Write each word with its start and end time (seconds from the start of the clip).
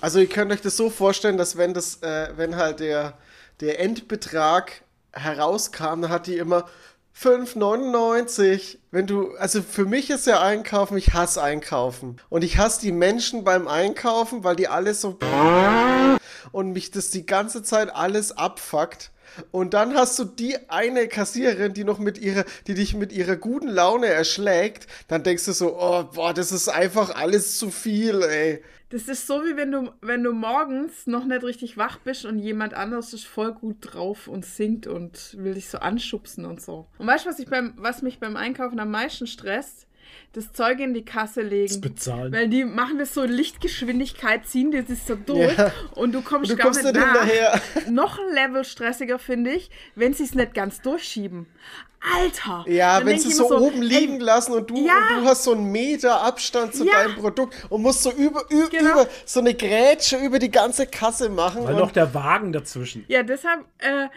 Also 0.00 0.18
ihr 0.18 0.28
könnt 0.28 0.50
euch 0.52 0.62
das 0.62 0.76
so 0.76 0.88
vorstellen, 0.88 1.36
dass 1.36 1.56
wenn 1.56 1.74
das, 1.74 2.02
äh, 2.02 2.30
wenn 2.36 2.56
halt 2.56 2.80
der, 2.80 3.14
der 3.60 3.80
Endbetrag 3.80 4.82
herauskam, 5.12 6.00
dann 6.02 6.08
hat 6.08 6.26
die 6.26 6.38
immer 6.38 6.66
5,99. 7.20 8.78
Wenn 8.90 9.06
du, 9.06 9.34
also 9.36 9.60
für 9.62 9.84
mich 9.84 10.08
ist 10.08 10.26
ja 10.26 10.40
Einkaufen, 10.40 10.96
ich 10.96 11.12
hasse 11.12 11.42
Einkaufen. 11.42 12.16
Und 12.30 12.44
ich 12.44 12.56
hasse 12.56 12.80
die 12.80 12.92
Menschen 12.92 13.44
beim 13.44 13.68
Einkaufen, 13.68 14.42
weil 14.42 14.56
die 14.56 14.68
alles 14.68 15.02
so 15.02 15.18
und 16.52 16.72
mich 16.72 16.90
das 16.90 17.10
die 17.10 17.26
ganze 17.26 17.62
Zeit 17.62 17.94
alles 17.94 18.32
abfuckt. 18.32 19.10
Und 19.50 19.74
dann 19.74 19.94
hast 19.94 20.18
du 20.18 20.24
die 20.24 20.56
eine 20.68 21.08
Kassiererin, 21.08 21.72
die 21.72 21.84
noch 21.84 21.98
mit 21.98 22.18
ihrer, 22.18 22.44
die 22.66 22.74
dich 22.74 22.94
mit 22.94 23.12
ihrer 23.12 23.36
guten 23.36 23.68
Laune 23.68 24.06
erschlägt. 24.06 24.86
Dann 25.08 25.22
denkst 25.22 25.44
du 25.44 25.52
so, 25.52 25.76
oh, 25.78 26.04
boah, 26.12 26.34
das 26.34 26.52
ist 26.52 26.68
einfach 26.68 27.14
alles 27.14 27.58
zu 27.58 27.70
viel, 27.70 28.22
ey. 28.22 28.62
Das 28.90 29.06
ist 29.06 29.28
so, 29.28 29.44
wie 29.44 29.56
wenn 29.56 29.70
du, 29.70 29.92
wenn 30.00 30.24
du 30.24 30.32
morgens 30.32 31.06
noch 31.06 31.24
nicht 31.24 31.44
richtig 31.44 31.76
wach 31.76 31.98
bist 31.98 32.24
und 32.24 32.40
jemand 32.40 32.74
anderes 32.74 33.12
ist 33.12 33.24
voll 33.24 33.52
gut 33.52 33.76
drauf 33.80 34.26
und 34.26 34.44
singt 34.44 34.88
und 34.88 35.36
will 35.38 35.54
dich 35.54 35.68
so 35.68 35.78
anschubsen 35.78 36.44
und 36.44 36.60
so. 36.60 36.88
Und 36.98 37.06
weißt 37.06 37.26
du, 37.26 37.30
was, 37.30 37.72
was 37.76 38.02
mich 38.02 38.18
beim 38.18 38.36
Einkaufen 38.36 38.80
am 38.80 38.90
meisten 38.90 39.28
stresst? 39.28 39.86
Das 40.32 40.52
Zeug 40.52 40.78
in 40.80 40.94
die 40.94 41.04
Kasse 41.04 41.42
legen. 41.42 41.66
Das 41.68 41.80
bezahlen. 41.80 42.32
Weil 42.32 42.48
die 42.48 42.64
machen 42.64 42.98
das 42.98 43.14
so 43.14 43.24
Lichtgeschwindigkeit, 43.24 44.46
ziehen 44.46 44.70
das 44.70 44.88
ist 44.88 45.06
so 45.06 45.14
durch 45.16 45.56
Ja. 45.56 45.72
und 45.94 46.12
du 46.12 46.22
kommst 46.22 46.50
Du 46.50 46.56
gar 46.56 46.66
kommst 46.66 46.82
nicht 46.84 46.94
nach. 46.94 47.20
hinterher. 47.24 47.60
Noch 47.90 48.18
ein 48.18 48.32
Level 48.34 48.64
stressiger 48.64 49.18
finde 49.18 49.52
ich, 49.52 49.70
wenn 49.94 50.14
sie 50.14 50.24
es 50.24 50.34
nicht 50.34 50.54
ganz 50.54 50.80
durchschieben. 50.82 51.46
Alter! 52.16 52.64
Ja, 52.66 53.04
wenn 53.04 53.18
sie 53.18 53.30
so, 53.30 53.46
immer 53.48 53.60
oben 53.60 53.82
ey, 53.82 53.88
liegen 53.88 54.20
lassen 54.20 54.52
und 54.52 54.70
du, 54.70 54.86
ja. 54.86 55.16
und 55.16 55.22
du 55.22 55.28
hast 55.28 55.44
so 55.44 55.52
einen 55.52 55.70
Meter 55.70 56.22
Abstand 56.22 56.74
zu 56.74 56.86
Ja. 56.86 56.92
deinem 56.94 57.16
Produkt 57.16 57.54
und 57.68 57.82
musst 57.82 58.02
so 58.02 58.10
über, 58.12 58.42
über, 58.50 58.68
Genau. 58.70 58.92
über 58.92 59.08
so 59.26 59.40
eine 59.40 59.52
Grätsche 59.54 60.16
über 60.16 60.38
die 60.38 60.50
ganze 60.50 60.86
Kasse 60.86 61.28
machen. 61.28 61.64
Weil 61.64 61.74
und 61.74 61.80
noch 61.80 61.90
der 61.92 62.14
Wagen 62.14 62.52
dazwischen. 62.52 63.04
Ja, 63.08 63.22
deshalb 63.22 63.66
äh, 63.78 64.08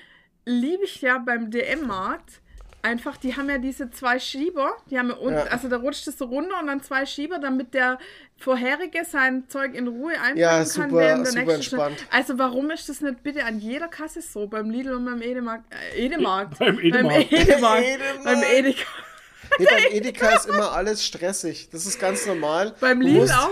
liebe 0.45 0.85
ich 0.85 1.01
ja 1.01 1.17
beim 1.17 1.51
DM-Markt 1.51 2.39
einfach, 2.83 3.17
die 3.17 3.35
haben 3.35 3.49
ja 3.49 3.57
diese 3.57 3.89
zwei 3.89 4.19
Schieber, 4.19 4.73
die 4.91 4.99
haben 4.99 5.09
ja 5.09 5.15
unten, 5.15 5.39
Ja. 5.39 5.45
also 5.45 5.67
da 5.69 5.77
rutscht 5.77 6.07
es 6.07 6.17
so 6.17 6.25
runter 6.25 6.59
und 6.61 6.67
dann 6.67 6.83
zwei 6.83 7.05
Schieber, 7.05 7.39
damit 7.39 7.73
der 7.73 7.97
vorherige 8.37 9.05
sein 9.05 9.45
Zeug 9.47 9.73
in 9.73 9.87
Ruhe 9.87 10.11
einpacken 10.13 10.37
Ja, 10.37 10.57
kann, 10.57 10.65
super- 10.65 10.91
während 10.97 11.25
der 11.25 11.31
super 11.31 11.45
nächste 11.45 11.55
entspannt. 11.77 12.05
Also 12.11 12.37
warum 12.37 12.69
ist 12.71 12.89
das 12.89 13.01
nicht 13.01 13.23
bitte 13.23 13.45
an 13.45 13.59
jeder 13.59 13.87
Kasse 13.87 14.21
so? 14.21 14.47
Beim 14.47 14.69
Lidl 14.69 14.93
und 14.93 15.05
beim 15.05 15.21
Edemarkt, 15.21 15.63
äh, 15.95 16.05
Edemarkt. 16.05 16.59
Beim 16.59 16.79
Edemarkt. 16.79 17.29
Beim 17.31 17.39
Edemarkt. 17.41 17.83
Edemarkt. 17.83 18.23
beim 18.25 18.43
Edeka. 18.43 18.85
Nee, 19.59 19.65
beim 19.65 19.83
Edeka 19.91 20.29
ist 20.35 20.45
immer 20.47 20.71
alles 20.73 21.05
stressig. 21.05 21.69
Das 21.71 21.85
ist 21.85 21.99
ganz 21.99 22.25
normal. 22.25 22.73
Beim 22.79 23.01
Lidl 23.01 23.31
auch. 23.31 23.49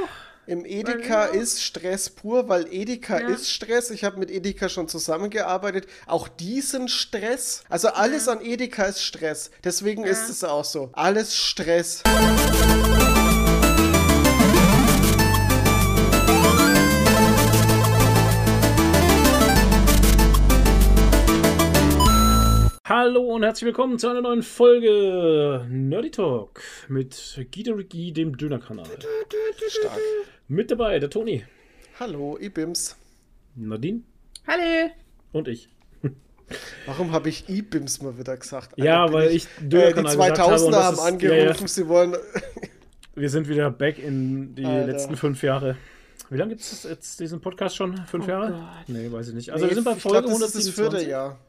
Im 0.52 0.66
Edeka 0.66 1.30
auch. 1.30 1.34
ist 1.34 1.64
Stress 1.64 2.10
pur, 2.10 2.50
weil 2.50 2.68
Edeka 2.74 3.22
Ja. 3.22 3.30
ist 3.30 3.50
Stress. 3.50 3.90
Ich 3.90 4.04
habe 4.04 4.20
mit 4.20 4.30
Edeka 4.30 4.68
schon 4.68 4.90
zusammengearbeitet. 4.90 5.88
Auch 6.08 6.28
die 6.28 6.60
sind 6.60 6.92
Stress. 6.92 7.64
Also 7.70 7.88
alles 7.88 8.28
an 8.28 8.42
Edeka 8.42 8.84
ist 8.84 9.02
Stress. 9.02 9.50
Deswegen 9.64 10.04
ist 10.04 10.28
es 10.28 10.44
auch 10.44 10.66
so. 10.66 10.90
Alles 10.92 11.38
Stress. 11.38 12.04
Hallo 22.84 23.22
und 23.36 23.44
herzlich 23.44 23.68
willkommen 23.68 23.98
zu 24.00 24.10
einer 24.10 24.22
neuen 24.22 24.44
Folge 24.44 25.66
Nerdy 25.70 26.12
Talk 26.12 26.62
mit 26.90 27.40
Guido 27.54 27.74
Ricky, 27.76 28.12
dem 28.12 28.36
Dönerkanal. 28.38 28.86
Stark. 29.70 30.00
Mit 30.52 30.70
dabei 30.70 31.00
der 31.00 31.10
Toni, 31.10 31.46
Hallo, 31.98 32.38
Ibims. 32.38 32.98
Nadine 33.56 34.02
Hallo. 34.46 34.90
und 35.32 35.48
ich. 35.48 35.70
Warum 36.86 37.14
habe 37.14 37.30
ich 37.30 37.48
Ibims 37.48 38.02
mal 38.02 38.18
wieder 38.18 38.36
gesagt? 38.36 38.74
Ja, 38.78 39.04
Alter, 39.04 39.14
bin 39.14 39.22
weil 39.22 39.32
ich 39.32 39.46
äh, 39.46 39.48
Die 39.62 39.70
Dönerkanal 39.70 40.12
gesagt 40.18 40.40
habe. 40.40 40.56
2000er 40.56 40.66
und 40.66 40.72
das 40.74 40.84
haben 40.84 40.94
ist- 40.96 41.00
angerufen, 41.00 41.62
Ja, 41.62 41.68
sie 41.68 41.88
wollen. 41.88 42.12
ja, 42.12 42.18
wir 43.16 43.30
sind 43.30 43.48
wieder 43.48 43.72
back 43.72 43.98
in 43.98 44.54
die 44.56 44.66
Alter. 44.66 44.88
letzten 44.92 45.16
fünf 45.16 45.42
Jahre. 45.42 45.78
Wie 46.30 46.36
lange 46.38 46.50
gibt 46.50 46.62
es 46.62 46.84
jetzt 46.84 47.18
diesen 47.22 47.40
Podcast 47.40 47.78
schon? 47.78 47.96
Fünf 48.06 48.26
Oh 48.26 48.30
Jahre? 48.30 48.52
Gott. 48.52 48.62
Nee, 48.90 49.10
weiß 49.10 49.30
ich 49.30 49.36
nicht. 49.36 49.52
Also 49.52 49.64
Nee, 49.64 49.72
wir 49.72 49.76
sind 49.76 49.86
bei 49.86 49.94
ich 49.94 50.02
Folge 50.02 50.28
glaub, 50.28 50.40
das 50.42 50.54
ist 50.54 50.68
das 50.68 50.74
vierte 50.76 50.98
127. 50.98 51.08
Jahr. 51.10 51.40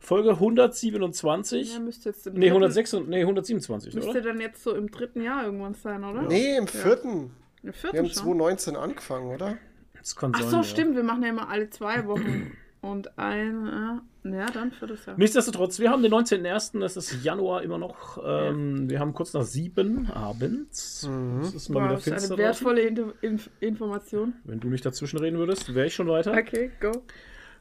Folge 0.00 0.30
127. 0.30 1.74
Ja, 1.74 1.78
müsste 1.78 2.08
jetzt 2.08 2.26
im 2.26 2.32
nee, 2.34 2.40
dritten- 2.48 2.54
106, 2.54 2.94
und- 2.94 3.08
nee, 3.08 3.20
127, 3.20 3.94
Müsste 3.94 4.10
oder? 4.10 4.20
dann 4.22 4.40
jetzt 4.40 4.64
so 4.64 4.74
im 4.74 4.90
dritten 4.90 5.22
Jahr 5.22 5.44
irgendwann 5.44 5.74
sein, 5.74 6.02
oder? 6.02 6.22
Nee, 6.22 6.56
im 6.56 6.66
vierten. 6.66 7.30
Im 7.62 7.72
vierten 7.72 7.94
Wir 7.94 8.00
haben 8.02 8.06
schon. 8.08 8.14
2019 8.16 8.76
angefangen, 8.76 9.26
oder? 9.34 9.56
Das 9.98 10.16
kann 10.16 10.32
Ach 10.34 10.40
sein, 10.40 10.50
so, 10.50 10.56
ja. 10.58 10.62
stimmt, 10.64 10.96
wir 10.96 11.02
machen 11.02 11.22
ja 11.22 11.28
immer 11.30 11.48
alle 11.48 11.68
zwei 11.70 12.06
Wochen. 12.06 12.52
Und 12.82 13.18
ein, 13.18 14.00
ja, 14.24 14.46
dann 14.54 14.72
viertes 14.72 15.04
Jahr. 15.04 15.14
Nichtsdestotrotz, 15.18 15.78
wir 15.80 15.90
haben 15.90 16.02
den 16.02 16.14
19.01., 16.14 16.82
es 16.82 16.96
ist 16.96 17.22
Januar 17.22 17.62
immer 17.62 17.76
noch. 17.76 18.18
Ähm, 18.24 18.88
Wir 18.88 18.98
haben 19.00 19.12
kurz 19.12 19.34
nach 19.34 19.42
sieben 19.42 20.10
abends. 20.10 21.06
Das 21.42 21.52
ist 21.52 21.68
mal 21.68 21.80
Wow, 21.80 21.84
wieder 21.84 21.94
das 21.96 22.06
ist 22.06 22.12
finster. 22.14 22.34
eine 22.36 22.42
wertvolle 22.42 22.80
Inf 22.80 23.14
Inf 23.20 23.50
Information. 23.60 24.32
Wenn 24.44 24.60
du 24.60 24.68
nicht 24.68 24.86
dazwischen 24.86 25.18
reden 25.18 25.36
würdest, 25.38 25.74
wäre 25.74 25.88
ich 25.88 25.94
schon 25.94 26.08
weiter. 26.08 26.32
Okay, 26.32 26.70
go. 26.80 26.92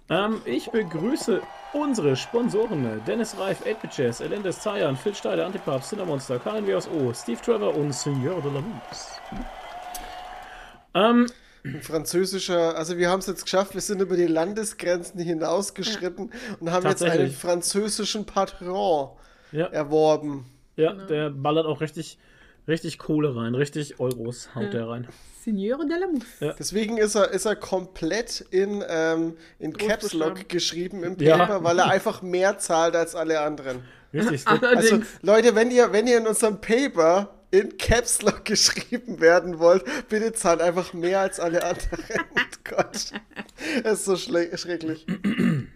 Ähm, 0.10 0.42
ich 0.46 0.72
begrüße 0.72 1.42
unsere 1.74 2.16
Sponsoren: 2.16 3.02
Dennis 3.06 3.38
Reif, 3.38 3.62
8 3.68 3.96
Jazz, 3.98 4.22
Elendes 4.22 4.62
Zayan, 4.62 4.96
Phil 4.96 5.14
Steiler, 5.16 5.46
Antipap, 5.46 5.84
Cinnamonster, 5.84 6.40
Karin 6.40 6.66
WSO, 6.66 7.14
Steve 7.14 7.42
Trevor 7.42 7.76
und 7.76 7.94
Seigneur 7.94 8.42
de 8.42 8.54
la 8.54 8.62
Mousse. 8.62 9.10
Ähm, 10.94 11.28
Ein 11.64 11.82
französischer, 11.82 12.78
also 12.78 12.98
wir 12.98 13.10
haben 13.10 13.20
es 13.20 13.28
jetzt 13.28 13.44
geschafft, 13.44 13.74
wir 13.74 13.82
sind 13.82 14.02
über 14.02 14.16
die 14.16 14.28
Landesgrenzen 14.28 15.20
hinausgeschritten 15.20 16.32
und 16.60 16.72
haben 16.72 16.88
jetzt 16.88 17.04
einen 17.04 17.32
französischen 17.32 18.26
Patron 18.26 19.10
ja, 19.52 19.66
erworben. 19.68 20.46
ja 20.76 20.94
der 20.94 21.30
ballert 21.30 21.66
auch 21.66 21.82
richtig, 21.82 22.18
richtig 22.68 22.98
Kohle 22.98 23.36
rein, 23.36 23.56
richtig 23.56 24.00
Euros 24.00 24.56
haut 24.56 24.74
der 24.74 24.88
rein. 24.88 25.08
Signore 25.44 25.88
de 25.88 25.98
la 25.98 26.08
Mousse. 26.08 26.26
Ja. 26.40 26.54
Deswegen 26.58 26.98
ist 26.98 27.16
er, 27.16 27.32
ist 27.32 27.46
er 27.46 27.56
komplett 27.56 28.42
in, 28.52 28.84
ähm, 28.88 29.36
in 29.58 29.74
Caps 29.76 30.14
Lock 30.14 30.50
geschrieben 30.50 31.04
im 31.04 31.18
Ja. 31.20 31.38
Paper, 31.38 31.64
weil 31.64 31.80
er 31.80 31.90
einfach 31.90 32.22
mehr 32.22 32.58
zahlt 32.58 32.96
als 32.96 33.16
alle 33.16 33.42
anderen. 33.42 33.82
Richtig. 34.14 34.46
Also. 34.62 35.02
Leute, 35.22 35.56
wenn 35.56 35.72
ihr, 35.72 35.92
wenn 35.94 36.08
ihr 36.08 36.18
in 36.18 36.28
unserem 36.28 36.60
Paper 36.62 37.39
in 37.52 37.78
Caps 37.78 38.22
Lock 38.22 38.46
geschrieben 38.46 39.20
werden 39.20 39.60
wollt, 39.60 39.84
bitte 40.10 40.34
zahlt 40.34 40.62
einfach 40.62 40.94
mehr 40.94 41.22
als 41.22 41.40
alle 41.40 41.64
anderen. 41.64 42.04
Gott. 42.64 43.12
Das 43.84 44.00
ist 44.00 44.06
so 44.06 44.16
schrecklich. 44.16 45.06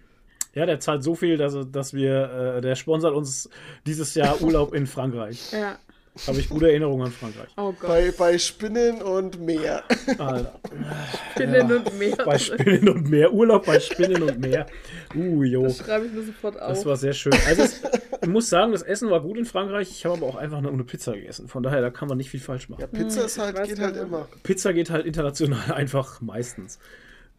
Ja, 0.56 0.68
der 0.68 0.80
zahlt 0.80 1.04
so 1.04 1.16
viel, 1.16 1.38
dass, 1.38 1.56
dass 1.72 1.96
wir, 1.96 2.58
äh, 2.58 2.62
der 2.62 2.76
sponsert 2.76 3.16
uns 3.16 3.50
dieses 3.88 4.14
Jahr 4.14 4.40
Urlaub 4.40 4.76
in 4.76 4.86
Frankreich. 4.86 5.52
Ja. 5.52 5.80
Habe 6.28 6.40
ich 6.40 6.48
gute 6.48 6.68
Erinnerungen 6.68 7.08
an 7.08 7.12
Frankreich. 7.12 7.50
Oh 7.58 7.72
Gott. 7.72 7.90
Bei, 7.90 8.12
bei 8.16 8.38
Spinnen 8.38 9.02
und 9.02 9.40
Meer. 9.42 9.84
Alter. 10.20 10.60
Spinnen 11.32 11.72
und 11.72 11.98
Meer. 11.98 12.18
Bei 12.24 12.38
Spinnen 12.38 12.88
und 12.88 13.10
Meer. 13.10 13.34
Urlaub 13.34 13.66
bei 13.66 13.80
Spinnen 13.80 14.22
und 14.22 14.40
Meer. 14.40 14.68
Uh, 15.16 15.44
jo. 15.44 15.64
Das 15.64 15.80
schreibe 15.80 16.06
ich 16.06 16.12
mir 16.14 16.22
sofort 16.22 16.62
auf. 16.62 16.70
Das 16.70 16.86
war 16.86 16.98
sehr 16.98 17.14
schön. 17.14 17.34
Also, 17.48 17.64
es, 17.64 17.82
ich 18.22 18.30
muss 18.30 18.48
sagen, 18.48 18.74
das 18.74 18.84
Essen 18.84 19.10
war 19.10 19.22
gut 19.22 19.38
in 19.38 19.46
Frankreich. 19.46 19.90
Ich 19.90 20.06
habe 20.06 20.18
aber 20.18 20.28
auch 20.28 20.36
einfach 20.36 20.62
nur 20.62 20.72
eine 20.72 20.84
Pizza 20.84 21.14
gegessen. 21.14 21.48
Von 21.48 21.64
daher, 21.64 21.82
da 21.82 21.90
kann 21.90 22.08
man 22.08 22.18
nicht 22.18 22.30
viel 22.30 22.40
falsch 22.40 22.70
machen. 22.70 22.82
Ja, 22.82 22.88
Pizza 22.88 23.26
ist 23.26 23.40
halt, 23.40 23.64
geht 23.64 23.80
halt 23.80 23.98
immer. 23.98 24.28
Pizza 24.44 24.72
geht 24.72 24.92
halt 24.92 25.08
international 25.08 25.72
einfach 25.74 26.22
meistens. 26.22 26.78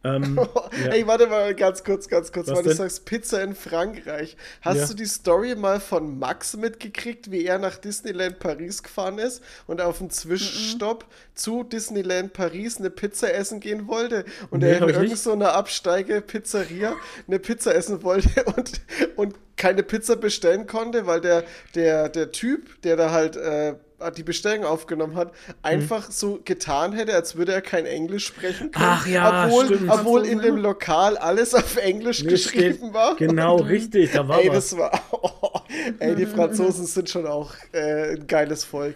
Ähm, 0.05 0.39
ja. 0.85 0.91
Ey, 0.91 1.07
warte 1.07 1.27
mal 1.27 1.55
ganz 1.55 1.83
kurz, 1.83 2.07
ganz 2.07 2.31
kurz, 2.31 2.47
Was 2.47 2.57
weil 2.57 2.63
du 2.63 2.73
sagst 2.75 3.05
Pizza 3.05 3.41
in 3.43 3.55
Frankreich. 3.55 4.37
Hast 4.61 4.77
Ja. 4.77 4.87
du 4.87 4.93
die 4.93 5.05
Story 5.05 5.55
mal 5.55 5.79
von 5.79 6.19
Max 6.19 6.55
mitgekriegt, 6.55 7.31
wie 7.31 7.45
er 7.45 7.57
nach 7.57 7.77
Disneyland 7.77 8.39
Paris 8.39 8.83
gefahren 8.83 9.17
ist 9.17 9.41
und 9.67 9.81
auf 9.81 9.99
einen 9.99 10.11
Zwischenstopp 10.11 11.05
zu 11.33 11.63
Disneyland 11.63 12.33
Paris 12.33 12.77
eine 12.77 12.89
Pizza 12.89 13.33
essen 13.33 13.59
gehen 13.59 13.87
wollte 13.87 14.25
und 14.51 14.59
Nee, 14.61 14.69
er 14.69 14.77
in 14.77 14.83
irgendeiner 14.83 15.15
so 15.15 15.31
einer 15.31 15.53
Absteige-Pizzeria 15.53 16.93
eine 17.27 17.39
Pizza 17.39 17.73
essen 17.75 18.03
wollte 18.03 18.43
und, 18.55 18.81
und 19.15 19.35
keine 19.57 19.83
Pizza 19.83 20.15
bestellen 20.15 20.67
konnte, 20.67 21.05
weil 21.07 21.21
der, 21.21 21.43
der, 21.75 22.09
der 22.09 22.31
Typ, 22.31 22.81
der 22.81 22.97
da 22.97 23.11
halt 23.11 23.35
äh, 23.37 23.75
die 24.17 24.23
Bestellung 24.23 24.65
aufgenommen 24.65 25.15
hat, 25.15 25.31
einfach 25.61 26.11
so 26.11 26.39
getan 26.43 26.91
hätte, 26.91 27.13
als 27.15 27.37
würde 27.37 27.53
er 27.53 27.61
kein 27.61 27.85
Englisch 27.85 28.25
sprechen 28.27 28.71
können. 28.71 28.85
Ach 28.85 29.07
ja, 29.07 29.45
obwohl, 29.45 29.65
stimmt. 29.67 29.89
obwohl 29.89 30.25
in 30.25 30.39
dem 30.39 30.57
Lokal 30.57 31.17
alles 31.17 31.53
auf 31.55 31.77
Englisch 31.77 32.21
Nee, 32.23 32.31
geschrieben 32.31 32.77
steht- 32.77 32.93
war. 32.93 33.15
Genau, 33.15 33.55
richtig. 33.57 34.11
Da 34.11 34.27
war 34.27 34.41
Ey, 34.41 34.49
was. 34.49 34.69
das 34.71 34.77
war. 34.77 34.91
Oh, 35.11 35.59
ey, 35.99 36.15
die 36.15 36.25
Franzosen 36.25 36.85
sind 36.85 37.09
schon 37.09 37.25
auch 37.25 37.53
äh, 37.71 38.15
ein 38.15 38.27
geiles 38.27 38.65
Volk. 38.65 38.95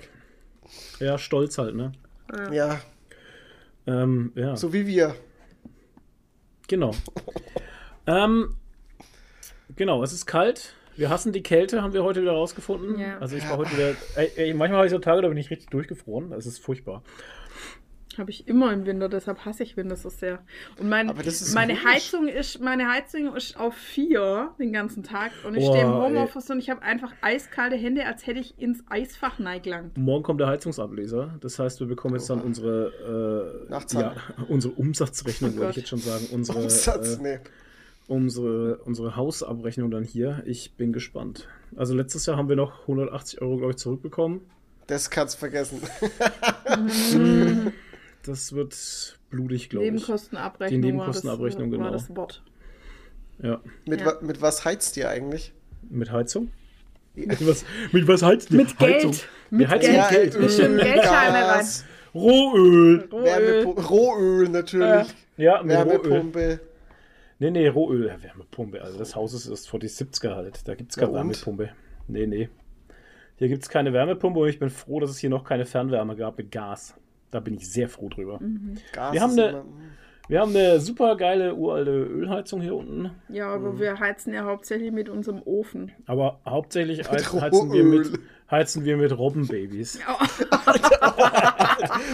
Ja, 1.00 1.18
stolz 1.18 1.58
halt, 1.58 1.76
ne? 1.76 1.94
Ja, 2.52 2.82
Ähm, 3.88 4.34
ja. 4.36 4.56
so 4.58 4.74
wie 4.74 4.86
wir. 4.86 5.16
Genau. 6.68 6.92
ähm, 8.06 8.56
genau, 9.80 10.04
es 10.04 10.14
ist 10.14 10.28
kalt. 10.28 10.76
Wir 10.96 11.10
hassen 11.10 11.32
die 11.32 11.42
Kälte, 11.42 11.82
haben 11.82 11.94
wir 11.94 12.04
heute 12.04 12.22
wieder 12.22 12.34
rausgefunden. 12.34 13.00
Ja. 13.00 13.18
Also 13.20 13.38
ich 13.38 13.50
war 13.50 13.58
heute 13.58 13.72
wieder. 13.72 13.96
Ey, 14.16 14.32
ey, 14.36 14.54
manchmal 14.54 14.80
habe 14.80 14.88
ich 14.88 14.92
so 14.92 15.00
Tage, 15.00 15.22
da 15.22 15.30
bin 15.30 15.38
ich 15.38 15.50
richtig 15.50 15.70
durchgefroren. 15.70 16.34
Es 16.34 16.46
ist 16.46 16.60
furchtbar. 16.60 17.02
Habe 18.18 18.32
ich 18.32 18.50
immer 18.50 18.74
im 18.74 18.86
Winter, 18.86 19.08
deshalb 19.08 19.46
hasse 19.46 19.64
ich 19.64 19.78
Winter 19.78 19.96
so 19.96 20.10
sehr. 20.10 20.40
Und 20.78 20.90
mein, 20.90 21.14
meine. 21.54 21.84
Heizung 21.86 22.28
ist, 22.28 22.60
meine 22.60 22.92
Heizung 22.92 23.34
ist 23.34 23.58
auf 23.58 23.76
vier 23.76 24.52
den 24.60 24.74
ganzen 24.74 25.04
Tag 25.04 25.32
und 25.48 25.56
ich 25.56 25.64
Boah, 25.64 25.72
stehe 25.74 25.86
im 25.86 25.94
ey. 25.94 26.02
Homeoffice 26.02 26.50
und 26.50 26.60
ich 26.60 26.70
habe 26.70 26.82
einfach 26.82 27.14
eiskalte 27.22 27.78
Hände, 27.78 28.06
als 28.06 28.28
hätte 28.28 28.42
ich 28.42 28.60
ins 28.60 28.84
Eisfach 28.90 29.40
neigelangt. 29.40 29.98
Morgen 29.98 30.24
kommt 30.24 30.42
der 30.42 30.48
Heizungsableser. 30.48 31.36
Das 31.40 31.60
heißt, 31.60 31.80
wir 31.80 31.88
bekommen 31.88 32.16
jetzt 32.16 32.30
dann 32.30 32.42
unsere, 32.42 33.68
äh, 33.70 33.98
ja, 33.98 34.16
unsere 34.50 34.74
Umsatzrechnung, 34.74 35.52
Oh 35.52 35.54
wollte 35.54 35.66
Gott. 35.68 35.72
ich 35.72 35.78
jetzt 35.78 35.90
schon 35.90 36.00
sagen. 36.00 36.28
Unsere, 36.34 36.60
Umsatz, 36.60 37.20
äh, 37.20 37.22
nee. 37.22 37.40
Unsere, 38.10 38.78
unsere 38.80 39.16
Hausabrechnung 39.16 39.92
dann 39.92 40.04
hier. 40.04 40.44
Ich 40.46 40.74
bin 40.76 40.92
gespannt. 40.92 41.48
Also 41.76 41.94
letztes 41.96 42.26
Jahr 42.26 42.36
haben 42.38 42.50
wir 42.50 42.56
noch 42.56 42.82
180 42.82 43.42
Euro, 43.42 43.58
glaube 43.58 43.72
ich, 43.72 43.78
zurückbekommen. 43.78 44.42
Das 44.88 45.10
kannst 45.10 45.36
du 45.36 45.40
vergessen. 45.40 45.82
Das 48.24 48.52
wird 48.54 49.18
blutig, 49.30 49.70
glaube 49.70 49.86
ich. 49.86 49.92
Nebenkostenabrechnung. 49.94 50.82
Die 50.82 50.88
Nebenkostenabrechnung, 50.88 51.72
war 51.72 51.92
das, 51.92 52.08
genau. 52.08 52.20
war 52.20 52.28
das 52.28 52.42
Wort. 52.42 52.44
Ja. 53.42 53.62
Mit, 53.86 54.02
Ja. 54.02 54.08
wa 54.08 54.18
mit 54.22 54.42
was 54.42 54.66
heizt 54.66 54.98
ihr 54.98 55.10
eigentlich? 55.10 55.54
Mit 55.90 56.12
Heizung? 56.12 56.50
Mit 57.16 57.48
was, 57.48 57.64
mit 57.94 58.08
was 58.10 58.22
heizt 58.22 58.52
ihr? 58.52 58.58
Mit 58.58 58.78
Geld. 58.78 58.96
Heizung. 58.96 59.16
Mit 59.50 59.60
Wir 59.62 59.70
heizen 59.70 59.94
Geld. 59.94 60.34
mit 60.34 60.42
Geld. 60.42 60.52
Schütten 60.52 60.78
Geldscheine 60.78 61.48
rein. 61.48 61.66
Rohöl. 62.14 63.08
Rohöl. 63.12 63.64
Rohöl 63.64 64.50
natürlich. 64.50 65.08
Ja, 65.38 65.64
mit 65.64 65.78
Rohöl. 65.78 66.60
Nee, 67.40 67.52
nee, 67.52 67.68
Rohöl. 67.68 68.08
Ja, 68.08 68.22
Wärmepumpe. 68.22 68.82
Also 68.82 69.00
das 69.00 69.16
Haus 69.16 69.34
ist 69.34 69.48
erst 69.48 69.70
vor 69.70 69.80
die 69.80 69.88
70er 69.90 70.36
halt. 70.36 70.68
Da 70.68 70.76
gibt 70.76 70.92
es 70.92 70.98
Ja, 70.98 71.02
keine 71.08 71.12
und? 71.14 71.18
Wärmepumpe. 71.30 71.70
Nee, 72.08 72.28
nee. 72.28 72.50
Hier 73.38 73.48
gibt 73.48 73.64
es 73.64 73.70
keine 73.70 73.94
Wärmepumpe 73.94 74.40
und 74.40 74.50
ich 74.50 74.60
bin 74.60 74.70
froh, 74.70 75.00
dass 75.00 75.10
es 75.12 75.18
hier 75.20 75.30
noch 75.30 75.46
keine 75.46 75.66
Fernwärme 75.66 76.16
gab 76.18 76.38
mit 76.38 76.52
Gas. 76.52 76.96
Da 77.32 77.40
bin 77.40 77.54
ich 77.56 77.72
sehr 77.72 77.88
froh 77.88 78.10
drüber. 78.10 78.40
Gas 78.92 79.14
Wir 79.14 79.22
haben 79.22 79.32
ist 79.32 79.40
eine- 79.40 79.50
immer- 79.50 79.66
Wir 80.28 80.42
haben 80.42 80.56
eine 80.56 80.80
super 80.80 81.16
geile 81.16 81.56
uralte 81.56 81.90
Ölheizung 81.92 82.62
hier 82.62 82.76
unten. 82.76 83.10
Ja, 83.30 83.48
aber 83.54 83.80
wir 83.80 83.98
heizen 84.00 84.32
ja 84.34 84.44
hauptsächlich 84.44 84.92
mit 84.92 85.10
unserem 85.10 85.42
Ofen. 85.44 85.92
Aber 86.06 86.40
hauptsächlich 86.46 87.10
heizen 87.10 87.72
wir 87.72 87.84
mit, 87.84 88.12
heizen 88.52 88.84
wir 88.86 88.98
mit 88.98 89.18
Robbenbabys. 89.18 90.00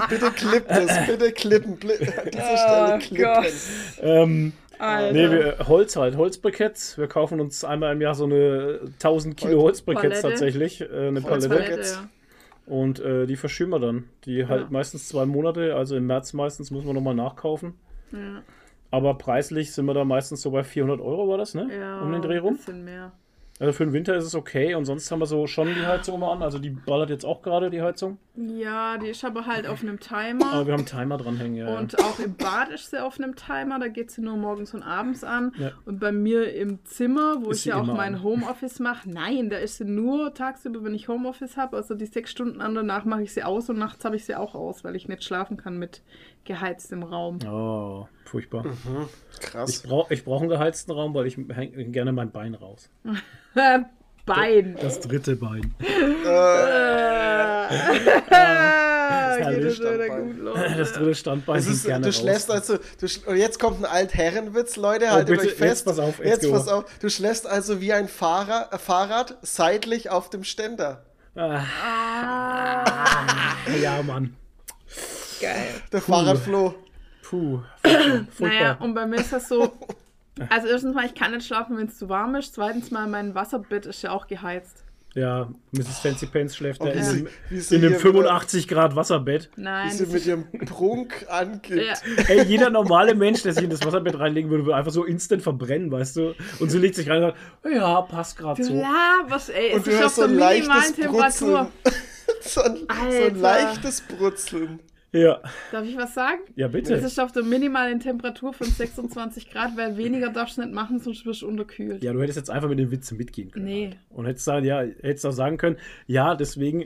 Bitte 0.10 0.32
klipp 0.32 0.68
das, 0.68 1.08
bitte 1.08 1.32
klippen. 1.32 1.74
An 1.74 2.32
dieser 2.32 2.58
Stelle 2.58 3.00
klippen. 3.00 3.24
Gott. 3.26 3.54
Ähm, 4.02 4.54
Alter. 4.80 5.14
nee, 5.14 5.32
wir, 5.32 5.68
Holz 5.68 5.96
halt, 5.96 6.18
Holzbriketts. 6.18 6.98
Wir 6.98 7.08
kaufen 7.08 7.40
uns 7.40 7.64
einmal 7.64 7.94
im 7.94 8.02
Jahr 8.02 8.16
so 8.16 8.26
eine 8.26 8.80
1000 8.94 9.38
Kilo 9.38 9.62
Holzbriketts 9.62 10.22
Palette. 10.22 10.30
tatsächlich. 10.30 10.82
Äh, 10.82 11.08
eine. 11.08 11.22
Palette. 11.22 11.50
Palette, 11.50 11.82
ja. 11.82 12.10
Und 12.66 13.00
äh, 13.00 13.26
die 13.28 13.36
verschieben 13.36 13.70
wir 13.72 13.80
dann. 13.80 14.06
Die 14.26 14.48
halt 14.48 14.62
Ja. 14.64 14.68
meistens 14.72 15.08
zwei 15.08 15.26
Monate, 15.26 15.76
also 15.76 15.96
im 15.96 16.08
März 16.08 16.34
meistens 16.34 16.72
müssen 16.72 16.88
wir 16.88 16.94
nochmal 16.94 17.14
nachkaufen. 17.16 17.76
Ja, 18.12 18.42
Aber 18.92 19.18
preislich 19.18 19.72
sind 19.74 19.86
wir 19.86 19.94
da 19.94 20.04
meistens 20.04 20.42
so 20.42 20.52
bei 20.52 20.64
400 20.64 21.00
Euro, 21.00 21.28
war 21.30 21.38
das, 21.38 21.54
ne? 21.54 21.68
ja, 21.76 22.02
um 22.02 22.12
den 22.12 22.22
Dreh 22.22 22.38
rum. 22.38 22.54
Ein 22.54 22.58
bisschen 22.58 22.84
mehr. 22.86 23.12
Also 23.60 23.72
für 23.72 23.86
den 23.86 23.94
Winter 23.94 24.16
ist 24.16 24.26
es 24.26 24.36
okay 24.36 24.76
und 24.76 24.86
sonst 24.86 25.10
haben 25.12 25.20
wir 25.20 25.28
so 25.28 25.48
schon 25.48 25.68
die 25.74 25.86
Heizung 25.86 26.16
immer 26.16 26.32
an. 26.32 26.42
Also 26.42 26.60
die 26.60 26.72
ballert 26.72 27.10
jetzt 27.10 27.26
auch 27.26 27.42
gerade, 27.42 27.70
die 27.70 27.82
Heizung. 27.82 28.18
Ja, 28.38 28.98
die 28.98 29.08
ist 29.08 29.24
aber 29.24 29.46
halt 29.46 29.66
auf 29.66 29.82
einem 29.82 29.96
Aber 29.96 30.00
Timer. 30.08 30.66
wir 30.68 30.74
haben 30.74 30.80
einen 30.80 30.86
Timer 30.86 31.18
dranhängen, 31.18 31.56
ja. 31.56 31.78
Und 31.78 31.98
auch 32.04 32.20
im 32.20 32.36
Bad 32.36 32.70
ist 32.70 32.92
sie 32.92 33.02
auf 33.02 33.18
einem 33.18 33.36
Timer, 33.38 33.80
da 33.80 33.88
geht 33.88 34.12
sie 34.12 34.22
nur 34.22 34.36
morgens 34.36 34.74
und 34.74 34.84
abends 34.84 35.24
an. 35.24 35.54
Ja. 35.58 35.72
Und 35.86 36.00
bei 36.02 36.12
mir 36.12 36.54
im 36.54 36.84
Zimmer, 36.84 37.38
wo 37.46 37.52
Ist 37.52 37.60
ich 37.60 37.66
ja 37.68 37.80
auch 37.80 37.86
mein 37.86 38.16
an. 38.16 38.24
Homeoffice 38.24 38.80
mache, 38.80 39.10
nein, 39.10 39.50
da 39.50 39.58
ist 39.58 39.78
sie 39.78 39.86
nur 39.86 40.34
tagsüber, 40.34 40.84
wenn 40.84 40.94
ich 40.94 41.08
Homeoffice 41.08 41.56
habe. 41.56 41.78
Also 41.78 41.96
die 41.96 42.08
sechs 42.08 42.30
Stunden 42.32 42.60
an, 42.60 42.76
danach 42.76 43.06
mache 43.06 43.24
ich 43.24 43.34
sie 43.34 43.44
aus 43.44 43.70
und 43.70 43.78
nachts 43.80 44.04
habe 44.04 44.18
ich 44.18 44.26
sie 44.26 44.36
auch 44.36 44.54
aus, 44.54 44.84
weil 44.84 44.98
ich 44.98 45.08
nicht 45.08 45.24
schlafen 45.24 45.56
kann 45.56 45.78
mit 45.78 46.02
geheiztem 46.44 47.04
Raum. 47.04 47.40
ja. 47.42 47.52
Oh, 47.54 48.08
furchtbar. 48.26 48.66
Ich 49.32 49.40
Krass. 49.40 49.82
brauche 49.84 50.14
ich 50.14 50.26
brauch 50.26 50.42
einen 50.42 50.50
geheizten 50.50 50.92
Raum, 50.92 51.14
weil 51.14 51.26
ich 51.26 51.38
häng 51.38 51.92
gerne 51.94 52.12
mein 52.12 52.32
Bein 52.32 52.54
raus. 52.54 52.90
Bein. 54.26 54.76
Das 54.82 55.00
dritte 55.02 55.36
Bein. 55.36 55.74
Geht 55.80 56.26
das. 59.60 60.78
Das 60.78 60.94
dritte 60.94 61.16
Standbein 61.16 61.62
hängt 61.62 61.74
ist, 61.76 61.86
gerne 61.86 62.02
du 62.02 62.08
raus. 62.10 62.18
schläfst 62.18 62.50
also, 62.52 62.78
du, 63.00 63.06
sch- 63.06 63.26
und 63.28 63.38
jetzt 63.38 63.60
kommt 63.60 63.80
ein 63.80 63.86
Altherrenwitz, 63.86 64.76
Leute, 64.78 65.12
haltet 65.12 65.28
bitte, 65.28 65.42
euch 65.42 65.48
jetzt 65.50 65.58
fest. 65.60 65.86
pass 65.86 66.00
auf, 66.00 66.20
jetzt 66.20 66.44
Esko. 66.44 66.54
pass 66.56 66.68
auf. 66.68 66.86
Du 67.00 67.10
schläfst 67.10 67.46
also 67.48 67.82
wie 67.82 67.94
ein 67.94 68.08
Fahrer, 68.08 68.70
äh, 68.72 68.78
Fahrrad 68.80 69.38
seitlich 69.42 70.10
auf 70.10 70.30
dem 70.30 70.44
Ständer. 70.44 71.04
Ah, 71.36 72.46
ja, 73.82 74.02
Mann. 74.04 74.36
Geil. 75.42 75.68
Der 75.92 76.02
Fahrradfloh. 76.02 76.74
Puh. 77.24 77.60
Furchtbar. 77.84 78.28
Naja, 78.40 78.78
und 78.80 78.94
bei 78.94 79.06
mir 79.06 79.18
ist 79.18 79.34
das 79.34 79.48
so. 79.50 79.72
Also 80.50 80.68
erstens 80.68 80.94
mal, 80.96 81.06
ich 81.06 81.16
kann 81.16 81.32
nicht 81.32 81.46
schlafen, 81.48 81.78
wenn 81.78 81.88
es 81.88 81.98
zu 81.98 82.10
warm 82.10 82.36
ist. 82.36 82.54
Zweitens 82.56 82.92
mal, 82.92 83.08
mein 83.08 83.36
Wasserbett 83.36 83.86
ist 83.86 84.02
ja 84.02 84.12
auch 84.12 84.28
geheizt. 84.28 84.84
Ja, 85.14 85.48
Mrs. 85.72 86.00
Fancy 86.00 86.26
Pants 86.26 86.58
schläft 86.58 86.82
Oh, 86.82 86.88
ja 86.88 86.94
wie 86.94 86.98
in, 86.98 87.04
sie- 87.06 87.18
einem- 87.20 87.28
wie 87.50 87.60
sie 87.62 87.76
in 87.76 87.82
einem 87.84 87.92
hier 87.92 88.00
85 88.02 88.68
Grad 88.68 88.98
Wasserbett. 88.98 89.50
Wie 89.56 89.62
Nein. 89.62 89.90
sie 89.92 90.04
das 90.04 90.12
mit 90.14 90.26
ihrem 90.26 90.52
Prunk 90.66 91.26
angeht. 91.30 91.86
ja, 91.88 91.94
Ey, 92.28 92.44
jeder 92.44 92.70
normale 92.70 93.16
Mensch, 93.16 93.42
der 93.44 93.54
sich 93.54 93.64
in 93.64 93.70
das 93.70 93.86
Wasserbett 93.86 94.20
reinlegen 94.20 94.52
würde, 94.52 94.66
würde 94.66 94.76
einfach 94.76 94.92
so 94.92 95.06
instant 95.06 95.42
verbrennen, 95.42 95.90
weißt 95.90 96.18
du? 96.18 96.36
Und 96.60 96.70
sie 96.70 96.80
legt 96.80 96.96
sich 96.96 97.10
rein 97.10 97.24
und 97.24 97.30
sagt, 97.64 97.74
ja, 97.74 98.02
passt 98.02 98.38
gerade 98.38 98.62
so. 98.62 98.74
laberst, 98.74 99.52
ey. 99.52 99.72
Und 99.72 99.78
es 99.80 99.84
du 99.86 99.90
ist 99.92 99.96
auf 99.96 100.02
hörst 100.02 100.16
so 100.18 100.22
der 100.24 100.32
ein 100.32 100.38
leichtes 100.38 100.68
minimalen 100.68 100.96
Temperatur. 100.96 101.72
Brutzeln. 101.84 101.96
so, 102.42 102.62
ein, 102.62 102.78
so 103.10 103.24
ein 103.28 103.40
leichtes 103.40 104.02
Brutzeln. 104.02 104.80
Ja. 105.12 105.42
Darf 105.72 105.86
ich 105.86 105.96
was 105.96 106.14
sagen? 106.14 106.40
Ja, 106.56 106.66
Es 106.68 106.74
bitte. 106.74 106.94
ist 106.96 107.20
auf 107.20 107.32
der 107.32 107.44
minimalen 107.44 108.00
Temperatur 108.02 108.52
von 108.54 108.68
26 108.68 109.50
Grad, 109.50 109.78
weil 109.78 109.96
weniger 109.98 110.30
darfst 110.30 110.58
du 110.58 110.62
nicht 110.62 110.74
machen, 110.74 111.00
sonst 111.00 111.26
wirst 111.26 111.42
du 111.42 111.48
unterkühlt. 111.48 112.04
Ja, 112.04 112.12
du 112.12 112.22
hättest 112.22 112.36
jetzt 112.38 112.50
einfach 112.50 112.68
mit 112.68 112.80
den 112.80 112.92
Witzen 112.92 113.18
mitgehen 113.18 113.50
können. 113.52 113.66
Nee. 113.66 113.86
Halt. 113.88 113.98
Und 114.10 114.26
hättest 114.26 114.46
sagen, 114.46 114.66
ja, 114.66 114.82
hättest 114.82 115.26
auch 115.26 115.32
sagen 115.32 115.58
können, 115.58 115.78
ja, 116.08 116.36
deswegen 116.36 116.86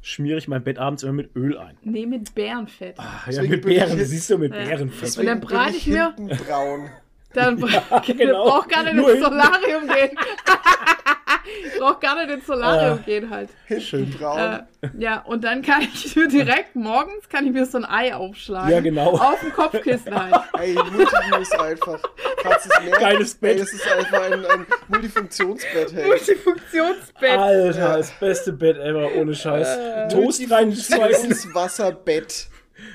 schmiere 0.00 0.38
ich 0.38 0.48
mein 0.48 0.64
Bett 0.64 0.78
abends 0.78 1.02
immer 1.02 1.12
mit 1.12 1.36
Öl 1.36 1.58
ein. 1.58 1.76
Nee, 1.82 2.06
mit 2.06 2.34
Bärenfett. 2.34 2.98
Ah, 2.98 3.02
ja, 3.02 3.20
Deswegen 3.26 3.50
mit 3.50 3.62
Bären, 3.66 3.98
siehst 4.04 4.30
du 4.30 4.38
mit 4.38 4.54
Ja. 4.54 4.64
Bärenfett. 4.64 5.18
Und 5.18 5.26
dann 5.26 5.40
brate 5.40 5.76
ich 5.76 5.86
mir- 5.86 6.14
braun. 6.46 6.88
Dann 7.32 7.56
bra 7.60 7.98
genau. 8.06 8.44
braucht 8.44 8.68
gar 8.68 8.82
nicht 8.82 8.94
Nur 8.94 9.10
ins 9.12 9.20
hinten. 9.24 9.30
Solarium 9.40 9.86
gehen. 9.88 10.18
braucht 11.78 12.00
gar 12.00 12.16
nicht 12.16 12.30
ins 12.34 12.46
Solarium 12.46 12.98
Ah. 12.98 13.02
gehen 13.04 13.30
halt. 13.30 13.50
Schön. 13.78 14.10
braun. 14.10 14.38
Äh, 14.82 14.88
ja, 14.98 15.20
und 15.20 15.44
dann 15.44 15.62
kann 15.62 15.82
ich 15.82 16.16
mir 16.16 16.26
direkt 16.28 16.74
morgens 16.74 17.28
kann 17.28 17.46
ich 17.46 17.52
mir 17.52 17.66
so 17.66 17.78
ein 17.78 17.84
Ei 17.84 18.14
aufschlagen. 18.14 18.70
Ja, 18.70 18.80
genau. 18.80 19.10
Auf 19.12 19.40
dem 19.40 19.52
Kopfkissen 19.52 20.12
halt. 20.14 20.34
Ey, 20.58 20.74
Multiuse 20.74 21.60
einfach. 21.60 22.00
Kannst 22.42 22.66
es 22.66 22.84
merken? 22.84 23.00
Geiles 23.00 23.34
Bett. 23.36 23.56
Ey, 23.56 23.62
es 23.62 23.72
ist 23.74 23.86
einfach 23.92 24.22
ein, 24.22 24.44
ein 24.44 24.66
Multifunktionsbett, 24.88 25.92
hey. 25.92 26.06
Multifunktionsbett. 26.08 27.38
Alter, 27.38 27.96
das 27.98 28.10
beste 28.12 28.52
Bett 28.52 28.76
ever, 28.78 29.08
ohne 29.16 29.34
Scheiß. 29.34 29.68
Äh. 29.76 30.08
Toast 30.08 30.40
reinschmeißen. 30.50 30.98
Multifunktionswasserbett. 30.98 32.48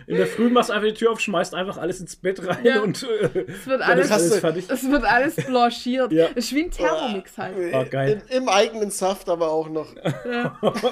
In 0.08 0.18
der 0.18 0.28
Früh 0.28 0.50
machst 0.50 0.70
du 0.70 0.74
einfach 0.74 0.88
die 0.88 0.94
Tür 0.94 1.12
auf, 1.12 1.20
schmeißt 1.20 1.54
einfach 1.56 1.78
alles 1.78 2.00
ins 2.00 2.16
Bett 2.16 2.46
rein 2.46 2.64
Ja. 2.64 2.82
und 2.82 3.04
äh, 3.04 3.46
Es 3.48 3.66
wird 3.68 3.82
dann 3.82 3.90
alles, 3.90 4.12
alles 4.12 4.12
Hast 4.12 4.36
du- 4.36 4.40
fertig. 4.40 4.66
es 4.70 4.90
wird 4.90 5.04
alles 5.04 5.36
blanchiert. 5.36 6.12
Ja. 6.12 6.26
Es 6.36 6.46
ist 6.46 6.56
wie 6.56 6.64
ein 6.64 6.72
Thermomix 6.72 7.38
halt. 7.38 7.74
Ah, 7.74 7.84
geil. 7.84 8.22
In, 8.30 8.44
Im 8.44 8.50
eigenen 8.50 8.92
Saft 8.92 9.30
aber 9.30 9.52
auch 9.52 9.70
noch. 9.70 9.94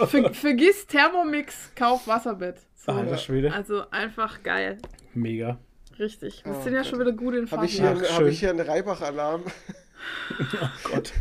Ver 0.08 0.34
vergiss 0.34 0.88
Thermomix, 0.88 1.72
kauf 1.76 2.08
Wasserbett. 2.08 2.58
So. 2.76 2.92
Alter 2.92 3.18
Schwede. 3.18 3.54
Also 3.54 3.84
einfach 3.92 4.44
geil. 4.44 4.78
Mega. 5.14 5.58
Richtig. 6.00 6.44
Wir 6.44 6.54
Oh 6.58 6.62
sind 6.64 6.74
ja 6.74 6.80
Gott. 6.82 6.90
schon 6.90 7.00
wieder 7.00 7.12
gut 7.12 7.36
in 7.36 7.50
Habe 7.52 7.66
ich, 7.66 7.78
Fahrt. 7.78 8.00
hier- 8.00 8.08
Ach, 8.12 8.20
hab 8.20 8.26
ich 8.26 8.40
hier 8.40 8.50
einen 8.50 8.60
Reibach-Alarm? 8.68 9.44
Gott. 10.84 11.14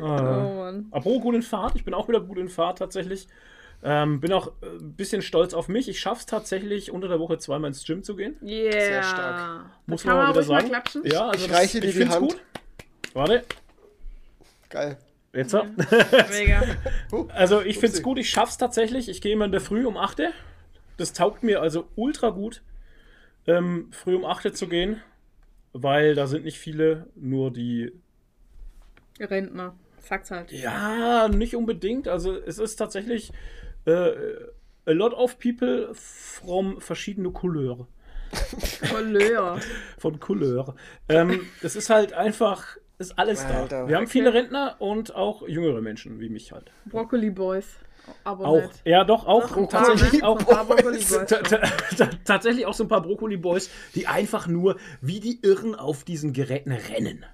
Oh 0.00 0.04
Ah. 0.04 0.22
Mann. 0.54 0.86
Apropos 0.90 1.20
gut 1.22 1.34
in 1.34 1.42
Fahrt, 1.42 1.76
ich 1.76 1.84
bin 1.84 1.92
auch 1.94 2.08
wieder 2.08 2.20
gut 2.20 2.38
in 2.38 2.48
Fahrt 2.48 2.78
tatsächlich. 2.78 3.26
Ähm, 3.84 4.20
bin 4.20 4.32
auch 4.32 4.52
äh, 4.62 4.66
ein 4.66 4.94
bisschen 4.94 5.22
stolz 5.22 5.54
auf 5.54 5.66
mich. 5.68 5.88
Ich 5.88 5.98
schaff's 5.98 6.24
tatsächlich, 6.26 6.92
unter 6.92 7.08
der 7.08 7.18
Woche 7.18 7.38
zweimal 7.38 7.68
ins 7.68 7.84
Gym 7.84 8.02
zu 8.04 8.14
gehen. 8.14 8.36
Yeah. 8.42 8.72
Sehr 8.72 9.02
stark. 9.02 9.66
Muss 9.86 10.04
man 10.04 10.16
mal 10.16 10.28
wieder 10.28 10.34
mal 10.36 10.42
sagen. 10.44 10.68
klatschen. 10.68 11.02
Ja, 11.04 11.28
also 11.28 11.46
Ich 11.46 11.52
reiche 11.52 11.80
dir 11.80 11.92
die 11.92 12.08
Hand. 12.08 12.20
Gut. 12.20 12.40
Warte, 13.12 13.44
Geil. 14.70 14.96
jetzt. 15.32 15.52
Ja. 15.52 15.64
Mega. 16.30 16.62
Also 17.34 17.60
ich 17.60 17.78
find's 17.78 17.96
Upsi. 17.96 18.02
gut, 18.02 18.18
ich 18.18 18.30
schaff's 18.30 18.56
tatsächlich. 18.56 19.08
Ich 19.08 19.20
gehe 19.20 19.32
immer 19.32 19.44
in 19.46 19.52
der 19.52 19.60
Früh 19.60 19.84
um 19.84 19.96
8 19.96 20.20
Uhr. 20.20 20.30
Das 20.96 21.12
taugt 21.12 21.42
mir 21.42 21.60
also 21.60 21.88
ultra 21.96 22.30
gut, 22.30 22.62
ähm, 23.46 23.88
früh 23.90 24.14
um 24.14 24.24
8 24.24 24.46
Uhr 24.46 24.52
zu 24.54 24.68
gehen, 24.68 25.02
weil 25.72 26.14
da 26.14 26.26
sind 26.28 26.44
nicht 26.44 26.58
viele, 26.58 27.08
nur 27.16 27.50
die 27.52 27.92
Rentner. 29.18 29.74
Sag's 29.98 30.30
halt. 30.30 30.52
Ja, 30.52 31.28
nicht 31.28 31.54
unbedingt. 31.56 32.08
Also 32.08 32.36
es 32.36 32.58
ist 32.58 32.76
tatsächlich 32.76 33.30
äh, 33.30 33.32
a 33.86 34.90
lot 34.92 35.12
of 35.14 35.38
people 35.38 35.88
from 35.94 36.80
verschiedene 36.80 37.30
Couleur. 37.30 37.86
Couleur. 38.90 39.58
Von 39.98 40.18
Couleur. 40.20 40.74
Ähm, 41.08 41.40
es 41.62 41.76
ist 41.76 41.90
halt 41.90 42.12
einfach, 42.14 42.76
ist 42.98 43.18
alles 43.18 43.42
da. 43.46 43.60
Alter. 43.62 43.88
Wir 43.88 43.96
haben 43.96 44.04
Okay. 44.04 44.12
viele 44.12 44.32
Rentner 44.34 44.76
und 44.78 45.14
auch 45.14 45.46
jüngere 45.46 45.80
Menschen 45.82 46.18
wie 46.20 46.28
mich 46.30 46.52
halt. 46.52 46.70
Broccoli 46.86 47.30
Boys. 47.30 47.66
Aber 48.24 48.46
Auch, 48.46 48.62
nicht. 48.62 48.82
ja 48.84 49.04
doch, 49.04 49.26
auch 49.26 49.56
ein 49.56 49.68
tatsächlich 49.68 50.24
auch. 50.24 50.38
Boys 50.42 51.08
tatsächlich 52.24 52.66
auch 52.66 52.74
so 52.74 52.82
ein 52.84 52.88
paar 52.88 53.00
Brokkoli-Boys, 53.02 53.70
die 53.94 54.08
einfach 54.08 54.48
nur 54.48 54.76
wie 55.00 55.20
die 55.20 55.38
Irren 55.42 55.76
auf 55.76 56.02
diesen 56.02 56.32
Geräten 56.32 56.72
rennen. 56.72 57.24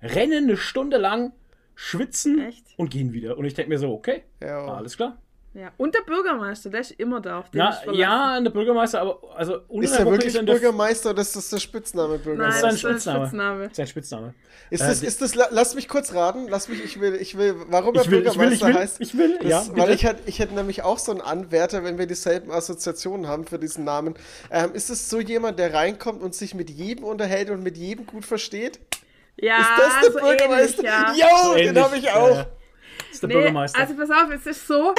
Rennen 0.00 0.44
eine 0.44 0.56
Stunde 0.56 0.96
lang, 0.96 1.32
schwitzen 1.74 2.40
Echt? 2.40 2.64
und 2.78 2.90
gehen 2.90 3.12
wieder. 3.12 3.36
Und 3.36 3.44
ich 3.44 3.52
denke 3.52 3.68
mir 3.68 3.78
so, 3.78 3.92
okay, 3.92 4.22
Ja. 4.42 4.72
alles 4.72 4.96
klar. 4.96 5.18
Ja. 5.52 5.72
Und 5.78 5.96
der 5.96 6.02
Bürgermeister, 6.02 6.70
der 6.70 6.80
ist 6.82 6.92
immer 6.92 7.20
da. 7.20 7.40
Auf 7.40 7.50
den 7.50 7.60
ich 7.60 7.74
verlasse. 7.74 7.98
ja, 7.98 8.40
der 8.40 8.50
Bürgermeister, 8.50 9.00
aber 9.00 9.18
also 9.36 9.56
Ist 9.80 9.98
wirklich 10.04 10.32
er 10.34 10.40
in 10.40 10.46
der- 10.46 10.52
Bürgermeister 10.52 11.10
oder 11.10 11.22
ist 11.22 11.34
das 11.34 11.50
der 11.50 11.58
Spitzname 11.58 12.14
Nein, 12.14 12.22
Bürgermeister? 12.22 12.60
sein 12.60 12.70
das 12.70 12.74
ist 12.76 12.82
sein 12.82 12.92
Spitzname. 12.94 13.26
Spitzname. 13.26 13.68
Sein 13.72 13.86
Spitzname. 13.88 14.34
Ist 14.70 14.80
Äh, 14.80 14.86
das, 14.86 15.00
die- 15.00 15.06
ist 15.06 15.20
das, 15.22 15.34
la- 15.34 15.48
lass 15.50 15.74
mich 15.74 15.88
kurz 15.88 16.14
raten, 16.14 16.46
lass 16.48 16.68
mich, 16.68 16.84
ich 16.84 17.00
will, 17.00 17.16
ich 17.16 17.36
will, 17.36 17.56
warum 17.68 17.96
er 17.96 18.02
Ich 18.02 18.10
will, 18.12 18.24
ich 18.24 18.38
will, 18.38 18.52
ich 18.52 18.60
Bürgermeister 18.60 18.66
will, 18.68 18.74
heißt. 18.74 19.00
ich 19.00 19.18
will, 19.18 19.38
ja, 19.42 19.58
Das, 19.58 19.68
bitte. 19.70 19.80
weil 19.82 19.90
ich 19.92 20.04
hätte, 20.04 20.22
ich 20.26 20.38
hätte 20.38 20.54
nämlich 20.54 20.84
auch 20.84 20.98
so 21.00 21.10
einen 21.10 21.20
Anwärter, 21.20 21.82
wenn 21.82 21.98
wir 21.98 22.06
dieselben 22.06 22.52
Assoziationen 22.52 23.26
haben 23.26 23.44
für 23.44 23.58
diesen 23.58 23.82
Namen. 23.84 24.14
Ähm, 24.52 24.72
ist 24.74 24.88
es 24.88 25.10
so 25.10 25.18
jemand, 25.18 25.58
der 25.58 25.74
reinkommt 25.74 26.22
und 26.22 26.32
sich 26.32 26.54
mit 26.54 26.70
jedem 26.70 27.04
unterhält 27.04 27.50
und 27.50 27.64
mit 27.64 27.76
jedem 27.76 28.06
gut 28.06 28.24
versteht? 28.24 28.78
Ja, 29.36 29.58
ist 29.58 29.68
das 29.78 30.00
der 30.02 30.12
so 30.12 30.18
Bürgermeister? 30.20 30.84
Ähnlich, 30.84 31.20
ja. 31.22 31.44
Jo, 31.48 31.54
den 31.54 31.66
Ähnlich, 31.68 31.82
habe 31.84 31.96
ich 31.96 32.04
ja, 32.04 32.14
auch. 32.14 32.36
ja. 32.36 32.46
Ist 33.10 33.22
der 33.22 33.28
Nee, 33.28 33.34
Bürgermeister. 33.34 33.78
Also 33.80 33.94
pass 33.94 34.10
auf, 34.10 34.30
es 34.32 34.46
ist 34.46 34.66
so, 34.66 34.94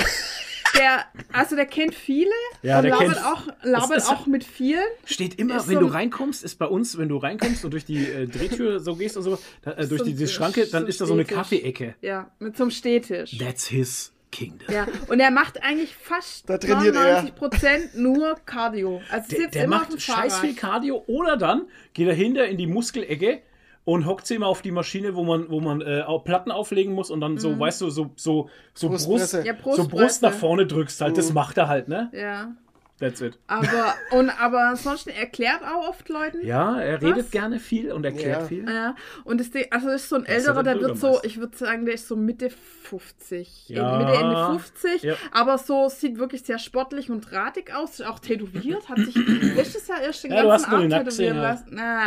der, 0.78 1.06
also 1.34 1.56
der 1.56 1.66
kennt 1.66 1.96
viele 1.96 2.30
Ja, 2.62 2.78
und 2.78 2.84
der 2.84 2.92
labert, 2.94 3.08
kennt- 3.16 3.26
auch, 3.26 3.48
labert 3.64 3.98
ist- 3.98 4.10
auch 4.10 4.26
mit 4.28 4.44
vielen. 4.44 4.84
Steht 5.06 5.38
immer, 5.40 5.58
Ist 5.58 5.68
wenn 5.68 5.76
so 5.76 5.80
du 5.82 5.86
ein- 5.88 5.92
reinkommst, 5.94 6.44
ist 6.44 6.56
bei 6.60 6.66
uns, 6.66 6.98
wenn 6.98 7.10
du 7.10 7.18
reinkommst 7.18 7.64
und 7.66 7.72
durch 7.72 7.86
die 7.86 8.06
äh, 8.06 8.28
Drehtür 8.28 8.80
so 8.80 8.96
gehst 8.96 9.18
und 9.18 9.24
so, 9.24 9.38
da, 9.64 9.72
äh, 9.74 9.88
durch 9.88 10.04
die, 10.04 10.12
diese 10.12 10.28
Schranke, 10.28 10.66
dann 10.68 10.88
ist 10.88 11.02
da 11.02 11.06
so 11.06 11.14
eine. 11.14 11.26
Kaffeeecke. 11.26 11.96
Ja, 12.02 12.32
mit 12.40 12.58
so 12.58 12.64
einem 12.64 12.72
Stehtisch. 12.72 13.38
That's 13.38 13.68
his 13.68 14.14
kingdom. 14.32 14.74
Ja, 14.74 14.88
und 15.10 15.20
er 15.20 15.30
macht 15.32 15.62
eigentlich 15.62 15.94
fast 15.96 16.50
Da 16.50 16.58
trainiert 16.58 16.96
er. 16.96 17.24
99% 17.26 17.96
nur 17.98 18.36
Cardio. 18.46 19.02
Also 19.10 19.28
Der, 19.30 19.40
sitzt 19.40 19.56
der 19.56 19.66
immer 19.66 19.78
auf 19.82 19.88
dem 19.88 19.96
macht 19.96 20.02
scheiß 20.04 20.40
viel. 20.40 20.56
Cardio 20.56 21.04
oder 21.08 21.36
dann 21.36 21.64
geht 21.94 22.08
er 22.08 22.14
hinter 22.14 22.46
in 22.48 22.58
die 22.58 22.68
Muskelecke 22.68 23.42
und 23.84 24.06
hockt 24.06 24.28
sich 24.28 24.38
immer 24.38 24.48
auf 24.48 24.62
die 24.62 24.72
Maschine, 24.72 25.16
wo 25.16 25.24
man, 25.24 25.50
wo 25.50 25.60
man 25.60 25.82
äh, 25.82 26.04
auch 26.06 26.24
Platten 26.24 26.52
auflegen 26.52 26.94
muss 26.94 27.10
und 27.10 27.20
dann 27.22 27.38
so, 27.38 27.58
weißt 27.60 27.82
du, 27.82 27.90
so, 27.90 28.12
so, 28.16 28.50
so 28.74 28.90
Brust. 28.90 29.34
Mhm. 29.34 29.46
Ja, 29.46 29.54
so 29.74 29.88
Brust 29.88 30.22
nach 30.22 30.34
vorne 30.34 30.68
drückst 30.68 31.02
halt. 31.02 31.18
Das 31.18 31.34
macht 31.34 31.58
er 31.58 31.68
halt, 31.68 31.88
ne? 31.88 32.10
Ja, 32.14 32.52
That's 33.02 33.20
it. 33.20 33.38
aber, 33.48 33.96
und, 34.12 34.30
aber 34.42 34.70
ansonsten 34.70 35.10
erklärt 35.10 35.62
auch 35.64 35.90
oft 35.90 36.08
Leuten. 36.08 36.46
Ja, 36.46 36.80
er 36.80 37.02
redet 37.02 37.18
Was? 37.26 37.32
gerne 37.32 37.60
viel 37.60 37.92
und 37.92 38.06
erklärt 38.06 38.42
Ja. 38.44 38.48
viel. 38.48 38.66
Ja, 38.70 38.96
und 39.26 39.40
das 39.42 39.52
Ding, 39.52 39.66
also 39.72 39.90
ist 39.90 40.08
so 40.08 40.16
ein 40.16 40.24
Das 40.24 40.36
älterer, 40.36 40.64
der 40.64 40.80
wird 40.80 40.98
so, 40.98 41.20
ich 41.24 41.40
würde 41.40 41.58
sagen, 41.58 41.86
der 41.86 41.96
ist 41.96 42.08
so 42.08 42.16
Mitte 42.16 42.50
50. 42.84 43.70
Ja. 43.70 43.98
Mitte, 43.98 44.14
Ende 44.14 44.46
50. 44.48 45.04
Ja. 45.04 45.16
Aber 45.32 45.58
so 45.58 45.90
sieht 45.90 46.18
wirklich 46.18 46.44
sehr 46.44 46.60
sportlich 46.60 47.10
und 47.10 47.22
drahtig 47.32 47.74
aus. 47.74 48.00
Ist 48.00 48.06
auch 48.06 48.20
tätowiert. 48.20 48.88
Hat 48.90 48.98
sich 49.00 49.16
letztes 49.56 49.88
Jahr 49.88 50.02
erst 50.02 50.24
den 50.24 50.32
ganzen 50.32 50.66
Arm 50.72 50.82
tätowieren 50.82 51.06
gesehen, 51.06 51.36
ja. 51.38 51.42
lassen. 51.42 51.68
Na, 51.72 52.02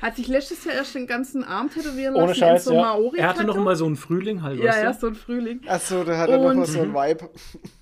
hat 0.00 0.16
sich 0.16 0.28
letztes 0.28 0.64
Jahr 0.64 0.76
erst 0.76 0.94
den 0.94 1.06
ganzen 1.06 1.44
Arm 1.44 1.70
tätowieren 1.70 2.14
Ohne 2.14 2.26
lassen. 2.28 2.38
Scheiß, 2.40 2.66
in 2.66 2.72
so 2.72 2.74
ja. 2.76 2.82
Maori 2.82 3.18
Er 3.18 3.28
hatte 3.28 3.44
noch 3.44 3.56
mal 3.56 3.76
so 3.76 3.84
einen 3.86 3.96
Frühling 3.96 4.42
halt, 4.42 4.58
Ja, 4.60 4.80
ja, 4.82 4.92
so 4.92 5.08
ein 5.08 5.14
Frühling. 5.14 5.60
Achso, 5.66 6.04
da 6.04 6.16
hat 6.18 6.28
er 6.30 6.38
noch 6.38 6.50
Und- 6.50 6.56
mal 6.58 6.66
so 6.66 6.80
ein 6.80 6.94
Vibe. 6.94 7.30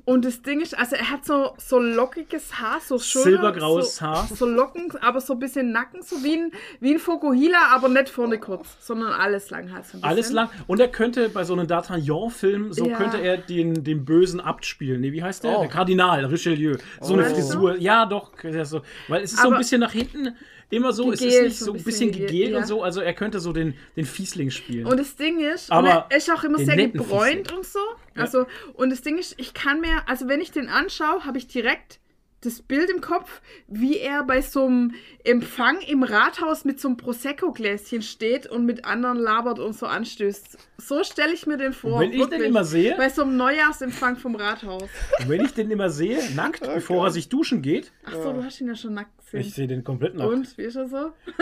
Und 0.07 0.25
das 0.25 0.43
Ding 0.43 0.61
ist, 0.61 0.77
also 0.77 0.97
er 0.97 1.09
hat 1.11 1.25
so, 1.25 1.55
so 1.59 1.79
lockiges 1.79 2.40
Haar, 2.61 2.81
so 2.81 2.99
Schulter, 2.99 3.31
Silbergraues 3.31 3.97
so, 3.97 4.07
Haar. 4.07 4.29
So 4.35 4.47
Locken, 4.47 4.91
aber 5.01 5.21
so 5.21 5.35
ein 5.35 5.39
bisschen 5.39 5.73
Nacken, 5.73 6.03
so 6.03 6.23
wie 6.25 6.35
ein, 6.35 6.53
wie 6.81 6.93
ein 6.95 6.99
Fokuhila, 6.99 7.69
aber 7.71 7.89
nicht 7.89 8.09
vorne 8.09 8.39
kurz, 8.39 8.69
sondern 8.81 9.13
alles 9.13 9.51
lang 9.51 9.73
halt 9.73 9.85
so 9.87 9.97
ein 9.97 10.01
bisschen. 10.01 10.05
Alles 10.05 10.31
lang. 10.33 10.49
Und 10.67 10.81
er 10.81 10.89
könnte 10.89 11.29
bei 11.29 11.45
so 11.45 11.53
einem 11.55 11.67
D'Artagnan-Film, 11.67 12.73
so 12.73 12.87
Ja. 12.87 12.97
könnte 12.97 13.19
er 13.19 13.37
den, 13.39 13.85
den 13.85 14.05
bösen 14.05 14.41
Abt 14.41 14.65
spielen. 14.67 15.01
Nee, 15.01 15.13
wie 15.13 15.23
heißt 15.23 15.45
der? 15.45 15.57
Oh. 15.59 15.61
Der 15.61 15.69
Kardinal, 15.71 16.25
Richelieu. 16.25 16.77
So 17.01 17.15
eine 17.15 17.23
Meinst 17.23 17.37
du? 17.37 17.43
Frisur. 17.43 17.77
Ja, 17.79 18.07
doch. 18.07 18.33
ja. 18.43 18.65
Weil 19.09 19.23
es 19.23 19.33
ist 19.33 19.39
so 19.41 19.47
ein 19.49 19.55
Aber- 19.55 19.59
bisschen 19.59 19.81
nach 19.81 19.93
hinten 19.93 20.37
immer 20.73 20.93
so, 20.93 21.11
es 21.13 21.21
ist 21.21 21.27
Gegelt, 21.27 21.45
nicht 21.49 21.59
so 21.59 21.73
ein 21.73 21.83
bisschen 21.83 21.85
bisschen 21.85 22.13
gegelt 22.13 22.31
gegelt, 22.31 22.55
und 22.55 22.61
ja. 22.61 22.67
so. 22.67 22.83
Also 22.85 23.01
er 23.01 23.13
könnte 23.13 23.41
so 23.41 23.53
den, 23.53 23.75
den 23.97 24.05
Fiesling 24.05 24.51
spielen. 24.53 24.87
Und 24.87 25.01
das 25.01 25.17
Ding 25.17 25.41
ist, 25.41 25.73
Aber 25.73 25.81
und 26.07 26.13
er 26.13 26.17
ist 26.17 26.31
auch 26.31 26.45
immer 26.45 26.59
sehr 26.59 26.77
gebräunt 26.77 27.49
Fiesling. 27.49 27.57
und 27.59 27.67
so. 27.67 27.79
Also, 28.15 28.47
und 28.75 28.91
das 28.91 29.03
Ding 29.03 29.19
ist, 29.19 29.35
ich 29.39 29.53
kann 29.55 29.81
mir, 29.81 30.03
also 30.07 30.29
wenn 30.29 30.41
ich 30.41 30.53
den 30.53 30.69
anschaue, 30.69 31.25
habe 31.25 31.39
ich 31.39 31.49
direkt 31.49 31.99
das 32.43 32.63
Bild 32.63 32.89
im 32.89 33.01
Kopf, 33.03 33.43
wie 33.69 33.99
er 33.99 34.25
bei 34.25 34.41
so 34.41 34.65
einem 34.67 34.95
Empfang 35.25 35.81
im 35.83 36.03
Rathaus 36.03 36.65
mit 36.65 36.81
so 36.81 36.89
einem 36.89 36.97
Prosecco-Gläschen 36.97 38.01
steht 38.03 38.47
und 38.47 38.65
mit 38.65 38.85
anderen 38.87 39.19
labert 39.19 39.59
und 39.59 39.75
so 39.75 39.85
anstößt. 39.87 40.57
So 40.79 41.05
stelle 41.05 41.35
ich 41.35 41.47
mir 41.47 41.59
den 41.59 41.73
vor. 41.75 41.97
Und 41.97 42.01
wenn 42.01 42.13
ich 42.13 42.27
den 42.27 42.41
immer 42.43 42.65
sehe- 42.65 42.97
Bei 42.97 43.11
so 43.11 43.23
einem 43.23 43.37
Neujahrsempfang 43.37 44.17
vom 44.17 44.37
Rathaus. 44.37 44.89
Und 45.19 45.29
wenn 45.29 45.45
ich 45.45 45.53
den 45.53 45.71
immer 45.71 45.91
sehe, 45.91 46.19
nackt, 46.35 46.61
bevor 46.63 47.07
er 47.07 47.11
sich 47.11 47.29
duschen 47.29 47.61
geht, 47.61 47.93
Ach 48.05 48.15
so, 48.15 48.33
du 48.33 48.43
hast 48.43 48.61
ihn 48.61 48.69
ja 48.69 48.75
schon 48.75 48.95
nackt 48.95 49.19
gesehen. 49.19 49.41
ich 49.41 49.53
sehe 49.55 49.67
den 49.69 49.85
komplett 49.85 50.15
nackt. 50.15 50.31
und, 50.33 50.57
wie 50.59 50.63
ist 50.63 50.77
er 50.77 50.89
so? 50.89 51.13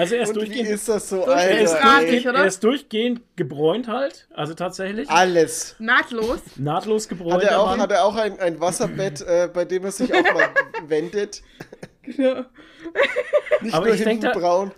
Also 0.00 0.14
er 0.14 0.22
ist 0.22 0.28
Und 0.30 0.34
wie 0.36 0.38
durchgehend. 0.46 0.68
ist 0.70 0.88
das 0.88 1.08
so, 1.08 1.24
Durch- 1.24 1.36
Er 1.36 1.60
ist, 1.60 1.74
Alter? 1.74 1.98
Durchgehend, 2.00 2.26
oder? 2.26 2.38
er 2.38 2.44
ist 2.46 2.64
durchgehend 2.64 3.20
gebräunt 3.36 3.88
halt, 3.88 4.28
also 4.34 4.54
tatsächlich. 4.54 5.08
Alles. 5.10 5.76
Nahtlos. 5.78 6.40
Nahtlos 6.56 7.08
gebräunt. 7.08 7.34
Hat 7.34 7.42
er 7.42 7.60
auch, 7.60 7.76
hat 7.76 7.90
er 7.92 8.04
auch 8.04 8.16
ein, 8.16 8.38
ein 8.40 8.60
Wasserbett, 8.60 9.20
äh, 9.20 9.48
bei 9.52 9.64
dem 9.64 9.84
er 9.84 9.92
sich 9.92 10.12
auch 10.12 10.22
mal 10.34 10.48
wendet? 10.88 11.42
Genau. 12.02 12.44
Nicht 13.60 13.74
Aber 13.74 13.86
nur 13.86 13.94
ich 13.94 14.02
denk 14.02 14.22
hinten 14.22 14.32
da- 14.32 14.38
braun. 14.38 14.72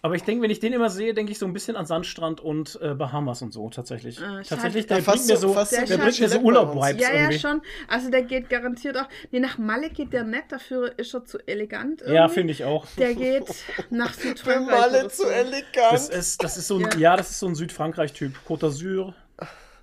Aber 0.00 0.14
ich 0.14 0.22
denke, 0.22 0.42
wenn 0.42 0.50
ich 0.50 0.60
den 0.60 0.72
immer 0.72 0.90
sehe, 0.90 1.12
denke 1.12 1.32
ich 1.32 1.38
so 1.40 1.46
ein 1.46 1.52
bisschen 1.52 1.74
an 1.74 1.84
Sandstrand 1.84 2.40
und 2.40 2.78
äh, 2.80 2.94
Bahamas 2.94 3.42
und 3.42 3.52
so, 3.52 3.68
tatsächlich. 3.68 4.20
Ah, 4.22 4.38
ich 4.40 4.46
tatsächlich, 4.48 4.86
der 4.86 4.98
Ja, 4.98 5.04
bringt 5.04 5.26
mir 5.26 5.36
so- 5.36 5.52
der 5.54 5.88
wie 5.88 5.96
bringt 5.96 6.20
mir 6.20 6.28
so. 6.28 6.38
Urlaub-Vibes 6.38 7.02
Ja, 7.02 7.08
ja, 7.12 7.20
irgendwie. 7.22 7.38
schon. 7.40 7.62
Also 7.88 8.08
der 8.08 8.22
geht 8.22 8.48
garantiert 8.48 8.96
auch. 8.96 9.08
Nee, 9.32 9.40
nach 9.40 9.58
Malle 9.58 9.90
geht 9.90 10.12
der 10.12 10.22
nicht, 10.22 10.52
dafür 10.52 10.96
ist 10.98 11.12
er 11.14 11.24
zu 11.24 11.38
elegant. 11.48 12.02
Ja, 12.02 12.12
irgendwie. 12.12 12.34
finde 12.34 12.52
ich 12.52 12.64
auch. 12.64 12.86
Der 12.96 13.14
geht 13.14 13.42
nach 13.90 14.14
Für 14.14 14.28
Südfrankreich. 14.28 14.80
Malle 14.80 15.00
oder 15.00 15.08
zu 15.08 15.22
so. 15.22 15.28
elegant. 15.28 15.66
Das 15.92 16.08
ist, 16.08 16.44
das 16.44 16.56
ist 16.56 16.68
so 16.68 16.76
ein, 16.76 16.82
Ja. 16.92 16.98
ja. 16.98 17.16
das 17.16 17.30
ist 17.30 17.40
so 17.40 17.48
ein 17.48 17.56
Südfrankreich-Typ. 17.56 18.34
Côte 18.48 18.66
d'Azur, 18.68 19.14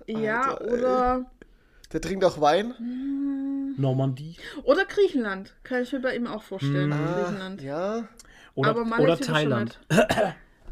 Ja, 0.06 0.52
Alter, 0.52 0.64
ey. 0.66 0.72
oder, 0.78 1.26
Der 1.92 2.00
trinkt 2.00 2.24
auch 2.24 2.40
Wein. 2.40 3.74
Normandie 3.76 4.36
oder 4.64 4.86
Griechenland. 4.86 5.52
Kann 5.62 5.82
ich 5.82 5.92
mir 5.92 6.00
bei 6.00 6.16
ihm 6.16 6.26
auch 6.26 6.42
vorstellen. 6.42 6.92
Ah, 6.92 7.24
Griechenland. 7.24 7.60
ja. 7.62 8.08
Oder, 8.56 8.70
Aber 8.70 8.84
Malle 8.84 9.02
oder 9.04 9.12
er 9.12 9.20
Thailand. 9.20 9.78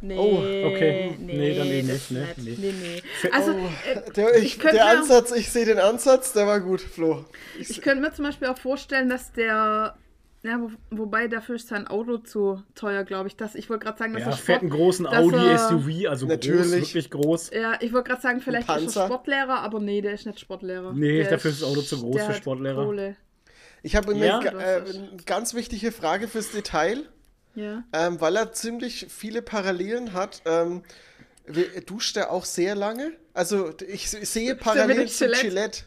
Nee, 0.01 0.19
Oh, 0.19 0.37
okay. 0.69 1.17
Nee, 1.19 1.33
Nee, 1.39 1.55
dann 1.57 1.67
eben 1.69 1.89
das 1.89 2.11
nicht, 2.11 2.11
ne? 2.11 2.27
Nee, 2.37 2.57
Nee. 2.59 2.75
nee. 3.23 3.31
Also, 3.33 3.53
Oh, 3.53 3.69
äh, 3.89 4.13
der, 4.13 4.37
ich, 4.37 4.57
ich 4.57 4.59
der 4.59 4.87
Ansatz, 4.87 5.33
ich 5.33 5.51
sehe 5.51 5.65
den 5.65 5.79
Ansatz, 5.79 6.33
der 6.35 6.47
war 6.47 6.61
gut, 6.61 6.83
Flo. 6.83 7.25
Ich, 7.59 7.71
ich 7.71 7.81
könnte 7.81 8.03
mir 8.03 8.13
zum 8.13 8.27
Beispiel 8.27 8.49
auch 8.49 8.59
vorstellen, 8.59 9.09
dass 9.09 9.33
der. 9.33 9.97
Ja, 10.43 10.61
wo, 10.61 10.71
wobei 10.91 11.27
dafür 11.27 11.55
ist 11.55 11.69
sein 11.69 11.87
Auto 11.87 12.19
zu 12.19 12.63
teuer, 12.75 13.05
glaube 13.05 13.29
ich. 13.29 13.37
Dass, 13.37 13.55
ich 13.55 13.71
wollte 13.71 13.87
gerade 13.87 13.97
sagen, 13.99 14.13
dass 14.13 14.25
Ja, 14.25 14.29
er 14.29 14.37
fetten 14.37 14.67
Sport, 14.69 14.79
großen 14.79 15.07
Audi 15.07 15.57
SUV, 15.57 16.11
also 16.11 16.27
groß, 16.27 16.35
Natürlich. 16.37 16.71
wirklich 16.73 17.11
groß. 17.11 17.51
Ja, 17.55 17.79
ich 17.81 17.95
wollte 17.95 18.11
gerade 18.11 18.21
sagen, 18.21 18.41
vielleicht 18.43 18.69
ist 18.69 18.95
er? 18.97 19.07
Sportlehrer, 19.07 19.61
aber 19.61 19.81
nee, 19.81 20.03
der 20.03 20.13
ist 20.13 20.27
nicht 20.27 20.39
Sportlehrer. 20.39 20.93
Nee, 20.93 21.23
der 21.23 21.31
dafür 21.31 21.51
ist 21.51 21.63
das 21.63 21.69
Auto 21.71 21.81
zu 21.81 21.99
groß 21.99 22.17
der 22.17 22.25
für 22.27 22.33
hat 22.33 22.37
Sportlehrer. 22.37 22.85
Kohle. 22.85 23.17
ich 23.83 23.97
habe 23.97 24.15
Ja, 24.19 24.39
eine, 24.41 24.51
das 24.51 24.95
äh, 24.97 25.01
ganz 25.25 25.55
wichtige 25.55 25.93
Frage 25.93 26.29
fürs 26.29 26.51
Detail, 26.53 27.05
Ja. 27.55 27.85
ähm, 27.93 28.21
weil 28.21 28.37
er 28.37 28.53
ziemlich 28.53 29.07
viele 29.09 29.43
Parallelen 29.43 30.13
hat. 30.13 30.43
Ähm, 30.45 30.83
duscht 31.87 32.17
er 32.17 32.31
auch 32.31 32.45
sehr 32.45 32.75
lange? 32.75 33.13
Also 33.35 33.73
ich, 33.87 34.09
sehe 34.11 34.55
Parallelen 34.57 35.03
mit 35.03 35.13
zu 35.13 35.25
Gillette? 35.27 35.43
Gillette. 35.49 35.83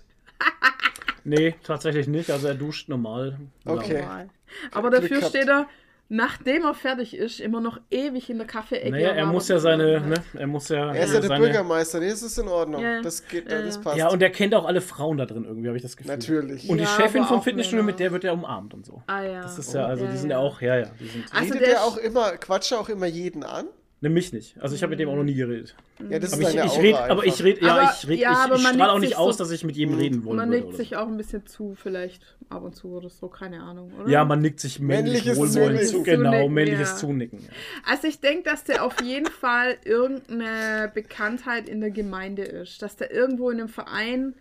Nee, 1.24 1.55
tatsächlich 1.63 2.07
nicht. 2.07 2.29
Also 2.31 2.47
er 2.47 2.55
duscht 2.55 2.88
normal. 2.89 3.38
Okay. 3.65 4.01
Normal. 4.01 4.29
Aber 4.71 4.89
dafür 4.89 5.21
steht 5.24 5.47
er, 5.50 5.67
nachdem 6.10 6.64
er 6.64 6.74
fertig 6.74 7.16
ist, 7.16 7.40
immer 7.40 7.60
noch 7.62 7.80
ewig 7.92 8.30
in 8.30 8.38
der 8.38 8.48
Kaffeeecke. 8.48 8.92
Naja, 8.92 9.10
er 9.10 9.26
muss 9.26 9.48
ja 9.48 9.60
seine, 9.60 10.00
ne, 10.02 10.16
er 10.34 10.48
muss 10.48 10.70
ja, 10.70 10.94
Er 10.94 11.04
ist 11.06 11.14
ja 11.14 11.20
der 11.20 11.28
seine, 11.30 11.44
Bürgermeister, 11.44 12.00
nee, 12.00 12.10
das 12.10 12.22
ist 12.24 12.38
in 12.38 12.48
Ordnung. 12.48 12.82
Ja, 12.82 13.02
Das 13.02 13.28
geht, 13.28 13.52
ja, 13.52 13.62
das 13.62 13.80
passt. 13.82 13.98
Ja, 13.98 14.10
und 14.10 14.22
er 14.22 14.30
kennt 14.30 14.56
auch 14.56 14.66
alle 14.66 14.82
Frauen 14.82 15.18
da 15.18 15.26
drin 15.26 15.44
irgendwie, 15.46 15.68
habe 15.68 15.78
ich 15.78 15.84
das 15.84 15.98
Gefühl. 15.98 16.12
Natürlich. 16.16 16.70
Und 16.70 16.78
die 16.78 16.84
Ja, 16.84 16.90
Chefin 16.90 17.24
vom 17.26 17.42
Fitnessstudio, 17.42 17.84
mit 17.84 18.00
der 18.00 18.12
wird 18.12 18.24
er 18.24 18.34
umarmt 18.34 18.74
und 18.74 18.86
so. 18.86 19.02
Ah 19.08 19.22
ja. 19.24 19.42
Das 19.42 19.58
ist 19.60 19.74
ja, 19.74 19.86
also 19.86 20.06
Ja, 20.06 20.12
die 20.12 20.18
sind 20.18 20.30
ja 20.30 20.38
ja. 20.40 20.44
auch, 20.46 20.62
ja, 20.62 20.78
ja, 20.78 20.88
die 21.00 21.08
sind. 21.08 21.26
Also 21.34 21.54
Redet 21.54 21.62
der 21.62 21.68
er 21.68 21.74
ist- 21.76 21.88
auch 21.88 21.98
immer, 21.98 22.32
quatscht 22.38 22.72
er 22.72 22.80
auch 22.80 22.90
immer 22.90 23.06
jeden 23.08 23.44
an? 23.44 23.66
Ne, 24.00 24.10
mich 24.10 24.32
nicht. 24.32 24.56
Also 24.62 24.75
ich 24.75 24.84
habe 24.84 24.92
mit 24.92 25.00
dem 25.00 25.10
auch 25.10 25.16
noch 25.16 25.24
nie 25.24 25.34
geredet. 25.34 25.75
Ja, 26.08 26.20
das 26.20 26.32
Aber 26.34 26.44
ist 26.44 26.54
ich, 26.54 26.63
ich 26.63 26.77
red, 26.80 26.96
aber 26.96 27.25
ich 27.25 27.44
rede, 27.44 27.66
ja, 27.66 27.74
Aber- 27.80 27.92
ich 28.00 28.08
red, 28.08 28.20
ja, 28.20 28.30
aber 28.32 28.54
ich, 28.54 28.60
ich 28.60 28.63
man 28.63 28.74
strahle 28.75 28.92
auch 28.92 29.00
nicht 29.00 29.18
aus, 29.18 29.38
so- 29.38 29.44
dass 29.44 29.51
ich 29.51 29.63
mit 29.63 29.75
jedem 29.75 29.96
reden 29.98 30.24
wollen 30.24 30.38
Man 30.38 30.50
nickt 30.50 30.75
sich 30.75 30.89
so. 30.89 30.98
auch 30.98 31.08
ein 31.08 31.18
bisschen 31.18 31.48
zu, 31.48 31.74
vielleicht 31.74 32.36
ab 32.50 32.62
und 32.62 32.75
zu 32.75 32.89
oder 32.89 33.10
so, 33.10 33.27
keine 33.27 33.63
Ahnung, 33.63 33.92
oder? 34.00 34.08
Ja, 34.08 34.24
man 34.24 34.39
nickt 34.39 34.60
sich 34.60 34.80
männlich 34.80 35.25
Männliches 35.25 35.38
wohlwollend 35.39 35.80
Zunicken. 35.80 35.88
zu. 35.88 36.04
Genau, 36.04 36.30
Zunicken, 36.32 36.54
männliches 36.54 36.89
ja. 36.92 36.96
Zunicken. 36.98 37.39
Ja. 37.39 37.50
Also 37.92 38.08
ich 38.08 38.20
denke, 38.20 38.44
dass 38.44 38.63
der 38.66 38.84
auf 38.86 39.01
jeden 39.01 39.25
Fall 39.32 39.77
irgendeine 39.84 40.92
Bekanntheit 40.94 41.68
in 41.68 41.82
der 41.82 41.89
Gemeinde 41.92 42.44
ist. 42.44 42.82
Dass 42.84 42.98
der 42.98 43.12
irgendwo 43.12 43.50
in 43.50 43.60
einem 43.60 43.70
Verein 43.70 44.36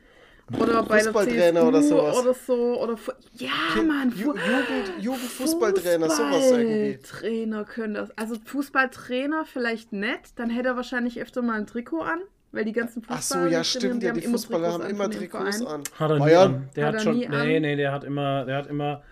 oder 0.61 0.83
bei 0.85 0.97
der 1.03 1.05
Fußballtrainer 1.07 1.61
CSU 1.61 1.69
oder 1.69 1.83
sowas. 1.83 2.17
oder 2.19 2.35
so. 2.35 2.81
Oder 2.83 2.97
Fu- 2.97 3.13
ja, 3.35 3.83
Mann. 3.83 4.11
Ju 4.17 4.33
Fu- 4.33 4.39
Jugend, 4.39 5.05
Jugendfußballtrainer, 5.05 6.11
sowas 6.11 6.51
irgendwie. 6.53 6.99
Trainer 7.03 7.65
können 7.65 7.95
das. 7.95 8.17
Also 8.17 8.37
Fußballtrainer 8.45 9.45
vielleicht 9.45 9.93
nicht. 9.93 10.39
Dann 10.39 10.51
hätte 10.51 10.69
er 10.69 10.77
wahrscheinlich 10.77 11.21
öfter 11.21 11.43
mal 11.43 11.59
ein 11.59 11.67
Trikot 11.67 12.01
an. 12.03 12.21
Weil 12.53 12.65
die 12.65 12.73
ganzen 12.73 13.03
Ach 13.09 13.17
Fußballer. 13.17 13.49
so, 13.49 13.53
ja, 13.53 13.65
stimmt, 13.65 14.03
ja, 14.03 14.11
haben 14.11 14.21
die 14.21 14.27
Fußballer 14.29 14.73
haben 14.73 14.87
immer 14.87 15.11
Trikots 15.11 15.67
an. 15.67 15.83
Hat 15.99 16.11
er 16.11 16.15
nie 16.15 16.21
Bayern? 16.21 16.55
an. 16.55 16.69
Der 16.77 16.87
Hat 16.87 16.95
hat, 16.95 17.01
er 17.01 17.05
schon. 17.05 17.17
nie 17.19 17.27
an? 17.29 17.47
Nee, 17.47 17.61
nee, 17.61 17.77
der 17.77 17.93
hat 17.93 18.05
immer, 18.05 18.45
der 18.47 18.57
hat 18.57 18.67
immer, 18.69 19.03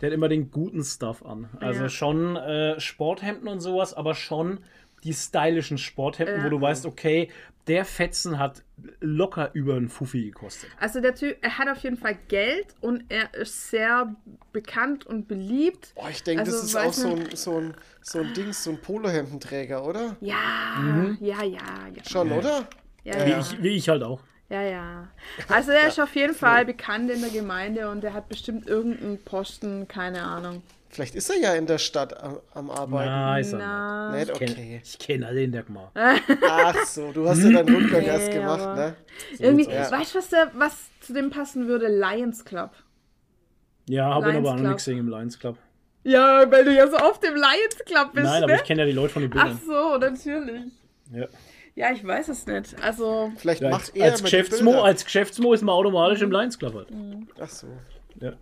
der 0.00 0.08
hat 0.08 0.14
immer 0.14 0.28
den 0.28 0.50
guten 0.50 0.82
Stuff 0.82 1.22
an. 1.24 1.48
Also 1.60 1.82
Ja. 1.82 1.88
schon 1.90 2.36
äh, 2.36 2.80
Sporthemden 2.80 3.46
und 3.46 3.60
sowas, 3.60 3.94
aber 3.94 4.14
schon 4.14 4.60
die 5.04 5.12
stylischen 5.12 5.78
Sporthemden, 5.78 6.38
Ja. 6.38 6.44
wo 6.46 6.48
du 6.48 6.60
weißt, 6.60 6.86
okay, 6.86 7.28
der 7.68 7.84
Fetzen 7.84 8.38
hat 8.38 8.62
locker 9.00 9.50
über 9.52 9.76
einen 9.76 9.88
Fuffi 9.88 10.26
gekostet. 10.26 10.70
Also 10.80 11.00
der 11.00 11.14
Typ, 11.14 11.36
er 11.40 11.58
hat 11.58 11.68
auf 11.68 11.78
jeden 11.78 11.96
Fall 11.96 12.16
Geld 12.28 12.66
und 12.80 13.04
er 13.08 13.34
ist 13.34 13.70
sehr 13.70 14.14
bekannt 14.52 15.06
und 15.06 15.28
beliebt. 15.28 15.92
Boah, 15.94 16.10
ich 16.10 16.22
denke, 16.22 16.40
Also, 16.42 16.52
das 16.52 16.64
ist 16.64 16.76
auch 16.76 16.92
so 16.92 17.08
ein, 17.08 17.28
so 17.36 17.58
ein, 17.58 17.74
so 18.00 18.20
ein 18.20 18.32
Dings, 18.34 18.64
so 18.64 18.70
ein 18.70 18.80
Polohemdenträger, 18.80 19.84
oder? 19.84 20.16
Ja, 20.20 21.16
ja, 21.20 21.42
ja, 21.42 21.44
ja. 21.44 22.04
Schon, 22.08 22.32
oder? 22.32 22.68
Ja, 23.04 23.26
Wie, 23.26 23.30
ja. 23.30 23.40
ich, 23.40 23.62
wie 23.62 23.76
ich 23.76 23.88
halt 23.88 24.02
auch. 24.02 24.20
Ja, 24.50 24.62
ja. 24.62 25.08
Also 25.48 25.72
er 25.72 25.88
ist 25.88 26.00
auf 26.00 26.14
jeden 26.14 26.34
Fall 26.34 26.64
bekannt 26.64 27.10
in 27.10 27.20
der 27.20 27.30
Gemeinde 27.30 27.90
und 27.90 28.02
er 28.02 28.14
hat 28.14 28.28
bestimmt 28.30 28.66
irgendeinen 28.66 29.22
Posten, 29.22 29.86
keine 29.88 30.22
Ahnung. 30.22 30.62
Vielleicht 30.90 31.14
ist 31.14 31.28
er 31.30 31.36
ja 31.36 31.54
in 31.54 31.66
der 31.66 31.78
Stadt 31.78 32.18
am, 32.22 32.40
am 32.54 32.70
Arbeiten. 32.70 33.10
Na, 33.10 33.38
ist 33.38 33.52
er. 33.52 34.10
Nicht? 34.12 34.28
nicht. 34.28 34.28
Ich 34.30 34.34
Okay. 34.34 34.54
kenne 34.54 34.82
kenn 34.98 35.24
alle 35.24 35.42
in 35.42 35.52
der 35.52 35.62
Gmar. 35.62 35.92
Ach 35.94 36.84
so, 36.86 37.12
du 37.12 37.28
hast 37.28 37.42
ja 37.42 37.50
deinen 37.50 37.74
Rundgang 37.74 38.00
Nee, 38.02 38.06
erst 38.06 38.32
gemacht, 38.32 38.74
ne? 38.76 38.94
Irgendwie, 39.38 39.64
sieht's 39.64 39.76
aus. 39.76 39.92
weißt 39.92 40.14
du, 40.14 40.18
was, 40.18 40.28
der- 40.30 40.50
was 40.54 40.76
zu 41.00 41.12
dem 41.12 41.30
passen 41.30 41.68
würde? 41.68 41.88
Lions 41.88 42.44
Club. 42.44 42.70
Ja, 43.88 44.06
habe 44.14 44.30
Lions 44.30 44.38
aber 44.38 44.50
auch 44.50 44.54
noch 44.56 44.68
nichts 44.70 44.84
gesehen 44.84 44.98
im 45.00 45.08
Lions 45.08 45.38
Club. 45.38 45.56
Ja, 46.04 46.50
weil 46.50 46.64
du 46.64 46.72
ja 46.74 46.86
so 46.88 46.96
oft 46.96 47.22
im 47.24 47.34
Lions 47.34 47.78
Club 47.84 48.12
bist, 48.14 48.24
Nein, 48.26 48.42
aber 48.44 48.52
ne? 48.52 48.58
ich 48.58 48.64
kenne 48.64 48.80
ja 48.82 48.86
die 48.86 48.92
Leute 48.92 49.12
von 49.12 49.22
den 49.22 49.32
Ach 49.36 49.44
Bildern. 49.44 49.60
so, 49.66 49.98
natürlich. 49.98 50.72
Ja. 51.12 51.26
Ja, 51.74 51.92
ich 51.92 52.04
weiß 52.04 52.28
es 52.28 52.46
nicht. 52.46 52.74
Also, 52.82 53.30
Vielleicht 53.36 53.60
Ja, 53.62 53.68
macht 53.70 53.82
als, 53.82 53.90
er 53.90 54.04
als, 54.06 54.16
die 54.18 54.22
Geschäftsmo, 54.24 54.82
als 54.82 55.04
Geschäftsmo 55.04 55.52
ist 55.52 55.62
man 55.62 55.74
automatisch 55.74 56.22
im 56.22 56.30
Lions 56.32 56.58
Club 56.58 56.74
halt. 56.74 56.88
Ach 57.40 57.48
so. 57.48 57.66
Ja. 58.20 58.32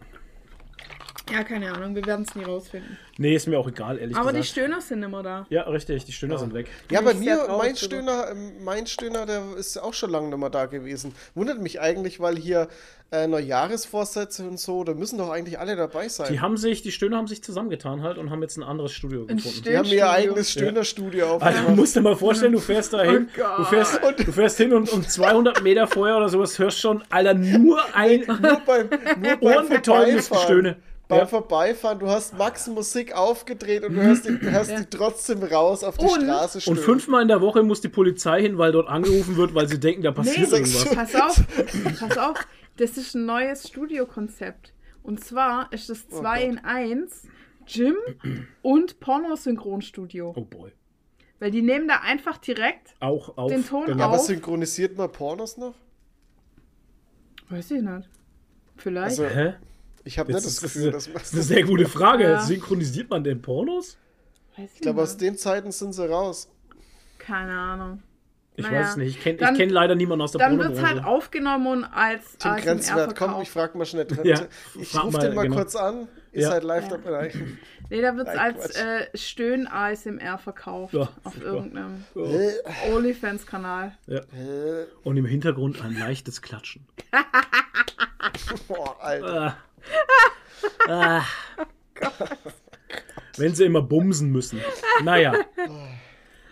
Ja, 1.33 1.43
keine 1.45 1.73
Ahnung, 1.73 1.95
wir 1.95 2.05
werden 2.07 2.25
es 2.29 2.35
nie 2.35 2.45
rausfinden. 2.45 2.97
Nee, 3.19 3.35
ist 3.35 3.47
mir 3.49 3.59
auch 3.59 3.67
egal, 3.69 3.99
ehrlich 3.99 4.17
Aber 4.17 4.33
die 4.33 4.39
gesagt. 4.41 4.53
Stöhner 4.53 4.81
sind 4.81 5.03
immer 5.03 5.23
da. 5.23 5.47
ja, 5.49 5.63
richtig, 5.63 6.05
die 6.05 6.13
Stöhner 6.13 6.39
sind 6.39 6.53
weg. 6.55 6.69
Ja, 6.91 7.01
bei 7.01 7.15
mir, 7.15 7.47
mein. 7.57 7.77
Stöhner, 7.77 8.31
ähm, 8.31 8.63
mein 8.63 8.87
Stöhner, 8.87 9.25
der 9.27 9.43
ist 9.57 9.77
auch 9.79 9.95
schon 9.95 10.11
lange 10.11 10.29
nicht 10.29 10.39
mehr 10.39 10.51
da 10.51 10.67
gewesen. 10.67 11.15
Wundert 11.35 11.61
mich 11.61 11.81
eigentlich, 11.81 12.21
weil 12.21 12.37
hier 12.37 12.69
äh, 13.11 13.27
Neujahresvorsätze 13.27 14.45
und 14.47 14.59
so, 14.61 14.85
da 14.85 14.93
müssen 14.95 15.19
doch 15.19 15.31
eigentlich 15.31 15.59
alle 15.59 15.77
dabei 15.77 16.09
sein. 16.09 16.29
Die 16.31 16.41
haben 16.41 16.57
sich, 16.57 16.83
die 16.83 16.93
Stöhner 16.93 17.17
haben 17.17 17.27
sich 17.29 17.43
zusammengetan 17.43 18.03
halt 18.03 18.19
und 18.19 18.31
haben 18.31 18.43
jetzt 18.43 18.57
ein 18.57 18.63
anderes 18.63 18.93
Studio 18.93 19.23
Ein 19.29 19.37
gefunden. 19.39 19.63
Die 19.65 19.77
haben 19.77 19.85
ihr 19.85 19.91
Studio. 19.91 20.07
eigenes 20.11 20.51
Stöhnerstudio 20.53 21.25
Also, 21.25 21.47
aufgemacht. 21.47 21.77
musst 21.77 21.97
dir 21.97 22.01
mal 22.03 22.17
vorstellen, 22.17 22.53
du 22.53 22.59
fährst 22.61 22.93
da 22.93 23.03
hin, 23.03 23.29
Oh 23.39 23.43
du, 23.59 23.65
fährst, 23.65 24.01
du 24.19 24.33
fährst 24.33 24.57
hin 24.59 24.73
und 24.73 24.93
um 24.93 25.07
200 25.07 25.63
Meter 25.63 25.87
vorher 25.87 26.17
oder 26.17 26.29
sowas 26.29 26.59
hörst 26.59 26.81
schon, 26.81 27.03
Alter, 27.11 27.35
nur 27.35 27.81
ein 27.95 28.25
nur 28.27 28.61
beim, 28.67 28.89
nur 28.91 29.37
beim 29.37 29.43
ohrenbetäubendes. 29.43 30.29
Gestöhne. 30.31 30.77
Beim 31.09 31.21
Ja. 31.21 31.27
Vorbeifahren, 31.27 32.01
du 32.01 32.09
hast 32.09 32.37
Max 32.37 32.67
Musik 32.67 33.15
aufgedreht 33.15 33.85
und 33.85 33.95
du 33.95 34.03
hörst 34.03 34.25
die, 34.29 34.41
hörst 34.41 34.73
die 34.77 34.87
trotzdem 34.87 35.41
raus 35.43 35.85
auf 35.85 35.97
die 35.99 36.05
Und- 36.05 36.23
Straße 36.23 36.59
Und 36.59 36.63
stöhnen. 36.63 36.79
fünfmal 36.83 37.23
in 37.23 37.29
der 37.29 37.41
Woche 37.41 37.63
muss 37.63 37.81
die 37.81 37.89
Polizei 37.89 38.43
hin, 38.43 38.59
weil 38.59 38.73
dort 38.73 38.89
angerufen 38.89 39.37
wird, 39.37 39.55
weil 39.55 39.69
sie 39.69 39.79
denken, 39.79 40.03
da 40.03 40.11
passiert 40.11 40.51
Nee. 40.51 40.57
irgendwas. 40.59 40.95
Pass 40.95 41.15
auf, 41.15 41.45
pass 42.01 42.19
auf. 42.19 42.47
Das 42.77 42.97
ist 42.97 43.15
ein 43.15 43.25
neues 43.25 43.69
Studiokonzept. 43.69 44.73
Und 45.05 45.23
zwar 45.23 45.73
ist 45.73 45.89
es 45.91 46.09
2 46.09 46.41
Gott. 46.41 46.49
in 46.51 46.59
1 46.65 47.23
Gym 47.67 47.95
und 48.63 48.99
Pornosynchronstudio. 48.99 50.33
Oh 50.37 50.45
boy. 50.45 50.73
Weil 51.39 51.53
die 51.53 51.63
nehmen 51.63 51.87
da 51.87 52.01
einfach 52.03 52.39
direkt, 52.39 52.95
Auch 52.99 53.37
auf. 53.39 53.53
Den 53.53 53.65
Ton 53.65 53.87
genau. 53.87 53.99
Ja, 53.99 54.05
aber 54.07 54.17
auf. 54.17 54.23
synchronisiert 54.27 54.97
man 54.97 55.13
Pornos 55.13 55.57
noch? 55.57 55.75
weiß 57.49 57.71
ich 57.71 57.83
nicht. 57.83 58.09
Vielleicht. 58.77 59.21
Also, 59.21 59.27
Hä? 59.27 59.55
Ich 60.07 60.19
habe 60.19 60.33
Das 60.33 60.45
nicht 60.45 60.53
ist, 60.55 60.63
das 60.63 60.73
das, 60.73 60.73
Gefühl, 60.75 60.95
ist, 60.95 61.07
dass 61.09 61.13
das 61.13 61.23
ist 61.25 61.35
eine 61.35 61.43
sehr 61.43 61.63
gute 61.65 61.87
Frage. 61.89 62.25
Ja. 62.25 62.41
Synchronisiert 62.41 63.11
man 63.11 63.23
denn 63.25 63.43
Pornos? 63.43 63.99
weiß 64.57 64.69
ich 64.71 64.75
Ich 64.77 64.81
glaube, 64.81 65.03
aus 65.03 65.17
den 65.17 65.37
Zeiten 65.37 65.71
sind 65.73 65.93
sie 65.93 66.09
raus. 66.09 66.49
Keine 67.19 67.53
Ahnung. 67.59 68.03
Ich 68.59 68.65
Naja. 68.65 68.81
weiß 68.81 68.91
es 68.91 68.97
nicht. 68.97 69.17
Ich 69.19 69.23
kenne 69.23 69.37
kenn 69.55 69.69
leider 69.69 69.95
niemanden 69.95 70.23
aus 70.23 70.33
der 70.33 70.39
Dann 70.39 70.59
wird 70.59 70.73
es 70.73 70.83
halt 70.83 71.05
aufgenommen 71.05 71.67
und 71.67 71.85
als 71.85 72.39
Tim 72.39 72.53
ASMR 72.53 72.65
Grenzwert, 72.65 73.09
komm, 73.09 73.17
verkauft. 73.29 73.43
ich 73.43 73.51
frag 73.51 73.75
mal 73.75 73.85
schnell. 73.85 74.07
Ja, 74.25 74.47
ich 74.81 74.95
rufe 75.03 75.19
den 75.19 75.35
mal 75.35 75.43
genau. 75.43 75.57
kurz 75.57 75.77
an. 75.77 76.09
Ihr 76.33 76.43
Ja. 76.43 76.51
seid 76.51 76.65
live 76.65 76.85
Ja. 76.91 76.97
dabei. 76.97 77.33
Nee, 77.91 78.01
da 78.01 78.17
wird 78.17 78.29
es 78.29 78.37
als 78.37 78.71
äh, 78.77 79.07
Stöhn-ASMR 79.15 80.39
verkauft. 80.39 80.95
Ja, 80.95 81.09
auf 81.25 81.39
irgendeinem 81.41 82.05
OnlyFans-Kanal. 82.91 83.93
Ja. 84.07 84.19
äh, 84.21 84.87
Und 85.05 85.17
im 85.19 85.27
Hintergrund 85.27 85.83
ein 85.85 85.95
leichtes 85.99 86.41
Klatschen. 86.41 86.87
boah, 88.69 88.97
Alter. 89.03 89.57
Ah. 90.89 91.21
Ah. 91.21 91.25
Wenn 93.37 93.55
sie 93.55 93.65
immer 93.65 93.83
bumsen 93.83 94.31
müssen. 94.31 94.61
Naja. 95.03 95.35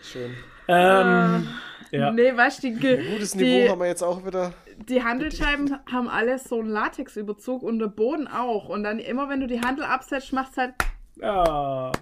Schön. 0.02 0.34
Ähm, 0.68 1.48
ja. 1.90 2.10
Nee, 2.12 2.36
weißt 2.36 2.62
du, 2.62 2.68
die, 2.72 2.74
Ge- 2.78 3.12
Gutes 3.12 3.32
die, 3.32 3.38
Niveau 3.44 3.70
haben 3.72 3.80
wir 3.80 3.86
jetzt 3.86 4.02
auch 4.02 4.24
wieder. 4.26 4.52
die 4.88 5.02
Handelscheiben 5.02 5.78
haben 5.90 6.08
alle 6.08 6.38
so 6.38 6.58
einen 6.60 6.68
Latexüberzug 6.68 7.62
und 7.62 7.78
der 7.78 7.86
Boden 7.88 8.26
auch. 8.28 8.68
Und 8.68 8.84
dann 8.84 8.98
immer, 8.98 9.28
wenn 9.28 9.40
du 9.40 9.46
die 9.46 9.60
Handel 9.60 9.84
absetzt, 9.84 10.32
macht's 10.32 10.56
halt 10.56 10.74
ja. 11.16 11.44
Ah, 11.44 11.92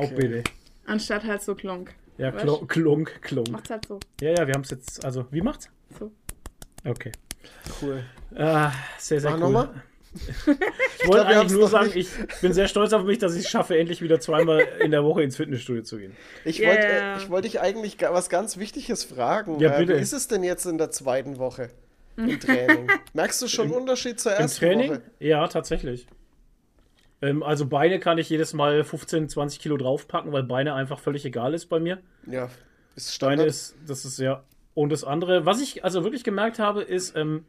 Auch 0.00 0.10
bitte. 0.12 0.42
anstatt 0.86 1.24
halt 1.24 1.42
so 1.42 1.54
klonk. 1.54 1.94
Ja, 2.18 2.30
klonk, 2.32 2.68
klonk, 2.70 3.22
klonk. 3.22 3.50
Macht's 3.50 3.70
halt 3.70 3.86
so. 3.86 3.98
Ja, 4.20 4.30
ja, 4.30 4.46
wir 4.46 4.54
haben 4.54 4.62
es 4.62 4.70
jetzt. 4.70 5.04
Also, 5.04 5.26
wie 5.30 5.40
macht's? 5.40 5.68
so. 5.98 6.10
Okay. 6.84 7.12
Cool. 7.80 8.02
Ah, 8.36 8.72
sehr, 8.98 9.20
sehr 9.20 9.30
Mach 9.30 9.38
cool. 9.38 9.42
nochmal. 9.52 9.82
Ich 11.02 11.08
wollte 11.08 11.26
eigentlich 11.26 11.52
nur 11.52 11.68
sagen, 11.68 11.86
nicht. 11.92 12.08
ich 12.30 12.40
bin 12.40 12.52
sehr 12.52 12.68
stolz 12.68 12.92
auf 12.92 13.04
mich, 13.04 13.18
dass 13.18 13.34
ich 13.34 13.44
es 13.44 13.50
schaffe, 13.50 13.76
endlich 13.78 14.00
wieder 14.00 14.20
zweimal 14.20 14.60
in 14.80 14.90
der 14.90 15.04
Woche 15.04 15.22
ins 15.22 15.36
Fitnessstudio 15.36 15.82
zu 15.82 15.98
gehen. 15.98 16.16
Ich 16.44 16.60
Yeah. 16.60 16.70
wollte 16.70 16.86
äh, 16.86 17.16
ich 17.18 17.30
wollte 17.30 17.48
dich 17.48 17.60
eigentlich 17.60 17.96
was 18.00 18.28
ganz 18.28 18.56
Wichtiges 18.58 19.04
fragen. 19.04 19.58
Ja, 19.60 19.74
Äh, 19.74 19.80
bitte. 19.80 19.96
Wie 19.98 20.02
ist 20.02 20.12
es 20.12 20.28
denn 20.28 20.44
jetzt 20.44 20.66
in 20.66 20.78
der 20.78 20.90
zweiten 20.90 21.38
Woche 21.38 21.70
im 22.16 22.38
Training? 22.38 22.88
Merkst 23.12 23.42
du 23.42 23.48
schon 23.48 23.66
einen 23.66 23.74
Unterschied 23.74 24.20
zur 24.20 24.32
Im 24.36 24.42
ersten 24.42 24.58
Training? 24.64 24.90
Woche? 24.92 25.02
Ja, 25.18 25.46
tatsächlich. 25.48 26.06
Ähm, 27.22 27.42
also 27.42 27.66
Beine 27.66 27.98
kann 28.00 28.18
ich 28.18 28.28
jedes 28.30 28.52
Mal 28.52 28.84
15, 28.84 29.28
20 29.28 29.58
Kilo 29.60 29.76
draufpacken, 29.76 30.32
weil 30.32 30.42
Beine 30.44 30.74
einfach 30.74 30.98
völlig 31.00 31.24
egal 31.24 31.54
ist 31.54 31.66
bei 31.66 31.80
mir. 31.80 31.98
Ja, 32.26 32.48
ist 32.96 33.18
Beine 33.20 33.34
Standard. 33.42 33.46
ist, 33.48 33.74
das 33.86 34.04
ist 34.04 34.18
ja. 34.18 34.44
Und 34.74 34.90
das 34.90 35.04
andere, 35.04 35.46
was 35.46 35.60
ich 35.60 35.84
also 35.84 36.02
wirklich 36.04 36.24
gemerkt 36.24 36.58
habe, 36.58 36.82
ist, 36.82 37.16
ähm, 37.16 37.44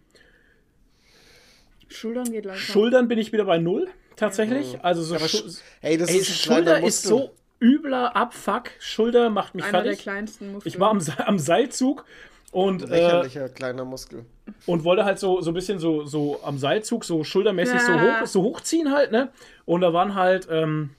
Schultern 1.90 2.32
geht 2.32 2.46
langsam. 2.46 2.62
Schultern 2.64 3.08
bin 3.08 3.18
ich 3.20 3.32
wieder 3.32 3.46
bei 3.46 3.58
null, 3.58 3.88
tatsächlich. 4.16 4.80
Also 4.84 5.04
so 5.04 5.16
Aber 5.16 5.28
Schu 5.28 5.38
Sch- 5.38 5.62
Ey, 5.82 5.98
das 5.98 6.10
Ey, 6.10 6.18
ist 6.18 6.38
Schulter 6.38 6.84
ist 6.84 7.04
so 7.04 7.32
übler 7.62 8.16
Abfuck. 8.16 8.72
Schulter 8.80 9.30
macht 9.30 9.56
mich 9.56 9.64
Einer 9.66 9.74
der 9.82 9.84
fertig. 9.84 10.02
kleinsten 10.02 10.52
Muskeln. 10.52 10.74
Ich 10.74 10.80
war 10.80 10.90
am, 10.92 11.00
am 11.26 11.40
Seilzug 11.40 12.06
und, 12.52 12.84
äh, 12.84 12.88
Lächerlicher 12.88 13.50
kleiner 13.50 13.86
Muskel. 13.86 14.26
und 14.66 14.84
wollte 14.84 15.06
halt 15.06 15.20
so, 15.20 15.42
so 15.42 15.52
ein 15.52 15.54
bisschen 15.54 15.80
so, 15.80 16.06
so 16.06 16.40
am 16.44 16.58
Seilzug, 16.58 17.06
so 17.06 17.24
schultermäßig 17.24 17.80
so, 17.82 17.92
Ja. 17.94 18.22
hoch, 18.22 18.28
so 18.28 18.42
hochziehen 18.44 18.92
halt, 18.92 19.12
ne? 19.12 19.32
Und 19.66 19.82
da 19.82 19.94
waren 19.94 20.16
halt, 20.16 20.48
ähm, 20.50 20.92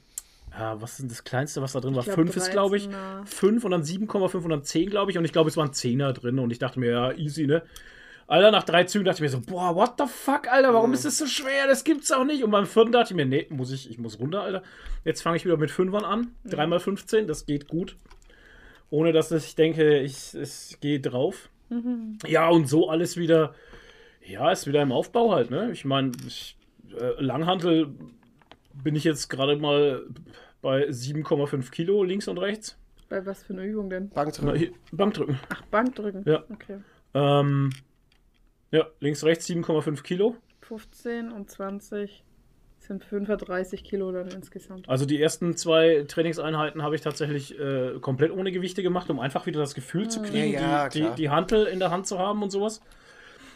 ja, 0.59 0.81
was 0.81 0.93
ist 0.93 1.01
denn 1.01 1.09
das 1.09 1.23
Kleinste, 1.25 1.61
was 1.61 1.73
da 1.73 1.81
drin 1.81 1.95
war? 1.95 2.03
glaub, 2.05 2.15
Fünf 2.15 2.35
ist, 2.37 2.51
glaube 2.51 2.79
ich. 2.79 2.85
13, 2.85 2.99
na. 3.19 3.25
Fünf 3.27 3.65
und 3.65 3.71
dann 3.73 3.83
7,5 3.83 4.45
und 4.45 4.51
dann 4.51 4.65
10, 4.65 4.89
glaube 4.89 5.11
ich. 5.11 5.19
Und 5.19 5.25
ich 5.27 5.33
glaube, 5.33 5.51
es 5.51 5.57
waren 5.59 5.75
Zehner 5.75 6.15
drin. 6.15 6.39
Und 6.39 6.51
ich 6.51 6.59
dachte 6.59 6.81
mir, 6.81 6.91
ja, 6.93 7.13
easy, 7.13 7.47
ne? 7.47 7.63
Alter, 8.29 8.51
nach 8.51 8.65
drei 8.65 8.85
Zügen 8.85 9.05
dachte 9.05 9.19
ich 9.19 9.23
mir 9.23 9.29
so, 9.29 9.41
boah, 9.41 9.75
what 9.77 9.95
the 9.99 10.07
fuck, 10.07 10.49
Alter, 10.51 10.75
warum 10.75 10.93
ist 10.93 11.05
das 11.05 11.17
so 11.19 11.27
schwer? 11.27 11.69
Das 11.69 11.85
gibt's 11.85 12.11
auch 12.11 12.25
nicht. 12.25 12.43
Und 12.43 12.51
beim 12.51 12.67
vierten 12.67 12.93
dachte 12.93 13.13
ich 13.13 13.17
mir, 13.17 13.27
nee, 13.27 13.47
muss 13.51 13.71
ich, 13.71 13.89
ich 13.89 13.99
muss 13.99 14.19
runter, 14.19 14.43
Alter. 14.43 14.63
Jetzt 15.05 15.23
fange 15.23 15.37
ich 15.37 15.45
wieder 15.45 15.57
mit 15.57 15.71
Fünfern 15.71 16.05
an. 16.05 16.33
Dreimal 16.45 16.81
15, 16.81 17.27
das 17.29 17.47
geht 17.47 17.69
gut. 17.69 17.97
Ohne 18.91 19.13
dass 19.13 19.31
ich 19.31 19.55
denke, 19.55 20.01
ich, 20.01 20.35
es 20.35 20.79
geht 20.81 21.07
drauf. 21.07 21.51
Ja, 22.27 22.49
und 22.49 22.69
so 22.69 22.89
alles 22.89 23.17
wieder, 23.17 23.55
ja, 24.25 24.51
ist 24.53 24.67
wieder 24.67 24.83
im 24.83 24.93
Aufbau 24.93 25.33
halt, 25.33 25.51
ne? 25.51 25.71
Ich 25.73 25.85
meine, 25.85 26.13
äh, 26.97 27.21
Langhantel 27.21 27.89
bin 28.73 28.95
ich 28.95 29.05
jetzt 29.05 29.29
gerade 29.29 29.57
mal 29.57 30.05
bei 30.63 30.89
7,5 30.89 31.71
Kilo 31.71 32.03
links 32.05 32.29
und 32.29 32.39
rechts. 32.39 32.79
Bei 33.09 33.25
was 33.25 33.43
für 33.43 33.53
eine 33.53 33.65
Übung 33.65 33.91
denn? 33.91 34.11
Bankdrücken. 34.11 34.75
Bankdrücken. 34.93 35.41
Ach, 35.49 35.63
Bankdrücken. 35.71 36.25
Ja. 36.27 36.45
Okay. 36.51 36.79
Ähm, 37.15 37.71
ja, 38.77 38.87
links, 39.01 39.25
rechts 39.25 39.49
7,5 39.49 40.03
Kilo. 40.03 40.37
15 40.61 41.33
und 41.33 41.51
20 41.51 42.25
sind 42.79 43.05
35 43.05 43.85
Kilo 43.85 44.13
dann 44.13 44.29
insgesamt. 44.29 44.89
Also 44.89 45.07
die 45.07 45.21
ersten 45.21 45.57
zwei 45.57 46.05
Trainingseinheiten 46.07 46.83
habe 46.83 46.95
ich 46.95 47.01
tatsächlich 47.01 47.59
äh, 47.59 47.99
komplett 48.01 48.31
ohne 48.33 48.53
Gewichte 48.53 48.83
gemacht, 48.83 49.11
um 49.11 49.19
einfach 49.19 49.47
wieder 49.47 49.61
das 49.61 49.75
Gefühl 49.75 50.09
zu 50.09 50.23
kriegen, 50.23 50.53
Ja, 50.53 50.61
ja, 50.61 50.89
die, 50.89 51.03
die, 51.03 51.15
die 51.17 51.31
Hantel 51.31 51.67
in 51.67 51.79
der 51.79 51.91
Hand 51.91 52.07
zu 52.07 52.19
haben 52.19 52.43
und 52.43 52.51
sowas. 52.51 52.81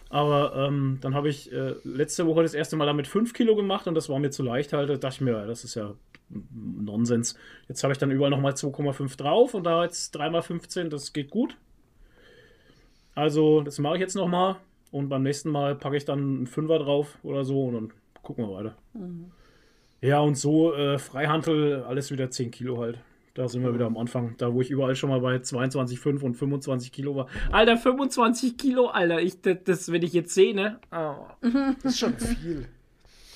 Aber 0.08 0.56
ähm, 0.56 0.98
dann 1.00 1.14
habe 1.14 1.28
ich 1.28 1.52
äh, 1.52 1.74
letzte 1.84 2.26
Woche 2.26 2.42
das 2.42 2.54
erste 2.54 2.74
Mal 2.74 2.86
damit 2.86 3.06
5 3.06 3.32
Kilo 3.32 3.54
gemacht 3.54 3.86
und 3.86 3.94
das 3.94 4.08
war 4.08 4.18
mir 4.18 4.30
zu 4.30 4.42
leicht 4.42 4.72
halt. 4.72 4.90
Da 4.90 4.96
dachte 4.96 5.14
ich 5.16 5.20
mir, 5.20 5.32
ja, 5.32 5.46
das 5.46 5.62
ist 5.62 5.76
ja 5.76 5.94
Nonsens. 6.28 7.36
Jetzt 7.68 7.84
habe 7.84 7.92
ich 7.92 7.98
dann 7.98 8.10
überall 8.10 8.30
nochmal 8.30 8.52
2,5 8.54 9.16
drauf 9.16 9.54
und 9.54 9.64
da 9.64 9.84
jetzt 9.84 10.16
3x15, 10.16 10.88
das 10.88 11.12
geht 11.12 11.30
gut. 11.30 11.56
Also, 13.14 13.60
das 13.60 13.78
mache 13.78 13.94
ich 13.94 14.00
jetzt 14.00 14.16
nochmal. 14.16 14.56
Und 14.90 15.08
beim 15.08 15.22
nächsten 15.22 15.50
Mal 15.50 15.76
packe 15.76 15.96
ich 15.96 16.04
dann 16.04 16.18
einen 16.18 16.46
Fünfer 16.46 16.78
drauf 16.78 17.18
oder 17.22 17.44
so 17.44 17.64
und 17.64 17.74
dann 17.74 17.92
gucken 18.22 18.48
wir 18.48 18.54
weiter. 18.54 18.76
Ja, 20.00 20.20
und 20.20 20.36
so 20.36 20.74
äh, 20.74 20.98
Freihandel, 20.98 21.84
alles 21.84 22.10
wieder 22.10 22.30
10 22.30 22.50
Kilo 22.50 22.78
halt. 22.78 22.98
Da 23.34 23.48
sind 23.48 23.62
wir 23.62 23.72
wieder 23.72 23.86
am 23.86 23.96
Anfang. 23.96 24.34
Da, 24.38 24.52
wo 24.52 24.60
ich 24.60 24.70
überall 24.70 24.96
schon 24.96 25.10
mal 25.10 25.20
bei 25.20 25.36
22,5 25.36 26.22
und 26.22 26.34
25 26.34 26.90
Kilo 26.90 27.14
war. 27.14 27.26
Alter, 27.52 27.76
25 27.76 28.58
Kilo, 28.58 28.88
Alter. 28.88 29.20
Ich, 29.20 29.40
das, 29.40 29.58
das 29.64 29.92
wenn 29.92 30.02
ich 30.02 30.12
jetzt 30.12 30.34
sehe, 30.34 30.54
ne? 30.54 30.80
Oh. 30.90 31.26
Das 31.82 31.92
ist 31.92 31.98
schon 31.98 32.18
viel. 32.18 32.66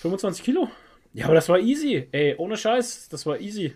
25 0.00 0.44
Kilo? 0.44 0.68
Ja, 1.12 1.26
aber 1.26 1.34
das 1.34 1.48
war 1.48 1.60
easy. 1.60 2.08
Ey, 2.10 2.34
ohne 2.36 2.56
Scheiß, 2.56 3.08
das 3.08 3.24
war 3.24 3.38
easy 3.38 3.72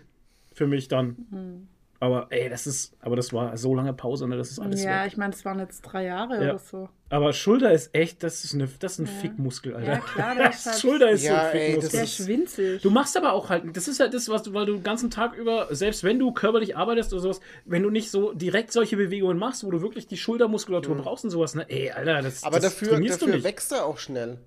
für 0.53 0.67
mich 0.67 0.89
dann. 0.89 1.67
Aber 2.01 2.27
ey, 2.29 2.47
das 2.49 2.65
ist, 2.65 2.95
aber 3.01 3.17
das 3.17 3.33
war 3.33 3.57
so 3.57 3.75
lange 3.75 3.91
Pause, 3.91 4.25
ne? 4.25 4.37
Das 4.37 4.51
ist 4.51 4.59
alles 4.59 4.81
ja, 4.81 5.01
weg. 5.03 5.11
ich 5.11 5.17
meine, 5.17 5.33
es 5.33 5.43
waren 5.43 5.59
jetzt 5.59 5.81
drei 5.81 6.05
Jahre 6.05 6.35
Ja. 6.35 6.51
oder 6.51 6.59
so. 6.59 6.87
Aber 7.09 7.33
Schulter 7.33 7.73
ist 7.73 7.93
echt, 7.93 8.23
das 8.23 8.45
ist, 8.45 8.53
eine, 8.53 8.69
das 8.79 8.93
ist 8.93 8.99
ein 8.99 9.07
Fickmuskel, 9.07 9.75
Alter. 9.75 9.91
Ja, 9.93 9.99
klar, 9.99 10.35
der 10.35 10.49
ist 10.51 10.65
halt- 10.65 10.79
Schulter 10.79 11.09
ist 11.09 11.23
Ja, 11.25 11.31
so 11.31 11.35
ein 11.47 11.55
ey, 11.57 11.75
das 11.75 11.91
Fickmuskel. 11.91 11.91
Der 11.91 12.03
ist- 12.05 12.19
ist 12.21 12.27
winzig. 12.27 12.81
Du 12.83 12.89
machst 12.89 13.17
aber 13.17 13.33
auch 13.33 13.49
halt, 13.49 13.75
das 13.75 13.89
ist 13.89 13.99
ja 13.99 14.07
das, 14.07 14.29
was 14.29 14.43
du, 14.43 14.53
weil 14.53 14.65
du 14.65 14.75
den 14.75 14.83
ganzen 14.83 15.09
Tag 15.09 15.35
über, 15.35 15.67
selbst 15.75 16.05
wenn 16.05 16.19
du 16.19 16.31
körperlich 16.31 16.77
arbeitest 16.77 17.11
oder 17.11 17.21
sowas, 17.23 17.41
wenn 17.65 17.83
du 17.83 17.89
nicht 17.89 18.11
so 18.11 18.31
direkt 18.31 18.71
solche 18.71 18.95
Bewegungen 18.95 19.37
machst, 19.37 19.65
wo 19.65 19.71
du 19.71 19.81
wirklich 19.81 20.07
die 20.07 20.15
Schultermuskulatur 20.17 20.95
brauchst 20.95 21.25
und 21.25 21.31
sowas, 21.31 21.53
ne? 21.53 21.65
Ey, 21.67 21.91
Alter, 21.91 22.21
das, 22.21 22.43
Aber 22.43 22.61
das 22.61 22.75
dafür, 22.75 22.91
trainierst 22.91 23.21
du 23.21 23.25
dafür 23.25 23.35
nicht. 23.35 23.43
wächst 23.45 23.71
er 23.73 23.85
auch 23.85 23.97
schnell. 23.97 24.37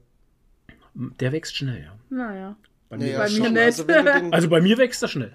Der 0.95 1.33
wächst 1.33 1.55
schnell, 1.57 1.83
ja. 1.85 1.93
Naja, 2.11 2.57
Bei 2.89 2.97
Ja, 2.97 3.03
mir, 3.03 3.11
ja, 3.13 3.19
Bei 3.19 3.31
mir 3.31 3.51
nicht. 3.51 3.59
Also, 3.63 3.85
du 3.85 3.93
den, 4.05 4.33
Also 4.33 4.49
bei 4.49 4.61
mir 4.63 4.79
wächst 4.79 5.03
er 5.03 5.09
schnell. 5.09 5.33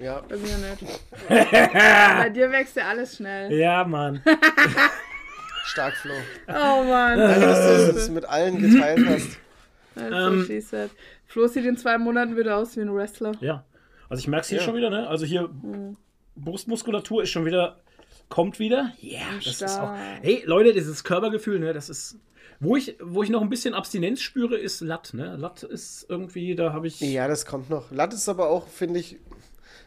Ja, 0.00 0.20
bei 0.28 0.36
mir 0.36 0.56
nicht. 0.58 1.00
bei 1.28 2.28
dir 2.30 2.50
wächst 2.50 2.76
ja 2.76 2.88
alles 2.88 3.16
schnell. 3.16 3.52
Ja, 3.52 3.84
Mann. 3.84 4.22
stark, 5.66 5.94
Flo. 5.96 6.14
Oh 6.48 6.84
Mann. 6.84 7.18
Danke, 7.18 7.40
dass 7.40 7.86
du 7.86 7.92
das 7.92 8.08
mit 8.10 8.24
allen 8.24 8.58
geteilt 8.60 9.06
hast. 9.06 9.28
Also, 9.96 10.44
Ähm. 10.76 10.88
Flo 11.26 11.46
sieht 11.48 11.64
in 11.66 11.76
zwei 11.76 11.98
Monaten 11.98 12.36
wieder 12.36 12.56
aus 12.56 12.76
wie 12.76 12.80
ein 12.80 12.94
Wrestler. 12.94 13.32
Ja. 13.40 13.64
Also 14.08 14.20
ich 14.20 14.28
merke 14.28 14.42
es 14.44 14.48
hier 14.48 14.58
Ja. 14.58 14.64
schon 14.64 14.76
wieder, 14.76 14.88
ne? 14.88 15.08
Also 15.08 15.26
hier 15.26 15.48
Mhm. 15.48 15.96
Brustmuskulatur 16.36 17.24
ist 17.24 17.30
schon 17.30 17.44
wieder, 17.44 17.76
kommt 18.28 18.60
wieder. 18.60 18.92
Ja, 19.00 19.18
das 19.36 19.46
ist 19.60 19.62
auch. 19.64 19.68
Stark. 19.68 19.98
Hey, 20.22 20.42
Leute, 20.46 20.72
dieses 20.72 21.02
Körpergefühl, 21.04 21.58
ne? 21.58 21.72
Das 21.74 21.90
ist. 21.90 22.16
Wo 22.60 22.76
ich, 22.76 22.96
wo 23.02 23.22
ich 23.24 23.30
noch 23.30 23.42
ein 23.42 23.48
bisschen 23.50 23.74
Abstinenz 23.74 24.20
spüre, 24.22 24.56
ist 24.56 24.80
Latt, 24.80 25.10
ne? 25.12 25.36
Latt 25.36 25.64
ist 25.64 26.06
irgendwie, 26.08 26.54
da 26.54 26.72
habe 26.72 26.86
ich. 26.86 27.00
Ja, 27.00 27.26
das 27.26 27.44
kommt 27.44 27.68
noch. 27.68 27.90
Latt 27.90 28.14
ist 28.14 28.28
aber 28.28 28.48
auch, 28.48 28.68
finde 28.68 29.00
ich, 29.00 29.18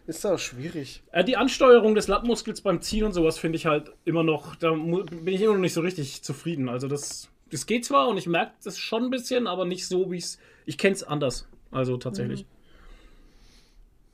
ist 0.07 0.25
auch 0.25 0.39
schwierig. 0.39 1.03
Äh, 1.11 1.23
die 1.23 1.37
Ansteuerung 1.37 1.95
des 1.95 2.07
Lattmuskels 2.07 2.61
beim 2.61 2.81
Ziehen 2.81 3.05
und 3.05 3.13
sowas 3.13 3.37
finde 3.37 3.57
ich 3.57 3.65
halt 3.65 3.91
immer 4.05 4.23
noch, 4.23 4.55
da 4.55 4.71
bin 4.71 5.27
ich 5.27 5.41
immer 5.41 5.53
noch 5.53 5.61
nicht 5.61 5.73
so 5.73 5.81
richtig 5.81 6.23
zufrieden. 6.23 6.69
Also 6.69 6.87
das, 6.87 7.29
das 7.51 7.65
geht 7.65 7.85
zwar 7.85 8.07
und 8.07 8.17
ich 8.17 8.27
merke 8.27 8.53
das 8.63 8.77
schon 8.77 9.05
ein 9.05 9.09
bisschen, 9.09 9.47
aber 9.47 9.65
nicht 9.65 9.87
so, 9.87 10.11
wie 10.11 10.17
es. 10.17 10.39
Ich 10.65 10.77
kenne 10.77 10.95
es 10.95 11.03
anders. 11.03 11.47
Also 11.71 11.97
tatsächlich. 11.97 12.45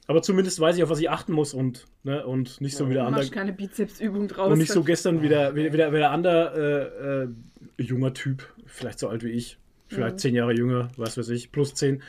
Aber 0.10 0.24
zumindest 0.24 0.60
weiß 0.60 0.76
ich, 0.76 0.82
auf 0.82 0.90
was 0.90 1.00
ich 1.00 1.12
achten 1.12 1.34
muss 1.34 1.54
und, 1.54 1.86
ne, 2.04 2.26
und 2.26 2.62
nicht 2.62 2.76
so 2.76 2.90
wie 2.90 2.94
der 2.94 3.04
Du 3.04 3.10
andere. 3.10 3.30
keine 3.30 3.54
Bizepsübung 3.54 4.28
draus. 4.28 4.52
Und 4.52 4.58
nicht 4.58 4.72
so 4.72 4.84
gestern 4.84 5.22
wieder, 5.22 5.54
wieder, 5.54 5.72
wieder, 5.72 5.94
wieder 5.94 6.10
andere 6.10 7.30
äh, 7.78 7.84
äh, 7.84 7.84
junger 7.84 8.16
Typ, 8.16 8.52
vielleicht 8.66 8.98
so 8.98 9.08
alt 9.08 9.24
wie 9.24 9.30
ich, 9.30 9.60
vielleicht 9.88 10.20
zehn 10.20 10.34
Jahre 10.34 10.56
jünger, 10.56 10.88
was 10.98 11.16
weiß 11.16 11.30
ich, 11.30 11.52
plus 11.52 11.76
zehn, 11.76 12.02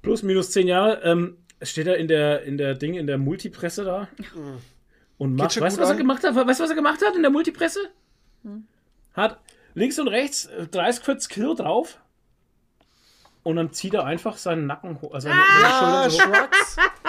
plus 0.00 0.22
minus 0.22 0.52
zehn 0.52 0.66
Jahre, 0.66 1.02
ähm, 1.02 1.36
steht 1.64 1.86
er 1.86 1.96
in 1.96 2.08
der, 2.08 2.42
in 2.42 2.56
der 2.58 2.74
Ding, 2.74 2.94
in 2.94 3.06
der 3.06 3.18
Multipresse 3.18 3.84
da 3.84 4.08
und 5.18 5.36
macht, 5.36 5.60
weißt 5.60 5.76
du, 5.76 5.80
was 5.82 5.90
er 5.90 5.96
gemacht 5.96 6.24
hat? 6.24 6.34
Weißt 6.34 6.60
du, 6.60 6.64
was 6.64 6.70
er 6.70 6.76
gemacht 6.76 7.00
hat 7.06 7.14
in 7.16 7.22
der 7.22 7.30
Multipresse? 7.30 7.80
Hat 9.14 9.38
links 9.74 9.98
und 9.98 10.08
rechts 10.08 10.46
äh, 10.46 10.66
30, 10.66 11.04
40 11.04 11.28
Kilo 11.30 11.54
drauf 11.54 11.98
und 13.44 13.56
dann 13.56 13.72
zieht 13.72 13.94
er 13.94 14.04
einfach 14.04 14.36
seinen 14.36 14.66
Nacken 14.66 15.00
hoch, 15.00 15.12
also 15.14 15.28
seine, 15.28 15.40
seine 15.52 15.62
Ja, 15.62 16.10
Schultern 16.10 16.10
so 16.10 16.24
hoch. 16.24 16.48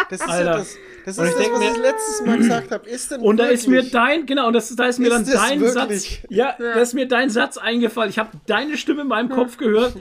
Das 0.10 0.20
ist 0.22 0.30
Alter. 0.30 0.46
ja 0.52 0.58
das, 0.58 0.76
das, 1.06 1.18
ist 1.18 1.24
ich 1.24 1.36
das 1.38 1.52
was 1.52 1.60
mir- 1.60 1.72
ich 1.72 1.78
letztes 1.78 2.26
Mal 2.26 2.38
gesagt 2.38 2.72
habe. 2.72 2.90
Ist 2.90 3.12
denn 3.12 3.22
Und 3.22 3.38
da 3.38 3.46
ist 3.46 3.68
mir 3.68 3.84
dein, 3.90 4.26
genau, 4.26 4.48
und 4.48 4.54
das, 4.54 4.76
da 4.76 4.86
ist 4.86 5.00
mir 5.00 5.08
Ist 5.14 5.28
dann 5.28 5.36
dein 5.36 5.60
wirklich? 5.62 5.74
Satz. 6.22 6.30
Ja, 6.30 6.56
da 6.60 6.74
ist 6.82 6.94
mir 6.94 7.08
dein 7.08 7.30
Satz 7.30 7.58
eingefallen. 7.58 8.10
Ich 8.10 8.20
habe 8.20 8.30
deine 8.48 8.78
Stimme 8.78 9.02
in 9.04 9.08
meinem 9.08 9.30
Kopf 9.30 9.58
gehört, 9.58 9.96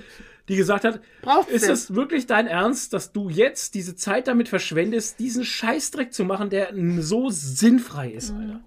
die 0.48 0.56
gesagt 0.56 0.84
hat: 0.84 1.00
Braucht's 1.22 1.52
Ist 1.52 1.68
es 1.68 1.94
wirklich 1.94 2.26
dein 2.26 2.46
Ernst, 2.46 2.92
dass 2.92 3.12
du 3.12 3.28
jetzt 3.28 3.74
diese 3.74 3.94
Zeit 3.96 4.26
damit 4.28 4.48
verschwendest, 4.48 5.18
diesen 5.20 5.44
Scheißdreck 5.44 6.12
zu 6.12 6.24
machen, 6.24 6.50
der 6.50 6.72
so 6.98 7.30
sinnfrei 7.30 8.10
ist, 8.10 8.32
Alter? 8.32 8.60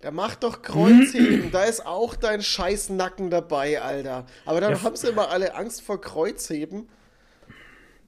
Da 0.00 0.10
mach 0.10 0.34
doch 0.34 0.62
Kreuzheben. 0.62 1.50
da 1.52 1.64
ist 1.64 1.86
auch 1.86 2.16
dein 2.16 2.42
scheiß 2.42 2.90
Nacken 2.90 3.30
dabei, 3.30 3.80
Alter. 3.80 4.26
Aber 4.44 4.60
dann 4.60 4.72
Ja. 4.72 4.82
haben 4.82 4.96
sie 4.96 5.08
immer 5.08 5.30
alle 5.30 5.54
Angst 5.54 5.82
vor 5.82 6.00
Kreuzheben. 6.00 6.88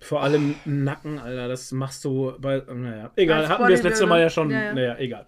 Vor 0.01 0.23
allem 0.23 0.57
Nacken, 0.65 1.19
Alter, 1.19 1.49
das 1.49 1.73
machst 1.73 2.05
du 2.05 2.35
bei. 2.39 2.59
Naja, 2.59 3.11
egal, 3.17 3.49
hatten 3.49 3.63
wir 3.63 3.71
das 3.71 3.83
letzte 3.83 4.07
Mal 4.07 4.21
ja 4.21 4.29
schon. 4.29 4.51
Ja, 4.51 4.61
ja. 4.65 4.75
Naja, 4.75 4.97
egal. 4.99 5.27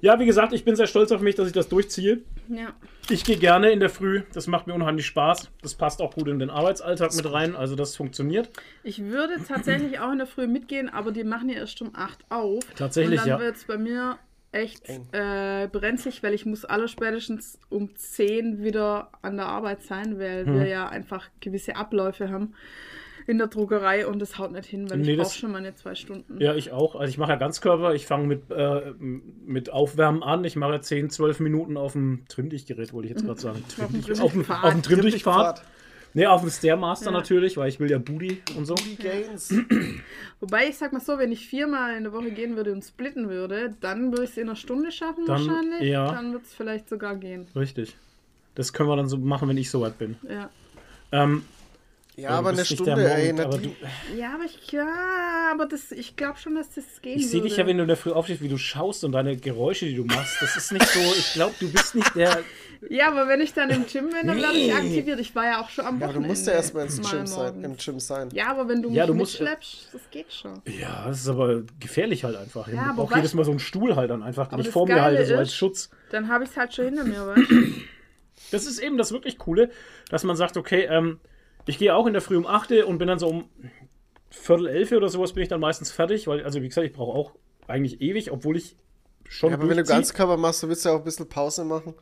Ja, 0.00 0.18
wie 0.20 0.26
gesagt, 0.26 0.52
ich 0.52 0.64
bin 0.64 0.76
sehr 0.76 0.86
stolz 0.86 1.10
auf 1.12 1.20
mich, 1.20 1.34
dass 1.34 1.46
ich 1.46 1.52
das 1.52 1.68
durchziehe. 1.68 2.20
Ja. 2.48 2.74
Ich 3.08 3.24
gehe 3.24 3.36
gerne 3.36 3.70
in 3.70 3.80
der 3.80 3.90
Früh. 3.90 4.22
Das 4.32 4.46
macht 4.46 4.66
mir 4.66 4.74
unheimlich 4.74 5.06
Spaß. 5.06 5.50
Das 5.62 5.74
passt 5.74 6.00
auch 6.02 6.14
gut 6.14 6.28
in 6.28 6.38
den 6.38 6.50
Arbeitsalltag 6.50 7.14
mit 7.14 7.32
rein. 7.32 7.56
Also 7.56 7.76
das 7.76 7.96
funktioniert. 7.96 8.50
Ich 8.82 9.02
würde 9.02 9.34
tatsächlich 9.46 9.98
auch 10.00 10.12
in 10.12 10.18
der 10.18 10.26
Früh 10.26 10.46
mitgehen, 10.46 10.88
aber 10.88 11.12
die 11.12 11.24
machen 11.24 11.48
ja 11.48 11.56
erst 11.56 11.80
um 11.82 11.90
8 11.94 12.24
auf. 12.30 12.62
Tatsächlich, 12.76 13.20
Und 13.20 13.26
dann 13.26 13.40
ja. 13.40 13.44
wird 13.44 13.56
es 13.56 13.64
bei 13.64 13.78
mir 13.78 14.18
echt 14.52 14.88
äh, 15.12 15.68
brenzlig, 15.70 16.22
weil 16.22 16.32
ich 16.34 16.46
muss 16.46 16.64
aller 16.64 16.88
spätestens 16.88 17.58
um 17.68 17.94
10 17.94 18.62
wieder 18.62 19.10
an 19.22 19.36
der 19.36 19.46
Arbeit 19.46 19.82
sein, 19.82 20.18
weil 20.18 20.46
Hm. 20.46 20.54
wir 20.60 20.66
ja 20.66 20.88
einfach 20.88 21.28
gewisse 21.40 21.76
Abläufe 21.76 22.30
haben 22.30 22.54
in 23.26 23.38
der 23.38 23.48
Druckerei 23.48 24.06
und 24.06 24.20
das 24.20 24.38
haut 24.38 24.52
nicht 24.52 24.66
hin, 24.66 24.88
weil 24.90 24.98
Nee, 24.98 25.12
ich 25.12 25.18
das- 25.18 25.28
brauche 25.30 25.38
schon 25.38 25.52
meine 25.52 25.74
zwei 25.74 25.94
Stunden. 25.94 26.40
Ja, 26.40 26.54
ich 26.54 26.70
auch. 26.72 26.94
Also 26.94 27.10
ich 27.10 27.18
mache 27.18 27.30
ja 27.32 27.36
Ganzkörper. 27.36 27.94
Ich 27.94 28.06
fange 28.06 28.26
mit, 28.26 28.50
äh, 28.50 28.92
mit 28.98 29.70
Aufwärmen 29.72 30.22
an. 30.22 30.44
Ich 30.44 30.54
mache 30.56 30.80
10, 30.80 31.10
12 31.10 31.40
Minuten 31.40 31.76
auf 31.76 31.92
dem 31.92 32.22
Trimmdichtgerät, 32.28 32.92
wollte 32.92 33.08
ich 33.08 33.14
jetzt 33.14 33.24
gerade 33.26 33.40
sagen. 33.40 33.64
Auf 33.80 33.90
dem 33.90 34.02
Trimmdicht- 34.02 34.20
auf 34.20 34.32
dem, 34.32 34.42
dem 34.44 34.82
Trimmdichtpfad. 34.82 35.62
Nee, 36.14 36.24
auf 36.26 36.40
dem 36.40 36.48
Stairmaster 36.50 37.06
Ja. 37.06 37.12
natürlich, 37.12 37.58
weil 37.58 37.68
ich 37.68 37.78
will 37.78 37.90
ja 37.90 37.98
Booty 37.98 38.40
und 38.56 38.64
so. 38.64 38.74
Die 38.74 38.96
Gains. 38.96 39.52
Wobei 40.40 40.68
ich 40.68 40.78
sag 40.78 40.92
mal 40.94 41.00
so, 41.00 41.18
wenn 41.18 41.30
ich 41.30 41.46
viermal 41.46 41.96
in 41.96 42.04
der 42.04 42.12
Woche 42.14 42.30
gehen 42.30 42.56
würde 42.56 42.72
und 42.72 42.82
splitten 42.82 43.28
würde, 43.28 43.74
dann 43.80 44.12
würde 44.12 44.24
ich 44.24 44.30
es 44.30 44.36
in 44.38 44.44
einer 44.44 44.56
Stunde 44.56 44.92
schaffen 44.92 45.26
Dann- 45.26 45.46
wahrscheinlich. 45.46 45.82
ja. 45.90 46.10
Dann 46.10 46.32
wird 46.32 46.44
es 46.44 46.54
vielleicht 46.54 46.88
sogar 46.88 47.16
gehen. 47.16 47.46
Richtig. 47.54 47.96
Das 48.54 48.72
können 48.72 48.88
wir 48.88 48.96
dann 48.96 49.08
so 49.08 49.18
machen, 49.18 49.46
wenn 49.48 49.58
ich 49.58 49.70
soweit 49.70 49.98
bin. 49.98 50.16
Ja. 50.26 50.48
Ähm, 51.12 51.42
Ja, 52.16 52.30
aber 52.30 52.48
eine 52.50 52.64
Stunde, 52.64 53.10
ey. 53.12 53.32
Morgen- 53.32 53.40
aber 53.46 53.58
du, 53.58 53.76
Ja, 54.16 54.34
aber 54.34 54.44
ich, 54.44 54.72
ja, 54.72 55.50
aber 55.52 55.66
das, 55.66 55.92
ich 55.92 56.16
glaube 56.16 56.38
schon, 56.38 56.54
dass 56.54 56.70
das 56.74 56.84
gehen 57.02 57.18
ich 57.18 57.28
sehe 57.28 57.42
dich 57.42 57.58
ja, 57.58 57.66
wenn 57.66 57.76
du 57.76 57.82
in 57.82 57.88
der 57.88 57.96
Früh 57.98 58.10
aufstehst, 58.12 58.40
wie 58.40 58.48
du 58.48 58.56
schaust 58.56 59.04
und 59.04 59.12
deine 59.12 59.36
Geräusche, 59.36 59.84
die 59.86 59.94
du 59.96 60.04
machst. 60.04 60.40
Das 60.40 60.56
ist 60.56 60.72
nicht 60.72 60.86
so, 60.86 60.98
ich 61.00 61.32
glaube, 61.34 61.54
du 61.60 61.70
bist 61.70 61.94
nicht 61.94 62.14
der. 62.14 62.42
Ja, 62.90 63.08
aber 63.08 63.26
wenn 63.26 63.40
ich 63.40 63.52
dann 63.54 63.70
im 63.70 63.86
Gym 63.86 64.10
bin, 64.10 64.26
dann 64.26 64.36
werde 64.36 64.58
ich 64.58 64.72
aktiviert. 64.72 65.18
Ich 65.18 65.34
war 65.34 65.44
ja 65.46 65.60
auch 65.62 65.70
schon 65.70 65.86
am 65.86 65.94
Ja, 65.98 66.06
Wochenende. 66.08 66.22
du 66.28 66.28
musst 66.28 66.46
ja 66.46 66.52
erstmal 66.52 66.84
ins 66.84 67.02
mal 67.02 67.10
Gym 67.16 67.26
sein, 67.26 67.64
im 67.64 67.76
Gym 67.78 67.98
sein. 68.00 68.28
Ja, 68.32 68.48
aber 68.50 68.68
wenn 68.68 68.82
du 68.82 68.90
mich 68.90 68.98
Ja, 68.98 69.06
du 69.06 69.14
musst- 69.14 69.40
mitschleppst, 69.40 69.88
das 69.94 70.10
geht 70.10 70.30
schon. 70.32 70.60
Ja, 70.66 71.06
das 71.08 71.20
ist 71.20 71.28
aber 71.28 71.62
gefährlich 71.80 72.22
halt 72.24 72.36
einfach. 72.36 72.68
Ich 72.68 72.74
Ja, 72.74 72.90
aber 72.90 73.04
brauche 73.04 73.16
jedes 73.16 73.32
Mal 73.34 73.44
so 73.44 73.50
einen 73.50 73.60
Stuhl 73.60 73.96
halt 73.96 74.10
dann 74.10 74.22
einfach, 74.22 74.48
den 74.48 74.58
ich 74.60 74.68
vor 74.68 74.86
mir 74.86 75.02
halte, 75.02 75.24
so 75.24 75.36
als 75.36 75.54
Schutz. 75.54 75.88
Dann 76.10 76.28
habe 76.28 76.44
ich 76.44 76.50
es 76.50 76.56
halt 76.56 76.74
schon 76.74 76.84
hinter 76.84 77.04
mir, 77.04 77.26
weißt 77.26 77.50
du? 77.50 77.64
Das 78.52 78.66
ist 78.66 78.78
eben 78.78 78.98
das 78.98 79.10
wirklich 79.10 79.38
Coole, 79.38 79.70
dass 80.10 80.22
man 80.22 80.36
sagt, 80.36 80.56
okay, 80.58 80.82
ähm, 80.88 81.18
ich 81.66 81.78
gehe 81.78 81.94
auch 81.94 82.06
in 82.06 82.12
der 82.12 82.22
Früh 82.22 82.36
um 82.36 82.46
8 82.46 82.70
Uhr 82.72 82.86
und 82.86 82.98
bin 82.98 83.08
dann 83.08 83.18
so 83.18 83.28
um 83.28 83.44
Viertel 84.30 84.66
elf 84.68 84.92
oder 84.92 85.08
sowas 85.08 85.32
bin 85.32 85.42
ich 85.42 85.48
dann 85.48 85.60
meistens 85.60 85.90
fertig, 85.90 86.26
weil, 86.26 86.44
also 86.44 86.60
wie 86.62 86.68
gesagt, 86.68 86.86
ich 86.86 86.92
brauche 86.92 87.16
auch 87.16 87.32
eigentlich 87.68 88.00
ewig, 88.00 88.30
obwohl 88.32 88.56
ich 88.56 88.76
schon 89.28 89.50
Ja, 89.50 89.56
aber 89.56 89.68
wenn 89.68 89.76
du. 89.76 89.84
Ganzkörper 89.84 90.36
machst, 90.36 90.62
du 90.62 90.68
willst 90.68 90.84
ja 90.84 90.92
auch 90.92 90.98
ein 90.98 91.04
bisschen 91.04 91.28
Pause 91.28 91.64
machen. 91.64 91.94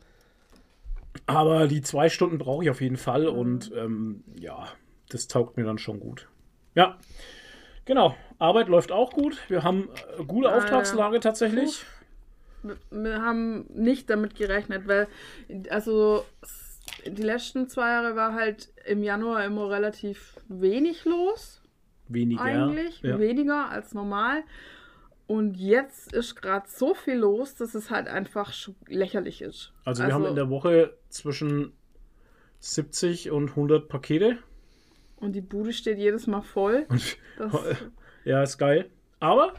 Aber 1.27 1.67
die 1.67 1.81
zwei 1.81 2.09
Stunden 2.09 2.37
brauche 2.37 2.63
ich 2.63 2.69
auf 2.69 2.81
jeden 2.81 2.97
Fall 2.97 3.23
Mhm. 3.31 3.37
und 3.39 3.71
ähm, 3.75 4.23
ja, 4.39 4.67
das 5.09 5.27
taugt 5.27 5.57
mir 5.57 5.63
dann 5.63 5.77
schon 5.77 5.99
gut. 5.99 6.27
Ja, 6.75 6.97
genau. 7.85 8.15
Arbeit 8.37 8.67
läuft 8.67 8.91
auch 8.91 9.11
gut. 9.13 9.37
Wir 9.47 9.63
haben 9.63 9.89
äh, 10.19 10.23
gute 10.25 10.49
ja. 10.49 10.57
Auftragslage 10.57 11.19
tatsächlich. 11.21 11.83
Wir- 12.63 12.77
Wir 12.91 13.21
haben 13.21 13.65
nicht 13.73 14.09
damit 14.09 14.35
gerechnet, 14.35 14.87
weil, 14.87 15.07
also, 15.69 16.25
die 17.05 17.21
letzten 17.23 17.67
zwei 17.67 17.89
Jahre 17.89 18.15
war 18.15 18.33
halt 18.33 18.69
im 18.85 19.03
Januar 19.03 19.43
immer 19.45 19.69
relativ 19.69 20.35
wenig 20.47 21.05
los. 21.05 21.61
Weniger. 22.07 22.41
eigentlich, 22.41 23.01
Ja. 23.01 23.19
weniger 23.19 23.69
als 23.69 23.93
normal. 23.93 24.43
Und 25.27 25.57
jetzt 25.57 26.13
ist 26.13 26.35
gerade 26.39 26.67
so 26.69 26.93
viel 26.93 27.15
los, 27.15 27.55
dass 27.55 27.73
es 27.73 27.89
halt 27.89 28.07
einfach 28.07 28.53
lächerlich 28.87 29.41
ist. 29.41 29.73
Also 29.83 30.03
wir 30.05 30.13
haben 30.13 30.25
in 30.25 30.35
der 30.35 30.51
Woche 30.51 30.95
zwischen 31.09 31.73
70 32.59 33.31
und 33.31 33.49
100 33.51 33.87
Pakete. 33.87 34.37
und 35.17 35.33
die 35.33 35.41
Bude 35.41 35.73
steht 35.73 35.97
jedes 35.97 36.27
Mal 36.27 36.41
voll. 36.41 36.85
Ja, 38.23 38.41
ist 38.43 38.57
geil. 38.57 38.89
Aber 39.19 39.53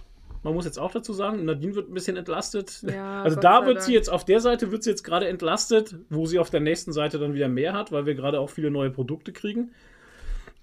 Man 0.46 0.54
muss 0.54 0.64
jetzt 0.64 0.78
auch 0.78 0.92
dazu 0.92 1.12
sagen, 1.12 1.44
Nadine 1.44 1.74
wird 1.74 1.90
ein 1.90 1.94
bisschen 1.94 2.16
entlastet. 2.16 2.80
Ja, 2.82 3.22
also 3.24 3.34
Gott 3.34 3.42
da 3.44 3.66
wird 3.66 3.82
sie 3.82 3.92
jetzt, 3.92 4.08
auf 4.08 4.24
der 4.24 4.38
Seite 4.38 4.70
wird 4.70 4.84
sie 4.84 4.90
jetzt 4.90 5.02
gerade 5.02 5.26
entlastet, 5.26 5.96
wo 6.08 6.26
sie 6.26 6.38
auf 6.38 6.50
der 6.50 6.60
nächsten 6.60 6.92
Seite 6.92 7.18
dann 7.18 7.34
wieder 7.34 7.48
mehr 7.48 7.72
hat, 7.72 7.90
weil 7.90 8.06
wir 8.06 8.14
gerade 8.14 8.38
auch 8.38 8.48
viele 8.48 8.70
neue 8.70 8.90
Produkte 8.90 9.32
kriegen. 9.32 9.72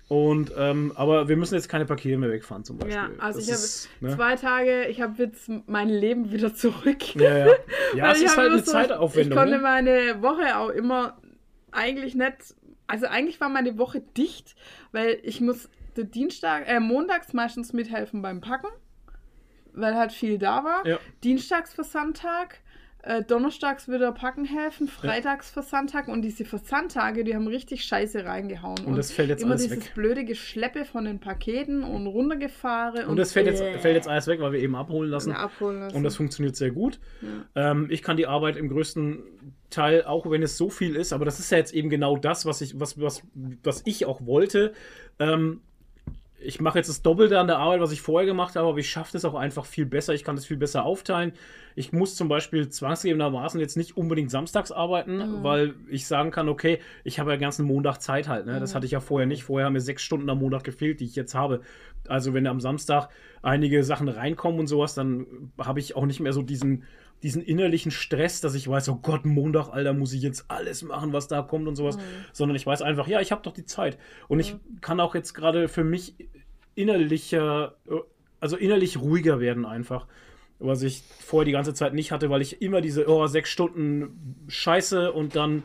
Und, 0.08 0.54
ähm, 0.58 0.94
aber 0.96 1.28
wir 1.28 1.36
müssen 1.36 1.56
jetzt 1.56 1.68
keine 1.68 1.84
Pakete 1.84 2.18
mehr 2.18 2.32
wegfahren 2.32 2.64
zum 2.64 2.78
Beispiel. 2.78 2.96
Ja, 2.96 3.10
also 3.20 3.40
Das 3.40 3.90
ich 3.90 3.90
habe 4.02 4.12
ne? 4.12 4.16
zwei 4.16 4.36
Tage, 4.38 4.86
ich 4.88 5.02
habe 5.02 5.22
jetzt 5.22 5.52
mein 5.68 5.90
Leben 5.90 6.32
wieder 6.32 6.56
zurück. 6.56 7.16
Ja, 7.18 7.40
ja. 7.40 7.54
Ja, 7.94 8.12
es 8.14 8.22
ist 8.22 8.38
halt 8.38 8.52
eine 8.52 8.64
so- 8.64 8.72
Zeitaufwendung. 8.72 9.34
Ich 9.34 9.38
konnte 9.38 9.58
ne? 9.58 9.62
meine 9.62 10.22
Woche 10.22 10.58
auch 10.58 10.70
immer 10.70 11.18
eigentlich 11.74 12.16
nicht, 12.16 12.56
also 12.88 13.08
eigentlich 13.08 13.42
war 13.42 13.50
meine 13.50 13.78
Woche 13.78 14.02
dicht, 14.16 14.56
weil 14.94 15.20
ich 15.24 15.42
musste 15.42 15.68
Dienstag, 16.06 16.70
äh, 16.70 16.80
montags 16.80 17.34
meistens 17.34 17.74
mithelfen 17.74 18.22
beim 18.22 18.40
Packen, 18.40 18.70
weil 19.74 19.96
halt 19.96 20.12
viel 20.12 20.38
da 20.38 20.64
war. 20.64 20.86
Ja. 20.86 21.00
Dienstags 21.24 21.74
Versandtag, 21.74 22.60
äh, 23.06 23.22
donnerstags 23.22 23.90
wieder 23.90 24.14
packen 24.14 24.46
helfen, 24.46 24.88
freitags 24.88 25.50
Versandtag 25.52 26.08
und 26.08 26.22
diese 26.22 26.46
Versandtage, 26.46 27.26
die 27.26 27.36
haben 27.36 27.48
richtig 27.48 27.84
Scheiße 27.84 28.24
reingehauen. 28.24 28.86
Und 28.86 28.96
das 28.96 29.12
fällt 29.12 29.30
jetzt 29.30 29.44
immer 29.44 29.52
alles 29.52 29.64
dieses 29.64 29.86
weg. 29.86 29.94
blöde 29.94 30.24
Geschleppe 30.24 30.86
von 30.86 31.04
den 31.04 31.20
Paketen 31.20 31.84
und 31.84 32.08
runtergefahren. 32.08 33.06
Und 33.08 33.18
das 33.18 33.34
fällt 33.34 33.48
jetzt, 33.48 33.62
äh, 33.62 33.78
fällt 33.80 33.96
jetzt 33.96 34.08
alles 34.08 34.28
weg, 34.28 34.40
weil 34.40 34.54
wir 34.54 34.60
eben 34.60 34.76
abholen 34.76 35.10
lassen. 35.10 35.32
ja, 35.32 35.38
abholen 35.38 35.80
lassen. 35.80 35.98
Und 35.98 36.04
das 36.04 36.16
funktioniert 36.16 36.56
sehr 36.56 36.72
gut. 36.72 37.00
Ähm, 37.56 37.88
ich 37.90 38.02
kann 38.04 38.16
die 38.16 38.26
Arbeit 38.26 38.56
im 38.56 38.70
größten 38.70 39.22
Teil, 39.70 40.04
auch 40.04 40.30
wenn 40.30 40.42
es 40.42 40.56
so 40.56 40.70
viel 40.70 40.96
ist, 40.96 41.12
aber 41.12 41.26
das 41.26 41.40
ist 41.40 41.52
ja 41.52 41.58
jetzt 41.58 41.74
eben 41.74 41.90
genau 41.90 42.16
das, 42.16 42.46
was 42.46 42.62
ich, 42.62 42.80
was, 42.80 43.02
was, 43.02 43.24
was 43.64 43.82
ich 43.86 44.06
auch 44.06 44.26
wollte. 44.26 44.74
Ähm, 45.20 45.62
ich 46.44 46.62
mache 46.62 46.78
jetzt 46.78 46.90
das 46.90 47.02
Doppelte 47.02 47.40
an 47.40 47.48
der 47.48 47.58
Arbeit, 47.58 47.80
was 47.80 47.92
ich 47.92 48.02
vorher 48.02 48.26
gemacht 48.28 48.56
habe, 48.56 48.68
aber 48.68 48.78
ich 48.78 48.90
schaffe 48.90 49.14
das 49.14 49.26
auch 49.26 49.36
einfach 49.36 49.66
viel 49.66 49.86
besser. 49.86 50.14
Ich 50.14 50.24
kann 50.24 50.36
das 50.36 50.46
viel 50.46 50.58
besser 50.58 50.86
aufteilen. 50.86 51.34
Ich 51.76 51.92
muss 51.92 52.16
zum 52.16 52.28
Beispiel 52.28 52.70
zwangsgegebenermaßen 52.70 53.60
jetzt 53.60 53.78
nicht 53.78 53.98
unbedingt 53.98 54.30
samstags 54.30 54.72
arbeiten, 54.72 55.44
weil 55.44 55.74
ich 55.90 56.06
sagen 56.06 56.30
kann, 56.32 56.50
okay, 56.50 56.80
ich 57.04 57.20
habe 57.20 57.32
ja 57.32 57.38
den 57.38 57.42
ganzen 57.42 57.66
Montag 57.66 58.00
Zeit 58.00 58.28
halt. 58.28 58.46
Ne? 58.46 58.60
Das 58.60 58.76
hatte 58.76 58.86
ich 58.86 58.92
ja 58.92 59.00
vorher 59.00 59.26
nicht. 59.26 59.44
Vorher 59.44 59.66
haben 59.66 59.74
mir 59.74 59.82
sechs 59.82 60.04
Stunden 60.04 60.30
am 60.30 60.40
Montag 60.40 60.64
gefehlt, 60.64 61.00
die 61.00 61.06
ich 61.06 61.16
jetzt 61.16 61.34
habe. 61.34 61.62
Also 62.08 62.34
wenn 62.34 62.46
am 62.46 62.60
Samstag 62.60 63.10
einige 63.42 63.84
Sachen 63.84 64.08
reinkommen 64.08 64.60
und 64.60 64.68
sowas, 64.68 64.94
dann 64.94 65.26
habe 65.58 65.80
ich 65.80 65.96
auch 65.96 66.06
nicht 66.06 66.20
mehr 66.20 66.34
so 66.34 66.42
diesen, 66.42 66.84
diesen 67.24 67.42
innerlichen 67.42 67.90
Stress, 67.90 68.42
dass 68.42 68.54
ich 68.54 68.68
weiß, 68.68 68.90
oh 68.90 69.00
Gott, 69.02 69.26
Montag, 69.26 69.70
Alter, 69.70 69.94
muss 69.94 70.14
ich 70.14 70.22
jetzt 70.22 70.46
alles 70.50 70.84
machen, 70.84 71.14
was 71.14 71.28
da 71.30 71.42
kommt 71.42 71.68
und 71.68 71.76
sowas, 71.76 71.98
sondern 72.34 72.56
ich 72.56 72.68
weiß 72.68 72.82
einfach, 72.82 73.08
ja, 73.08 73.22
ich 73.22 73.32
habe 73.32 73.42
doch 73.42 73.54
die 73.54 73.66
Zeit. 73.66 73.98
Und 74.28 74.42
ich 74.42 74.56
kann 74.82 75.00
auch 75.00 75.16
jetzt 75.16 75.34
gerade 75.34 75.70
für 75.70 75.86
mich 75.86 76.16
innerlicher, 76.76 77.76
also 78.40 78.58
innerlich 78.58 79.00
ruhiger 79.00 79.40
werden 79.40 79.66
einfach. 79.66 80.06
Was 80.60 80.82
ich 80.82 81.04
vorher 81.20 81.46
die 81.46 81.52
ganze 81.52 81.74
Zeit 81.74 81.94
nicht 81.94 82.12
hatte, 82.12 82.30
weil 82.30 82.42
ich 82.42 82.62
immer 82.62 82.82
diese 82.82 83.08
oh, 83.10 83.26
sechs 83.28 83.50
Stunden 83.50 84.46
Scheiße 84.48 85.12
und 85.12 85.36
dann 85.36 85.64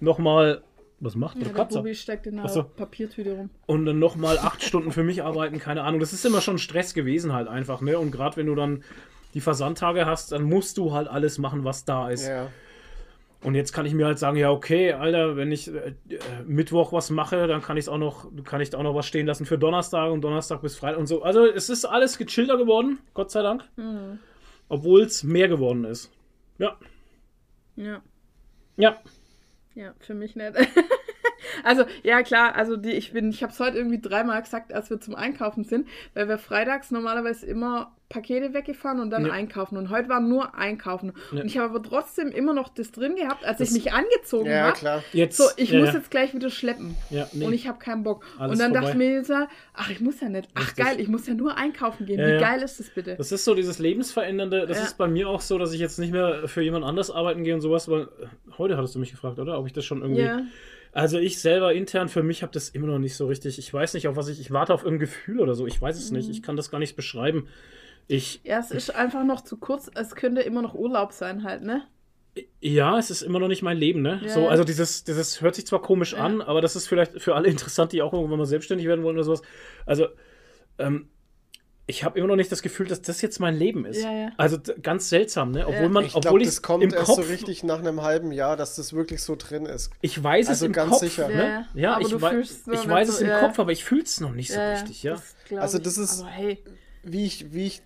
nochmal. 0.00 0.62
Was 1.00 1.16
macht 1.16 1.36
ja, 1.36 1.44
der 1.44 1.52
der 1.52 1.62
Katze? 1.62 1.78
Bubi 1.78 1.94
steckt 1.94 2.26
in 2.26 2.36
der 2.36 2.44
Ach 2.44 2.48
so. 2.48 2.62
Papiertüte 2.62 3.32
rum. 3.32 3.50
und 3.66 3.84
dann 3.84 3.98
nochmal 3.98 4.38
acht 4.38 4.62
Stunden 4.62 4.92
für 4.92 5.02
mich 5.02 5.22
arbeiten, 5.22 5.58
keine 5.58 5.82
Ahnung. 5.82 6.00
Das 6.00 6.12
ist 6.12 6.24
immer 6.24 6.40
schon 6.40 6.56
Stress 6.56 6.94
gewesen 6.94 7.32
halt 7.32 7.48
einfach, 7.48 7.80
ne? 7.80 7.98
Und 7.98 8.12
gerade 8.12 8.36
wenn 8.36 8.46
du 8.46 8.54
dann 8.54 8.84
die 9.34 9.40
Versandtage 9.40 10.06
hast, 10.06 10.32
dann 10.32 10.44
musst 10.44 10.78
du 10.78 10.92
halt 10.92 11.08
alles 11.08 11.38
machen, 11.38 11.64
was 11.64 11.84
da 11.84 12.08
ist. 12.08 12.26
Ja. 12.26 12.48
Und 13.42 13.54
jetzt 13.54 13.72
kann 13.72 13.84
ich 13.84 13.92
mir 13.92 14.06
halt 14.06 14.18
sagen, 14.18 14.38
ja, 14.38 14.50
okay, 14.50 14.92
Alter, 14.92 15.36
wenn 15.36 15.52
ich 15.52 15.68
äh, 15.68 15.88
äh, 15.88 16.18
Mittwoch 16.46 16.92
was 16.92 17.10
mache, 17.10 17.46
dann 17.46 17.60
kann 17.60 17.76
ich 17.76 17.88
auch 17.90 17.98
noch, 17.98 18.26
kann 18.44 18.62
ich 18.62 18.70
da 18.70 18.78
auch 18.78 18.82
noch 18.82 18.94
was 18.94 19.04
stehen 19.06 19.26
lassen 19.26 19.44
für 19.44 19.58
Donnerstag 19.58 20.10
und 20.10 20.22
Donnerstag 20.22 20.62
bis 20.62 20.76
Freitag 20.76 20.98
und 20.98 21.06
so. 21.06 21.22
Also 21.22 21.44
es 21.44 21.68
ist 21.68 21.84
alles 21.84 22.16
gechillter 22.16 22.56
geworden, 22.56 23.00
Gott 23.12 23.30
sei 23.30 23.42
Dank. 23.42 23.64
Mhm. 23.76 24.18
Obwohl 24.68 25.02
es 25.02 25.24
mehr 25.24 25.48
geworden 25.48 25.84
ist. 25.84 26.10
Ja. 26.56 26.78
Ja. 27.76 28.00
Ja. 28.76 28.96
Ja, 29.74 29.92
für 29.98 30.14
mich 30.14 30.36
nicht. 30.36 30.54
also, 31.62 31.84
ja 32.02 32.22
klar, 32.22 32.54
also 32.56 32.76
die, 32.76 32.90
ich 32.92 33.12
bin, 33.12 33.30
ich 33.30 33.42
habe 33.42 33.52
es 33.52 33.60
heute 33.60 33.76
irgendwie 33.78 34.00
dreimal 34.00 34.42
gesagt, 34.42 34.72
als 34.72 34.90
wir 34.90 35.00
zum 35.00 35.14
Einkaufen 35.14 35.64
sind, 35.64 35.86
weil 36.14 36.28
wir 36.28 36.38
freitags 36.38 36.90
normalerweise 36.90 37.46
immer 37.46 37.92
Pakete 38.10 38.52
weggefahren 38.54 39.00
und 39.00 39.10
dann 39.10 39.26
Ja. 39.26 39.32
einkaufen. 39.32 39.76
Und 39.76 39.88
heute 39.90 40.08
war 40.08 40.20
nur 40.20 40.54
einkaufen. 40.54 41.14
Ja. 41.32 41.40
Und 41.40 41.46
ich 41.46 41.56
habe 41.58 41.70
aber 41.70 41.82
trotzdem 41.82 42.28
immer 42.30 42.52
noch 42.52 42.68
das 42.68 42.92
drin 42.92 43.16
gehabt, 43.16 43.44
als 43.44 43.58
Das- 43.58 43.68
ich 43.70 43.74
mich 43.84 43.92
angezogen 43.92 44.46
Ja, 44.50 44.64
habe. 44.66 44.76
klar. 44.76 45.02
Jetzt. 45.12 45.38
So, 45.38 45.44
ich 45.56 45.70
ja, 45.70 45.80
muss 45.80 45.88
ja. 45.88 45.94
jetzt 45.94 46.10
gleich 46.10 46.32
wieder 46.34 46.50
schleppen. 46.50 46.94
Ja, 47.10 47.26
nee. 47.32 47.44
Und 47.46 47.52
ich 47.54 47.66
habe 47.66 47.78
keinen 47.78 48.04
Bock. 48.04 48.24
Alles 48.38 48.52
und 48.52 48.58
dann 48.60 48.72
vorbei. 48.72 48.86
dachte 48.92 49.02
ich 49.02 49.08
mir 49.10 49.24
so, 49.24 49.34
ach, 49.72 49.90
ich 49.90 50.00
muss 50.00 50.20
ja 50.20 50.28
nicht. 50.28 50.48
Ach 50.54 50.60
Richtig. 50.60 50.84
geil, 50.84 51.00
ich 51.00 51.08
muss 51.08 51.26
ja 51.26 51.34
nur 51.34 51.56
einkaufen 51.56 52.06
gehen. 52.06 52.20
Ja, 52.20 52.26
Wie 52.36 52.40
geil 52.40 52.62
ist 52.62 52.78
das 52.78 52.90
bitte? 52.90 53.16
Das 53.16 53.32
ist 53.32 53.44
so 53.44 53.54
dieses 53.54 53.78
Lebensverändernde. 53.80 54.66
Das 54.66 54.78
Ja. 54.78 54.84
ist 54.84 54.98
bei 54.98 55.08
mir 55.08 55.28
auch 55.28 55.40
so, 55.40 55.58
dass 55.58 55.72
ich 55.72 55.80
jetzt 55.80 55.98
nicht 55.98 56.12
mehr 56.12 56.46
für 56.46 56.62
jemand 56.62 56.84
anders 56.84 57.10
arbeiten 57.10 57.42
gehe 57.42 57.54
und 57.54 57.62
sowas, 57.62 57.88
weil 57.88 58.08
heute 58.58 58.76
hattest 58.76 58.94
du 58.94 58.98
mich 59.00 59.10
gefragt, 59.10 59.38
oder? 59.40 59.58
Ob 59.58 59.66
ich 59.66 59.72
das 59.72 59.84
schon 59.84 60.02
irgendwie. 60.02 60.28
Also 60.94 61.18
ich 61.18 61.40
selber 61.40 61.74
intern 61.74 62.08
für 62.08 62.22
mich 62.22 62.42
habe 62.42 62.52
das 62.52 62.68
immer 62.68 62.86
noch 62.86 63.00
nicht 63.00 63.16
so 63.16 63.26
richtig. 63.26 63.58
Ich 63.58 63.74
weiß 63.74 63.94
nicht, 63.94 64.06
auf 64.06 64.14
was 64.14 64.28
ich. 64.28 64.40
Ich 64.40 64.52
warte 64.52 64.72
auf 64.72 64.84
irgendein 64.84 65.06
Gefühl 65.08 65.40
oder 65.40 65.54
so. 65.56 65.66
Ich 65.66 65.82
weiß 65.82 65.98
es 65.98 66.10
Mhm. 66.10 66.18
nicht. 66.18 66.30
Ich 66.30 66.40
kann 66.42 66.56
das 66.56 66.70
gar 66.70 66.78
nicht 66.78 66.94
beschreiben. 66.94 67.48
Ich. 68.06 68.40
ja, 68.44 68.58
es 68.60 68.70
ist 68.70 68.94
einfach 68.94 69.24
noch 69.24 69.40
zu 69.40 69.56
kurz. 69.56 69.90
Es 69.94 70.14
könnte 70.14 70.40
immer 70.42 70.62
noch 70.62 70.74
Urlaub 70.74 71.12
sein 71.12 71.42
halt, 71.42 71.62
ne? 71.62 71.82
Ja, 72.60 72.98
es 72.98 73.10
ist 73.10 73.22
immer 73.22 73.38
noch 73.40 73.48
nicht 73.48 73.62
mein 73.62 73.76
Leben, 73.76 74.02
ne? 74.02 74.20
Ja, 74.22 74.28
so, 74.28 74.48
also 74.48 74.62
dieses, 74.64 75.04
dieses 75.04 75.40
hört 75.40 75.54
sich 75.56 75.66
zwar 75.66 75.82
komisch 75.82 76.12
Ja. 76.12 76.18
an, 76.20 76.42
aber 76.42 76.60
das 76.60 76.76
ist 76.76 76.86
vielleicht 76.86 77.20
für 77.20 77.34
alle 77.34 77.48
interessant, 77.48 77.92
die 77.92 78.00
auch 78.02 78.12
irgendwann 78.12 78.38
mal 78.38 78.44
selbstständig 78.46 78.86
werden 78.86 79.02
wollen 79.04 79.16
oder 79.16 79.24
sowas. 79.24 79.42
Also, 79.86 80.06
ähm, 80.78 81.08
ich 81.86 82.02
habe 82.04 82.18
immer 82.18 82.28
noch 82.28 82.36
nicht 82.36 82.50
das 82.50 82.62
Gefühl, 82.62 82.86
dass 82.86 83.02
das 83.02 83.20
jetzt 83.20 83.40
mein 83.40 83.54
Leben 83.54 83.84
ist. 83.84 84.02
Ja, 84.02 84.10
ja. 84.12 84.28
Also 84.38 84.58
ganz 84.82 85.10
seltsam, 85.10 85.50
ne? 85.50 85.66
Obwohl 85.66 85.82
Ja. 85.82 85.88
man, 85.90 86.04
Ich 86.04 86.14
obwohl 86.14 86.20
glaube, 86.22 86.40
ich 86.42 86.46
das 86.48 86.62
kommt 86.62 86.82
im 86.82 86.92
erst 86.94 87.04
Kopf, 87.06 87.16
so 87.16 87.22
richtig 87.30 87.62
nach 87.62 87.78
einem 87.78 88.00
halben 88.02 88.32
Jahr, 88.32 88.56
dass 88.56 88.76
das 88.76 88.92
wirklich 88.94 89.22
so 89.22 89.36
drin 89.36 89.66
ist. 89.66 89.90
ich 90.00 90.22
weiß 90.22 90.48
Also 90.48 90.64
es 90.64 90.66
im 90.68 90.72
ganz 90.72 90.90
Kopf, 90.92 91.00
sicher. 91.00 91.28
ne? 91.28 91.66
Ja, 91.74 91.80
Ja, 91.80 91.92
aber 91.96 92.06
ich, 92.06 92.20
wei 92.22 92.42
so 92.42 92.72
ich 92.72 92.88
weiß 92.88 93.08
so, 93.08 93.14
es 93.14 93.20
im 93.20 93.28
ja. 93.28 93.40
Kopf, 93.40 93.58
aber 93.58 93.72
ich 93.72 93.84
fühle 93.84 94.02
es 94.02 94.18
noch 94.20 94.32
nicht 94.32 94.52
so 94.52 94.58
richtig, 94.60 95.02
ja. 95.02 95.12
das 95.12 95.34
glaub 95.46 95.60
Also 95.60 95.78
das 95.78 95.98
ist- 95.98 96.20
Aber 96.20 96.30
hey, 96.30 96.62
Wie 97.02 97.26
ich, 97.26 97.52
wie 97.52 97.66
ich 97.66 97.82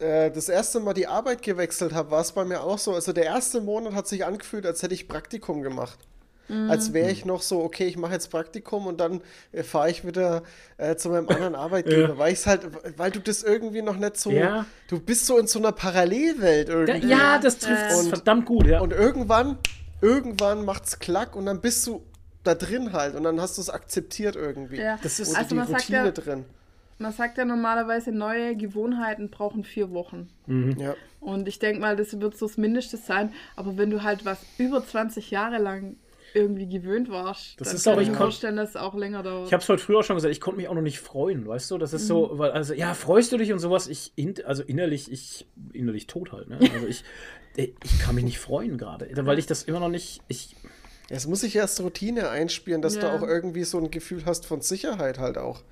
äh, 0.00 0.30
das 0.32 0.48
erste 0.48 0.80
Mal 0.80 0.92
die 0.92 1.06
Arbeit 1.06 1.40
gewechselt 1.42 1.94
habe, 1.94 2.10
war 2.10 2.20
es 2.20 2.32
bei 2.32 2.44
mir 2.44 2.62
auch 2.64 2.78
so. 2.78 2.94
Also 2.94 3.12
der 3.12 3.24
erste 3.26 3.60
Monat 3.60 3.94
hat 3.94 4.08
sich 4.08 4.24
angefühlt, 4.26 4.66
als 4.66 4.82
hätte 4.82 4.92
ich 4.92 5.06
Praktikum 5.06 5.62
gemacht. 5.62 5.98
Mhm. 6.48 6.70
Als 6.70 6.92
wäre 6.92 7.10
ich 7.10 7.24
noch 7.24 7.42
so, 7.42 7.60
okay, 7.62 7.86
ich 7.86 7.96
mache 7.96 8.12
jetzt 8.12 8.30
Praktikum 8.30 8.86
und 8.86 9.00
dann 9.00 9.20
äh, 9.52 9.62
fahre 9.62 9.90
ich 9.90 10.06
wieder 10.06 10.42
äh, 10.76 10.94
zu 10.96 11.08
meinem 11.08 11.28
anderen 11.28 11.54
Arbeitgeber, 11.66 12.08
Ja. 12.10 12.18
weil 12.18 12.32
ich 12.32 12.46
halt, 12.46 12.62
weil 12.98 13.10
du 13.10 13.20
das 13.20 13.42
irgendwie 13.42 13.82
noch 13.82 13.96
nicht 13.96 14.16
so, 14.16 14.30
Ja. 14.30 14.64
du 14.88 15.00
bist 15.00 15.26
so 15.26 15.38
in 15.38 15.46
so 15.46 15.58
einer 15.58 15.72
Parallelwelt 15.72 16.68
Da, 16.68 16.72
irgendwie. 16.74 17.08
ja, 17.08 17.38
das 17.38 17.58
trifft 17.58 17.94
Und- 17.98 18.08
verdammt 18.10 18.46
gut, 18.46 18.66
ja. 18.66 18.80
Und 18.80 18.92
irgendwann, 18.92 19.58
irgendwann 20.00 20.64
macht's 20.64 20.98
klack 20.98 21.34
und 21.36 21.46
dann 21.46 21.60
bist 21.60 21.86
du 21.86 22.02
da 22.44 22.54
drin 22.54 22.92
halt 22.92 23.14
und 23.16 23.24
dann 23.24 23.40
hast 23.40 23.56
du 23.58 23.62
es 23.62 23.70
akzeptiert 23.70 24.36
irgendwie. 24.36 24.76
Ja. 24.76 24.98
Das 25.02 25.18
ist- 25.18 25.30
Oder 25.30 25.38
Also 25.38 25.48
die 25.50 25.54
man 25.56 25.66
sagt 25.68 25.80
Routine 25.82 25.98
ja- 26.04 26.10
drin. 26.12 26.44
man 26.98 27.12
sagt 27.12 27.38
ja 27.38 27.44
normalerweise, 27.44 28.12
neue 28.12 28.54
Gewohnheiten 28.56 29.30
brauchen 29.30 29.64
vier 29.64 29.90
Wochen. 29.90 30.28
Ja. 30.78 30.94
Und 31.20 31.48
ich 31.48 31.58
denke 31.58 31.80
mal, 31.80 31.96
das 31.96 32.20
wird 32.20 32.36
so 32.36 32.46
das 32.46 32.56
Mindeste 32.56 32.96
sein. 32.98 33.32
Aber 33.56 33.76
wenn 33.76 33.90
du 33.90 34.04
halt 34.04 34.24
was 34.24 34.38
über 34.58 34.86
20 34.86 35.32
Jahre 35.32 35.58
lang 35.58 35.96
irgendwie 36.36 36.68
gewöhnt 36.68 37.08
warst, 37.10 37.58
Das 37.60 37.68
dann 37.68 37.76
ist 37.76 37.84
kann 37.84 37.94
auch- 37.94 37.98
ich 38.00 38.06
ich 38.08 38.12
mir 38.12 38.18
vorstellen, 38.18 38.56
dass 38.56 38.70
es 38.70 38.76
auch 38.76 38.94
länger 38.94 39.22
dauert. 39.22 39.46
Ich 39.46 39.52
habe 39.52 39.62
es 39.62 39.68
heute 39.68 39.82
früher 39.82 39.98
auch 40.00 40.04
schon 40.04 40.16
gesagt, 40.16 40.30
ich 40.32 40.40
konnte 40.40 40.58
mich 40.58 40.68
auch 40.68 40.74
noch 40.74 40.82
nicht 40.82 41.00
freuen, 41.00 41.46
weißt 41.48 41.70
du? 41.70 41.78
Das 41.78 41.92
ist 41.92 42.02
Mhm. 42.04 42.06
so, 42.08 42.30
weil, 42.34 42.50
also, 42.52 42.74
ja, 42.74 42.94
freust 42.94 43.32
du 43.32 43.38
dich 43.38 43.52
und 43.52 43.58
sowas? 43.58 43.88
Ich, 43.88 44.12
in, 44.16 44.34
also 44.44 44.62
innerlich, 44.62 45.10
ich, 45.10 45.46
innerlich 45.72 46.06
tot 46.06 46.32
halt, 46.32 46.48
ne? 46.48 46.58
Also 46.74 46.86
ich, 46.86 47.02
ich 47.56 47.98
kann 48.00 48.14
mich 48.14 48.24
nicht 48.24 48.38
freuen 48.38 48.76
gerade, 48.78 49.08
weil 49.26 49.38
ich 49.38 49.46
das 49.46 49.62
immer 49.64 49.80
noch 49.80 49.88
nicht, 49.88 50.20
ich, 50.28 50.54
Es 51.08 51.26
muss 51.26 51.40
sich 51.40 51.54
erst 51.56 51.80
Routine 51.80 52.28
einspielen, 52.30 52.82
dass 52.82 52.94
du 52.94 53.06
Ja. 53.06 53.16
auch 53.16 53.22
irgendwie 53.22 53.62
so 53.64 53.78
ein 53.78 53.90
Gefühl 53.92 54.24
hast 54.26 54.44
von 54.44 54.60
Sicherheit 54.60 55.18
halt 55.18 55.38
auch. 55.38 55.62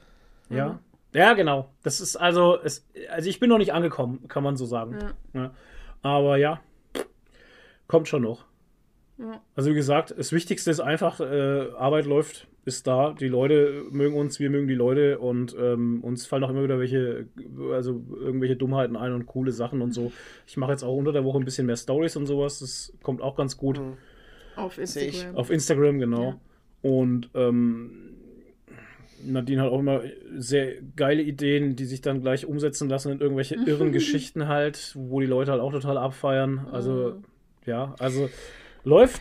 ja. 0.49 0.79
Ja, 1.13 1.35
genau. 1.35 1.71
Das 1.85 2.01
ist 2.01 2.17
also, 2.17 2.59
es, 2.61 2.85
also 3.09 3.29
ich 3.31 3.39
bin 3.39 3.49
noch 3.49 3.59
nicht 3.59 3.73
angekommen, 3.73 4.27
kann 4.27 4.43
man 4.43 4.57
so 4.57 4.67
sagen. 4.67 4.99
Ja. 5.33 5.41
Ja. 5.43 5.55
Aber 6.03 6.37
ja, 6.39 6.61
kommt 7.87 8.09
schon 8.09 8.23
noch. 8.23 8.45
Ja. 9.19 9.41
Also 9.55 9.71
wie 9.71 9.75
gesagt, 9.75 10.15
das 10.17 10.33
Wichtigste 10.33 10.71
ist 10.71 10.81
einfach, 10.81 11.21
äh, 11.21 11.69
Arbeit 11.79 12.07
läuft, 12.07 12.49
ist 12.65 12.87
da, 12.87 13.13
die 13.13 13.29
Leute 13.29 13.85
mögen 13.91 14.17
uns, 14.17 14.41
wir 14.41 14.51
mögen 14.51 14.67
die 14.67 14.75
Leute 14.75 15.19
und 15.19 15.55
ähm, 15.59 16.03
uns 16.03 16.27
fallen 16.27 16.43
auch 16.45 16.51
immer 16.51 16.65
wieder 16.65 16.79
welche, 16.81 17.27
also 17.73 18.03
irgendwelche 18.19 18.57
Dummheiten 18.57 18.97
ein 18.97 19.13
und 19.13 19.27
coole 19.27 19.53
Sachen 19.53 19.83
und 19.83 19.93
so. 19.93 20.13
Ich 20.47 20.57
mache 20.57 20.73
jetzt 20.73 20.83
auch 20.83 20.97
unter 20.97 21.13
der 21.13 21.25
Woche 21.25 21.39
ein 21.39 21.45
bisschen 21.45 21.67
mehr 21.67 21.77
Stories 21.77 22.17
und 22.17 22.27
sowas, 22.27 22.59
das 22.59 22.93
kommt 23.03 23.21
auch 23.21 23.37
ganz 23.37 23.57
gut. 23.57 23.79
Mhm. 23.79 23.95
Auf. 24.57 24.79
Instagram. 24.79 25.37
Auf 25.37 25.51
Instagram, 25.51 25.99
genau. 25.99 26.23
Ja. 26.31 26.41
Und 26.91 27.31
ähm, 27.35 27.91
Nadine 29.25 29.63
hat 29.63 29.71
auch 29.71 29.79
immer 29.81 30.03
sehr 30.37 30.75
geile 30.97 31.23
Ideen, 31.23 31.77
die 31.77 31.85
sich 31.85 32.01
dann 32.01 32.21
gleich 32.21 32.47
umsetzen 32.47 32.89
lassen 32.89 33.13
in 33.13 33.21
irgendwelche 33.21 33.55
irren 33.67 33.93
Geschichten 33.93 34.49
halt, 34.49 34.93
wo 34.97 35.21
die 35.21 35.27
Leute 35.27 35.51
halt 35.53 35.61
auch 35.61 35.73
total 35.73 35.99
abfeiern. 35.99 36.67
Also, 36.73 37.15
Mhm. 37.17 37.25
ja, 37.67 37.95
also 37.99 38.29
läuft. 38.85 39.21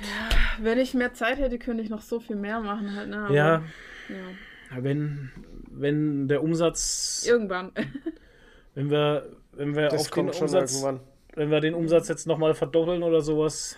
Wenn 0.60 0.78
ich 0.78 0.94
mehr 0.94 1.14
Zeit 1.14 1.40
hätte, 1.40 1.58
könnte 1.58 1.84
ich 1.84 1.90
noch 1.90 2.02
so 2.02 2.20
viel 2.20 2.36
mehr 2.36 2.60
machen 2.60 2.96
halt, 2.96 3.10
ne? 3.10 3.26
Aber, 3.26 3.34
Ja, 3.34 3.64
ja. 4.10 4.84
wenn, 4.84 5.32
wenn 5.72 6.28
der 6.28 6.44
Umsatz 6.44 7.26
Irgendwann. 7.28 7.72
Wenn 8.76 8.90
wir, 8.90 9.30
wenn 9.52 9.76
wir 9.76 9.90
Das 9.90 10.02
auf 10.02 10.10
den 10.10 10.30
Umsatz, 10.32 10.74
irgendwann. 10.82 11.00
wenn 11.36 11.52
wir 11.52 11.60
den 11.60 11.76
Umsatz 11.76 12.08
jetzt 12.08 12.26
nochmal 12.26 12.56
verdoppeln 12.56 13.04
oder 13.04 13.22
sowas, 13.22 13.78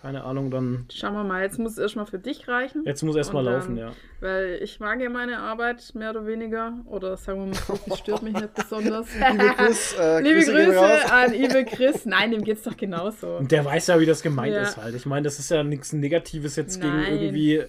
keine 0.00 0.24
Ahnung, 0.24 0.50
dann. 0.50 0.86
Schauen 0.92 1.12
wir 1.14 1.24
mal, 1.24 1.42
jetzt 1.42 1.58
muss 1.58 1.72
es 1.72 1.78
erstmal 1.78 2.06
für 2.06 2.18
dich 2.18 2.48
reichen. 2.48 2.82
Jetzt 2.86 3.02
muss 3.02 3.16
erstmal 3.16 3.46
Und, 3.46 3.52
laufen, 3.52 3.76
ja. 3.76 3.92
Weil 4.20 4.58
ich 4.62 4.80
mag 4.80 5.00
ja 5.00 5.10
meine 5.10 5.38
Arbeit 5.38 5.94
mehr 5.94 6.10
oder 6.10 6.26
weniger. 6.26 6.74
Oder 6.86 7.16
sagen 7.16 7.40
wir 7.40 7.46
mal 7.46 7.54
so, 7.54 7.78
sie 7.84 7.96
stört 7.98 8.22
mich 8.22 8.32
nicht 8.32 8.54
besonders. 8.54 9.08
Liebe 9.30 9.54
Chris, 9.56 9.94
äh, 9.98 10.20
Liebe 10.22 10.40
Grüße 10.40 11.12
an 11.12 11.34
Ibe 11.34 11.64
Chris. 11.64 12.06
Nein, 12.06 12.30
dem 12.30 12.44
geht's 12.44 12.62
doch 12.62 12.76
genauso. 12.76 13.36
Und 13.36 13.52
der 13.52 13.64
weiß 13.64 13.88
ja, 13.88 14.00
wie 14.00 14.06
das 14.06 14.22
gemeint 14.22 14.54
Ja. 14.54 14.62
ist 14.62 14.76
halt. 14.76 14.94
Ich 14.94 15.06
meine, 15.06 15.24
das 15.24 15.38
ist 15.38 15.50
ja 15.50 15.62
nichts 15.62 15.92
Negatives 15.92 16.56
jetzt 16.56 16.80
Nein. 16.82 17.04
gegen 17.04 17.22
irgendwie. 17.22 17.62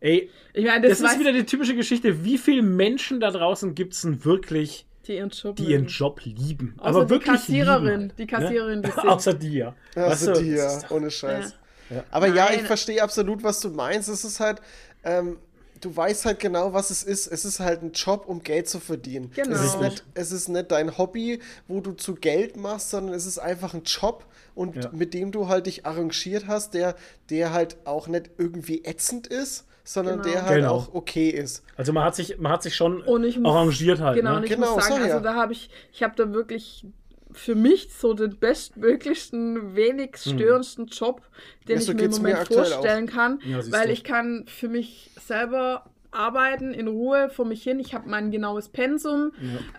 Ey, 0.00 0.30
Ich 0.54 0.64
meine, 0.64 0.88
das, 0.88 0.98
das, 1.00 1.12
ist 1.12 1.20
wieder 1.20 1.32
die 1.32 1.44
typische 1.44 1.76
Geschichte. 1.76 2.24
Wie 2.24 2.38
viele 2.38 2.62
Menschen 2.62 3.20
da 3.20 3.30
draußen 3.30 3.74
gibt 3.74 3.92
es 3.94 4.02
denn 4.02 4.24
wirklich, 4.24 4.86
die 5.06 5.16
ihren 5.16 5.30
Job 5.30 5.56
die 5.56 5.64
ihren. 5.64 5.86
Job 5.86 6.20
lieben? 6.24 6.74
Außer 6.78 6.88
aber 6.88 7.04
die 7.04 7.10
wirklich 7.10 7.32
Kassiererin, 7.34 8.00
lieben, 8.00 8.12
die 8.18 8.26
Kassiererin, 8.26 8.82
die 8.82 8.88
ne? 8.88 9.04
Außer 9.10 9.34
die, 9.34 9.54
ja. 9.54 9.74
Also 9.94 10.10
Weißt 10.10 10.26
du, 10.38 10.42
die, 10.42 10.50
das 10.52 10.58
ja, 10.60 10.76
ist 10.76 10.82
doch- 10.84 10.90
ohne 10.92 11.10
Scheiß. 11.10 11.54
Ja. 11.90 12.04
Aber 12.10 12.26
ja, 12.28 12.50
ich 12.50 12.58
Nein. 12.58 12.66
verstehe 12.66 13.02
absolut, 13.02 13.42
was 13.42 13.60
du 13.60 13.70
meinst. 13.70 14.08
Es 14.08 14.24
ist 14.24 14.38
halt, 14.38 14.60
ähm, 15.02 15.38
du 15.80 15.96
weißt 15.96 16.24
halt 16.26 16.38
genau, 16.38 16.72
was 16.72 16.90
es 16.90 17.02
ist. 17.02 17.26
Es 17.26 17.44
ist 17.44 17.58
halt 17.58 17.82
ein 17.82 17.92
Job, 17.92 18.26
um 18.28 18.42
Geld 18.42 18.68
zu 18.68 18.78
verdienen. 18.78 19.32
Genau. 19.34 19.56
Es, 19.56 19.64
ist 19.64 19.80
nicht, 19.80 20.04
es 20.14 20.30
ist 20.30 20.48
nicht 20.48 20.70
dein 20.70 20.96
Hobby, 20.98 21.40
wo 21.66 21.80
du 21.80 21.92
zu 21.92 22.14
Geld 22.14 22.56
machst, 22.56 22.90
sondern 22.90 23.14
es 23.14 23.26
ist 23.26 23.38
einfach 23.38 23.74
ein 23.74 23.82
Job 23.84 24.24
und 24.54 24.76
Ja. 24.84 24.90
mit 24.92 25.14
dem 25.14 25.32
du 25.32 25.48
halt 25.48 25.66
dich 25.66 25.84
arrangiert 25.86 26.46
hast, 26.46 26.74
der, 26.74 26.94
der 27.30 27.52
halt 27.52 27.76
auch 27.86 28.06
nicht 28.06 28.30
irgendwie 28.38 28.84
ätzend 28.84 29.26
ist, 29.26 29.64
sondern 29.84 30.20
Genau. 30.22 30.32
der 30.34 30.44
halt 30.46 30.56
Genau. 30.62 30.74
auch 30.74 30.94
okay 30.94 31.28
ist. 31.30 31.64
Also 31.76 31.92
man 31.92 32.04
hat 32.04 32.14
sich, 32.14 32.38
man 32.38 32.52
hat 32.52 32.62
sich 32.62 32.74
schon 32.76 33.02
Und 33.02 33.24
ich 33.24 33.38
muss- 33.38 33.50
arrangiert 33.52 34.00
halt. 34.00 34.16
Genau, 34.16 34.32
ne? 34.32 34.36
und 34.38 34.44
ich 34.44 34.50
Genau, 34.50 34.74
muss 34.74 34.84
sagen, 34.84 35.00
sag 35.00 35.08
ja. 35.08 35.14
also 35.14 35.24
da 35.24 35.34
habe 35.34 35.52
ich, 35.52 35.70
ich 35.92 36.02
habe 36.02 36.14
da 36.16 36.32
wirklich 36.32 36.86
für 37.32 37.54
mich 37.54 37.88
so 37.96 38.12
den 38.12 38.36
bestmöglichsten, 38.38 39.76
wenig 39.76 40.16
störendsten 40.16 40.86
Job, 40.86 41.22
den 41.68 41.76
Ja, 41.76 41.80
so 41.82 41.92
ich 41.92 41.98
mir 41.98 42.04
im 42.04 42.10
mir 42.10 42.16
Moment 42.16 42.38
aktuell 42.38 42.64
vorstellen 42.66 43.06
kann, 43.06 43.40
Ja, 43.44 43.58
weil 43.70 43.86
du. 43.86 43.92
ich 43.92 44.02
kann 44.04 44.46
für 44.48 44.68
mich 44.68 45.10
selber 45.20 45.84
arbeiten 46.10 46.74
in 46.74 46.88
Ruhe 46.88 47.30
vor 47.30 47.44
mich 47.44 47.62
hin. 47.62 47.78
Ich 47.78 47.94
habe 47.94 48.08
mein 48.08 48.32
genaues 48.32 48.68
Pensum. 48.68 49.30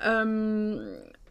Ähm, 0.02 0.80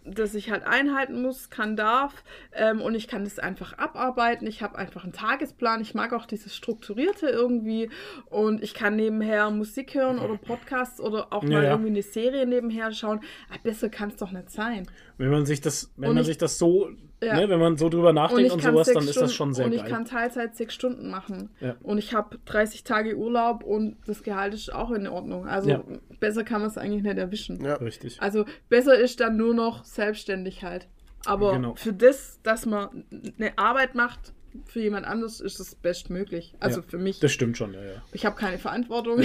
das 0.04 0.34
ich 0.34 0.50
halt 0.50 0.62
einhalten 0.64 1.20
muss, 1.22 1.50
kann, 1.50 1.76
darf. 1.76 2.24
Ähm, 2.52 2.80
und 2.80 2.94
ich 2.94 3.06
kann 3.06 3.24
das 3.24 3.38
einfach 3.38 3.76
abarbeiten. 3.78 4.46
Ich 4.46 4.62
habe 4.62 4.78
einfach 4.78 5.04
einen 5.04 5.12
Tagesplan. 5.12 5.80
Ich 5.82 5.94
mag 5.94 6.12
auch 6.12 6.26
dieses 6.26 6.54
Strukturierte 6.56 7.26
irgendwie. 7.28 7.90
Und 8.26 8.62
ich 8.62 8.74
kann 8.74 8.96
nebenher 8.96 9.50
Musik 9.50 9.94
hören 9.94 10.18
oder 10.18 10.36
Podcasts 10.38 11.00
oder 11.00 11.32
auch 11.32 11.42
Ja, 11.44 11.50
mal 11.50 11.64
ja. 11.64 11.70
irgendwie 11.70 11.90
eine 11.90 12.02
Serie 12.02 12.46
nebenher 12.46 12.92
schauen. 12.92 13.20
Ah, 13.50 13.56
besser 13.62 13.88
kann 13.90 14.08
es 14.08 14.16
doch 14.16 14.32
nicht 14.32 14.50
sein. 14.50 14.86
Wenn 15.18 15.30
man 15.30 15.44
sich 15.46 15.60
das, 15.60 15.92
wenn 15.96 16.08
Und 16.10 16.14
man 16.14 16.22
ich- 16.22 16.28
sich 16.28 16.38
das 16.38 16.58
so, 16.58 16.90
Ja. 17.22 17.35
ne, 17.35 17.48
wenn 17.50 17.59
man 17.61 17.76
so 17.76 17.88
drüber 17.90 18.09
Und 18.11 18.14
nachdenkt 18.14 18.50
und, 18.52 18.62
kann 18.62 18.72
sowas, 18.72 18.87
dann 18.92 18.96
ist 19.06 19.09
das 19.09 19.14
Stunden- 19.16 19.33
schon 19.33 19.54
sehr 19.54 19.64
Und 19.66 19.72
geil. 19.72 19.83
ich 19.85 19.90
kann 19.92 20.04
Teilzeit 20.06 20.56
sechs 20.56 20.72
Stunden 20.74 21.11
machen. 21.11 21.50
Ja. 21.61 21.76
Und 21.83 21.98
ich 21.98 22.14
habe 22.14 22.38
30 22.46 22.83
Tage 22.85 23.14
Urlaub 23.16 23.62
und 23.62 23.96
das 24.06 24.22
Gehalt 24.22 24.54
ist 24.54 24.72
auch 24.72 24.90
in 24.90 25.06
Ordnung. 25.06 25.46
Also 25.46 25.68
Ja. 25.70 25.85
besser 26.18 26.44
kann 26.44 26.61
man 26.62 26.70
es 26.70 26.78
eigentlich 26.78 27.02
nicht 27.02 27.18
erwischen. 27.18 27.62
Ja. 27.62 27.74
Richtig. 27.74 28.22
Also 28.22 28.46
besser 28.70 28.98
ist 28.98 29.20
dann 29.20 29.37
nur 29.37 29.52
noch 29.54 29.85
Selbstständigkeit. 29.85 30.88
Aber 31.26 31.52
Genau. 31.52 31.74
für 31.74 31.92
das, 31.92 32.40
dass 32.42 32.64
man 32.64 33.04
eine 33.38 33.59
Arbeit 33.59 33.94
macht, 33.94 34.33
für 34.64 34.80
jemand 34.80 35.06
anderes 35.06 35.40
ist 35.40 35.61
es 35.61 35.74
bestmöglich. 35.74 36.54
Also 36.59 36.80
Ja, 36.80 36.87
für 36.88 36.98
mich. 36.98 37.20
Das 37.20 37.30
stimmt 37.33 37.56
schon, 37.59 37.74
ja, 37.74 37.83
ja. 37.83 38.02
Ich 38.12 38.24
habe 38.24 38.35
keine 38.37 38.59
Verantwortung. 38.59 39.24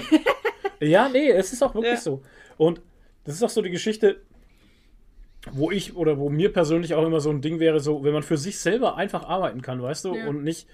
Ja, 0.81 1.08
nee, 1.10 1.31
es 1.31 1.53
ist 1.53 1.63
auch 1.63 1.73
wirklich 1.73 1.93
Ja. 1.93 1.99
so. 2.01 2.21
Und 2.58 2.81
das 3.23 3.36
ist 3.36 3.43
auch 3.43 3.49
so 3.49 3.62
die 3.62 3.71
Geschichte, 3.71 4.17
wo 5.51 5.71
ich 5.71 5.95
oder 5.95 6.17
wo 6.17 6.29
mir 6.29 6.51
persönlich 6.51 6.93
auch 6.95 7.05
immer 7.05 7.19
so 7.19 7.29
ein 7.29 7.41
Ding 7.41 7.60
wäre, 7.60 7.79
so, 7.79 8.03
wenn 8.03 8.13
man 8.13 8.23
für 8.23 8.38
sich 8.38 8.60
selber 8.60 8.97
einfach 8.97 9.23
arbeiten 9.27 9.62
kann, 9.62 9.81
weißt 9.81 10.05
du, 10.05 10.15
Ja. 10.15 10.27
und 10.27 10.43
nicht 10.43 10.67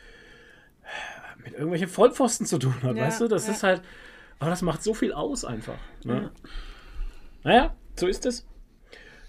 mit 1.43 1.53
irgendwelchen 1.53 1.87
Vollpfosten 1.87 2.45
zu 2.45 2.57
tun 2.59 2.75
hat, 2.83 2.95
Ja, 2.95 3.03
weißt 3.03 3.21
du, 3.21 3.27
das 3.27 3.47
ja. 3.47 3.53
ist 3.53 3.63
halt, 3.63 3.81
aber 4.39 4.49
das 4.49 4.61
macht 4.61 4.83
so 4.83 4.93
viel 4.93 5.11
aus 5.13 5.43
einfach. 5.45 5.77
Ne? 6.03 6.31
Naja, 7.43 7.75
so 7.95 8.07
ist 8.07 8.25
es. 8.25 8.45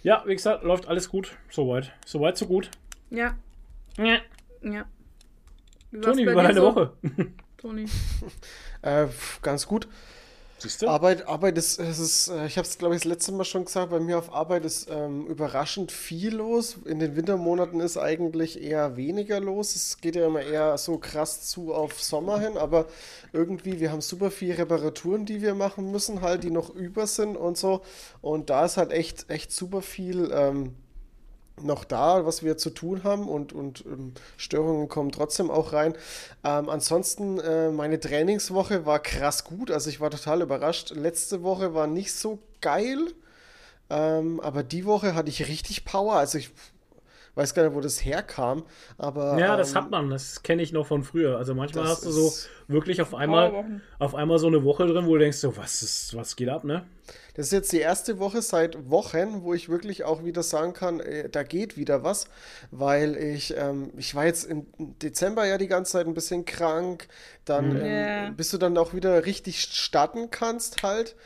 Ja, 0.02 0.22
wie 0.26 0.34
gesagt, 0.34 0.64
läuft 0.64 0.88
alles 0.88 1.08
gut, 1.08 1.36
soweit. 1.50 1.92
Soweit, 2.04 2.36
so 2.36 2.46
gut. 2.46 2.70
ja, 3.10 3.36
Ja. 3.96 4.18
ja. 4.62 4.84
Toni, 6.00 6.22
wie 6.26 6.34
war 6.34 6.42
deine 6.42 6.54
so, 6.54 6.62
Woche? 6.74 6.92
Toni. 7.58 7.86
Äh, 8.82 9.06
ganz 9.42 9.66
gut. 9.68 9.86
Siehst 10.62 10.80
du? 10.80 10.88
Arbeit, 10.88 11.26
Arbeit 11.26 11.58
ist, 11.58 11.80
es 11.80 11.98
ist 11.98 12.28
äh, 12.28 12.46
ich 12.46 12.56
habe 12.56 12.68
es 12.68 12.78
glaube 12.78 12.94
ich 12.94 13.02
das 13.02 13.08
letzte 13.08 13.32
Mal 13.32 13.44
schon 13.44 13.64
gesagt, 13.64 13.90
bei 13.90 13.98
mir 13.98 14.16
auf 14.16 14.32
Arbeit 14.32 14.64
ist 14.64 14.88
ähm, 14.88 15.26
überraschend 15.26 15.90
viel 15.90 16.36
los. 16.36 16.76
In 16.84 17.00
den 17.00 17.16
Wintermonaten 17.16 17.80
ist 17.80 17.96
eigentlich 17.96 18.62
eher 18.62 18.96
weniger 18.96 19.40
los. 19.40 19.74
Es 19.74 19.96
geht 20.00 20.14
ja 20.14 20.24
immer 20.24 20.42
eher 20.42 20.78
so 20.78 20.98
krass 20.98 21.42
zu 21.48 21.74
auf 21.74 22.00
Sommer 22.00 22.38
hin, 22.38 22.56
aber 22.56 22.86
irgendwie, 23.32 23.80
wir 23.80 23.90
haben 23.90 24.02
super 24.02 24.30
viele 24.30 24.58
Reparaturen, 24.58 25.26
die 25.26 25.42
wir 25.42 25.56
machen 25.56 25.90
müssen, 25.90 26.20
halt, 26.20 26.44
die 26.44 26.50
noch 26.50 26.70
über 26.70 27.08
sind 27.08 27.36
und 27.36 27.58
so. 27.58 27.82
Und 28.20 28.48
da 28.48 28.64
ist 28.64 28.76
halt 28.76 28.92
echt, 28.92 29.28
echt 29.30 29.50
super 29.50 29.82
viel 29.82 30.30
ähm, 30.32 30.76
noch 31.60 31.84
da, 31.84 32.24
was 32.26 32.42
wir 32.42 32.56
zu 32.56 32.70
tun 32.70 33.04
haben 33.04 33.28
und, 33.28 33.52
und 33.52 33.84
ähm, 33.86 34.12
Störungen 34.36 34.88
kommen 34.88 35.12
trotzdem 35.12 35.50
auch 35.50 35.72
rein. 35.72 35.94
Ähm, 36.44 36.68
ansonsten, 36.68 37.38
äh, 37.38 37.70
meine 37.70 38.00
Trainingswoche 38.00 38.86
war 38.86 39.00
krass 39.00 39.44
gut, 39.44 39.70
also 39.70 39.90
ich 39.90 40.00
war 40.00 40.10
total 40.10 40.42
überrascht. 40.42 40.90
Letzte 40.90 41.42
Woche 41.42 41.74
war 41.74 41.86
nicht 41.86 42.12
so 42.14 42.38
geil, 42.60 42.98
ähm, 43.90 44.40
aber 44.40 44.62
die 44.62 44.84
Woche 44.86 45.14
hatte 45.14 45.28
ich 45.28 45.46
richtig 45.48 45.84
Power, 45.84 46.14
also 46.14 46.38
ich 46.38 46.50
weiß 47.34 47.54
gar 47.54 47.64
nicht, 47.64 47.74
wo 47.74 47.80
das 47.80 48.04
herkam, 48.04 48.64
aber 48.98 49.38
Ja, 49.38 49.56
das 49.56 49.70
ähm, 49.70 49.76
hat 49.76 49.90
man, 49.90 50.10
das 50.10 50.42
kenne 50.42 50.62
ich 50.62 50.72
noch 50.72 50.86
von 50.86 51.02
früher. 51.02 51.38
Also 51.38 51.54
manchmal 51.54 51.84
hast 51.84 52.04
du 52.04 52.10
so 52.10 52.32
wirklich 52.68 53.00
auf 53.00 53.14
einmal, 53.14 53.80
auf 53.98 54.14
einmal 54.14 54.38
so 54.38 54.46
eine 54.48 54.64
Woche 54.64 54.86
drin, 54.86 55.06
wo 55.06 55.14
du 55.14 55.20
denkst, 55.20 55.38
so, 55.38 55.56
was 55.56 55.82
ist, 55.82 56.16
was 56.16 56.36
geht 56.36 56.48
ab, 56.48 56.64
ne? 56.64 56.84
Das 57.34 57.46
ist 57.46 57.52
jetzt 57.52 57.72
die 57.72 57.78
erste 57.78 58.18
Woche 58.18 58.42
seit 58.42 58.90
Wochen, 58.90 59.42
wo 59.42 59.54
ich 59.54 59.68
wirklich 59.68 60.04
auch 60.04 60.24
wieder 60.24 60.42
sagen 60.42 60.74
kann, 60.74 61.00
äh, 61.00 61.28
da 61.30 61.42
geht 61.42 61.76
wieder 61.78 62.02
was, 62.02 62.26
weil 62.70 63.16
ich, 63.16 63.56
ähm, 63.56 63.90
ich 63.96 64.14
war 64.14 64.26
jetzt 64.26 64.44
im 64.44 64.66
Dezember 64.78 65.46
ja 65.46 65.56
die 65.58 65.66
ganze 65.68 65.92
Zeit 65.92 66.06
ein 66.06 66.14
bisschen 66.14 66.44
krank, 66.44 67.08
dann, 67.44 67.76
ähm, 67.76 67.86
Ja. 67.86 68.30
bis 68.30 68.50
du 68.50 68.58
dann 68.58 68.76
auch 68.76 68.92
wieder 68.94 69.24
richtig 69.24 69.62
starten 69.62 70.30
kannst 70.30 70.82
halt. 70.82 71.16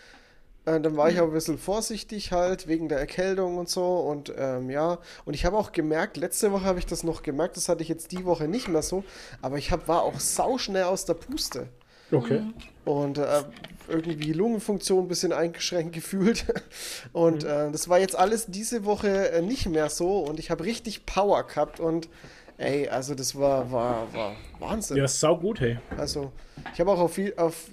Äh, 0.64 0.80
dann 0.80 0.96
war 0.96 1.10
ich 1.10 1.20
auch 1.20 1.26
ein 1.26 1.32
bisschen 1.32 1.58
vorsichtig 1.58 2.32
halt, 2.32 2.66
wegen 2.68 2.88
der 2.88 2.98
Erkältung 2.98 3.56
und 3.58 3.68
so 3.68 3.98
und 4.00 4.32
ähm, 4.36 4.68
ja, 4.70 4.98
und 5.24 5.34
ich 5.34 5.44
habe 5.44 5.56
auch 5.56 5.72
gemerkt, 5.72 6.16
letzte 6.16 6.52
Woche 6.52 6.64
habe 6.64 6.78
ich 6.80 6.86
das 6.86 7.04
noch 7.04 7.22
gemerkt, 7.22 7.56
das 7.56 7.68
hatte 7.68 7.82
ich 7.82 7.88
jetzt 7.88 8.12
die 8.12 8.24
Woche 8.24 8.48
nicht 8.48 8.68
mehr 8.68 8.82
so, 8.82 9.04
aber 9.42 9.58
ich 9.58 9.70
hab, 9.72 9.86
war 9.88 10.02
auch 10.02 10.18
sauschnell 10.20 10.84
aus 10.84 11.04
der 11.04 11.14
Puste. 11.14 11.68
Okay. 12.12 12.42
Und 12.86 13.18
äh, 13.18 13.42
irgendwie 13.88 14.32
Lungenfunktion 14.32 15.04
ein 15.04 15.08
bisschen 15.08 15.32
eingeschränkt 15.32 15.92
gefühlt. 15.94 16.46
Und 17.12 17.44
äh, 17.44 17.70
das 17.70 17.88
war 17.88 17.98
jetzt 17.98 18.16
alles 18.16 18.46
diese 18.46 18.84
Woche 18.86 19.30
äh, 19.32 19.42
nicht 19.42 19.68
mehr 19.68 19.90
so. 19.90 20.20
Und 20.20 20.38
ich 20.38 20.50
habe 20.50 20.64
richtig 20.64 21.04
Power 21.04 21.42
gehabt. 21.46 21.78
Und 21.80 22.08
ey, 22.58 22.88
also 22.88 23.14
das 23.14 23.36
war, 23.38 23.70
war, 23.70 24.12
war 24.14 24.36
Wahnsinn. 24.60 24.96
Ja, 24.96 25.04
ist 25.04 25.20
sau 25.20 25.36
gut, 25.36 25.60
hey. 25.60 25.78
Also 25.98 26.32
ich 26.72 26.80
habe 26.80 26.90
auch 26.90 26.98
auf, 27.00 27.14
viel, 27.14 27.34
auf 27.36 27.68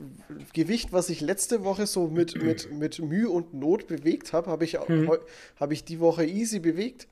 Gewicht, 0.54 0.92
was 0.92 1.10
ich 1.10 1.22
letzte 1.22 1.64
Woche 1.64 1.88
so 1.88 2.08
mit, 2.08 2.42
mit, 2.44 2.72
mit 2.72 3.00
Mühe 3.00 3.30
und 3.30 3.54
Not 3.54 3.88
bewegt 3.88 4.34
habe, 4.34 4.50
habe 4.52 4.66
ich, 4.66 4.78
heu- 4.78 5.20
hab 5.60 5.72
ich 5.72 5.84
die 5.86 6.00
Woche 6.00 6.26
easy 6.26 6.60
bewegt. 6.60 7.08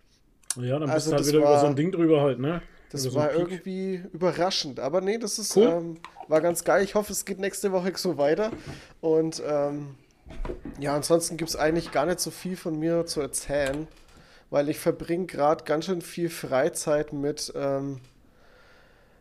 Ja, 0.57 0.77
dann 0.79 0.89
Also 0.89 1.11
bist 1.15 1.31
du 1.31 1.35
halt 1.35 1.43
wieder 1.45 1.51
über 1.53 1.59
so 1.61 1.67
ein 1.67 1.75
Ding 1.77 1.91
drüber 1.93 2.21
halt, 2.21 2.39
ne? 2.39 2.61
Das 2.91 3.01
so 3.03 3.13
war 3.13 3.27
Peak. 3.29 3.39
irgendwie 3.39 4.01
überraschend. 4.13 4.79
Aber 4.79 5.01
nee, 5.01 5.17
das 5.17 5.39
ist, 5.39 5.55
Cool. 5.55 5.67
ähm, 5.67 5.97
war 6.27 6.41
ganz 6.41 6.63
geil. 6.63 6.83
Ich 6.83 6.95
hoffe, 6.95 7.11
es 7.13 7.25
geht 7.25 7.39
nächste 7.39 7.71
Woche 7.71 7.91
so 7.95 8.17
weiter. 8.17 8.51
Und 8.99 9.41
ähm, 9.45 9.95
ja, 10.79 10.95
ansonsten 10.95 11.37
gibt 11.37 11.49
es 11.49 11.55
eigentlich 11.55 11.91
gar 11.91 12.05
nicht 12.05 12.19
so 12.19 12.31
viel 12.31 12.55
von 12.57 12.77
mir 12.77 13.05
zu 13.05 13.21
erzählen, 13.21 13.87
weil 14.49 14.69
ich 14.69 14.79
verbringe 14.79 15.25
gerade 15.25 15.63
ganz 15.63 15.85
schön 15.85 16.01
viel 16.01 16.29
Freizeit 16.29 17.13
mit, 17.13 17.51
ähm, 17.55 17.99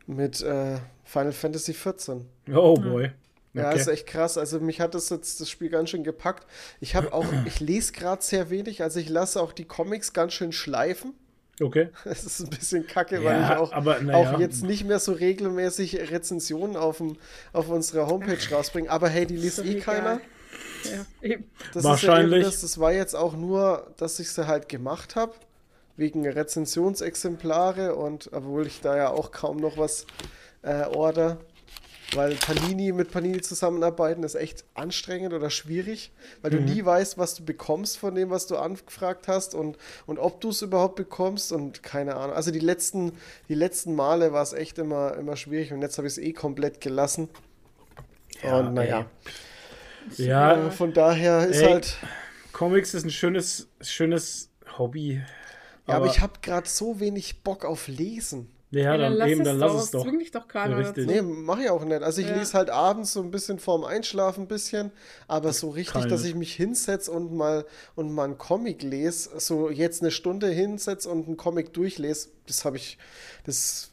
mit 0.07 0.41
äh, 0.43 0.79
Final 1.05 1.33
Fantasy 1.33 1.73
XIV. 1.73 2.23
Oh 2.53 2.75
boy. 2.75 3.13
Ja, 3.53 3.71
Okay. 3.71 3.81
ist 3.81 3.89
echt 3.89 4.07
krass. 4.07 4.39
Also 4.39 4.61
mich 4.61 4.81
hat 4.81 4.95
das 4.95 5.11
jetzt 5.11 5.41
das 5.41 5.51
Spiel 5.51 5.71
ganz 5.71 5.91
schön 5.91 6.05
gepackt. 6.05 6.47
Ich 6.79 6.95
habe 6.95 7.13
auch, 7.13 7.27
ich 7.47 7.59
lese 7.59 7.93
gerade 7.93 8.23
sehr 8.23 8.49
wenig, 8.51 8.83
also 8.85 9.01
ich 9.01 9.09
lasse 9.09 9.41
auch 9.43 9.53
die 9.53 9.65
Comics 9.65 10.13
ganz 10.13 10.35
schön 10.35 10.53
schleifen. 10.53 11.15
Okay. 11.61 11.89
Es 12.05 12.25
ist 12.25 12.41
ein 12.41 12.51
bisschen 12.51 12.87
kacke, 12.87 13.17
Ja, 13.17 13.25
weil 13.25 13.43
ich 13.43 13.51
auch, 13.59 13.73
aber 13.73 14.01
ja. 14.03 14.15
auch 14.15 14.39
jetzt 14.39 14.63
nicht 14.63 14.85
mehr 14.85 14.99
so 14.99 15.13
regelmäßig 15.13 16.11
Rezensionen 16.11 16.77
auf, 16.77 16.99
dem, 16.99 17.17
auf 17.53 17.69
unserer 17.69 18.07
Homepage 18.07 18.39
rausbringe. 18.51 18.91
Aber 18.91 19.09
hey, 19.09 19.27
die 19.27 19.37
liest 19.37 19.65
eh 19.65 19.79
keiner. 19.79 20.21
Ja. 21.23 21.37
Das 21.75 21.85
Wahrscheinlich. 21.85 22.25
Ist 22.25 22.31
ja 22.31 22.37
eben 22.37 22.45
das, 22.45 22.61
das 22.63 22.81
war 22.81 22.93
jetzt 22.93 23.15
auch 23.15 23.35
nur, 23.35 23.93
dass 23.99 24.19
ich 24.19 24.31
sie 24.31 24.47
halt 24.47 24.69
gemacht 24.69 25.17
habe. 25.17 25.35
Wegen 25.97 26.27
Rezensionsexemplare 26.27 27.95
und 27.95 28.31
obwohl 28.33 28.67
ich 28.67 28.81
da 28.81 28.97
ja 28.97 29.11
auch 29.11 29.33
kaum 29.33 29.59
noch 29.59 29.77
was 29.77 30.07
äh, 30.63 30.85
order. 30.85 31.39
Weil 32.15 32.35
Panini 32.35 32.93
mit 32.93 33.11
Panini 33.11 33.41
zusammenarbeiten 33.41 34.23
ist 34.23 34.35
echt 34.35 34.65
anstrengend 34.75 35.33
oder 35.33 35.51
schwierig, 35.51 36.13
weil 36.43 36.51
du 36.51 36.61
nie 36.61 36.85
weißt, 36.85 37.19
was 37.19 37.35
du 37.35 37.45
bekommst 37.45 37.99
von 37.99 38.15
dem, 38.15 38.31
was 38.31 38.47
du 38.47 38.57
angefragt 38.57 39.29
hast 39.29 39.55
und, 39.55 39.79
und 40.07 40.19
ob 40.19 40.41
du 40.41 40.51
es 40.51 40.63
überhaupt 40.63 40.97
bekommst 40.97 41.53
und 41.53 41.83
keine 41.83 42.17
Ahnung. 42.17 42.35
Also 42.35 42.51
die 42.51 42.59
letzten, 42.59 43.13
die 43.49 43.55
letzten 43.55 43.95
Male 43.95 44.33
war 44.33 44.43
es 44.43 44.53
echt 44.53 44.79
immer, 44.79 45.17
immer 45.17 45.37
schwierig 45.37 45.73
und 45.73 45.83
jetzt 45.83 45.99
habe 45.99 46.09
ich 46.09 46.15
es 46.15 46.19
eh 46.19 46.33
komplett 46.33 46.81
gelassen. 46.81 47.29
und 48.43 48.75
naja, 48.75 49.07
Ja, 50.17 50.67
äh, 50.67 50.71
von 50.71 50.93
daher 50.93 51.47
ist 51.47 51.61
Ey. 51.61 51.73
halt. 51.73 51.97
Comics 52.53 52.95
ist 52.95 53.05
ein 53.05 53.11
schönes, 53.11 53.69
schönes 53.81 54.51
Hobby. 54.79 55.23
Ja, 55.87 55.95
aber 55.95 56.07
ich 56.07 56.21
habe 56.21 56.35
gerade 56.43 56.69
so 56.69 57.01
wenig 57.01 57.43
Bock 57.43 57.65
auf 57.65 57.89
Lesen. 57.89 58.51
Ja, 58.73 58.97
dann, 58.97 59.15
lass 59.15 59.29
eben, 59.31 59.41
es 59.41 59.47
dann 59.49 59.59
doch. 59.59 59.75
lass 59.75 59.85
es 59.85 59.91
doch. 59.91 60.05
Zwing 60.05 60.19
dich 60.21 60.31
doch 60.31 60.47
keiner 60.47 60.79
Ja, 60.79 60.93
dazu. 60.93 61.01
Nee, 61.01 61.23
mache 61.23 61.63
ich 61.65 61.71
auch 61.71 61.85
nicht. 61.85 62.03
Also 62.03 62.21
ich 62.21 62.29
Ja. 62.29 62.37
lese 62.37 62.53
halt 62.55 62.71
abends 62.71 63.13
so 63.13 63.21
ein 63.21 63.33
bisschen 63.33 63.59
vorm 63.59 63.83
Einschlafen 63.85 64.45
ein 64.45 64.47
bisschen, 64.49 64.93
aber 65.27 65.53
so 65.53 65.71
richtig, 65.71 65.95
Keine. 65.95 66.09
dass 66.09 66.25
ich 66.25 66.37
mich 66.37 66.53
hinsetze 66.55 67.11
und 67.11 67.33
mal 67.33 67.65
und 67.97 68.13
mal 68.13 68.25
einen 68.25 68.39
Comic 68.39 68.83
lese, 68.85 69.31
so 69.41 69.71
jetzt 69.71 70.03
eine 70.03 70.13
Stunde 70.13 70.49
hinsetze 70.49 71.09
und 71.11 71.27
einen 71.27 71.37
Comic 71.37 71.73
durchlese, 71.73 72.29
das 72.47 72.65
habe 72.65 72.77
ich, 72.77 72.97
das 73.45 73.91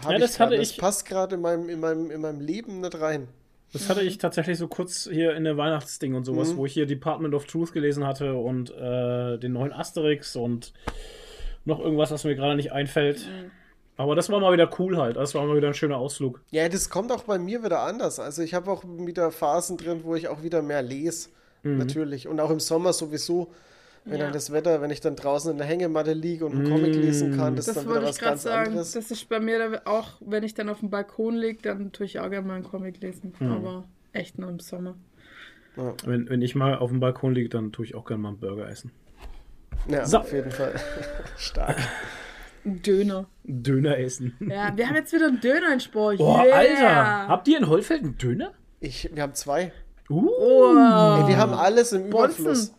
habe 0.00 0.14
Ja, 0.14 0.16
ich 0.18 0.22
das 0.24 0.36
grad. 0.38 0.52
das 0.52 0.70
ich- 0.72 0.78
passt 0.78 1.06
gerade 1.06 1.36
in 1.36 1.40
meinem, 1.42 1.68
in, 1.68 1.78
meinem, 1.78 2.10
in 2.10 2.20
meinem 2.20 2.40
Leben 2.40 2.80
nicht 2.80 3.00
rein. 3.00 3.28
Das 3.72 3.88
hatte 3.88 4.00
ich 4.02 4.18
tatsächlich 4.18 4.58
so 4.58 4.66
kurz 4.68 5.08
hier 5.08 5.34
in 5.36 5.44
der 5.44 5.56
Weihnachtsding 5.56 6.14
und 6.14 6.24
sowas, 6.24 6.52
Mhm. 6.52 6.56
wo 6.56 6.66
ich 6.66 6.72
hier 6.72 6.86
Department 6.86 7.34
of 7.34 7.44
Truth 7.46 7.72
gelesen 7.72 8.04
hatte 8.04 8.34
und 8.34 8.70
äh, 8.70 9.38
den 9.38 9.52
neuen 9.52 9.72
Asterix 9.72 10.34
und 10.34 10.72
noch 11.64 11.78
irgendwas, 11.80 12.10
was 12.10 12.24
mir 12.24 12.34
gerade 12.34 12.56
nicht 12.56 12.72
einfällt. 12.72 13.18
Mhm. 13.28 13.50
Aber 13.98 14.14
das 14.14 14.28
war 14.28 14.40
mal 14.40 14.52
wieder 14.52 14.68
cool 14.78 14.98
halt. 14.98 15.16
Das 15.16 15.34
war 15.34 15.46
mal 15.46 15.56
wieder 15.56 15.68
ein 15.68 15.74
schöner 15.74 15.96
Ausflug. 15.96 16.42
Ja, 16.50 16.68
das 16.68 16.90
kommt 16.90 17.10
auch 17.12 17.24
bei 17.24 17.38
mir 17.38 17.64
wieder 17.64 17.80
anders. 17.80 18.20
Also 18.20 18.42
ich 18.42 18.52
habe 18.54 18.70
auch 18.70 18.84
wieder 18.84 19.30
Phasen 19.30 19.76
drin, 19.78 20.00
wo 20.04 20.14
ich 20.14 20.28
auch 20.28 20.42
wieder 20.42 20.60
mehr 20.62 20.82
lese, 20.82 21.30
Mhm. 21.62 21.78
natürlich. 21.78 22.28
Und 22.28 22.38
auch 22.40 22.50
im 22.50 22.60
Sommer 22.60 22.92
sowieso, 22.92 23.50
wenn 24.04 24.18
Ja. 24.18 24.24
dann 24.24 24.32
das 24.34 24.52
Wetter, 24.52 24.82
wenn 24.82 24.90
ich 24.90 25.00
dann 25.00 25.16
draußen 25.16 25.50
in 25.50 25.56
der 25.58 25.66
Hängematte 25.66 26.12
liege 26.12 26.44
und 26.46 26.52
einen 26.54 26.68
Comic 26.68 26.94
lesen 26.94 27.36
kann, 27.36 27.56
das, 27.56 27.66
ist 27.68 27.76
Das 27.76 27.84
dann 27.84 27.84
wieder 27.86 27.94
wollte 27.94 28.08
was 28.08 28.16
ich 28.16 28.20
gerade 28.20 28.32
ganz 28.32 28.42
sagen. 28.42 28.66
anderes. 28.68 28.92
Das 28.92 29.10
ist 29.10 29.28
bei 29.30 29.40
mir 29.40 29.80
auch, 29.86 30.08
wenn 30.20 30.42
ich 30.44 30.52
dann 30.54 30.68
auf 30.68 30.80
dem 30.80 30.90
Balkon 30.90 31.34
liege, 31.34 31.60
dann 31.62 31.90
tue 31.92 32.04
ich 32.06 32.20
auch 32.20 32.28
gerne 32.30 32.46
mal 32.46 32.54
einen 32.54 32.64
Comic 32.64 33.00
lesen. 33.00 33.32
Hm. 33.38 33.50
Aber 33.52 33.84
echt 34.12 34.38
nur 34.38 34.50
im 34.50 34.60
Sommer. 34.60 34.94
Wenn, 36.04 36.28
wenn 36.30 36.40
ich 36.42 36.54
mal 36.54 36.76
auf 36.78 36.90
dem 36.90 37.00
Balkon 37.00 37.34
liege, 37.34 37.48
dann 37.48 37.72
tue 37.72 37.84
ich 37.86 37.94
auch 37.94 38.04
gerne 38.04 38.22
mal 38.22 38.28
einen 38.28 38.38
Burger 38.38 38.68
essen. 38.68 38.92
Ja, 39.88 40.06
So. 40.06 40.18
auf 40.18 40.32
jeden 40.32 40.50
Fall. 40.50 40.74
Stark. 41.36 41.76
Ein 42.66 42.82
Döner. 42.82 43.26
Döner 43.44 43.96
essen. 43.96 44.36
Ja, 44.40 44.76
wir 44.76 44.88
haben 44.88 44.96
jetzt 44.96 45.12
wieder 45.12 45.28
einen 45.28 45.40
Döner 45.40 45.72
in 45.72 45.78
Sport. 45.78 46.18
Boah, 46.18 46.44
yeah. 46.44 46.56
Alter! 46.56 47.28
Habt 47.28 47.46
ihr 47.46 47.58
in 47.58 47.68
Holfeld 47.68 48.02
einen 48.02 48.18
Döner? 48.18 48.50
Ich, 48.80 49.08
wir 49.14 49.22
haben 49.22 49.34
zwei. 49.34 49.72
Uh, 50.10 50.26
Ey, 50.70 51.28
wir 51.28 51.36
haben 51.36 51.54
alles 51.54 51.92
im 51.92 52.10
Bonzen. 52.10 52.44
Überfluss. 52.44 52.72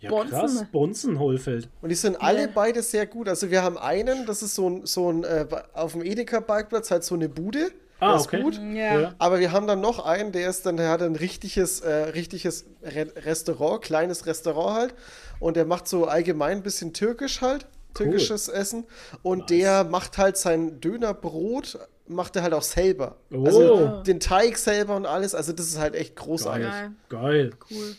ja, 0.00 0.10
Bonzen. 0.10 0.30
krass. 0.30 0.64
Bonzen, 0.72 1.18
Holfeld. 1.20 1.68
Und 1.80 1.90
die 1.90 1.94
sind 1.94 2.20
alle 2.20 2.48
beide 2.48 2.82
sehr 2.82 3.06
gut. 3.06 3.28
Also 3.28 3.48
wir 3.52 3.62
haben 3.62 3.78
einen, 3.78 4.26
das 4.26 4.42
ist 4.42 4.56
so 4.56 4.68
ein, 4.68 4.86
so 4.86 5.08
ein 5.08 5.22
äh, 5.22 5.46
auf 5.72 5.92
dem 5.92 6.02
Edeka-Parkplatz 6.02 6.90
halt 6.90 7.04
so 7.04 7.14
eine 7.14 7.28
Bude. 7.28 7.70
Ah, 8.00 8.08
der 8.08 8.16
ist 8.16 8.26
okay. 8.26 8.42
gut. 8.42 8.60
Ja. 8.74 9.14
Aber 9.18 9.38
wir 9.38 9.52
haben 9.52 9.68
dann 9.68 9.80
noch 9.80 10.04
einen, 10.04 10.32
der 10.32 10.48
ist 10.48 10.66
dann, 10.66 10.76
der 10.76 10.88
hat 10.88 11.02
ein 11.02 11.14
richtiges, 11.14 11.80
äh, 11.80 11.92
richtiges 12.10 12.66
Re 12.82 13.06
Restaurant, 13.24 13.82
kleines 13.82 14.26
Restaurant 14.26 14.76
halt. 14.76 14.94
Und 15.38 15.56
der 15.56 15.64
macht 15.64 15.86
so 15.86 16.06
allgemein 16.06 16.58
ein 16.58 16.62
bisschen 16.64 16.92
türkisch 16.92 17.40
halt, 17.40 17.66
türkisches 17.94 18.48
Essen. 18.48 18.84
Und 19.22 19.50
der 19.50 19.84
macht 19.84 20.18
halt 20.18 20.36
sein 20.36 20.80
Dönerbrot, 20.80 21.78
macht 22.06 22.36
er 22.36 22.42
halt 22.42 22.54
auch 22.54 22.62
selber. 22.62 23.16
Oh. 23.30 23.44
Also 23.44 24.02
den 24.02 24.18
Teig 24.18 24.56
selber 24.56 24.96
und 24.96 25.04
alles. 25.04 25.34
Also 25.34 25.52
das 25.52 25.66
ist 25.66 25.78
halt 25.78 25.94
echt 25.94 26.16
großartig. 26.16 26.66
Geil. 26.66 26.92
Geil. 27.10 27.50
Cool. 27.70 27.94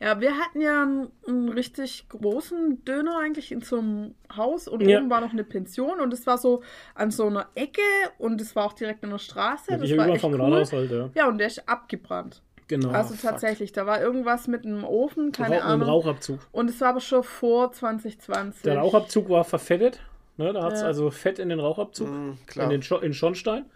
Ja, 0.00 0.20
wir 0.20 0.36
hatten 0.38 0.60
ja 0.60 0.82
einen, 0.82 1.08
einen 1.26 1.48
richtig 1.48 2.06
großen 2.10 2.84
Döner 2.84 3.18
eigentlich 3.18 3.52
in 3.52 3.62
so 3.62 3.78
einem 3.78 4.14
Haus 4.36 4.68
und 4.68 4.86
Ja. 4.86 4.98
oben 4.98 5.08
war 5.08 5.20
noch 5.22 5.32
eine 5.32 5.44
Pension 5.44 6.00
und 6.00 6.12
es 6.12 6.26
war 6.26 6.36
so 6.36 6.62
an 6.94 7.10
so 7.10 7.26
einer 7.26 7.48
Ecke 7.54 7.80
und 8.18 8.40
es 8.40 8.54
war 8.54 8.66
auch 8.66 8.74
direkt 8.74 9.02
an 9.02 9.10
der 9.10 9.18
Straße. 9.18 9.70
Ja, 9.70 9.76
das 9.78 9.86
hier 9.88 9.96
war 9.96 10.08
echt 10.08 10.24
cool. 10.24 10.38
Halt, 10.70 10.90
ja. 10.90 11.10
Ja, 11.14 11.28
und 11.28 11.38
der 11.38 11.46
ist 11.46 11.66
abgebrannt. 11.66 12.42
Genau. 12.68 12.90
also 12.90 13.14
fuck. 13.14 13.30
tatsächlich, 13.30 13.72
da 13.72 13.86
war 13.86 14.00
irgendwas 14.00 14.46
mit 14.48 14.64
einem 14.64 14.84
Ofen, 14.84 15.32
keine 15.32 15.56
Rauch, 15.60 15.64
Ahnung. 15.64 15.88
Rauchabzug. 15.88 16.38
Und 16.52 16.70
es 16.70 16.80
war 16.80 16.88
aber 16.90 17.00
schon 17.00 17.22
vor 17.22 17.72
2020. 17.72 18.62
Der 18.62 18.78
Rauchabzug 18.78 19.28
war 19.28 19.44
verfettet. 19.44 20.00
Ne, 20.36 20.52
da 20.52 20.64
hat 20.64 20.72
es 20.72 20.80
Ja. 20.80 20.86
also 20.86 21.10
Fett 21.10 21.38
in 21.38 21.48
den 21.50 21.60
Rauchabzug, 21.60 22.08
Mm, 22.08 22.32
klar. 22.46 22.64
in 22.64 22.70
den 22.70 22.82
Scho 22.82 22.98
in 22.98 23.12
Schornstein. 23.14 23.66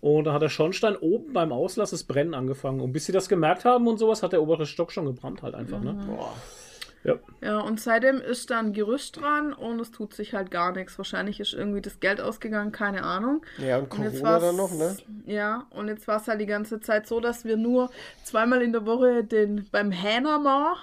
Und 0.00 0.24
da 0.24 0.34
hat 0.34 0.42
der 0.42 0.50
Schornstein 0.50 0.94
oben 0.94 1.32
beim 1.32 1.50
Auslass 1.52 1.90
das 1.90 2.04
Brennen 2.04 2.34
angefangen. 2.34 2.80
Und 2.80 2.92
bis 2.92 3.06
sie 3.06 3.12
das 3.12 3.28
gemerkt 3.28 3.64
haben 3.64 3.88
und 3.88 3.98
sowas, 3.98 4.22
hat 4.22 4.32
der 4.32 4.42
obere 4.42 4.66
Stock 4.66 4.92
schon 4.92 5.06
gebrannt 5.06 5.42
halt 5.42 5.54
einfach. 5.54 5.80
Ne? 5.80 5.94
Boah. 6.06 6.32
Ja. 7.06 7.14
Ja, 7.40 7.58
und 7.60 7.80
seitdem 7.80 8.20
ist 8.20 8.50
dann 8.50 8.72
Gerüst 8.72 9.20
dran 9.20 9.52
und 9.52 9.78
es 9.80 9.90
tut 9.92 10.12
sich 10.14 10.34
halt 10.34 10.50
gar 10.50 10.72
nichts. 10.72 10.98
Wahrscheinlich 10.98 11.38
ist 11.40 11.52
irgendwie 11.54 11.80
das 11.80 12.00
Geld 12.00 12.20
ausgegangen, 12.20 12.72
keine 12.72 13.02
Ahnung. 13.04 13.42
Ja, 13.58 13.78
und 13.78 13.92
Und 13.92 14.02
jetzt 14.02 14.14
Corona 14.22 14.32
war's- 14.32 14.42
dann 14.42 14.56
noch, 14.56 14.72
ne? 14.72 14.96
Ja, 15.26 15.66
und 15.70 15.88
jetzt 15.88 16.08
war 16.08 16.16
es 16.20 16.26
halt 16.28 16.40
die 16.40 16.46
ganze 16.46 16.80
Zeit 16.80 17.06
so, 17.06 17.20
dass 17.20 17.44
wir 17.44 17.56
nur 17.56 17.90
zweimal 18.24 18.60
in 18.62 18.72
der 18.72 18.86
Woche 18.86 19.22
den 19.24 19.66
beim 19.70 19.92
Hähnermar 19.92 20.76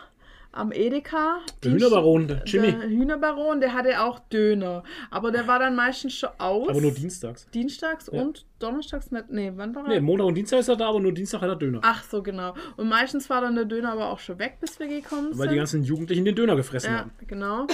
am 0.54 0.72
Edeka. 0.72 1.40
Der 1.64 1.72
Hühnerbaron, 1.72 2.28
der 2.28 2.44
Jimmy. 2.46 2.72
Der 2.72 2.88
Hühnerbaron, 2.88 3.60
der 3.60 3.74
hatte 3.74 4.02
auch 4.02 4.20
Döner. 4.32 4.84
Aber 5.12 5.32
der 5.32 5.48
war 5.48 5.60
dann 5.60 5.76
meistens 5.76 6.14
schon 6.14 6.30
aus. 6.38 6.70
Aber 6.70 6.80
nur 6.82 6.92
dienstags. 6.92 7.48
Dienstags 7.54 8.10
Ja. 8.12 8.22
und 8.22 8.46
donnerstags 8.60 9.12
nicht. 9.12 9.30
Nee, 9.30 9.52
wann 9.56 9.76
war 9.76 9.84
er? 9.84 9.90
Nee, 9.90 10.00
Montag 10.00 10.28
und 10.28 10.36
Dienstag 10.36 10.60
ist 10.60 10.70
er 10.70 10.76
da, 10.76 10.88
aber 10.90 11.00
nur 11.00 11.12
Dienstag 11.12 11.42
hat 11.42 11.50
er 11.50 11.56
Döner. 11.56 11.80
Ach 11.84 12.04
so, 12.04 12.22
genau. 12.24 12.54
Und 12.78 12.88
meistens 12.88 13.30
war 13.30 13.42
dann 13.42 13.56
der 13.56 13.66
Döner 13.66 13.92
aber 13.92 14.10
auch 14.10 14.20
schon 14.20 14.40
weg, 14.40 14.58
bis 14.62 14.80
wir 14.80 14.88
gekommen 14.88 15.30
sind. 15.30 15.40
weil 15.40 15.50
die 15.50 15.56
ganzen 15.56 15.84
Jugendlichen 15.84 16.24
den 16.24 16.36
Döner 16.36 16.56
gefressen 16.56 16.92
ja, 16.94 17.00
haben. 17.00 17.12
genau. 17.28 17.68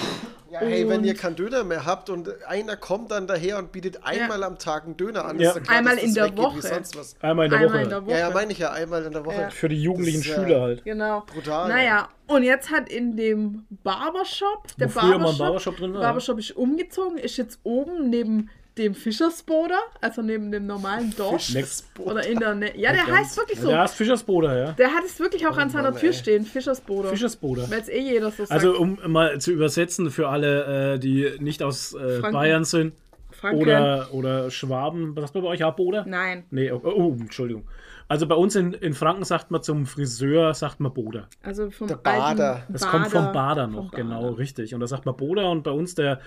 Ja, 0.51 0.59
hey, 0.61 0.87
wenn 0.89 1.03
ihr 1.03 1.13
keinen 1.15 1.35
Döner 1.35 1.63
mehr 1.63 1.85
habt 1.85 2.09
und 2.09 2.29
einer 2.45 2.75
kommt 2.75 3.11
dann 3.11 3.27
daher 3.27 3.57
und 3.59 3.71
bietet 3.71 4.03
einmal 4.03 4.43
am 4.43 4.57
Tag 4.57 4.85
einen 4.85 4.97
Döner 4.97 5.25
an, 5.25 5.39
Ja. 5.39 5.49
ist 5.49 5.55
ja 5.57 5.61
klar, 5.61 5.77
Einmal 5.77 5.97
in 5.97 6.05
das 6.05 6.13
der 6.15 6.23
weggeht 6.25 6.37
Woche. 6.39 6.57
Wie 6.57 6.61
sonst 6.61 6.97
was. 6.97 7.15
Einmal 7.21 7.45
in 7.45 7.51
der 7.51 7.59
Einmal 7.59 7.73
Woche. 7.73 7.83
in 7.83 7.89
der 7.89 8.05
Woche. 8.05 8.11
Ja, 8.11 8.17
ja, 8.19 8.29
meine 8.31 8.51
ich 8.51 8.57
ja, 8.59 8.71
einmal 8.71 9.03
in 9.03 9.11
der 9.13 9.25
Woche. 9.25 9.41
Ja. 9.41 9.49
Für 9.49 9.69
die 9.69 9.81
jugendlichen 9.81 10.21
ist, 10.21 10.27
äh, 10.29 10.33
Schüler 10.35 10.61
halt. 10.61 10.83
Genau. 10.83 11.23
Brutal, 11.33 11.69
Naja, 11.69 12.09
und 12.27 12.43
jetzt 12.43 12.71
hat 12.71 12.89
in 12.89 13.15
dem 13.15 13.65
Barbershop, 13.83 14.67
der 14.79 14.93
Wo 14.95 14.99
früher 14.99 15.17
mal 15.17 15.31
ein 15.31 15.37
Barbershop, 15.37 15.39
Barbershop 15.39 15.77
drin 15.77 15.93
war. 15.93 16.01
Barbershop 16.01 16.39
ist 16.39 16.51
umgezogen, 16.57 17.17
ist 17.17 17.37
jetzt 17.37 17.59
oben 17.63 18.09
neben 18.09 18.49
dem 18.79 18.95
Fischersboder, 18.95 19.77
also 20.01 20.23
neben 20.23 20.51
dem 20.51 20.65
normalen 20.65 21.13
Dorf. 21.15 21.53
Next. 21.53 21.85
Oder 21.99 22.25
in 22.25 22.39
der 22.39 22.55
Nähe. 22.55 22.73
Ja, 22.75 22.91
der 22.93 23.05
Ganz- 23.05 23.17
heißt 23.19 23.37
wirklich 23.37 23.59
so. 23.59 23.67
Der 23.67 23.81
heißt 23.81 23.95
Fischersboder, 23.95 24.57
ja. 24.57 24.71
Der 24.71 24.87
hat 24.93 25.03
es 25.05 25.19
wirklich 25.19 25.45
auch 25.45 25.57
an 25.57 25.69
seiner 25.69 25.91
Mann, 25.91 25.99
Tür 25.99 26.09
ey. 26.09 26.15
stehen, 26.15 26.45
Fischersboder. 26.45 27.09
Fischersboder. 27.09 27.69
Weil 27.69 27.81
es 27.81 27.89
eh 27.89 27.99
jeder 27.99 28.31
so 28.31 28.37
sagt. 28.45 28.51
Also 28.51 28.75
um 28.77 28.97
mal 29.05 29.39
zu 29.39 29.51
übersetzen 29.51 30.09
für 30.09 30.29
alle, 30.29 30.93
äh, 30.95 30.99
die 30.99 31.29
nicht 31.39 31.61
aus 31.61 31.93
äh. 31.93 32.21
Bayern 32.21 32.63
sind 32.63 32.93
Franken. 33.31 33.61
oder, 33.61 34.07
oder 34.13 34.49
Schwaben. 34.51 35.15
Was 35.15 35.25
sagt 35.25 35.35
man 35.35 35.43
bei 35.43 35.49
euch? 35.51 35.59
Ja, 35.59 35.69
Boder? 35.69 36.05
Nein, 36.07 36.45
Nee, 36.49 36.71
oh, 36.71 36.81
oh, 36.83 37.15
Entschuldigung. 37.19 37.65
Also 38.07 38.25
bei 38.25 38.33
uns 38.33 38.55
in, 38.55 38.73
in 38.73 38.95
Franken 38.95 39.23
sagt 39.23 39.51
man 39.51 39.61
zum 39.61 39.85
Friseur, 39.85 40.55
sagt 40.55 40.79
man 40.79 40.91
Boder. 40.91 41.27
also 41.43 41.69
vom 41.69 41.87
Der 41.87 41.95
Bader. 41.95 42.63
Das 42.67 42.87
kommt 42.87 43.07
vom 43.09 43.31
Bader 43.31 43.65
vom 43.65 43.73
noch, 43.75 43.91
Bader. 43.91 44.03
genau, 44.03 44.29
richtig. 44.31 44.73
Und 44.73 44.79
da 44.79 44.87
sagt 44.87 45.05
man 45.05 45.15
Boder 45.15 45.51
und 45.51 45.61
bei 45.63 45.69
uns 45.69 45.93
der, 45.93 46.19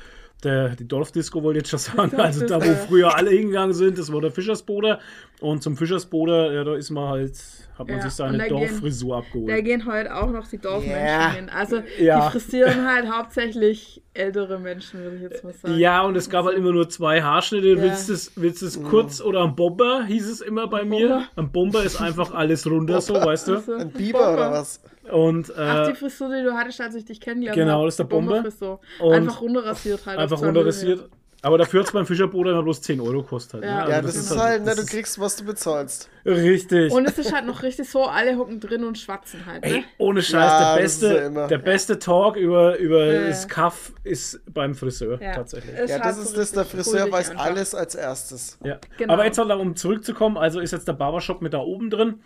der 0.45 0.71
die 0.77 0.87
Dorfdisco 0.89 1.43
wollte 1.43 1.59
ich 1.61 1.71
jetzt 1.71 1.71
schon 1.71 1.97
sagen, 1.97 2.17
also 2.21 2.47
da 2.47 2.57
wo 2.61 2.75
früher 2.87 3.15
alle 3.17 3.31
hingegangen 3.31 3.73
sind, 3.75 3.99
das 3.99 4.13
war 4.13 4.21
der 4.21 4.31
Fischersboder. 4.31 4.99
Und 5.41 5.63
zum 5.63 5.77
Fischersboder, 5.77 6.53
ja, 6.53 6.65
da 6.65 6.75
ist 6.77 6.91
man 6.91 7.09
halt, 7.09 7.33
hat 7.79 7.89
man 7.89 7.97
Ja, 7.97 8.03
sich 8.03 8.13
seine 8.13 8.39
da 8.39 8.45
gehen- 8.47 8.59
Dorffrisur 8.59 9.11
Da 9.17 9.19
abgeholt. 9.19 9.65
gehen 9.65 9.87
heute 9.87 10.15
auch 10.15 10.31
noch 10.31 10.47
die 10.47 10.59
Dorfmenschen 10.59 11.05
Ja. 11.07 11.33
hin. 11.33 11.49
Also 11.49 11.83
Ja. 11.99 12.27
die 12.27 12.33
frisieren 12.39 12.87
halt 12.87 13.11
hauptsächlich 13.11 14.03
ältere 14.15 14.59
Menschen, 14.59 15.01
würde 15.03 15.17
ich 15.17 15.23
jetzt 15.23 15.43
mal 15.43 15.53
sagen. 15.53 15.79
Ja, 15.79 16.03
und 16.03 16.17
es 16.17 16.29
gab 16.31 16.45
halt 16.45 16.57
immer 16.57 16.71
nur 16.73 16.89
zwei 16.89 17.23
Haarschnitte. 17.23 17.69
Ja. 17.69 17.83
Willst 17.83 18.09
du 18.09 18.13
es 18.13 18.33
willst 18.37 18.63
du's 18.63 18.83
kurz 18.83 19.21
oder 19.21 19.43
ein 19.43 19.57
Bomber, 19.57 20.05
hieß 20.07 20.29
es 20.31 20.41
immer 20.41 20.69
bei 20.69 20.85
mir. 20.85 21.09
Bomber. 21.09 21.25
Ein 21.37 21.51
Bomber 21.53 21.83
ist 21.83 22.01
einfach 22.01 22.33
alles 22.35 22.67
runter, 22.71 23.01
so, 23.01 23.15
weißt 23.15 23.49
du. 23.49 23.55
Ein 23.79 23.91
Biber 23.91 24.33
oder 24.35 24.51
was? 24.53 24.81
Und 25.11 25.53
Ach, 25.57 25.89
äh, 25.89 25.91
die 25.93 25.97
Frisur, 25.99 26.29
die 26.35 26.43
du 26.45 26.53
hattest, 26.55 26.81
als 26.81 26.95
ich 26.95 27.05
dich 27.05 27.21
kennengelernt 27.21 27.57
Genau, 27.59 27.73
habe. 27.79 27.87
das 27.87 27.99
ist 27.99 28.61
der. 28.63 28.79
Und 29.01 29.13
Einfach 29.15 29.41
runterrasiert 29.41 30.07
halt. 30.07 30.19
einfach 30.19 30.41
runterrasiert. 30.41 31.09
Aber 31.45 31.59
dafür 31.59 31.81
hat 31.81 31.89
es 31.89 31.93
beim 31.93 32.07
Fischerboder 32.07 32.53
immer 32.53 32.63
bloß 32.63 32.83
10 32.83 33.01
Euro 33.01 33.25
kostet. 33.25 33.55
Halt, 33.55 33.65
Ja. 33.65 33.85
ne? 33.85 33.91
Ja, 33.91 33.97
Also 33.97 34.07
das, 34.07 34.17
ist 34.17 34.37
halt, 34.39 34.61
ne, 34.65 34.77
das 34.77 34.85
du 34.87 34.87
kriegst, 34.87 35.19
was 35.19 35.35
du 35.35 35.45
bezahlst. 35.45 36.09
Richtig. 36.25 36.93
Und 36.93 37.05
es 37.05 37.19
ist 37.19 37.33
halt 37.35 37.47
noch 37.47 37.65
richtig 37.65 37.91
so, 37.91 38.05
alle 38.05 38.39
hocken 38.39 38.61
drin 38.61 38.85
und 38.85 38.97
schwatzen 38.97 39.45
halt. 39.45 39.65
Ey, 39.65 39.79
Ne? 39.79 39.85
ohne 39.99 40.23
Scheiß, 40.23 40.35
Ja, 40.35 40.59
der, 40.77 40.83
das 40.85 41.01
beste, 41.01 41.07
ja 41.17 41.27
immer. 41.27 41.49
der 41.49 41.59
beste 41.59 41.99
Talk 41.99 42.37
über, 42.37 42.79
über 42.79 43.07
Ja. 43.07 43.27
das 43.27 43.49
Kaff 43.49 43.93
ist 44.05 44.41
beim 44.55 44.77
Friseur, 44.77 45.21
Ja. 45.21 45.33
tatsächlich. 45.33 45.75
Es 45.77 45.91
Ja, 45.91 45.99
das 45.99 46.15
so 46.15 46.23
ist 46.23 46.37
das, 46.39 46.53
der 46.53 46.65
Friseur 46.65 47.11
weiß 47.11 47.31
einfach. 47.31 47.45
alles 47.45 47.75
als 47.75 47.97
erstes. 47.97 48.57
Ja. 48.63 48.79
Genau. 48.97 49.13
Aber 49.13 49.25
jetzt, 49.25 49.37
halt, 49.39 49.51
um 49.51 49.75
zurückzukommen, 49.75 50.37
also 50.37 50.61
ist 50.61 50.71
jetzt 50.71 50.87
der 50.87 50.93
Barbershop 50.93 51.43
mit 51.43 51.55
da 51.55 51.59
oben 51.59 51.91
drin. 51.91 52.21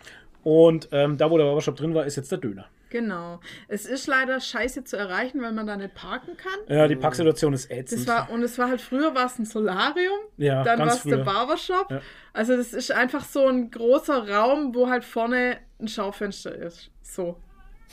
Und 0.47 0.87
ähm, 0.93 1.17
da, 1.17 1.29
wo 1.29 1.37
der 1.37 1.43
Barbershop 1.43 1.75
drin 1.75 1.93
war, 1.93 2.05
ist 2.05 2.15
jetzt 2.15 2.31
der 2.31 2.37
Döner. 2.37 2.67
Genau. 2.89 3.41
Es 3.67 3.85
ist 3.85 4.07
leider 4.07 4.39
scheiße 4.39 4.85
zu 4.85 4.95
erreichen, 4.95 5.41
weil 5.41 5.51
man 5.51 5.67
da 5.67 5.75
nicht 5.75 5.93
parken 5.93 6.37
kann. 6.37 6.53
Ja, 6.73 6.87
die 6.87 6.95
Parksituation 6.95 7.51
ist 7.51 7.69
ätzend. 7.69 8.07
Das 8.07 8.15
war, 8.15 8.29
und 8.31 8.41
es 8.43 8.57
war 8.57 8.69
halt 8.69 8.79
früher 8.79 9.13
war 9.13 9.25
es 9.25 9.37
ein 9.39 9.43
Solarium, 9.43 10.19
Ja, 10.37 10.63
dann 10.63 10.79
war 10.79 10.87
es 10.87 11.03
der. 11.03 11.17
Barbershop. 11.17 11.91
Ja. 11.91 11.99
Also 12.31 12.55
das 12.55 12.71
ist 12.71 12.93
einfach 12.93 13.25
so 13.25 13.45
ein 13.45 13.71
großer 13.71 14.29
Raum, 14.29 14.73
wo 14.73 14.87
halt 14.87 15.03
vorne 15.03 15.57
ein 15.81 15.89
Schaufenster 15.89 16.55
ist. 16.55 16.91
So. 17.01 17.35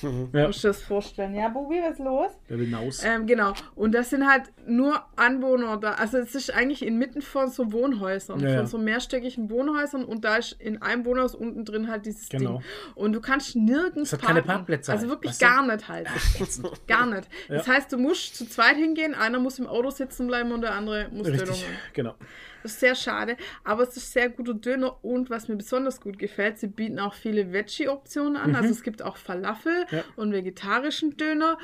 Ja, 0.02 0.46
Musst 0.46 0.64
du 0.64 0.68
dir 0.68 0.72
das 0.74 0.82
vorstellen. 0.82 1.34
Ja, 1.34 1.48
Bubi, 1.48 1.80
was 1.82 1.92
ist 1.92 1.98
los? 2.04 2.30
der 2.48 2.58
will 2.58 2.64
hinaus. 2.66 3.02
Ähm, 3.04 3.26
genau. 3.26 3.52
Und 3.74 3.92
das 3.94 4.10
sind 4.10 4.26
halt 4.28 4.44
nur 4.66 5.02
Anwohner 5.16 5.76
da. 5.76 5.92
Also 5.92 6.18
es 6.18 6.34
ist 6.34 6.52
eigentlich 6.52 6.84
inmitten 6.84 7.22
von 7.22 7.48
so 7.50 7.72
Wohnhäusern, 7.72 8.40
Ja, 8.40 8.48
ja. 8.50 8.56
von 8.58 8.66
so 8.66 8.78
mehrstöckigen 8.78 9.50
Wohnhäusern 9.50 10.04
und 10.04 10.24
da 10.24 10.36
ist 10.36 10.52
in 10.60 10.82
einem 10.82 11.04
Wohnhaus 11.04 11.34
unten 11.34 11.64
drin 11.64 11.88
halt 11.90 12.06
dieses 12.06 12.28
Genau. 12.28 12.58
Ding. 12.58 12.64
Und 12.96 13.12
du 13.12 13.20
kannst 13.20 13.56
nirgends 13.56 14.12
Es 14.12 14.18
hat 14.18 14.22
keine 14.26 14.40
parken. 14.42 14.58
Parkplätze 14.58 14.92
Also 14.92 15.02
halt, 15.02 15.10
wirklich 15.10 15.30
weißt 15.32 15.42
du? 15.42 15.46
gar 15.46 15.66
nicht 15.66 15.88
halt. 15.88 16.08
gar 16.88 17.06
nicht. 17.06 17.28
Das 17.48 17.68
heißt, 17.68 17.92
du 17.92 17.96
musst 17.98 18.36
zu 18.36 18.48
zweit 18.48 18.76
hingehen, 18.76 19.14
einer 19.14 19.38
muss 19.38 19.58
im 19.58 19.66
Auto 19.66 19.90
sitzen 19.90 20.26
bleiben 20.26 20.52
und 20.52 20.60
der 20.62 20.74
andere 20.74 21.08
muss 21.12 21.26
Richtig, 21.28 21.64
genau. 21.92 22.14
Das 22.64 22.72
ist 22.72 22.80
sehr 22.80 22.94
schade, 22.94 23.36
aber 23.62 23.82
es 23.82 23.94
ist 23.96 24.12
sehr 24.12 24.30
guter 24.30 24.54
Döner 24.54 24.96
und 25.04 25.28
was 25.30 25.48
mir 25.48 25.56
besonders 25.56 26.00
gut 26.00 26.18
gefällt, 26.18 26.58
sie 26.58 26.66
bieten 26.66 26.98
auch 26.98 27.12
viele 27.14 27.52
Veggie-Optionen 27.52 28.36
an. 28.38 28.56
Also 28.56 28.70
es 28.70 28.82
gibt 28.82 29.02
auch 29.02 29.18
Falafel 29.18 29.84
Mhm. 29.90 29.96
Ja. 29.98 30.04
und 30.16 30.32
vegetarischen 30.32 31.16
Döner. 31.18 31.58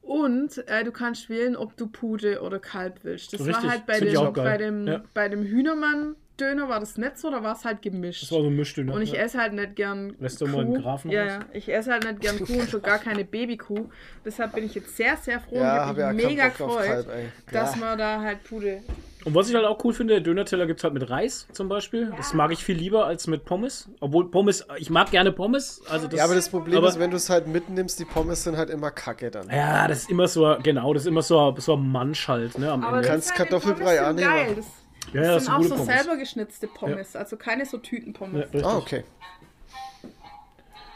Und 0.00 0.58
äh, 0.68 0.84
du 0.84 0.92
kannst 0.92 1.28
wählen, 1.28 1.56
ob 1.56 1.76
du 1.76 1.86
Pute 1.88 2.40
oder 2.42 2.58
Kalb 2.60 3.00
willst. 3.02 3.32
Das 3.32 3.40
Richtig, 3.40 3.64
war 3.64 3.70
halt 3.70 3.86
bei 3.86 3.98
dem, 4.00 4.32
bei 4.32 4.56
dem, 4.58 4.86
Ja. 4.86 5.02
bei 5.14 5.28
dem 5.30 5.42
Hühnermann-Döner 5.44 6.68
war 6.68 6.78
das 6.78 6.98
nicht 6.98 7.18
so, 7.18 7.30
da 7.30 7.42
war 7.42 7.54
es 7.56 7.64
halt 7.64 7.80
gemischt. 7.82 8.22
Das 8.22 8.30
war 8.32 8.42
so 8.42 8.48
ein 8.48 8.54
Mischdöner. 8.56 8.92
Und 8.92 9.02
ich 9.02 9.12
ja. 9.12 9.20
esse 9.22 9.38
halt 9.38 9.54
nicht 9.54 9.76
gern 9.76 10.14
Lässt 10.20 10.40
du 10.40 10.46
mal 10.46 10.60
einen 10.60 10.74
Grafen 10.82 11.10
ja, 11.10 11.24
ja, 11.24 11.40
ich 11.52 11.68
esse 11.72 11.90
halt 11.90 12.04
nicht 12.04 12.20
gern 12.20 12.38
Kuh 12.38 12.52
und 12.60 12.68
schon 12.70 12.82
gar 12.82 12.98
keine 12.98 13.24
Babykuh. 13.24 13.88
Deshalb 14.24 14.52
bin 14.54 14.64
ich 14.66 14.74
jetzt 14.74 14.94
sehr, 14.96 15.16
sehr 15.16 15.40
froh 15.40 15.56
Ja, 15.56 15.82
und 15.82 15.88
hab 15.88 15.96
ja 15.98 16.04
habe 16.08 16.14
mich 16.16 16.26
mega 16.26 16.48
Bock 16.48 16.60
auf 16.60 16.76
gefreut, 16.82 17.06
dass 17.50 17.74
Ja. 17.74 17.80
man 17.80 17.98
da 17.98 18.20
halt 18.20 18.44
Pute 18.44 18.82
Und 19.24 19.34
was 19.34 19.48
ich 19.48 19.54
halt 19.54 19.64
auch 19.64 19.82
cool 19.84 19.94
finde, 19.94 20.14
der 20.14 20.20
Döner-Teller 20.22 20.66
gibt 20.66 20.80
es 20.80 20.84
halt 20.84 20.92
mit 20.92 21.08
Reis 21.08 21.48
zum 21.52 21.68
Beispiel. 21.68 22.12
Das 22.16 22.34
mag 22.34 22.52
ich 22.52 22.62
viel 22.62 22.76
lieber 22.76 23.06
als 23.06 23.26
mit 23.26 23.46
Pommes. 23.46 23.88
Obwohl 24.00 24.30
Pommes, 24.30 24.66
ich 24.78 24.90
mag 24.90 25.10
gerne 25.10 25.32
Pommes. 25.32 25.80
Also 25.88 26.06
das, 26.08 26.18
Ja, 26.18 26.24
aber 26.24 26.34
das 26.34 26.50
Problem 26.50 26.76
aber- 26.78 26.88
ist, 26.88 26.98
wenn 26.98 27.10
du 27.10 27.16
es 27.16 27.30
halt 27.30 27.46
mitnimmst, 27.46 27.98
die 27.98 28.04
Pommes 28.04 28.44
sind 28.44 28.56
halt 28.58 28.68
immer 28.68 28.90
kacke 28.90 29.30
dann. 29.30 29.48
Ja, 29.48 29.88
das 29.88 30.00
ist 30.02 30.10
immer 30.10 30.28
so, 30.28 30.56
genau, 30.62 30.92
das 30.92 31.04
ist 31.04 31.06
immer 31.08 31.22
so, 31.22 31.54
so 31.58 31.74
ein 31.74 31.88
Mansch 31.90 32.28
halt, 32.28 32.58
ne, 32.58 32.70
am 32.70 32.84
Aber 32.84 32.98
Ende. 32.98 33.08
kannst 33.08 33.30
das 33.30 33.36
sind 33.36 33.48
Kartoffelbrei 33.48 34.00
annehmen. 34.02 34.28
geil. 34.28 34.54
Das, 34.56 34.66
Ja, 35.14 35.22
ja, 35.22 35.26
das 35.28 35.34
das 35.36 35.44
sind 35.44 35.54
auch 35.54 35.62
so 35.62 35.68
Pommes. 35.76 35.86
selber 35.86 36.16
geschnitzte 36.18 36.66
Pommes, 36.66 37.16
also 37.16 37.36
keine 37.38 37.64
so 37.64 37.78
Tütenpommes. 37.78 38.48
Ja. 38.52 38.64
Ah, 38.66 38.76
okay. 38.76 39.04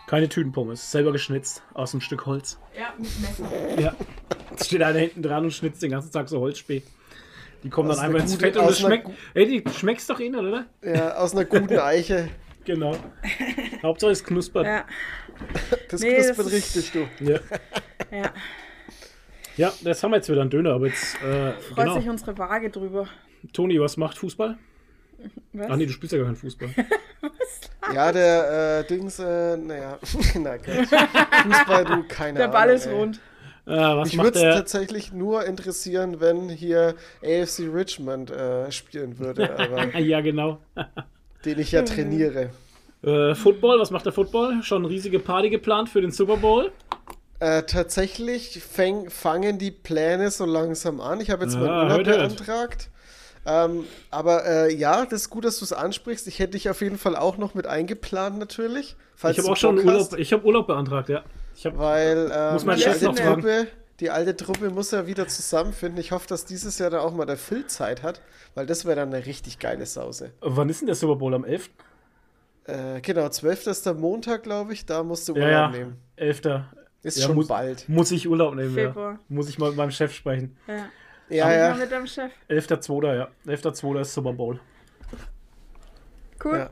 Keine 0.06 0.28
Tütenpommes, 0.28 0.90
selber 0.90 1.12
geschnitzt 1.12 1.62
aus 1.74 1.92
einem 1.92 2.00
Stück 2.00 2.24
Holz. 2.26 2.58
Ja, 2.78 2.92
mit 2.98 3.10
Messer. 3.20 3.80
Ja. 3.80 3.94
Es 4.56 4.66
steht 4.66 4.82
einer 4.82 4.98
hinten 4.98 5.22
dran 5.22 5.44
und 5.44 5.52
schnitzt 5.52 5.82
den 5.82 5.90
ganzen 5.90 6.10
Tag 6.12 6.28
so 6.28 6.40
Holzspee. 6.40 6.82
Die 7.62 7.70
kommen 7.70 7.90
Aus 7.90 7.96
dann 7.96 8.06
einfach 8.06 8.20
ins 8.20 8.36
Fett 8.36 8.56
und 8.56 8.66
das 8.66 8.78
schmeckt. 8.78 9.08
Ey, 9.34 9.46
die 9.62 9.70
schmeckt's 9.72 10.06
doch 10.06 10.20
eh 10.20 10.28
nicht, 10.28 10.38
oder? 10.38 10.66
Ja, 10.82 11.16
aus 11.16 11.32
einer 11.32 11.44
guten 11.44 11.78
Eiche. 11.78 12.28
Genau. 12.64 12.96
Hauptsache 13.82 14.12
es 14.12 14.22
knuspert. 14.22 14.66
Ja, 14.66 14.84
Das 15.90 16.00
Nee, 16.00 16.16
das 16.16 16.26
knuspert 16.26 16.46
ist- 16.46 16.52
richtig, 16.76 16.92
du. 16.92 17.24
Ja. 17.24 17.38
ja. 18.10 18.32
ja, 19.56 19.72
das 19.82 20.02
haben 20.02 20.10
wir 20.12 20.16
jetzt 20.16 20.28
wieder 20.28 20.40
einen 20.42 20.50
Döner, 20.50 20.74
aber 20.74 20.86
jetzt. 20.88 21.16
Äh, 21.22 21.52
Freut 21.52 21.76
genau. 21.86 21.98
sich 21.98 22.08
unsere 22.08 22.36
Waage 22.38 22.70
drüber. 22.70 23.08
Toni, 23.52 23.80
was 23.80 23.96
macht 23.96 24.18
Fußball? 24.18 24.58
Was? 25.52 25.66
Ach 25.70 25.76
nee, 25.76 25.86
du 25.86 25.92
spielst 25.92 26.12
ja 26.12 26.18
gar 26.18 26.26
keinen 26.26 26.36
Fußball. 26.36 26.70
Ja, 27.94 28.12
der 28.12 28.80
äh, 28.80 28.86
Dings, 28.86 29.18
äh, 29.18 29.56
naja, 29.56 29.98
na. 30.34 30.56
Fußball, 30.58 31.84
du, 31.86 32.04
keine 32.06 32.34
Der 32.36 32.44
Ahnung. 32.44 32.52
Ball 32.52 32.70
ist 32.70 32.84
ey. 32.86 32.92
rund. 32.94 33.18
Was 33.68 34.12
Mich 34.12 34.22
würde 34.22 34.38
es 34.38 34.54
tatsächlich 34.56 35.12
nur 35.12 35.44
interessieren, 35.44 36.20
wenn 36.20 36.48
hier 36.48 36.94
AFC 37.22 37.68
Richmond 37.72 38.30
äh, 38.30 38.70
spielen 38.72 39.18
würde, 39.18 39.50
Ja, 39.98 40.20
genau. 40.20 40.58
den 41.44 41.58
ich 41.58 41.72
ja 41.72 41.82
trainiere. 41.82 42.50
Äh, 43.02 43.34
Football, 43.34 43.78
was 43.78 43.90
macht 43.90 44.06
der 44.06 44.12
Football? 44.12 44.62
Schon 44.62 44.84
riesige 44.84 45.18
Party 45.18 45.50
geplant 45.50 45.88
für 45.88 46.00
den 46.00 46.10
Super 46.10 46.36
Bowl? 46.38 46.72
Äh, 47.40 47.62
tatsächlich 47.64 48.60
fäng, 48.62 49.10
fangen 49.10 49.58
die 49.58 49.70
Pläne 49.70 50.30
so 50.30 50.44
langsam 50.44 51.00
an. 51.00 51.20
Ich 51.20 51.30
habe 51.30 51.44
jetzt 51.44 51.56
Ah, 51.56 51.60
meinen 51.60 51.90
Urlaub 51.90 52.04
beantragt. 52.04 52.90
Ähm, 53.46 53.84
aber 54.10 54.44
äh, 54.44 54.74
ja, 54.74 55.04
das 55.04 55.22
ist 55.22 55.30
gut, 55.30 55.44
dass 55.44 55.58
du 55.58 55.64
es 55.64 55.72
ansprichst. 55.72 56.26
Ich 56.26 56.38
hätte 56.38 56.52
dich 56.52 56.68
auf 56.68 56.80
jeden 56.80 56.98
Fall 56.98 57.14
auch 57.16 57.38
noch 57.38 57.54
mit 57.54 57.66
eingeplant, 57.66 58.38
natürlich. 58.38 58.96
Ich 59.16 59.38
habe 59.38 59.48
auch 59.50 59.56
schon 59.56 59.78
Urlaub, 59.78 60.18
ich 60.18 60.32
habe 60.32 60.44
Urlaub 60.44 60.66
beantragt, 60.66 61.08
ja. 61.08 61.22
Ich 61.58 61.66
habe 61.66 61.76
weil 61.76 62.30
ähm, 62.32 62.52
Muss 62.52 62.64
mein 62.64 62.78
die, 62.78 62.86
alte. 62.86 63.12
Truppe, 63.12 63.66
die 63.98 64.10
alte 64.10 64.36
Truppe 64.36 64.70
muss 64.70 64.92
ja 64.92 65.08
wieder 65.08 65.26
zusammenfinden. 65.26 65.98
Ich 65.98 66.12
hoffe, 66.12 66.28
dass 66.28 66.44
dieses 66.44 66.78
Jahr 66.78 66.90
da 66.90 67.00
auch 67.00 67.12
mal 67.12 67.26
der 67.26 67.36
Phil 67.36 67.66
Zeit 67.66 68.04
hat, 68.04 68.20
weil 68.54 68.64
das 68.64 68.84
wäre 68.84 68.94
dann 68.94 69.12
eine 69.12 69.26
richtig 69.26 69.58
geile 69.58 69.84
Sause. 69.84 70.30
Wann 70.40 70.68
ist 70.68 70.82
denn 70.82 70.86
der 70.86 70.94
Super 70.94 71.16
Bowl? 71.16 71.34
Am 71.34 71.44
11.? 71.44 71.68
Äh, 72.62 73.00
genau, 73.00 73.28
12. 73.28 73.66
ist 73.66 73.86
der 73.86 73.94
Montag, 73.94 74.44
glaube 74.44 74.72
ich. 74.72 74.86
Da 74.86 75.02
musst 75.02 75.28
du 75.28 75.34
Ja, 75.34 75.40
Urlaub 75.46 75.50
ja. 75.50 75.68
nehmen. 75.70 75.96
11. 76.14 76.42
Ist 77.02 77.18
Ja, 77.18 77.26
schon 77.26 77.34
muss, 77.34 77.48
bald. 77.48 77.88
Muss 77.88 78.12
ich 78.12 78.28
Urlaub 78.28 78.54
nehmen, 78.54 78.74
Februar. 78.74 79.12
ja. 79.14 79.18
Muss 79.28 79.48
ich 79.48 79.58
mal 79.58 79.70
mit 79.70 79.78
meinem 79.78 79.90
Chef 79.90 80.12
sprechen. 80.14 80.56
Ja. 80.68 80.86
Ja, 81.28 81.44
Mal 81.46 81.58
ja. 81.58 81.74
mit 81.74 81.90
deinem 81.90 82.06
Chef. 82.06 82.30
11.2. 82.48 83.16
ja. 83.16 83.28
11.2. 83.48 84.00
ist 84.02 84.14
Super 84.14 84.32
Bowl. 84.32 84.60
Cool. 86.44 86.56
ja. 86.56 86.70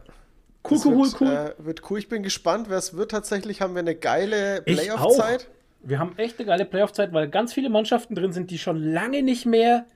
Cool, 0.70 0.78
cool, 0.84 0.94
cool, 0.94 1.04
wird, 1.04 1.20
cool. 1.20 1.28
Äh, 1.28 1.64
wird 1.64 1.90
cool. 1.90 1.98
Ich 1.98 2.08
bin 2.08 2.22
gespannt, 2.22 2.68
wer 2.68 2.78
es 2.78 2.96
wird. 2.96 3.10
Tatsächlich 3.10 3.60
haben 3.60 3.74
wir 3.74 3.80
eine 3.80 3.94
geile 3.94 4.62
Ich 4.64 4.76
Playoff-Zeit. 4.76 5.48
Wir 5.82 5.98
haben 5.98 6.16
echt 6.16 6.38
eine 6.38 6.46
geile 6.46 6.64
Playoff-Zeit, 6.64 7.12
weil 7.12 7.28
ganz 7.28 7.52
viele 7.52 7.70
Mannschaften 7.70 8.14
drin 8.14 8.32
sind, 8.32 8.50
die 8.50 8.58
schon 8.58 8.82
lange 8.82 9.22
nicht 9.22 9.46
mehr, 9.46 9.86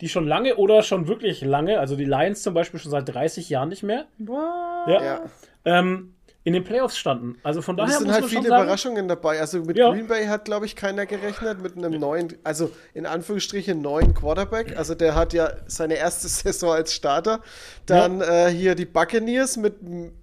die 0.00 0.08
schon 0.08 0.26
lange 0.26 0.56
oder 0.56 0.82
schon 0.82 1.08
wirklich 1.08 1.42
lange, 1.42 1.80
also 1.80 1.96
die 1.96 2.04
Lions 2.04 2.42
zum 2.42 2.54
Beispiel 2.54 2.78
schon 2.78 2.90
seit 2.90 3.08
30 3.08 3.48
Jahren 3.48 3.68
nicht 3.68 3.82
mehr, 3.82 4.06
Boah. 4.18 4.84
Ja. 4.86 5.02
Ja. 5.02 5.20
ähm, 5.64 6.14
in 6.44 6.54
den 6.54 6.64
Playoffs 6.64 6.98
standen. 6.98 7.36
Also 7.44 7.62
von 7.62 7.76
daher 7.76 7.92
es 7.92 7.98
sind 8.00 8.10
halt 8.10 8.24
viele 8.24 8.42
sagen, 8.48 8.62
Überraschungen 8.64 9.06
dabei. 9.06 9.38
Also 9.40 9.60
mit 9.60 9.76
Ja. 9.76 9.90
Green 9.92 10.08
Bay 10.08 10.26
hat, 10.26 10.44
glaube 10.44 10.66
ich, 10.66 10.74
keiner 10.74 11.06
gerechnet 11.06 11.62
mit 11.62 11.76
einem 11.76 12.00
neuen, 12.00 12.34
also 12.42 12.72
in 12.94 13.06
Anführungsstrichen 13.06 13.80
neuen 13.80 14.12
Quarterback. 14.12 14.76
Also 14.76 14.96
der 14.96 15.14
hat 15.14 15.32
ja 15.34 15.52
seine 15.66 15.94
erste 15.94 16.26
Saison 16.28 16.72
als 16.72 16.92
Starter. 16.94 17.40
Dann 17.86 18.20
äh, 18.20 18.48
hier 18.50 18.74
die 18.74 18.86
Buccaneers 18.86 19.56
mit 19.56 19.74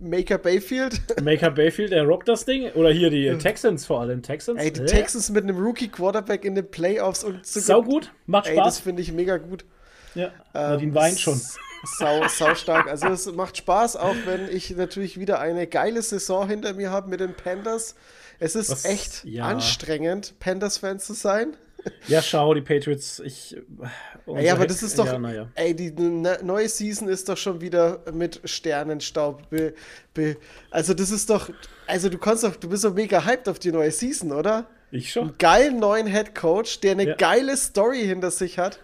Maker 0.01 0.37
Bayfield. 0.37 0.99
Maker 1.23 1.51
Bayfield, 1.51 1.91
der 1.93 2.03
rockt 2.03 2.27
das 2.27 2.43
Ding. 2.43 2.69
Oder 2.73 2.91
hier 2.91 3.09
die 3.09 3.37
Texans 3.37 3.85
vor 3.85 4.01
allem. 4.01 4.21
Texans. 4.21 4.59
Ey, 4.61 4.73
die 4.73 4.81
Hä? 4.81 4.85
Texans 4.87 5.29
mit 5.29 5.43
einem 5.45 5.57
Rookie 5.57 5.87
Quarterback 5.87 6.43
in 6.43 6.55
den 6.55 6.69
Playoffs 6.69 7.23
und 7.23 7.45
so 7.45 7.59
Sau 7.61 7.81
gut, 7.81 8.11
macht 8.25 8.47
Ey, 8.47 8.55
das 8.57 8.65
Spaß. 8.75 8.79
finde 8.81 9.01
ich 9.01 9.13
mega 9.13 9.37
gut. 9.37 9.63
ja. 10.15 10.31
Nadine 10.53 10.93
weint 10.93 11.17
schon. 11.19 11.39
Sau, 11.83 12.27
sau 12.27 12.55
stark. 12.55 12.87
Also 12.87 13.07
es 13.07 13.25
macht 13.31 13.57
Spaß, 13.57 13.95
auch 13.95 14.15
wenn 14.25 14.49
ich 14.49 14.71
natürlich 14.71 15.19
wieder 15.19 15.39
eine 15.39 15.65
geile 15.67 16.01
Saison 16.01 16.47
hinter 16.47 16.73
mir 16.73 16.91
habe 16.91 17.09
mit 17.09 17.19
den 17.19 17.33
Panthers. 17.33 17.95
Es 18.39 18.55
ist 18.55 18.69
Was- 18.69 18.85
echt 18.85 19.23
ja. 19.25 19.45
anstrengend, 19.45 20.33
Panthers-Fan 20.39 20.99
zu 20.99 21.13
sein. 21.13 21.55
Ja, 22.07 22.21
schau, 22.21 22.53
die 22.53 22.61
Patriots. 22.61 23.19
Ich, 23.23 23.55
Ey, 24.27 24.49
aber 24.49 24.67
das 24.67 24.83
ist 24.83 24.99
doch, 24.99 25.05
Ja, 25.05 25.17
naja. 25.17 25.47
ey, 25.55 25.73
die 25.73 25.91
ne, 25.91 26.37
neue 26.43 26.67
Season 26.67 27.07
ist 27.07 27.29
doch 27.29 27.37
schon 27.37 27.61
wieder 27.61 28.01
mit 28.11 28.41
Sternenstaub. 28.43 29.49
Be, 29.49 29.73
be, 30.13 30.35
also 30.71 30.93
das 30.93 31.09
ist 31.09 31.29
doch, 31.29 31.49
also 31.87 32.09
du 32.09 32.17
kannst 32.17 32.43
doch, 32.43 32.55
du 32.57 32.67
bist 32.67 32.83
doch 32.83 32.93
mega 32.93 33.23
hyped 33.23 33.47
auf 33.47 33.59
die 33.59 33.71
neue 33.71 33.91
Season, 33.91 34.33
oder? 34.33 34.65
Ich 34.91 35.11
schon. 35.13 35.29
Einen 35.29 35.37
geilen 35.37 35.79
neuen 35.79 36.07
Head 36.07 36.35
Coach, 36.35 36.81
der 36.81 36.91
eine 36.91 37.07
Ja. 37.09 37.15
geile 37.15 37.55
Story 37.55 38.01
hinter 38.05 38.31
sich 38.31 38.59
hat. 38.59 38.79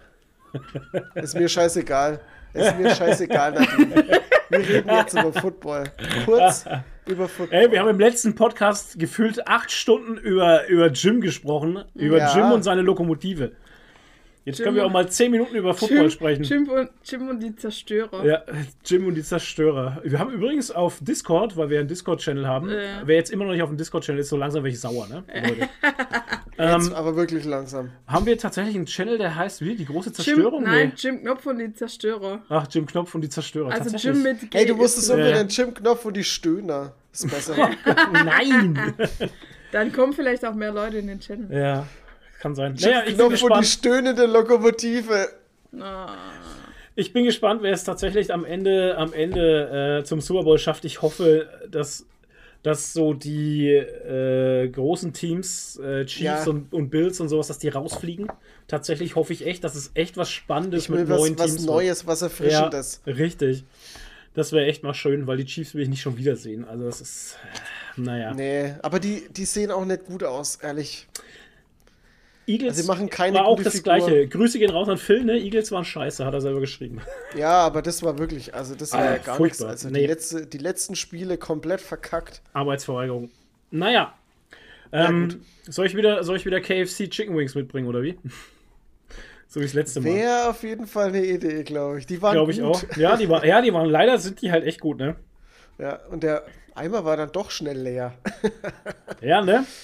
Ist 1.14 1.34
mir 1.34 1.48
scheißegal. 1.50 2.20
Ist 2.56 2.78
mir 2.78 2.94
scheißegal, 2.94 3.52
Nadine. 3.52 4.20
Wir 4.48 4.58
reden 4.60 4.90
jetzt 4.90 5.12
über 5.14 5.32
Football. 5.32 5.84
Kurz 6.24 6.64
über 7.06 7.28
Football. 7.28 7.58
Ey, 7.58 7.70
wir 7.72 7.80
haben 7.80 7.88
im 7.88 7.98
letzten 7.98 8.36
Podcast 8.36 8.96
gefühlt 8.96 9.44
acht 9.48 9.72
Stunden 9.72 10.16
über, 10.18 10.68
über 10.68 10.86
Jim 10.92 11.20
gesprochen. 11.20 11.82
Über 11.94 12.18
Ja. 12.18 12.32
Jim 12.36 12.52
und 12.52 12.62
seine 12.62 12.82
Lokomotive. 12.82 13.52
Jetzt 14.46 14.58
Jim 14.58 14.64
können 14.66 14.76
wir 14.76 14.86
auch 14.86 14.92
mal 14.92 15.08
zehn 15.10 15.32
Minuten 15.32 15.56
über 15.56 15.74
Football 15.74 16.02
Jim, 16.02 16.10
sprechen. 16.10 16.42
Jim, 16.44 16.68
und, 16.70 16.88
Jim 17.04 17.28
und 17.28 17.40
die 17.42 17.54
Zerstörer. 17.56 18.24
Ja, 18.24 18.42
Jim 18.84 19.06
und 19.08 19.16
die 19.16 19.22
Zerstörer. 19.24 20.00
Wir 20.04 20.20
haben 20.20 20.32
übrigens 20.32 20.70
auf 20.70 20.98
Discord, 21.02 21.56
weil 21.56 21.68
wir 21.68 21.80
einen 21.80 21.88
Discord-Channel 21.88 22.46
haben, 22.46 22.70
Ja. 22.70 23.02
wer 23.04 23.16
jetzt 23.16 23.32
immer 23.32 23.44
noch 23.44 23.50
nicht 23.52 23.62
auf 23.62 23.70
dem 23.70 23.76
Discord-Channel 23.76 24.20
ist, 24.20 24.28
so 24.28 24.36
langsam 24.36 24.62
welche 24.62 24.78
sauer, 24.78 25.08
ne? 25.08 25.24
Ähm, 26.58 26.94
aber 26.94 27.14
wirklich 27.16 27.44
langsam. 27.44 27.90
haben 28.06 28.24
wir 28.24 28.38
tatsächlich 28.38 28.76
einen 28.76 28.86
Channel, 28.86 29.18
der 29.18 29.34
heißt 29.36 29.60
wie? 29.60 29.74
Die 29.74 29.84
große 29.84 30.08
Jim, 30.08 30.14
Zerstörung? 30.14 30.62
nein, 30.64 30.88
Nee. 30.88 30.92
Jim 30.96 31.20
Knopf 31.20 31.44
und 31.44 31.58
die 31.58 31.72
Zerstörer. 31.74 32.40
Ach, 32.48 32.66
Jim 32.70 32.86
Knopf 32.86 33.14
und 33.14 33.20
die 33.20 33.28
Zerstörer. 33.28 33.70
Also 33.72 33.90
tatsächlich. 33.90 34.14
Jim 34.14 34.22
mit 34.22 34.50
G. 34.50 34.58
Hey, 34.58 34.64
du 34.66 34.74
musstest 34.74 35.10
Y. 35.10 35.18
unbedingt 35.20 35.40
den 35.58 35.66
Jim-Knopf 35.66 36.04
und 36.06 36.16
die 36.16 36.24
Stöhner. 36.24 36.94
Ist 37.12 37.28
besser. 37.30 37.70
Nein! 38.12 38.94
Dann 39.72 39.92
kommen 39.92 40.14
vielleicht 40.14 40.46
auch 40.46 40.54
mehr 40.54 40.72
Leute 40.72 40.96
in 40.96 41.08
den 41.08 41.20
Channel. 41.20 41.52
ja, 41.54 41.86
kann 42.40 42.54
sein. 42.54 42.74
Naja, 42.80 43.00
ich 43.06 43.16
bin 43.16 43.18
Jim-Knopf 43.18 43.22
und 43.22 43.30
die 43.30 43.60
gespannt. 43.60 43.66
stöhnende 43.66 44.26
Lokomotive. 44.26 45.28
Ah. 45.80 46.14
Ich 46.94 47.12
bin 47.12 47.24
gespannt, 47.24 47.62
wer 47.62 47.72
es 47.72 47.84
tatsächlich 47.84 48.32
am 48.32 48.44
Ende, 48.44 48.96
am 48.96 49.12
Ende 49.12 49.98
äh, 50.00 50.04
zum 50.04 50.20
Super 50.20 50.44
Bowl 50.44 50.58
schafft. 50.58 50.84
Ich 50.84 51.02
hoffe, 51.02 51.48
dass 51.70 52.06
dass 52.62 52.92
so 52.92 53.14
die 53.14 53.68
äh, 53.68 54.68
großen 54.68 55.12
Teams, 55.12 55.78
äh, 55.78 56.04
Chiefs 56.04 56.20
Ja. 56.46 56.50
und, 56.50 56.72
und 56.72 56.90
Bills 56.90 57.20
und 57.20 57.28
sowas, 57.28 57.46
dass 57.46 57.58
die 57.60 57.68
rausfliegen. 57.68 58.26
Tatsächlich 58.66 59.14
hoffe 59.14 59.32
ich 59.32 59.46
echt, 59.46 59.62
dass 59.62 59.76
es 59.76 59.92
echt 59.94 60.16
was 60.16 60.30
Spannendes 60.30 60.84
Ich 60.84 60.90
will 60.90 61.00
mit 61.00 61.08
was, 61.10 61.20
neuen 61.20 61.38
was 61.38 61.46
Teams 61.52 61.64
Neues, 61.66 62.06
was. 62.08 62.22
Erfrischendes. 62.22 63.02
Ja, 63.06 63.12
richtig. 63.12 63.62
Das 64.34 64.50
wäre 64.50 64.66
echt 64.66 64.82
mal 64.82 64.94
schön, 64.94 65.28
weil 65.28 65.36
die 65.36 65.44
Chiefs 65.44 65.76
will 65.76 65.82
ich 65.82 65.88
nicht 65.88 66.00
schon 66.00 66.16
wiedersehen. 66.16 66.64
Also 66.66 66.86
das 66.86 67.00
ist, 67.00 67.36
äh, 67.96 68.00
naja. 68.00 68.34
Nee, 68.34 68.74
aber 68.82 68.98
die, 68.98 69.28
die 69.30 69.44
sehen 69.44 69.70
auch 69.70 69.84
nicht 69.84 70.04
gut 70.06 70.24
aus, 70.24 70.56
ehrlich. 70.56 71.06
Eagles 72.46 72.70
Also 72.70 72.82
sie 72.82 72.88
machen 72.88 73.10
keine 73.10 73.38
war 73.38 73.46
auch 73.46 73.60
das 73.62 73.74
Figur. 73.74 73.82
gleiche. 73.96 74.28
Grüße 74.28 74.58
gehen 74.58 74.70
raus 74.70 74.88
an 74.88 74.98
Phil, 74.98 75.24
ne? 75.24 75.36
Eagles 75.38 75.72
waren 75.72 75.84
scheiße, 75.84 76.24
hat 76.24 76.32
er 76.34 76.40
selber 76.40 76.60
geschrieben. 76.60 77.00
Ja, 77.36 77.50
aber 77.60 77.82
das 77.82 78.02
war 78.02 78.18
wirklich, 78.18 78.54
also 78.54 78.74
das 78.74 78.92
war 78.92 79.00
Ah, 79.00 79.04
ja 79.04 79.10
gar 79.18 79.18
nichts. 79.18 79.36
furchtbar. 79.58 79.68
Also 79.70 79.88
Nee. 79.90 80.00
die, 80.00 80.06
letzte, 80.06 80.46
die 80.46 80.58
letzten 80.58 80.94
Spiele 80.96 81.38
komplett 81.38 81.80
verkackt. 81.80 82.42
Arbeitsverweigerung. 82.52 83.30
Naja. 83.70 84.14
Ähm, 84.92 85.40
soll, 85.68 85.86
ich 85.86 85.96
wieder, 85.96 86.22
soll 86.22 86.36
ich 86.36 86.46
wieder 86.46 86.60
KFC 86.60 87.10
Chicken 87.10 87.36
Wings 87.36 87.54
mitbringen, 87.56 87.88
oder 87.88 88.02
wie? 88.02 88.16
so 89.48 89.60
wie 89.60 89.64
das 89.64 89.74
letzte 89.74 90.00
Mal. 90.00 90.14
Wäre 90.14 90.48
auf 90.50 90.62
jeden 90.62 90.86
Fall 90.86 91.08
eine 91.08 91.24
Idee, 91.24 91.64
glaube 91.64 91.98
ich. 91.98 92.06
Die 92.06 92.22
waren 92.22 92.34
Glaube 92.34 92.52
ich 92.52 92.60
gut. 92.60 92.66
auch. 92.68 92.96
Ja, 92.96 93.16
die, 93.16 93.28
war, 93.28 93.44
ja, 93.44 93.60
die 93.60 93.72
waren 93.74 93.90
leider, 93.90 94.18
sind 94.18 94.40
die 94.42 94.52
halt 94.52 94.64
echt 94.64 94.80
gut, 94.80 94.98
ne? 94.98 95.16
Ja, 95.78 95.96
und 96.10 96.22
der 96.22 96.44
Eimer 96.74 97.04
war 97.04 97.16
dann 97.16 97.32
doch 97.32 97.50
schnell 97.50 97.78
leer. 97.78 98.14
Ja, 99.20 99.42
ne? 99.42 99.64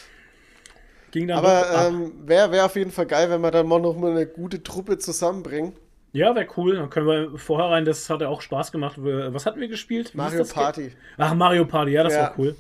Ging 1.13 1.29
dann 1.29 1.39
Aber 1.39 1.71
ab. 1.71 1.87
ähm, 1.89 2.13
wäre 2.27 2.51
wär 2.51 2.65
auf 2.67 2.75
jeden 2.75 2.91
Fall 2.91 3.07
geil, 3.07 3.31
wenn 3.31 3.41
wir 3.41 3.51
dann 3.53 3.69
mal 3.69 3.81
noch 3.81 3.97
mal 3.97 4.11
eine 4.11 4.27
gute 4.27 4.63
Truppe 4.63 4.99
zusammenbringen. 4.99 5.73
Ja, 6.13 6.35
wäre 6.35 6.47
cool. 6.57 6.75
Dann 6.77 6.91
können 6.91 7.07
wir 7.07 7.39
vorher 7.39 7.71
rein, 7.71 7.85
das 7.85 8.11
hat 8.11 8.21
ja 8.21 8.29
auch 8.29 8.43
Spaß 8.43 8.73
gemacht. 8.73 8.97
Was 8.99 9.47
hatten 9.47 9.61
wir 9.61 9.69
gespielt? 9.69 10.13
Wie 10.13 10.19
Mario? 10.19 10.45
Party. 10.45 10.93
Ach, 11.17 11.35
Mario 11.35 11.65
Party, 11.65 11.93
ja, 11.93 12.03
das 12.03 12.15
Ja. 12.15 12.21
war 12.23 12.35
cool. 12.39 12.57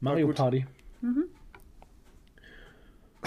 Mario 0.00 0.26
gut. 0.28 0.36
Party. 0.36 0.66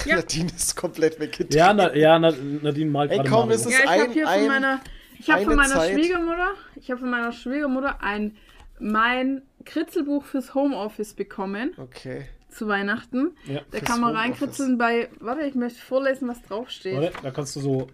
Ja. 0.06 0.16
Nadine 0.18 0.50
ist 0.56 0.76
komplett 0.76 1.20
weggetreten. 1.20 1.56
Ja, 1.58 1.74
na, 1.74 1.93
ja 1.96 2.20
na, 2.20 2.32
Nadine 2.62 2.89
malt 2.91 3.12
Ey, 3.12 3.20
komm, 3.20 3.30
Mario. 3.48 3.52
es 3.56 3.66
ist- 3.66 3.72
Ja, 3.74 3.80
ich 3.84 3.89
ein- 3.89 4.02
habe 4.02 4.14
hier 4.14 4.28
ein- 4.28 4.39
von 4.39 4.48
meiner, 4.48 4.80
ich 5.20 5.30
habe 5.30 5.41
von 5.43 5.54
eine 5.54 5.62
meiner 5.62 5.74
Zeit. 5.76 5.91
Schwiegermutter, 5.93 6.50
ich 6.76 6.91
habe 6.91 7.00
von 7.00 7.10
meiner 7.10 7.32
Schwiegermutter 7.32 8.02
ein 8.04 8.36
mein 8.78 9.41
Kritzelbuch 9.64 10.26
fürs 10.26 10.54
Homeoffice 10.54 11.14
bekommen 11.14 11.74
Okay. 11.78 12.26
Zu 12.56 12.68
Weihnachten. 12.68 13.32
Ja, 13.45 13.62
Da 13.72 13.80
kann 13.82 13.99
man 14.01 14.16
reinkritzeln 14.16 14.78
bei, 14.78 15.10
warte, 15.20 15.41
ich 15.43 15.56
möchte 15.56 15.80
vorlesen, 15.82 16.28
was 16.28 16.41
draufsteht. 16.43 16.95
Warte, 16.95 17.14
da 17.22 17.32
kannst 17.32 17.56
du 17.56 17.60
so. 17.60 17.88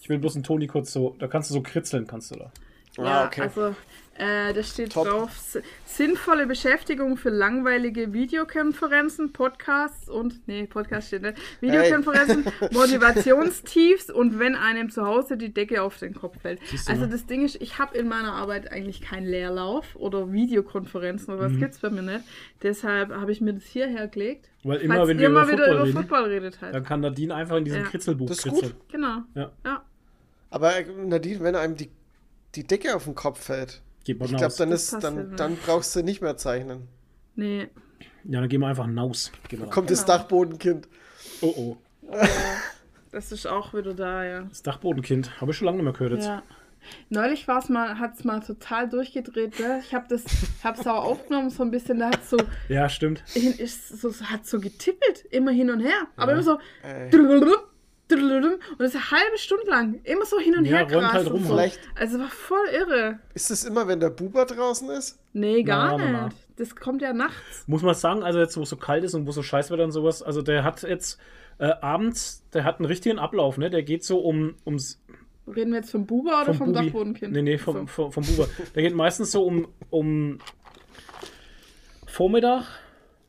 Ich 0.00 0.08
will 0.08 0.18
bloß 0.18 0.34
einen 0.34 0.44
Toni 0.44 0.66
kurz 0.66 0.92
so. 0.92 1.14
Da 1.18 1.28
kannst 1.28 1.50
du 1.50 1.54
so 1.54 1.62
kritzeln, 1.62 2.06
kannst 2.06 2.30
du 2.32 2.36
da. 2.36 2.50
Ja, 2.98 3.04
Ah, 3.04 3.26
okay. 3.26 3.42
also 3.42 3.74
äh, 4.14 4.52
da 4.52 4.62
steht 4.62 4.92
Top. 4.92 5.06
drauf, 5.08 5.30
sinnvolle 5.86 6.46
Beschäftigung 6.46 7.16
für 7.16 7.30
langweilige 7.30 8.12
Videokonferenzen, 8.12 9.32
Podcasts 9.32 10.08
und, 10.08 10.46
nee, 10.46 10.66
Podcast 10.66 11.08
steht 11.08 11.22
nicht, 11.22 11.38
Videokonferenzen, 11.60 12.44
Motivationstiefs 12.72 14.10
und 14.10 14.38
wenn 14.38 14.54
einem 14.54 14.90
zu 14.90 15.06
Hause 15.06 15.36
die 15.36 15.52
Decke 15.52 15.82
auf 15.82 15.98
den 15.98 16.14
Kopf 16.14 16.40
fällt. 16.40 16.60
Also 16.86 17.06
das 17.06 17.26
Ding 17.26 17.44
ist, 17.44 17.60
ich 17.60 17.78
habe 17.78 17.96
in 17.96 18.08
meiner 18.08 18.32
Arbeit 18.34 18.70
eigentlich 18.70 19.00
keinen 19.00 19.26
Leerlauf 19.26 19.96
oder 19.96 20.32
Videokonferenzen 20.32 21.32
oder 21.34 21.44
was 21.44 21.52
Mhm. 21.52 21.58
gibt's 21.60 21.78
bei 21.78 21.90
mir 21.90 22.02
nicht. 22.02 22.24
Deshalb 22.62 23.10
habe 23.12 23.32
ich 23.32 23.40
mir 23.40 23.54
das 23.54 23.64
hierher 23.64 24.08
gelegt. 24.08 24.48
Weil 24.64 24.78
immer, 24.78 24.96
falls 24.96 25.08
wenn 25.08 25.16
ihr 25.18 25.22
wir 25.22 25.28
über 25.30 25.40
mal 25.40 25.48
wieder 25.48 25.56
Football 25.64 25.74
über 25.76 25.84
reden, 25.86 25.96
Football 25.98 26.24
redet 26.24 26.60
halt. 26.60 26.74
dann 26.74 26.84
kann 26.84 27.00
Nadine 27.00 27.34
einfach 27.34 27.56
in 27.56 27.64
diesem 27.64 27.82
Ja. 27.82 27.88
Kritzelbuch 27.88 28.28
Das 28.28 28.38
ist 28.38 28.44
gut. 28.44 28.60
kritzeln. 28.60 28.80
Genau. 28.90 29.16
Ja, 29.34 29.50
Ja. 29.64 29.82
Aber 30.50 30.76
äh, 30.78 30.84
Nadine, 30.84 31.40
wenn 31.40 31.56
einem 31.56 31.76
die, 31.76 31.88
die 32.54 32.64
Decke 32.66 32.94
auf 32.94 33.04
den 33.04 33.14
Kopf 33.14 33.42
fällt, 33.42 33.80
geht 34.04 34.18
mal 34.18 34.26
ich 34.26 34.36
glaube, 34.36 34.54
dann, 34.58 34.70
Das 34.70 34.92
ist, 34.92 35.02
dann, 35.04 35.36
dann 35.36 35.56
brauchst 35.56 35.94
du 35.96 36.02
nicht 36.02 36.20
mehr 36.22 36.36
zeichnen. 36.36 36.88
Nee. 37.34 37.68
Ja, 38.24 38.40
dann 38.40 38.48
gehen 38.48 38.60
wir 38.60 38.68
einfach 38.68 38.86
naus. 38.86 39.32
Gehen 39.48 39.60
wir 39.60 39.68
Kommt 39.68 39.90
das 39.90 40.04
Genau. 40.04 40.18
Dachbodenkind. 40.18 40.88
Oh 41.40 41.54
oh. 41.56 41.76
Das 43.10 43.30
ist 43.32 43.46
auch 43.46 43.74
wieder 43.74 43.94
da, 43.94 44.24
ja. 44.24 44.42
Das 44.42 44.62
Dachbodenkind. 44.62 45.40
Habe 45.40 45.50
ich 45.50 45.56
schon 45.56 45.66
lange 45.66 45.76
nicht 45.78 45.84
mehr 45.84 45.92
gehört 45.92 46.12
jetzt. 46.12 46.26
Ja. 46.26 46.42
Neulich 47.10 47.46
war 47.46 47.58
es 47.58 47.68
mal, 47.68 47.98
hat 48.00 48.14
es 48.18 48.24
mal 48.24 48.40
total 48.40 48.88
durchgedreht. 48.88 49.60
Ne? 49.60 49.80
Ich 49.84 49.94
habe 49.94 50.06
das, 50.08 50.24
hab's 50.64 50.86
auch 50.86 51.04
aufgenommen 51.04 51.50
so 51.50 51.62
ein 51.62 51.70
bisschen. 51.70 51.98
Da 52.00 52.06
hat 52.06 52.24
so, 52.24 52.36
Ja, 52.68 52.88
stimmt. 52.88 53.22
hin, 53.28 53.52
ist 53.52 54.00
so, 54.00 54.12
hat 54.24 54.46
so 54.46 54.58
getippelt, 54.60 55.24
immer 55.30 55.52
hin 55.52 55.70
und 55.70 55.80
her. 55.80 56.06
Aber 56.16 56.32
Ja. 56.32 56.38
immer 56.38 56.42
so 56.42 56.58
Ey. 56.82 57.10
Und 58.20 58.60
das 58.78 58.94
ist 58.94 58.96
eine 58.96 59.10
halbe 59.10 59.38
Stunde 59.38 59.66
lang, 59.68 60.00
immer 60.04 60.24
so 60.24 60.38
hin 60.38 60.56
und 60.56 60.64
Ja, 60.64 60.78
her 60.78 60.86
gerast 60.86 61.12
halt 61.14 61.30
rum, 61.30 61.42
so. 61.44 61.50
vielleicht. 61.54 61.78
Also 61.94 62.18
war 62.18 62.28
voll 62.28 62.66
irre. 62.72 63.18
Ist 63.34 63.50
es 63.50 63.64
immer, 63.64 63.86
wenn 63.88 64.00
der 64.00 64.10
Buber 64.10 64.44
draußen 64.44 64.88
ist? 64.90 65.18
Nee, 65.32 65.62
gar 65.62 65.96
Na, 65.98 66.04
na, 66.04 66.10
na. 66.12 66.24
nicht. 66.26 66.36
Das 66.56 66.76
kommt 66.76 67.02
ja 67.02 67.12
nachts. 67.12 67.64
Muss 67.66 67.82
man 67.82 67.94
sagen, 67.94 68.22
also 68.22 68.38
jetzt, 68.38 68.56
wo 68.56 68.62
es 68.62 68.68
so 68.70 68.76
kalt 68.76 69.04
ist 69.04 69.14
und 69.14 69.24
wo 69.26 69.30
es 69.30 69.36
so 69.36 69.42
scheiß 69.42 69.70
wird 69.70 69.80
und 69.80 69.90
sowas, 69.92 70.22
also 70.22 70.42
der 70.42 70.64
hat 70.64 70.82
jetzt 70.82 71.18
äh, 71.58 71.72
abends, 71.80 72.44
der 72.52 72.64
hat 72.64 72.78
einen 72.78 72.86
richtigen 72.86 73.18
Ablauf, 73.18 73.56
ne? 73.58 73.70
Der 73.70 73.82
geht 73.82 74.04
so 74.04 74.18
um, 74.18 74.54
ums 74.66 75.02
Reden 75.46 75.70
wir 75.72 75.78
jetzt 75.78 75.90
vom 75.90 76.06
Buba 76.06 76.42
oder 76.42 76.54
vom, 76.54 76.72
Bubi. 76.72 76.86
Dachbodenkind? 76.86 77.32
Nee, 77.32 77.42
nee, 77.42 77.58
vom, 77.58 77.86
So. 77.88 78.10
vom, 78.10 78.12
vom 78.12 78.24
Buber. 78.24 78.48
Der 78.76 78.82
geht 78.82 78.94
meistens 78.94 79.32
so 79.32 79.44
um, 79.44 79.66
um 79.90 80.38
Vormittag. 82.06 82.64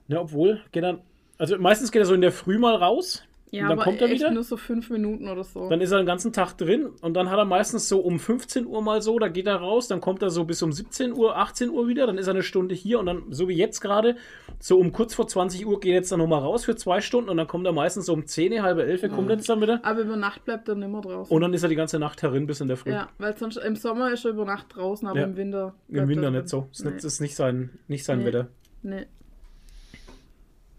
Ne, 0.08 0.20
obwohl, 0.20 0.62
geht 0.72 0.84
dann. 0.84 1.02
Also 1.38 1.58
meistens 1.58 1.92
geht 1.92 2.02
er 2.02 2.06
so 2.06 2.14
in 2.14 2.22
der 2.22 2.32
Früh 2.32 2.60
mal 2.60 2.76
raus. 2.76 3.24
Ja, 3.56 3.64
und 3.66 3.70
dann 3.70 3.72
aber 3.80 3.84
kommt 3.84 4.02
er 4.02 4.10
wieder. 4.10 4.32
nur 4.32 4.42
so 4.44 4.58
fünf 4.58 4.90
Minuten 4.90 5.30
oder 5.30 5.44
so. 5.44 5.70
Dann 5.70 5.80
ist 5.80 5.92
er 5.92 6.00
den 6.00 6.08
ganzen 6.08 6.34
Tag 6.34 6.54
drin 6.58 6.88
und 7.02 7.14
dann 7.14 7.30
hat 7.30 7.38
er 7.38 7.46
meistens 7.46 7.88
so 7.88 8.00
um 8.00 8.20
15 8.20 8.66
Uhr 8.66 8.82
mal 8.82 9.04
so, 9.04 9.20
da 9.20 9.28
geht 9.28 9.46
er 9.46 9.58
raus, 9.58 9.88
dann 9.88 10.02
kommt 10.02 10.24
er 10.24 10.32
so 10.32 10.44
bis 10.44 10.64
um 10.64 10.72
17 10.72 11.14
Uhr, 11.14 11.38
18 11.38 11.70
Uhr 11.70 11.88
wieder, 11.88 12.08
dann 12.08 12.18
ist 12.18 12.26
er 12.26 12.34
eine 12.34 12.42
Stunde 12.42 12.74
hier 12.74 12.98
und 13.00 13.06
dann, 13.06 13.26
so 13.30 13.48
wie 13.48 13.54
jetzt 13.54 13.80
gerade, 13.80 14.16
so 14.60 14.80
um 14.80 14.92
kurz 14.92 15.14
vor 15.14 15.28
20 15.28 15.68
Uhr 15.68 15.80
geht 15.80 15.92
er 15.92 15.96
jetzt 15.98 16.12
dann 16.12 16.18
nochmal 16.18 16.40
raus 16.42 16.66
für 16.66 16.76
zwei 16.76 17.00
Stunden 17.00 17.30
und 17.30 17.38
dann 17.38 17.46
kommt 17.46 17.68
er 17.68 17.74
meistens 17.74 18.08
so 18.08 18.14
um 18.14 18.26
10, 18.26 18.64
halbe 18.64 18.86
11 18.86 19.12
kommt 19.14 19.30
er 19.30 19.36
jetzt 19.36 19.48
dann 19.48 19.62
wieder 19.62 19.80
aber 19.84 20.00
über 20.02 20.16
Nacht 20.16 20.44
bleibt 20.46 20.68
er 20.68 20.74
nimmer 20.74 21.02
draußen. 21.02 21.32
und 21.36 21.42
dann 21.44 21.54
ist 21.54 21.62
er 21.62 21.70
die 21.70 21.76
ganze 21.76 22.00
Nacht 22.00 22.24
herin 22.24 22.48
bis 22.48 22.60
in 22.60 22.68
der 22.70 22.78
Früh. 22.78 22.90
ja, 22.90 23.10
weil 23.20 23.38
sonst 23.38 23.58
im 23.58 23.76
Sommer 23.76 24.12
ist 24.12 24.26
er 24.26 24.32
über 24.32 24.46
Nacht 24.46 24.76
draußen, 24.76 25.08
aber 25.08 25.20
Ja. 25.20 25.26
im 25.26 25.38
Winter. 25.38 25.76
Im 25.90 26.08
Winter 26.08 26.24
er 26.24 26.32
nicht 26.32 26.50
so. 26.50 26.70
Ist, 26.72 26.86
Nee. 26.86 26.98
ist 26.98 27.22
nicht 27.22 27.36
sein, 27.36 27.70
nicht 27.88 28.04
sein 28.04 28.18
Nee. 28.18 28.26
Wetter. 28.26 28.48
Nee. 28.82 29.06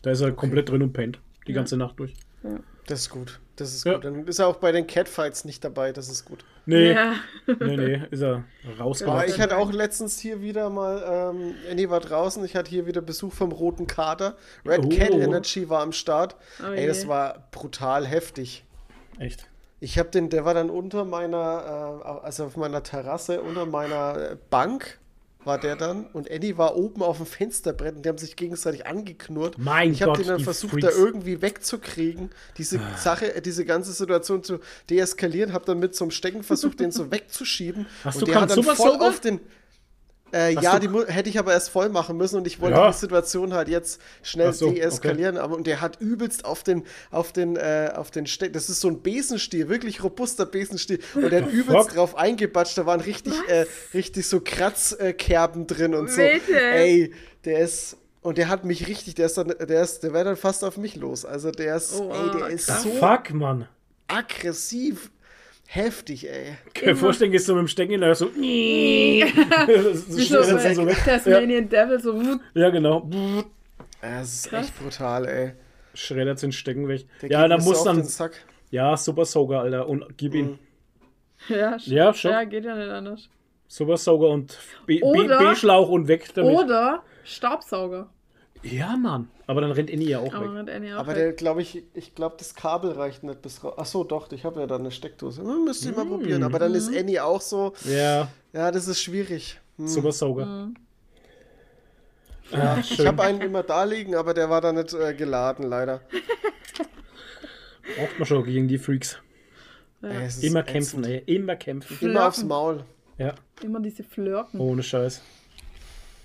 Da 0.02 0.10
ist 0.10 0.20
er 0.22 0.32
komplett 0.32 0.68
drin 0.70 0.82
und 0.82 0.92
pennt. 0.92 1.20
Die 1.46 1.52
Ja. 1.52 1.56
ganze 1.58 1.76
Nacht 1.76 1.98
durch. 2.00 2.14
Das 2.86 3.00
ist 3.00 3.10
gut. 3.10 3.40
Das 3.56 3.72
ist 3.74 3.84
Ja. 3.86 3.94
gut. 3.94 4.04
Dann 4.04 4.26
ist 4.26 4.38
er 4.38 4.46
auch 4.48 4.56
bei 4.56 4.72
den 4.72 4.86
Catfights 4.86 5.44
nicht 5.44 5.64
dabei. 5.64 5.92
Das 5.92 6.08
ist 6.08 6.24
gut. 6.24 6.44
Nee, 6.66 6.92
Ja. 6.92 7.14
nee, 7.46 7.76
nee, 7.76 8.02
ist 8.10 8.22
er 8.22 8.44
Aber 8.66 8.78
rausgemacht. 8.84 9.28
ich 9.28 9.40
hatte 9.40 9.56
auch 9.56 9.72
letztens 9.72 10.18
hier 10.18 10.40
wieder 10.42 10.68
mal, 10.70 11.32
ähm, 11.34 11.54
Andy 11.70 11.88
war 11.88 12.00
draußen, 12.00 12.44
ich 12.44 12.56
hatte 12.56 12.70
hier 12.70 12.86
wieder 12.86 13.00
Besuch 13.00 13.32
vom 13.32 13.52
Roten 13.52 13.86
Kater. 13.86 14.36
Red 14.66 14.80
Oh. 14.84 14.88
Cat 14.88 15.10
Energy 15.10 15.68
war 15.68 15.82
am 15.82 15.92
Start. 15.92 16.36
Oh 16.62 16.72
Ey, 16.72 16.86
das 16.86 17.06
war 17.08 17.48
brutal 17.52 18.06
heftig. 18.06 18.64
Echt. 19.18 19.46
Ich 19.80 19.98
habe 19.98 20.08
den, 20.10 20.30
der 20.30 20.44
war 20.44 20.54
dann 20.54 20.70
unter 20.70 21.04
meiner, 21.04 22.00
äh, 22.04 22.24
also 22.26 22.44
auf 22.46 22.56
meiner 22.56 22.82
Terrasse, 22.82 23.40
unter 23.42 23.66
meiner 23.66 24.36
Bank 24.50 24.98
war 25.44 25.58
der 25.58 25.76
dann 25.76 26.06
und 26.12 26.30
Eddie 26.30 26.56
war 26.58 26.76
oben 26.76 27.02
auf 27.02 27.18
dem 27.18 27.26
Fensterbrett 27.26 27.96
und 27.96 28.04
die 28.04 28.08
haben 28.08 28.18
sich 28.18 28.36
gegenseitig 28.36 28.86
angeknurrt. 28.86 29.56
Mein 29.58 29.92
ich 29.92 30.02
habe 30.02 30.16
den 30.16 30.26
dann 30.26 30.40
versucht, 30.40 30.72
Freaks. 30.72 30.86
da 30.86 30.90
irgendwie 30.92 31.42
wegzukriegen, 31.42 32.30
diese 32.58 32.80
Sache, 32.96 33.34
äh, 33.34 33.42
diese 33.42 33.64
ganze 33.64 33.92
Situation 33.92 34.42
zu 34.42 34.60
deeskalieren, 34.90 35.52
habe 35.52 35.64
dann 35.64 35.78
mit 35.78 35.94
so 35.94 36.04
einem 36.04 36.10
Stecken 36.10 36.42
versucht, 36.42 36.80
den 36.80 36.90
so 36.90 37.10
wegzuschieben. 37.10 37.86
Hast 38.04 38.16
und 38.16 38.22
du 38.22 38.26
der 38.26 38.40
hat 38.40 38.50
dann 38.50 38.62
voll 38.62 38.96
auf 39.00 39.20
den. 39.20 39.40
Äh, 40.34 40.54
ja, 40.54 40.80
die 40.80 40.88
hätte 41.06 41.28
ich 41.28 41.38
aber 41.38 41.52
erst 41.52 41.70
voll 41.70 41.88
machen 41.90 42.16
müssen 42.16 42.36
und 42.38 42.46
ich 42.48 42.60
wollte 42.60 42.76
Ja. 42.76 42.90
die 42.90 42.96
Situation 42.96 43.54
halt 43.54 43.68
jetzt 43.68 44.00
schnell 44.22 44.52
so, 44.52 44.72
deeskalieren. 44.72 45.38
Aber 45.38 45.54
und 45.56 45.66
der 45.66 45.80
hat 45.80 46.00
übelst 46.00 46.44
auf 46.44 46.64
den, 46.64 46.82
auf 47.12 47.32
den, 47.32 47.54
äh, 47.56 47.92
auf 47.94 48.10
den 48.10 48.26
Steck. 48.26 48.52
Das 48.52 48.68
ist 48.68 48.80
so 48.80 48.88
ein 48.88 49.00
Besenstiel, 49.00 49.68
wirklich 49.68 50.02
robuster 50.02 50.44
Besenstiel. 50.44 50.98
Und 51.14 51.30
der 51.30 51.42
hat 51.44 51.52
übelst 51.52 51.70
fuck? 51.88 51.94
drauf 51.94 52.16
eingebatscht. 52.16 52.76
Da 52.76 52.84
waren 52.84 53.00
richtig, 53.00 53.34
äh, 53.48 53.66
richtig 53.94 54.26
so 54.26 54.40
Kratzkerben 54.40 55.66
drin 55.66 55.94
und 55.94 56.10
so. 56.10 56.20
Bitte? 56.20 56.60
Ey, 56.60 57.12
der 57.44 57.60
ist. 57.60 57.96
Und 58.20 58.38
der 58.38 58.48
hat 58.48 58.64
mich 58.64 58.88
richtig, 58.88 59.14
der 59.16 59.26
ist 59.26 59.36
dann, 59.36 59.48
der 59.48 59.82
ist, 59.82 60.02
der 60.02 60.14
wäre 60.14 60.24
dann 60.24 60.36
fast 60.36 60.64
auf 60.64 60.78
mich 60.78 60.96
los. 60.96 61.24
Also 61.26 61.50
der 61.50 61.76
ist, 61.76 61.94
Oh, 62.00 62.10
ey, 62.10 62.38
der 62.38 62.46
ist 62.48 62.66
krass. 62.68 62.82
so 62.82 62.90
Fuck, 62.92 63.34
Mann. 63.34 63.68
aggressiv. 64.08 65.10
Heftig, 65.74 66.30
ey. 66.30 66.56
Kann 66.72 66.90
mir 66.90 66.96
vorstellen, 66.96 67.32
gehst 67.32 67.48
du 67.48 67.54
mit 67.54 67.62
dem 67.62 67.68
Stecken 67.68 68.00
der 68.00 68.14
so. 68.14 68.26
das 68.26 68.34
ist 68.36 70.16
Wie 70.16 70.22
so, 70.22 70.40
so 70.42 70.54
bei 70.56 70.86
weg. 70.86 70.96
Tasmanian 71.04 71.68
Devil, 71.68 72.00
so. 72.00 72.14
Ja, 72.54 72.70
genau. 72.70 73.08
Das 74.00 74.32
ist 74.34 74.50
Krass. 74.50 74.66
echt 74.66 74.78
brutal, 74.80 75.26
ey. 75.26 75.52
Schreddert 75.94 76.40
den 76.42 76.52
Stecken 76.52 76.86
weg. 76.86 77.06
Der 77.22 77.30
Ja, 77.30 77.48
da 77.48 77.58
so 77.58 77.68
muss 77.70 77.82
dann. 77.82 78.06
Ja, 78.70 78.96
Super 78.96 79.24
Soaker, 79.24 79.60
Alter. 79.62 79.88
Und 79.88 80.16
gib 80.16 80.34
ihn. 80.34 80.58
Ja, 81.48 81.74
sch- 81.74 81.92
Ja, 81.92 82.14
schon. 82.14 82.30
Ja, 82.30 82.44
geht 82.44 82.64
ja 82.64 82.76
nicht 82.76 82.88
anders. 82.88 83.28
Super 83.66 83.96
Soaker 83.96 84.28
und 84.28 84.56
B-Schlauch 84.86 85.88
und 85.88 86.06
weg 86.06 86.32
damit. 86.34 86.54
Oder 86.56 87.02
Staubsauger. 87.24 88.08
Ja, 88.64 88.96
Mann. 88.96 89.28
Aber 89.46 89.60
dann 89.60 89.70
rennt 89.72 89.90
Inni 89.90 90.06
ja 90.08 90.18
auch 90.20 90.32
Aber 90.34 90.46
weg. 90.50 90.56
rennt 90.56 90.70
Annie 90.70 90.94
auch 90.96 91.00
Aber 91.00 91.08
weg. 91.08 91.16
der, 91.16 91.32
glaube 91.34 91.60
ich, 91.62 91.82
ich 91.94 92.14
glaube, 92.14 92.36
das 92.38 92.54
Kabel 92.54 92.92
reicht 92.92 93.22
nicht 93.22 93.42
bis 93.42 93.62
raus. 93.62 93.74
Achso, 93.76 94.04
doch, 94.04 94.32
ich 94.32 94.44
habe 94.44 94.60
ja 94.60 94.66
da 94.66 94.76
eine 94.76 94.90
Steckdose. 94.90 95.42
Hm, 95.42 95.64
müsst 95.66 95.84
ihr 95.84 95.92
mal 95.92 96.06
probieren. 96.06 96.42
Aber 96.42 96.58
dann 96.58 96.74
ist 96.74 96.88
Annie 96.88 97.22
auch 97.22 97.40
so. 97.42 97.74
Ja, 97.84 98.28
Ja, 98.54 98.70
das 98.70 98.88
ist 98.88 99.00
schwierig. 99.02 99.60
Hm. 99.76 99.86
Super 99.86 100.12
Soaker. 100.12 100.70
Ja, 102.52 102.78
ich 102.78 102.86
schön. 102.94 103.06
habe 103.06 103.22
einen 103.22 103.40
immer 103.40 103.62
da 103.62 103.84
liegen, 103.84 104.14
aber 104.14 104.32
der 104.34 104.48
war 104.48 104.60
da 104.60 104.72
nicht 104.72 104.92
äh, 104.94 105.14
geladen, 105.14 105.68
leider. 105.68 106.00
Braucht 107.96 108.18
man 108.18 108.26
schon 108.26 108.44
gegen 108.44 108.68
die 108.68 108.78
Freaks. 108.78 109.18
Ey, 110.02 110.24
es 110.24 110.36
ist 110.36 110.44
Immer 110.44 110.60
ätzend. 110.60 110.72
kämpfen, 110.72 111.04
ey. 111.04 111.22
Immer 111.26 111.56
kämpfen. 111.56 111.98
Immer 112.00 112.28
aufs 112.28 112.44
Maul. 112.44 112.84
Ja, 113.18 113.34
Immer 113.62 113.80
diese 113.80 114.02
Flirten. 114.04 114.58
ohne 114.60 114.82
Scheiß. 114.82 115.22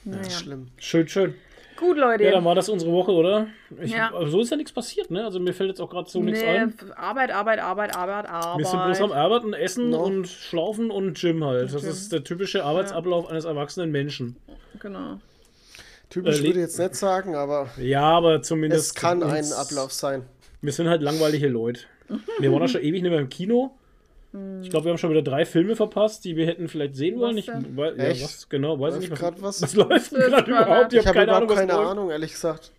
naja. 0.04 0.20
Das 0.20 0.28
ist 0.34 0.40
schlimm. 0.42 0.68
Schön, 0.78 1.08
schön. 1.08 1.36
Gut, 1.80 1.98
Leute. 1.98 2.24
Ja, 2.26 2.32
dann 2.32 2.44
war 2.44 2.56
das 2.56 2.68
unsere 2.68 2.92
Woche, 2.92 3.12
oder? 3.12 3.48
Ich, 3.82 3.92
Ja. 3.92 4.10
aber 4.14 4.28
so 4.28 4.42
ist 4.42 4.50
ja 4.52 4.58
nichts 4.58 4.72
passiert, 4.74 5.10
ne? 5.12 5.24
Also 5.24 5.40
mir 5.40 5.54
fällt 5.54 5.70
jetzt 5.70 5.80
auch 5.80 5.90
gerade 5.90 6.10
so 6.10 6.22
nichts 6.22 6.42
nee, 6.42 6.48
ein. 6.48 6.74
Arbeit, 6.98 7.32
Arbeit, 7.32 7.60
Arbeit, 7.60 7.96
Arbeit, 7.96 8.30
Arbeit. 8.30 8.58
Wir 8.60 8.66
sind 8.66 8.84
bloß 8.84 9.02
am 9.02 9.12
Arbeiten, 9.14 9.54
Essen 9.54 9.92
No. 9.92 10.04
und 10.04 10.28
Schlafen 10.28 10.92
und 10.92 11.18
Gym 11.20 11.44
halt. 11.46 11.74
Das 11.74 11.82
Gym. 11.82 11.90
ist 11.92 12.12
der 12.12 12.24
typische 12.24 12.66
Arbeitsablauf 12.66 13.30
eines 13.30 13.46
erwachsenen 13.46 13.92
Menschen. 13.92 14.36
Genau. 14.80 15.20
Typisch 16.10 16.40
Äh, 16.40 16.44
würde 16.44 16.50
ich 16.60 16.66
jetzt 16.66 16.80
nicht 16.80 16.96
sagen, 16.96 17.36
aber 17.36 17.70
Ja, 17.78 18.02
aber 18.04 18.42
zumindest. 18.42 18.88
es 18.88 18.94
kann 18.96 19.24
ein 19.24 19.38
uns- 19.38 19.54
Ablauf 19.54 19.94
sein. 19.94 20.24
Wir 20.62 20.74
sind 20.74 20.90
halt 20.90 21.02
langweilige 21.02 21.48
Leute. 21.48 21.82
Wir 22.40 22.52
waren 22.52 22.64
auch 22.64 22.68
schon 22.68 22.82
ewig 22.82 23.02
nicht 23.04 23.12
mehr 23.12 23.20
im 23.22 23.30
Kino. 23.30 23.72
Ich 24.62 24.70
glaube, 24.70 24.86
wir 24.86 24.92
haben 24.92 24.98
schon 25.00 25.10
wieder 25.10 25.24
drei 25.24 25.44
Filme 25.46 25.76
verpasst, 25.76 26.24
die 26.24 26.36
wir 26.36 26.46
hätten 26.46 26.68
vielleicht 26.68 26.96
sehen 26.96 27.16
Was 27.16 27.22
wollen. 27.22 27.38
Ich, 27.38 27.46
denn? 27.48 27.76
wei- 27.76 27.94
ja, 27.94 28.04
Echt? 28.04 28.24
was 28.24 28.48
genau, 28.50 28.80
weiß 28.80 28.94
Läuft 28.94 29.04
ich 29.06 29.10
nicht. 29.10 29.20
grad 29.20 29.42
was? 29.42 29.62
was 29.62 29.74
läuft 29.76 30.12
denn 30.12 30.20
gerade 30.22 30.52
überhaupt? 30.52 30.94
Ich 30.94 31.00
habe 31.08 31.14
keine 31.16 31.24
überhaupt 31.32 31.44
Ahnung, 31.44 31.50
was 31.50 31.58
keine. 31.78 31.90
Ahnung, 31.90 32.10
ehrlich 32.12 32.32
gesagt. 32.34 32.72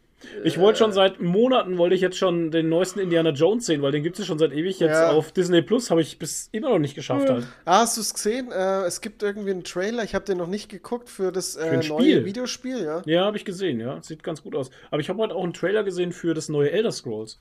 Ich 0.44 0.59
wollte 0.59 0.78
schon 0.80 0.92
seit 0.92 1.18
Monaten, 1.22 1.78
wollte 1.78 1.94
ich 1.94 2.03
jetzt 2.03 2.18
schon 2.18 2.51
den 2.51 2.68
neuesten 2.68 3.01
Indiana 3.01 3.30
Jones 3.30 3.64
sehen, 3.64 3.80
weil 3.80 3.90
den 3.90 4.03
gibt 4.03 4.18
es 4.18 4.26
schon 4.26 4.38
seit 4.38 4.53
ewig 4.53 4.78
jetzt 4.78 4.90
Ja. 4.98 5.12
auf 5.12 5.32
Disney 5.32 5.62
Plus, 5.62 5.90
habe 5.90 6.03
ich 6.03 6.18
bis 6.18 6.51
immer 6.53 6.68
noch 6.68 6.78
nicht 6.78 6.94
geschafft 6.94 7.30
halt. 7.30 7.46
Ah, 7.64 7.78
hast 7.80 7.96
du 7.96 8.03
es 8.03 8.12
gesehen? 8.12 8.53
Äh, 8.53 8.82
es 8.82 9.01
gibt 9.01 9.22
irgendwie 9.22 9.51
einen 9.51 9.64
Trailer, 9.64 10.05
ich 10.05 10.14
habe 10.14 10.26
den 10.26 10.36
noch 10.36 10.46
nicht 10.46 10.68
geguckt 10.68 11.09
für 11.09 11.32
das 11.32 11.57
äh, 11.57 11.62
ein 11.62 11.72
neue 11.88 12.03
Spiel. 12.03 12.24
Videospiel, 12.26 12.82
ja. 12.84 13.01
Ja, 13.07 13.24
habe 13.24 13.38
ich 13.38 13.46
gesehen, 13.46 13.80
ja. 13.80 13.98
Sieht 14.03 14.22
ganz 14.22 14.42
gut 14.42 14.55
aus. 14.55 14.70
Aber 14.90 15.01
ich 15.01 15.09
habe 15.09 15.18
heute 15.22 15.34
auch 15.34 15.42
einen 15.42 15.55
Trailer 15.55 15.84
gesehen 15.84 16.12
für 16.12 16.34
das 16.34 16.51
neue 16.51 16.70
Elder 16.70 16.92
Scrolls. 16.92 17.40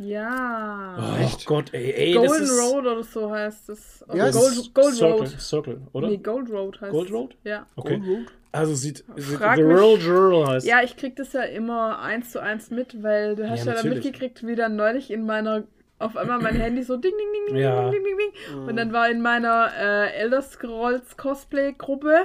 Ja. 0.00 0.96
Oh 1.22 1.36
Gott, 1.44 1.72
ey, 1.74 1.92
ey, 1.92 2.14
das 2.14 2.26
Golden 2.26 2.44
ist 2.44 2.60
Road 2.62 2.86
oder 2.86 3.02
so 3.02 3.30
heißt 3.30 3.68
es. 3.68 4.04
Heißt 4.08 4.34
Gold? 4.38 4.74
Gold 4.74 4.94
Circle, 4.94 5.18
Road. 5.18 5.28
Circle, 5.40 5.80
oder? 5.92 6.08
Nee, 6.08 6.16
Gold 6.16 6.50
Road 6.50 6.80
heißt 6.80 6.90
Gold 6.90 7.08
es. 7.08 7.14
Road? 7.14 7.36
Ja. 7.44 7.66
Okay. 7.76 7.98
Gold 7.98 8.08
Road? 8.08 8.26
Also 8.52 8.74
sieht, 8.74 9.04
sieht 9.16 9.38
The 9.38 9.62
Real 9.62 9.96
Girl 9.98 10.46
heißt. 10.46 10.66
Ja, 10.66 10.82
ich 10.82 10.96
krieg 10.96 11.14
das 11.16 11.32
ja 11.34 11.42
immer 11.42 12.00
eins 12.00 12.30
zu 12.32 12.40
eins 12.42 12.70
mit, 12.70 13.02
weil 13.02 13.36
du 13.36 13.48
hast 13.48 13.64
Ja, 13.64 13.74
ja, 13.74 13.82
dann 13.82 13.90
mitgekriegt, 13.90 14.44
wie 14.46 14.56
dann 14.56 14.74
neulich 14.74 15.10
in 15.10 15.24
meiner 15.24 15.64
auf 16.00 16.16
einmal 16.16 16.40
mein 16.40 16.56
Handy 16.60 16.82
so 16.82 16.96
ding 16.96 17.12
ding 17.12 17.28
ding 17.46 17.54
ding 17.54 17.62
Ja. 17.62 17.90
ding 17.90 18.02
ding 18.02 18.02
ding 18.04 18.16
ding 18.56 18.68
und 18.68 18.76
dann 18.76 18.92
war 18.92 19.08
in 19.10 19.20
meiner 19.20 19.68
äh, 19.78 20.12
Elder 20.14 20.40
Scrolls 20.42 21.16
Cosplay 21.16 21.74
Gruppe 21.76 22.22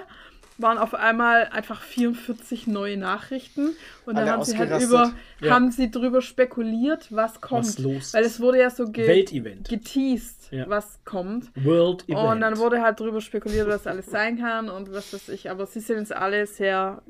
waren 0.58 0.78
auf 0.78 0.94
einmal 0.94 1.46
einfach 1.52 1.82
44 1.82 2.68
neue 2.68 2.96
Nachrichten 2.98 3.76
und 4.06 4.16
dann 4.18 4.30
haben 4.30 4.44
sie 4.44 4.58
halt 4.58 4.82
über 4.82 5.14
Ja. 5.42 5.52
haben 5.54 5.72
sie 5.72 5.92
drüber 5.92 6.22
spekuliert, 6.22 7.08
was 7.12 7.42
kommt, 7.42 7.66
Was 7.68 7.80
los 7.80 8.14
weil 8.14 8.24
es 8.24 8.40
wurde 8.40 8.60
ja 8.60 8.70
so 8.70 8.90
ge 8.90 9.08
Weltevent. 9.08 9.68
geteased, 9.68 10.50
Ja. 10.52 10.70
was 10.70 11.00
kommt. 11.04 11.52
World 11.56 12.08
Event. 12.08 12.20
Und 12.28 12.42
dann 12.42 12.58
wurde 12.58 12.82
halt 12.82 13.00
drüber 13.00 13.20
spekuliert, 13.22 13.68
was 13.68 13.86
alles 13.86 14.06
sein 14.06 14.40
kann 14.40 14.70
und 14.70 14.94
was 14.94 15.14
weiß 15.14 15.30
ich. 15.30 15.50
Aber 15.50 15.66
sie 15.66 15.82
sind 15.82 15.98
jetzt 16.00 16.16
alle 16.16 16.46
sehr 16.48 17.02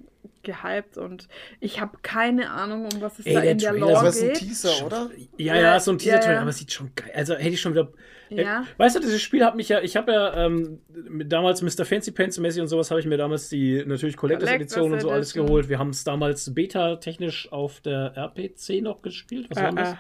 gehypt 0.42 0.98
und 0.98 1.28
ich 1.60 1.82
habe 1.82 1.98
keine 2.04 2.50
Ahnung, 2.52 2.86
um 2.92 3.02
was 3.02 3.18
es 3.20 3.26
Ey, 3.26 3.34
da 3.36 3.42
der 3.42 3.52
in 3.52 3.58
der 3.60 3.70
Trailer 3.72 3.88
Das 3.88 3.94
Lore 4.04 4.06
war 4.06 4.22
ein 4.22 4.28
geht. 4.30 4.38
Teaser, 4.40 4.86
oder? 4.86 5.10
Ja, 5.38 5.56
Ja, 5.56 5.80
so 5.80 5.92
ein 5.92 5.98
Teaser, 5.98 6.24
ja, 6.26 6.32
ja. 6.34 6.42
aber 6.42 6.50
es 6.52 6.58
sieht 6.58 6.72
schon 6.72 6.92
geil. 6.96 7.12
Also 7.16 7.34
hätte 7.36 7.50
ich 7.50 7.62
schon 7.62 7.74
wieder. 7.74 7.90
Ja. 8.30 8.66
Weißt 8.78 8.96
du, 8.96 9.00
dieses 9.00 9.22
Spiel 9.22 9.46
hat 9.46 9.56
mich 9.56 9.70
ja, 9.70 9.82
ich 9.82 9.96
habe 9.96 10.12
ja 10.12 10.46
ähm, 10.46 10.80
damals 11.26 11.62
Mr. 11.62 11.86
Fancy 11.86 12.12
Pants 12.12 12.40
mäßig 12.40 12.62
und 12.62 12.68
sowas 12.68 12.90
habe 12.92 13.00
ich 13.00 13.06
mir 13.06 13.18
damals 13.18 13.50
die 13.50 13.84
natürlich 13.86 14.18
Collectors 14.18 14.50
Edition 14.50 14.94
und 14.94 15.02
so 15.02 15.12
alles 15.12 15.34
geholt. 15.34 15.70
Wir 15.70 15.80
haben 15.80 15.90
es 15.90 16.04
damals 16.04 16.54
beta-technisch 16.54 17.52
auf 17.52 17.82
der 17.82 18.14
RPC 18.16 18.82
noch 18.82 19.02
gespielt. 19.02 19.48
Was 19.50 19.58
war 19.58 19.72
denn 19.72 19.76
das? 19.76 19.94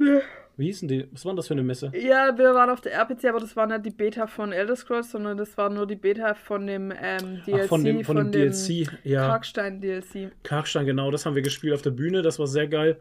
Äh, 0.00 0.20
Wie 0.56 0.66
hieß 0.66 0.80
denn 0.80 0.88
die? 0.88 1.08
Was 1.12 1.24
war 1.24 1.32
denn 1.32 1.36
das 1.36 1.48
für 1.48 1.54
eine 1.54 1.62
Messe? 1.62 1.92
Ja, 1.94 2.36
wir 2.36 2.54
waren 2.54 2.70
auf 2.70 2.80
der 2.80 2.92
RPC, 2.92 3.26
aber 3.26 3.40
das 3.40 3.56
war 3.56 3.66
nicht 3.66 3.86
die 3.86 3.90
Beta 3.90 4.26
von 4.26 4.52
Elder 4.52 4.76
Scrolls, 4.76 5.10
sondern 5.10 5.36
das 5.36 5.56
war 5.56 5.70
nur 5.70 5.86
die 5.86 5.96
Beta 5.96 6.34
von 6.34 6.66
dem 6.66 6.92
ähm, 7.00 7.40
DLC, 7.46 7.60
Ach, 7.64 7.68
von 7.68 7.84
dem, 7.84 8.04
von 8.04 8.16
dem 8.16 8.32
DLC, 8.32 8.88
ja. 9.04 9.26
Karkstein 9.28 9.80
DLC. 9.80 10.32
Karkstein, 10.42 10.86
genau, 10.86 11.10
das 11.10 11.26
haben 11.26 11.34
wir 11.34 11.42
gespielt 11.42 11.74
auf 11.74 11.82
der 11.82 11.90
Bühne, 11.90 12.22
das 12.22 12.38
war 12.38 12.46
sehr 12.46 12.66
geil. 12.66 12.96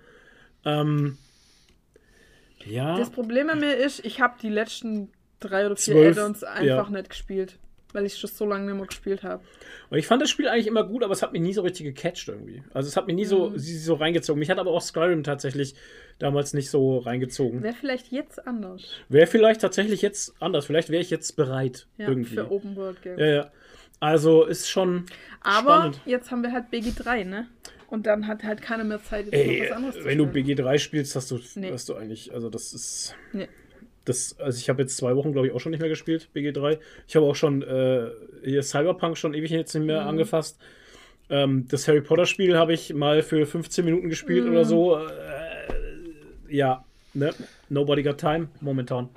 Ähm, 0.65 1.17
ja, 2.69 2.97
Das 2.97 3.09
Problem 3.09 3.49
an 3.49 3.59
mir 3.59 3.75
ist, 3.75 4.05
ich 4.05 4.19
habe 4.21 4.35
die 4.41 4.49
letzten 4.49 5.09
drei 5.39 5.65
oder 5.65 5.75
vier 5.75 5.93
Zwölf, 5.93 6.17
Add-ons 6.17 6.43
einfach 6.43 6.89
ja. 6.89 6.89
nicht 6.89 7.09
gespielt, 7.09 7.57
weil 7.93 8.05
ich 8.05 8.17
schon 8.17 8.29
so 8.29 8.45
lange 8.45 8.65
nicht 8.65 8.75
mehr 8.77 8.85
gespielt 8.87 9.23
habe. 9.23 9.43
Und 9.89 9.97
ich 9.97 10.07
fand 10.07 10.21
das 10.21 10.29
Spiel 10.29 10.47
eigentlich 10.47 10.67
immer 10.67 10.83
gut, 10.83 11.03
aber 11.03 11.13
es 11.13 11.21
hat 11.21 11.31
mich 11.31 11.41
nie 11.41 11.53
so 11.53 11.61
richtig 11.61 11.85
gecatcht 11.85 12.27
irgendwie. 12.27 12.61
Also 12.73 12.87
es 12.89 12.97
hat 12.97 13.07
mich 13.07 13.15
nie 13.15 13.25
so, 13.25 13.51
Mhm. 13.51 13.57
sie- 13.59 13.77
so 13.77 13.93
reingezogen. 13.95 14.39
Mich 14.39 14.49
hat 14.49 14.57
aber 14.59 14.71
auch 14.71 14.81
Skyrim 14.81 15.23
tatsächlich 15.23 15.75
damals 16.19 16.53
nicht 16.53 16.69
so 16.69 16.97
reingezogen. 16.97 17.61
Wäre 17.63 17.75
vielleicht 17.75 18.11
jetzt 18.11 18.45
anders. 18.47 18.83
Wäre 19.09 19.27
vielleicht 19.27 19.61
tatsächlich 19.61 20.01
jetzt 20.01 20.33
anders. 20.41 20.65
Vielleicht 20.65 20.89
wäre 20.89 21.01
ich 21.01 21.09
jetzt 21.09 21.35
bereit 21.35 21.87
Ja, 21.97 22.07
irgendwie. 22.09 22.35
für 22.35 22.51
Open 22.51 22.75
World 22.75 23.01
Games. 23.01 23.19
Ja, 23.19 23.25
ja. 23.27 23.51
Also 23.99 24.43
ist 24.45 24.69
schon 24.69 25.05
Aber 25.41 25.59
spannend. 25.77 26.01
jetzt 26.05 26.31
haben 26.31 26.43
wir 26.43 26.51
halt 26.51 26.65
BG3, 26.71 27.23
ne? 27.25 27.47
Und 27.89 28.05
dann 28.05 28.27
hat 28.27 28.43
halt 28.43 28.61
keiner 28.61 28.83
mehr 28.83 29.01
Zeit, 29.01 29.25
jetzt 29.27 29.33
noch 29.33 29.39
Ey, 29.53 29.61
was 29.63 29.71
anderes 29.71 29.95
zu 29.95 30.05
wenn 30.05 30.17
du 30.17 30.27
spielen. 30.27 30.45
BG3 30.59 30.77
spielst, 30.77 31.15
hast 31.15 31.31
du, 31.31 31.39
Nee. 31.55 31.71
hast 31.71 31.87
du 31.89 31.95
eigentlich, 31.95 32.33
also 32.33 32.49
das 32.49 32.73
ist. 32.73 33.15
Nee. 33.33 33.47
Das, 34.05 34.37
also 34.39 34.57
ich 34.57 34.69
habe 34.69 34.81
jetzt 34.81 34.95
zwei 34.97 35.15
Wochen, 35.15 35.31
glaube 35.33 35.47
ich, 35.47 35.53
auch 35.53 35.59
schon 35.59 35.71
nicht 35.71 35.79
mehr 35.81 35.89
gespielt, 35.89 36.29
BG3. 36.33 36.79
Ich 37.07 37.15
habe 37.15 37.25
auch 37.25 37.35
schon 37.35 37.61
äh, 37.61 38.07
hier 38.43 38.61
Cyberpunk 38.63 39.17
schon 39.17 39.33
ewig 39.33 39.51
jetzt 39.51 39.73
nicht 39.73 39.85
mehr 39.85 40.01
Mhm. 40.03 40.07
angefasst. 40.09 40.59
Ähm, 41.29 41.65
das 41.69 41.87
Harry 41.89 42.01
Potter-Spiel 42.01 42.57
habe 42.57 42.73
ich 42.73 42.93
mal 42.93 43.21
für 43.21 43.45
15 43.45 43.83
Minuten 43.83 44.09
gespielt 44.09 44.45
Mhm. 44.45 44.51
oder 44.51 44.63
so. 44.65 44.97
Äh, 44.97 45.07
ja, 46.49 46.85
ne? 47.13 47.33
Nobody 47.69 48.03
got 48.03 48.17
time 48.17 48.47
momentan. 48.61 49.09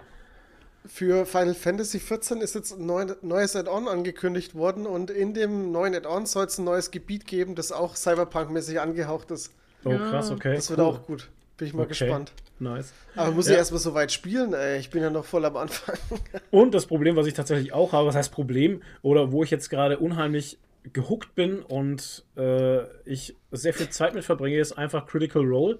Für 0.86 1.26
Final 1.26 1.54
Fantasy 1.54 1.98
XIV 1.98 2.40
ist 2.42 2.54
jetzt 2.54 2.72
ein 2.78 2.86
neu, 2.86 3.06
neues 3.22 3.54
Add-on 3.54 3.86
angekündigt 3.86 4.54
worden 4.54 4.86
und 4.86 5.10
in 5.10 5.34
dem 5.34 5.72
neuen 5.72 5.94
Add-on 5.94 6.24
soll 6.26 6.46
es 6.46 6.58
ein 6.58 6.64
neues 6.64 6.90
Gebiet 6.90 7.26
geben, 7.26 7.54
das 7.54 7.70
auch 7.70 7.96
Cyberpunk-mäßig 7.96 8.80
angehaucht 8.80 9.30
ist. 9.30 9.52
Oh, 9.84 9.90
Ja. 9.90 9.98
krass, 10.10 10.30
okay. 10.30 10.54
Das 10.54 10.70
wird 10.70 10.80
cool. 10.80 10.86
auch 10.86 11.02
gut. 11.06 11.28
Bin 11.58 11.68
ich 11.68 11.74
mal 11.74 11.82
Okay. 11.82 11.90
gespannt. 11.90 12.32
Nice. 12.58 12.92
Aber 13.14 13.32
muss 13.32 13.46
Ja. 13.46 13.52
ich 13.52 13.58
erstmal 13.58 13.80
so 13.80 13.92
weit 13.94 14.10
spielen, 14.12 14.54
ey. 14.54 14.78
Ich 14.78 14.90
bin 14.90 15.02
ja 15.02 15.10
noch 15.10 15.24
voll 15.26 15.44
am 15.44 15.56
Anfang. 15.56 15.96
Und 16.50 16.74
das 16.74 16.86
Problem, 16.86 17.14
was 17.16 17.26
ich 17.26 17.34
tatsächlich 17.34 17.72
auch 17.74 17.92
habe, 17.92 18.08
was 18.08 18.14
heißt 18.14 18.32
Problem, 18.32 18.82
oder 19.02 19.32
wo 19.32 19.42
ich 19.44 19.50
jetzt 19.50 19.68
gerade 19.68 19.98
unheimlich 19.98 20.58
gehuckt 20.94 21.34
bin 21.34 21.60
und 21.60 22.24
äh, 22.38 22.84
ich 23.04 23.36
sehr 23.50 23.74
viel 23.74 23.90
Zeit 23.90 24.14
mit 24.14 24.24
verbringe, 24.24 24.58
ist 24.58 24.72
einfach 24.72 25.06
Critical 25.06 25.42
Role. 25.44 25.78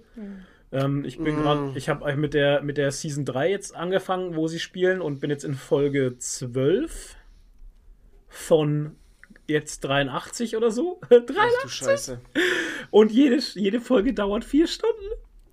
Ähm, 0.73 1.05
ich 1.05 1.18
bin 1.18 1.37
Mm. 1.41 1.43
gerade, 1.43 1.73
ich 1.75 1.89
habe 1.89 2.14
mit 2.16 2.35
der, 2.35 2.62
mit 2.62 2.77
der 2.77 2.93
Season 2.93 3.25
3 3.25 3.51
jetzt 3.51 3.75
angefangen, 3.75 4.37
wo 4.37 4.47
sie 4.47 4.61
spielen 4.61 5.01
und 5.01 5.21
bin 5.21 5.31
jetzt 5.31 5.45
in 5.45 5.55
Folge 5.55 6.16
12 6.18 7.16
von 8.29 8.97
jetzt 9.49 9.81
83 9.81 10.57
oder 10.57 10.71
so. 10.71 11.01
83. 11.09 11.29
Ach 11.39 11.62
du 11.62 11.68
Scheiße. 11.68 12.21
Und 12.91 13.11
jede, 13.11 13.39
jede 13.55 13.81
Folge 13.81 14.14
dauert 14.14 14.45
vier 14.45 14.66
Stunden. 14.68 15.05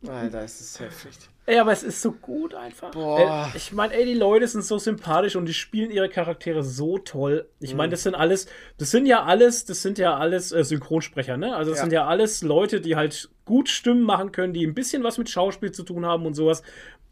Alter, 0.05 0.43
ist 0.43 0.59
das 0.59 0.79
heftig. 0.79 1.17
Ey, 1.47 1.59
aber 1.59 1.71
es 1.71 1.81
ist 1.81 2.01
so 2.01 2.11
gut 2.11 2.53
einfach. 2.53 2.91
Boah. 2.91 3.49
Äh, 3.53 3.57
ich 3.57 3.71
meine, 3.71 3.93
ey, 3.93 4.05
die 4.05 4.13
Leute 4.13 4.45
sind 4.47 4.63
so 4.65 4.77
sympathisch 4.77 5.35
und 5.37 5.45
die 5.45 5.53
spielen 5.53 5.91
ihre 5.91 6.09
Charaktere 6.09 6.61
so 6.61 6.97
toll. 6.97 7.47
Ich 7.61 7.71
Mhm. 7.71 7.77
meine, 7.77 7.91
das 7.91 8.03
sind 8.03 8.15
alles, 8.15 8.47
das 8.77 8.91
sind 8.91 9.05
ja 9.07 9.23
alles, 9.23 9.63
das 9.65 9.81
sind 9.81 9.97
ja 9.97 10.17
alles 10.17 10.51
äh, 10.51 10.63
Synchronsprecher, 10.63 11.37
ne? 11.37 11.55
Also 11.55 11.71
das 11.71 11.79
Ja. 11.79 11.83
sind 11.85 11.93
ja 11.93 12.05
alles 12.05 12.41
Leute, 12.41 12.81
die 12.81 12.97
halt 12.97 13.29
gut 13.45 13.69
Stimmen 13.69 14.03
machen 14.03 14.33
können, 14.33 14.53
die 14.53 14.67
ein 14.67 14.73
bisschen 14.75 15.03
was 15.03 15.17
mit 15.17 15.29
Schauspiel 15.29 15.71
zu 15.71 15.83
tun 15.83 16.05
haben 16.05 16.25
und 16.25 16.33
sowas. 16.33 16.63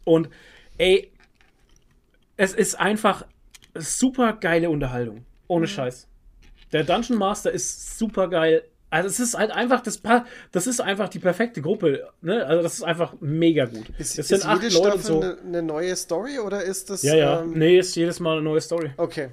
Und 0.04 0.28
ey, 0.76 1.10
es 2.36 2.52
ist 2.52 2.78
einfach 2.78 3.24
super 3.74 4.34
geile 4.34 4.68
Unterhaltung. 4.68 5.24
Ohne 5.48 5.66
Scheiß. 5.66 6.08
Der 6.72 6.84
Dungeon 6.84 7.18
Master 7.18 7.50
ist 7.50 7.98
super 7.98 8.28
geil. 8.28 8.64
Also 8.96 9.08
es 9.08 9.20
ist 9.20 9.36
halt 9.38 9.50
einfach, 9.50 9.80
das, 9.82 9.98
pa- 9.98 10.24
das 10.52 10.66
ist 10.66 10.80
einfach 10.80 11.08
die 11.08 11.18
perfekte 11.18 11.60
Gruppe. 11.62 12.08
Ne? 12.22 12.44
Also 12.46 12.62
das 12.62 12.74
ist 12.74 12.82
einfach 12.82 13.14
mega 13.20 13.64
gut. 13.66 13.88
Ist, 13.98 14.18
das 14.18 14.30
ist 14.30 14.44
jede 14.44 14.74
Leute 14.74 14.98
Staffel 14.98 15.22
eine 15.22 15.38
eine 15.46 15.62
neue 15.62 15.94
Story 15.96 16.38
oder 16.38 16.62
ist 16.62 16.90
das. 16.90 17.02
Ja, 17.02 17.14
ja. 17.14 17.42
Ähm, 17.42 17.52
nee, 17.54 17.78
ist 17.78 17.94
jedes 17.96 18.20
Mal 18.20 18.32
eine 18.32 18.42
neue 18.42 18.60
Story. 18.60 18.90
Okay. 18.96 19.28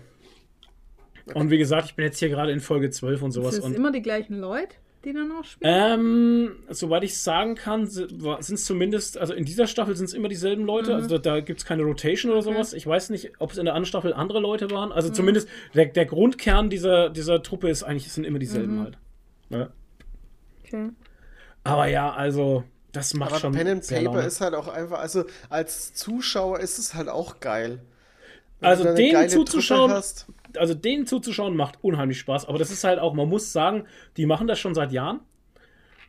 Und 1.34 1.50
wie 1.50 1.58
gesagt, 1.58 1.86
ich 1.88 1.96
bin 1.96 2.06
jetzt 2.06 2.20
hier 2.20 2.30
gerade 2.30 2.52
in 2.52 2.60
Folge 2.60 2.90
12 2.90 3.22
und 3.22 3.32
sowas. 3.32 3.56
Sind 3.56 3.72
es 3.72 3.78
immer 3.78 3.92
die 3.92 4.02
gleichen 4.02 4.40
Leute, 4.40 4.76
die 5.06 5.14
dann 5.14 5.32
auch 5.32 5.46
spielen? 5.46 5.72
ähm, 5.74 6.52
soweit 6.70 7.04
ich 7.06 7.18
sagen 7.18 7.56
kann, 7.56 7.88
sind 7.88 8.12
es 8.22 8.66
zumindest, 8.66 9.18
also 9.18 9.34
in 9.34 9.46
dieser 9.46 9.68
Staffel 9.68 9.96
sind 9.96 10.06
es 10.08 10.14
immer 10.14 10.28
dieselben 10.28 10.66
Leute. 10.66 10.94
Also 10.94 11.08
da, 11.18 11.36
da 11.36 11.40
gibt 11.40 11.60
es 11.62 11.66
keine 11.66 11.84
Rotation 11.84 12.32
oder 12.32 12.42
sowas. 12.42 12.74
Ich 12.74 12.86
weiß 12.86 13.10
nicht, 13.10 13.32
ob 13.40 13.52
es 13.52 13.58
in 13.58 13.64
der 13.66 13.74
anderen 13.74 13.86
Staffel 13.88 14.14
andere 14.14 14.42
Leute 14.42 14.70
waren. 14.72 14.92
Also 14.92 15.10
zumindest 15.10 15.48
der, 15.74 15.86
der 15.86 16.06
Grundkern 16.06 16.70
dieser, 16.70 17.10
dieser 17.10 17.42
Truppe 17.42 17.70
ist 17.70 17.84
eigentlich, 17.84 18.08
es 18.08 18.16
sind 18.16 18.26
immer 18.26 18.40
dieselben 18.40 18.82
halt. 18.82 18.98
Ja. 19.54 19.70
Okay. 20.66 20.90
Aber 21.64 21.88
ja, 21.88 22.12
also, 22.12 22.64
das 22.92 23.14
macht 23.14 23.32
Aber 23.32 23.40
schon. 23.40 23.54
Pen 23.54 23.68
and 23.68 23.88
Paper 23.88 24.02
Laune. 24.02 24.22
ist 24.24 24.42
halt 24.42 24.54
auch 24.54 24.68
einfach, 24.68 25.00
also 25.00 25.24
als 25.50 25.94
Zuschauer 25.94 26.60
ist 26.60 26.78
es 26.80 26.94
halt 26.94 27.10
auch 27.10 27.40
geil. 27.40 27.82
Wenn 28.60 28.70
Also 28.70 28.84
denen 28.94 29.30
zuzuschauen- 29.30 29.92
also 30.58 30.74
denen 30.74 31.06
zuzuschauen 31.08 31.56
macht 31.56 31.80
unheimlich 31.82 32.20
Spaß. 32.20 32.46
Aber 32.46 32.58
das 32.60 32.70
ist 32.72 32.84
halt 32.84 33.00
auch, 33.00 33.14
man 33.14 33.28
muss 33.28 33.52
sagen, 33.52 33.86
die 34.18 34.26
machen 34.26 34.48
das 34.48 34.60
schon 34.60 34.76
seit 34.76 34.92
Jahren. 34.92 35.20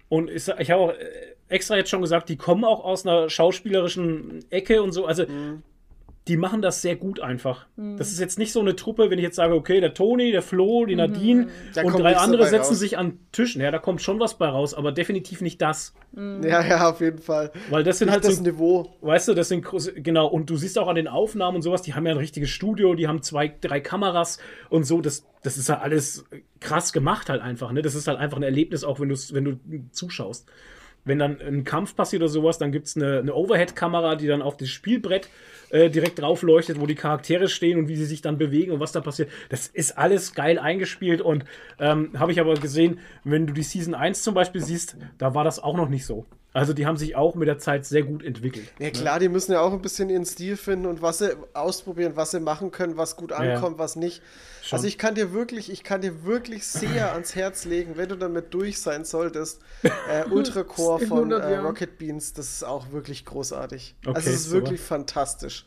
Und 0.09 0.31
ich, 0.31 0.47
ich 0.49 0.71
habe 0.71 0.83
auch 0.83 0.91
äh, 0.91 1.35
extra 1.49 1.77
jetzt 1.77 1.91
schon 1.91 2.03
gesagt, 2.03 2.29
die 2.29 2.37
kommen 2.37 2.65
auch 2.65 2.85
aus 2.85 3.07
einer 3.07 3.29
schauspielerischen 3.31 4.45
Ecke 4.51 4.83
und 4.83 4.93
so. 4.93 5.07
Also 5.07 5.25
die 6.27 6.39
machen 6.39 6.63
das 6.63 6.81
sehr 6.81 6.97
gut 6.97 7.21
einfach. 7.21 7.67
Mhm. 7.77 7.99
Das 7.99 8.11
ist 8.11 8.19
jetzt 8.19 8.39
nicht 8.39 8.53
so 8.53 8.61
eine 8.61 8.75
Truppe, 8.77 9.11
wenn 9.11 9.19
ich 9.19 9.25
jetzt 9.25 9.37
sage, 9.37 9.55
okay, 9.55 9.81
der 9.81 9.93
Toni, 9.93 10.33
der 10.33 10.41
Flo, 10.41 10.87
die 10.87 10.97
Nadine 10.97 11.49
Da 11.75 11.83
und 11.83 11.99
drei 11.99 12.17
andere 12.17 12.47
setzen 12.47 12.71
raus. 12.71 12.79
sich 12.79 12.97
an 12.97 13.19
Tischen. 13.31 13.61
Ja, 13.61 13.71
da 13.71 13.79
kommt 13.79 14.01
schon 14.01 14.19
was 14.21 14.39
bei 14.39 14.49
raus, 14.49 14.73
aber 14.73 14.91
definitiv 14.91 15.43
nicht 15.43 15.61
das. 15.61 15.95
Ja, 16.17 16.65
ja, 16.65 16.89
auf 16.91 17.01
jeden 17.03 17.19
Fall. 17.19 17.53
Weil 17.69 17.85
das 17.85 17.99
sind 17.99 18.07
Nicht 18.07 18.15
halt 18.15 18.25
das 18.25 18.37
so, 18.37 18.43
Niveau. 18.43 18.97
weißt 19.03 19.29
du, 19.29 19.35
das 19.35 19.49
sind 19.49 19.67
genau, 19.97 20.27
und 20.27 20.49
du 20.49 20.57
siehst 20.57 20.79
auch 20.79 20.89
an 20.89 20.95
den 20.95 21.09
Aufnahmen 21.09 21.57
und 21.57 21.63
sowas, 21.63 21.83
die 21.83 21.93
haben 21.93 22.07
ja 22.07 22.13
ein 22.13 22.19
richtiges 22.19 22.49
Studio, 22.49 22.95
die 22.95 23.07
haben 23.07 23.21
zwei, 23.21 23.55
drei 23.61 23.81
Kameras 23.81 24.39
und 24.71 24.85
so, 24.85 25.03
das, 25.03 25.27
das 25.43 25.59
ist 25.59 25.69
halt 25.69 25.83
alles 25.83 26.25
krass 26.61 26.95
gemacht 26.95 27.29
halt 27.29 27.43
einfach, 27.43 27.71
ne? 27.73 27.83
Das 27.83 27.95
ist 27.95 28.09
halt 28.09 28.19
einfach 28.19 28.39
ein 28.39 28.45
Erlebnis, 28.45 28.83
auch 28.83 28.99
wenn 28.99 29.11
du 29.11 29.17
wenn 29.33 29.45
du 29.45 29.59
zuschaust. 29.93 30.47
Wenn 31.07 31.19
dann 31.19 31.39
ein 31.39 31.65
Kampf 31.65 31.95
passiert 31.97 32.23
oder 32.23 32.31
sowas, 32.31 32.57
dann 32.57 32.73
gibt 32.73 32.87
es 32.87 32.97
eine, 32.97 33.19
eine 33.19 33.35
Overhead-Kamera, 33.35 34.17
die 34.17 34.27
dann 34.27 34.41
auf 34.41 34.57
das 34.57 34.71
Spielbrett 34.71 35.29
äh, 35.75 35.91
direkt 35.91 36.21
drauf 36.21 36.43
leuchtet, 36.43 36.81
wo 36.81 36.87
die 36.87 36.95
Charaktere 36.95 37.49
stehen 37.49 37.79
und 37.79 37.89
wie 37.89 37.97
sie 37.97 38.05
sich 38.05 38.23
dann 38.23 38.39
bewegen 38.39 38.71
und 38.71 38.79
was 38.79 38.93
da 38.93 39.01
passiert. 39.01 39.29
Das 39.49 39.67
ist 39.67 39.99
alles 39.99 40.33
geil 40.33 40.59
eingespielt 40.61 41.21
und 41.21 41.45
ähm, 41.81 42.13
habe 42.17 42.31
ich 42.31 42.39
aber 42.39 42.55
gesehen, 42.55 43.01
wenn 43.25 43.49
du 43.49 43.53
die 43.53 43.65
Season 43.65 43.95
1 43.95 44.23
zum 44.23 44.35
Beispiel 44.35 44.61
siehst, 44.61 44.97
da 45.19 45.35
war 45.35 45.43
das 45.43 45.59
auch 45.59 45.77
noch 45.77 45.89
nicht 45.89 46.07
so. 46.07 46.27
Also 46.55 46.73
die 46.73 46.87
haben 46.87 46.97
sich 46.97 47.17
auch 47.17 47.35
mit 47.35 47.49
der 47.49 47.59
Zeit 47.59 47.85
sehr 47.85 48.05
gut 48.05 48.25
entwickelt. 48.25 48.69
Ja 48.79 48.91
klar, 48.91 49.19
die 49.19 49.29
müssen 49.29 49.51
ja 49.51 49.61
auch 49.61 49.73
ein 49.73 49.83
bisschen 49.83 50.09
ihren 50.09 50.25
Stil 50.25 50.57
finden 50.57 50.87
und 50.87 51.03
was 51.03 51.19
sie 51.19 51.37
ausprobieren, 51.53 52.13
was 52.15 52.31
sie 52.31 52.39
machen 52.39 52.71
können, 52.71 52.97
was 52.97 53.17
gut 53.17 53.33
ankommt, 53.33 53.77
was 53.79 53.97
nicht. 53.97 54.23
Schon. 54.63 54.77
Also 54.77 54.87
ich 54.87 54.97
kann 54.97 55.17
dir 55.17 55.33
wirklich, 55.33 55.71
ich 55.71 55.83
kann 55.83 56.01
dir 56.01 56.25
wirklich 56.25 56.65
sehr 56.65 57.13
ans 57.13 57.35
Herz 57.35 57.65
legen, 57.65 57.97
wenn 57.97 58.09
du 58.09 58.17
damit 58.17 58.55
durch 58.55 58.81
sein 58.81 59.05
solltest. 59.05 59.61
Äh, 60.11 60.29
Ultracore 60.31 61.01
von 61.01 61.33
100 61.33 61.45
äh. 61.45 61.57
Rocket 61.57 61.99
Beans, 61.99 62.35
das 62.35 62.51
ist 62.51 62.63
auch 62.63 62.93
wirklich 62.93 63.25
großartig. 63.25 63.95
Okay, 64.05 64.17
also 64.17 64.31
es 64.31 64.37
ist 64.37 64.45
super. 64.45 64.63
wirklich 64.63 64.81
fantastisch. 64.81 65.67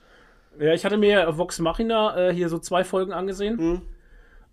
Ja, 0.59 0.73
ich 0.73 0.85
hatte 0.85 0.97
mir 0.97 1.37
Vox 1.37 1.59
Machina 1.59 2.29
äh, 2.29 2.33
hier 2.33 2.49
so 2.49 2.59
zwei 2.59 2.83
Folgen 2.83 3.13
angesehen. 3.13 3.55
Mhm. 3.55 3.81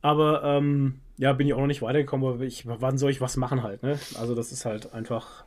Aber 0.01 0.43
ähm, 0.43 1.01
ja, 1.17 1.33
bin 1.33 1.47
ich 1.47 1.55
auch 1.55 1.61
noch 1.61 1.67
nicht 1.67 1.83
weitergekommen. 1.83 2.29
Aber 2.29 2.43
ich, 2.43 2.67
wann 2.67 2.99
soll 2.99 3.11
ich 3.11 3.21
was 3.21 3.37
machen 3.37 3.63
halt, 3.63 3.83
ne? 3.83 3.99
Also 4.19 4.35
das 4.35 4.53
ist 4.53 4.65
halt 4.65 4.93
einfach. 4.93 5.45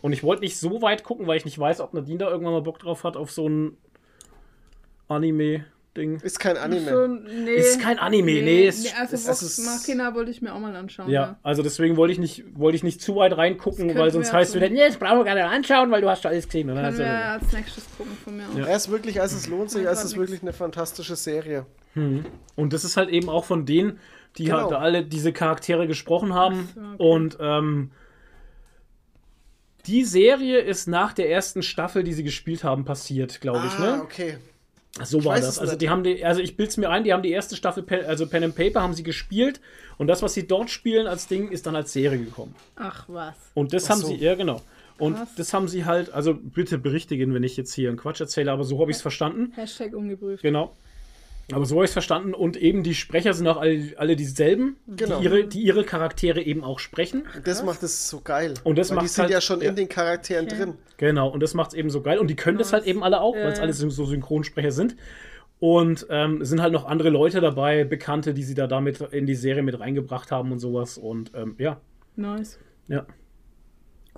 Ja. 0.00 0.02
Und 0.02 0.12
ich 0.12 0.22
wollte 0.22 0.42
nicht 0.42 0.58
so 0.58 0.82
weit 0.82 1.04
gucken, 1.04 1.26
weil 1.26 1.36
ich 1.36 1.44
nicht 1.44 1.58
weiß, 1.58 1.80
ob 1.80 1.94
Nadine 1.94 2.18
da 2.18 2.30
irgendwann 2.30 2.54
mal 2.54 2.62
Bock 2.62 2.78
drauf 2.78 3.04
hat 3.04 3.16
auf 3.16 3.30
so 3.30 3.48
ein 3.48 3.76
Anime-Ding. 5.08 6.20
Ist 6.20 6.38
kein 6.38 6.56
Anime. 6.56 6.88
So, 6.88 7.06
nee, 7.06 7.54
Ist 7.54 7.80
kein 7.80 7.98
Anime, 7.98 8.42
nee, 8.42 8.66
es- 8.66 8.94
also 8.94 9.14
es- 9.16 9.26
Vox 9.28 9.42
es 9.42 9.58
ist- 9.58 9.66
Machina 9.66 10.14
wollte 10.14 10.30
ich 10.30 10.40
mir 10.40 10.54
auch 10.54 10.58
mal 10.60 10.74
anschauen. 10.76 11.10
Ja, 11.10 11.38
also 11.42 11.62
deswegen 11.62 11.96
wollte 11.96 12.12
ich 12.12 12.18
nicht, 12.18 12.44
wollte 12.54 12.76
ich 12.76 12.82
nicht 12.84 13.02
zu 13.02 13.16
weit 13.16 13.36
reingucken, 13.36 13.96
weil 13.96 14.10
sonst 14.10 14.32
heißt 14.32 14.50
es 14.50 14.56
wieder, 14.56 14.68
nee, 14.70 14.86
das 14.86 14.96
brauchen 14.98 15.18
wir 15.18 15.24
gar 15.24 15.34
nicht 15.34 15.44
anschauen, 15.44 15.90
weil 15.90 16.00
du 16.00 16.08
hast 16.08 16.22
schon 16.22 16.30
alles 16.30 16.46
gesehen. 16.46 16.68
Können 16.68 16.92
du- 16.92 16.98
wir 16.98 17.12
als 17.12 17.52
nächstes 17.52 17.84
gucken 17.96 18.12
von 18.22 18.36
mir 18.36 18.44
aus. 18.48 18.56
Ja. 18.56 18.66
Er 18.66 18.76
ist 18.76 18.90
wirklich, 18.90 19.20
also 19.20 19.36
es 19.36 19.48
lohnt 19.48 19.70
sich, 19.70 19.82
Ja, 19.84 19.90
es 19.90 20.04
ist 20.04 20.16
wirklich 20.16 20.42
eine 20.42 20.52
fantastische 20.52 21.16
Serie. 21.16 21.66
Und 22.56 22.72
das 22.72 22.84
ist 22.84 22.96
halt 22.96 23.10
eben 23.10 23.28
auch 23.28 23.44
von 23.44 23.66
denen, 23.66 23.98
die 24.38 24.44
Genau. 24.44 24.58
halt 24.70 24.72
alle 24.74 25.04
diese 25.04 25.32
Charaktere 25.32 25.88
gesprochen 25.88 26.34
haben. 26.34 26.68
Okay. 26.76 26.94
Und 26.98 27.36
ähm, 27.40 27.90
die 29.86 30.04
Serie 30.04 30.58
ist 30.58 30.86
nach 30.88 31.12
der 31.12 31.30
ersten 31.30 31.62
Staffel, 31.62 32.02
die 32.04 32.12
sie 32.12 32.24
gespielt 32.24 32.64
haben, 32.64 32.84
passiert, 32.84 33.40
glaube 33.40 33.66
ich. 33.66 33.72
ah, 33.74 33.96
Ne? 33.96 34.02
okay. 34.02 34.36
So 35.04 35.24
war 35.24 35.36
weiß 35.36 35.44
das. 35.46 35.58
Also 35.60 35.76
die 35.76 35.88
haben 35.88 36.02
die, 36.02 36.24
also 36.24 36.40
ich 36.40 36.56
bild's 36.56 36.76
mir 36.76 36.90
ein, 36.90 37.04
die 37.04 37.12
haben 37.12 37.22
die 37.22 37.30
erste 37.30 37.54
Staffel, 37.54 37.84
Pen, 37.84 38.04
also 38.06 38.26
Pen 38.26 38.42
and 38.44 38.54
Paper 38.56 38.82
haben 38.82 38.92
sie 38.94 39.04
gespielt 39.04 39.60
und 39.98 40.08
das, 40.08 40.20
was 40.22 40.34
sie 40.34 40.46
dort 40.48 40.68
spielen 40.68 41.06
als 41.06 41.28
Ding, 41.28 41.48
ist 41.50 41.66
dann 41.66 41.76
als 41.76 41.92
Serie 41.92 42.18
gekommen. 42.18 42.54
Ach 42.76 43.04
was. 43.08 43.34
Und 43.54 43.72
das 43.72 43.84
Ach 43.86 43.90
haben 43.90 44.00
so. 44.00 44.08
sie, 44.08 44.16
ja 44.16 44.34
genau. 44.34 44.60
Und 44.98 45.14
Krass. 45.16 45.28
das 45.36 45.54
haben 45.54 45.68
sie 45.68 45.84
halt, 45.84 46.12
also 46.12 46.34
bitte 46.34 46.76
berichtigen, 46.76 47.32
wenn 47.32 47.42
ich 47.44 47.56
jetzt 47.56 47.72
hier 47.72 47.88
einen 47.88 47.96
Quatsch 47.98 48.20
erzähle, 48.20 48.50
aber 48.52 48.64
so 48.64 48.80
habe 48.80 48.90
ich 48.90 48.96
es 48.96 49.02
verstanden. 49.02 49.52
Hashtag 49.54 49.94
ungeprüft. 49.94 50.42
Genau. 50.42 50.76
Aber 51.52 51.64
so 51.66 51.76
habe 51.76 51.84
ich 51.84 51.90
es 51.90 51.92
verstanden. 51.92 52.34
Und 52.34 52.56
eben 52.56 52.82
die 52.82 52.94
Sprecher 52.94 53.32
sind 53.34 53.46
auch 53.48 53.56
alle, 53.56 53.92
alle 53.96 54.16
dieselben, 54.16 54.76
Genau. 54.86 55.18
die, 55.18 55.24
ihre, 55.24 55.44
die 55.46 55.60
ihre 55.62 55.84
Charaktere 55.84 56.40
eben 56.42 56.62
auch 56.64 56.78
sprechen. 56.78 57.26
Das 57.44 57.62
macht 57.64 57.82
es 57.82 58.08
so 58.08 58.20
geil. 58.20 58.54
Und 58.64 58.78
das 58.78 58.90
Weil 58.90 58.98
die 59.00 59.08
sind 59.08 59.22
halt- 59.22 59.32
ja 59.32 59.40
schon 59.40 59.60
ja. 59.60 59.70
in 59.70 59.76
den 59.76 59.88
Charakteren 59.88 60.46
Okay. 60.46 60.56
drin. 60.56 60.74
Genau, 60.96 61.28
und 61.28 61.42
das 61.42 61.54
macht 61.54 61.68
es 61.70 61.74
eben 61.74 61.90
so 61.90 62.02
geil. 62.02 62.18
Und 62.18 62.28
die 62.28 62.36
können 62.36 62.58
das 62.58 62.68
Nice. 62.68 62.80
halt 62.80 62.86
eben 62.86 63.02
alle 63.02 63.20
auch, 63.20 63.34
weil 63.34 63.52
es 63.52 63.58
alles 63.60 63.78
so 63.78 64.04
Synchronsprecher 64.04 64.70
sind. 64.72 64.96
Und 65.58 66.06
ähm, 66.08 66.40
es 66.40 66.48
sind 66.48 66.62
halt 66.62 66.72
noch 66.72 66.86
andere 66.86 67.10
Leute 67.10 67.40
dabei, 67.40 67.84
Bekannte, 67.84 68.32
die 68.32 68.42
sie 68.44 68.54
da 68.54 68.66
damit 68.66 69.00
in 69.00 69.26
die 69.26 69.34
Serie 69.34 69.62
mit 69.62 69.78
reingebracht 69.78 70.30
haben 70.30 70.52
und 70.52 70.58
sowas. 70.58 70.96
Und 70.96 71.32
ähm, 71.34 71.54
ja, 71.58 71.80
Nice. 72.16 72.58
ja. 72.88 73.06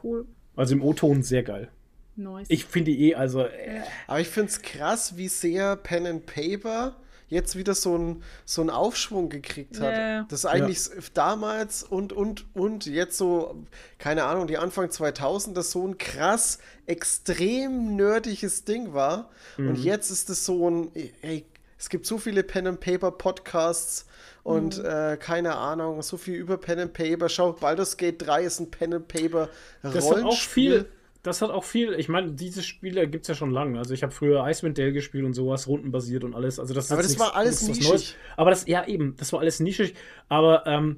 Cool. 0.03 0.27
Also 0.57 0.75
im 0.75 0.83
O-Ton 0.83 1.23
sehr 1.23 1.43
geil. 1.43 1.69
Nice. 2.15 2.47
Ich 2.51 2.65
finde 2.67 2.91
die 2.93 3.11
eh, 3.11 3.15
also 3.15 3.41
äh, 3.43 3.81
Aber 4.07 4.21
ich 4.21 4.29
finde 4.29 4.51
es 4.51 4.61
krass, 4.63 5.17
wie 5.17 5.29
sehr 5.29 5.77
Pen 5.77 6.07
and 6.07 6.27
Paper 6.27 6.97
jetzt 7.33 7.57
wieder 7.57 7.75
so 7.75 7.95
einen 7.95 8.23
so 8.45 8.61
einen 8.61 8.71
Aufschwung 8.71 9.29
gekriegt 9.31 9.81
hat. 9.81 9.97
Ja. 9.97 10.23
Das 10.29 10.45
eigentlich 10.47 10.89
damals 11.15 11.83
und, 11.83 12.13
und, 12.13 12.45
und 12.55 12.87
jetzt 12.87 13.17
so, 13.17 13.65
keine 13.99 14.25
Ahnung, 14.25 14.47
die 14.47 14.59
Anfang 14.59 14.91
2000, 14.91 15.57
das 15.57 15.71
so 15.71 15.87
ein 15.87 15.97
krass, 15.99 16.59
extrem 16.87 17.97
nerdiges 17.97 18.65
Ding 18.65 18.93
war. 18.93 19.31
Und 19.57 19.77
jetzt 19.77 20.11
ist 20.11 20.29
es 20.31 20.45
so 20.45 20.69
ein, 20.71 20.91
ey, 21.23 21.45
es 21.79 21.89
gibt 21.89 22.07
so 22.07 22.19
viele 22.19 22.43
Pen 22.43 22.67
and 22.67 22.81
Paper 22.81 23.11
Podcasts 23.11 24.07
und 24.45 24.79
äh, 24.79 25.17
keine 25.19 25.57
Ahnung, 25.57 26.03
so 26.03 26.17
viel 26.17 26.35
über 26.35 26.57
Pen 26.59 26.79
and 26.79 26.93
Paper. 26.93 27.29
Schau, 27.29 27.53
Baldur's 27.53 27.97
Gate 27.97 28.25
3 28.27 28.43
ist 28.45 28.61
ein 28.61 28.71
Pen 28.71 28.95
and 28.95 29.09
Paper 29.09 29.49
Das 29.83 30.05
Rollenspiel. 30.05 30.73
hat 30.73 30.85
auch 30.85 30.85
viel. 30.85 30.87
Das 31.23 31.41
hat 31.41 31.51
auch 31.51 31.63
viel. 31.65 31.93
Ich 31.95 32.09
meine, 32.09 32.33
diese 32.33 32.63
Spiele 32.63 33.07
gibt 33.09 33.23
es 33.23 33.29
ja 33.29 33.35
schon 33.37 33.53
lange. 33.53 33.79
Also 33.79 33.95
ich 33.95 34.03
habe 34.03 34.13
früher 34.13 34.45
Icewind 34.47 34.77
Dale 34.77 34.93
gespielt 34.93 35.25
und 35.25 35.35
sowas, 35.35 35.69
rundenbasiert 35.69 36.25
und 36.25 36.35
alles. 36.35 36.59
Also 36.59 36.75
das 36.75 36.87
ist 36.87 36.93
Aber 36.93 37.03
das 37.03 37.19
war 37.19 37.37
alles 37.37 37.63
nichts 37.63 37.69
was 37.69 37.77
nischig. 37.79 37.91
Neues. 37.91 38.17
Aber 38.37 38.51
das, 38.51 38.67
ja 38.67 38.87
eben, 38.89 39.15
das 39.17 39.33
war 39.33 39.39
alles 39.41 39.61
nischig. 39.61 39.95
Aber 40.29 40.65
ähm, 40.67 40.97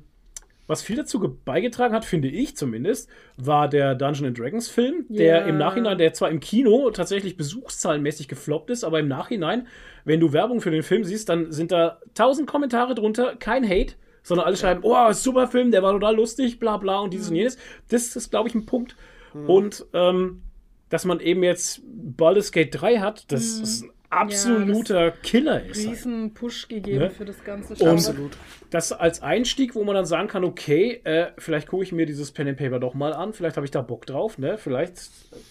was 0.66 0.80
viel 0.80 0.96
dazu 0.96 1.20
ge- 1.20 1.30
beigetragen 1.44 1.94
hat, 1.94 2.06
finde 2.06 2.28
ich 2.28 2.56
zumindest, 2.56 3.10
war 3.36 3.68
der 3.68 3.94
Dungeon 3.94 4.28
and 4.28 4.38
Dragons 4.38 4.70
Film, 4.70 5.04
der 5.10 5.40
Ja. 5.40 5.44
im 5.44 5.58
Nachhinein, 5.58 5.98
der 5.98 6.14
zwar 6.14 6.30
im 6.30 6.40
Kino 6.40 6.90
tatsächlich 6.90 7.36
besuchszahlenmäßig 7.36 8.26
gefloppt 8.28 8.70
ist, 8.70 8.82
aber 8.82 9.00
im 9.00 9.08
Nachhinein, 9.08 9.66
wenn 10.06 10.20
du 10.20 10.32
Werbung 10.32 10.62
für 10.62 10.70
den 10.70 10.82
Film 10.82 11.04
siehst, 11.04 11.28
dann 11.28 11.52
sind 11.52 11.70
da 11.70 12.00
tausend 12.14 12.46
Kommentare 12.48 12.94
drunter, 12.94 13.36
kein 13.36 13.68
Hate, 13.68 13.92
sondern 14.22 14.46
alle 14.46 14.56
schreiben, 14.56 14.80
oh, 14.84 15.12
super 15.12 15.48
Film, 15.48 15.70
der 15.70 15.82
war 15.82 15.92
total 15.92 16.16
lustig, 16.16 16.58
bla 16.58 16.78
bla 16.78 17.00
und 17.00 17.12
dieses 17.12 17.28
und 17.28 17.36
jenes. 17.36 17.58
Das 17.90 18.16
ist, 18.16 18.30
glaube 18.30 18.48
ich, 18.48 18.54
ein 18.54 18.64
Punkt. 18.64 18.96
Und 19.34 19.84
ähm, 19.92 20.42
dass 20.90 21.04
man 21.04 21.20
eben 21.20 21.42
jetzt 21.42 21.82
Baldur's 21.84 22.52
Gate 22.52 22.68
3 22.80 22.98
hat, 22.98 23.30
das 23.32 23.42
ist 23.44 23.82
ein 23.84 23.90
absoluter 24.10 25.10
Killer 25.10 25.64
ist. 25.64 25.78
halt. 25.84 25.88
riesen 25.96 26.34
Push 26.34 26.68
gegeben 26.68 26.98
Ne? 27.00 27.10
für 27.10 27.24
das 27.24 27.42
ganze 27.42 27.74
Genre. 27.74 27.92
Absolut. 27.92 28.36
Das 28.70 28.92
als 28.92 29.22
Einstieg, 29.22 29.74
wo 29.74 29.82
man 29.82 29.96
dann 29.96 30.06
sagen 30.06 30.28
kann, 30.28 30.44
okay, 30.44 31.00
äh, 31.04 31.32
vielleicht 31.38 31.66
gucke 31.68 31.82
ich 31.82 31.90
mir 31.92 32.06
dieses 32.06 32.30
Pen 32.30 32.46
and 32.48 32.56
Paper 32.58 32.78
doch 32.78 32.94
mal 32.94 33.12
an, 33.12 33.32
vielleicht 33.32 33.56
habe 33.56 33.66
ich 33.66 33.72
da 33.72 33.82
Bock 33.82 34.06
drauf, 34.06 34.38
ne? 34.38 34.56
Vielleicht, 34.56 34.98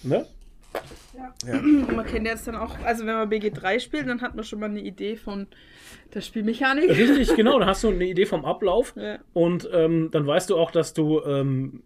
ne? 0.03 0.25
Und 1.51 1.91
man 1.95 2.05
kennt 2.05 2.25
jetzt 2.25 2.47
dann 2.47 2.55
auch, 2.55 2.77
also 2.83 3.05
wenn 3.05 3.13
man 3.15 3.29
BG3 3.29 3.79
spielt, 3.79 4.07
dann 4.07 4.21
hat 4.21 4.35
man 4.35 4.43
schon 4.43 4.59
mal 4.59 4.69
eine 4.69 4.79
Idee 4.81 5.15
von 5.17 5.47
der 6.13 6.21
Spielmechanik. 6.21 6.89
Richtig, 6.89 7.35
genau, 7.35 7.59
dann 7.59 7.67
hast 7.69 7.83
du 7.83 7.89
eine 7.89 8.05
Idee 8.05 8.25
vom 8.25 8.45
Ablauf 8.45 8.93
Ja. 8.95 9.19
und 9.33 9.69
ähm, 9.73 10.09
dann 10.11 10.25
weißt 10.25 10.49
du 10.49 10.57
auch, 10.57 10.71
dass 10.71 10.93
du 10.93 11.21
ähm, 11.23 11.83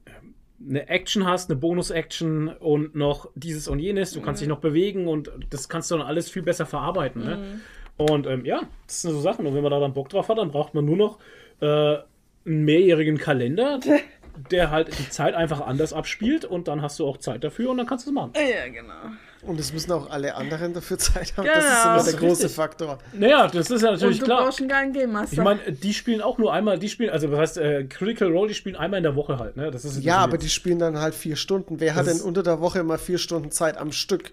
eine 0.60 0.90
Action 0.90 1.26
hast, 1.26 1.50
eine 1.50 1.60
Bonus-Action 1.60 2.48
und 2.48 2.96
noch 2.96 3.30
dieses 3.36 3.68
und 3.68 3.80
jenes, 3.80 4.12
du 4.12 4.22
kannst 4.22 4.42
dich 4.42 4.48
noch 4.48 4.60
bewegen 4.60 5.08
und 5.08 5.32
das 5.50 5.70
kannst 5.70 5.92
du 5.92 5.98
dann 5.98 6.08
alles 6.08 6.30
viel 6.30 6.42
besser 6.42 6.66
verarbeiten, 6.66 7.24
ne? 7.24 7.62
Und 7.98 8.28
ähm, 8.28 8.46
ja, 8.46 8.62
das 8.86 9.02
sind 9.02 9.12
so 9.12 9.20
Sachen 9.22 9.46
und 9.46 9.56
wenn 9.56 9.64
man 9.64 9.72
da 9.72 9.80
dann 9.80 9.94
Bock 9.94 10.10
drauf 10.10 10.30
hat, 10.30 10.38
dann 10.38 10.52
braucht 10.52 10.76
man 10.76 10.86
nur 10.86 10.98
noch 10.98 11.20
äh, 11.62 11.98
einen 12.46 12.66
mehrjährigen 12.66 13.18
Kalender, 13.18 13.80
der 14.52 14.70
halt 14.70 14.98
die 15.00 15.10
Zeit 15.10 15.34
einfach 15.34 15.62
anders 15.62 15.94
abspielt 15.94 16.46
und 16.46 16.68
dann 16.68 16.82
hast 16.82 17.00
du 17.00 17.08
auch 17.08 17.18
Zeit 17.18 17.44
dafür 17.44 17.72
und 17.72 17.78
dann 17.78 17.88
kannst 17.88 18.06
du 18.06 18.12
es 18.12 18.14
machen. 18.14 18.34
Ja, 18.36 18.68
genau. 18.68 19.16
Und 19.44 19.60
es 19.60 19.72
müssen 19.72 19.92
auch 19.92 20.10
alle 20.10 20.36
anderen 20.36 20.74
dafür 20.74 20.98
Zeit 20.98 21.38
haben. 21.38 21.46
Genau. 21.46 21.56
Das 21.56 21.66
ist 21.66 21.84
immer 21.86 21.96
Das 21.96 22.06
der 22.06 22.14
große 22.16 22.32
richtig. 22.44 22.52
Faktor. 22.56 22.98
Naja, 23.14 23.48
das 23.48 23.70
ist 23.72 23.82
ja 23.82 23.92
natürlich 23.92 24.16
Und 24.16 24.22
du 24.22 24.26
klar. 24.26 24.44
brauchst 24.46 24.60
einen 24.60 24.68
geilen 24.70 24.94
Game 24.94 25.12
Master. 25.12 25.34
Ich 25.38 25.44
meine, 25.44 25.72
die 25.72 25.94
spielen 25.94 26.22
auch 26.22 26.38
nur 26.38 26.52
einmal, 26.52 26.80
die 26.80 26.90
spielen, 26.90 27.12
also 27.12 27.28
das 27.28 27.40
heißt, 27.40 27.58
äh, 27.60 27.84
Critical 27.86 28.30
Role, 28.32 28.48
die 28.50 28.56
spielen 28.56 28.76
einmal 28.76 28.98
in 28.98 29.04
der 29.04 29.16
Woche 29.16 29.38
halt, 29.40 29.56
ne? 29.56 29.70
Das 29.72 29.86
ist 29.86 30.04
Ja, 30.04 30.18
aber 30.18 30.38
die 30.38 30.50
spielen 30.50 30.80
dann 30.80 30.98
halt 31.00 31.14
vier 31.16 31.36
Stunden. 31.36 31.80
Wer 31.80 31.94
hat 31.94 32.00
Das 32.02 32.08
denn 32.08 32.16
ist- 32.18 32.24
unter 32.24 32.44
der 32.44 32.60
Woche 32.62 32.80
immer 32.80 32.98
vier 32.98 33.20
Stunden 33.20 33.52
Zeit 33.52 33.78
am 33.78 33.92
Stück? 33.92 34.32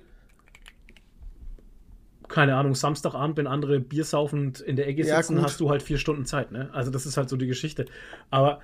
keine 2.28 2.56
Ahnung, 2.56 2.74
Samstagabend, 2.74 3.36
wenn 3.36 3.46
andere 3.46 3.78
Bier 3.78 4.04
saufend 4.04 4.60
in 4.60 4.74
der 4.74 4.88
Ecke 4.88 5.04
Ja, 5.06 5.18
sitzen, 5.18 5.36
gut. 5.36 5.44
hast 5.44 5.60
du 5.60 5.70
halt 5.70 5.82
vier 5.84 5.98
Stunden 5.98 6.24
Zeit, 6.26 6.50
ne? 6.50 6.68
Also 6.72 6.90
das 6.90 7.06
ist 7.06 7.16
halt 7.16 7.28
so 7.28 7.36
die 7.36 7.46
Geschichte. 7.46 7.84
Aber 8.30 8.60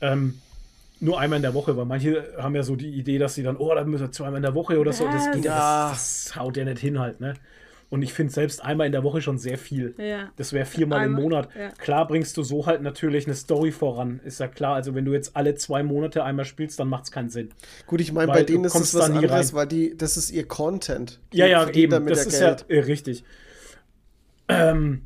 ähm, 0.00 0.40
nur 1.04 1.20
einmal 1.20 1.36
in 1.36 1.42
der 1.42 1.54
Woche, 1.54 1.76
weil 1.76 1.84
manche 1.84 2.34
haben 2.38 2.54
ja 2.56 2.62
so 2.62 2.76
die 2.76 2.88
Idee, 2.90 3.18
dass 3.18 3.34
sie 3.34 3.42
dann, 3.42 3.56
oh, 3.56 3.74
dann 3.74 3.88
müssen 3.88 4.04
wir 4.04 4.12
zweimal 4.12 4.36
in 4.36 4.42
der 4.42 4.54
Woche 4.54 4.78
oder 4.78 4.92
so. 4.92 5.04
Das 5.04 5.30
geht 5.32 5.44
ja, 5.44 5.90
das, 5.90 6.24
das 6.26 6.36
haut 6.36 6.56
ja 6.56 6.64
nicht 6.64 6.78
hin 6.78 6.98
halt, 6.98 7.20
ne? 7.20 7.34
Und 7.90 8.02
ich 8.02 8.12
finde 8.12 8.32
selbst 8.32 8.64
einmal 8.64 8.86
in 8.86 8.92
der 8.92 9.04
Woche 9.04 9.20
schon 9.20 9.38
sehr 9.38 9.56
viel. 9.56 9.94
Ja. 9.98 10.30
Das 10.36 10.52
wäre 10.52 10.64
viermal 10.64 11.00
im 11.04 11.10
Einmal, 11.10 11.22
Monat. 11.22 11.48
ja. 11.56 11.68
Klar 11.78 12.08
bringst 12.08 12.36
du 12.36 12.42
so 12.42 12.66
halt 12.66 12.82
natürlich 12.82 13.26
eine 13.26 13.36
Story 13.36 13.70
voran. 13.70 14.20
Ist 14.24 14.40
ja 14.40 14.48
klar. 14.48 14.74
Also 14.74 14.96
wenn 14.96 15.04
du 15.04 15.12
jetzt 15.12 15.36
alle 15.36 15.54
zwei 15.54 15.84
Monate 15.84 16.24
einmal 16.24 16.44
spielst, 16.44 16.80
dann 16.80 16.88
macht 16.88 17.04
es 17.04 17.12
keinen 17.12 17.28
Sinn. 17.28 17.50
Gut, 17.86 18.00
ich 18.00 18.12
meine, 18.12 18.32
bei 18.32 18.42
denen 18.42 18.64
ist 18.64 18.72
kommst 18.72 18.94
es 18.94 19.00
was 19.00 19.10
anderes, 19.10 19.50
rein. 19.52 19.54
weil 19.56 19.66
die, 19.68 19.96
das 19.96 20.16
ist 20.16 20.30
ihr 20.30 20.48
Content. 20.48 21.20
Die 21.32 21.36
Ja, 21.36 21.46
ja, 21.46 21.68
eben. 21.68 21.92
damit 21.92 22.10
Das 22.10 22.26
ist 22.26 22.40
Geld. 22.40 22.64
ja 22.68 22.74
äh, 22.76 22.80
richtig. 22.80 23.22
Ähm, 24.48 25.02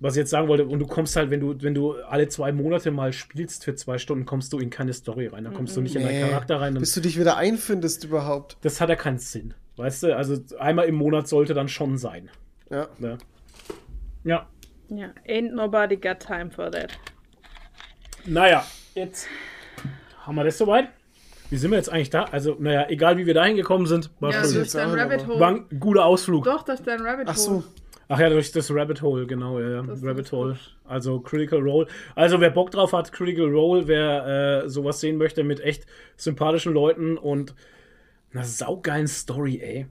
was 0.00 0.14
ich 0.14 0.20
jetzt 0.20 0.30
sagen 0.30 0.48
wollte, 0.48 0.66
und 0.66 0.78
du 0.78 0.86
kommst 0.86 1.16
halt, 1.16 1.30
wenn 1.30 1.40
du, 1.40 1.54
wenn 1.62 1.74
du 1.74 1.94
alle 1.94 2.28
zwei 2.28 2.52
Monate 2.52 2.90
mal 2.90 3.12
spielst 3.12 3.64
für 3.64 3.74
zwei 3.74 3.98
Stunden, 3.98 4.26
kommst 4.26 4.52
du 4.52 4.58
in 4.58 4.68
keine 4.70 4.92
Story 4.92 5.26
rein. 5.28 5.44
Dann 5.44 5.54
kommst 5.54 5.76
du 5.76 5.80
nicht 5.80 5.94
in 5.96 6.02
deinen 6.02 6.20
Nee, 6.22 6.28
Charakter 6.28 6.60
rein. 6.60 6.74
Bis 6.74 6.92
du 6.94 7.00
dich 7.00 7.18
wieder 7.18 7.36
einfindest 7.36 8.04
überhaupt. 8.04 8.56
das 8.62 8.80
hat 8.80 8.88
ja 8.88 8.96
keinen 8.96 9.18
Sinn. 9.18 9.54
Weißt 9.76 10.02
du, 10.04 10.16
also 10.16 10.36
einmal 10.58 10.86
im 10.86 10.94
Monat 10.94 11.26
sollte 11.28 11.54
dann 11.54 11.68
schon 11.68 11.96
sein. 11.98 12.30
Ja. 12.70 12.88
Ne? 12.98 13.18
Ja. 14.24 14.48
Ja. 14.88 15.08
Ain't 15.26 15.52
nobody 15.54 15.96
got 15.96 16.20
time 16.20 16.50
for 16.50 16.70
that. 16.70 16.90
Naja, 18.26 18.64
jetzt 18.94 19.26
haben 20.20 20.34
wir 20.36 20.44
das 20.44 20.58
soweit. 20.58 20.88
Wie 21.50 21.56
sind 21.56 21.70
wir 21.70 21.76
jetzt 21.78 21.90
eigentlich 21.90 22.10
da? 22.10 22.24
Also, 22.24 22.56
naja, 22.58 22.86
egal 22.88 23.18
wie 23.18 23.26
wir 23.26 23.34
da 23.34 23.44
hingekommen 23.44 23.86
sind, 23.86 24.10
war 24.20 24.30
Ja, 24.32 24.42
schon 24.42 24.54
das 24.54 24.66
ist 24.66 24.72
sagen, 24.72 24.92
Rabbit 24.98 25.26
Hole. 25.26 25.40
war 25.40 25.50
ein 25.50 25.66
guter 25.78 26.04
Ausflug. 26.04 26.44
Doch, 26.44 26.62
das 26.62 26.80
ist 26.80 26.86
dein 26.86 27.00
Rabbit 27.02 27.26
Hole. 27.26 27.30
Ach 27.30 27.36
so. 27.36 27.64
Ach 28.08 28.18
ja, 28.20 28.28
durch 28.28 28.52
das 28.52 28.70
Rabbit 28.70 29.02
Hole, 29.02 29.26
genau, 29.26 29.58
ja. 29.60 29.82
Das 29.82 30.02
Rabbit 30.04 30.30
Hole. 30.32 30.58
Also 30.84 31.20
Critical 31.20 31.60
Role. 31.60 31.86
Also 32.14 32.40
wer 32.40 32.50
Bock 32.50 32.70
drauf 32.70 32.92
hat, 32.92 33.12
Critical 33.12 33.46
Role, 33.46 33.86
wer 33.88 34.62
äh, 34.64 34.68
sowas 34.68 35.00
sehen 35.00 35.16
möchte 35.16 35.42
mit 35.44 35.60
echt 35.60 35.86
sympathischen 36.16 36.72
Leuten 36.74 37.16
und 37.16 37.54
einer 38.32 38.44
saugeilen 38.44 39.06
Story, 39.08 39.60
ey. 39.62 39.86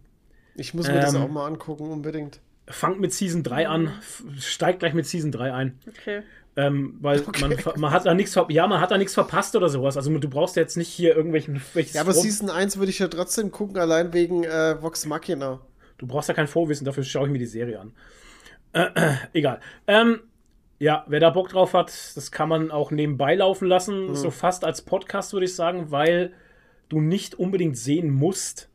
Ich 0.56 0.74
muss 0.74 0.88
mir 0.88 1.00
das 1.02 1.14
Ähm, 1.16 1.22
auch 1.24 1.30
mal 1.30 1.48
angucken, 1.48 1.90
unbedingt. 1.92 2.40
Fangt 2.68 3.00
mit 3.02 3.14
Season 3.14 3.42
3 3.44 3.68
an, 3.68 3.92
steigt 4.40 4.80
gleich 4.80 4.94
mit 4.94 5.06
Season 5.08 5.32
3 5.32 5.54
ein. 5.54 5.80
Okay. 5.88 6.22
Ähm, 6.56 6.98
weil 7.02 7.24
man, 7.42 7.58
ver- 7.58 7.74
man 7.78 7.92
hat 7.92 8.06
da 8.06 8.14
nichts 8.14 8.34
ver- 8.34 8.46
ja, 8.50 8.68
man 8.68 8.80
hat 8.80 8.92
da 8.92 8.98
nichts 9.00 9.16
verpasst 9.16 9.56
oder 9.56 9.70
sowas. 9.70 9.98
Also 9.98 10.16
du 10.18 10.30
brauchst 10.30 10.56
jetzt 10.56 10.78
nicht 10.78 10.88
hier 10.90 11.16
irgendwelchen 11.16 11.60
Ja, 11.94 12.02
aber 12.02 12.14
Vor- 12.14 12.22
Season 12.22 12.50
1 12.52 12.78
würde 12.78 12.92
ich 12.92 13.00
ja 13.00 13.08
trotzdem 13.08 13.50
gucken, 13.52 13.78
allein 13.78 14.14
wegen 14.14 14.44
äh, 14.44 14.80
Vox 14.82 15.06
Machina. 15.08 15.60
Du 15.98 16.08
brauchst 16.08 16.28
ja 16.30 16.34
kein 16.36 16.48
Vorwissen, 16.48 16.86
dafür 16.86 17.04
schaue 17.04 17.28
ich 17.28 17.32
mir 17.32 17.40
die 17.40 17.46
Serie 17.46 17.80
an. 17.80 17.94
Äh, 18.74 18.88
äh, 18.96 19.14
egal. 19.34 19.60
Ähm, 19.88 20.22
ja, 20.80 21.06
wer 21.08 21.20
da 21.20 21.30
Bock 21.30 21.50
drauf 21.50 21.74
hat, 21.74 21.92
das 22.16 22.32
kann 22.32 22.50
man 22.50 22.72
auch 22.72 22.92
nebenbei 22.92 23.36
laufen 23.36 23.68
lassen, 23.68 24.16
so 24.16 24.32
fast 24.32 24.66
als 24.66 24.82
Podcast 24.82 25.32
würde 25.34 25.46
ich 25.46 25.56
sagen, 25.56 25.92
weil 25.92 26.34
du 26.90 27.00
nicht 27.00 27.36
unbedingt 27.36 27.78
sehen 27.78 28.10
musst, 28.10 28.70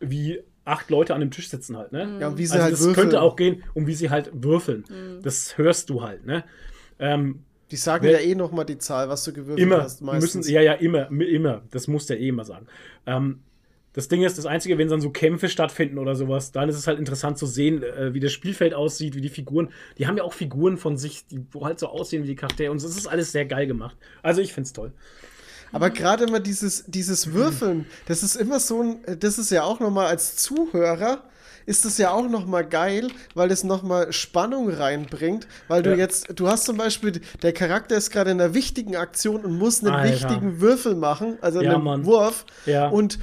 wie 0.00 0.40
acht 0.64 0.90
Leute 0.90 1.14
an 1.14 1.20
dem 1.20 1.30
Tisch 1.30 1.48
sitzen 1.48 1.76
halt, 1.76 1.92
ne? 1.92 2.18
Ja, 2.20 2.28
und 2.28 2.38
wie 2.38 2.46
sie 2.46 2.52
Also 2.52 2.62
halt 2.64 2.72
das 2.74 2.80
würfeln. 2.80 2.94
könnte 2.94 3.20
auch 3.22 3.36
gehen, 3.36 3.64
um 3.74 3.86
wie 3.86 3.94
sie 3.94 4.10
halt 4.10 4.30
würfeln. 4.32 4.84
Das 5.22 5.58
hörst 5.58 5.90
du 5.90 6.02
halt, 6.02 6.24
ne? 6.26 6.44
Ähm, 6.98 7.44
Die 7.70 7.76
sagen 7.76 8.04
Wer- 8.04 8.12
ja 8.12 8.18
eh 8.26 8.34
nochmal 8.34 8.64
die 8.64 8.78
Zahl, 8.78 9.08
was 9.08 9.24
du 9.24 9.32
gewürfelt 9.32 9.58
immer 9.58 9.82
hast, 9.82 10.00
meistens. 10.02 10.34
müssen 10.46 10.52
ja 10.52 10.60
ja 10.62 10.72
immer 10.74 11.10
immer 11.10 11.62
das 11.70 11.86
muss 11.86 12.06
der 12.06 12.18
eh 12.18 12.28
immer 12.28 12.44
sagen 12.44 12.66
ähm, 13.06 13.40
das 13.98 14.06
Ding 14.08 14.22
ist 14.22 14.38
das 14.38 14.46
einzige 14.46 14.78
wenn 14.78 14.88
dann 14.88 15.00
so 15.00 15.10
Kämpfe 15.10 15.48
stattfinden 15.48 15.98
oder 15.98 16.14
sowas 16.14 16.52
dann 16.52 16.68
ist 16.68 16.76
es 16.76 16.86
halt 16.86 16.98
interessant 16.98 17.36
zu 17.36 17.46
sehen 17.46 17.82
äh, 17.82 18.14
wie 18.14 18.20
das 18.20 18.32
Spielfeld 18.32 18.72
aussieht 18.72 19.14
wie 19.16 19.20
die 19.20 19.28
Figuren 19.28 19.70
die 19.98 20.06
haben 20.06 20.16
ja 20.16 20.22
auch 20.22 20.32
Figuren 20.32 20.76
von 20.76 20.96
sich 20.96 21.26
die 21.26 21.40
halt 21.60 21.78
so 21.80 21.88
aussehen 21.88 22.22
wie 22.22 22.28
die 22.28 22.36
Charaktere 22.36 22.70
und 22.70 22.76
es 22.78 22.84
ist 22.84 23.06
alles 23.08 23.32
sehr 23.32 23.44
geil 23.44 23.66
gemacht 23.66 23.96
also 24.22 24.40
ich 24.40 24.52
find's 24.52 24.72
toll 24.72 24.92
Aber 25.72 25.90
gerade 25.90 26.24
immer 26.24 26.40
dieses, 26.40 26.84
dieses 26.86 27.32
Würfeln, 27.34 27.84
das 28.06 28.22
ist 28.22 28.36
immer 28.36 28.58
so 28.60 28.82
ein, 28.82 28.96
das 29.20 29.38
ist 29.38 29.50
ja 29.50 29.64
auch 29.64 29.80
nochmal 29.80 30.06
als 30.06 30.36
Zuhörer, 30.36 31.24
ist 31.66 31.84
das 31.84 31.98
ja 31.98 32.10
auch 32.10 32.26
nochmal 32.26 32.66
geil, 32.66 33.10
weil 33.34 33.50
das 33.50 33.64
nochmal 33.64 34.10
Spannung 34.12 34.70
reinbringt, 34.70 35.46
weil 35.68 35.82
du 35.82 35.90
Ja. 35.90 35.96
jetzt, 35.96 36.28
du 36.40 36.48
hast 36.48 36.64
zum 36.64 36.78
Beispiel, 36.78 37.20
der 37.42 37.52
Charakter 37.52 37.96
ist 37.96 38.10
gerade 38.10 38.30
in 38.30 38.40
einer 38.40 38.54
wichtigen 38.54 38.96
Aktion 38.96 39.44
und 39.44 39.58
muss 39.58 39.84
einen 39.84 39.92
Alter. 39.94 40.10
wichtigen 40.10 40.60
Würfel 40.62 40.94
machen, 40.94 41.36
also 41.42 41.60
Ja, 41.60 41.74
einen 41.74 41.84
Mann. 41.84 42.04
Wurf 42.06 42.46
Ja. 42.64 42.88
und 42.88 43.18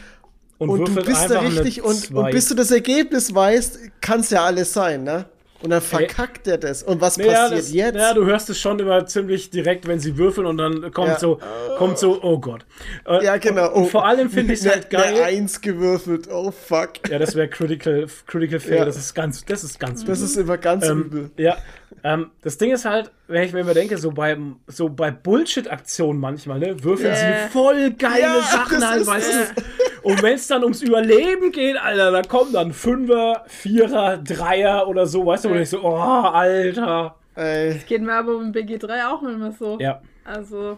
und, 0.58 0.70
und 0.70 0.88
du 0.88 1.04
bist 1.04 1.30
da 1.30 1.40
eine 1.40 1.50
richtig 1.50 1.82
und, 1.84 2.12
und 2.12 2.32
bis 2.32 2.48
du 2.50 2.56
das 2.56 2.72
Ergebnis 2.72 3.34
weißt, 3.36 3.80
kann 4.02 4.22
es 4.22 4.30
ja 4.30 4.44
alles 4.46 4.74
sein, 4.74 5.04
ne? 5.04 5.26
Und 5.62 5.72
dann 5.72 5.82
verkackt 5.82 6.48
er 6.48 6.58
das. 6.60 6.84
Und 6.84 7.02
was 7.02 7.18
Naja, 7.18 7.32
passiert 7.50 7.60
das, 7.60 7.74
jetzt? 7.74 7.96
Ja, 7.96 8.14
du 8.14 8.26
hörst 8.26 8.50
es 8.52 8.60
schon 8.60 8.78
immer 8.78 9.06
ziemlich 9.08 9.50
direkt, 9.50 9.88
wenn 9.88 10.00
sie 10.00 10.16
würfeln 10.18 10.46
und 10.46 10.58
dann 10.58 10.92
kommt 10.92 11.08
Ja. 11.08 11.18
so, 11.18 11.40
kommt 11.78 11.98
so, 11.98 12.22
oh 12.22 12.38
Gott. 12.40 12.66
Äh, 13.08 13.24
ja, 13.24 13.38
genau. 13.38 13.70
Und, 13.70 13.84
und 13.84 13.90
vor 13.90 14.06
allem 14.06 14.30
finde 14.30 14.54
ich 14.54 14.60
es 14.64 14.68
halt 14.68 14.94
Eine 14.94 15.14
geil. 15.16 15.24
Eins 15.24 15.62
gewürfelt. 15.62 16.28
Oh 16.32 16.52
fuck. 16.52 17.10
Ja, 17.10 17.18
das 17.18 17.34
wäre 17.36 17.48
Critical, 17.48 18.06
Critical 18.28 18.60
Fail. 18.60 18.78
Ja. 18.80 18.86
Das 18.86 18.98
ist 18.98 19.16
ganz, 19.16 19.44
das 19.46 19.64
ist 19.64 19.80
ganz 19.80 20.04
Das 20.06 20.22
ist 20.22 20.36
immer 20.38 20.58
ganz 20.58 20.86
Ähm, 20.88 21.02
übel. 21.04 21.32
ja, 21.38 21.58
ähm, 22.04 22.30
das 22.44 22.58
Ding 22.60 22.72
ist 22.72 22.86
halt, 22.86 23.10
wenn 23.28 23.44
ich 23.44 23.54
mir 23.54 23.62
immer 23.62 23.74
denke, 23.74 23.98
so 23.98 24.12
bei, 24.12 24.38
so 24.68 24.90
bei 24.90 25.10
Bullshit-Aktionen 25.10 26.20
manchmal, 26.20 26.60
ne, 26.60 26.84
würfeln 26.84 27.10
Ja. 27.14 27.16
sie 27.48 27.52
voll 27.52 27.92
geile 27.92 28.22
Ja, 28.22 28.42
Sachen 28.42 28.82
das 28.82 28.90
halt, 28.90 29.08
weißt 29.08 29.34
du? 29.34 29.62
Und 30.06 30.22
wenn 30.22 30.36
es 30.36 30.46
dann 30.48 30.64
ums 30.64 30.84
Überleben 30.84 31.52
geht, 31.52 31.78
Alter, 31.78 32.12
da 32.12 32.22
kommen 32.22 32.54
dann 32.54 32.72
Fünfer, 32.74 33.44
Vierer, 33.48 34.18
Dreier 34.18 34.88
oder 34.88 35.08
so, 35.08 35.26
weißt 35.26 35.46
du, 35.46 35.50
wo 35.50 35.56
ich 35.56 35.70
so, 35.70 35.82
oh, 35.84 35.96
Alter. 35.96 37.16
Ey. 37.34 37.80
Geht 37.88 38.02
mir 38.04 38.14
aber 38.14 38.36
um 38.36 38.52
BG3 38.52 39.08
auch 39.12 39.22
manchmal 39.24 39.52
so. 39.52 39.78
Ja. 39.80 40.02
Also, 40.24 40.78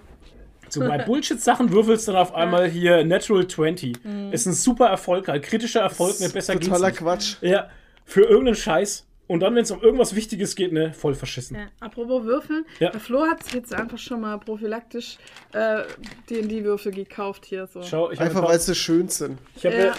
So 0.70 0.80
bei 0.80 0.98
Bullshit-Sachen 1.00 1.72
würfelst 1.72 2.08
du 2.08 2.14
dann 2.14 2.22
auf 2.22 2.34
einmal 2.42 2.68
hier 2.70 3.04
Natural 3.04 3.46
20. 3.46 3.98
Ist 4.32 4.46
ein 4.46 4.54
super 4.54 4.88
Erfolg, 4.88 5.28
halt 5.28 5.44
kritischer 5.44 5.82
Erfolg, 5.82 6.20
ne, 6.22 6.30
besser 6.30 6.54
geht's 6.54 6.68
Totaler. 6.68 6.92
Quatsch. 6.92 7.36
Ja, 7.42 7.70
für 8.06 8.22
irgendeinen 8.22 8.56
Scheiß. 8.56 9.06
Und 9.28 9.42
dann, 9.42 9.56
wenn 9.56 9.64
es 9.64 9.72
um 9.72 9.82
irgendwas 9.82 10.16
Wichtiges 10.16 10.56
geht, 10.56 10.72
ne, 10.72 10.94
voll 10.94 11.14
verschissen. 11.14 11.58
ja. 11.58 11.68
apropos 11.82 12.24
Würfeln. 12.24 12.66
Ja. 12.80 12.92
Der 12.92 13.00
Flo 13.02 13.26
hat 13.26 13.40
jetzt 13.54 13.74
einfach 13.74 13.98
schon 13.98 14.22
mal 14.22 14.38
prophylaktisch 14.40 15.18
äh, 15.54 15.84
D&D-Würfel 16.30 16.94
gekauft 16.94 17.46
hier 17.46 17.68
so. 17.68 17.82
Schau, 17.84 18.10
ich 18.12 18.20
habe 18.20 18.30
Einfach 18.30 18.48
weil 18.48 18.60
sie 18.60 18.74
schön 18.74 19.10
sind. 19.10 19.38
Ich 19.56 19.66
habe 19.66 19.76
Ja. 19.76 19.84
ja. 19.84 19.94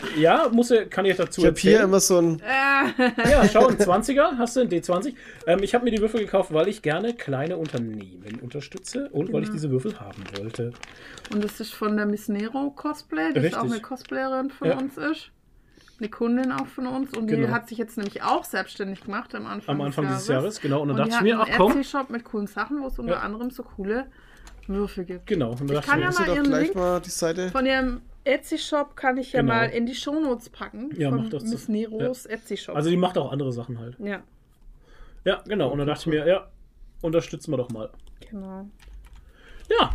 ja, 0.45 0.49
muss 0.51 0.71
ich- 0.71 0.89
kann 0.89 1.05
ich 1.05 1.17
dazu 1.17 1.43
Ich 1.43 1.47
habe 1.47 1.59
hier 1.59 1.83
immer 1.83 2.01
so 2.01 2.19
ein. 2.19 2.41
Äh, 2.41 3.31
Ja, 3.31 3.47
schau, 3.49 3.67
ein 3.67 3.77
20er, 3.79 4.39
hast 4.39 4.57
du 4.57 4.61
ein 4.61 4.69
D20. 4.71 5.15
Ähm, 5.47 5.63
ich 5.63 5.75
habe 5.75 5.85
mir 5.85 5.91
die 5.91 6.01
Würfel 6.01 6.21
gekauft, 6.21 6.53
weil 6.55 6.69
ich 6.69 6.81
gerne 6.83 7.13
kleine 7.15 7.57
Unternehmen 7.59 8.41
unterstütze 8.41 9.09
und 9.11 9.33
weil 9.33 9.43
ich 9.43 9.51
diese 9.51 9.71
Würfel 9.71 9.99
haben 10.01 10.23
wollte. 10.39 10.73
und 11.33 11.45
das 11.45 11.61
ist 11.61 11.75
von 11.75 11.97
der 11.97 12.07
Miss 12.07 12.29
Nero 12.29 12.71
Cosplay, 12.71 13.33
die 13.35 13.41
Richtig. 13.41 13.59
auch 13.59 13.65
eine 13.65 13.81
Cosplayerin 13.81 14.51
von 14.51 14.69
Ja. 14.69 14.79
uns 14.79 14.97
ist. 14.97 15.31
Eine 16.01 16.09
Kundin 16.11 16.53
auch 16.53 16.67
von 16.67 16.87
uns. 16.87 17.17
Und 17.17 17.27
die 17.29 17.35
Genau. 17.37 17.49
hat 17.53 17.69
sich 17.69 17.77
jetzt 17.79 17.97
nämlich 17.97 18.23
auch 18.23 18.45
selbstständig 18.45 19.01
gemacht 19.03 19.35
am 19.35 19.47
Anfang, 19.47 19.75
Am 19.75 19.81
Anfang 19.81 20.05
des 20.07 20.15
dieses 20.19 20.29
Jahres, 20.29 20.61
genau. 20.61 20.83
Und 20.83 20.89
dann 20.89 21.01
Und 21.01 21.09
dachte 21.11 21.11
die 21.25 21.29
ich 21.31 21.35
mir, 21.35 21.39
hat 21.39 21.47
ach 21.47 21.49
einen 21.49 21.59
komm, 21.59 21.71
Etsy-Shop 21.81 22.11
mit 22.11 22.25
coolen 22.25 22.47
Sachen, 22.47 22.81
wo 22.83 22.87
es 22.87 22.99
unter 22.99 23.15
Ja. 23.15 23.21
anderem 23.21 23.51
so 23.51 23.63
coole 23.65 24.07
Würfel 24.69 25.05
gibt. 25.05 25.27
genau. 25.27 25.51
Und 25.53 25.61
dann 25.61 25.69
Ich 25.69 25.75
dachte 25.75 25.89
kann 25.91 26.01
ja 26.01 26.11
mal 26.13 26.29
ihren 26.29 26.45
gleich 26.45 26.63
Link 26.65 26.75
mal 26.77 27.01
die 27.01 27.11
Seite. 27.11 27.49
Von 27.51 27.67
ihrem 27.67 28.03
Etsy-Shop 28.25 28.95
kann 28.97 29.17
ich 29.17 29.33
ja 29.33 29.41
Genau. 29.41 29.55
mal 29.55 29.65
in 29.71 29.87
die 29.87 29.95
Shownotes 29.95 30.51
packen. 30.51 30.91
Ja, 30.97 31.09
von 31.09 31.23
mach 31.25 31.31
das. 31.31 31.43
Miss 31.45 31.69
Neros 31.69 32.27
Etsy-Shop. 32.27 32.77
also 32.77 32.91
die 32.91 32.97
macht 32.97 33.17
auch 33.19 33.33
andere 33.33 33.51
Sachen 33.53 33.79
halt. 33.81 33.97
ja, 33.99 34.23
Ja, 35.25 35.43
genau. 35.49 35.71
Und 35.73 35.79
dann 35.79 35.87
dachte 35.89 36.03
ich 36.03 36.07
mir, 36.07 36.27
ja, 36.29 36.47
unterstützen 37.03 37.51
wir 37.53 37.57
doch 37.57 37.71
mal. 37.71 37.91
genau. 38.31 38.69
Ja, 39.69 39.91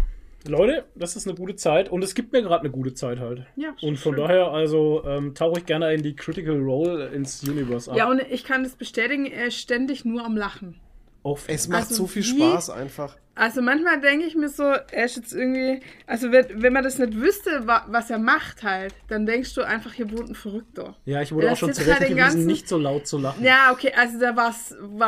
Leute, 0.46 0.86
das 0.96 1.16
ist 1.16 1.28
eine 1.28 1.36
gute 1.38 1.56
Zeit 1.56 1.90
und 1.90 2.04
es 2.04 2.16
gibt 2.16 2.34
mir 2.34 2.42
gerade 2.42 2.62
eine 2.62 2.70
gute 2.72 2.94
Zeit 2.94 3.20
halt. 3.20 3.46
Ja, 3.56 3.76
Und 3.82 3.98
von 3.98 4.14
schön. 4.16 4.24
daher, 4.24 4.48
also 4.52 5.04
ähm, 5.06 5.34
tauche 5.36 5.60
ich 5.60 5.66
gerne 5.66 5.94
in 5.94 6.04
die 6.04 6.16
Critical 6.16 6.58
Role 6.60 7.08
ins 7.08 7.44
Universe 7.48 7.90
ab. 7.90 7.98
Ja, 7.98 8.10
und 8.10 8.22
ich 8.30 8.44
kann 8.44 8.64
das 8.64 8.76
bestätigen, 8.76 9.26
er 9.26 9.48
ist 9.48 9.58
ständig 9.58 10.04
nur 10.06 10.26
am 10.26 10.36
Lachen. 10.36 10.76
Auf- 11.24 11.46
Es 11.48 11.68
macht 11.68 11.84
Also 11.84 11.96
so 11.96 12.08
viel 12.08 12.24
wie- 12.24 12.38
Spaß 12.52 12.70
einfach. 12.70 13.18
Also 13.36 13.64
manchmal 13.64 14.00
denke 14.00 14.28
ich 14.28 14.36
mir 14.36 14.48
so, 14.48 14.62
er 14.64 15.06
ist 15.06 15.16
jetzt 15.16 15.34
irgendwie, 15.34 15.80
also 16.06 16.32
wenn, 16.32 16.62
wenn 16.62 16.72
man 16.72 16.84
das 16.84 17.00
nicht 17.00 17.16
wüsste, 17.16 17.66
wa, 17.66 17.84
was 17.88 18.12
er 18.12 18.20
macht 18.20 18.62
halt, 18.62 18.94
dann 19.08 19.26
denkst 19.26 19.56
du 19.56 19.64
einfach, 19.64 19.92
hier 19.92 20.12
wohnt 20.12 20.30
ein 20.30 20.36
Verrückter. 20.36 20.96
ja, 21.06 21.20
ich 21.20 21.32
wurde 21.32 21.48
Er 21.48 21.54
auch 21.54 21.58
schon 21.58 21.70
halt 21.70 21.78
zurechtgewiesen, 21.78 22.16
ganzen- 22.18 22.46
nicht 22.46 22.68
so 22.68 22.78
laut 22.78 23.08
zu 23.08 23.18
lachen. 23.18 23.44
Ja, 23.44 23.72
okay, 23.72 23.92
also 23.98 24.20
da 24.20 24.36
war 24.36 24.52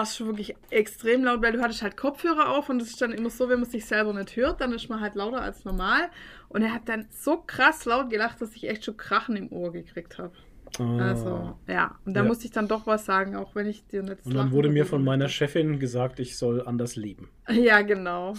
es 0.02 0.16
schon 0.18 0.26
wirklich 0.26 0.56
extrem 0.72 1.24
laut, 1.24 1.44
weil 1.44 1.52
du 1.52 1.62
hattest 1.62 1.84
halt 1.84 1.98
Kopfhörer 1.98 2.50
auf 2.50 2.68
und 2.70 2.82
es 2.82 2.90
ist 2.90 3.02
dann 3.02 3.12
immer 3.12 3.30
so, 3.30 3.48
wenn 3.48 3.60
man 3.60 3.70
sich 3.70 3.86
selber 3.86 4.12
nicht 4.12 4.36
hört, 4.36 4.60
dann 4.60 4.74
ist 4.74 4.90
man 4.90 5.02
halt 5.02 5.14
lauter 5.14 5.42
als 5.44 5.64
normal. 5.64 6.10
Und 6.50 6.64
er 6.64 6.74
hat 6.74 6.88
dann 6.90 7.08
so 7.12 7.44
krass 7.46 7.86
laut 7.86 8.10
gelacht, 8.10 8.42
dass 8.42 8.56
ich 8.56 8.68
echt 8.68 8.86
schon 8.86 8.98
Krachen 8.98 9.36
im 9.36 9.52
Ohr 9.52 9.72
gekriegt 9.72 10.18
habe. 10.18 10.32
Ah. 10.80 10.98
Also, 11.10 11.58
ja. 11.68 11.98
Und 12.06 12.14
da 12.16 12.22
Ja. 12.22 12.28
musste 12.28 12.46
ich 12.46 12.52
dann 12.52 12.68
doch 12.68 12.86
was 12.88 13.06
sagen, 13.06 13.36
auch 13.36 13.56
wenn 13.56 13.68
ich 13.68 13.86
dir 13.88 14.04
nicht 14.04 14.20
das 14.20 14.26
Und 14.26 14.36
dann 14.36 14.52
wurde 14.52 14.70
mir 14.70 14.86
von 14.86 15.04
meiner. 15.04 15.28
Chefin 15.30 15.80
gesagt, 15.80 16.20
ich 16.20 16.38
soll 16.38 16.62
anders 16.66 16.96
leben. 16.96 17.30
Ja, 17.52 17.82
genau. 17.82 18.34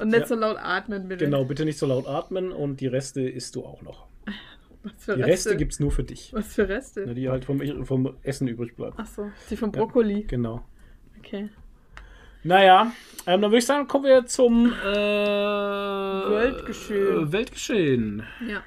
Und 0.00 0.08
nicht 0.08 0.20
Ja. 0.20 0.26
so 0.26 0.34
laut 0.34 0.56
atmen, 0.60 1.08
bitte. 1.08 1.24
Genau, 1.24 1.44
bitte 1.44 1.64
nicht 1.64 1.78
so 1.78 1.86
laut 1.86 2.06
atmen 2.06 2.50
und 2.52 2.80
die 2.80 2.86
Reste 2.86 3.22
isst 3.22 3.56
du 3.56 3.64
auch 3.64 3.82
noch. 3.82 4.06
Was 4.82 4.92
für 4.98 5.14
Die 5.16 5.22
Reste? 5.22 5.50
Reste 5.50 5.56
gibt's 5.58 5.78
nur 5.80 5.92
für 5.92 6.02
dich. 6.04 6.32
Was 6.32 6.54
für 6.54 6.68
Reste? 6.68 7.06
Ne, 7.06 7.14
Die 7.14 7.28
halt 7.28 7.44
vom, 7.44 7.60
vom 7.84 8.16
Essen 8.22 8.48
übrig 8.48 8.74
bleiben. 8.74 8.98
Achso, 8.98 9.30
die 9.50 9.56
vom 9.56 9.70
Brokkoli. 9.70 10.24
Genau. 10.24 10.64
Okay. 11.18 11.50
Naja, 12.44 12.90
ähm, 13.26 13.40
dann 13.42 13.50
würde 13.52 13.58
ich 13.58 13.66
sagen, 13.66 13.86
kommen 13.86 14.06
wir 14.06 14.26
zum 14.26 14.66
äh, 14.72 16.30
Weltgeschehen. 16.30 17.30
Weltgeschehen. 17.32 18.22
Ja. 18.48 18.62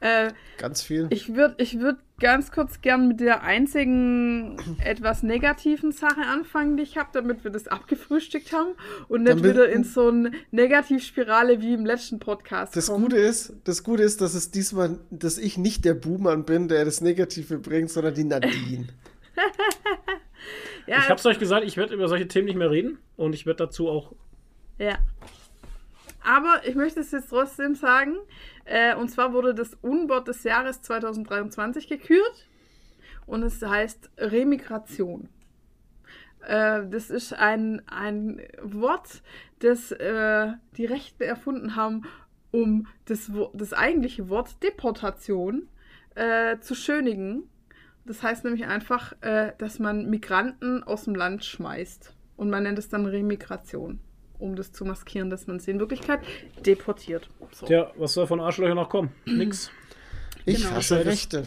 Äh, 0.00 0.32
Ganz 0.56 0.82
viel. 0.82 1.08
ich 1.10 1.34
würde 1.34 1.56
ich 1.58 1.78
würd 1.78 1.98
ganz 2.20 2.52
kurz 2.52 2.80
gern 2.80 3.08
mit 3.08 3.20
der 3.20 3.42
einzigen 3.42 4.56
etwas 4.84 5.22
negativen 5.22 5.90
Sache 5.90 6.20
anfangen, 6.20 6.76
die 6.76 6.84
ich 6.84 6.96
habe, 6.96 7.08
damit 7.12 7.42
wir 7.42 7.50
das 7.50 7.66
abgefrühstückt 7.66 8.52
haben 8.52 8.74
und 9.08 9.24
nicht 9.24 9.42
wieder 9.42 9.68
in 9.68 9.82
so 9.82 10.08
eine 10.08 10.30
Negativspirale 10.50 11.60
wie 11.60 11.74
im 11.74 11.84
letzten 11.84 12.20
Podcast 12.20 12.76
Das 12.76 12.86
kommen. 12.86 13.04
Gute 13.04 13.16
ist, 13.16 13.54
das 13.64 13.82
Gute 13.82 14.02
ist, 14.02 14.20
dass 14.20 14.34
es 14.34 14.50
diesmal, 14.50 14.98
dass 15.10 15.38
ich 15.38 15.58
nicht 15.58 15.84
der 15.84 15.94
Buhmann 15.94 16.44
bin, 16.44 16.68
der 16.68 16.84
das 16.84 17.00
Negative 17.00 17.58
bringt, 17.58 17.90
sondern 17.90 18.14
die 18.14 18.24
Nadine. 18.24 18.88
ja, 20.86 20.98
Ich 20.98 21.08
hab's 21.08 21.26
euch 21.26 21.38
gesagt, 21.38 21.66
ich 21.66 21.76
werde 21.76 21.94
über 21.94 22.08
solche 22.08 22.28
Themen 22.28 22.46
nicht 22.46 22.56
mehr 22.56 22.70
reden 22.70 22.98
und 23.16 23.34
ich 23.34 23.46
werde 23.46 23.64
dazu 23.64 23.88
auch. 23.88 24.12
Ja. 24.78 24.98
Aber 26.22 26.60
ich 26.66 26.74
möchte 26.74 27.00
es 27.00 27.12
jetzt 27.12 27.30
trotzdem 27.30 27.74
sagen, 27.74 28.16
äh, 28.64 28.94
und 28.94 29.08
zwar 29.08 29.32
wurde 29.32 29.54
das 29.54 29.74
Unwort 29.82 30.28
des 30.28 30.42
Jahres 30.44 30.82
2023 30.82 31.88
gekürt 31.88 32.46
und 33.26 33.42
es 33.42 33.62
heißt 33.62 34.10
Remigration. 34.18 35.28
Äh, 36.46 36.86
das 36.88 37.10
ist 37.10 37.32
ein, 37.32 37.82
ein 37.88 38.42
Wort, 38.62 39.22
das 39.60 39.92
äh, 39.92 40.52
die 40.76 40.86
Rechten 40.86 41.22
erfunden 41.22 41.76
haben, 41.76 42.02
um 42.50 42.86
das, 43.06 43.30
das 43.54 43.72
eigentliche 43.72 44.28
Wort 44.28 44.62
Deportation 44.62 45.68
äh, 46.14 46.58
zu 46.58 46.74
schönigen. 46.74 47.44
Das 48.04 48.22
heißt 48.22 48.44
nämlich 48.44 48.66
einfach, 48.66 49.14
äh, 49.20 49.52
dass 49.58 49.78
man 49.78 50.08
Migranten 50.10 50.82
aus 50.82 51.04
dem 51.04 51.14
Land 51.14 51.44
schmeißt. 51.44 52.14
Und 52.36 52.50
man 52.50 52.62
nennt 52.62 52.78
es 52.78 52.88
dann 52.88 53.04
Remigration, 53.04 54.00
um 54.40 54.56
das 54.56 54.72
zu 54.72 54.84
maskieren, 54.84 55.30
dass 55.30 55.46
man 55.46 55.60
sie 55.60 55.70
in 55.70 55.78
Wirklichkeit 55.80 56.20
deportiert. 56.66 57.28
So. 57.52 57.66
Tja, 57.66 57.90
was 57.96 58.14
soll 58.14 58.26
von 58.26 58.40
Arschlöchern 58.40 58.76
noch 58.76 58.88
kommen? 58.88 59.10
Nix. 59.26 59.70
Ich 60.46 60.62
Genau. 60.62 60.70
hasse 60.76 61.04
Rechte. 61.04 61.44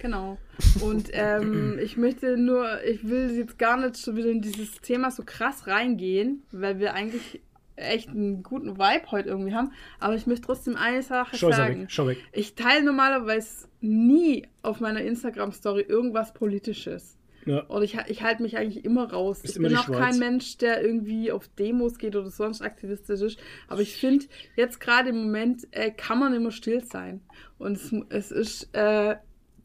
Genau. 0.00 0.36
Und 0.80 1.10
ähm, 1.12 1.78
ich 1.82 1.96
möchte 1.96 2.36
nur, 2.36 2.82
ich 2.84 3.08
will 3.08 3.30
jetzt 3.36 3.58
gar 3.58 3.76
nicht 3.76 3.98
schon 3.98 4.16
wieder 4.16 4.30
in 4.30 4.42
dieses 4.42 4.80
Thema 4.80 5.10
so 5.10 5.22
krass 5.24 5.66
reingehen, 5.66 6.42
weil 6.52 6.78
wir 6.78 6.94
eigentlich 6.94 7.40
echt 7.76 8.08
einen 8.10 8.42
guten 8.42 8.76
Vibe 8.78 9.10
heute 9.10 9.28
irgendwie 9.30 9.54
haben. 9.54 9.72
Aber 9.98 10.14
ich 10.14 10.26
möchte 10.26 10.46
trotzdem 10.46 10.76
eine 10.76 11.02
Sache 11.02 11.36
Schau 11.36 11.50
sagen. 11.52 11.82
weg. 11.82 11.90
Schau 11.90 12.06
weg. 12.06 12.18
Ich 12.32 12.54
teile 12.54 12.84
normalerweise 12.84 13.66
nie 13.80 14.46
auf 14.62 14.80
meiner 14.80 15.00
Instagram-Story 15.00 15.82
irgendwas 15.88 16.34
Politisches. 16.34 17.16
Ja. 17.44 17.60
Und 17.64 17.82
ich, 17.82 17.96
ich 18.06 18.22
halte 18.22 18.42
mich 18.42 18.56
eigentlich 18.56 18.84
immer 18.84 19.10
raus. 19.10 19.40
Ist 19.42 19.50
ich 19.50 19.56
immer 19.56 19.68
bin 19.68 19.76
auch 19.76 19.84
Schweiz. 19.84 19.98
kein 19.98 20.18
Mensch, 20.18 20.58
der 20.58 20.82
irgendwie 20.82 21.32
auf 21.32 21.48
Demos 21.48 21.98
geht 21.98 22.14
oder 22.16 22.30
sonst 22.30 22.62
aktivistisch 22.62 23.20
ist. 23.20 23.38
Aber 23.68 23.80
ich 23.80 23.96
finde, 23.96 24.26
jetzt 24.56 24.80
gerade 24.80 25.10
im 25.10 25.16
Moment 25.16 25.66
äh, 25.72 25.90
kann 25.90 26.18
man 26.18 26.34
immer 26.34 26.50
still 26.50 26.84
sein. 26.84 27.20
Und 27.58 27.76
es, 27.76 27.92
es 28.10 28.30
ist, 28.30 28.74
äh, 28.74 29.16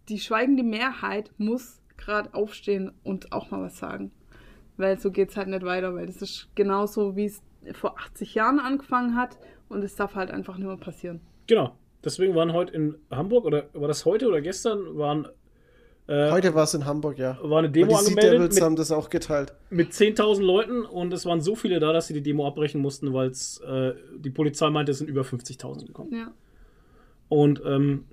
die 0.09 0.19
schweigende 0.19 0.63
Mehrheit 0.63 1.32
muss 1.38 1.82
gerade 1.97 2.34
aufstehen 2.34 2.91
und 3.03 3.32
auch 3.32 3.51
mal 3.51 3.61
was 3.61 3.78
sagen. 3.78 4.11
Weil 4.78 4.99
so 4.99 5.11
geht 5.11 5.30
es 5.30 5.38
halt 5.38 5.47
nicht 5.47 5.63
weiter, 5.63 5.93
weil 5.95 6.05
das 6.05 6.21
ist 6.21 6.49
genauso, 6.55 7.15
wie 7.15 7.25
es 7.25 7.41
vor 7.73 7.97
80 7.99 8.36
Jahren 8.36 8.59
angefangen 8.59 9.15
hat. 9.15 9.38
Und 9.69 9.84
es 9.84 9.95
darf 9.95 10.15
halt 10.15 10.32
einfach 10.32 10.57
nicht 10.57 10.67
mehr 10.67 10.78
passieren. 10.78 11.19
Genau. 11.47 11.75
Deswegen 12.03 12.36
waren 12.36 12.53
heute 12.53 12.73
in 12.73 12.95
Hamburg, 13.11 13.43
oder 13.45 13.69
war 13.73 13.88
das 13.88 14.05
heute 14.05 14.28
oder 14.28 14.39
gestern, 14.39 14.97
waren, 14.97 15.28
äh, 16.08 16.32
Heute 16.32 16.53
war 16.55 16.64
es 16.64 16.74
in 16.74 16.86
Hamburg, 16.86 17.18
ja. 17.20 17.38
war 17.41 17.60
eine 17.60 17.68
Und 17.68 17.76
Demo 17.76 17.88
die 17.89 17.95
angemeldet 17.95 18.34
Devils 18.34 18.55
mit, 18.55 18.64
haben 18.64 18.76
das 18.76 18.91
auch 18.91 19.10
geteilt. 19.10 19.53
mit 19.70 19.91
10.000 19.91 20.41
Leuten 20.41 20.84
und 20.86 21.14
es 21.14 21.26
waren 21.26 21.41
so 21.41 21.55
viele 21.55 21.80
da, 21.80 21.91
dass 21.93 22.08
sie 22.08 22.14
die 22.14 22.22
Demo 22.24 22.47
abbrechen 22.47 22.82
mussten, 22.82 23.14
weil 23.14 23.30
äh, 23.30 23.93
die 24.18 24.30
Polizei 24.30 24.70
meinte, 24.70 24.91
es 24.91 24.99
sind 24.99 25.10
über 25.10 25.22
50.000 25.22 25.86
gekommen. 25.86 26.14
Ja. 26.14 26.32
Und 27.30 27.62
ähm, 27.66 28.05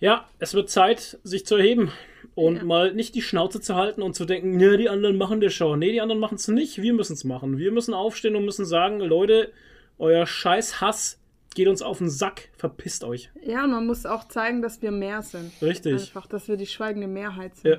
ja, 0.00 0.26
es 0.38 0.54
wird 0.54 0.70
Zeit, 0.70 1.18
sich 1.24 1.44
zu 1.44 1.56
erheben 1.56 1.90
und 2.36 2.56
Ja. 2.58 2.64
mal 2.64 2.94
nicht 2.94 3.14
die 3.16 3.22
Schnauze 3.22 3.60
zu 3.60 3.74
halten 3.74 4.00
und 4.02 4.14
zu 4.14 4.24
denken, 4.24 4.56
ne, 4.56 4.76
die 4.76 4.88
anderen 4.88 5.16
machen 5.16 5.40
das 5.40 5.52
schon. 5.52 5.80
Nee, 5.80 5.90
die 5.92 6.00
anderen 6.00 6.20
machen 6.20 6.36
es 6.36 6.46
nicht, 6.46 6.80
wir 6.80 6.92
müssen 6.94 7.14
es 7.14 7.24
machen. 7.24 7.58
Wir 7.58 7.72
müssen 7.72 7.94
aufstehen 7.94 8.36
und 8.36 8.44
müssen 8.44 8.64
sagen, 8.64 9.00
Leute, 9.00 9.50
euer 9.98 10.24
scheiß 10.26 10.80
Hass 10.80 11.17
geht 11.54 11.68
uns 11.68 11.82
auf 11.82 11.98
den 11.98 12.08
Sack, 12.10 12.48
verpisst 12.56 13.04
euch. 13.04 13.30
Ja, 13.44 13.66
man 13.66 13.86
muss 13.86 14.06
auch 14.06 14.28
zeigen, 14.28 14.62
dass 14.62 14.80
wir 14.82 14.90
mehr 14.90 15.22
sind. 15.22 15.50
Richtig. 15.62 15.94
Einfach, 15.94 16.26
dass 16.26 16.48
wir 16.48 16.56
die 16.56 16.66
schweigende 16.66 17.08
Mehrheit 17.08 17.56
sind. 17.56 17.70
Ja. 17.70 17.78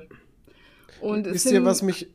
Und 1.00 1.26
es 1.26 1.34
Wisst 1.34 1.44
sind, 1.44 1.54
ihr, 1.54 1.64
was 1.64 1.82
mich. 1.82 2.08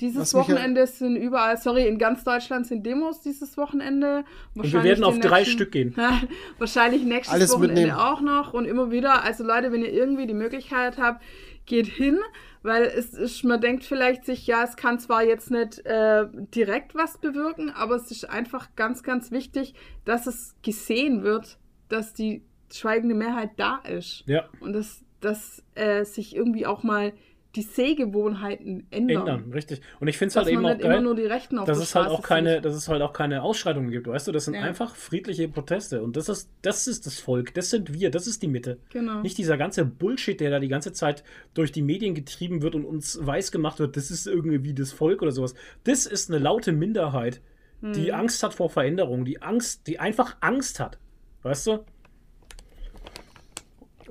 dieses 0.00 0.20
was 0.20 0.34
mich 0.34 0.42
Wochenende 0.48 0.86
sind 0.86 1.16
überall, 1.16 1.58
sorry, 1.58 1.86
in 1.86 1.98
ganz 1.98 2.24
Deutschland 2.24 2.66
sind 2.66 2.84
Demos 2.86 3.20
dieses 3.20 3.56
Wochenende. 3.58 4.24
Und 4.54 4.72
wir 4.72 4.82
werden 4.82 5.04
auf 5.04 5.18
drei 5.20 5.40
nächsten- 5.40 5.52
Stück 5.54 5.72
gehen. 5.72 5.94
Wahrscheinlich 6.58 7.02
nächstes 7.04 7.34
Alles 7.34 7.50
Wochenende 7.52 7.82
mitnehmen. 7.82 7.98
auch 7.98 8.20
noch 8.22 8.54
und 8.54 8.64
immer 8.64 8.90
wieder. 8.90 9.22
Also 9.24 9.44
Leute, 9.44 9.72
wenn 9.72 9.82
ihr 9.82 9.92
irgendwie 9.92 10.26
die 10.26 10.34
Möglichkeit 10.34 10.96
habt, 10.98 11.22
geht 11.66 11.86
hin, 11.86 12.18
weil 12.62 12.84
es 12.84 13.14
ist, 13.14 13.44
man 13.44 13.60
denkt 13.60 13.84
vielleicht 13.84 14.24
sich, 14.24 14.46
ja, 14.46 14.64
es 14.64 14.76
kann 14.76 14.98
zwar 14.98 15.22
jetzt 15.22 15.50
nicht 15.50 15.84
äh, 15.86 16.26
direkt 16.54 16.94
was 16.94 17.18
bewirken, 17.18 17.70
aber 17.70 17.96
es 17.96 18.10
ist 18.10 18.28
einfach 18.28 18.74
ganz, 18.76 19.02
ganz 19.02 19.30
wichtig, 19.30 19.74
dass 20.04 20.26
es 20.26 20.56
gesehen 20.62 21.22
wird, 21.22 21.58
dass 21.88 22.14
die 22.14 22.42
schweigende 22.72 23.14
Mehrheit 23.14 23.50
da 23.56 23.76
ist. 23.78 24.24
Ja, 24.26 24.48
Und 24.60 24.72
dass, 24.72 25.04
dass 25.20 25.62
äh, 25.74 26.04
sich 26.04 26.34
irgendwie 26.34 26.66
auch 26.66 26.82
mal 26.82 27.12
die 27.56 27.62
Sehgewohnheiten 27.62 28.86
ändern. 28.90 29.18
ändern, 29.28 29.52
richtig. 29.52 29.80
Und 30.00 30.08
ich 30.08 30.18
finde 30.18 30.30
es 30.30 30.36
halt 30.36 30.48
eben 30.48 30.64
auch 30.64 30.70
nicht 30.70 30.80
immer 30.82 30.94
geil, 30.94 31.02
nur 31.02 31.14
die 31.14 31.26
Rechten 31.26 31.58
auf 31.58 31.66
dass 31.66 31.78
es 31.78 31.94
halt 31.94 32.08
auch 32.08 32.22
keine, 32.22 32.54
sieht. 32.56 32.64
dass 32.64 32.74
es 32.74 32.88
halt 32.88 33.02
auch 33.02 33.12
keine 33.12 33.42
Ausschreitungen 33.42 33.90
gibt, 33.90 34.06
weißt 34.06 34.26
du? 34.28 34.32
Das 34.32 34.44
sind 34.46 34.54
Ja. 34.54 34.62
einfach 34.62 34.94
friedliche 34.96 35.48
Proteste. 35.48 36.02
Und 36.02 36.16
das 36.16 36.28
ist, 36.28 36.50
das 36.62 36.86
ist 36.86 37.06
das 37.06 37.18
Volk, 37.20 37.54
das 37.54 37.70
sind 37.70 37.92
wir, 37.94 38.10
das 38.10 38.26
ist 38.26 38.42
die 38.42 38.48
Mitte. 38.48 38.78
Genau. 38.90 39.20
Nicht 39.22 39.38
dieser 39.38 39.56
ganze 39.56 39.84
Bullshit, 39.84 40.38
der 40.40 40.50
da 40.50 40.58
die 40.58 40.68
ganze 40.68 40.92
Zeit 40.92 41.24
durch 41.54 41.72
die 41.72 41.82
Medien 41.82 42.14
getrieben 42.14 42.62
wird 42.62 42.74
und 42.74 42.84
uns 42.84 43.18
weiß 43.24 43.52
gemacht 43.52 43.78
wird, 43.78 43.96
das 43.96 44.10
ist 44.10 44.26
irgendwie 44.26 44.74
das 44.74 44.92
Volk 44.92 45.22
oder 45.22 45.32
sowas. 45.32 45.54
Das 45.84 46.06
ist 46.06 46.30
eine 46.30 46.38
laute 46.38 46.72
Minderheit, 46.72 47.40
die 47.82 48.08
Hm. 48.12 48.14
Angst 48.14 48.42
hat 48.42 48.54
vor 48.54 48.70
Veränderung, 48.70 49.24
die 49.24 49.42
Angst, 49.42 49.86
die 49.86 49.98
einfach 50.00 50.36
Angst 50.40 50.80
hat. 50.80 50.98
Weißt 51.42 51.66
du? 51.66 51.84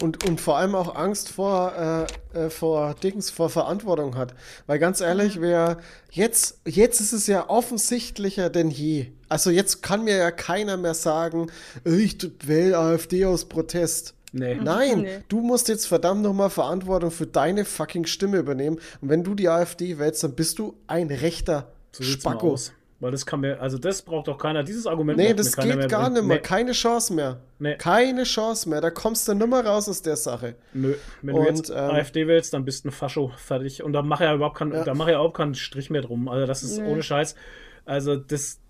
Und, 0.02 0.28
und 0.28 0.41
vor 0.41 0.58
allem 0.58 0.74
auch 0.76 0.96
Angst 0.96 1.30
vor, 1.30 2.08
äh, 2.34 2.38
äh, 2.46 2.50
vor 2.50 2.96
Dings, 2.96 3.30
vor 3.30 3.50
Verantwortung 3.50 4.16
hat. 4.18 4.34
Weil 4.66 4.80
ganz 4.80 5.02
ehrlich, 5.02 5.39
wer 5.39 5.78
jetzt, 6.12 6.60
jetzt 6.66 7.00
ist 7.00 7.14
es 7.14 7.28
ja 7.28 7.48
offensichtlicher 7.50 8.50
denn 8.50 8.72
je. 8.72 9.08
Also 9.30 9.50
jetzt 9.52 9.84
kann 9.84 10.04
mir 10.04 10.18
ja 10.18 10.32
keiner 10.32 10.78
mehr 10.78 10.96
sagen, 10.96 11.48
ich 11.84 12.18
wähle 12.46 12.78
AfD 12.78 13.26
aus 13.26 13.46
Protest. 13.46 14.16
Nee. 14.32 14.56
Nein, 14.56 15.02
Nee. 15.04 15.20
du 15.28 15.41
musst 15.41 15.68
jetzt 15.68 15.86
verdammt 15.86 16.24
nochmal 16.24 16.50
Verantwortung 16.50 17.12
für 17.12 17.28
deine 17.28 17.64
fucking 17.64 18.06
Stimme 18.08 18.38
übernehmen. 18.38 18.80
Und 19.02 19.10
wenn 19.10 19.24
du 19.24 19.36
die 19.36 19.48
AfD 19.48 20.00
wählst, 20.00 20.24
dann 20.24 20.34
bist 20.34 20.58
du 20.58 20.74
ein 20.88 21.08
rechter 21.12 21.72
So 21.91 22.04
Spacko. 22.04 22.54
aus. 22.54 22.72
Weil 23.04 23.12
das 23.12 23.26
kann 23.26 23.41
mir, 23.41 23.60
also 23.60 23.78
das 23.78 24.01
braucht 24.01 24.30
doch 24.30 24.38
keiner. 24.38 24.64
Dieses 24.64 24.88
Argument 24.88 25.18
Nee, 25.18 25.34
das 25.34 25.58
geht 25.58 25.89
gar 25.89 26.04
bringen. 26.04 26.14
nicht 26.14 26.24
mehr. 26.24 26.38
Nee, 26.38 26.41
Keine 26.41 26.72
Chance 26.72 27.14
mehr. 27.14 27.41
Nee. 27.60 27.76
Keine 27.76 28.24
Chance 28.24 28.70
mehr. 28.70 28.80
Da 28.80 28.91
kommst 28.91 29.28
du 29.28 29.34
nimmer 29.34 29.66
raus 29.66 29.89
aus 29.89 30.01
der 30.01 30.16
Sache. 30.16 30.56
Nö, 30.74 30.95
wenn 31.22 31.36
Und, 31.36 31.43
du 31.43 31.49
jetzt 31.49 31.70
ähm, 31.70 31.76
AfD 31.76 32.28
wählst, 32.28 32.54
dann 32.54 32.64
bist 32.64 32.86
du 32.86 32.88
ein 32.88 32.91
Fascho 32.93 33.34
fertig. 33.36 33.84
Und 33.84 33.91
da 33.91 34.01
mache 34.04 34.24
ja 34.24 34.34
überhaupt 34.34 34.58
keinen, 34.58 34.72
Ja. 34.72 34.86
da 34.86 34.93
mache 34.93 35.12
ja 35.12 35.18
überhaupt 35.18 35.36
keinen 35.36 35.54
Strich 35.54 35.89
mehr 35.89 36.01
drum. 36.01 36.30
Also 36.30 36.47
das 36.47 36.64
ist 36.64 36.78
Nee. 36.80 36.88
ohne 36.89 37.04
Scheiß. 37.04 37.36
Also 37.84 38.16
das, 38.16 38.62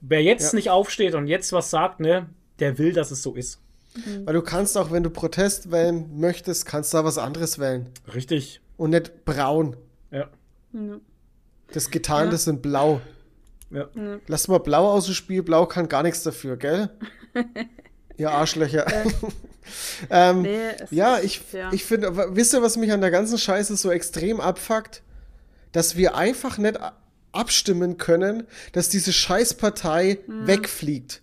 wer 0.00 0.22
jetzt 0.22 0.54
Ja. 0.54 0.56
nicht 0.56 0.70
aufsteht 0.70 1.14
und 1.14 1.26
jetzt 1.26 1.52
was 1.52 1.68
sagt, 1.68 2.00
ne, 2.00 2.30
der 2.60 2.78
will, 2.78 2.94
dass 2.94 3.10
es 3.10 3.22
so 3.22 3.34
ist. 3.34 3.60
Weil 4.24 4.32
du 4.32 4.40
kannst 4.40 4.78
auch, 4.78 4.90
wenn 4.90 5.02
du 5.02 5.10
Protest 5.10 5.70
wählen 5.70 6.18
möchtest, 6.18 6.64
kannst 6.64 6.94
du 6.94 6.96
da 6.96 7.04
was 7.04 7.18
anderes 7.18 7.58
wählen. 7.58 7.90
Richtig. 8.14 8.62
Und 8.78 8.88
nicht 8.90 9.26
braun. 9.26 9.76
Ja. 10.10 10.28
Ja. 10.72 10.96
Das 11.74 11.90
Getarnte 11.90 12.36
Ja. 12.36 12.38
sind 12.38 12.62
blau. 12.62 13.02
Ja. 13.74 13.88
Lass 14.28 14.48
mal 14.48 14.58
blau 14.58 14.88
aus 14.88 15.06
dem 15.06 15.14
Spiel. 15.14 15.42
Blau 15.42 15.66
kann 15.66 15.88
gar 15.88 16.02
nichts 16.02 16.22
dafür, 16.22 16.56
gell? 16.56 16.90
Ihr 18.16 18.30
Arschlöcher. 18.30 18.86
ähm, 20.10 20.42
Nee, 20.42 20.70
ja, 20.90 21.18
ich, 21.18 21.40
fair. 21.40 21.70
ich 21.72 21.84
finde, 21.84 22.36
wisst 22.36 22.54
ihr, 22.54 22.62
was 22.62 22.76
mich 22.76 22.92
an 22.92 23.00
der 23.00 23.10
ganzen 23.10 23.36
Scheiße 23.38 23.76
so 23.76 23.90
extrem 23.90 24.40
abfuckt? 24.40 25.02
Dass 25.72 25.96
wir 25.96 26.14
einfach 26.14 26.56
nicht 26.58 26.78
abstimmen 27.32 27.98
können, 27.98 28.46
dass 28.72 28.88
diese 28.88 29.12
Scheißpartei 29.12 30.20
wegfliegt. 30.28 31.20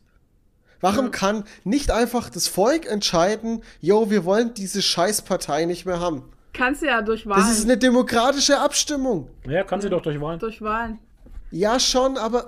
Warum 0.82 1.12
kann 1.12 1.46
nicht 1.64 1.92
einfach 1.92 2.30
das 2.30 2.48
Volk 2.48 2.86
entscheiden, 2.86 3.64
yo, 3.80 4.10
wir 4.10 4.26
wollen 4.26 4.54
diese 4.56 4.82
Scheißpartei 4.82 5.66
nicht 5.66 5.86
mehr 5.86 6.00
haben? 6.02 6.24
Kannst 6.54 6.82
du 6.82 6.88
ja 6.88 7.02
durch 7.02 7.26
Wahlen. 7.28 7.40
Das 7.40 7.52
ist 7.58 7.64
eine 7.64 7.78
demokratische 7.78 8.60
Abstimmung. 8.60 9.30
Ja, 9.48 9.64
kann 9.64 9.80
sie 9.80 9.90
doch 9.90 10.02
durch 10.02 10.20
Wahlen. 10.20 10.40
durch 10.40 10.62
Wahlen. 10.62 11.00
Ja, 11.52 11.80
schon, 11.80 12.18
aber 12.18 12.48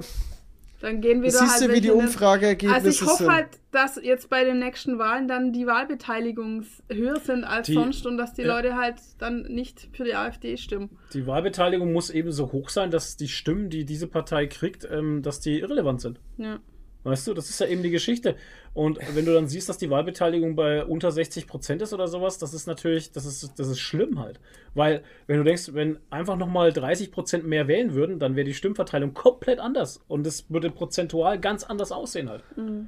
Dann 0.81 0.99
gehen 1.01 1.21
wieder 1.21 1.31
siehst 1.31 1.61
halt 1.61 1.69
du, 1.71 1.73
wie 1.75 1.81
die 1.81 1.91
Umfrageergebnisse 1.91 2.75
Also 2.75 2.89
ich 2.89 3.01
hoffe 3.09 3.23
sind. 3.23 3.31
halt, 3.33 3.47
dass 3.71 3.99
jetzt 4.01 4.29
bei 4.29 4.43
den 4.43 4.59
nächsten 4.59 4.97
Wahlen 4.99 5.27
dann 5.27 5.51
die 5.53 5.65
Wahlbeteiligung 5.65 6.65
höher 6.89 7.19
sind 7.19 7.43
als 7.43 7.67
Die- 7.67 7.73
sonst 7.73 8.05
und 8.05 8.17
dass 8.17 8.33
die 8.33 8.41
ja. 8.43 8.55
Leute 8.55 8.75
halt 8.75 8.95
dann 9.19 9.43
nicht 9.43 9.89
für 9.93 10.03
die 10.03 10.15
AfD 10.15 10.57
stimmen. 10.57 10.89
Die 11.13 11.25
Wahlbeteiligung 11.27 11.91
muss 11.93 12.09
eben 12.09 12.31
so 12.31 12.51
hoch 12.51 12.69
sein, 12.69 12.91
dass 12.91 13.15
die 13.17 13.27
Stimmen, 13.29 13.69
die 13.69 13.85
diese 13.85 14.07
Partei 14.07 14.47
kriegt, 14.47 14.87
ähm, 14.89 15.21
dass 15.21 15.39
die 15.39 15.59
irrelevant 15.59 16.01
sind. 16.01 16.19
Ja. 16.37 16.59
Weißt 17.03 17.27
du, 17.27 17.33
das 17.33 17.49
ist 17.49 17.59
ja 17.59 17.67
eben 17.67 17.83
die 17.83 17.89
Geschichte. 17.89 18.35
Und 18.73 18.97
wenn 19.13 19.25
du 19.25 19.33
dann 19.33 19.47
siehst, 19.47 19.69
dass 19.69 19.77
die 19.77 19.89
Wahlbeteiligung 19.89 20.55
bei 20.55 20.83
unter 20.83 21.11
60 21.11 21.45
Prozent 21.47 21.81
ist 21.81 21.93
oder 21.93 22.07
sowas, 22.07 22.39
das 22.39 22.53
ist 22.53 22.65
natürlich, 22.65 23.11
das 23.11 23.25
ist, 23.25 23.59
das 23.59 23.67
ist 23.67 23.79
schlimm 23.79 24.19
halt. 24.19 24.39
Weil, 24.73 25.03
wenn 25.27 25.37
du 25.37 25.43
denkst, 25.43 25.73
wenn 25.73 25.99
einfach 26.09 26.37
nochmal 26.37 26.73
30 26.73 27.11
Prozent 27.11 27.45
mehr 27.45 27.67
wählen 27.67 27.93
würden, 27.93 28.17
dann 28.17 28.35
wäre 28.35 28.45
die 28.45 28.53
Stimmverteilung 28.53 29.13
komplett 29.13 29.59
anders. 29.59 30.01
Und 30.07 30.25
es 30.25 30.49
würde 30.49 30.71
prozentual 30.71 31.39
ganz 31.39 31.63
anders 31.63 31.91
aussehen 31.91 32.29
halt. 32.29 32.43
Mhm. 32.55 32.87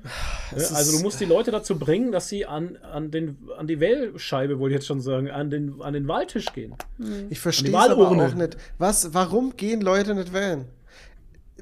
Ja, 0.52 0.58
also 0.76 0.98
du 0.98 1.04
musst 1.04 1.20
die 1.20 1.26
Leute 1.26 1.52
dazu 1.52 1.78
bringen, 1.78 2.12
dass 2.12 2.30
sie 2.30 2.46
an, 2.46 2.78
an, 2.78 3.12
den, 3.12 3.38
an 3.58 3.68
die 3.68 3.80
Wählscheibe, 3.80 4.58
wollte 4.58 4.74
ich 4.74 4.80
jetzt 4.80 4.88
schon 4.88 5.02
sagen, 5.02 5.30
an 5.30 5.52
den, 5.52 5.82
an 5.82 5.94
den 5.94 6.08
Wahltisch 6.08 6.52
gehen. 6.54 6.74
Ich 7.30 7.40
verstehe 7.40 7.70
es 7.70 7.90
aber 7.90 8.10
auch 8.10 8.34
nicht. 8.34 8.58
Was, 8.80 9.14
warum 9.14 9.56
gehen 9.56 9.82
Leute 9.82 10.16
nicht 10.16 10.34
wählen? 10.34 10.66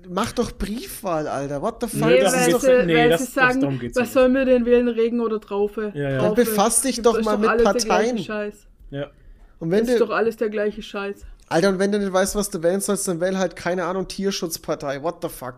Mach 0.10 0.32
doch 0.34 0.52
Briefwahl, 0.52 1.28
Alter. 1.28 1.62
What 1.62 1.78
the 1.82 1.88
fuck? 1.88 2.08
Nee, 2.10 2.20
das 2.20 2.34
weil 2.34 2.48
ist 2.48 2.54
doch- 2.54 2.60
sie, 2.62 2.86
nee, 2.86 2.96
weil 2.96 3.10
das- 3.10 3.20
sie 3.22 3.26
das- 3.26 3.34
sagen, 3.34 3.80
geht's 3.80 3.98
ja 3.98 4.04
was 4.04 4.14
sollen 4.14 4.34
wir 4.34 4.46
denn 4.46 4.66
wählen, 4.66 4.88
Regen 4.88 5.20
oder 5.22 5.40
Traufe? 5.40 5.92
Ja, 5.96 6.10
ja. 6.10 6.18
Traufe. 6.20 6.36
Dann 6.36 6.46
befass 6.46 6.82
dich 6.82 7.02
doch 7.02 7.22
mal 7.24 7.38
mit 7.38 7.64
Parteien. 7.64 8.18
Scheiß. 8.18 8.68
Ja. 8.92 9.12
Und 9.60 9.72
wenn 9.72 9.86
ist 9.86 9.96
du, 10.00 10.06
doch 10.06 10.10
alles 10.12 10.38
der 10.38 10.50
gleiche 10.50 10.82
Scheiß. 10.82 11.26
Alter, 11.48 11.70
und 11.70 11.80
wenn 11.80 11.92
du 11.92 12.00
nicht 12.00 12.12
weißt, 12.12 12.36
was 12.36 12.50
du 12.50 12.62
wählen 12.64 12.82
sollst, 12.82 13.08
dann 13.08 13.22
wähl 13.22 13.38
halt, 13.38 13.56
keine 13.56 13.86
Ahnung, 13.86 14.08
Tierschutzpartei. 14.08 15.04
What 15.04 15.18
the 15.22 15.30
fuck? 15.30 15.58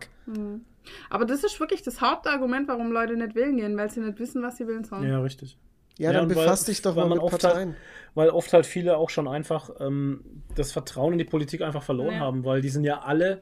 Aber 1.10 1.24
das 1.24 1.42
ist 1.44 1.58
wirklich 1.58 1.82
das 1.82 2.00
Hauptargument, 2.00 2.68
warum 2.68 2.92
Leute 2.92 3.16
nicht 3.16 3.34
wählen 3.34 3.56
gehen, 3.56 3.76
weil 3.76 3.90
sie 3.90 4.00
nicht 4.00 4.18
wissen, 4.18 4.42
was 4.42 4.56
sie 4.56 4.66
wählen 4.68 4.84
sollen. 4.84 5.08
ja, 5.08 5.20
richtig. 5.20 5.58
Ja, 5.98 6.12
dann 6.12 6.24
und 6.24 6.36
weil- 6.36 6.44
befass 6.44 6.64
dich 6.64 6.82
doch 6.82 6.94
mal 6.94 7.08
mit 7.08 7.18
oft 7.18 7.40
Parteien. 7.40 7.70
Halt, 7.70 7.78
weil 8.14 8.28
oft 8.28 8.52
halt 8.52 8.66
viele 8.66 8.98
auch 8.98 9.08
schon 9.08 9.26
einfach 9.26 9.70
ähm, 9.80 10.42
das 10.54 10.70
Vertrauen 10.72 11.12
in 11.14 11.18
die 11.18 11.24
Politik 11.24 11.62
einfach 11.62 11.82
verloren 11.82 12.14
Ja. 12.14 12.20
haben, 12.20 12.44
weil 12.44 12.60
die 12.60 12.68
sind 12.68 12.84
ja 12.84 13.00
alle, 13.00 13.40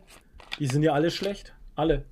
die 0.58 0.66
sind 0.66 0.82
ja 0.82 0.92
alle 0.92 1.10
schlecht. 1.10 1.52
Alle. 1.76 2.04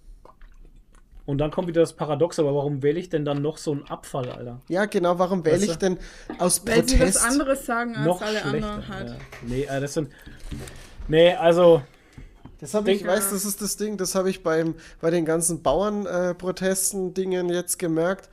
Und 1.24 1.38
dann 1.38 1.52
kommt 1.52 1.68
wieder 1.68 1.80
das 1.82 1.92
Paradox, 1.92 2.38
aber 2.40 2.54
warum 2.54 2.82
wähle 2.82 2.98
ich 2.98 3.08
denn 3.08 3.24
dann 3.24 3.42
noch 3.42 3.56
so 3.56 3.70
einen 3.72 3.86
Abfall, 3.88 4.28
Alter? 4.30 4.60
Ja, 4.68 4.86
genau, 4.86 5.18
warum 5.20 5.44
wähle 5.44 5.54
Weißt 5.56 5.64
ich 5.64 5.72
du? 5.72 5.78
denn 5.78 5.98
aus 6.38 6.66
Weil 6.66 6.86
sie 6.88 6.98
was 6.98 7.12
Protest? 7.14 7.24
anderes 7.24 7.66
sagen 7.66 7.94
als 7.96 8.06
noch 8.06 8.20
alle 8.22 8.38
schlechter. 8.40 8.48
anderen 8.72 8.88
halt. 8.88 9.10
Ja. 9.10 9.16
Nee, 9.46 9.62
äh, 9.64 9.80
das 9.80 9.94
sind. 9.94 10.10
Nee, 11.08 11.32
also. 11.34 11.82
Das 12.58 12.74
habe 12.74 12.92
ich, 12.92 12.98
Denk- 12.98 13.10
weißt, 13.10 13.32
das 13.32 13.44
ist 13.44 13.60
das 13.60 13.76
Ding, 13.76 13.96
das 13.96 14.14
habe 14.14 14.30
ich 14.30 14.44
beim, 14.44 14.76
bei 15.00 15.10
den 15.10 15.24
ganzen 15.24 15.62
Bauernprotesten, 15.62 17.12
Dingen 17.12 17.48
jetzt 17.48 17.76
gemerkt. 17.78 18.28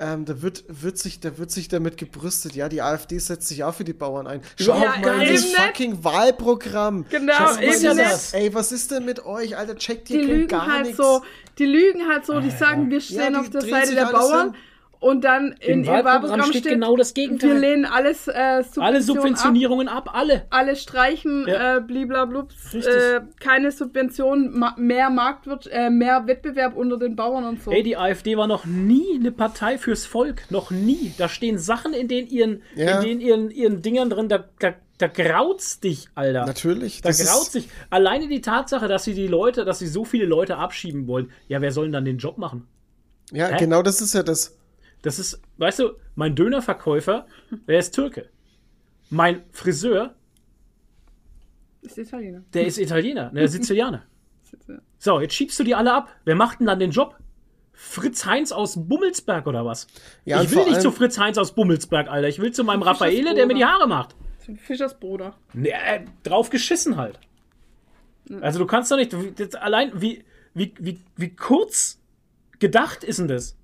Ähm, 0.00 0.24
da 0.24 0.42
wird, 0.42 0.64
wird 0.66 0.98
sich, 0.98 1.20
da 1.20 1.38
wird 1.38 1.52
sich 1.52 1.68
damit 1.68 1.96
gebrüstet. 1.96 2.56
Ja, 2.56 2.68
die 2.68 2.82
AfD 2.82 3.16
setzt 3.18 3.46
sich 3.46 3.62
auch 3.62 3.74
für 3.74 3.84
die 3.84 3.92
Bauern 3.92 4.26
ein. 4.26 4.40
Schaut 4.60 4.82
Ja, 4.82 4.96
mal 5.00 5.22
eben 5.22 5.32
das 5.34 5.42
nicht. 5.44 5.56
fucking 5.56 6.02
Wahlprogramm. 6.02 7.06
Genau, 7.10 7.32
mal 7.38 7.62
eben 7.62 7.96
das-. 7.96 8.32
Ey, 8.34 8.52
was 8.52 8.72
ist 8.72 8.90
denn 8.90 9.04
mit 9.04 9.24
euch, 9.24 9.56
Alter? 9.56 9.76
Checkt 9.76 10.08
Die 10.08 10.14
ihr 10.16 10.24
lügen 10.24 10.48
gar 10.48 10.66
halt 10.66 10.86
nichts. 10.86 10.96
so, 10.96 11.22
die 11.58 11.66
lügen 11.66 12.08
halt 12.08 12.26
so, 12.26 12.40
die 12.40 12.50
sagen, 12.50 12.90
wir 12.90 12.98
Ja, 12.98 13.02
stehen 13.04 13.32
die 13.34 13.38
auf 13.38 13.50
der 13.50 13.60
Seite 13.60 13.94
der 13.94 14.06
Bauern 14.06 14.52
hin. 14.52 14.60
Und 15.04 15.22
dann 15.22 15.52
in 15.60 15.84
Im 15.84 15.84
im 15.84 15.86
Wahlprogramm 16.04 16.42
steht 16.44 16.60
steht, 16.62 16.72
genau 16.72 16.96
das 16.96 17.12
Gegenteil. 17.12 17.50
wir 17.50 17.58
lehnen 17.58 17.84
alles 17.84 18.26
äh, 18.26 18.62
Subventionen 18.62 18.86
Alle 18.86 18.96
ab, 18.98 19.02
Subventionierungen 19.04 19.88
ab, 19.88 20.10
alle. 20.14 20.46
alle 20.48 20.76
streichen, 20.76 21.46
Ja. 21.46 21.76
äh, 21.76 21.80
bliblablups, 21.82 22.74
äh, 22.74 23.20
keine 23.38 23.70
Subventionen, 23.70 24.58
ma 24.58 24.74
mehr 24.78 25.10
Marktwirt, 25.10 25.68
äh, 25.70 25.90
mehr 25.90 26.26
Wettbewerb 26.26 26.74
unter 26.74 26.96
den 26.98 27.16
Bauern 27.16 27.44
und 27.44 27.62
so. 27.62 27.70
Ey, 27.70 27.82
die 27.82 27.96
AfD 27.98 28.36
war 28.38 28.46
noch 28.46 28.64
nie 28.64 29.16
eine 29.16 29.30
Partei 29.30 29.76
fürs 29.76 30.06
Volk. 30.06 30.50
Noch 30.50 30.70
nie. 30.70 31.12
Da 31.18 31.28
stehen 31.28 31.58
Sachen 31.58 31.92
in 31.92 32.08
den 32.08 32.26
ihren, 32.26 32.62
Ja. 32.74 33.00
in 33.00 33.06
den 33.06 33.20
ihren, 33.20 33.50
ihren 33.50 33.82
Dingern 33.82 34.08
drin, 34.08 34.28
da, 34.30 34.44
da, 34.58 34.72
da 34.96 35.06
graut's 35.08 35.80
dich, 35.80 36.08
Alter. 36.14 36.46
Natürlich. 36.46 37.02
Da 37.02 37.10
graut's 37.10 37.50
dich. 37.50 37.68
Alleine 37.90 38.28
die 38.28 38.40
Tatsache, 38.40 38.88
dass 38.88 39.04
sie 39.04 39.12
die 39.14 39.26
Leute, 39.28 39.66
dass 39.66 39.80
sie 39.80 39.86
so 39.86 40.04
viele 40.06 40.24
Leute 40.24 40.56
abschieben 40.56 41.06
wollen. 41.06 41.30
Ja, 41.48 41.60
wer 41.60 41.72
soll 41.72 41.84
denn 41.86 41.92
dann 41.92 42.04
den 42.06 42.16
Job 42.18 42.38
machen? 42.38 42.66
ja, 43.32 43.48
Hä? 43.48 43.56
genau 43.58 43.82
das 43.82 44.00
ist 44.00 44.14
ja 44.14 44.22
das. 44.22 44.56
Das 45.04 45.18
ist, 45.18 45.38
weißt 45.58 45.80
du, 45.80 45.90
mein 46.14 46.34
Dönerverkäufer, 46.34 47.26
der 47.68 47.78
ist 47.78 47.94
Türke. 47.94 48.30
Mein 49.10 49.42
Friseur, 49.52 50.14
ist 51.82 51.98
Italiener. 51.98 52.42
der 52.54 52.66
ist 52.66 52.78
Italiener, 52.78 53.30
der 53.30 53.44
ist 53.44 53.52
Sizilianer. 53.52 54.02
So, 54.98 55.20
jetzt 55.20 55.34
schiebst 55.34 55.58
du 55.58 55.64
die 55.64 55.74
alle 55.74 55.92
ab. 55.92 56.08
Wer 56.24 56.34
macht 56.34 56.60
denn 56.60 56.66
dann 56.66 56.78
den 56.78 56.90
Job? 56.90 57.18
Fritz 57.74 58.24
Heinz 58.24 58.52
aus 58.52 58.88
Bummelsberg 58.88 59.46
oder 59.46 59.66
was? 59.66 59.86
Ja, 60.24 60.40
ich 60.40 60.50
will 60.52 60.64
nicht 60.64 60.80
zu 60.80 60.90
Fritz 60.92 61.18
Heinz 61.18 61.36
aus 61.36 61.52
Bummelsberg, 61.54 62.08
Alter. 62.08 62.26
Ich 62.28 62.38
will 62.38 62.52
zu 62.52 62.64
meinem 62.64 62.80
Fischers 62.80 63.00
Raffaele, 63.02 63.34
der 63.34 63.46
mir 63.46 63.54
die. 63.54 63.64
Haare 63.66 63.86
macht. 63.86 64.14
Fischers 64.56 64.98
Bruder. 64.98 65.36
Nee, 65.52 65.70
äh, 65.72 66.06
drauf 66.22 66.48
geschissen 66.48 66.96
halt. 66.96 67.18
Also 68.40 68.58
du 68.58 68.66
kannst 68.66 68.90
doch 68.90 68.96
nicht, 68.96 69.14
allein 69.56 69.92
wie, 70.00 70.24
wie, 70.54 70.72
wie, 70.78 71.00
wie 71.16 71.36
kurz 71.36 72.00
gedacht 72.58 73.04
ist 73.04 73.18
denn 73.18 73.28
das? 73.28 73.58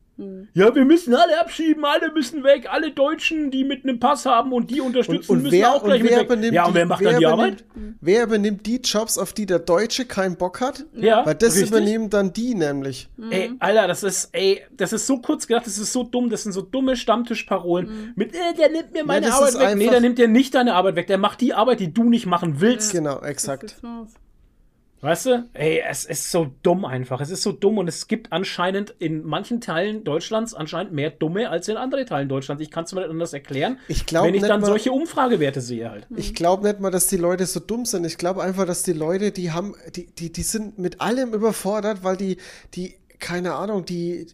Ja, 0.55 0.75
wir 0.75 0.85
müssen 0.85 1.15
alle 1.15 1.41
abschieben, 1.41 1.85
alle 1.85 2.13
müssen 2.13 2.45
weg, 2.45 2.69
alle 2.71 2.91
Deutschen, 2.93 3.51
die 3.51 3.65
mit 3.65 3.85
einem 3.85 3.99
Pass 4.01 4.27
haben 4.27 4.53
und 4.53 4.71
die 4.71 4.81
unterstützen, 4.81 5.31
Und, 5.31 5.37
und 5.39 5.43
müssen 5.45 5.53
wer, 5.59 5.73
auch 5.73 5.83
gleich 5.85 5.97
und 6.01 6.03
mit 6.03 6.11
wer 6.13 6.19
weg. 6.21 6.27
übernimmt 6.27 6.53
Ja, 6.55 6.65
und 6.67 6.75
wer 6.75 6.87
macht 6.87 7.05
dann 7.05 7.19
die 7.19 7.25
übernimmt, 7.25 7.65
Arbeit? 7.75 7.95
Wer 8.01 8.23
übernimmt 8.25 8.67
die 8.67 8.77
Jobs, 8.83 9.19
auf 9.19 9.33
die 9.33 9.47
der 9.47 9.59
Deutsche 9.61 10.05
keinen 10.05 10.37
Bock 10.37 10.61
hat? 10.61 10.85
Ja, 10.95 11.25
Weil 11.25 11.35
das 11.35 11.55
richtig. 11.55 11.71
übernehmen 11.71 12.11
dann 12.11 12.33
die 12.33 12.55
nämlich. 12.55 13.09
Ey, 13.31 13.53
Alter, 13.59 13.87
das 13.89 14.03
ist, 14.03 14.29
ey, 14.33 14.63
das 14.77 14.93
ist 14.93 15.07
so 15.07 15.19
kurz 15.19 15.47
gedacht, 15.47 15.67
das 15.67 15.79
ist 15.79 15.93
so 15.93 16.03
dumm, 16.03 16.31
das 16.31 16.43
sind 16.43 16.53
so 16.53 16.63
dumme 16.63 16.97
Stammtischparolen. 16.97 18.13
Mit, 18.17 18.35
äh, 18.35 18.39
der 18.59 18.71
nimmt 18.71 18.93
mir 18.93 19.05
meine 19.05 19.27
das 19.27 19.37
Arbeit 19.37 19.49
ist 19.55 19.61
weg. 19.61 19.77
Nee, 19.77 19.89
der 19.89 20.01
nimmt 20.01 20.19
dir 20.19 20.29
nicht 20.29 20.55
deine 20.55 20.75
Arbeit 20.75 20.97
weg, 20.97 21.07
der 21.07 21.19
macht 21.19 21.41
die 21.41 21.55
Arbeit, 21.55 21.81
die 21.81 21.93
du 21.93 22.05
nicht 22.05 22.27
machen 22.27 22.61
willst. 22.61 22.93
Genau, 22.93 23.19
Das 23.21 23.29
exakt. 23.29 23.65
ist 23.65 23.83
was. 23.83 24.15
Weißt 25.03 25.27
du? 25.27 25.49
Ey, 25.55 25.83
es 25.89 26.05
ist 26.05 26.31
so 26.31 26.51
dumm 26.63 26.85
einfach. 26.85 27.23
Es 27.23 27.31
ist 27.31 27.41
so 27.43 27.53
dumm 27.53 27.79
und 27.79 27.89
es 27.89 28.07
gibt 28.07 28.33
anscheinend 28.33 28.95
in 28.99 29.25
manchen 29.25 29.63
Teilen 29.63 30.05
Deutschlands 30.05 30.53
anscheinend 30.53 30.93
mehr 30.93 31.09
Dumme 31.11 31.49
als 31.49 31.69
in 31.69 31.79
anderen 31.79 32.05
Teilen 32.05 32.29
Deutschlands. 32.29 32.63
Ich 32.63 32.71
kann 32.71 32.85
es 32.85 32.93
mir 32.93 33.01
nicht 33.01 33.11
anders 33.11 33.33
erklären, 33.33 33.79
Ich 33.89 34.05
glaub 34.05 34.27
wenn 34.27 34.35
ich 34.35 34.43
nicht 34.43 34.51
dann 34.51 34.61
mal- 34.61 34.67
solche 34.67 34.93
Umfragewerte 34.93 35.63
sehe 35.63 35.91
halt. 35.91 36.07
Ich 36.17 36.35
glaube 36.35 36.67
nicht 36.69 36.81
mal, 36.81 36.91
dass 36.91 37.07
die 37.07 37.17
Leute 37.17 37.47
so 37.47 37.61
dumm 37.61 37.87
sind. 37.87 38.05
Ich 38.05 38.19
glaube 38.19 38.43
einfach, 38.43 38.67
dass 38.67 38.83
die 38.83 38.93
Leute, 38.93 39.33
die 39.33 39.53
haben, 39.53 39.75
die, 39.97 40.07
die, 40.07 40.31
die 40.33 40.43
sind 40.43 40.79
mit 40.79 41.01
allem 41.01 41.33
überfordert, 41.33 42.05
weil 42.05 42.19
die, 42.19 42.37
die, 42.75 42.95
keine 43.19 43.55
Ahnung, 43.55 43.87
die, 43.87 44.27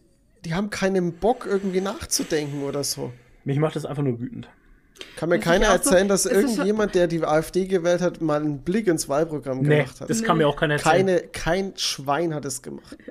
die 0.43 0.53
haben 0.53 0.69
keinen 0.69 1.13
Bock, 1.13 1.45
irgendwie 1.49 1.79
nachzudenken 1.81 2.63
oder 2.63 2.83
so. 2.83 3.13
Mich 3.45 3.57
macht 3.59 3.77
das 3.77 3.85
einfach 3.85 4.03
nur 4.03 4.19
wütend. 4.19 4.49
Kann 5.15 5.29
mir 5.29 5.37
Das 5.37 5.45
keiner 5.45 5.67
auch 5.67 5.81
so- 5.81 5.89
erzählen, 5.91 6.07
dass 6.07 6.25
irgendjemand, 6.25 6.95
der 6.95 7.07
die 7.07 7.23
AfD 7.23 7.65
gewählt 7.65 8.01
hat, 8.01 8.21
mal 8.21 8.39
einen 8.41 8.59
Blick 8.61 8.87
ins 8.87 9.07
Wahlprogramm 9.09 9.61
Nee, 9.61 9.77
gemacht 9.79 10.01
hat. 10.01 10.09
das 10.09 10.23
kann 10.23 10.37
mir 10.37 10.47
auch 10.47 10.55
keiner 10.55 10.75
erzählen. 10.75 11.05
Keine, 11.07 11.19
kein 11.31 11.73
Schwein 11.77 12.33
hat 12.33 12.45
es 12.45 12.61
gemacht. 12.61 12.97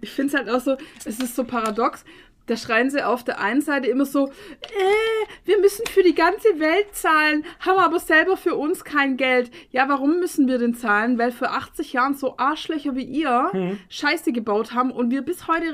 Ich 0.00 0.10
finde 0.10 0.32
es 0.34 0.38
halt 0.38 0.48
auch 0.48 0.60
so, 0.64 0.76
es 1.04 1.18
ist 1.18 1.36
so 1.36 1.44
paradox. 1.44 2.02
Da 2.46 2.56
schreien 2.56 2.90
sie 2.90 3.04
auf 3.06 3.22
der 3.24 3.38
einen 3.40 3.60
Seite 3.60 3.86
immer 3.88 4.04
so, 4.06 4.26
äh, 4.28 5.26
wir 5.44 5.60
müssen 5.60 5.84
für 5.86 6.02
die 6.02 6.14
ganze 6.14 6.58
Welt 6.58 6.86
zahlen, 6.92 7.44
haben 7.60 7.78
aber 7.78 8.00
selber 8.00 8.36
für 8.36 8.54
uns 8.56 8.84
kein 8.84 9.16
Geld. 9.16 9.50
Ja, 9.70 9.88
warum 9.88 10.18
müssen 10.18 10.48
wir 10.48 10.58
denn 10.58 10.74
zahlen? 10.74 11.18
Weil 11.18 11.30
für 11.30 11.50
80 11.50 11.92
Jahren 11.92 12.14
so 12.14 12.38
Arschlöcher 12.38 12.96
wie 12.96 13.04
ihr 13.04 13.48
Hm. 13.52 13.78
Scheiße 13.90 14.32
gebaut 14.32 14.72
haben 14.72 14.90
und 14.90 15.10
wir 15.10 15.22
bis 15.22 15.46
heute 15.46 15.66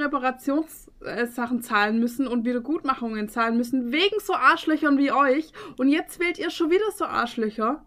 Reparationssachen 1.00 1.62
zahlen 1.62 1.98
müssen 1.98 2.26
und 2.26 2.44
Wiedergutmachungen 2.44 3.28
zahlen 3.28 3.56
müssen, 3.56 3.92
wegen 3.92 4.16
so 4.20 4.34
Arschlöchern 4.34 4.98
wie 4.98 5.12
euch. 5.12 5.52
Und 5.76 5.88
jetzt 5.88 6.18
wählt 6.20 6.38
ihr 6.38 6.50
schon 6.50 6.70
wieder 6.70 6.90
so 6.96 7.04
Arschlöcher, 7.04 7.84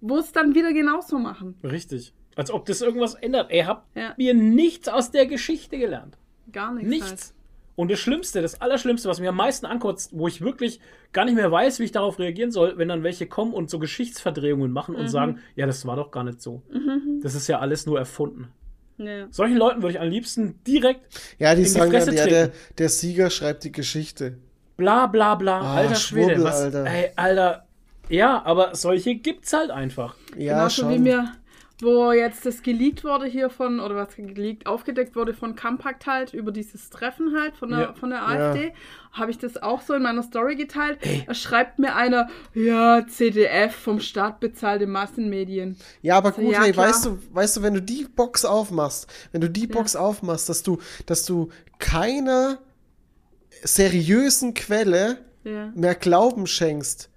wo 0.00 0.18
es 0.18 0.32
dann 0.32 0.54
wieder 0.54 0.72
genauso 0.72 1.18
machen. 1.18 1.56
Richtig. 1.62 2.12
Als 2.36 2.50
ob 2.50 2.66
das 2.66 2.80
irgendwas 2.82 3.14
ändert. 3.14 3.50
Ey, 3.50 3.62
habt 3.62 3.96
Ja. 3.96 4.14
ihr 4.16 4.34
nichts 4.34 4.88
aus 4.88 5.10
der 5.10 5.26
Geschichte 5.26 5.78
gelernt? 5.78 6.16
Gar 6.52 6.74
nichts. 6.74 6.88
Nichts. 6.90 7.10
Halt. 7.10 7.34
Und 7.76 7.90
das 7.90 7.98
Schlimmste, 7.98 8.40
das 8.40 8.60
Allerschlimmste, 8.60 9.08
was 9.08 9.18
mir 9.18 9.30
am 9.30 9.36
meisten 9.36 9.66
ankotzt, 9.66 10.10
wo 10.16 10.28
ich 10.28 10.40
wirklich 10.40 10.78
gar 11.12 11.24
nicht 11.24 11.34
mehr 11.34 11.50
weiß, 11.50 11.80
wie 11.80 11.84
ich 11.84 11.92
darauf 11.92 12.20
reagieren 12.20 12.52
soll, 12.52 12.78
wenn 12.78 12.86
dann 12.88 13.02
welche 13.02 13.26
kommen 13.26 13.52
und 13.52 13.68
so 13.68 13.80
Geschichtsverdrehungen 13.80 14.70
machen 14.70 14.94
Mhm. 14.94 15.00
und 15.00 15.08
sagen, 15.08 15.38
ja, 15.56 15.66
das 15.66 15.84
war 15.84 15.96
doch 15.96 16.12
gar 16.12 16.22
nicht 16.22 16.40
so. 16.40 16.62
Das 17.20 17.34
ist 17.34 17.48
ja 17.48 17.58
alles 17.58 17.84
nur 17.86 17.98
erfunden. 17.98 18.48
Ja. 18.96 19.26
Solchen 19.30 19.56
Leuten 19.56 19.82
würde 19.82 19.94
ich 19.96 20.00
am 20.00 20.08
liebsten 20.08 20.62
direkt 20.66 21.00
Ja, 21.38 21.54
die 21.54 21.62
In 21.62 21.64
die 21.64 21.70
sagen 21.70 21.90
dann, 21.92 22.02
Fresse 22.02 22.16
ja, 22.16 22.26
der, 22.26 22.52
treten. 22.52 22.58
der 22.78 22.88
Sieger 22.88 23.30
schreibt 23.30 23.64
die 23.64 23.72
Geschichte. 23.72 24.38
bla 24.76 25.06
bla 25.06 25.34
bla. 25.34 25.60
Ah, 25.60 25.74
alter 25.76 25.94
Schwede. 25.96 26.26
Schwurbel, 26.34 26.44
Was, 26.44 26.60
Alter. 26.60 26.84
Ey, 26.86 27.10
Alter. 27.16 27.66
Ja, 28.08 28.42
aber 28.44 28.74
solche 28.74 29.14
gibt's 29.16 29.52
halt 29.52 29.70
einfach. 29.70 30.14
Ja, 30.36 30.54
Genauso 30.58 30.82
schon. 30.82 30.90
wie 30.94 30.98
mir, 30.98 31.32
wo 31.80 32.12
jetzt 32.12 32.46
das 32.46 32.62
geleakt 32.62 33.02
wurde 33.02 33.26
hier 33.26 33.50
von, 33.50 33.80
oder 33.80 33.96
was 33.96 34.14
geleakt, 34.16 34.66
aufgedeckt 34.66 35.16
wurde 35.16 35.34
von 35.34 35.56
Kampakt 35.56 36.06
halt, 36.06 36.32
über 36.32 36.52
dieses 36.52 36.88
Treffen 36.88 37.34
halt 37.36 37.56
von 37.56 37.70
der, 37.70 37.80
Ja. 37.80 37.92
von 37.94 38.10
der 38.10 38.26
AfD, 38.28 38.72
habe 39.12 39.32
ich 39.32 39.38
das 39.38 39.60
auch 39.60 39.80
so 39.82 39.92
in 39.94 40.02
meiner 40.02 40.22
Story 40.22 40.54
geteilt. 40.56 40.98
Da 41.26 41.34
schreibt 41.34 41.78
mir 41.80 41.94
einer, 41.96 42.28
ja, 42.54 43.04
CDF 43.08 43.74
vom 43.74 43.98
Staat 44.00 44.38
bezahlte 44.40 44.86
Massenmedien. 44.86 45.76
Ja, 46.00 46.16
aber 46.16 46.30
gut, 46.32 46.52
Ja, 46.52 46.62
hey, 46.62 46.72
klar. 46.72 46.88
weißt 46.88 47.06
du, 47.06 47.18
weißt 47.32 47.56
du, 47.56 47.62
wenn 47.62 47.74
du 47.74 47.82
die 47.82 48.04
Box 48.04 48.44
aufmachst, 48.44 49.12
wenn 49.32 49.40
du 49.40 49.50
die 49.50 49.66
Box 49.66 49.96
aufmachst, 49.96 50.48
dass 50.48 50.62
du, 50.62 50.78
dass 51.06 51.24
du 51.26 51.48
keiner 51.80 52.58
seriösen 53.62 54.54
Quelle 54.54 55.18
Ja. 55.44 55.72
mehr 55.74 55.94
Glauben 55.94 56.46
schenkst, 56.46 57.10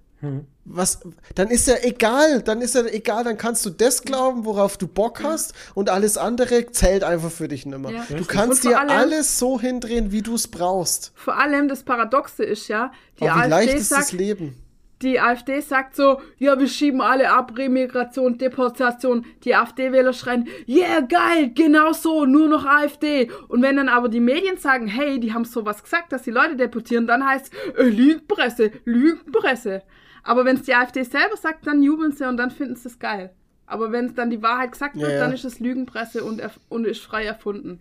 Was, 0.65 0.99
dann 1.35 1.49
ist 1.49 1.68
ja 1.68 1.76
egal, 1.81 2.41
dann 2.41 2.61
ist 2.61 2.76
ja 2.76 2.84
egal, 2.85 3.23
dann 3.23 3.38
kannst 3.38 3.65
du 3.65 3.69
das 3.69 4.02
glauben, 4.02 4.45
worauf 4.45 4.76
du 4.77 4.88
Bock 4.88 5.23
hast 5.23 5.53
und 5.76 5.89
alles 5.89 6.18
andere 6.18 6.72
zählt 6.72 7.03
einfach 7.03 7.31
für 7.31 7.48
dich 7.48 7.65
nimmer. 7.65 7.91
Ja. 7.91 8.03
Du 8.10 8.26
kannst 8.26 8.64
dir 8.64 8.80
allem- 8.80 8.89
alles 8.89 9.38
so 9.39 9.60
hindrehen, 9.60 10.11
wie 10.11 10.22
du 10.23 10.35
es 10.35 10.48
brauchst. 10.48 11.11
Vor 11.15 11.38
allem 11.38 11.68
das 11.68 11.84
Paradoxe 11.84 12.44
ist 12.44 12.68
ja, 12.68 12.91
die 13.19 13.30
Aber 13.30 13.45
wie 13.45 13.49
leicht 13.49 13.69
AfD 13.69 13.81
ist 13.81 13.91
das 13.91 13.99
sagt, 14.07 14.11
Leben? 14.14 14.56
Die 15.02 15.19
AfD 15.19 15.60
sagt 15.60 15.95
so, 15.95 16.22
ja, 16.38 16.57
wir 16.60 16.68
schieben 16.68 17.02
alle 17.02 17.32
ab, 17.32 17.56
Remigration, 17.56 18.38
Deportation. 18.38 19.26
Die 19.44 19.56
AfD-Wähler 19.56 20.14
schreien, 20.14 20.48
yeah, 20.68 21.02
geil, 21.02 21.52
genau 21.53 21.94
so, 21.94 22.26
nur 22.26 22.48
noch 22.48 22.65
AfD. 22.65 23.30
Und 23.48 23.61
wenn 23.61 23.76
dann 23.76 23.90
aber 23.90 24.10
die 24.10 24.19
Medien 24.19 24.57
sagen, 24.57 24.88
hey, 24.88 25.19
die 25.19 25.34
haben 25.34 25.45
sowas 25.45 25.84
gesagt, 25.84 26.11
dass 26.11 26.24
die 26.24 26.32
Leute 26.32 26.56
deportieren, 26.56 27.06
dann 27.06 27.26
heißt 27.26 27.53
äh, 27.78 27.84
Lügenpresse, 27.84 28.72
Lügenpresse. 28.86 29.84
Aber 30.24 30.45
wenn 30.45 30.56
es 30.56 30.64
die 30.64 30.74
AfD 30.74 31.03
selber 31.03 31.38
sagt, 31.38 31.68
dann 31.68 31.84
jubeln 31.84 32.11
sie 32.11 32.28
und 32.28 32.38
dann 32.38 32.52
finden 32.52 32.76
sie 32.76 32.90
es 32.90 32.98
geil. 32.99 33.34
Aber 33.68 33.91
wenn 33.91 34.06
es 34.06 34.15
dann 34.15 34.30
die 34.30 34.41
Wahrheit 34.41 34.72
gesagt 34.72 34.95
wird, 34.95 35.10
Ja, 35.10 35.14
ja. 35.15 35.19
dann 35.19 35.34
ist 35.34 35.45
es 35.45 35.60
Lügenpresse 35.60 36.24
und, 36.24 36.41
und 36.69 36.88
ist 36.88 37.03
frei 37.03 37.26
erfunden. 37.26 37.80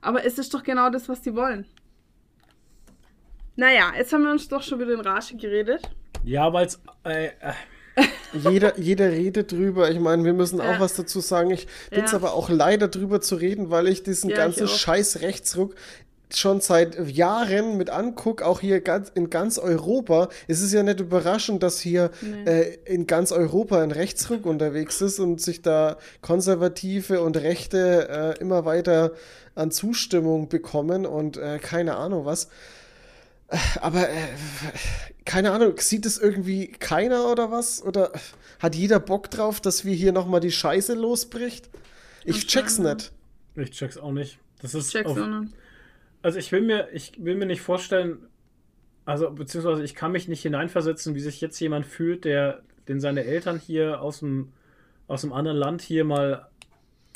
Aber 0.00 0.24
es 0.24 0.38
ist 0.38 0.54
doch 0.54 0.62
genau 0.62 0.88
das, 0.88 1.08
was 1.08 1.20
die 1.20 1.34
wollen. 1.34 1.66
Naja, 3.56 3.92
jetzt 3.96 4.12
haben 4.12 4.24
wir 4.24 4.30
uns 4.30 4.48
doch 4.48 4.62
schon 4.62 4.78
wieder 4.78 4.92
in 4.92 5.00
Rage 5.00 5.36
geredet. 5.36 5.90
Ja, 6.26 6.52
weil 6.52 6.66
es. 6.66 6.78
Äh, 7.04 7.26
äh, 7.26 7.30
Jeder, 8.34 8.78
jeder 8.78 9.10
redet 9.10 9.52
drüber. 9.52 9.90
Ich 9.90 10.00
meine, 10.00 10.22
wir 10.24 10.34
müssen 10.34 10.58
Ja. 10.58 10.74
auch 10.74 10.80
was 10.80 10.94
dazu 10.94 11.20
sagen. 11.20 11.50
Ich 11.50 11.66
bin 11.88 12.04
es 12.04 12.10
Ja. 12.10 12.18
aber 12.18 12.34
auch 12.34 12.50
leider 12.50 12.88
drüber 12.88 13.22
zu 13.22 13.36
reden, 13.36 13.70
weil 13.70 13.88
ich 13.88 14.02
diesen 14.02 14.28
Ja, 14.28 14.36
ganzen 14.36 14.68
scheiß 14.68 15.22
Rechtsruck 15.22 15.74
schon 16.34 16.60
seit 16.60 16.98
Jahren 17.08 17.76
mit 17.78 17.88
anguck, 17.88 18.42
auch 18.42 18.60
hier 18.60 18.80
ganz, 18.80 19.10
in 19.14 19.30
ganz 19.30 19.58
Europa. 19.58 20.28
Es 20.48 20.60
ist 20.60 20.72
ja 20.74 20.82
nicht 20.82 21.00
überraschend, 21.00 21.62
dass 21.62 21.78
hier 21.80 22.10
äh, 22.44 22.74
in 22.84 23.06
ganz 23.06 23.30
Europa 23.32 23.80
ein 23.80 23.92
Rechtsruck 23.92 24.44
unterwegs 24.44 25.00
ist 25.00 25.20
und 25.20 25.40
sich 25.40 25.62
da 25.62 25.96
Konservative 26.20 27.22
und 27.22 27.36
Rechte 27.38 28.34
äh, 28.36 28.40
immer 28.40 28.64
weiter 28.66 29.12
an 29.54 29.70
Zustimmung 29.70 30.48
bekommen 30.48 31.06
und 31.06 31.36
äh, 31.38 31.58
keine 31.60 31.96
Ahnung 31.96 32.24
was. 32.26 32.48
Äh, 33.48 33.56
Aber 33.80 34.00
äh, 34.08 34.12
keine 35.26 35.50
Ahnung, 35.50 35.74
sieht 35.78 36.06
es 36.06 36.16
irgendwie 36.18 36.68
keiner 36.68 37.30
oder 37.30 37.50
was? 37.50 37.82
Oder 37.82 38.12
hat 38.60 38.74
jeder 38.74 38.98
Bock 39.00 39.30
drauf, 39.30 39.60
dass 39.60 39.84
wir 39.84 39.92
hier 39.94 40.12
nochmal 40.12 40.40
die 40.40 40.50
Scheiße 40.52 40.94
losbricht? 40.94 41.68
Ich 42.24 42.46
check's 42.46 42.78
nicht. 42.78 43.12
ich 43.56 43.70
check's 43.72 43.98
auch 43.98 44.12
nicht. 44.12 44.38
Das 44.62 44.74
ist. 44.74 44.90
Check's 44.92 45.10
auf- 45.10 45.18
auch 45.18 45.26
nicht. 45.26 45.52
Also 46.22 46.38
ich 46.38 46.50
will 46.50 46.62
mir, 46.62 46.88
ich 46.92 47.12
will 47.22 47.36
mir 47.36 47.46
nicht 47.46 47.60
vorstellen, 47.60 48.26
also 49.04 49.30
beziehungsweise 49.30 49.84
ich 49.84 49.94
kann 49.94 50.10
mich 50.12 50.26
nicht 50.26 50.42
hineinversetzen, 50.42 51.14
wie 51.14 51.20
sich 51.20 51.40
jetzt 51.40 51.60
jemand 51.60 51.86
fühlt, 51.86 52.24
der, 52.24 52.62
den 52.88 52.98
seine 52.98 53.22
Eltern 53.24 53.60
hier 53.60 54.00
aus 54.00 54.20
dem, 54.20 54.52
aus 55.06 55.20
dem 55.20 55.32
anderen 55.32 55.56
Land 55.58 55.82
hier 55.82 56.04
mal 56.04 56.48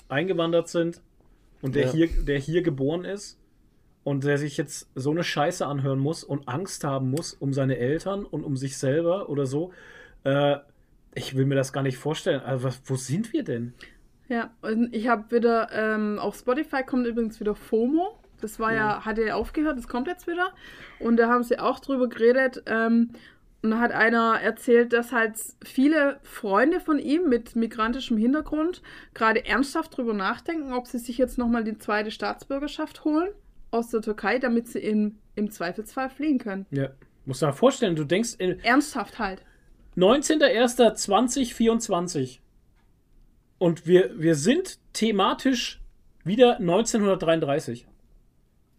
eingewandert 0.08 0.68
sind 0.68 1.00
und 1.62 1.74
der 1.74 1.86
Ja. 1.86 1.92
hier, 1.92 2.08
der 2.24 2.38
hier 2.38 2.62
geboren 2.62 3.04
ist 3.04 3.36
und 4.04 4.24
der 4.24 4.38
sich 4.38 4.56
jetzt 4.56 4.88
so 4.94 5.10
eine 5.10 5.24
Scheiße 5.24 5.66
anhören 5.66 5.98
muss 5.98 6.24
und 6.24 6.48
Angst 6.48 6.84
haben 6.84 7.10
muss 7.10 7.34
um 7.34 7.52
seine 7.52 7.76
Eltern 7.78 8.24
und 8.24 8.44
um 8.44 8.56
sich 8.56 8.78
selber 8.78 9.28
oder 9.28 9.46
so. 9.46 9.72
Äh, 10.24 10.56
ich 11.14 11.36
will 11.36 11.44
mir 11.44 11.56
das 11.56 11.72
gar 11.72 11.82
nicht 11.82 11.98
vorstellen. 11.98 12.40
Also 12.40 12.64
was, 12.64 12.80
wo 12.86 12.96
sind 12.96 13.32
wir 13.32 13.44
denn? 13.44 13.74
Ja, 14.28 14.50
und 14.62 14.94
ich 14.94 15.08
habe 15.08 15.30
wieder, 15.34 15.70
ähm, 15.72 16.18
auf 16.18 16.36
Spotify 16.36 16.82
kommt 16.84 17.06
übrigens 17.06 17.40
wieder 17.40 17.54
FOMO. 17.54 18.18
Das 18.40 18.58
war 18.58 18.72
ja, 18.72 19.04
hatte 19.04 19.26
ja 19.26 19.34
aufgehört, 19.34 19.76
das 19.76 19.88
kommt 19.88 20.06
jetzt 20.06 20.26
wieder. 20.26 20.52
Und 20.98 21.18
da 21.18 21.28
haben 21.28 21.42
sie 21.42 21.58
auch 21.58 21.80
drüber 21.80 22.08
geredet. 22.08 22.62
Ähm, 22.66 23.10
und 23.62 23.72
da 23.72 23.80
hat 23.80 23.92
einer 23.92 24.40
erzählt, 24.40 24.94
dass 24.94 25.12
halt 25.12 25.34
viele 25.62 26.20
Freunde 26.22 26.80
von 26.80 26.98
ihm 26.98 27.28
mit 27.28 27.56
migrantischem 27.56 28.16
Hintergrund 28.16 28.80
gerade 29.12 29.44
ernsthaft 29.44 29.94
drüber 29.94 30.14
nachdenken, 30.14 30.72
ob 30.72 30.86
sie 30.86 30.98
sich 30.98 31.18
jetzt 31.18 31.36
nochmal 31.36 31.64
die 31.64 31.76
zweite 31.76 32.10
Staatsbürgerschaft 32.10 33.04
holen 33.04 33.28
aus 33.70 33.88
der 33.90 34.02
Türkei, 34.02 34.38
damit 34.38 34.68
sie 34.68 34.80
in, 34.80 35.18
im 35.34 35.50
Zweifelsfall 35.50 36.10
fliehen 36.10 36.38
können. 36.38 36.66
Ja. 36.70 36.90
Musst 37.24 37.40
du 37.42 37.46
dir 37.46 37.52
mal 37.52 37.56
vorstellen, 37.56 37.96
du 37.96 38.04
denkst, 38.04 38.34
in, 38.38 38.58
Ernsthaft 38.60 39.18
halt. 39.18 39.42
19.01.2024. 39.96 42.38
Und 43.58 43.86
wir, 43.86 44.18
wir 44.18 44.34
sind 44.34 44.78
thematisch 44.92 45.80
wieder 46.24 46.58
1933. 46.58 47.86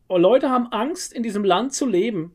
Und 0.07 0.21
Leute 0.21 0.49
haben 0.49 0.67
Angst, 0.71 1.13
in 1.13 1.23
diesem 1.23 1.43
Land 1.43 1.73
zu 1.73 1.85
leben. 1.85 2.33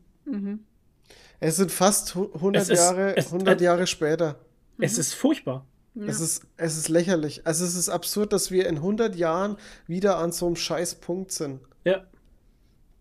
Es 1.39 1.57
sind 1.57 1.71
fast 1.71 2.15
hu- 2.15 2.31
100 2.33 2.63
Es 2.63 2.69
ist- 2.69 2.79
Jahre, 2.79 3.15
es- 3.17 3.27
100 3.31 3.61
Jahre 3.61 3.87
später. 3.87 4.39
Es 4.79 4.97
ist 4.97 5.13
furchtbar. 5.13 5.65
Es, 6.05 6.21
ist, 6.21 6.45
es 6.57 6.77
ist 6.77 6.89
lächerlich. 6.89 7.45
Also 7.47 7.65
es 7.65 7.73
ist 7.75 7.89
absurd, 7.89 8.31
dass 8.31 8.51
wir 8.51 8.67
in 8.67 8.75
100 8.77 9.15
Jahren 9.15 9.57
wieder 9.87 10.17
an 10.19 10.31
so 10.31 10.45
einem 10.45 10.55
scheiß 10.55 10.95
Punkt 10.95 11.31
sind. 11.31 11.59
Ja. 11.85 12.05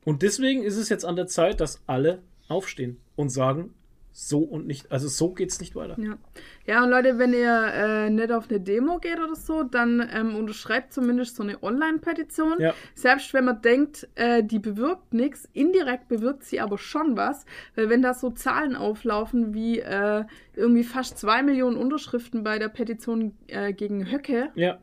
Und 0.07 0.23
deswegen 0.23 0.63
ist 0.63 0.77
es 0.77 0.89
jetzt 0.89 1.05
an 1.05 1.17
der 1.17 1.27
Zeit, 1.27 1.61
dass 1.61 1.83
alle 1.89 2.23
aufstehen 2.49 2.99
und 3.17 3.29
sagen, 3.29 3.75
so 4.13 4.39
und 4.39 4.69
nicht, 4.69 4.91
also 4.93 5.09
so 5.09 5.35
geht's 5.35 5.59
nicht 5.61 5.75
weiter. 5.75 5.97
Ja. 6.01 6.17
ja, 6.65 6.85
und 6.85 6.91
Leute, 6.91 7.19
wenn 7.19 7.35
ihr 7.35 7.73
äh, 7.75 8.09
nicht 8.09 8.31
auf 8.31 8.49
eine 8.49 8.61
Demo 8.61 8.99
geht 8.99 9.19
oder 9.19 9.35
so, 9.35 9.65
dann 9.65 10.09
ähm, 10.11 10.37
unterschreibt 10.37 10.93
zumindest 10.95 11.35
so 11.35 11.43
eine 11.43 11.61
Online-Petition. 11.61 12.55
Ja. 12.61 12.73
Selbst 12.95 13.35
wenn 13.35 13.47
man 13.47 13.61
denkt, 13.61 14.09
äh, 14.15 14.45
die 14.45 14.61
bewirkt 14.61 15.13
nichts, 15.13 15.49
indirekt 15.53 16.07
bewirkt 16.07 16.45
sie 16.45 16.61
aber 16.61 16.79
schon 16.79 17.17
was. 17.17 17.45
Weil 17.75 17.91
wenn 17.91 18.01
da 18.01 18.15
so 18.15 18.31
Zahlen 18.31 18.77
auflaufen 18.77 19.55
wie 19.55 19.81
äh, 19.81 20.25
irgendwie 20.55 20.85
fast 20.85 21.19
zwei 21.19 21.43
Millionen 21.43 21.77
Unterschriften 21.77 22.45
bei 22.45 22.61
der 22.61 22.69
Petition 22.69 23.37
äh, 23.49 23.73
gegen 23.73 24.11
Höcke, 24.11 24.51
Ja. 24.55 24.79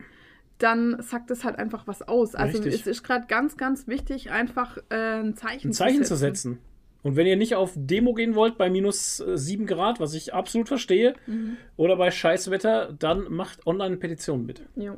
Dann 0.64 1.00
sagt 1.02 1.30
das 1.30 1.44
halt 1.44 1.58
einfach 1.58 1.86
was 1.86 2.02
aus. 2.02 2.34
Also 2.34 2.58
Richtig. 2.58 2.80
es 2.80 2.86
ist 2.86 3.02
gerade 3.04 3.26
ganz, 3.28 3.56
ganz 3.56 3.86
wichtig, 3.86 4.30
einfach 4.30 4.78
äh, 4.90 5.20
ein 5.20 5.36
Zeichen, 5.36 5.68
ein 5.68 5.72
Zeichen 5.72 6.04
zu 6.04 6.16
setzen. 6.16 6.58
Und 7.02 7.16
wenn 7.16 7.26
ihr 7.26 7.36
nicht 7.36 7.54
auf 7.54 7.72
Demo 7.76 8.14
gehen 8.14 8.34
wollt 8.34 8.56
bei 8.56 8.70
minus 8.70 9.20
äh, 9.20 9.36
7 9.36 9.66
Grad, 9.66 10.00
was 10.00 10.14
ich 10.14 10.32
absolut 10.32 10.68
verstehe, 10.68 11.14
Mhm. 11.26 11.58
oder 11.76 11.96
bei 11.96 12.10
Scheißwetter, 12.10 12.94
dann 12.98 13.24
macht 13.30 13.66
Online-Petitionen 13.66 14.46
bitte. 14.46 14.62
Jo. 14.74 14.96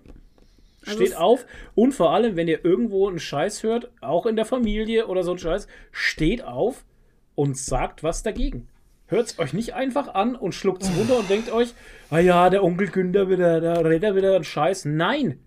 Also 0.87 0.99
Steht 0.99 1.09
es- 1.09 1.17
auf 1.17 1.47
und 1.75 1.93
vor 1.95 2.13
allem, 2.13 2.37
wenn 2.37 2.47
ihr 2.47 2.65
irgendwo 2.65 3.09
einen 3.09 3.19
Scheiß 3.19 3.65
hört, 3.65 3.91
auch 4.01 4.25
in 4.27 4.37
der 4.37 4.45
Familie 4.45 5.09
oder 5.09 5.25
so 5.25 5.33
ein 5.33 5.39
Scheiß, 5.39 5.67
steht 5.91 6.45
auf 6.45 6.85
und 7.35 7.59
sagt 7.59 8.05
was 8.05 8.23
dagegen. 8.23 8.69
Hört 9.09 9.27
es 9.27 9.39
euch 9.41 9.53
nicht 9.53 9.75
einfach 9.75 10.15
an 10.15 10.37
und 10.37 10.53
schluckt 10.55 10.83
es 10.83 10.97
runter 10.97 11.19
und 11.19 11.29
denkt 11.31 11.51
euch, 11.53 11.75
ah 12.11 12.19
ja, 12.21 12.51
der 12.51 12.63
Onkel 12.63 12.89
Günther 12.89 13.29
wieder, 13.29 13.61
da 13.61 13.75
redet 13.81 14.05
er 14.05 14.17
wieder 14.17 14.35
einen 14.37 14.45
Scheiß. 14.45 14.85
Nein, 14.85 15.39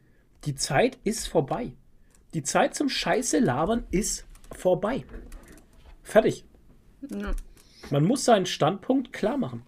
die 0.46 0.56
Zeit 0.56 0.98
ist 1.04 1.28
vorbei. 1.28 1.74
Die 2.34 2.44
Zeit 2.44 2.76
zum 2.76 2.90
Scheiße 2.90 3.40
labern 3.40 3.86
ist 3.92 4.26
vorbei. 4.56 5.04
Fertig. 6.04 6.46
Ja. 7.10 7.32
Man 7.92 8.04
muss 8.06 8.26
seinen 8.26 8.46
Standpunkt 8.46 9.14
klar 9.14 9.38
machen. 9.38 9.64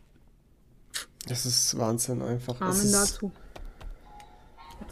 Das 1.27 1.45
ist 1.45 1.77
Wahnsinn 1.77 2.22
einfach. 2.22 2.60
Amen 2.61 2.72
ist, 2.73 2.93
dazu. 2.93 3.31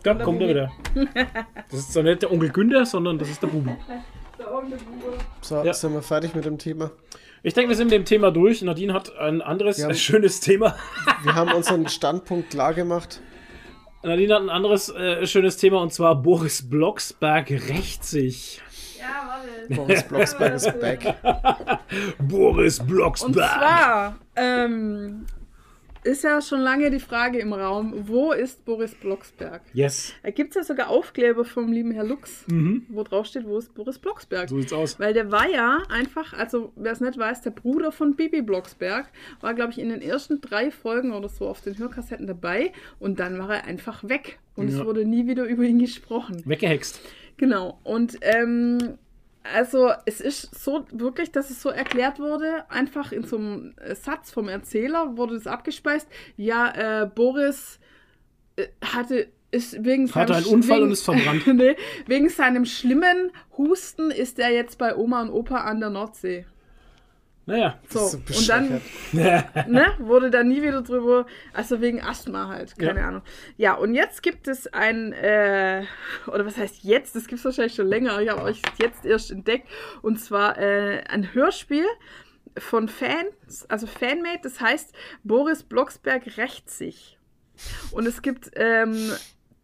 Da 0.04 0.14
kommt 0.16 0.42
er 0.42 0.50
wieder. 0.50 0.72
Das 1.72 1.80
ist 1.82 1.94
zwar 1.94 2.04
nicht 2.04 2.22
der 2.22 2.32
Onkel 2.32 2.50
Günther, 2.50 2.86
sondern 2.86 3.18
das 3.20 3.30
ist 3.30 3.42
der 3.42 3.48
Bubi. 3.48 3.76
so, 5.42 5.64
Ja. 5.64 5.74
sind 5.74 5.94
wir 5.94 6.02
fertig 6.02 6.34
mit 6.36 6.46
dem 6.46 6.58
Thema. 6.58 6.92
Ich 7.44 7.54
denke, 7.54 7.70
wir 7.70 7.76
sind 7.76 7.88
mit 7.88 7.94
dem 7.96 8.06
Thema 8.06 8.32
durch. 8.32 8.62
Nadine 8.62 8.94
hat 8.94 9.16
ein 9.18 9.42
anderes 9.42 9.78
Ja. 9.78 9.90
äh, 9.90 9.94
schönes 9.96 10.40
Thema. 10.40 10.76
Wir 11.24 11.36
haben 11.36 11.52
unseren 11.54 11.88
Standpunkt 11.88 12.50
klar 12.50 12.74
gemacht. 12.74 13.22
Nadine 14.04 14.34
hat 14.36 14.42
ein 14.42 14.50
anderes 14.50 14.90
äh, 14.90 15.26
schönes 15.28 15.58
Thema 15.58 15.82
und 15.82 15.92
zwar 15.94 16.16
Boris 16.16 16.70
Blocksberg 16.70 17.50
rächt 17.52 18.04
sich. 18.06 18.62
Ja, 19.00 19.28
warte. 19.28 19.76
Boris 19.76 20.04
Blocksberg 20.04 20.54
ist 20.56 20.80
back. 20.80 21.16
Boris 22.20 22.80
Und 22.80 22.88
Blocksberg. 22.88 23.34
zwar 23.36 24.20
ähm, 24.36 25.26
ist 26.04 26.24
ja 26.24 26.42
schon 26.42 26.62
lange 26.62 26.90
die 26.92 27.00
Frage 27.00 27.40
im 27.40 27.52
Raum, 27.54 27.94
wo 28.08 28.32
ist 28.32 28.64
Boris 28.66 28.96
Blocksberg? 28.96 29.62
Yes. 29.74 30.14
Da 30.24 30.32
gibt 30.32 30.52
es 30.52 30.56
ja 30.56 30.64
sogar 30.64 30.90
Aufkleber 30.90 31.44
vom 31.46 31.72
lieben 31.72 31.92
Herr 31.92 32.04
Lux, 32.06 32.46
Mhm. 32.48 32.86
wo 32.90 33.04
drauf 33.04 33.26
steht, 33.26 33.46
wo 33.46 33.58
ist 33.58 33.74
Boris 33.74 34.00
Blocksberg? 34.00 34.50
So 34.50 34.60
sieht's 34.60 34.74
aus. 34.74 35.00
Weil 35.00 35.14
der 35.14 35.32
war 35.32 35.50
ja 35.50 35.84
einfach, 35.90 36.34
also 36.34 36.72
wer 36.76 36.92
es 36.94 37.02
nicht 37.02 37.18
weiß, 37.18 37.42
der 37.42 37.52
Bruder 37.52 37.92
von 37.92 38.16
Bibi 38.16 38.42
Blocksberg, 38.42 39.08
war, 39.42 39.54
glaube 39.54 39.72
ich, 39.72 39.80
in 39.80 39.90
den 39.90 40.02
ersten 40.02 40.42
drei 40.42 40.72
Folgen 40.72 41.12
oder 41.14 41.30
so 41.30 41.48
auf 41.48 41.62
den 41.62 41.78
Hörkassetten 41.78 42.28
dabei 42.28 42.72
und 43.00 43.20
dann 43.20 43.38
war 43.40 43.54
er 43.56 43.66
einfach 43.66 44.08
weg 44.08 44.40
und 44.56 44.70
Ja. 44.70 44.80
es 44.80 44.86
wurde 44.86 45.06
nie 45.06 45.28
wieder 45.28 45.44
über 45.46 45.64
ihn 45.64 45.80
gesprochen. 45.80 46.42
Weggehext. 46.46 47.00
Genau. 47.38 47.80
Und 47.84 48.18
ähm, 48.22 48.78
also 49.44 49.92
es 50.06 50.22
ist 50.22 50.64
so 50.64 50.86
wirklich, 50.92 51.32
dass 51.32 51.50
es 51.50 51.62
so 51.62 51.70
erklärt 51.70 52.20
wurde, 52.20 52.70
einfach 52.70 53.12
in 53.12 53.24
so 53.24 53.38
einem 53.38 53.74
äh, 53.78 53.96
Satz 53.96 54.32
vom 54.32 54.50
Erzähler 54.50 55.18
wurde 55.18 55.36
das 55.36 55.48
abgespeist. 55.48 56.08
Ja, 56.36 57.04
äh, 57.04 57.06
Boris 57.08 57.80
äh, 58.56 58.68
hatte 58.84 59.30
ist 59.52 59.84
wegen 59.84 60.14
Hatte 60.14 60.34
seinem 60.34 60.46
einen 60.46 60.54
Unfall 60.54 60.78
wegen, 60.78 60.88
und 60.88 60.92
ist 60.92 61.04
verbrannt. 61.04 61.48
nee, 61.54 61.76
wegen 62.06 62.30
seinem 62.30 62.66
schlimmen 62.66 63.32
Husten 63.58 64.12
ist 64.12 64.38
er 64.38 64.52
jetzt 64.52 64.78
bei 64.78 64.96
Oma 64.96 65.24
und 65.24 65.32
Opa 65.32 65.62
an 65.62 65.80
der 65.80 65.90
Nordsee. 65.90 66.46
Naja. 67.50 67.80
So, 67.90 68.00
so 68.08 68.18
und 68.18 68.48
dann 68.48 68.82
ne, 69.12 69.96
wurde 69.98 70.30
da 70.30 70.44
nie 70.44 70.62
wieder 70.62 70.84
drüber, 70.84 71.26
also 71.52 71.82
wegen 71.82 72.00
Asthma 72.00 72.48
halt, 72.48 72.78
keine 72.78 73.00
Ja. 73.00 73.08
Ahnung. 73.08 73.22
Ja, 73.58 73.74
und 73.74 73.96
jetzt 73.96 74.22
gibt 74.22 74.48
es 74.48 74.72
ein, 74.72 75.14
äh, 75.14 75.84
oder 76.28 76.46
was 76.46 76.58
heißt 76.58 76.84
jetzt, 76.84 77.16
das 77.16 77.26
gibt 77.26 77.40
es 77.40 77.46
wahrscheinlich 77.46 77.74
schon 77.74 77.88
länger, 77.88 78.12
aber 78.14 78.22
ich 78.22 78.30
habe 78.30 78.44
euch 78.44 78.62
jetzt 78.80 79.04
erst 79.04 79.32
entdeckt, 79.32 79.68
und 80.04 80.20
zwar 80.20 80.60
äh, 80.60 81.04
ein 81.10 81.34
Hörspiel 81.34 81.86
von 82.56 82.88
Fans, 82.88 83.66
also 83.68 83.88
Fanmade, 83.88 84.42
das 84.44 84.62
heißt 84.62 84.94
Boris 85.24 85.64
Blocksberg 85.64 86.38
rächt 86.38 86.70
sich. 86.70 87.18
Und 87.92 88.06
es 88.06 88.22
gibt 88.22 88.52
ähm, 88.56 89.12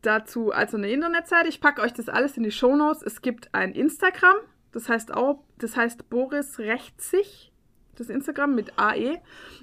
dazu 0.02 0.52
also 0.52 0.76
eine 0.78 0.90
Internetseite, 0.90 1.50
ich 1.50 1.62
packe 1.62 1.84
euch 1.84 1.94
das 1.94 2.10
alles 2.10 2.36
in 2.36 2.42
die 2.42 2.52
Shownotes, 2.52 3.04
es 3.04 3.22
gibt 3.22 3.54
ein 3.54 3.74
Instagram, 3.74 4.38
das 4.72 4.90
heißt 4.90 5.14
auch, 5.14 5.44
das 5.60 5.78
heißt 5.78 6.10
Boris 6.10 6.58
rächt 6.58 7.00
sich 7.00 7.52
das 7.96 8.10
Instagram 8.10 8.56
mit 8.56 8.78
AE. 8.78 9.22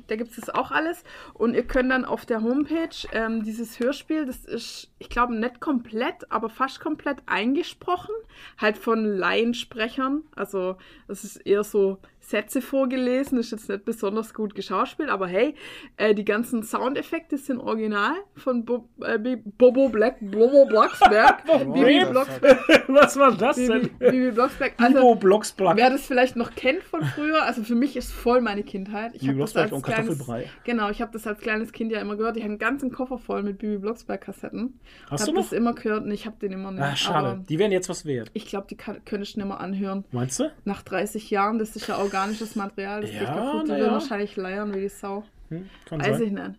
Da 0.08 0.16
gibt 0.16 0.30
es 0.30 0.36
das 0.36 0.50
auch 0.50 0.70
alles. 0.70 1.04
Und 1.34 1.54
ihr 1.54 1.66
könnt 1.66 1.90
dann 1.90 2.04
auf 2.04 2.26
der 2.26 2.42
Homepage 2.42 2.88
ähm, 3.12 3.42
dieses 3.42 3.78
Hörspiel, 3.80 4.26
das 4.26 4.44
ist, 4.44 4.90
ich 4.98 5.08
glaube, 5.08 5.34
nicht 5.34 5.60
komplett, 5.60 6.30
aber 6.30 6.48
fast 6.48 6.80
komplett 6.80 7.18
eingesprochen. 7.26 8.14
Halt 8.58 8.78
von 8.78 9.04
Laiensprechern. 9.04 10.22
Also, 10.34 10.76
das 11.08 11.24
ist 11.24 11.36
eher 11.36 11.64
so 11.64 11.98
Sätze 12.32 12.62
vorgelesen, 12.62 13.38
ist 13.38 13.52
jetzt 13.52 13.68
nicht 13.68 13.84
besonders 13.84 14.32
gut 14.32 14.54
geschauspielt, 14.54 15.10
aber 15.10 15.26
hey, 15.28 15.54
äh, 15.98 16.14
die 16.14 16.24
ganzen 16.24 16.62
Soundeffekte 16.62 17.36
sind 17.36 17.60
original 17.60 18.14
von 18.34 18.64
Bo 18.64 18.88
äh, 19.02 19.18
Bobo 19.58 19.90
Black, 19.90 20.16
Bobo 20.20 20.64
Blocksberg. 20.64 21.44
Bibi, 21.74 22.04
Blocksberg 22.10 22.58
Was 22.88 23.18
war 23.18 23.32
das 23.36 23.56
Bibi, 23.56 23.68
denn? 23.68 23.98
Bibi 23.98 24.30
Blocksberg. 24.30 24.72
Ivo 24.80 24.84
Also, 24.98 25.14
Blocksberg. 25.16 25.76
Wer 25.76 25.90
das 25.90 26.06
vielleicht 26.06 26.36
noch 26.36 26.54
kennt 26.54 26.82
von 26.82 27.02
früher, 27.04 27.42
also 27.42 27.62
für 27.62 27.74
mich 27.74 27.96
ist 27.96 28.10
voll 28.12 28.40
meine 28.40 28.62
Kindheit. 28.62 29.12
Ich 29.14 29.20
Bibi 29.20 29.38
das 29.40 29.52
Blocksberg 29.52 29.64
als 29.64 29.72
und 29.72 29.82
kleines, 29.82 30.06
Kartoffelbrei. 30.08 30.50
genau, 30.64 30.88
ich 30.90 31.02
habe 31.02 31.12
das 31.12 31.26
als 31.26 31.38
kleines 31.40 31.72
Kind 31.72 31.92
ja 31.92 32.00
immer 32.00 32.16
gehört. 32.16 32.36
Ich 32.38 32.42
habe 32.42 32.50
einen 32.52 32.58
ganzen 32.58 32.90
Koffer 32.90 33.18
voll 33.18 33.42
mit 33.42 33.58
Bibi 33.58 33.76
Blocksberg 33.76 34.22
Kassetten. 34.22 34.80
Hast 35.10 35.22
habe 35.22 35.32
du 35.32 35.36
das 35.36 35.50
noch? 35.50 35.58
immer 35.58 35.74
gehört 35.74 36.04
und 36.04 36.10
ich 36.10 36.24
habe 36.24 36.36
den 36.40 36.52
immer 36.52 36.72
nicht. 36.72 36.82
Ah, 36.82 36.96
schade. 36.96 37.28
Aber 37.28 37.44
Die 37.46 37.58
wären 37.58 37.72
jetzt 37.72 37.90
was 37.90 38.06
wert. 38.06 38.30
ich 38.32 38.46
glaube, 38.46 38.66
die 38.70 38.76
kann, 38.76 39.04
könnte 39.04 39.24
ich 39.24 39.36
nicht 39.36 39.46
mehr 39.46 39.60
anhören. 39.60 40.04
Meinst 40.12 40.40
du? 40.40 40.50
Nach 40.64 40.80
30 40.82 41.30
Jahren, 41.30 41.58
das 41.58 41.76
ist 41.76 41.86
ja 41.88 41.96
organisches 42.22 42.54
Material, 42.56 43.00
das 43.02 43.12
Ja, 43.12 43.18
geht 43.20 43.28
kaputt. 43.28 43.66
Die 43.66 43.70
na 43.72 43.76
würden 43.78 43.86
ja. 43.86 43.92
wahrscheinlich 43.92 44.36
leiern 44.36 44.74
wie 44.74 44.80
die 44.80 44.88
Sau. 44.88 45.24
Hm, 45.50 45.68
Weiß 45.90 46.18
sein. 46.18 46.22
ich 46.22 46.32
nicht. 46.32 46.50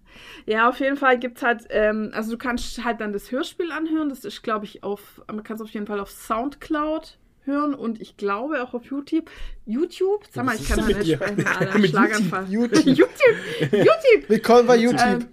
Ja, 0.45 0.69
auf 0.69 0.79
jeden 0.79 0.97
Fall 0.97 1.17
gibt 1.17 1.37
es 1.37 1.43
halt, 1.43 1.65
ähm, 1.69 2.11
also 2.13 2.31
du 2.31 2.37
kannst 2.37 2.83
halt 2.83 3.01
dann 3.01 3.11
das 3.13 3.31
Hörspiel 3.31 3.71
anhören. 3.71 4.09
Das 4.09 4.23
ist, 4.25 4.43
glaube 4.43 4.65
ich, 4.65 4.83
auf, 4.83 5.21
man 5.27 5.43
kann 5.43 5.55
es 5.55 5.61
auf 5.61 5.69
jeden 5.71 5.87
Fall 5.87 5.99
auf 5.99 6.11
Soundcloud 6.11 7.17
hören 7.45 7.73
und 7.73 7.99
ich 8.01 8.15
glaube 8.17 8.61
auch 8.63 8.73
auf 8.73 8.85
YouTube. 8.85 9.29
YouTube? 9.65 10.23
Sag 10.31 10.45
mal, 10.45 10.55
ich 10.55 10.67
kann 10.67 10.77
da 10.79 10.85
nicht 10.85 11.03
dir? 11.03 11.15
sprechen, 11.17 11.45
Alter. 11.59 11.87
Schlaganfall. 11.87 12.45
YouTube. 12.49 12.85
YouTube. 12.85 13.71
YouTube. 13.71 14.29
Willkommen 14.29 14.67
bei 14.67 14.75
YouTube. 14.77 15.01
Ähm, 15.01 15.27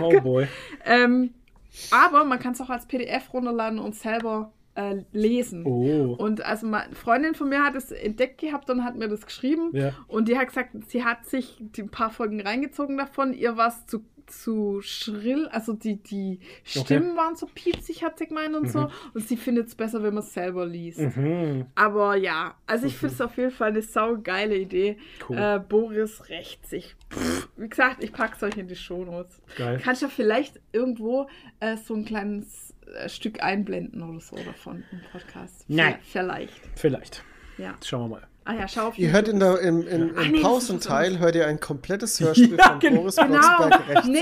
Oh 0.00 0.20
boy. 0.20 0.46
ähm, 0.84 1.32
aber 1.90 2.24
man 2.24 2.38
kann 2.38 2.52
es 2.52 2.60
auch 2.60 2.68
als 2.70 2.86
PDF 2.86 3.32
runterladen 3.32 3.78
und 3.78 3.94
selber 3.96 4.52
äh, 4.78 5.02
lesen. 5.12 5.66
Oh. 5.66 6.14
Und 6.16 6.44
also 6.44 6.66
meine 6.66 6.94
Freundin 6.94 7.34
von 7.34 7.48
mir 7.48 7.64
hat 7.64 7.74
es 7.74 7.90
entdeckt 7.90 8.40
gehabt 8.40 8.70
und 8.70 8.84
hat 8.84 8.96
mir 8.96 9.08
das 9.08 9.26
geschrieben. 9.26 9.70
Ja. 9.72 9.92
Und 10.06 10.28
die 10.28 10.38
hat 10.38 10.48
gesagt, 10.48 10.70
sie 10.86 11.04
hat 11.04 11.26
sich 11.26 11.56
die 11.58 11.82
ein 11.82 11.90
paar 11.90 12.10
Folgen 12.10 12.40
reingezogen 12.40 12.96
davon. 12.96 13.34
Ihr 13.34 13.56
war 13.56 13.68
es 13.68 13.86
zu, 13.86 14.04
zu 14.30 14.80
schrill, 14.82 15.48
also 15.48 15.72
die, 15.72 15.96
die 15.96 16.40
Stimmen 16.64 17.16
waren 17.16 17.36
so 17.36 17.46
piepsig, 17.46 18.02
hat 18.02 18.18
sie 18.18 18.26
gemeint 18.26 18.54
und 18.54 18.70
so. 18.70 18.90
Und 19.14 19.26
sie 19.26 19.36
findet 19.36 19.68
es 19.68 19.74
besser, 19.74 20.02
wenn 20.02 20.14
man 20.14 20.22
es 20.22 20.32
selber 20.32 20.66
liest. 20.66 20.98
Mhm. 21.00 21.66
Aber 21.74 22.16
ja, 22.16 22.54
also 22.66 22.86
ich 22.86 22.96
finde 22.96 23.14
es 23.14 23.20
auf 23.20 23.36
jeden 23.36 23.50
Fall 23.50 23.70
eine 23.70 23.82
saugeile 23.82 24.56
Idee. 24.56 24.98
Cool. 25.28 25.36
Äh, 25.36 25.60
Boris 25.66 26.28
rächt 26.28 26.66
sich. 26.66 26.94
Pff, 27.10 27.48
wie 27.56 27.68
gesagt, 27.68 28.02
ich 28.02 28.12
packe 28.12 28.36
es 28.36 28.42
euch 28.42 28.56
in 28.56 28.68
die 28.68 28.76
Shownotes. 28.76 29.40
Geil. 29.56 29.80
Kannst 29.82 30.02
ja 30.02 30.08
vielleicht 30.08 30.60
irgendwo 30.72 31.28
äh, 31.60 31.76
so 31.76 31.94
ein 31.94 32.04
kleines 32.04 32.74
äh, 32.94 33.08
Stück 33.08 33.42
einblenden 33.42 34.02
oder 34.02 34.20
so 34.20 34.36
davon 34.36 34.84
im 34.92 35.00
Podcast. 35.12 35.64
Nein. 35.68 35.96
Vielleicht. 36.02 36.60
Vielleicht. 36.76 37.24
Ja. 37.56 37.74
Schauen 37.84 38.10
wir 38.10 38.16
mal. 38.16 38.26
Ah 38.50 38.54
ja, 38.54 38.66
schau 38.66 38.88
auf 38.88 38.98
Ihr 38.98 39.12
hört 39.12 39.28
in 39.28 39.40
der, 39.40 39.60
im, 39.60 39.86
im, 39.86 40.08
im 40.08 40.14
nee, 40.14 40.38
ist 40.38 40.42
was 40.42 40.42
Pausenteil 40.42 41.18
hört 41.18 41.34
ihr 41.34 41.46
ein 41.46 41.60
komplettes 41.60 42.18
Hörspiel 42.20 42.56
Ja, 42.56 42.70
von 42.70 42.78
genau. 42.80 42.96
Boris 43.02 43.16
Genau. 43.16 43.28
Blocksberg 43.28 43.88
rechts. 43.90 44.08
Nee, 44.08 44.20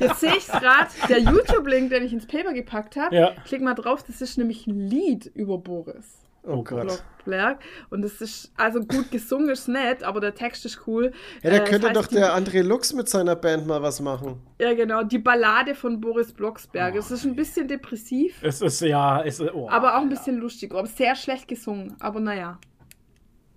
jetzt 0.00 0.20
sehe 0.20 0.30
ich 0.36 0.46
es 0.46 0.48
gerade. 0.48 0.88
Der 1.08 1.18
YouTube-Link, 1.20 1.88
den 1.88 2.02
ich 2.04 2.12
ins 2.12 2.26
Paper 2.26 2.52
gepackt 2.52 2.96
habe. 2.96 3.16
Ja. 3.16 3.32
Klick 3.46 3.62
mal 3.62 3.72
drauf, 3.72 4.02
das 4.02 4.20
ist 4.20 4.36
nämlich 4.36 4.66
ein 4.66 4.78
Lied 4.78 5.26
über 5.34 5.56
Boris. 5.56 6.18
Oh 6.44 6.62
Gott. 6.62 6.82
Blocksberg. 6.82 7.58
Und 7.90 8.02
das 8.02 8.20
ist, 8.20 8.52
also 8.58 8.80
gut 8.80 9.10
gesungen 9.10 9.48
ist 9.48 9.66
nett, 9.66 10.02
aber 10.02 10.20
der 10.20 10.34
Text 10.34 10.64
ist 10.66 10.86
cool. 10.86 11.12
Ja, 11.42 11.50
da 11.50 11.56
Äh, 11.56 11.64
könnte 11.64 11.90
doch 11.92 12.06
der 12.06 12.36
André 12.36 12.62
Lux 12.62 12.92
mit 12.92 13.08
seiner 13.08 13.34
Band 13.34 13.66
mal 13.66 13.80
was 13.82 14.00
machen. 14.00 14.40
Die, 14.58 14.64
ja, 14.64 14.74
genau. 14.74 15.02
Die 15.04 15.18
Ballade 15.18 15.74
von 15.74 16.00
Boris 16.02 16.32
Blocksberg. 16.34 16.94
Oh, 16.94 16.98
es 16.98 17.10
ist 17.10 17.24
ein 17.24 17.34
bisschen 17.34 17.66
depressiv, 17.66 18.34
Es 18.42 18.60
ist 18.60 18.80
ja, 18.82 19.22
es 19.22 19.40
ist, 19.40 19.52
oh, 19.54 19.68
aber 19.70 19.96
auch 19.96 20.02
ein 20.02 20.08
bisschen 20.10 20.36
lustig. 20.36 20.72
Aber 20.74 20.86
sehr 20.86 21.14
schlecht 21.16 21.48
gesungen. 21.48 21.96
Aber 22.00 22.20
naja. 22.20 22.58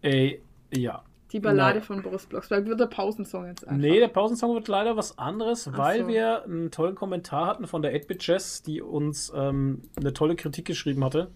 Ey, 0.01 0.41
ja. 0.73 1.03
Die 1.31 1.39
Ballade 1.39 1.79
Nein. 1.79 1.83
von 1.85 2.01
Boris 2.01 2.25
Blocksberg 2.25 2.65
wird 2.65 2.79
der 2.79 2.87
Pausensong 2.87 3.45
jetzt 3.47 3.65
einfach. 3.65 3.77
Nee, 3.77 3.99
der 3.99 4.09
Pausensong 4.09 4.53
wird 4.53 4.67
leider 4.67 4.97
was 4.97 5.17
anderes, 5.17 5.69
Ach 5.71 5.77
weil 5.77 6.01
so. 6.01 6.07
wir 6.09 6.43
einen 6.43 6.71
tollen 6.71 6.95
Kommentar 6.95 7.47
hatten 7.47 7.67
von 7.67 7.81
der 7.81 7.93
8-Bit 7.95 8.27
Jess, 8.27 8.61
die 8.63 8.81
uns 8.81 9.31
ähm, 9.33 9.81
eine 9.97 10.13
tolle 10.13 10.35
Kritik 10.35 10.65
geschrieben 10.65 11.03
hatte, 11.05 11.31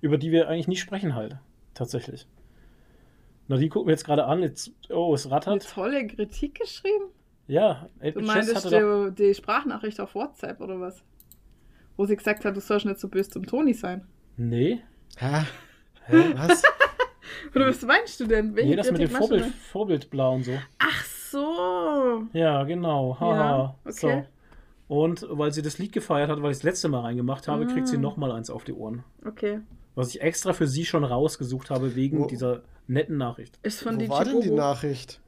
über 0.00 0.18
die 0.18 0.32
wir 0.32 0.48
eigentlich 0.48 0.66
nie 0.68 0.76
sprechen 0.76 1.14
halt. 1.14 1.36
Tatsächlich. 1.74 2.26
Na, 3.46 3.56
die 3.56 3.68
gucken 3.68 3.86
wir 3.86 3.92
jetzt 3.92 4.04
gerade 4.04 4.24
an. 4.24 4.42
Jetzt, 4.42 4.72
oh, 4.90 5.14
es 5.14 5.26
Eine 5.26 5.36
rattert. 5.36 5.68
tolle 5.72 6.04
Kritik 6.08 6.58
geschrieben. 6.58 7.04
Ja, 7.46 7.88
Du 8.00 8.06
8-Bit 8.08 8.16
Jess 8.16 8.26
meintest 8.26 8.64
hatte 8.66 8.80
doch. 8.80 9.10
die, 9.10 9.26
die 9.28 9.34
Sprachnachricht 9.34 10.00
auf 10.00 10.16
WhatsApp 10.16 10.60
oder 10.60 10.80
was? 10.80 11.04
Wo 11.96 12.04
sie 12.06 12.16
gesagt 12.16 12.44
hat, 12.44 12.56
du 12.56 12.60
sollst 12.60 12.84
nicht 12.86 12.98
so 12.98 13.08
böse 13.08 13.30
zum 13.30 13.46
Toni 13.46 13.74
sein. 13.74 14.04
Nee, 14.36 14.80
Hä? 15.18 15.44
Hä? 16.06 16.34
Was? 16.34 16.62
Oder 17.54 17.68
was 17.68 17.82
meinst 17.82 18.20
du 18.20 18.26
denn? 18.26 18.54
Welche 18.56 18.70
nee, 18.70 18.76
das 18.76 18.90
mit 18.90 19.00
dem 19.00 19.08
du 19.10 19.14
Vorbild, 19.16 19.44
Vorbildblau 19.46 20.34
und 20.34 20.44
so. 20.44 20.52
Ach 20.78 21.04
so. 21.04 22.22
Ja, 22.32 22.64
genau. 22.64 23.16
Haha. 23.20 23.36
Ja, 23.36 23.74
okay. 23.84 24.24
So. 24.88 24.94
Und 24.94 25.26
weil 25.30 25.52
sie 25.52 25.62
das 25.62 25.78
Lied 25.78 25.92
gefeiert 25.92 26.30
hat, 26.30 26.40
weil 26.42 26.52
ich 26.52 26.58
das 26.58 26.62
letzte 26.64 26.88
Mal 26.88 27.00
reingemacht 27.00 27.48
habe, 27.48 27.66
kriegt 27.66 27.88
sie 27.88 27.96
Ah. 27.96 28.00
nochmal 28.00 28.30
eins 28.32 28.50
auf 28.50 28.62
die 28.64 28.72
Ohren. 28.72 29.02
Okay. 29.26 29.60
Was 29.96 30.10
ich 30.14 30.20
extra 30.20 30.52
für 30.52 30.66
sie 30.68 30.84
schon 30.84 31.02
rausgesucht 31.04 31.70
habe, 31.70 31.96
wegen 31.96 32.20
Wo- 32.20 32.26
dieser 32.26 32.62
netten 32.86 33.16
Nachricht. 33.16 33.58
Ist 33.62 33.82
von 33.82 33.98
Wo 34.00 34.08
war 34.08 34.24
denn 34.24 34.40
die. 34.42 34.50
Nachricht? 34.50 35.20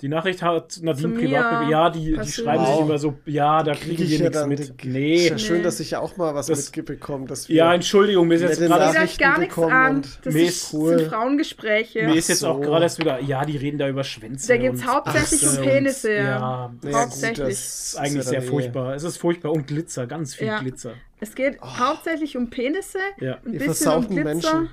Die 0.00 0.08
Nachricht 0.08 0.42
hat 0.42 0.78
Nadine 0.80 1.14
privat. 1.14 1.68
Ja, 1.68 1.90
die, 1.90 2.16
die 2.16 2.30
schreiben 2.32 2.64
sich 2.64 2.74
Wow. 2.74 2.80
immer 2.82 2.98
so, 2.98 3.14
ja, 3.26 3.64
da 3.64 3.72
kriegen 3.74 3.96
Krieg 3.96 3.98
wir 3.98 4.04
ich 4.06 4.18
ja 4.20 4.46
nichts 4.46 4.68
mit. 4.70 4.82
die- 4.84 4.88
Nee. 4.88 5.16
Ist 5.16 5.30
ja 5.30 5.38
schön, 5.38 5.62
dass 5.64 5.80
ich 5.80 5.90
ja 5.90 5.98
auch 5.98 6.16
mal 6.16 6.34
was 6.36 6.46
Das- 6.46 6.74
mitbekomme, 6.76 7.26
dass 7.26 7.48
wir 7.48 7.56
Ja, 7.56 7.74
Entschuldigung, 7.74 8.28
mir 8.28 8.34
ist 8.36 8.42
jetzt 8.42 8.60
gerade. 8.60 8.78
Geht 8.84 8.88
euch 8.88 8.94
Nachrichten 8.94 9.22
gar 9.22 9.38
nichts 9.40 9.58
an. 9.58 10.02
Das 10.22 10.34
mir 10.34 10.46
ist, 10.46 10.72
cool. 10.72 10.98
sind 10.98 11.08
Frauengespräche. 11.10 12.02
Mir 12.04 12.14
ist 12.14 12.28
jetzt 12.28 12.40
so. 12.40 12.48
auch 12.48 12.60
gerade 12.60 12.84
erst 12.84 12.98
wieder, 13.00 13.20
ja, 13.20 13.44
die 13.44 13.56
reden 13.56 13.78
da 13.78 13.88
über 13.88 14.04
Schwänze. 14.04 14.46
Da 14.48 14.56
geht's 14.56 14.82
und 14.82 14.86
hauptsächlich 14.86 15.48
um 15.48 15.64
Penisse, 15.64 16.12
ja. 16.14 16.22
Ja, 16.22 16.72
Hauptsächlich. 16.92 17.38
das 17.38 17.48
ist 17.88 17.96
eigentlich 17.98 18.24
sehr 18.24 18.38
dann 18.40 18.42
eh- 18.48 18.50
furchtbar. 18.50 18.94
Es 18.94 19.02
ist 19.02 19.16
furchtbar 19.16 19.50
und 19.52 19.66
Glitzer, 19.66 20.06
ganz 20.06 20.34
viel 20.34 20.46
Ja. 20.46 20.60
Glitzer. 20.60 20.92
Es 21.20 21.34
geht 21.34 21.60
hauptsächlich 21.60 22.36
um 22.36 22.48
Penisse, 22.50 22.98
Ja. 23.20 23.38
ein 23.44 23.50
bisschen 23.52 23.58
um 23.58 23.64
versauten 23.74 24.14
Glitzer. 24.14 24.24
Menschen. 24.24 24.68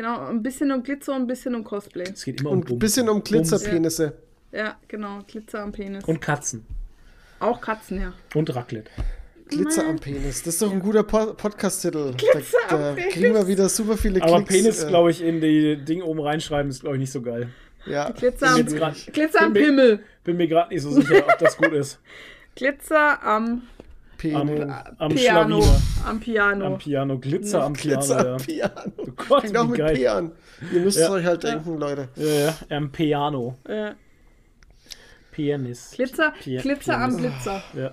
Genau, 0.00 0.28
ein 0.28 0.42
bisschen 0.42 0.72
um 0.72 0.82
Glitzer 0.82 1.14
und 1.14 1.22
ein 1.22 1.26
bisschen 1.26 1.54
um 1.54 1.62
Cosplay. 1.62 2.04
Es 2.04 2.24
geht 2.24 2.40
immer 2.40 2.48
Und 2.52 2.56
um 2.56 2.62
ein 2.62 2.68
Bums. 2.68 2.78
bisschen 2.80 3.06
um 3.10 3.22
Glitzerpenisse. 3.22 4.14
Ja, 4.50 4.76
genau, 4.88 5.18
Glitzer 5.26 5.60
am 5.60 5.72
Penis. 5.72 6.04
Und 6.04 6.22
Katzen. 6.22 6.64
Auch 7.38 7.60
Katzen, 7.60 8.00
ja. 8.00 8.14
Und 8.34 8.54
Raclette. 8.54 8.90
Glitzer 9.50 9.86
am 9.86 9.98
Penis. 9.98 10.42
Das 10.42 10.54
ist 10.54 10.62
doch 10.62 10.72
ein 10.72 10.80
guter 10.80 11.02
po 11.02 11.34
Podcast-Titel. 11.34 12.14
Glitzer 12.16 12.56
Da, 12.70 12.90
am 12.92 12.96
da 12.96 13.02
kriegen 13.10 13.34
wir 13.34 13.46
wieder 13.46 13.68
super 13.68 13.98
viele 13.98 14.22
Aber 14.22 14.42
Klicks. 14.42 14.48
Penis, 14.62 14.84
äh, 14.84 14.88
glaube 14.88 15.10
ich, 15.10 15.20
in 15.22 15.42
die 15.42 15.76
Ding 15.84 16.00
oben 16.00 16.20
reinschreiben, 16.20 16.70
ist, 16.70 16.80
glaube 16.80 16.96
ich, 16.96 17.00
nicht 17.00 17.12
so 17.12 17.20
geil. 17.20 17.50
Ja. 17.84 18.08
Glitzer 18.10 18.48
am, 18.54 18.64
grad- 18.64 19.12
Glitzer 19.12 19.42
am 19.42 19.52
bin 19.52 19.62
mir- 19.62 19.68
Pimmel. 19.68 20.00
Bin 20.24 20.36
mir 20.38 20.48
gerade 20.48 20.72
nicht 20.72 20.82
so 20.82 20.92
sicher, 20.92 21.24
ob 21.28 21.38
das 21.38 21.58
gut 21.58 21.72
ist. 21.72 21.98
Glitzer 22.56 23.22
am, 23.22 23.44
Am, 23.44 23.62
Penis. 24.20 24.68
am 24.98 25.14
Piano. 25.14 25.60
Schlawiner. 25.62 25.82
Am 26.06 26.20
Piano. 26.20 26.66
Am 26.66 26.78
Piano. 26.78 27.18
Glitzer 27.18 27.64
am 27.64 27.72
Piano, 27.72 27.98
Glitzer 28.00 28.26
ja. 28.26 28.32
am 28.34 28.38
Piano. 28.42 28.92
Oh 28.98 29.06
Gott, 29.28 29.40
Fängt 29.42 29.56
auch 29.56 29.66
mit 29.66 29.78
geil. 29.78 29.94
P 29.96 30.08
an. 30.08 30.32
Ihr 30.72 30.80
müsst 30.80 30.98
Ja. 30.98 31.04
es 31.06 31.10
euch 31.10 31.24
halt 31.24 31.42
denken, 31.44 31.78
Leute. 31.78 32.08
Ja, 32.16 32.26
ja, 32.26 32.76
am 32.76 32.92
Piano. 32.92 33.56
äh, 33.64 33.92
Pianist. 35.32 35.94
Glitzer, 35.94 36.32
Pi- 36.32 36.56
Glitzer 36.56 36.98
am 36.98 37.16
Pianist. 37.16 37.44
Blitzer. 37.44 37.62
Ja. 37.74 37.92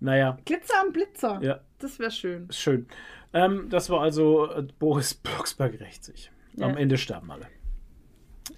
Naja, 0.00 0.38
Glitzer 0.44 0.74
am 0.84 0.92
Blitzer. 0.92 1.38
ja, 1.42 1.60
Das 1.78 1.98
wäre 1.98 2.10
schön. 2.10 2.48
schön. 2.50 2.86
Ähm, 3.32 3.68
das 3.70 3.88
war 3.90 4.00
also 4.02 4.50
äh, 4.50 4.62
Boris 4.78 5.14
Blocksberg 5.14 5.80
rächt 5.80 6.04
sich. 6.04 6.30
Am 6.60 6.70
Ja. 6.70 6.76
Ende 6.76 6.98
sterben 6.98 7.30
alle. 7.30 7.46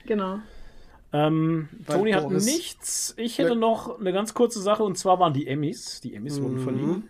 Genau. 0.06 0.38
Ähm, 1.12 1.68
Toni 1.86 2.12
hat 2.12 2.24
Boris- 2.24 2.44
nichts. 2.44 3.14
Ich 3.16 3.38
hätte 3.38 3.54
Ne- 3.54 3.60
noch 3.60 3.98
eine 3.98 4.12
ganz 4.12 4.34
kurze 4.34 4.60
Sache 4.60 4.82
und 4.84 4.96
zwar 4.98 5.18
waren 5.20 5.32
die 5.32 5.46
Emmys. 5.46 6.00
Die 6.02 6.14
Emmys 6.14 6.40
wurden 6.42 6.56
Mhm. 6.56 6.62
verliehen. 6.64 7.08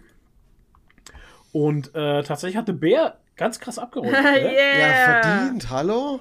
Und 1.53 1.95
äh, 1.95 2.23
tatsächlich 2.23 2.57
hatte 2.57 2.73
Bär 2.73 3.19
ganz 3.37 3.59
krass 3.59 3.79
abgeräumt. 3.79 4.13
yeah. 4.13 4.33
gell? 4.35 4.55
Ja, 4.81 5.23
verdient. 5.23 5.71
Hallo? 5.71 6.21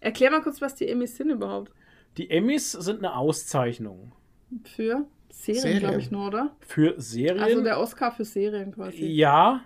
Erklär 0.00 0.30
mal 0.30 0.42
kurz, 0.42 0.60
was 0.60 0.74
die 0.74 0.88
Emmys 0.88 1.16
sind 1.16 1.30
überhaupt. 1.30 1.72
Die 2.18 2.30
Emmys 2.30 2.72
sind 2.72 2.98
eine 2.98 3.16
Auszeichnung 3.16 4.12
Für 4.64 5.04
Serien, 5.30 5.62
Serien. 5.62 5.78
glaube 5.80 5.98
ich 6.00 6.10
nur, 6.10 6.26
oder? 6.28 6.56
für 6.60 6.94
Serien. 6.98 7.42
Also 7.42 7.62
der 7.62 7.78
Oscar 7.80 8.12
für 8.12 8.24
Serien 8.24 8.72
quasi. 8.72 9.04
Ja, 9.04 9.62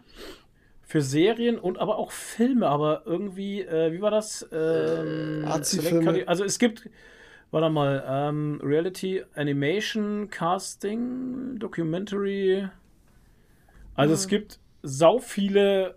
für 0.83 1.03
Serien 1.03 1.59
und 1.59 1.79
aber 1.79 1.99
auch 1.99 2.11
Filme, 2.11 2.67
aber 2.67 3.03
irgendwie, 3.07 3.61
äh, 3.63 3.93
wie 3.93 4.01
war 4.01 4.11
das? 4.11 4.49
Ähm, 4.53 5.45
Arzi-Filme. 5.47 6.11
Select- 6.13 6.29
Also 6.29 6.45
es 6.45 6.59
gibt, 6.59 6.89
warte 7.51 7.71
mal, 7.71 8.05
ähm, 8.07 8.61
Reality, 8.63 9.23
Animation, 9.35 10.29
Casting, 10.31 11.59
Documentary. 11.59 12.69
Also 13.95 14.15
es 14.15 14.29
gibt 14.29 14.59
sau 14.83 15.19
viele 15.19 15.97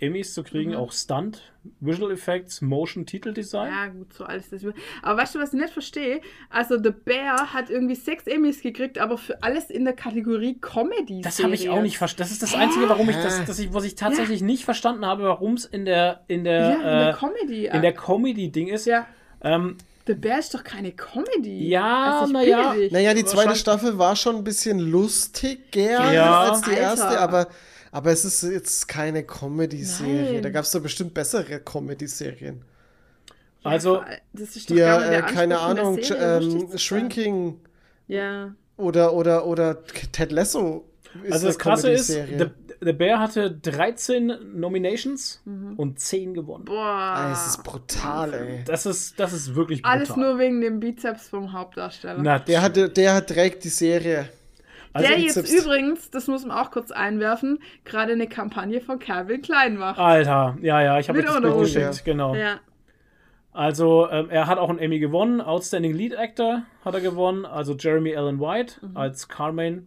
Emmys 0.00 0.34
zu 0.34 0.42
kriegen, 0.44 0.74
auch 0.74 0.92
Stunt, 0.92 1.50
Visual 1.80 2.12
Effects, 2.12 2.60
Motion, 2.60 3.06
Titeldesign. 3.06 3.72
Ja, 3.72 3.86
gut, 3.86 4.12
so 4.12 4.24
alles 4.24 4.50
das. 4.50 4.62
Aber 5.02 5.16
weißt 5.22 5.34
du, 5.34 5.38
was 5.38 5.54
ich 5.54 5.60
nicht 5.60 5.72
verstehe? 5.72 6.20
Also, 6.50 6.76
The 6.80 6.90
Bear 6.90 7.54
hat 7.54 7.70
irgendwie 7.70 7.94
sechs 7.94 8.26
Emmys 8.26 8.60
gekriegt, 8.60 8.98
aber 8.98 9.16
für 9.16 9.42
alles 9.42 9.70
in 9.70 9.84
der 9.84 9.94
Kategorie 9.94 10.58
Comedy. 10.60 11.22
Das 11.22 11.42
habe 11.42 11.54
ich 11.54 11.70
auch 11.70 11.80
nicht 11.80 11.96
verstanden. 11.96 12.28
Das 12.28 12.32
ist 12.32 12.42
das 12.42 12.54
Einzige, 12.54 12.86
warum 12.90 13.08
ich 13.08 13.16
das, 13.16 13.44
das 13.46 13.58
ich, 13.58 13.72
was 13.72 13.84
ich 13.84 13.94
tatsächlich 13.94 14.42
nicht 14.42 14.64
verstanden 14.64 15.06
habe, 15.06 15.22
warum 15.22 15.54
es 15.54 15.64
in 15.64 15.86
der 15.86 16.22
in 16.28 16.44
der, 16.44 16.60
Ja, 16.60 16.74
in 16.74 16.82
der 16.82 17.08
äh, 17.08 17.12
Comedy. 17.14 17.66
in 17.66 17.82
der 17.82 17.94
Comedy-Ding 17.94 18.68
ist. 18.68 18.84
ja, 18.84 19.06
Ähm, 19.40 19.78
The 20.06 20.14
Bear 20.14 20.38
ist 20.40 20.52
doch 20.54 20.64
keine 20.64 20.92
Comedy. 20.92 21.68
Ja, 21.68 22.20
Also, 22.20 22.26
ich 22.26 22.32
na 22.32 22.42
ja. 22.42 22.68
bitte 22.70 22.82
dich. 22.82 22.92
Naja, 22.92 23.14
die 23.14 23.24
zweite 23.24 23.54
Staffel 23.56 23.98
war 23.98 24.16
schon 24.16 24.36
ein 24.36 24.44
bisschen 24.44 24.78
lustiger 24.80 26.12
Ja. 26.12 26.40
als 26.50 26.62
die 26.62 26.70
Alter. 26.70 26.80
erste, 26.82 27.20
aber, 27.20 27.48
aber 27.92 28.10
es 28.10 28.24
ist 28.24 28.42
jetzt 28.42 28.88
keine 28.88 29.22
Comedy-Serie. 29.24 30.40
Da 30.40 30.50
gab 30.50 30.64
es 30.64 30.70
doch 30.72 30.80
bestimmt 30.82 31.14
bessere 31.14 31.60
Comedy-Serien. 31.60 32.64
also, 33.62 33.94
vor 33.96 34.04
all- 34.06 34.20
das 34.32 34.56
ist 34.56 34.68
doch 34.70 34.74
Die, 34.74 34.80
gar 34.80 35.08
nicht 35.08 35.18
äh, 35.18 35.22
keine 35.32 35.58
Ahnung, 35.60 35.98
ähm. 36.18 36.76
Shrinking 36.76 37.60
Ja. 38.08 38.54
oder, 38.76 39.14
oder, 39.14 39.46
oder 39.46 39.84
Ted 39.84 40.32
Lasso 40.32 40.88
ist 41.22 41.32
Also 41.32 41.46
eine 41.46 41.54
das 41.54 41.58
Krasse 41.58 41.90
ist, 41.92 42.08
Comedy-Serie. 42.08 42.38
The, 42.38 42.61
The 42.84 42.92
Bear 42.92 43.20
hatte 43.20 43.50
13 43.50 44.32
Nominations 44.54 45.42
und 45.76 46.00
10 46.00 46.34
gewonnen. 46.34 46.64
Boah. 46.64 46.76
Ah, 46.84 47.32
es 47.32 47.46
ist 47.46 47.62
brutal, 47.64 48.34
ey. 48.34 48.64
Das 48.66 48.86
ist, 48.86 49.18
das 49.20 49.32
ist 49.32 49.54
wirklich 49.54 49.82
brutal. 49.82 49.96
Alles 49.98 50.16
nur 50.16 50.38
wegen 50.38 50.60
dem 50.60 50.80
Bizeps 50.80 51.28
vom 51.28 51.52
Hauptdarsteller. 51.52 52.20
Na, 52.22 52.38
Der, 52.38 52.60
hatte, 52.62 52.88
der 52.88 53.24
trägt 53.24 53.64
die 53.64 53.68
Serie. 53.68 54.28
also, 54.92 55.08
der 55.08 55.18
jetzt 55.20 55.34
Bizeps. 55.36 55.62
übrigens, 55.64 56.10
das 56.10 56.26
muss 56.26 56.44
man 56.44 56.56
auch 56.56 56.70
kurz 56.70 56.90
einwerfen, 56.90 57.58
gerade 57.84 58.12
eine 58.12 58.26
Kampagne 58.26 58.80
von 58.80 58.98
Calvin 58.98 59.42
Klein 59.42 59.76
macht. 59.76 59.98
Alter, 60.00 60.56
ja, 60.62 60.82
ja, 60.82 60.98
ich 60.98 61.08
habe 61.08 61.22
das 61.22 61.40
Bild 61.40 61.58
geschickt, 61.58 62.04
genau. 62.04 62.34
Ja. 62.34 62.58
Also, 63.54 64.08
ähm, 64.10 64.30
er 64.30 64.46
hat 64.46 64.58
auch 64.58 64.70
einen 64.70 64.78
Emmy 64.78 64.98
gewonnen. 64.98 65.40
Outstanding 65.42 65.92
Lead 65.92 66.16
Actor 66.16 66.62
hat 66.84 66.94
er 66.94 67.00
gewonnen. 67.02 67.44
Also 67.44 67.74
Jeremy 67.76 68.16
Allen 68.16 68.40
White 68.40 68.74
Mhm. 68.80 68.96
als 68.96 69.28
Carmaine. 69.28 69.82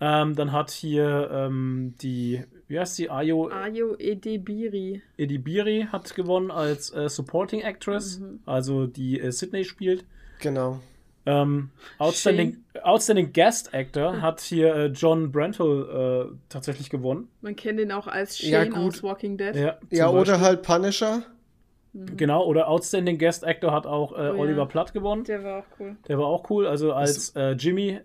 Ähm, 0.00 0.34
dann 0.34 0.52
hat 0.52 0.70
hier 0.70 1.30
ähm, 1.32 1.94
die, 2.02 2.42
wie 2.68 2.78
heißt 2.80 2.98
die, 2.98 3.10
Ayo 3.10 3.48
Ayo 3.48 3.94
Edebiri. 3.96 5.02
Edibiri 5.16 5.86
hat 5.90 6.14
gewonnen 6.14 6.50
als 6.50 6.92
äh, 6.94 7.08
Supporting 7.08 7.60
Actress, 7.62 8.18
Mhm. 8.18 8.40
also 8.44 8.86
die 8.86 9.20
äh, 9.20 9.30
Sydney 9.30 9.64
spielt. 9.64 10.04
Genau. 10.40 10.80
Ähm, 11.26 11.70
Outstanding, 11.98 12.58
Outstanding 12.82 13.32
Guest 13.32 13.72
Actor 13.72 14.20
hat 14.20 14.40
hier 14.42 14.74
äh, 14.74 14.86
John 14.88 15.32
Brantle 15.32 16.28
äh, 16.32 16.36
tatsächlich 16.50 16.90
gewonnen. 16.90 17.28
Man 17.40 17.56
kennt 17.56 17.80
ihn 17.80 17.92
auch 17.92 18.06
als 18.08 18.42
Ja, 18.42 18.60
Shane 18.64 18.70
gut. 18.74 18.94
aus 18.96 19.02
Walking 19.02 19.38
Dead. 19.38 19.54
Ja, 19.56 19.78
Ja, 19.90 20.10
oder 20.10 20.32
Beispiel. 20.32 20.40
halt 20.40 20.62
Punisher. 20.62 21.22
Genau, 21.94 22.44
oder 22.44 22.68
Outstanding 22.68 23.18
Guest 23.18 23.46
Actor 23.46 23.72
hat 23.72 23.86
auch 23.86 24.12
äh, 24.12 24.16
Oh 24.16 24.18
ja. 24.22 24.32
Oliver 24.34 24.66
Platt 24.66 24.92
gewonnen. 24.92 25.22
Der 25.24 25.44
war 25.44 25.60
auch 25.60 25.66
cool. 25.78 25.96
Der 26.08 26.18
war 26.18 26.26
auch 26.26 26.50
cool, 26.50 26.66
also 26.66 26.92
als 26.92 27.30
äh, 27.36 27.52
Jimmy, 27.52 28.00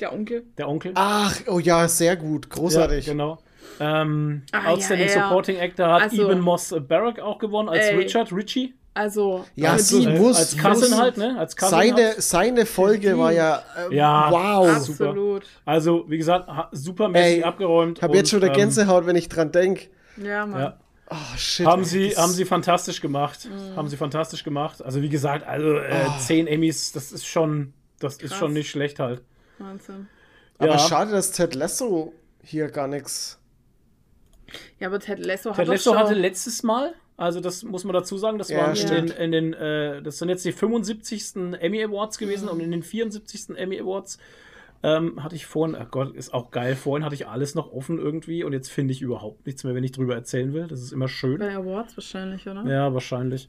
Der 0.00 0.12
Onkel. 0.12 0.44
der 0.58 0.68
Onkel. 0.68 0.92
Ach, 0.94 1.36
oh 1.46 1.58
ja, 1.58 1.86
sehr 1.88 2.16
gut. 2.16 2.50
Großartig. 2.50 3.06
Ja, 3.06 3.12
genau. 3.12 3.38
Ähm, 3.80 4.42
Ah, 4.52 4.70
Outstanding 4.70 5.08
ja, 5.08 5.14
ja. 5.14 5.22
Supporting 5.28 5.60
Actor 5.60 5.88
hat 5.92 6.02
Also- 6.02 6.30
Eben 6.30 6.40
Moss 6.40 6.74
Barrack 6.88 7.18
auch 7.20 7.38
gewonnen 7.38 7.68
als 7.68 7.86
Ey. 7.86 7.96
Richard 7.96 8.32
Richie. 8.32 8.74
Also, 8.96 9.44
Ja, 9.56 9.72
für 9.72 9.80
so 9.82 9.98
die- 10.00 10.06
muss- 10.08 10.36
als 10.36 10.56
Cousin 10.56 10.90
muss- 10.90 10.98
halt, 11.00 11.16
ne? 11.16 11.36
Als 11.36 11.56
Cousin 11.56 11.70
Seine, 11.78 12.08
hat- 12.10 12.22
seine 12.22 12.64
Folge 12.66 13.18
war 13.18 13.32
ja, 13.32 13.62
äh, 13.90 13.94
Ja, 13.96 14.30
wow. 14.30 14.78
super. 14.78 15.06
absolut. 15.06 15.42
Also, 15.64 16.04
wie 16.08 16.16
gesagt, 16.18 16.48
supermäßig 16.70 17.38
Ey, 17.38 17.42
abgeräumt. 17.42 17.98
Ich 17.98 18.02
habe 18.04 18.16
jetzt 18.16 18.30
schon 18.30 18.38
der 18.40 18.50
ähm, 18.50 18.56
Gänsehaut, 18.56 19.06
wenn 19.06 19.16
ich 19.16 19.28
dran 19.28 19.50
denke. 19.50 19.86
Ja, 20.16 20.46
Mann. 20.46 20.60
Ja. 20.60 20.76
Oh, 21.10 21.16
shit. 21.36 21.66
Haben 21.66 21.82
ey, 21.82 21.88
sie, 21.88 22.08
das- 22.10 22.18
haben 22.18 22.32
sie 22.32 22.44
fantastisch 22.44 23.00
gemacht. 23.00 23.48
Mhm. 23.50 23.76
Haben 23.76 23.88
sie 23.88 23.96
fantastisch 23.96 24.44
gemacht. 24.44 24.80
Also 24.84 25.02
wie 25.02 25.08
gesagt, 25.08 25.44
also 25.44 25.74
äh, 25.78 26.04
Oh. 26.06 26.12
zehn 26.20 26.46
Emmys, 26.46 26.92
das 26.92 27.10
ist 27.10 27.26
schon, 27.26 27.72
das 27.98 28.18
ist 28.18 28.28
Krass. 28.30 28.38
schon 28.38 28.52
nicht 28.52 28.70
schlecht 28.70 29.00
halt. 29.00 29.22
Wahnsinn. 29.58 30.06
Aber 30.58 30.72
Ja. 30.72 30.78
schade, 30.78 31.10
dass 31.12 31.32
Ted 31.32 31.54
Lasso 31.54 32.12
hier 32.42 32.68
gar 32.68 32.88
nichts. 32.88 33.38
Ja, 34.78 34.88
aber 34.88 35.00
Ted 35.00 35.18
Lasso 35.24 35.50
hat 35.50 35.56
Ted 35.56 35.66
doch 35.68 35.72
Lasso 35.72 35.96
hatte 35.96 36.14
letztes 36.14 36.62
Mal, 36.62 36.94
also 37.16 37.40
das 37.40 37.62
muss 37.62 37.84
man 37.84 37.94
dazu 37.94 38.18
sagen, 38.18 38.38
das 38.38 38.50
Ja, 38.50 38.58
waren 38.58 38.76
in 38.76 39.08
in 39.10 39.32
den 39.32 39.52
äh, 39.54 40.02
das 40.02 40.18
sind 40.18 40.28
jetzt 40.28 40.44
die 40.44 40.52
75. 40.52 41.34
Emmy 41.60 41.82
Awards 41.82 42.18
gewesen 42.18 42.48
und 42.48 42.60
in 42.60 42.70
den 42.70 42.82
74. 42.82 43.56
Emmy 43.56 43.80
Awards 43.80 44.18
ähm, 44.82 45.22
hatte 45.24 45.34
ich 45.34 45.46
vorhin, 45.46 45.74
ach 45.76 45.90
Gott, 45.90 46.14
ist 46.14 46.34
auch 46.34 46.50
geil, 46.50 46.76
vorhin 46.76 47.04
hatte 47.04 47.14
ich 47.14 47.26
alles 47.26 47.54
noch 47.54 47.72
offen 47.72 47.98
irgendwie 47.98 48.44
und 48.44 48.52
jetzt 48.52 48.70
finde 48.70 48.92
ich 48.92 49.00
überhaupt 49.00 49.46
nichts 49.46 49.64
mehr, 49.64 49.74
wenn 49.74 49.82
ich 49.84 49.92
drüber 49.92 50.14
erzählen 50.14 50.52
will. 50.52 50.66
Das 50.68 50.80
ist 50.82 50.92
immer 50.92 51.08
schön. 51.08 51.38
Bei 51.38 51.54
Awards 51.54 51.96
wahrscheinlich, 51.96 52.46
oder? 52.46 52.64
Ja, 52.66 52.92
wahrscheinlich. 52.92 53.48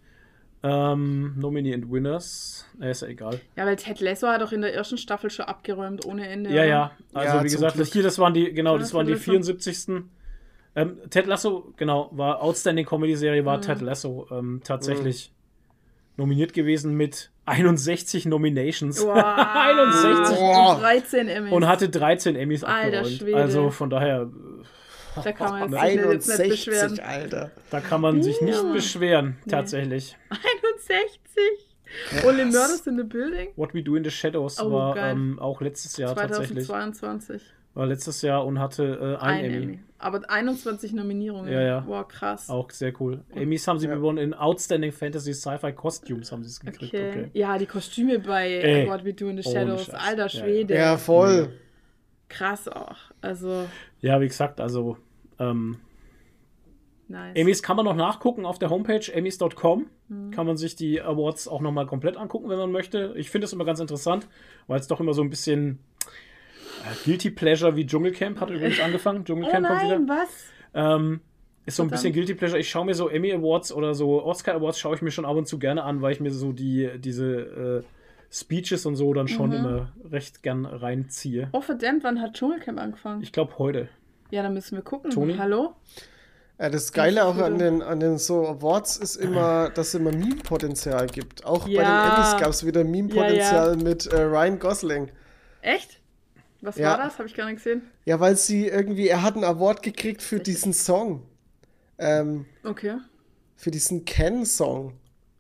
Ähm, 0.68 1.34
Nominee 1.38 1.76
and 1.76 1.92
Winners, 1.92 2.66
äh, 2.82 2.90
ist 2.90 3.04
ja 3.04 3.08
egal. 3.10 3.40
weil 3.56 3.76
Ted 3.76 4.00
Lasso 4.00 4.28
hat 4.28 4.42
doch 4.42 4.52
in 4.52 4.62
der 4.62 4.74
ersten 4.74 4.98
Staffel 4.98 5.30
schon 5.30 5.46
abgeräumt 5.46 6.06
ohne 6.06 6.28
Ende. 6.28 6.50
Ja, 6.52 6.64
ja. 6.64 6.92
Also 7.14 7.38
Ja, 7.38 7.44
wie 7.44 7.50
gesagt, 7.50 7.76
Glück. 7.76 7.88
hier, 7.88 8.02
das 8.02 8.18
waren 8.18 8.34
die, 8.34 8.52
genau, 8.52 8.74
Ja, 8.74 8.80
das 8.80 8.92
waren 8.94 9.06
die 9.06 9.14
Ted 9.14 9.28
Lasso. 9.28 9.32
74. 9.54 10.04
Ähm, 10.76 10.98
Ted 11.12 11.28
Lasso, 11.28 11.72
genau, 11.78 12.10
war 12.14 12.42
Outstanding 12.42 12.86
Comedy-Serie, 12.86 13.44
Mhm. 13.44 13.46
war 13.46 13.62
Ted 13.62 13.82
Lasso 13.82 14.28
ähm, 14.32 14.62
tatsächlich 14.64 15.32
nominiert 16.18 16.54
gewesen 16.54 16.96
mit 16.96 17.30
61 17.46 18.26
Nominations. 18.26 19.06
Wow. 19.06 19.16
61. 19.54 20.38
Boah. 20.40 20.76
Und 20.76 20.82
13 20.82 21.28
Emmys. 21.28 21.52
Und 21.52 21.68
hatte 21.68 21.90
13 21.90 22.36
Emmys 22.36 22.64
Alter 22.64 23.00
abgeräumt. 23.00 23.18
Schwede. 23.20 23.38
Also 23.38 23.70
von 23.70 23.90
daher, 23.92 24.30
da 25.24 25.32
kann 25.32 25.60
man 25.60 25.72
sich 25.72 25.82
jetzt 25.82 26.28
nicht 26.28 26.40
61, 26.40 26.50
beschweren. 26.66 27.00
Alter. 27.00 27.52
da 27.70 27.80
kann 27.80 28.02
man 28.02 28.24
sich 28.24 28.42
nicht 28.42 28.62
Ja. 28.64 28.72
beschweren, 28.74 29.38
tatsächlich. 29.48 30.18
61? 30.30 32.26
Only 32.26 32.46
Murders 32.46 32.86
in 32.88 32.98
the 32.98 33.04
Building? 33.04 33.50
What 33.56 33.74
We 33.74 33.82
Do 33.82 33.96
in 33.96 34.04
the 34.04 34.10
Shadows 34.12 34.60
Oh, 34.60 34.72
war 34.72 34.98
ähm, 34.98 35.40
auch 35.40 35.62
letztes 35.62 35.96
Jahr 35.98 36.16
tatsächlich. 36.16 36.66
2022. 36.66 37.42
War 37.74 37.86
letztes 37.88 38.22
Jahr 38.22 38.46
und 38.46 38.60
hatte 38.60 39.18
äh, 39.20 39.24
ein, 39.24 39.38
Ein 39.40 39.46
Emmy. 39.46 39.64
Emmy. 39.64 39.80
Aber 39.98 40.30
21 40.30 40.94
Nominierungen. 40.94 41.52
Ja, 41.52 41.62
ja. 41.62 41.84
Wow, 41.88 42.08
krass. 42.08 42.50
Auch 42.50 42.70
sehr 42.72 42.94
cool. 43.02 43.22
Emmys 43.34 43.68
haben 43.68 43.80
sie 43.80 43.88
Ja. 43.88 43.96
gewonnen 43.96 44.18
in 44.18 44.34
Outstanding 44.34 44.92
Fantasy 44.92 45.34
Sci-Fi 45.34 45.72
Costumes 45.74 46.32
haben 46.32 46.44
sie 46.44 46.50
es 46.50 46.60
gekriegt. 46.60 46.94
Okay. 46.94 47.10
Okay. 47.10 47.30
Ja, 47.34 47.58
die 47.58 47.66
Kostüme 47.66 48.20
bei 48.20 48.50
Ey, 48.52 48.88
What 48.90 49.04
We 49.06 49.14
Do 49.14 49.28
in 49.30 49.42
the 49.42 49.44
Shadows. 49.44 49.90
Alter 49.90 50.08
Ja, 50.18 50.24
ja. 50.24 50.30
Schwede. 50.30 50.76
Ja, 50.76 50.98
voll. 50.98 51.50
Krass 52.30 52.68
auch. 52.68 52.98
Also, 53.22 53.66
Ja, 54.02 54.20
wie 54.22 54.28
gesagt, 54.28 54.60
also 54.60 54.98
ähm, 55.40 55.78
nice. 57.08 57.36
Emmys 57.36 57.64
kann 57.64 57.76
man 57.78 57.86
noch 57.86 57.96
nachgucken 57.96 58.46
auf 58.46 58.60
der 58.60 58.70
Homepage 58.70 59.12
emmys.com. 59.12 59.88
Mhm. 60.08 60.32
Kann 60.32 60.46
man 60.48 60.58
sich 60.58 60.76
die 60.76 61.02
Awards 61.02 61.48
auch 61.48 61.62
nochmal 61.62 61.88
komplett 61.88 62.18
angucken, 62.18 62.50
wenn 62.50 62.58
man 62.58 62.72
möchte. 62.72 63.14
Ich 63.18 63.30
finde 63.30 63.46
es 63.46 63.54
immer 63.54 63.66
ganz 63.66 63.80
interessant, 63.80 64.28
weil 64.68 64.80
es 64.80 64.88
doch 64.88 65.00
immer 65.00 65.14
so 65.14 65.22
ein 65.22 65.30
bisschen 65.30 65.80
äh, 66.84 67.06
Guilty 67.06 67.32
Pleasure 67.32 67.76
wie 67.76 67.86
Dschungelcamp 67.86 68.40
hat 68.40 68.50
übrigens 68.50 68.80
angefangen. 68.84 69.20
oh 69.22 69.24
Dschungelcamp 69.24 69.68
kommt 69.68 69.84
wieder. 69.84 70.00
nein, 70.00 70.08
was? 70.08 70.46
Ähm, 70.74 71.22
ist 71.66 71.78
so 71.78 71.84
ein 71.84 71.90
bisschen 71.90 72.14
Guilty 72.14 72.36
Pleasure. 72.36 72.60
Ich 72.60 72.70
schaue 72.70 72.86
mir 72.86 72.94
so 72.94 73.10
Emmy 73.10 73.32
Awards 73.34 73.74
oder 73.74 73.96
so 73.96 74.24
Oscar 74.24 74.54
Awards 74.56 74.78
schaue 74.80 74.96
ich 74.96 75.02
mir 75.02 75.10
schon 75.10 75.26
ab 75.26 75.36
und 75.36 75.48
zu 75.48 75.58
gerne 75.58 75.84
an, 75.84 76.02
weil 76.04 76.12
ich 76.12 76.20
mir 76.20 76.30
so 76.32 76.52
die 76.54 76.92
diese 77.00 77.84
äh, 77.84 77.84
Speeches 78.32 78.86
und 78.86 78.96
so 78.96 79.14
dann 79.16 79.28
schon 79.28 79.50
Mhm. 79.50 79.56
immer 79.56 79.92
recht 80.12 80.44
gern 80.44 80.66
reinziehe. 80.66 81.50
Oh, 81.54 81.62
verdammt, 81.62 82.04
wann 82.04 82.22
hat 82.22 82.34
Dschungelcamp 82.36 82.80
angefangen? 82.80 83.24
Ich 83.24 83.32
glaube 83.32 83.58
heute. 83.58 83.90
Ja, 84.32 84.44
dann 84.44 84.54
müssen 84.54 84.76
wir 84.76 84.84
gucken. 84.84 85.12
Toni? 85.12 85.36
Hallo? 85.38 85.76
Ja, 86.60 86.70
das 86.70 86.94
Geile 86.94 87.26
auch 87.26 87.38
an 87.38 87.58
den, 87.58 87.82
an 87.82 88.00
den 88.00 88.18
so 88.18 88.48
Awards 88.48 88.96
ist 88.98 89.18
immer, 89.18 89.70
dass 89.72 89.90
es 89.90 89.96
immer 89.96 90.12
Meme-Potenzial 90.12 91.08
gibt. 91.08 91.46
Auch 91.46 91.64
bei 91.66 91.72
den 91.72 91.82
Ja. 91.82 92.16
Emmys 92.16 92.42
gab 92.42 92.50
es 92.52 92.66
wieder 92.66 92.84
Meme-Potenzial 92.86 93.76
mit 93.76 94.06
äh, 94.08 94.22
Ryan 94.22 94.58
Gosling. 94.60 95.12
Echt? 95.62 96.00
Was 96.62 96.78
Ja. 96.78 96.92
war 96.92 97.06
das? 97.06 97.18
Habe 97.20 97.28
ich 97.28 97.36
gar 97.36 97.46
nicht 97.48 97.58
gesehen. 97.58 97.82
Ja, 98.06 98.20
weil 98.22 98.38
sie 98.38 98.68
irgendwie, 98.68 99.10
er 99.10 99.22
hat 99.22 99.36
einen 99.36 99.44
Award 99.44 99.84
gekriegt 99.84 100.22
für 100.22 100.40
diesen 100.40 100.72
Song. 100.74 101.24
Ähm, 101.98 102.46
Okay. 102.64 102.96
für 103.58 103.72
diesen 103.72 104.06
Ken-Song 104.06 104.94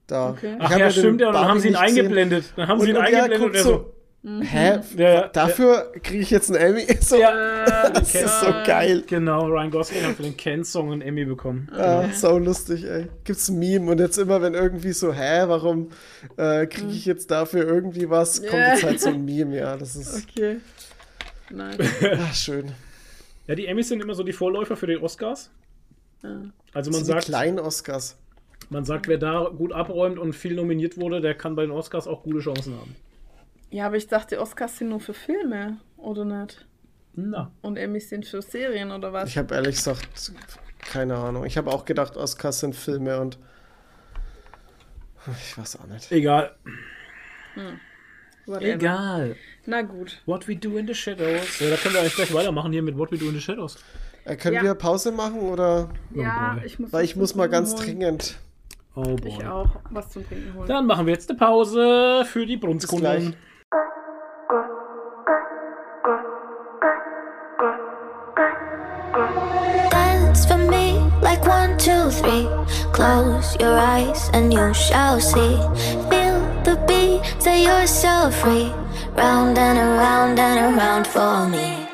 da. 0.07 0.31
Okay. 0.31 0.57
Ach 0.59 0.77
ja, 0.77 0.89
stimmt 0.91 1.21
ja, 1.21 1.27
und 1.27 1.33
dann 1.33 1.47
haben 1.47 1.59
sie 1.61 1.69
ihn 1.69 1.73
gesehen. 1.75 1.87
eingeblendet. 1.87 2.53
Dann 2.57 2.67
haben 2.67 2.79
sie 2.81 2.87
Und- 2.87 2.89
ihn 2.91 2.97
und 2.97 3.09
ja, 3.11 3.23
eingeblendet 3.23 3.47
und 3.49 3.55
er 3.55 3.63
so, 3.63 3.93
so. 4.25 4.41
Hä? 4.41 4.79
Ja, 4.97 5.09
ja, 5.09 5.27
Dafür 5.27 5.91
kriege 6.01 6.23
ich 6.23 6.29
jetzt 6.31 6.49
einen 6.51 6.59
Emmy? 6.75 6.85
So, 7.01 7.17
Ja, 7.17 7.89
das 7.91 8.15
ist 8.15 8.39
so 8.41 8.47
geil. 8.65 9.03
genau. 9.07 9.45
Ryan 9.47 9.69
Gosling 9.71 10.03
hat 10.03 10.15
für 10.15 10.23
den 10.23 10.35
Ken-Song 10.35 10.91
einen 10.91 11.01
Emmy 11.01 11.25
bekommen. 11.25 11.69
Ja, 11.77 12.09
so 12.11 12.37
lustig, 12.37 12.83
ey. 12.85 13.07
Gibt's 13.23 13.49
ein 13.49 13.59
Meme 13.59 13.91
und 13.91 13.99
jetzt 13.99 14.17
immer, 14.17 14.41
wenn 14.41 14.53
irgendwie 14.55 14.93
so, 14.93 15.13
hä, 15.13 15.43
warum 15.47 15.89
äh, 16.37 16.65
kriege 16.65 16.91
ich 16.91 17.05
jetzt 17.05 17.29
dafür 17.29 17.65
irgendwie 17.67 18.09
was, 18.09 18.39
kommt 18.41 18.53
Ja. 18.53 18.73
jetzt 18.73 18.83
halt 18.83 18.99
so 19.01 19.09
ein 19.09 19.23
Meme, 19.23 19.55
ja, 19.57 19.77
das 19.77 19.95
ist 19.95 20.25
Okay. 20.35 20.57
Nein. 21.51 21.77
ach, 22.19 22.33
schön. 22.33 22.71
Ja, 23.47 23.53
die 23.53 23.67
Emmys 23.67 23.89
sind 23.89 24.01
immer 24.01 24.15
so 24.15 24.23
die 24.23 24.33
Vorläufer 24.33 24.75
für 24.75 24.87
die 24.87 24.97
Oscars. 24.97 25.51
Ja. 26.23 26.29
Also 26.73 26.89
Das 26.89 26.99
man 26.99 27.05
die 27.05 27.11
sagt, 27.11 27.25
kleinen 27.25 27.59
Oscars. 27.59 28.17
man 28.71 28.83
sagt, 28.85 29.07
wer 29.07 29.19
da 29.19 29.51
gut 29.55 29.71
abräumt 29.71 30.17
und 30.17 30.33
viel 30.33 30.55
nominiert 30.55 30.97
wurde, 30.97 31.21
der 31.21 31.35
kann 31.35 31.55
bei 31.55 31.61
den 31.61 31.71
Oscars 31.71 32.07
auch 32.07 32.23
gute 32.23 32.39
Chancen 32.39 32.73
haben. 32.73 32.95
Ja, 33.75 33.87
aber 33.87 33.97
ich 33.97 34.07
dachte, 34.07 34.39
Oscars 34.39 34.77
sind 34.77 34.87
nur 34.87 35.01
für 35.01 35.13
Filme, 35.13 35.75
oder 35.97 36.23
nicht? 36.23 36.65
Na. 37.13 37.51
Und 37.61 37.75
Emmys 37.75 38.07
sind 38.07 38.25
für 38.25 38.41
Serien, 38.41 38.89
oder 38.89 39.11
was? 39.11 39.27
Ich 39.27 39.37
habe 39.37 39.53
ehrlich 39.53 39.75
gesagt 39.75 40.31
keine 40.79 41.17
Ahnung. 41.17 41.43
Ich 41.45 41.57
habe 41.57 41.69
auch 41.73 41.83
gedacht, 41.83 42.15
Oscars 42.15 42.61
sind 42.61 42.73
Filme 42.73 43.19
und 43.19 43.37
ich 45.41 45.57
weiß 45.57 45.77
auch 45.81 45.87
nicht. 45.87 46.09
Egal. 46.09 46.55
Whatever. 48.45 48.65
Egal. 48.65 49.35
Na 49.65 49.81
gut. 49.81 50.21
What 50.25 50.47
we 50.47 50.55
do 50.55 50.77
in 50.77 50.87
the 50.87 50.93
shadows. 50.95 51.59
Ja, 51.59 51.71
da 51.71 51.75
können 51.75 51.95
wir 51.95 51.99
eigentlich 51.99 52.15
gleich 52.15 52.33
weitermachen 52.33 52.71
hier 52.71 52.81
mit 52.81 52.97
What 52.97 53.11
we 53.11 53.17
do 53.17 53.25
in 53.25 53.33
the 53.33 53.41
shadows. 53.41 53.77
Äh, 54.23 54.37
können 54.37 54.55
Ja. 54.55 54.63
wir 54.63 54.75
Pause 54.75 55.11
machen 55.11 55.41
oder? 55.41 55.89
Ja, 56.13 56.53
boy. 56.53 56.65
ich 56.65 56.79
muss. 56.79 56.93
Weil 56.93 57.03
ich 57.03 57.17
muss 57.17 57.35
mal 57.35 57.49
ganz 57.49 57.73
holen. 57.73 57.83
dringend. 57.83 58.37
Oh 58.95 59.01
boy. 59.01 59.27
Ich 59.27 59.45
auch 59.45 59.81
was 59.89 60.11
zum 60.11 60.25
Trinken 60.25 60.53
holen. 60.53 60.67
Dann 60.69 60.85
machen 60.85 61.07
wir 61.07 61.13
jetzt 61.13 61.29
eine 61.29 61.37
Pause 61.37 62.23
für 62.25 62.45
die 62.45 62.55
Bis 62.55 62.61
gleich. 62.61 62.69
Brunstkunden. 62.69 63.35
Dance 69.89 70.45
for 70.45 70.57
me 70.57 70.99
like 71.21 71.45
one, 71.45 71.77
two, 71.77 72.11
three. 72.11 72.47
Close 72.93 73.55
your 73.59 73.77
eyes 73.77 74.29
and 74.33 74.53
you 74.53 74.73
shall 74.73 75.19
see. 75.19 75.57
Feel 76.09 76.39
the 76.63 76.77
beat, 76.87 77.21
say 77.41 77.63
you're 77.63 77.87
so 77.87 78.29
free. 78.29 78.71
Round 79.15 79.57
and 79.57 79.79
around 79.79 80.39
and 80.39 80.77
around 80.77 81.07
for 81.07 81.47
me. 81.49 81.84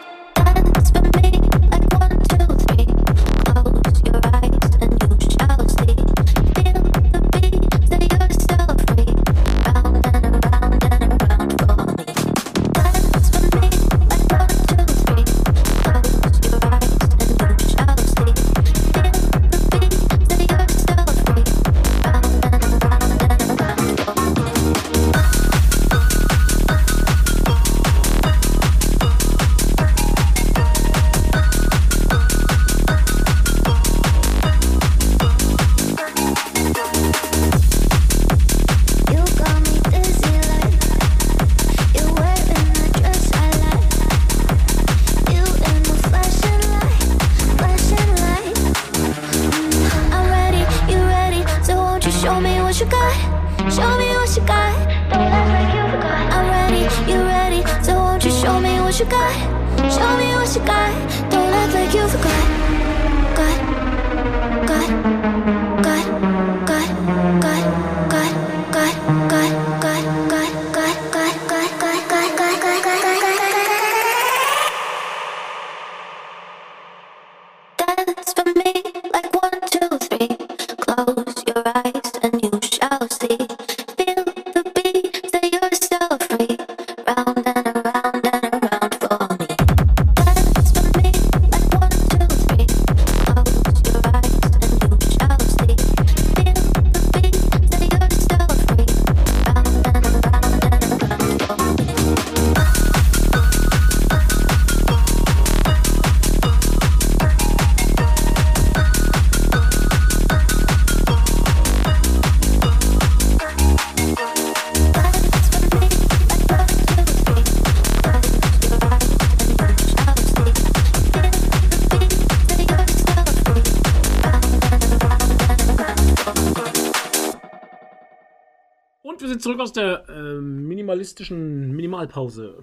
Zurück 129.42 129.60
aus 129.60 129.74
der 129.74 130.08
äh, 130.10 130.40
minimalistischen 130.40 131.72
Minimalpause. 131.76 132.62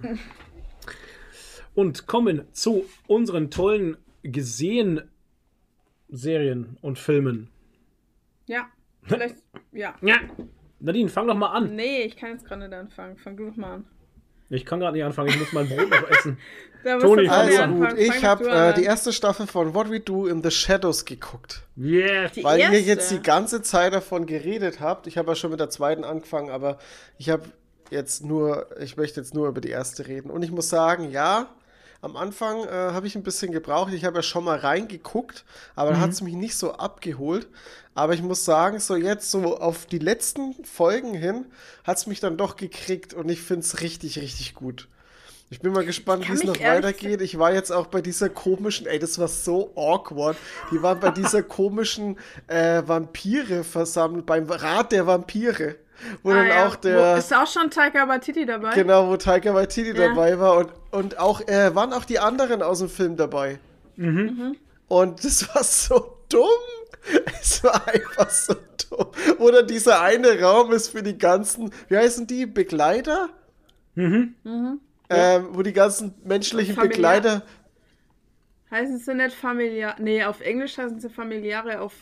Und 1.75 2.07
kommen 2.07 2.43
zu 2.51 2.85
unseren 3.07 3.51
tollen 3.51 3.97
gesehen 4.23 5.01
Serien 6.09 6.77
und 6.81 6.97
Filmen. 6.99 7.49
Ja. 8.47 8.67
Vielleicht. 9.03 9.35
Ja. 9.71 9.95
Ja. 10.01 10.19
Nadine, 10.79 11.09
fang 11.09 11.27
doch 11.27 11.35
mal 11.35 11.51
an. 11.51 11.75
Nee, 11.75 12.03
ich 12.03 12.15
kann 12.15 12.31
jetzt 12.31 12.45
gerade 12.45 12.67
nicht 12.67 12.73
anfangen. 12.73 13.17
Fang 13.17 13.37
du 13.37 13.49
doch 13.49 13.55
mal 13.55 13.75
an. 13.75 13.85
Ich 14.49 14.65
kann 14.65 14.79
gerade 14.79 14.97
nicht 14.97 15.05
anfangen, 15.05 15.29
ich 15.29 15.39
muss 15.39 15.53
mein 15.53 15.69
Brot 15.69 15.89
noch 15.89 16.09
essen. 16.09 16.37
Toni, 16.83 17.27
Also 17.27 17.67
gut, 17.73 17.97
ich 17.97 18.23
habe 18.23 18.49
äh, 18.49 18.73
die 18.73 18.83
erste 18.83 19.11
Staffel 19.11 19.47
von 19.47 19.73
What 19.73 19.91
We 19.91 19.99
Do 19.99 20.27
in 20.27 20.41
the 20.41 20.49
Shadows 20.49 21.03
geguckt. 21.05 21.63
Yeah. 21.77 22.29
Die 22.29 22.43
Weil 22.43 22.59
ihr 22.59 22.81
jetzt 22.81 23.11
die 23.11 23.21
ganze 23.21 23.61
Zeit 23.61 23.93
davon 23.93 24.25
geredet 24.25 24.79
habt. 24.79 25.05
Ich 25.05 25.17
habe 25.17 25.29
ja 25.31 25.35
schon 25.35 25.51
mit 25.51 25.59
der 25.59 25.69
zweiten 25.69 26.03
angefangen, 26.03 26.49
aber 26.49 26.77
ich 27.17 27.29
habe 27.29 27.43
jetzt 27.89 28.23
nur, 28.23 28.67
ich 28.79 28.95
möchte 28.97 29.19
jetzt 29.19 29.33
nur 29.33 29.47
über 29.49 29.61
die 29.61 29.69
erste 29.69 30.07
reden. 30.07 30.29
Und 30.29 30.41
ich 30.43 30.51
muss 30.51 30.69
sagen, 30.69 31.11
ja, 31.11 31.47
am 32.01 32.15
Anfang 32.15 32.63
äh, 32.63 32.71
habe 32.71 33.07
ich 33.07 33.15
ein 33.15 33.23
bisschen 33.23 33.51
gebraucht. 33.51 33.93
Ich 33.93 34.05
habe 34.05 34.17
ja 34.17 34.23
schon 34.23 34.45
mal 34.45 34.57
reingeguckt, 34.57 35.43
aber 35.75 35.91
dann 35.91 35.99
hat 35.99 36.11
es 36.11 36.21
mich 36.21 36.35
nicht 36.35 36.55
so 36.55 36.73
abgeholt. 36.73 37.47
Aber 37.93 38.13
ich 38.13 38.21
muss 38.21 38.45
sagen, 38.45 38.79
so 38.79 38.95
jetzt 38.95 39.29
so 39.31 39.57
auf 39.57 39.85
die 39.85 39.99
letzten 39.99 40.55
Folgen 40.63 41.13
hin 41.13 41.45
hat 41.83 41.97
es 41.97 42.07
mich 42.07 42.21
dann 42.21 42.37
doch 42.37 42.55
gekriegt 42.55 43.13
und 43.13 43.27
ich 43.27 43.41
finde 43.41 43.65
es 43.65 43.81
richtig, 43.81 44.19
richtig 44.19 44.53
gut. 44.55 44.87
Ich 45.51 45.61
bin 45.61 45.73
mal 45.73 45.83
gespannt, 45.83 46.29
wie 46.29 46.33
es 46.33 46.43
noch 46.43 46.59
weitergeht. 46.59 47.21
Ich 47.21 47.39
war 47.39 47.51
jetzt 47.51 47.71
auch 47.71 47.87
bei 47.87 48.01
dieser 48.01 48.29
komischen, 48.29 48.85
ey, 48.85 48.99
das 48.99 49.17
war 49.17 49.27
so 49.27 49.73
awkward. 49.75 50.37
Die 50.71 50.81
waren 50.83 50.99
bei 50.99 51.09
dieser 51.09 51.41
komischen 51.43 52.17
äh, 52.47 52.83
Vampire 52.85 53.63
versammelt, 53.63 54.27
beim 54.27 54.47
Rat 54.49 54.91
der 54.91 55.07
Vampire. 55.07 55.75
Wo 56.23 56.31
Ah, 56.31 56.35
dann 56.35 56.47
ja. 56.47 56.67
auch 56.67 56.75
der. 56.75 57.13
Wo, 57.15 57.17
ist 57.17 57.33
auch 57.33 57.47
schon 57.47 57.69
Taika 57.69 58.07
Waititi 58.07 58.45
dabei? 58.45 58.73
Genau, 58.73 59.07
wo 59.09 59.17
Taika 59.17 59.53
Waititi 59.53 59.89
Ja. 59.97 60.09
dabei 60.09 60.39
war 60.39 60.57
und, 60.57 60.71
und 60.91 61.19
auch 61.19 61.41
äh, 61.47 61.73
waren 61.75 61.93
auch 61.93 62.05
die 62.05 62.19
anderen 62.19 62.61
aus 62.61 62.79
dem 62.79 62.89
Film 62.89 63.15
dabei. 63.17 63.59
Mhm. 63.95 64.55
Und 64.87 65.23
das 65.23 65.53
war 65.53 65.63
so 65.63 66.17
dumm. 66.29 66.45
Es 67.41 67.63
war 67.63 67.87
einfach 67.87 68.29
so 68.29 68.53
dumm. 68.89 69.07
Wo 69.37 69.49
dann 69.51 69.67
dieser 69.67 70.01
eine 70.01 70.39
Raum 70.41 70.71
ist 70.73 70.89
für 70.89 71.01
die 71.03 71.17
ganzen, 71.17 71.71
wie 71.87 71.97
heißen 71.97 72.27
die, 72.27 72.45
Begleiter? 72.45 73.29
Ähm, 73.95 74.35
wo 75.51 75.61
die 75.61 75.73
ganzen 75.73 76.13
menschlichen 76.23 76.75
Familiar- 76.75 77.15
Begleiter. 77.21 77.45
Heißen 78.71 78.99
sie 78.99 79.13
nicht 79.15 79.35
familiar? 79.35 79.95
Nee, 79.99 80.23
auf 80.23 80.41
Englisch 80.41 80.77
heißen 80.77 80.99
sie 80.99 81.09
familiare, 81.09 81.81
auf, 81.81 81.93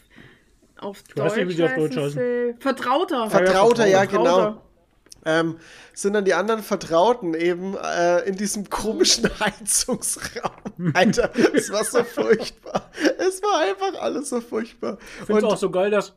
auf 0.79 1.03
weiß 1.15 1.33
Deutsch, 1.33 1.45
nicht, 1.45 1.57
wie 1.57 1.63
auf 1.63 1.73
Deutsch 1.75 1.95
heißen 1.97 2.11
sie 2.11 2.55
Vertrauter. 2.59 3.29
Vertrauter, 3.29 3.85
ja, 3.87 3.99
Vertrauter. 3.99 4.61
genau. 5.23 5.39
ähm, 5.39 5.57
sind 5.93 6.13
dann 6.13 6.25
die 6.25 6.33
anderen 6.33 6.61
Vertrauten 6.63 7.33
eben 7.33 7.75
äh, 7.75 8.19
in 8.27 8.35
diesem 8.35 8.69
komischen 8.69 9.29
Heizungsraum. 9.39 10.51
Alter, 10.93 11.31
es 11.53 11.71
war 11.71 11.83
so 11.83 12.03
furchtbar. 12.03 12.89
Es 13.17 13.41
war 13.41 13.61
einfach 13.61 13.99
alles 14.01 14.29
so 14.29 14.41
furchtbar. 14.41 14.97
Ich 15.19 15.25
finde 15.25 15.39
es 15.47 15.53
auch 15.53 15.57
so 15.57 15.69
geil, 15.71 15.89
dass, 15.89 16.13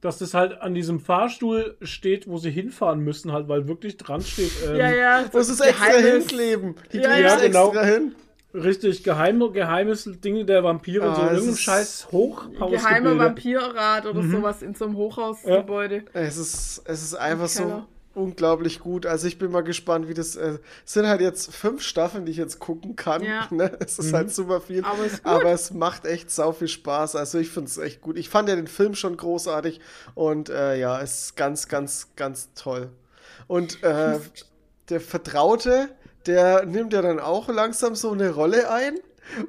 dass 0.00 0.18
das 0.18 0.34
halt 0.34 0.60
an 0.60 0.74
diesem 0.74 0.98
Fahrstuhl 1.00 1.76
steht, 1.82 2.26
wo 2.28 2.38
sie 2.38 2.50
hinfahren 2.50 3.00
müssen, 3.00 3.32
halt, 3.32 3.48
weil 3.48 3.68
wirklich 3.68 3.96
dran 3.96 4.20
steht. 4.22 4.50
Ähm, 4.66 4.76
Ja, 4.76 4.90
ja. 4.90 5.24
muss 5.32 5.48
es 5.48 5.60
extra 5.60 5.86
hinkleben. 5.92 6.74
Die 6.92 6.98
Ja, 6.98 7.08
kleben 7.10 7.22
ja, 7.22 7.34
es 7.36 7.42
genau. 7.42 7.66
extra 7.68 7.84
hin. 7.84 8.14
Richtig, 8.52 9.04
geheime, 9.04 9.50
geheimes 9.52 10.08
Dinge 10.24 10.44
der 10.44 10.64
Vampire 10.64 11.08
und 11.08 11.14
so 11.14 11.20
Ah, 11.22 11.24
in 11.24 11.28
es 11.28 11.32
irgendeinem 11.34 11.54
ist- 11.54 11.60
scheiß 11.62 12.08
Hochhaus. 12.10 12.70
Geheimer 12.72 13.18
Vampirrat 13.18 14.06
oder 14.06 14.22
Mhm. 14.22 14.32
sowas 14.32 14.62
in 14.62 14.74
so 14.74 14.86
einem 14.86 14.96
Hochhausgebäude. 14.96 16.04
Es 16.12 16.36
ist, 16.36 16.82
es 16.84 17.02
ist 17.02 17.14
einfach 17.14 17.48
so 17.48 17.84
unglaublich 18.12 18.80
gut. 18.80 19.06
Also 19.06 19.28
ich 19.28 19.38
bin 19.38 19.52
mal 19.52 19.60
gespannt, 19.62 20.08
wie 20.08 20.14
das. 20.14 20.34
Äh, 20.34 20.58
es 20.84 20.92
sind 20.94 21.06
halt 21.06 21.20
jetzt 21.20 21.54
fünf 21.54 21.80
Staffeln, 21.82 22.26
die 22.26 22.32
ich 22.32 22.38
jetzt 22.38 22.58
gucken 22.58 22.96
kann. 22.96 23.22
Ja. 23.22 23.46
Ne? 23.52 23.70
Es 23.78 24.00
ist 24.00 24.12
halt 24.12 24.34
super 24.34 24.60
viel. 24.60 24.84
Aber 24.84 25.04
ist 25.04 25.22
gut. 25.22 25.32
Aber 25.32 25.52
es 25.52 25.72
macht 25.72 26.04
echt 26.04 26.28
sau 26.32 26.50
viel 26.50 26.66
Spaß. 26.66 27.14
Also 27.14 27.38
ich 27.38 27.50
finde 27.50 27.68
es 27.68 27.78
echt 27.78 28.00
gut. 28.00 28.18
Ich 28.18 28.28
fand 28.28 28.48
ja 28.48 28.56
den 28.56 28.66
Film 28.66 28.96
schon 28.96 29.16
großartig 29.16 29.80
und 30.16 30.48
äh, 30.50 30.76
ja, 30.76 31.00
es 31.00 31.22
ist 31.26 31.36
ganz, 31.36 31.68
ganz, 31.68 32.08
ganz 32.16 32.48
toll. 32.54 32.90
Und 33.46 33.80
äh, 33.84 34.18
der 34.88 35.00
Vertraute, 35.00 35.88
der 36.26 36.64
nimmt 36.66 36.92
ja 36.92 37.02
dann 37.02 37.18
auch 37.20 37.48
langsam 37.48 37.94
so 37.94 38.10
eine 38.12 38.30
Rolle 38.30 38.70
ein, 38.70 38.94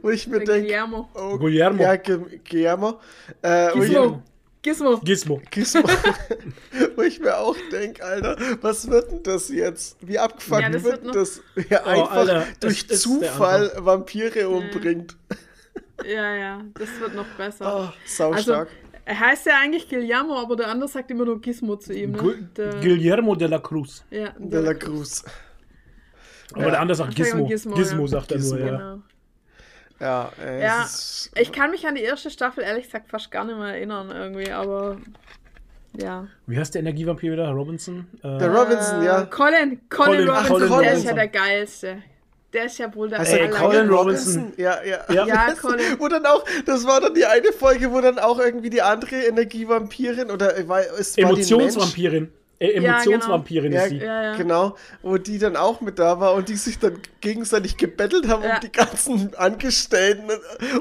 wo 0.02 0.10
ich 0.10 0.28
mir 0.28 0.40
denke, 0.40 0.62
Guillermo. 0.68 1.10
oh, 1.16 1.38
Guillermo. 1.38 1.82
ja, 1.84 1.96
Gu- 1.96 2.26
Guillermo, 2.50 3.00
äh, 3.42 3.70
wo 3.76 3.82
ich, 3.84 3.90
Gizmo. 3.90 4.22
Gizmo. 4.62 4.98
Gizmo. 5.04 5.42
Gizmo. 5.50 5.82
Wo 6.96 7.02
ich 7.02 7.20
mir 7.20 7.36
auch 7.36 7.56
denke, 7.72 8.06
Alter, 8.06 8.38
was 8.62 8.88
wird 8.92 9.10
denn 9.12 9.24
das 9.24 9.50
jetzt? 9.50 9.98
Wie 10.02 10.20
abgefuckt 10.20 10.62
Ja, 10.62 10.70
das 10.70 10.84
wird 10.84 11.04
wird 11.04 11.16
das, 11.16 11.42
wer 11.56 11.88
einfach 11.88 12.12
Alter, 12.12 12.46
durch 12.60 12.88
Zufall 12.90 13.72
Vampire 13.78 14.48
umbringt? 14.48 15.18
Ja, 16.06 16.36
ja, 16.36 16.62
das 16.76 16.90
wird 17.00 17.16
noch 17.16 17.26
besser. 17.38 17.66
Oh, 17.66 17.80
also, 17.80 17.94
saustark. 18.06 18.68
er 19.06 19.20
heißt 19.20 19.48
ja 19.48 19.54
eigentlich 19.64 19.90
Guillermo, 19.90 20.38
aber 20.38 20.56
der 20.56 20.68
andere 20.68 20.88
sagt 20.90 21.10
immer 21.10 21.26
nur 21.26 21.42
Gizmo 21.42 21.76
zu 21.78 21.94
ihm. 21.94 22.12
Ne? 22.12 22.18
Gu 22.20 22.32
Der, 22.56 22.80
Guillermo 22.82 23.34
de 23.36 23.48
la 23.48 23.58
Cruz. 23.58 24.04
ja, 24.12 24.30
De 24.38 24.62
la 24.62 24.76
Cruz. 24.76 25.24
Aber 26.54 26.72
der 26.72 26.80
andere 26.80 26.96
sagt 26.96 27.16
Gizmo. 27.16 27.46
Gizmo, 27.48 27.76
Gizmo, 27.76 28.02
ja. 28.04 28.08
sagt 28.08 28.32
er 28.32 28.38
Gizmo. 28.38 28.56
nur, 28.58 28.66
ja. 28.66 28.72
Genau. 28.78 28.98
Ja, 30.00 30.32
äh, 30.44 30.62
Ja, 30.64 30.84
es 30.84 31.30
ist, 31.34 31.40
Ich 31.40 31.52
kann 31.52 31.70
mich 31.72 31.88
an 31.88 31.96
die 31.96 32.02
erste 32.02 32.30
Staffel 32.32 32.64
ehrlich 32.64 32.86
gesagt 32.86 33.10
fast 33.10 33.30
gar 33.32 33.44
nicht 33.46 33.58
mehr 33.58 33.68
erinnern 33.68 34.10
irgendwie, 34.12 34.52
aber 34.52 34.98
ja. 35.96 36.28
Wie 36.48 36.58
heißt 36.58 36.74
der 36.74 36.80
Energievampir 36.82 37.32
wieder? 37.34 37.50
Robinson? 37.50 38.08
Äh, 38.24 38.38
der 38.40 38.50
Robinson, 38.54 39.02
Äh, 39.02 39.06
ja. 39.06 39.26
Colin, 39.26 39.80
Colin, 39.90 40.26
Colin- 40.26 40.30
Robinson, 40.30 40.70
Colin 40.70 40.82
der 40.84 40.94
ist 40.94 41.04
ja 41.04 41.12
Robinson. 41.12 41.16
der 41.16 41.28
geilste. 41.28 41.98
Der 42.54 42.66
ist 42.66 42.78
ja 42.80 42.94
wohl 42.96 43.10
der 43.10 43.20
Heißt 43.20 43.32
der 43.32 43.42
Ey, 43.44 43.50
Colin 43.50 43.90
Robinson. 43.90 44.54
Ja, 44.58 44.84
ja. 44.84 45.00
Ja. 45.14 45.26
Ja, 45.26 45.48
Das- 45.52 45.60
Colin. 45.62 45.80
Wo 46.00 46.08
dann 46.08 46.26
auch, 46.26 46.44
das 46.66 46.86
war 46.86 47.00
dann 47.00 47.14
die 47.14 47.26
eine 47.26 47.52
Folge, 47.54 47.92
wo 47.92 48.02
dann 48.02 48.20
auch 48.20 48.40
irgendwie 48.40 48.70
die 48.70 48.82
andere 48.82 49.16
Energievampirin 49.24 50.32
oder 50.32 50.58
äh, 50.58 50.68
war, 50.68 50.82
die 50.82 51.24
Mensch, 51.56 51.78
Emotionsvampirin. 52.62 52.84
Äh, 52.84 52.86
Ja, 52.86 52.94
Emotionsvampirin 52.94 53.72
Ja, 53.74 53.82
ist 53.84 53.90
sie. 53.90 53.98
Ja, 53.98 54.24
ja. 54.24 54.36
genau, 54.36 54.76
wo 55.02 55.18
die 55.18 55.40
dann 55.40 55.56
auch 55.56 55.82
mit 55.82 55.98
da 56.00 56.20
war 56.20 56.34
und 56.36 56.48
die 56.50 56.56
sich 56.56 56.80
dann 56.80 57.00
gegenseitig 57.22 57.78
gebettelt 57.78 58.28
haben 58.28 58.44
Ja. 58.44 58.56
um 58.56 58.60
die 58.62 58.72
ganzen 58.72 59.34
Angestellten, 59.36 60.30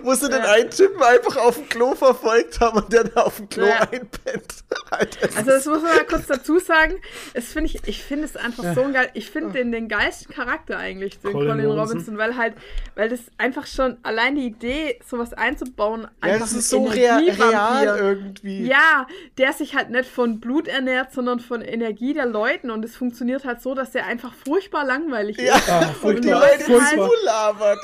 wo 0.02 0.14
sie 0.14 0.28
den 0.28 0.42
Ja. 0.42 0.52
einen 0.52 0.70
Typen 0.70 1.02
einfach 1.02 1.36
auf 1.36 1.56
dem 1.56 1.68
Klo 1.68 1.94
verfolgt 1.94 2.60
haben 2.60 2.78
und 2.78 2.92
der 2.92 3.04
dann 3.04 3.24
auf 3.24 3.36
dem 3.36 3.48
Klo 3.48 3.66
Ja. 3.66 3.80
einpennt. 3.80 4.64
Alter, 4.90 5.28
Also 5.36 5.50
das 5.50 5.66
muss 5.66 5.82
man 5.82 5.96
mal 5.96 6.04
kurz 6.06 6.26
dazu 6.26 6.58
sagen. 6.58 6.94
Es 7.34 7.52
finde 7.52 7.70
ich, 7.70 7.80
ich 7.88 8.02
finde 8.02 8.24
es 8.24 8.36
einfach 8.36 8.74
so 8.74 8.82
geil. 8.92 9.08
Ich 9.14 9.30
finde 9.30 9.52
den 9.52 9.72
den 9.72 9.88
geilsten 9.88 10.32
Charakter 10.34 10.76
eigentlich, 10.78 11.18
den 11.20 11.32
Colin 11.32 11.50
Colin, 11.50 11.66
Robinson. 11.66 11.88
Robinson, 11.88 12.18
weil 12.18 12.36
halt, 12.36 12.54
weil 12.94 13.08
das 13.08 13.20
einfach 13.38 13.66
schon 13.66 13.96
allein 14.02 14.36
die 14.36 14.46
Idee, 14.46 14.98
sowas 15.08 15.32
einzubauen, 15.32 16.02
ja, 16.02 16.08
einfach 16.34 16.40
das 16.40 16.52
ein 16.52 16.58
ist 16.58 16.70
so 16.70 16.84
real 16.84 17.22
irgendwie. 17.98 18.66
Ja, 18.66 19.06
der 19.38 19.52
sich 19.52 19.74
halt 19.74 19.90
nicht 19.90 20.08
von 20.08 20.40
Blut 20.40 20.68
ernährt, 20.68 21.12
sondern 21.12 21.40
von 21.40 21.62
Energie 21.70 22.12
der 22.14 22.26
Leuten 22.26 22.70
und 22.70 22.84
es 22.84 22.96
funktioniert 22.96 23.44
halt 23.44 23.62
so, 23.62 23.74
dass 23.74 23.90
der 23.92 24.06
einfach 24.06 24.32
furchtbar 24.44 24.84
langweilig 24.84 25.38
Ja, 25.38 25.56
ist. 25.56 25.68
Ah, 25.70 25.94
und 26.02 26.24
die 26.24 26.28
Leute 26.28 26.64
furchtbar. 26.64 27.08
zulabert. 27.08 27.78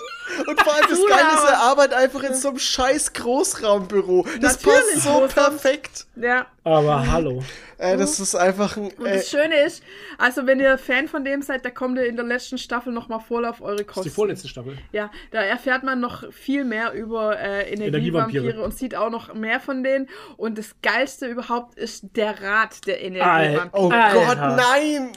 Und 0.47 0.61
vor 0.61 0.75
allem 0.75 0.87
das. 0.91 0.99
Geile 1.07 1.35
ist, 1.35 1.45
er 1.49 1.59
arbeitet 1.59 1.95
einfach 1.95 2.23
in 2.25 2.35
so 2.35 2.49
einem 2.49 2.59
scheiß 2.59 3.13
Großraumbüro. 3.13 4.27
Das 4.41 4.65
Natürlich, 4.65 4.95
passt 4.95 5.03
so 5.05 5.41
perfekt. 5.41 6.07
Ja. 6.17 6.47
Aber 6.65 7.11
hallo. 7.11 7.43
Äh, 7.79 7.97
das 7.97 8.19
ist 8.21 8.35
einfach 8.35 8.77
ein. 8.77 8.91
Und 8.93 9.07
Äh, 9.07 9.15
das 9.17 9.31
Schöne 9.31 9.61
ist, 9.65 9.83
also 10.19 10.47
wenn 10.47 10.61
ihr 10.61 10.79
Fan 10.79 11.09
von 11.09 11.25
dem 11.25 11.43
seid, 11.43 11.65
da 11.65 11.71
kommt 11.71 11.99
ihr 11.99 12.07
in 12.07 12.17
der 12.17 12.25
letzten 12.25 12.57
Staffel 12.59 12.93
nochmal 12.93 13.21
voll 13.21 13.45
auf 13.45 13.61
eure 13.61 13.77
Das 13.77 13.81
ist 13.83 13.87
Kosten. 13.89 14.09
die 14.09 14.15
vorletzte 14.15 14.49
Staffel. 14.49 14.79
Ja, 14.93 15.11
da 15.31 15.43
erfährt 15.43 15.83
man 15.83 16.01
noch 16.01 16.33
viel 16.33 16.65
mehr 16.65 16.93
über 16.93 17.39
äh, 17.39 17.71
Energievampire 17.73 18.39
Energievampire. 18.45 18.63
und 18.65 18.75
sieht 18.77 18.95
auch 18.95 19.11
noch 19.11 19.35
mehr 19.35 19.61
von 19.61 19.83
denen. 19.85 20.09
Und 20.37 20.59
das 20.59 20.75
Geilste 20.83 21.27
überhaupt 21.27 21.77
ist 21.77 22.17
der 22.17 22.43
Rat 22.43 22.87
der 22.87 22.97
Alter. 22.97 23.05
Energievampire. 23.05 23.71
oh 23.73 23.91
Alter. 23.91 24.25
Gott, 24.27 24.39
nein! 24.57 25.13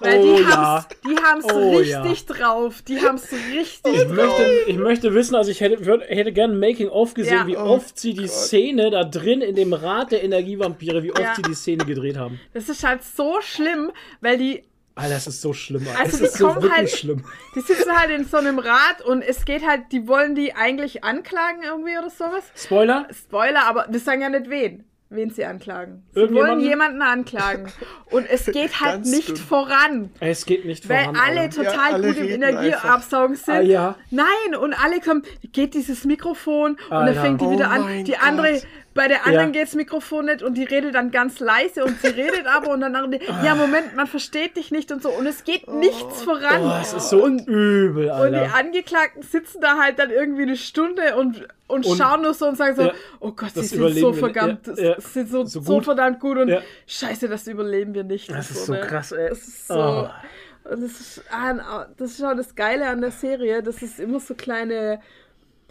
Weil 0.00 0.18
Oh 0.20 0.36
die 0.36 0.42
ja. 0.42 0.48
haben's, 0.56 0.88
die 1.04 1.16
haben's 1.22 1.44
Oh 1.52 1.76
richtig 1.76 2.26
drauf. 2.26 2.82
Die 2.82 3.00
haben's 3.00 3.30
richtig 3.32 3.92
Ich 3.94 4.02
drauf. 4.02 4.08
möchte, 4.14 4.44
ich 4.66 4.76
möchte 4.76 5.14
wissen, 5.14 5.34
also 5.34 5.50
ich 5.50 5.60
hätte, 5.60 5.84
würd, 5.84 6.02
hätte 6.08 6.32
gerne 6.32 6.54
ein 6.54 6.60
Making-of 6.60 7.14
gesehen, 7.14 7.34
Ja. 7.34 7.46
wie 7.46 7.56
Oh 7.56 7.60
oft 7.62 7.98
sie 7.98 8.14
die 8.14 8.28
Szene 8.28 8.90
da 8.90 9.04
drin 9.04 9.40
in 9.40 9.54
dem 9.56 9.72
Rat 9.72 10.12
der 10.12 10.22
Energievampire, 10.24 11.02
wie 11.02 11.10
oft 11.12 11.20
Ja. 11.20 11.34
sie 11.34 11.42
die 11.42 11.54
Szene 11.54 11.84
gedreht 11.84 12.16
haben. 12.16 12.40
Das 12.54 12.68
ist 12.68 12.84
halt 12.84 13.02
so 13.02 13.40
schlimm, 13.40 13.90
weil 14.20 14.38
die 14.38 14.64
Alter, 14.94 15.14
das 15.14 15.28
ist 15.28 15.42
so 15.42 15.52
schlimm. 15.52 15.86
Alter. 15.86 16.00
Also 16.00 16.10
das 16.10 16.18
die 16.18 16.24
ist 16.26 16.38
so 16.38 16.46
kommen 16.48 16.62
wirklich 16.62 16.76
halt- 16.76 16.90
schlimm. 16.90 17.24
Die 17.54 17.60
sitzen 17.60 17.96
halt 17.96 18.10
in 18.10 18.24
so 18.24 18.36
einem 18.36 18.58
Rat 18.58 19.00
und 19.04 19.22
es 19.22 19.44
geht 19.44 19.64
halt, 19.64 19.82
die 19.92 20.08
wollen 20.08 20.34
die 20.34 20.54
eigentlich 20.54 21.04
anklagen 21.04 21.62
irgendwie 21.64 21.96
oder 21.96 22.10
sowas. 22.10 22.42
Spoiler? 22.56 23.06
Spoiler, 23.16 23.64
aber 23.68 23.86
wir 23.88 24.00
sagen 24.00 24.22
ja 24.22 24.28
nicht 24.28 24.50
wen, 24.50 24.82
wen 25.10 25.30
sie 25.30 25.44
anklagen. 25.44 26.02
Sie 26.14 26.20
wollen 26.32 26.60
jemanden 26.60 27.00
anklagen. 27.02 27.70
Und 28.10 28.26
es 28.28 28.46
geht 28.46 28.80
halt 28.80 29.04
nicht 29.06 29.28
dünn. 29.30 29.36
voran. 29.36 30.10
Es 30.20 30.44
geht 30.46 30.64
nicht 30.64 30.88
Weil 30.88 31.04
voran. 31.04 31.16
alle 31.16 31.40
Alter. 31.42 31.64
total 31.64 31.74
Ja, 31.90 31.94
alle 31.94 32.06
gut 32.08 32.16
im 32.18 32.28
Energieabsaugen 32.28 33.36
sind. 33.36 33.54
Ah, 33.54 33.60
ja. 33.60 33.96
Nein, 34.10 34.54
und 34.60 34.74
alle 34.74 35.00
kommen, 35.00 35.22
geht 35.52 35.74
dieses 35.74 36.04
Mikrofon 36.04 36.72
und 36.72 36.92
Alter. 36.92 37.14
dann 37.14 37.24
fängt 37.24 37.40
die 37.40 37.44
Oh 37.46 37.52
wieder 37.52 37.70
an. 37.70 38.04
Die 38.04 38.12
Gott. 38.12 38.22
andere, 38.22 38.60
bei 38.98 39.08
der 39.08 39.24
anderen 39.26 39.46
Ja. 39.54 39.60
geht 39.60 39.68
das 39.68 39.74
Mikrofon 39.76 40.26
nicht 40.26 40.42
und 40.42 40.54
die 40.54 40.64
redet 40.64 40.94
dann 40.96 41.10
ganz 41.10 41.38
leise 41.40 41.84
und 41.84 42.00
sie 42.02 42.08
redet 42.08 42.46
aber 42.54 42.70
und 42.72 42.80
dann 42.80 42.94
andere, 42.96 43.22
ja, 43.44 43.54
Moment, 43.54 43.94
man 43.96 44.06
versteht 44.08 44.56
dich 44.56 44.70
nicht 44.72 44.90
und 44.92 45.02
so. 45.02 45.08
Und 45.10 45.24
es 45.26 45.44
geht 45.44 45.66
nichts 45.72 46.22
voran. 46.22 46.62
Oh, 46.64 46.72
es 46.82 46.92
ist 46.92 47.10
so 47.10 47.22
und, 47.22 47.46
übel, 47.46 48.10
und 48.10 48.32
die 48.32 48.36
Alter. 48.38 48.54
Angeklagten 48.56 49.22
sitzen 49.22 49.60
da 49.60 49.78
halt 49.78 49.98
dann 50.00 50.10
irgendwie 50.10 50.42
eine 50.42 50.56
Stunde 50.56 51.16
und, 51.16 51.46
und, 51.68 51.86
Und- 51.86 51.96
schauen 51.96 52.22
nur 52.22 52.34
so 52.34 52.46
und 52.48 52.56
sagen 52.56 52.74
so, 52.76 52.82
Ja, 52.82 52.92
oh 53.20 53.30
Gott, 53.32 53.50
sie 53.54 53.60
das 53.60 53.70
sind 53.70 53.94
so 53.96 54.12
verdammt, 54.12 54.66
Ja, 54.76 55.00
sind 55.00 55.28
so, 55.30 55.44
So 55.44 55.60
so, 55.60 55.74
gut. 55.74 55.84
verdammt 55.84 56.18
gut 56.20 56.36
und 56.36 56.52
scheiße, 56.86 57.28
das 57.28 57.46
überleben 57.46 57.94
wir 57.94 58.04
nicht. 58.04 58.28
Das 58.30 58.50
und 58.50 58.56
ist 58.56 58.66
so 58.66 58.72
ne? 58.72 58.80
krass, 58.80 59.12
ey. 59.12 59.28
Das 59.28 59.38
ist 59.38 59.68
so, 59.68 59.74
Oh. 59.74 60.08
das 60.68 60.80
ist, 60.80 61.22
ah, 61.30 61.86
das 61.96 62.10
ist 62.10 62.22
auch 62.24 62.34
das 62.34 62.54
Geile 62.54 62.86
an 62.88 63.00
der 63.00 63.10
Serie, 63.12 63.62
dass 63.62 63.80
es 63.80 63.98
immer 63.98 64.20
so 64.20 64.34
kleine, 64.34 65.00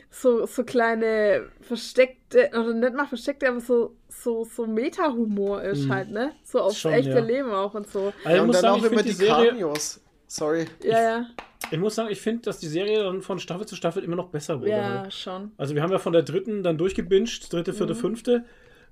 so, 0.10 0.46
so 0.46 0.64
kleine 0.64 1.50
versteckte, 1.62 2.50
oder 2.54 2.74
nicht 2.74 2.94
mal 2.94 3.06
versteckte, 3.08 3.48
aber 3.50 3.60
so, 3.60 3.96
so, 4.10 4.44
so 4.46 4.66
Meta-Humor 4.66 5.62
ist 5.64 5.90
halt, 5.90 6.10
ne? 6.12 6.32
So 6.44 6.60
aufs 6.62 6.80
Schon, 6.80 6.94
echte 6.94 7.12
ja. 7.12 7.20
Leben 7.20 7.52
auch 7.52 7.74
und 7.74 7.88
so. 7.90 8.14
Also 8.24 8.30
Ja, 8.30 8.36
ich 8.36 8.42
und 8.42 8.48
muss 8.48 8.56
dann 8.56 8.62
sagen, 8.62 8.74
auch 8.74 8.78
ich 8.78 8.84
immer 8.92 9.00
finde 9.00 9.04
die 9.04 9.10
die 9.10 9.26
Serie, 9.26 9.50
Cameos. 9.50 10.02
Sorry. 10.30 10.66
Ja, 10.84 11.02
ja, 11.02 11.26
ich 11.72 11.80
muss 11.80 11.96
sagen, 11.96 12.10
ich 12.12 12.20
finde, 12.22 12.42
dass 12.44 12.60
die 12.60 12.68
Serie 12.68 13.04
dann 13.04 13.22
von 13.22 13.40
Staffel 13.40 13.66
zu 13.66 13.76
Staffel 13.76 14.04
immer 14.04 14.16
noch 14.16 14.30
besser 14.30 14.60
wurde. 14.60 14.72
ja, 14.72 15.02
halt. 15.02 15.14
schon. 15.14 15.52
Also 15.58 15.76
wir 15.76 15.82
haben 15.84 15.92
ja 15.92 16.00
von 16.00 16.14
der 16.14 16.24
dritten 16.24 16.64
dann 16.64 16.78
durchgebinged, 16.78 17.52
dritte, 17.52 17.74
vierte, 17.74 17.94
Mhm. 17.94 17.98
fünfte. 17.98 18.46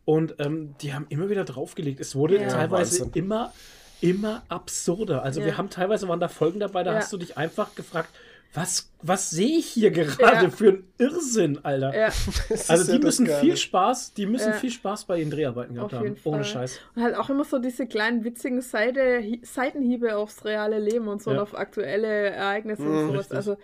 Und 0.06 0.36
ähm, 0.40 0.76
die 0.82 0.94
haben 0.94 1.08
immer 1.10 1.30
wieder 1.30 1.44
draufgelegt. 1.46 2.00
Es 2.00 2.16
wurde 2.16 2.40
Ja. 2.40 2.48
teilweise 2.48 3.02
Wahnsinn. 3.06 3.12
immer, 3.24 3.54
immer 4.02 4.44
absurder. 4.50 5.24
Also 5.24 5.40
Ja. 5.40 5.48
wir 5.48 5.58
haben 5.58 5.70
teilweise 5.70 6.08
waren 6.08 6.20
da 6.20 6.28
Folgen 6.28 6.60
dabei, 6.60 6.84
da 6.84 6.92
Ja. 6.92 6.98
hast 7.00 7.12
du 7.12 7.18
dich 7.18 7.38
einfach 7.38 7.74
gefragt, 7.76 8.10
was, 8.56 8.90
was 9.02 9.30
sehe 9.30 9.58
ich 9.60 9.68
hier 9.68 9.92
gerade 9.92 10.46
Ja. 10.46 10.50
für 10.50 10.70
einen 10.70 10.88
Irrsinn, 10.98 11.60
Alter. 11.64 11.96
Ja, 11.96 12.10
Also 12.70 12.92
die 12.94 13.00
müssen 13.00 13.28
viel 13.28 13.58
Spaß, 13.58 14.14
die 14.14 14.26
müssen 14.26 14.50
Ja. 14.52 14.54
viel 14.58 14.72
Spaß 14.72 15.06
bei 15.06 15.20
ihren 15.20 15.30
Dreharbeiten 15.30 15.76
gehabt 15.76 15.94
auf 15.94 16.00
haben. 16.00 16.06
jeden 16.06 16.18
Fall. 16.18 16.34
Ohne 16.34 16.44
Scheiß. 16.44 16.80
Und 16.96 17.04
halt 17.04 17.16
auch 17.16 17.30
immer 17.30 17.44
so 17.44 17.60
diese 17.60 17.86
kleinen 17.86 18.24
witzigen 18.24 18.62
Seite, 18.62 19.18
Hi- 19.20 19.42
Seitenhiebe 19.44 20.16
aufs 20.18 20.46
reale 20.46 20.80
Leben 20.80 21.08
und 21.08 21.22
so 21.22 21.32
Ja. 21.32 21.38
und 21.38 21.44
auf 21.44 21.56
aktuelle 21.58 22.08
Ereignisse 22.32 22.82
Mhm, 22.84 22.98
und 22.98 23.08
sowas. 23.08 23.20
richtig. 23.20 23.36
Also 23.38 23.58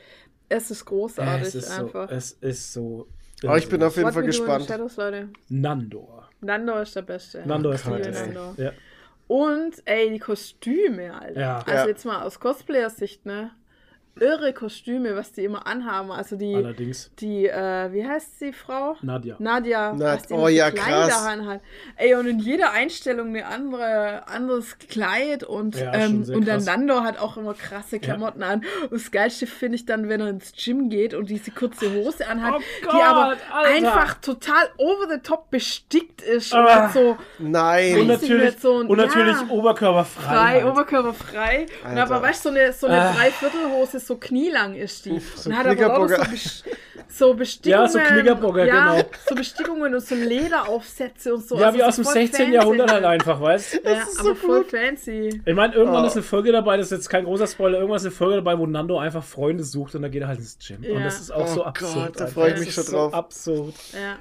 es 0.49 0.72
ist 0.72 0.85
großartig 0.85 1.47
es 1.47 1.55
ist 1.55 1.72
einfach. 1.80 2.09
so, 2.09 2.15
es 2.15 2.31
ist 2.41 2.73
so. 2.73 3.07
Aber 3.43 3.57
ich 3.57 3.68
bin 3.69 3.81
auf 3.81 3.95
jeden 3.95 4.07
What 4.07 4.13
Fall 4.13 4.23
gespannt. 4.23 4.65
Shadows, 4.68 4.97
Leute. 4.97 5.30
Nandor. 5.49 6.30
Nando 6.41 6.77
ist 6.80 6.95
der 6.95 7.01
Beste. 7.03 7.41
Nandor 7.45 7.73
ist 7.76 7.85
der 7.85 7.91
Beste. 7.91 8.27
Nando. 8.27 8.53
Ja. 8.61 8.72
Und, 9.27 9.76
ey, 9.85 10.09
die 10.11 10.19
Kostüme, 10.19 11.13
Alter. 11.19 11.39
Ja. 11.39 11.57
Also 11.59 11.72
Ja. 11.72 11.88
jetzt 11.88 12.05
mal 12.05 12.22
aus 12.23 12.39
Cosplayer-Sicht, 12.39 13.26
ne? 13.26 13.51
Irre 14.19 14.53
Kostüme, 14.53 15.15
was 15.15 15.31
die 15.31 15.45
immer 15.45 15.65
anhaben. 15.65 16.11
Also 16.11 16.35
die, 16.35 16.53
Allerdings. 16.53 17.09
die, 17.19 17.47
äh, 17.47 17.91
wie 17.93 18.05
heißt 18.05 18.41
die 18.41 18.51
Frau? 18.53 18.95
Nadja. 19.01 19.35
Nadja, 19.39 19.93
Na- 19.97 20.15
was 20.15 20.23
die 20.27 20.33
oh 20.33 20.47
ja, 20.47 20.69
Kleider 20.69 21.07
krass. 21.07 21.25
anhat. 21.25 21.61
Ey, 21.95 22.13
und 22.15 22.27
in 22.27 22.39
jeder 22.39 22.71
Einstellung 22.71 23.29
eine 23.29 23.45
andere, 23.47 24.27
anderes 24.27 24.77
Kleid 24.77 25.43
und, 25.43 25.75
Ja, 25.75 25.93
ähm, 25.93 26.25
und 26.33 26.45
der 26.45 26.55
krass. 26.55 26.65
Nando 26.65 27.01
hat 27.01 27.19
auch 27.19 27.38
immer 27.38 27.53
krasse 27.53 27.99
Klamotten 27.99 28.43
an. 28.43 28.63
Und 28.83 28.93
das 28.93 29.11
Geilste 29.11 29.47
finde 29.47 29.75
ich 29.77 29.85
dann, 29.85 30.09
wenn 30.09 30.19
er 30.21 30.27
ins 30.29 30.51
Gym 30.53 30.89
geht 30.89 31.13
und 31.13 31.29
diese 31.29 31.51
kurze 31.51 31.91
Hose 31.93 32.27
anhat, 32.27 32.55
Oh 32.55 32.59
die 32.81 32.85
Gott, 32.85 33.01
aber 33.03 33.35
Alter. 33.53 33.69
einfach 33.69 34.13
total 34.15 34.69
over 34.77 35.07
the 35.09 35.19
top 35.19 35.49
bestickt 35.49 36.21
ist 36.21 36.53
Ah. 36.53 36.85
und 36.85 36.93
so 36.93 37.17
Nein. 37.39 37.99
Und 38.01 38.07
natürlich, 38.07 38.59
so 38.59 38.79
ein- 38.81 38.88
und 38.88 38.97
natürlich 38.97 39.38
ja. 39.38 39.47
oberkörperfrei. 39.49 40.21
frei, 40.21 40.61
halt. 40.61 40.65
oberkörperfrei. 40.65 41.65
Und 41.89 41.97
aber 41.97 42.21
weißt 42.21 42.45
du, 42.45 42.49
so 42.49 42.55
eine, 42.55 42.73
so 42.73 42.88
eine 42.88 43.01
Ah. 43.01 43.13
Dreiviertelhose, 43.13 43.99
so 44.07 44.18
knielang 44.18 44.76
ist 44.76 45.06
die. 45.06 45.19
So 45.36 45.49
und 45.49 45.57
hat 45.57 45.65
aber 45.68 45.76
lauter 45.76 46.07
so, 46.07 46.15
Knickerbocker. 46.15 46.32
Bes- 46.34 46.64
so 47.10 47.34
Bestickungen. 47.34 47.82
Ja, 47.84 47.88
so 47.90 47.99
Knickerbocker, 47.99 48.65
ja, 48.65 48.94
genau. 48.94 49.10
so 49.28 49.36
Bestickungen 49.36 49.94
und 49.94 49.99
so 49.99 50.15
Lederaufsätze 50.15 51.34
und 51.36 51.45
so. 51.48 51.57
Ja, 51.60 51.68
Also 51.68 51.78
wie 51.78 51.82
so 51.82 51.88
aus 51.88 51.95
dem 51.98 52.03
voll 52.06 52.14
16. 52.14 52.40
fancy. 52.40 52.53
Jahrhundert 52.56 52.91
halt 52.91 53.03
einfach, 53.06 53.41
weißt 53.41 53.82
Ja, 53.84 53.91
ist 54.03 54.19
aber 54.19 54.30
so 54.30 54.36
voll 54.36 54.61
gut. 54.64 54.72
fancy. 54.72 55.41
Ich 55.45 55.56
meine, 55.56 55.73
irgendwann 55.76 56.03
Oh. 56.03 56.07
ist 56.07 56.14
eine 56.14 56.23
Folge 56.23 56.52
dabei, 56.52 56.78
das 56.78 56.88
ist 56.88 56.91
jetzt 56.91 57.10
kein 57.10 57.26
großer 57.26 57.48
Spoiler, 57.48 57.78
irgendwann 57.80 57.98
ist 57.98 58.03
eine 58.06 58.11
Folge 58.11 58.36
dabei, 58.36 58.57
wo 58.57 58.65
Nando 58.65 58.98
einfach 58.98 59.23
Freunde 59.23 59.64
sucht 59.64 59.95
und 59.95 60.03
dann 60.03 60.11
geht 60.11 60.22
er 60.22 60.28
halt 60.30 60.40
ins 60.40 60.57
Gym. 60.65 60.78
Und 60.78 60.84
Ja. 60.99 61.03
das 61.03 61.19
ist 61.19 61.32
auch 61.32 61.44
Oh 61.44 61.48
so 61.48 61.56
Gott, 61.57 61.68
absurd. 61.68 61.95
da 62.19 62.23
einfach. 62.26 62.34
freu 62.34 62.48
ich 62.53 62.60
mich 62.60 62.73
schon 62.73 62.84
so 62.86 62.91
drauf. 62.94 63.14
Absurd. 63.14 63.73
Ja. 63.94 64.18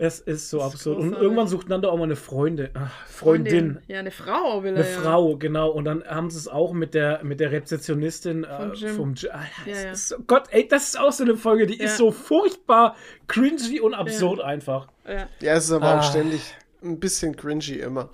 Es 0.00 0.20
ist 0.20 0.48
so 0.48 0.62
absurd. 0.62 0.96
Und 0.98 1.02
großartig. 1.06 1.22
irgendwann 1.22 1.48
sucht 1.48 1.68
Nando 1.68 1.90
auch 1.90 1.96
mal 1.96 2.04
eine 2.04 2.14
Freundin. 2.14 2.68
Ach, 2.74 3.06
Freundin. 3.06 3.80
Ja, 3.88 3.98
eine 3.98 4.12
Frau 4.12 4.62
will 4.62 4.76
er. 4.76 4.84
Eine 4.84 4.92
ja. 4.94 5.00
Frau, 5.00 5.36
genau. 5.36 5.70
Und 5.70 5.86
dann 5.86 6.04
haben 6.04 6.30
sie 6.30 6.38
es 6.38 6.46
auch 6.46 6.72
mit 6.72 6.94
der, 6.94 7.24
mit 7.24 7.40
der 7.40 7.50
Rezeptionistin 7.50 8.44
Vom 8.48 8.72
äh, 8.72 8.76
Gym. 8.76 8.88
vom 8.96 9.14
Gym. 9.14 9.30
Alter, 9.32 9.48
Ja, 9.66 9.72
das 9.74 9.82
ja. 9.82 9.90
Ist 9.90 10.08
so, 10.08 10.16
Gott, 10.26 10.44
ey, 10.50 10.68
das 10.68 10.84
ist 10.88 11.00
auch 11.00 11.10
so 11.12 11.24
eine 11.24 11.36
Folge, 11.36 11.66
die 11.66 11.78
Ja. 11.78 11.86
ist 11.86 11.96
so 11.96 12.12
furchtbar 12.12 12.94
cringy 13.26 13.80
und 13.80 13.94
absurd 13.94 14.40
einfach. 14.40 14.86
Ja. 15.06 15.26
Ja, 15.40 15.54
es 15.54 15.64
ist 15.64 15.72
aber 15.72 15.86
Ah. 15.86 15.98
auch 15.98 16.02
ständig 16.04 16.54
ein 16.82 17.00
bisschen 17.00 17.34
cringy 17.34 17.80
immer. 17.80 18.08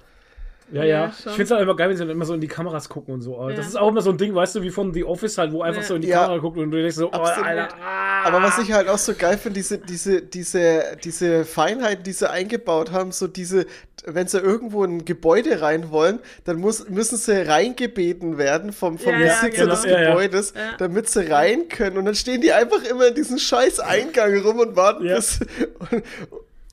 Ja, 0.73 0.82
Ja, 0.82 0.85
ja. 0.85 1.07
Ich 1.09 1.23
finde 1.24 1.43
es 1.43 1.51
halt 1.51 1.62
immer 1.62 1.77
geil, 1.77 1.91
wenn 1.91 1.97
sie 1.97 2.03
dann 2.05 2.11
immer 2.11 2.24
so 2.24 2.35
in 2.35 2.41
die 2.41 2.49
Kameras 2.49 2.89
gucken 2.89 3.15
und 3.15 3.20
so. 3.20 3.39
Ja. 3.51 3.55
Das 3.55 3.66
ist 3.66 3.77
auch 3.77 3.89
immer 3.89 4.01
so 4.01 4.11
ein 4.11 4.16
Ding, 4.19 4.35
weißt 4.35 4.57
du, 4.57 4.62
wie 4.62 4.70
von 4.70 4.95
The 4.95 5.05
Office 5.05 5.36
halt, 5.39 5.53
wo 5.53 5.62
einfach 5.62 5.82
Ja. 5.82 5.89
so 5.89 5.95
in 5.95 6.03
die 6.03 6.09
Ja. 6.09 6.23
Kamera 6.23 6.39
guckt 6.39 6.57
und 6.59 6.70
du 6.70 6.78
denkst 6.78 6.97
so, 6.97 7.09
oh, 7.09 7.12
Absolut. 7.12 7.47
Alter. 7.47 7.69
ah. 7.82 8.24
Aber 8.24 8.43
was 8.43 8.59
ich 8.59 8.73
halt 8.73 8.89
auch 8.89 8.97
so 8.99 9.12
geil 9.15 9.36
finde, 9.36 9.59
diese, 9.61 9.77
diese, 9.78 10.23
diese, 10.23 10.97
diese 11.05 11.45
Feinheiten, 11.45 12.03
die 12.05 12.12
sie 12.12 12.31
eingebaut 12.31 12.91
haben, 12.93 13.12
so 13.12 13.27
diese, 13.28 13.66
wenn 14.07 14.27
sie 14.27 14.39
irgendwo 14.39 14.82
in 14.85 14.97
ein 14.99 15.05
Gebäude 15.05 15.61
rein 15.61 15.91
wollen, 15.91 16.19
dann 16.45 16.57
muss, 16.57 16.89
müssen 16.89 17.19
sie 17.19 17.47
reingebeten 17.47 18.39
werden 18.39 18.73
vom, 18.73 18.97
vom 18.99 19.12
Ja, 19.12 19.19
ja, 19.20 19.27
Besitzer 19.43 19.51
genau. 19.51 19.74
des. 19.74 19.82
Gebäudes, 19.85 20.55
Ja. 20.57 20.77
damit 20.78 21.11
sie 21.11 21.31
rein 21.31 21.69
können. 21.69 21.99
Und 21.99 22.07
dann 22.07 22.15
stehen 22.15 22.41
die 22.41 22.53
einfach 22.55 22.82
immer 22.85 23.09
in 23.09 23.15
diesem 23.15 23.36
scheiß 23.39 23.81
Eingang 23.81 24.35
rum 24.41 24.59
und 24.61 24.74
warten, 24.77 25.05
Ja. 25.05 25.16
bis. 25.16 25.41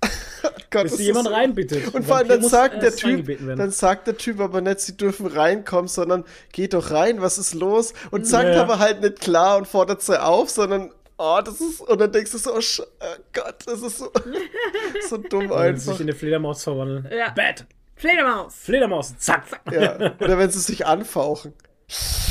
Gott, 0.71 0.83
Bis 0.83 0.99
jemand 0.99 1.27
so- 1.27 1.33
reinbittet. 1.33 1.93
Und 1.93 2.05
vor 2.05 2.17
allem 2.17 2.27
dann 2.29 2.41
muss 2.41 2.51
sagt 2.51 2.81
der 2.81 2.95
Typ, 2.95 3.27
dann 3.57 3.71
sagt 3.71 4.07
der 4.07 4.17
Typ 4.17 4.39
aber 4.39 4.61
nicht, 4.61 4.79
sie 4.79 4.95
dürfen 4.97 5.27
reinkommen, 5.27 5.87
sondern 5.87 6.23
geht 6.51 6.73
doch 6.73 6.91
rein, 6.91 7.21
was 7.21 7.37
ist 7.37 7.53
los? 7.53 7.93
Und 8.09 8.25
sagt 8.25 8.45
Ja, 8.49 8.55
ja. 8.55 8.61
aber 8.63 8.79
halt 8.79 9.01
nicht 9.01 9.19
klar 9.19 9.57
und 9.57 9.67
fordert 9.67 10.01
sie 10.01 10.21
auf, 10.21 10.49
sondern 10.49 10.91
oh, 11.17 11.39
das 11.43 11.61
ist, 11.61 11.81
und 11.81 11.99
dann 12.01 12.11
denkst 12.11 12.31
du 12.31 12.37
so, 12.37 12.53
oh, 12.55 12.57
Sch- 12.59 12.81
oh 12.81 13.05
Gott, 13.33 13.55
das 13.65 13.81
ist 13.81 13.97
so, 13.99 14.11
so 15.09 15.17
dumm 15.17 15.49
Wenn 15.49 15.75
sie 15.77 15.81
sich 15.83 15.89
einfach. 15.89 15.99
in 16.01 16.07
eine 16.09 16.15
Fledermaus 16.15 16.63
verwandeln. 16.63 17.07
Ja. 17.15 17.29
Bad. 17.31 17.65
Fledermaus. 17.95 18.55
Fledermaus. 18.55 19.15
Zack. 19.19 19.43
Ja. 19.71 19.95
Oder 20.19 20.39
wenn 20.39 20.49
sie 20.49 20.59
sich 20.59 20.87
anfauchen. 20.87 21.53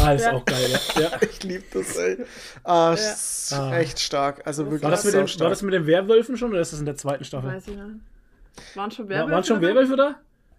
Ah, 0.03 0.13
ist 0.13 0.25
Ja. 0.25 0.33
auch 0.33 0.45
geil, 0.45 0.71
ja. 0.71 1.01
ja. 1.03 1.11
Ich 1.31 1.43
liebe 1.43 1.65
das, 1.73 1.97
ey. 1.97 2.25
Ah, 2.65 2.95
ist 2.95 3.53
Ah. 3.53 3.77
echt 3.79 4.01
stark. 4.01 4.47
Also 4.47 4.65
wirklich 4.67 4.83
War, 4.83 4.91
das 4.91 5.05
mit 5.05 5.13
so 5.13 5.19
den, 5.19 5.29
stark. 5.29 5.43
war 5.45 5.51
das 5.51 5.63
mit 5.63 5.75
den 5.75 5.87
Werwölfen 5.87 6.37
schon 6.37 6.51
oder 6.51 6.61
ist 6.61 6.73
das 6.73 6.81
in 6.81 6.87
der 6.87 6.97
zweiten 6.97 7.25
Staffel? 7.25 7.51
Weiß 7.51 7.67
ich 7.69 7.77
nicht. 7.77 7.87
Waren 8.75 8.91
schon 8.91 9.05
War, 9.07 9.11
Werwölfe? 9.17 9.33
waren 9.35 9.45
schon? 9.45 9.61
Werwölfe 9.61 9.97
da? 9.97 10.15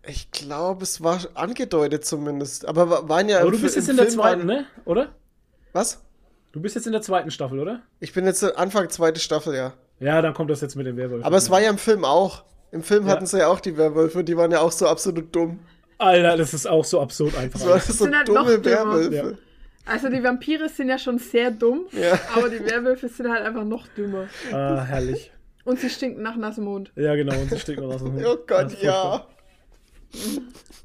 ich 0.07 0.31
glaube, 0.31 0.83
es 0.83 1.01
war 1.03 1.19
angedeutet 1.35 2.05
zumindest. 2.05 2.67
Aber 2.67 2.89
wa- 2.89 3.07
waren 3.07 3.29
ja. 3.29 3.41
Aber 3.41 3.51
du 3.51 3.59
bist 3.61 3.75
jetzt 3.75 3.89
in 3.89 3.97
der 3.97 4.05
Film 4.05 4.15
zweiten, 4.19 4.47
waren- 4.47 4.47
ne? 4.47 4.65
Oder? 4.85 5.09
Was? 5.73 6.01
Du 6.51 6.59
bist 6.59 6.75
jetzt 6.75 6.85
in 6.87 6.91
der 6.91 7.01
zweiten 7.01 7.31
Staffel, 7.31 7.59
oder? 7.59 7.81
Ich 7.99 8.11
bin 8.13 8.25
jetzt 8.25 8.43
Anfang 8.57 8.89
zweite 8.89 9.19
Staffel, 9.19 9.55
ja. 9.55 9.73
Ja, 9.99 10.21
dann 10.21 10.33
kommt 10.33 10.49
das 10.49 10.61
jetzt 10.61 10.75
mit 10.75 10.85
den 10.87 10.97
Werwölfen. 10.97 11.23
Aber 11.23 11.37
es 11.37 11.49
war 11.49 11.61
ja 11.61 11.69
im 11.69 11.77
Film 11.77 12.03
auch. 12.03 12.43
Im 12.71 12.81
Film 12.83 13.05
Ja. 13.05 13.11
hatten 13.13 13.25
sie 13.27 13.39
ja 13.39 13.47
auch 13.47 13.59
die 13.59 13.77
Werwölfe, 13.77 14.23
die 14.23 14.35
waren 14.35 14.51
ja 14.51 14.59
auch 14.61 14.71
so 14.71 14.87
absolut 14.87 15.33
dumm. 15.35 15.59
Alter, 16.01 16.37
das 16.37 16.53
ist 16.53 16.65
auch 16.67 16.83
so 16.85 16.99
absurd 17.01 17.37
einfach. 17.37 17.59
Das 17.59 17.69
alles. 17.69 17.87
so 17.87 18.03
sind 18.05 18.15
halt 18.17 18.27
noch 18.27 18.45
dumme 18.45 18.59
dümmer. 18.59 18.75
Werwölfe. 18.95 19.15
Ja. 19.15 19.23
Also 19.85 20.09
die 20.09 20.23
Vampire 20.23 20.69
sind 20.69 20.89
ja 20.89 20.97
schon 20.97 21.17
sehr 21.17 21.51
dumm, 21.51 21.85
Ja. 21.91 22.19
aber 22.35 22.49
die 22.49 22.63
Werwölfe 22.63 23.07
sind 23.09 23.31
halt 23.31 23.43
einfach 23.45 23.63
noch 23.65 23.87
dümmer. 23.97 24.27
Ah, 24.51 24.83
herrlich. 24.83 25.31
Und 25.65 25.79
sie 25.79 25.89
stinken 25.89 26.21
nach 26.23 26.35
nassem 26.35 26.63
Mund. 26.65 26.91
Ja, 26.95 27.15
genau, 27.15 27.33
und 27.39 27.49
sie 27.49 27.59
steckt 27.59 27.79
noch 27.79 27.93
aus 27.93 28.03
dem 28.03 28.13
Hund. 28.13 28.25
Oh 28.25 28.37
Gott, 28.47 28.67
ist 28.73 28.81
ja. 28.83 29.25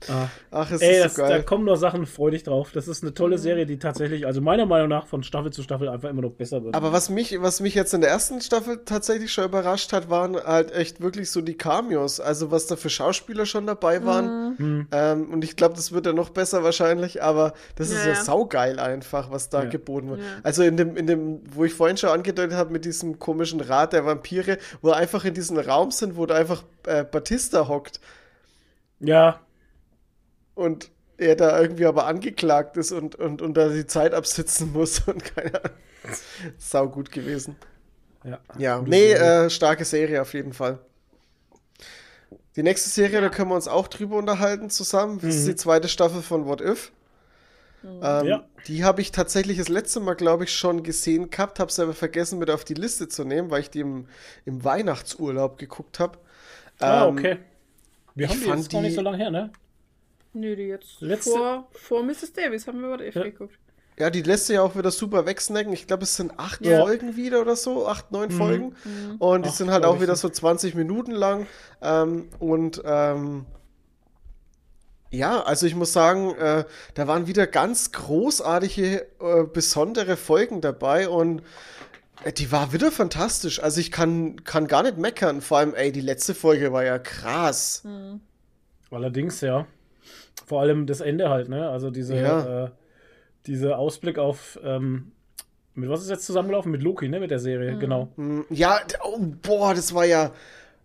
Ah. 0.08 0.28
Ach, 0.52 0.70
es 0.70 0.82
Ey, 0.82 0.96
ist 0.98 1.04
das, 1.04 1.14
so 1.16 1.22
da 1.22 1.28
geil. 1.28 1.42
kommen 1.42 1.64
noch 1.64 1.74
Sachen, 1.76 2.06
freu 2.06 2.30
dich 2.30 2.44
drauf. 2.44 2.70
Das 2.72 2.86
ist 2.86 3.02
eine 3.02 3.12
tolle 3.12 3.38
Serie, 3.38 3.66
die 3.66 3.78
tatsächlich, 3.78 4.24
also 4.26 4.40
meiner 4.40 4.64
Meinung 4.66 4.88
nach, 4.88 5.06
von 5.06 5.24
Staffel 5.24 5.52
zu 5.52 5.62
Staffel 5.62 5.88
einfach 5.88 6.08
immer 6.10 6.22
noch 6.22 6.30
besser 6.30 6.62
wird. 6.62 6.74
Aber 6.76 6.92
was 6.92 7.10
mich, 7.10 7.40
was 7.42 7.60
mich 7.60 7.74
jetzt 7.74 7.92
in 7.92 8.02
der 8.02 8.10
ersten 8.10 8.40
Staffel 8.40 8.82
tatsächlich 8.84 9.32
schon 9.32 9.46
überrascht 9.46 9.92
hat, 9.92 10.08
waren 10.08 10.36
halt 10.36 10.70
echt 10.72 11.00
wirklich 11.00 11.30
so 11.30 11.40
die 11.40 11.54
Cameos. 11.56 12.20
Also 12.20 12.50
was 12.52 12.66
da 12.68 12.76
für 12.76 12.90
Schauspieler 12.90 13.46
schon 13.46 13.66
dabei 13.66 14.04
waren. 14.04 14.56
Hm. 14.58 14.86
Ähm, 14.92 15.30
und 15.32 15.42
ich 15.42 15.56
glaube, 15.56 15.74
das 15.74 15.90
wird 15.90 16.06
ja 16.06 16.12
noch 16.12 16.30
besser 16.30 16.62
wahrscheinlich, 16.62 17.22
aber 17.22 17.54
das 17.74 17.88
ist 17.90 18.04
Ja, 18.04 18.10
ja, 18.10 18.14
ja. 18.18 18.22
saugeil 18.24 18.78
einfach, 18.78 19.30
was 19.32 19.48
da 19.48 19.64
Ja. 19.64 19.70
geboten 19.70 20.10
wird. 20.10 20.20
Ja. 20.20 20.26
Also 20.44 20.62
in 20.62 20.76
dem, 20.76 20.96
in 20.96 21.06
dem, 21.08 21.40
wo 21.52 21.64
ich 21.64 21.74
vorhin 21.74 21.96
schon 21.96 22.10
angedeutet 22.10 22.56
habe, 22.56 22.70
mit 22.72 22.84
diesem 22.84 23.18
komischen 23.18 23.60
Rat 23.60 23.92
der 23.92 24.04
Vampire, 24.06 24.58
wo 24.82 24.90
einfach 24.90 25.24
in 25.24 25.34
diesem 25.34 25.58
Raum 25.58 25.90
sind, 25.90 26.16
wo 26.16 26.26
da 26.26 26.34
einfach 26.36 26.62
äh, 26.86 27.02
Batista 27.02 27.66
hockt 27.66 27.98
ja, 29.00 29.40
und 30.54 30.90
er 31.18 31.36
da 31.36 31.60
irgendwie 31.60 31.86
aber 31.86 32.06
angeklagt 32.06 32.76
ist 32.76 32.92
und, 32.92 33.14
und, 33.16 33.40
und 33.42 33.54
da 33.56 33.68
die 33.68 33.86
Zeit 33.86 34.14
absitzen 34.14 34.72
muss 34.72 35.00
und 35.06 35.24
keine 35.24 35.54
Ahnung. 35.64 35.76
Sau 36.58 36.88
gut 36.88 37.10
gewesen. 37.10 37.56
ja. 38.24 38.40
Ja, 38.58 38.80
nee, 38.82 39.14
Serie. 39.14 39.46
äh, 39.46 39.50
starke 39.50 39.84
Serie 39.84 40.22
auf 40.22 40.34
jeden 40.34 40.52
Fall. 40.52 40.78
Die 42.56 42.62
nächste 42.62 42.88
Serie, 42.88 43.20
da 43.20 43.28
können 43.28 43.50
wir 43.50 43.54
uns 43.54 43.68
auch 43.68 43.88
drüber 43.88 44.16
unterhalten 44.16 44.70
zusammen. 44.70 45.20
Das 45.20 45.34
ist 45.36 45.46
die 45.46 45.56
zweite 45.56 45.88
Staffel 45.88 46.22
von 46.22 46.46
What 46.46 46.60
If. 46.60 46.92
Ähm, 47.84 48.26
Ja. 48.26 48.44
Die 48.66 48.82
habe 48.84 49.00
ich 49.00 49.12
tatsächlich 49.12 49.58
das 49.58 49.68
letzte 49.68 50.00
Mal, 50.00 50.14
glaube 50.14 50.44
ich, 50.44 50.52
schon 50.56 50.82
gesehen 50.82 51.30
gehabt, 51.30 51.60
habe 51.60 51.70
es 51.70 51.78
aber 51.78 51.94
vergessen 51.94 52.38
mit 52.38 52.50
auf 52.50 52.64
die 52.64 52.74
Liste 52.74 53.08
zu 53.08 53.24
nehmen, 53.24 53.50
weil 53.50 53.60
ich 53.60 53.70
die 53.70 53.80
im, 53.80 54.08
im 54.44 54.64
Weihnachtsurlaub 54.64 55.58
geguckt 55.58 56.00
habe. 56.00 56.18
Ah, 56.80 57.06
Ähm, 57.06 57.16
okay. 57.16 57.38
Wir 58.16 58.26
ich 58.26 58.32
haben 58.32 58.40
die 58.40 58.46
jetzt 58.48 58.70
gar 58.72 58.80
nicht 58.80 58.90
die- 58.92 58.96
so 58.96 59.02
lange 59.02 59.16
her, 59.18 59.30
ne? 59.30 59.50
Nö, 60.32 60.56
die 60.56 60.64
jetzt 60.64 61.00
Letzte- 61.00 61.30
vor, 61.30 61.68
vor 61.72 62.02
Mrs. 62.02 62.32
Davis 62.34 62.66
haben 62.66 62.80
wir 62.80 62.88
über 62.88 62.98
die 62.98 63.16
Ja. 63.16 63.22
geguckt. 63.22 63.54
Ja, 63.98 64.10
die 64.10 64.20
lässt 64.22 64.48
sich 64.48 64.54
ja 64.56 64.62
auch 64.62 64.76
wieder 64.76 64.90
super 64.90 65.24
wegsnacken. 65.24 65.72
Ich 65.72 65.86
glaube, 65.86 66.02
es 66.02 66.16
sind 66.16 66.32
acht 66.38 66.64
Ja. 66.66 66.80
Folgen 66.82 67.16
wieder 67.16 67.40
oder 67.40 67.56
so, 67.56 67.86
acht, 67.88 68.12
neun 68.12 68.30
Folgen. 68.30 68.74
Und 69.18 69.44
die 69.46 69.48
Acht, 69.48 69.56
sind 69.56 69.70
halt 69.70 69.84
auch 69.86 70.00
wieder 70.02 70.16
so. 70.16 70.28
so 70.28 70.34
20 70.34 70.74
Minuten 70.74 71.12
lang. 71.12 71.46
Ähm, 71.80 72.28
und 72.38 72.82
ähm, 72.84 73.46
ja, 75.10 75.40
also 75.42 75.64
ich 75.66 75.74
muss 75.74 75.92
sagen, 75.94 76.34
äh, 76.34 76.64
da 76.94 77.06
waren 77.06 77.26
wieder 77.26 77.46
ganz 77.46 77.92
großartige, 77.92 79.06
äh, 79.20 79.44
besondere 79.44 80.16
Folgen 80.18 80.60
dabei 80.60 81.08
und 81.08 81.42
die 82.36 82.50
war 82.52 82.72
wieder 82.72 82.90
fantastisch. 82.90 83.62
Also 83.62 83.80
ich 83.80 83.92
kann, 83.92 84.42
kann 84.44 84.66
gar 84.66 84.82
nicht 84.82 84.98
meckern. 84.98 85.40
Vor 85.40 85.58
allem, 85.58 85.74
ey, 85.74 85.92
die 85.92 86.00
letzte 86.00 86.34
Folge 86.34 86.72
war 86.72 86.84
ja 86.84 86.98
krass. 86.98 87.84
Allerdings, 88.90 89.40
ja. 89.40 89.66
Vor 90.46 90.60
allem 90.60 90.86
das 90.86 91.00
Ende 91.00 91.28
halt, 91.28 91.48
ne? 91.48 91.68
Also 91.68 91.90
diese, 91.90 92.16
Ja. 92.16 92.64
äh, 92.66 92.70
dieser 93.46 93.78
Ausblick 93.78 94.18
auf, 94.18 94.58
ähm, 94.62 95.12
mit 95.74 95.90
was 95.90 96.02
ist 96.02 96.10
jetzt 96.10 96.26
zusammengelaufen? 96.26 96.72
Mit 96.72 96.82
Loki, 96.82 97.08
ne? 97.08 97.20
Mit 97.20 97.30
der 97.30 97.38
Serie, 97.38 97.76
genau. 97.78 98.08
Hm, 98.16 98.44
Ja, 98.50 98.80
oh, 99.04 99.18
boah, 99.42 99.74
das 99.74 99.94
war 99.94 100.04
ja, 100.04 100.32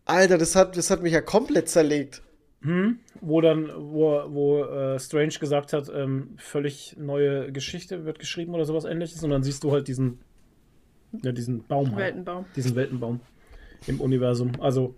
Alter, 0.06 0.38
das 0.38 0.56
hat, 0.56 0.76
das 0.78 0.90
hat 0.90 1.02
mich 1.02 1.14
ja 1.14 1.22
komplett 1.22 1.70
zerlegt. 1.70 2.22
Hm? 2.62 3.00
Wo 3.22 3.42
dann, 3.42 3.70
wo, 3.76 4.24
wo 4.28 4.64
äh, 4.64 5.00
Strange 5.00 5.34
gesagt 5.40 5.74
hat, 5.74 5.90
ähm, 5.94 6.36
völlig 6.38 6.96
neue 7.00 7.52
Geschichte 7.52 8.06
wird 8.06 8.20
geschrieben 8.20 8.54
oder 8.54 8.66
sowas 8.66 8.86
ähnliches. 8.86 9.24
Und 9.24 9.30
dann 9.32 9.44
siehst 9.44 9.64
du 9.64 9.72
halt 9.72 9.88
diesen, 9.88 10.20
ja, 11.22 11.32
diesen 11.32 11.66
Baum 11.68 11.88
halt. 11.88 11.98
Weltenbaum. 11.98 12.46
Diesen 12.56 12.76
Weltenbaum 12.76 13.20
im 13.88 14.02
Universum. 14.02 14.52
Also. 14.60 14.96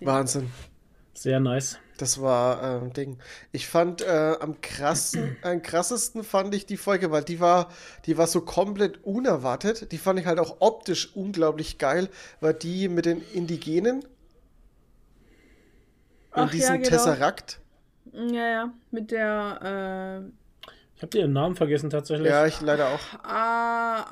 Wahnsinn. 0.00 0.48
sehr 1.14 1.40
nice. 1.40 1.78
Das 1.98 2.20
war 2.20 2.62
äh, 2.62 2.84
ein 2.84 2.92
Ding. 2.92 3.18
Ich 3.52 3.66
fand 3.68 4.02
äh, 4.02 4.34
am 4.40 4.60
krassen, 4.60 5.36
am 5.42 5.62
krassesten 5.62 6.24
fand 6.24 6.54
ich 6.54 6.66
die 6.66 6.76
Folge, 6.76 7.10
weil 7.10 7.22
die 7.22 7.38
war, 7.38 7.68
die 8.06 8.18
war 8.18 8.26
so 8.26 8.40
komplett 8.40 9.04
unerwartet. 9.04 9.92
Die 9.92 9.98
fand 9.98 10.18
ich 10.18 10.26
halt 10.26 10.38
auch 10.38 10.56
optisch 10.60 11.14
unglaublich 11.14 11.78
geil, 11.78 12.08
weil 12.40 12.54
die 12.54 12.88
mit 12.88 13.06
den 13.06 13.20
Indigenen 13.32 14.00
in 14.00 14.06
Ach 16.32 16.46
ja, 16.46 16.50
diesem 16.50 16.76
genau. 16.78 16.88
Tesseract. 16.88 17.60
Ja, 18.12 18.48
ja. 18.48 18.72
Mit 18.90 19.10
der, 19.10 20.24
Habt 21.02 21.14
ihr 21.16 21.22
den 21.22 21.32
Namen 21.32 21.56
vergessen 21.56 21.90
tatsächlich? 21.90 22.28
Ja, 22.28 22.46
ich 22.46 22.60
leider 22.60 22.86
auch. 22.88 23.00
A, 23.24 24.02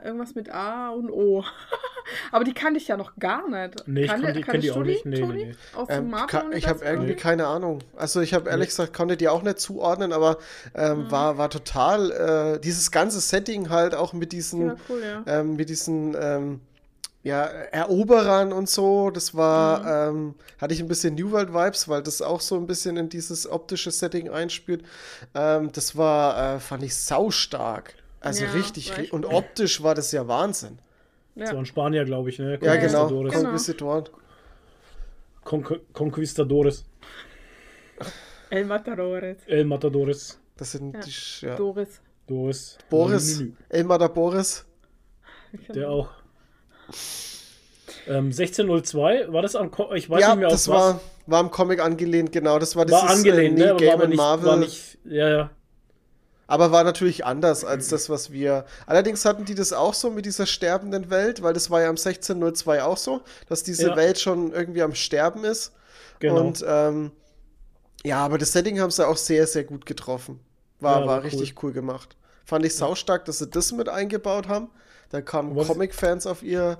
irgendwas 0.04 0.34
mit 0.34 0.50
A 0.50 0.88
und 0.90 1.10
O. 1.10 1.44
Aber 2.32 2.44
die 2.44 2.54
kannte 2.54 2.78
ich 2.78 2.88
ja 2.88 2.96
noch 2.96 3.12
gar 3.18 3.48
nicht. 3.48 3.86
Nee, 3.86 4.02
ich 4.04 4.08
Kannte- 4.10 4.26
kannte- 4.28 4.32
kenn 4.40 4.44
kanntest 4.44 4.64
die 4.64 4.70
auch 4.70 4.82
nicht. 4.84 5.04
Nee, 5.06 5.20
Toni? 5.20 5.32
nee, 5.34 5.44
nee. 5.50 5.54
Aus 5.78 5.88
Ähm, 5.90 6.10
dem 6.10 6.12
ka- 6.26 6.38
Marvel 6.42 6.56
ich 6.58 6.66
habe 6.68 6.84
irgendwie 6.84 7.14
keine 7.14 7.46
Ahnung. 7.46 7.80
Also 7.96 8.20
ich 8.20 8.32
habe 8.32 8.48
ehrlich 8.48 8.68
gesagt, 8.68 8.94
konnte 8.94 9.16
die 9.16 9.28
auch 9.28 9.42
nicht 9.42 9.58
zuordnen, 9.58 10.12
aber 10.12 10.38
ähm, 10.74 11.04
Mhm. 11.04 11.10
war, 11.10 11.38
war 11.38 11.50
total, 11.50 12.10
äh, 12.56 12.60
dieses 12.60 12.90
ganze 12.90 13.20
Setting 13.20 13.68
halt 13.70 13.94
auch 13.94 14.12
mit 14.12 14.32
diesen, 14.32 14.68
Ja, 14.68 14.76
cool, 14.88 15.02
ja. 15.02 15.40
ähm, 15.40 15.56
mit 15.56 15.68
diesen 15.68 16.16
ähm, 16.18 16.60
ja, 17.26 17.42
Eroberern 17.44 18.52
und 18.52 18.68
so, 18.68 19.10
das 19.10 19.34
war, 19.34 20.10
Mhm. 20.12 20.16
ähm, 20.18 20.34
hatte 20.60 20.74
ich 20.74 20.80
ein 20.80 20.88
bisschen 20.88 21.14
New 21.16 21.30
World 21.32 21.52
Vibes, 21.52 21.88
weil 21.88 22.02
das 22.02 22.22
auch 22.22 22.40
so 22.40 22.54
ein 22.56 22.66
bisschen 22.66 22.96
in 22.96 23.08
dieses 23.08 23.50
optische 23.50 23.90
Setting 23.90 24.30
einspielt. 24.30 24.84
Ähm, 25.34 25.72
das 25.72 25.96
war, 25.96 26.56
äh, 26.56 26.60
fand 26.60 26.82
ich 26.84 26.94
saustark. 26.94 27.94
Also 28.20 28.44
Ja, 28.44 28.50
richtig, 28.52 28.92
ri- 28.92 29.10
und 29.10 29.24
optisch 29.24 29.82
war 29.82 29.94
das 29.94 30.12
ja 30.12 30.26
Wahnsinn. 30.28 30.78
So 31.34 31.42
Ja. 31.42 31.50
ein 31.58 31.66
Spanier, 31.66 32.04
glaube 32.04 32.30
ich, 32.30 32.38
ne? 32.38 32.52
Ja, 32.62 32.76
genau. 32.76 33.08
Conquistadores. 33.08 33.32
Genau. 33.34 33.44
Conquistador. 33.50 34.04
Con 35.44 35.64
Conquistadores. 35.92 36.84
El 38.50 38.64
Matadores. 38.64 39.36
El 39.46 39.64
Matadores. 39.64 40.38
Das 40.56 40.72
sind 40.72 40.94
Ja. 40.94 41.00
die, 41.00 41.10
Sch- 41.10 41.46
ja. 41.46 41.56
Doris. 41.56 42.00
Doris. 42.26 42.78
Boris, 42.90 43.38
Nü, 43.38 43.44
nü, 43.44 43.50
nü. 43.50 43.56
Elmar 43.68 43.98
der 43.98 44.08
Boris. 44.08 44.64
Der 45.74 45.88
auch. 45.90 46.08
Ähm, 48.06 48.32
1602, 48.32 49.32
war 49.32 49.42
das 49.42 49.56
am 49.56 49.70
Ko 49.70 49.92
Ich 49.94 50.08
weiß 50.08 50.20
ja, 50.20 50.28
nicht 50.28 50.36
mehr 50.36 50.48
das 50.48 50.68
auf 50.68 50.68
was. 50.68 50.96
war, 50.96 51.00
war 51.26 51.40
am 51.40 51.50
Comic 51.50 51.80
angelehnt, 51.80 52.32
genau. 52.32 52.58
Das 52.58 52.76
war 52.76 52.86
war 52.88 53.02
dieses 53.02 53.02
angelehnt, 53.02 53.58
äh, 53.58 53.58
ne? 53.58 53.66
Neil 53.66 53.74
Aber 53.74 53.86
war, 53.86 53.94
aber 53.94 54.06
Gaiman 54.06 54.08
nicht, 54.08 54.16
Marvel. 54.16 54.44
war 54.44 54.56
nicht. 54.56 54.98
Ja, 55.04 55.28
ja. 55.28 55.50
Aber 56.48 56.70
war 56.70 56.84
natürlich 56.84 57.24
anders 57.24 57.64
als 57.64 57.88
das, 57.88 58.08
was 58.08 58.30
wir. 58.30 58.66
Allerdings 58.86 59.24
hatten 59.24 59.44
die 59.44 59.54
das 59.56 59.72
auch 59.72 59.94
so 59.94 60.10
mit 60.10 60.26
dieser 60.26 60.46
sterbenden 60.46 61.10
Welt, 61.10 61.42
weil 61.42 61.52
das 61.54 61.70
war 61.70 61.80
ja 61.82 61.88
am 61.88 61.96
1602 61.96 62.82
auch 62.84 62.96
so, 62.96 63.22
dass 63.48 63.64
diese 63.64 63.88
Ja. 63.88 63.96
Welt 63.96 64.20
schon 64.20 64.52
irgendwie 64.52 64.82
am 64.82 64.94
Sterben 64.94 65.44
ist. 65.44 65.72
Genau. 66.20 66.46
Und 66.46 66.64
ähm, 66.66 67.10
ja, 68.04 68.18
aber 68.24 68.38
das 68.38 68.52
Setting 68.52 68.80
haben 68.80 68.90
sie 68.92 69.06
auch 69.06 69.16
sehr, 69.16 69.46
sehr 69.46 69.64
gut 69.64 69.86
getroffen. 69.86 70.40
War, 70.80 71.00
Ja, 71.00 71.06
war 71.06 71.22
war 71.24 71.24
richtig 71.24 71.60
cool 71.62 71.72
gemacht. 71.72 72.16
Fand 72.44 72.64
ich 72.64 72.76
saustark, 72.76 73.24
dass 73.24 73.38
sie 73.38 73.48
das 73.48 73.72
mit 73.72 73.88
eingebaut 73.88 74.48
haben. 74.48 74.70
Da 75.10 75.20
kamen 75.20 75.54
Was- 75.54 75.68
Comic-Fans 75.68 76.26
auf 76.26 76.42
ihr. 76.42 76.78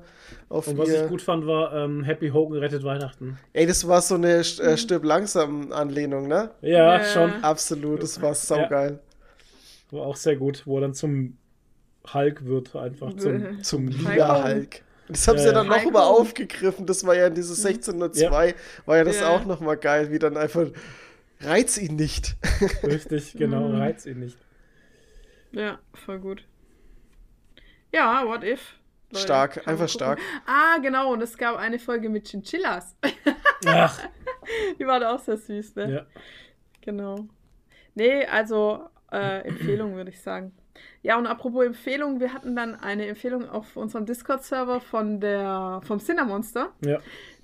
Auf 0.48 0.66
Und 0.68 0.78
was 0.78 0.88
ihr 0.88 1.04
ich 1.04 1.08
gut 1.08 1.22
fand, 1.22 1.46
war 1.46 1.72
ähm, 1.74 2.02
Happy 2.04 2.30
Hogan 2.30 2.58
rettet 2.58 2.82
Weihnachten. 2.84 3.38
Ey, 3.52 3.66
das 3.66 3.86
war 3.86 4.00
so 4.02 4.16
eine 4.16 4.38
Mhm. 4.38 4.64
Äh, 4.64 4.76
Stirb 4.76 5.04
langsam 5.04 5.72
Anlehnung, 5.72 6.26
ne? 6.28 6.50
Ja, 6.62 6.98
Ja. 6.98 7.04
schon. 7.04 7.44
Absolut, 7.44 8.02
das 8.02 8.20
war 8.20 8.34
saugeil. 8.34 8.98
War 9.92 10.02
auch 10.02 10.16
sehr 10.16 10.36
gut, 10.36 10.62
wo 10.66 10.78
er 10.78 10.82
dann 10.82 10.94
zum 10.94 11.36
Hulk 12.12 12.44
wird, 12.44 12.74
einfach 12.74 13.14
zum, 13.16 13.62
zum 13.62 13.88
Lila 13.88 14.44
Hulk. 14.44 14.54
Hulk. 14.56 14.82
Das 15.08 15.28
haben 15.28 15.36
Ja, 15.36 15.42
sie 15.42 15.48
ja. 15.48 15.54
dann 15.54 15.68
noch 15.68 15.76
Hulk 15.76 15.92
mal 15.92 16.04
Hogan. 16.08 16.20
aufgegriffen. 16.22 16.86
Das 16.86 17.06
war 17.06 17.14
ja 17.14 17.28
in 17.28 17.34
dieses 17.34 17.62
1602, 17.64 18.54
war 18.86 18.96
ja 18.96 19.04
das 19.04 19.20
Ja. 19.20 19.28
auch 19.28 19.44
noch 19.44 19.60
mal 19.60 19.76
geil, 19.76 20.10
wie 20.10 20.18
dann 20.18 20.36
einfach 20.36 20.66
reiz 21.40 21.78
ihn 21.78 21.94
nicht. 21.94 22.34
Richtig, 22.82 23.34
genau, 23.38 23.68
Mhm. 23.68 23.76
reizt 23.76 24.06
ihn 24.06 24.18
nicht. 24.18 24.36
Ja, 25.52 25.78
voll 25.94 26.18
gut. 26.18 26.42
Ja, 27.96 28.26
what 28.26 28.44
if? 28.44 28.74
Leute, 29.10 29.24
stark, 29.24 29.66
einfach 29.66 29.88
stark. 29.88 30.18
Ah, 30.44 30.76
genau, 30.82 31.14
und 31.14 31.22
es 31.22 31.38
gab 31.38 31.56
eine 31.56 31.78
Folge 31.78 32.10
mit 32.10 32.28
Chinchillas. 32.28 32.94
Ach, 33.64 34.00
Die 34.78 34.86
war 34.86 35.00
da 35.00 35.14
auch 35.14 35.18
sehr 35.18 35.38
süß, 35.38 35.76
ne? 35.76 35.92
ja. 35.92 36.06
Genau. 36.82 37.26
Nee, 37.94 38.26
also 38.26 38.86
äh, 39.10 39.46
Empfehlung 39.48 39.94
würde 39.94 40.10
ich 40.10 40.20
sagen. 40.20 40.52
Ja, 41.02 41.16
und 41.16 41.26
apropos 41.26 41.64
Empfehlung, 41.64 42.20
wir 42.20 42.34
hatten 42.34 42.54
dann 42.54 42.74
eine 42.74 43.06
Empfehlung 43.06 43.48
auf 43.48 43.78
unserem 43.78 44.04
Discord-Server 44.04 44.80
von 44.80 45.18
der 45.18 45.80
vom 45.82 45.98
Cinnamonster, 45.98 46.74
ja. 46.84 46.98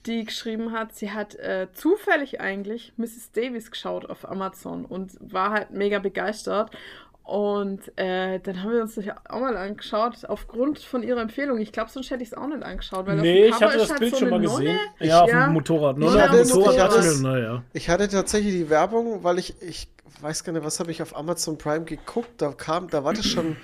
die 0.05 0.25
geschrieben 0.25 0.73
hat, 0.73 0.95
sie 0.95 1.13
hat 1.13 1.35
äh, 1.37 1.69
zufällig 1.73 2.43
eigentlich 2.43 2.93
Mrs. 2.99 3.33
Davis 3.33 3.71
geschaut 3.71 4.05
auf 4.11 4.29
Amazon 4.29 4.85
und 4.85 5.13
war 5.21 5.51
halt 5.51 5.71
mega 5.71 5.99
begeistert. 5.99 6.77
Und 7.25 7.81
äh, 7.97 8.41
dann 8.41 8.63
haben 8.63 8.73
wir 8.73 8.83
uns 8.83 8.97
das 8.97 9.05
ja 9.05 9.17
auch 9.29 9.41
mal 9.41 9.57
angeschaut, 9.57 10.25
aufgrund 10.27 10.81
von 10.81 11.03
ihrer 11.05 11.21
Empfehlung. 11.21 11.59
Ich 11.61 11.71
glaube, 11.73 11.89
sonst 11.91 12.11
hätte 12.11 12.23
ich 12.23 12.31
es 12.31 12.35
auch 12.35 12.47
nicht 12.49 12.63
angeschaut. 12.63 13.07
Weil 13.07 13.17
auf 13.17 13.23
Nee, 13.23 13.43
dem 13.43 13.49
ich 13.49 13.61
hatte 13.61 13.77
ist 13.77 13.83
das 13.83 13.91
halt 13.91 14.01
Bild 14.01 14.13
so 14.13 14.19
schon 14.19 14.31
mal 14.31 14.37
eine 14.37 14.45
gesehen. 14.49 14.65
Nonne. 14.67 14.79
Ja, 15.09 15.21
auf 15.23 15.31
Ja. 15.31 15.45
dem 15.47 15.53
Motorrad. 15.55 15.97
Ich 15.99 16.05
Nonne 16.05 16.23
hatte 16.23 16.45
Motorrad. 16.45 16.75
ich 16.75 16.81
hatte 16.81 16.99
es- 16.99 17.19
schnell, 17.19 17.33
naja. 17.41 17.63
Ich 17.73 17.89
hatte 17.89 18.09
tatsächlich 18.09 18.53
die 18.55 18.69
Werbung, 18.71 19.23
weil 19.23 19.39
ich, 19.39 19.55
ich 19.63 19.89
weiß 20.21 20.43
gar 20.45 20.53
nicht, 20.53 20.65
was 20.65 20.81
habe 20.81 20.91
ich 20.91 21.01
auf 21.01 21.17
Amazon 21.17 21.57
Prime 21.59 21.85
geguckt, 21.85 22.31
da 22.43 22.53
kam, 22.53 22.89
da 22.91 23.03
war 23.05 23.13
das 23.15 23.25
schon, 23.27 23.57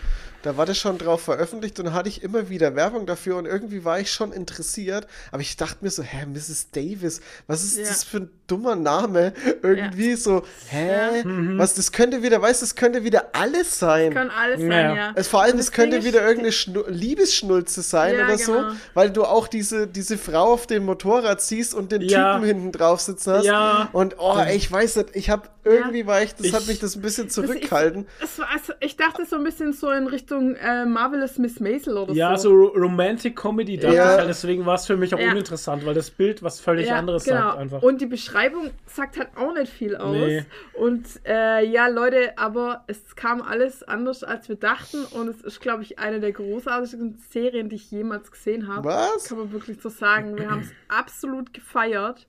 da 0.49 0.57
war 0.57 0.65
das 0.67 0.79
schon 0.79 0.97
drauf 0.99 1.21
veröffentlicht 1.23 1.79
und 1.79 1.85
dann 1.85 1.95
hatte 1.95 2.09
ich 2.09 2.23
immer 2.23 2.49
wieder 2.49 2.75
Werbung 2.75 3.05
dafür 3.05 3.37
und 3.37 3.45
irgendwie 3.47 3.85
war 3.85 4.01
ich 4.01 4.11
schon 4.11 4.33
interessiert, 4.33 5.07
aber 5.31 5.43
ich 5.43 5.57
dachte 5.59 5.77
mir 5.83 5.91
so, 5.91 6.03
hä, 6.03 6.25
Mrs. 6.27 6.71
Davis, 6.73 7.21
was 7.47 7.63
ist 7.65 7.77
Ja. 7.77 7.85
das 7.85 8.03
für 8.05 8.19
ein 8.19 8.31
dummer 8.47 8.75
Name? 8.77 9.35
Irgendwie 9.63 10.15
so, 10.15 10.43
hä, 10.71 11.23
was, 11.59 11.75
das 11.75 11.93
könnte 11.93 12.23
wieder, 12.23 12.41
weißt 12.41 12.63
du, 12.63 12.65
das 12.67 12.75
könnte 12.75 13.05
wieder 13.05 13.27
alles 13.35 13.79
sein. 13.79 14.15
Kann 14.15 14.31
alles 14.31 14.59
sein, 14.61 14.71
Ja. 14.71 14.95
ja. 14.97 15.13
Es, 15.17 15.29
vor 15.29 15.43
allem, 15.43 15.59
das 15.59 15.71
könnte 15.71 16.03
wieder 16.05 16.23
irgendeine 16.23 16.53
Schnu 16.53 16.83
Liebesschnulze 16.89 17.83
sein 17.83 18.17
Ja, 18.17 18.25
oder 18.25 18.39
so, 18.39 18.53
genau. 18.55 18.73
weil 18.95 19.11
du 19.11 19.25
auch 19.25 19.49
diese, 19.49 19.87
diese 19.87 20.17
Frau 20.17 20.53
auf 20.55 20.67
dem 20.67 20.85
Motorrad 20.87 21.41
siehst 21.43 21.75
und 21.75 21.93
den 21.93 22.03
Ja. 22.03 22.35
Typen 22.35 22.47
hinten 22.47 22.73
drauf 22.73 23.01
sitzen 23.01 23.33
hast. 23.35 23.45
Ja. 23.45 23.89
Und 23.93 24.17
oh, 24.19 24.37
ey, 24.39 24.57
ich 24.57 24.71
weiß 24.71 24.97
nicht, 24.97 25.11
ich 25.15 25.31
habe 25.31 25.49
irgendwie 25.65 26.07
war 26.07 26.23
ich, 26.23 26.35
das 26.35 26.53
hat 26.55 26.63
Ich- 26.63 26.69
mich 26.69 26.79
das 26.79 26.97
ein 26.97 27.03
bisschen 27.03 27.27
Das 27.27 27.35
zurückgehalten. 27.35 28.07
Es 28.23 28.39
war, 28.39 28.49
also, 28.51 28.73
ich 28.81 28.97
dachte 28.97 29.27
so 29.29 29.37
ein 29.37 29.45
bisschen 29.45 29.73
so 29.75 29.91
in 29.91 30.07
Richtung 30.07 30.38
äh, 30.57 30.85
Marvelous 30.87 31.39
Miss 31.39 31.61
Maisel 31.61 31.97
oder 31.97 32.13
Ja, 32.13 32.37
so. 32.37 32.49
so 32.51 32.55
Ro- 32.55 32.73
Romantic 32.79 33.37
Comedy 33.37 33.77
dachte 33.77 33.95
Ja. 33.97 34.13
ich 34.13 34.19
halt, 34.19 34.29
deswegen 34.29 34.65
war 34.67 34.75
es 34.77 34.87
für 34.87 34.97
mich 34.97 35.15
auch 35.15 35.19
Ja. 35.19 35.31
uninteressant, 35.31 35.85
weil 35.87 35.95
das 35.95 36.11
Bild 36.11 36.43
was 36.43 36.61
völlig 36.61 36.89
Ja, 36.89 36.97
anderes 36.97 37.25
genau. 37.25 37.49
sagt 37.51 37.59
einfach. 37.59 37.83
Und 37.83 38.01
die 38.01 38.07
Beschreibung 38.07 38.71
sagt 38.87 39.19
halt 39.19 39.29
auch 39.37 39.53
nicht 39.55 39.73
viel 39.73 39.97
aus. 39.97 40.17
Nee. 40.17 40.45
Und 40.75 41.07
äh, 41.27 41.65
ja, 41.67 41.89
Leute, 41.89 42.37
aber 42.39 42.85
es 42.87 43.17
kam 43.17 43.43
alles 43.43 43.83
anders, 43.83 44.25
als 44.25 44.49
wir 44.49 44.57
dachten. 44.57 45.05
Und 45.05 45.29
es 45.29 45.43
ist, 45.43 45.61
glaube 45.61 45.83
ich, 45.83 45.99
eine 45.99 46.21
der 46.21 46.33
großartigsten 46.33 47.19
Serien, 47.31 47.69
die 47.69 47.77
ich 47.77 47.91
jemals 47.91 48.31
gesehen 48.31 48.69
habe. 48.69 48.89
Was? 48.89 49.29
Kann 49.29 49.39
man 49.39 49.53
wirklich 49.53 49.81
so 49.81 49.89
sagen. 49.89 50.37
Wir 50.39 50.51
haben 50.51 50.61
es 50.61 50.71
absolut 50.89 51.53
gefeiert. 51.55 52.27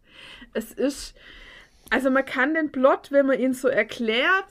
Es 0.53 0.71
ist, 0.71 1.15
also 1.89 2.09
man 2.09 2.25
kann 2.25 2.53
den 2.53 2.71
Plot, 2.71 3.11
wenn 3.11 3.25
man 3.25 3.39
ihn 3.39 3.53
so 3.53 3.67
erklärt, 3.67 4.45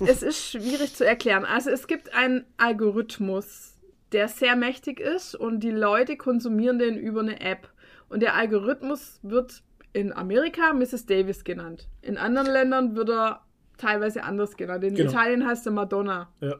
es 0.00 0.22
ist 0.22 0.50
schwierig 0.50 0.94
zu 0.94 1.06
erklären. 1.06 1.44
Also 1.44 1.70
es 1.70 1.86
gibt 1.86 2.14
einen 2.14 2.44
Algorithmus, 2.56 3.74
der 4.12 4.28
sehr 4.28 4.56
mächtig 4.56 5.00
ist 5.00 5.34
und 5.34 5.60
die 5.60 5.70
Leute 5.70 6.16
konsumieren 6.16 6.78
den 6.78 6.96
über 6.96 7.20
eine 7.20 7.40
App. 7.40 7.68
Und 8.08 8.20
der 8.20 8.34
Algorithmus 8.34 9.18
wird 9.22 9.62
in 9.92 10.12
Amerika 10.12 10.72
Mrs. 10.72 11.06
Davis 11.06 11.44
genannt. 11.44 11.88
In 12.02 12.16
anderen 12.18 12.48
Ländern 12.48 12.96
wird 12.96 13.10
er 13.10 13.40
teilweise 13.78 14.22
anders 14.22 14.56
genannt. 14.56 14.84
In 14.84 14.94
Genau. 14.94 15.10
Italien 15.10 15.46
heißt 15.46 15.66
er 15.66 15.72
Madonna. 15.72 16.28
ja. 16.40 16.54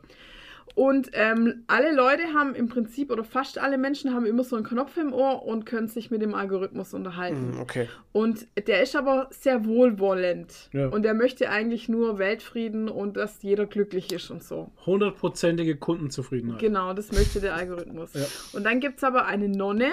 Und 0.74 1.10
ähm, 1.12 1.62
alle 1.68 1.94
Leute 1.94 2.34
haben 2.34 2.56
im 2.56 2.68
Prinzip, 2.68 3.12
oder 3.12 3.22
fast 3.22 3.59
alle 3.59 3.78
Menschen 3.78 4.12
haben 4.12 4.26
immer 4.26 4.42
so 4.42 4.56
einen 4.56 4.64
Knopf 4.64 4.96
im 4.96 5.12
Ohr 5.12 5.44
und 5.46 5.66
können 5.66 5.86
sich 5.86 6.10
mit 6.10 6.20
dem 6.20 6.34
Algorithmus 6.34 6.94
unterhalten. 6.94 7.52
Hm, 7.52 7.60
Okay. 7.60 7.88
Und 8.12 8.46
der 8.66 8.82
ist 8.82 8.96
aber 8.96 9.28
sehr 9.30 9.64
wohlwollend. 9.66 10.70
Ja. 10.72 10.88
Und 10.88 11.02
der 11.02 11.14
möchte 11.14 11.48
eigentlich 11.48 11.88
nur 11.88 12.18
Weltfrieden 12.18 12.88
und 12.88 13.16
dass 13.16 13.42
jeder 13.42 13.66
glücklich 13.66 14.12
ist 14.12 14.30
und 14.30 14.42
so. 14.42 14.72
Hundertprozentige 14.84 15.76
Kundenzufriedenheit. 15.76 16.59
Genau, 16.60 16.92
das 16.92 17.12
möchte 17.12 17.40
der 17.40 17.55
Algorithmus. 17.55 18.12
Ja. 18.14 18.26
Und 18.52 18.64
dann 18.64 18.80
gibt 18.80 18.96
es 18.98 19.05
aber 19.05 19.26
eine 19.26 19.48
Nonne, 19.48 19.90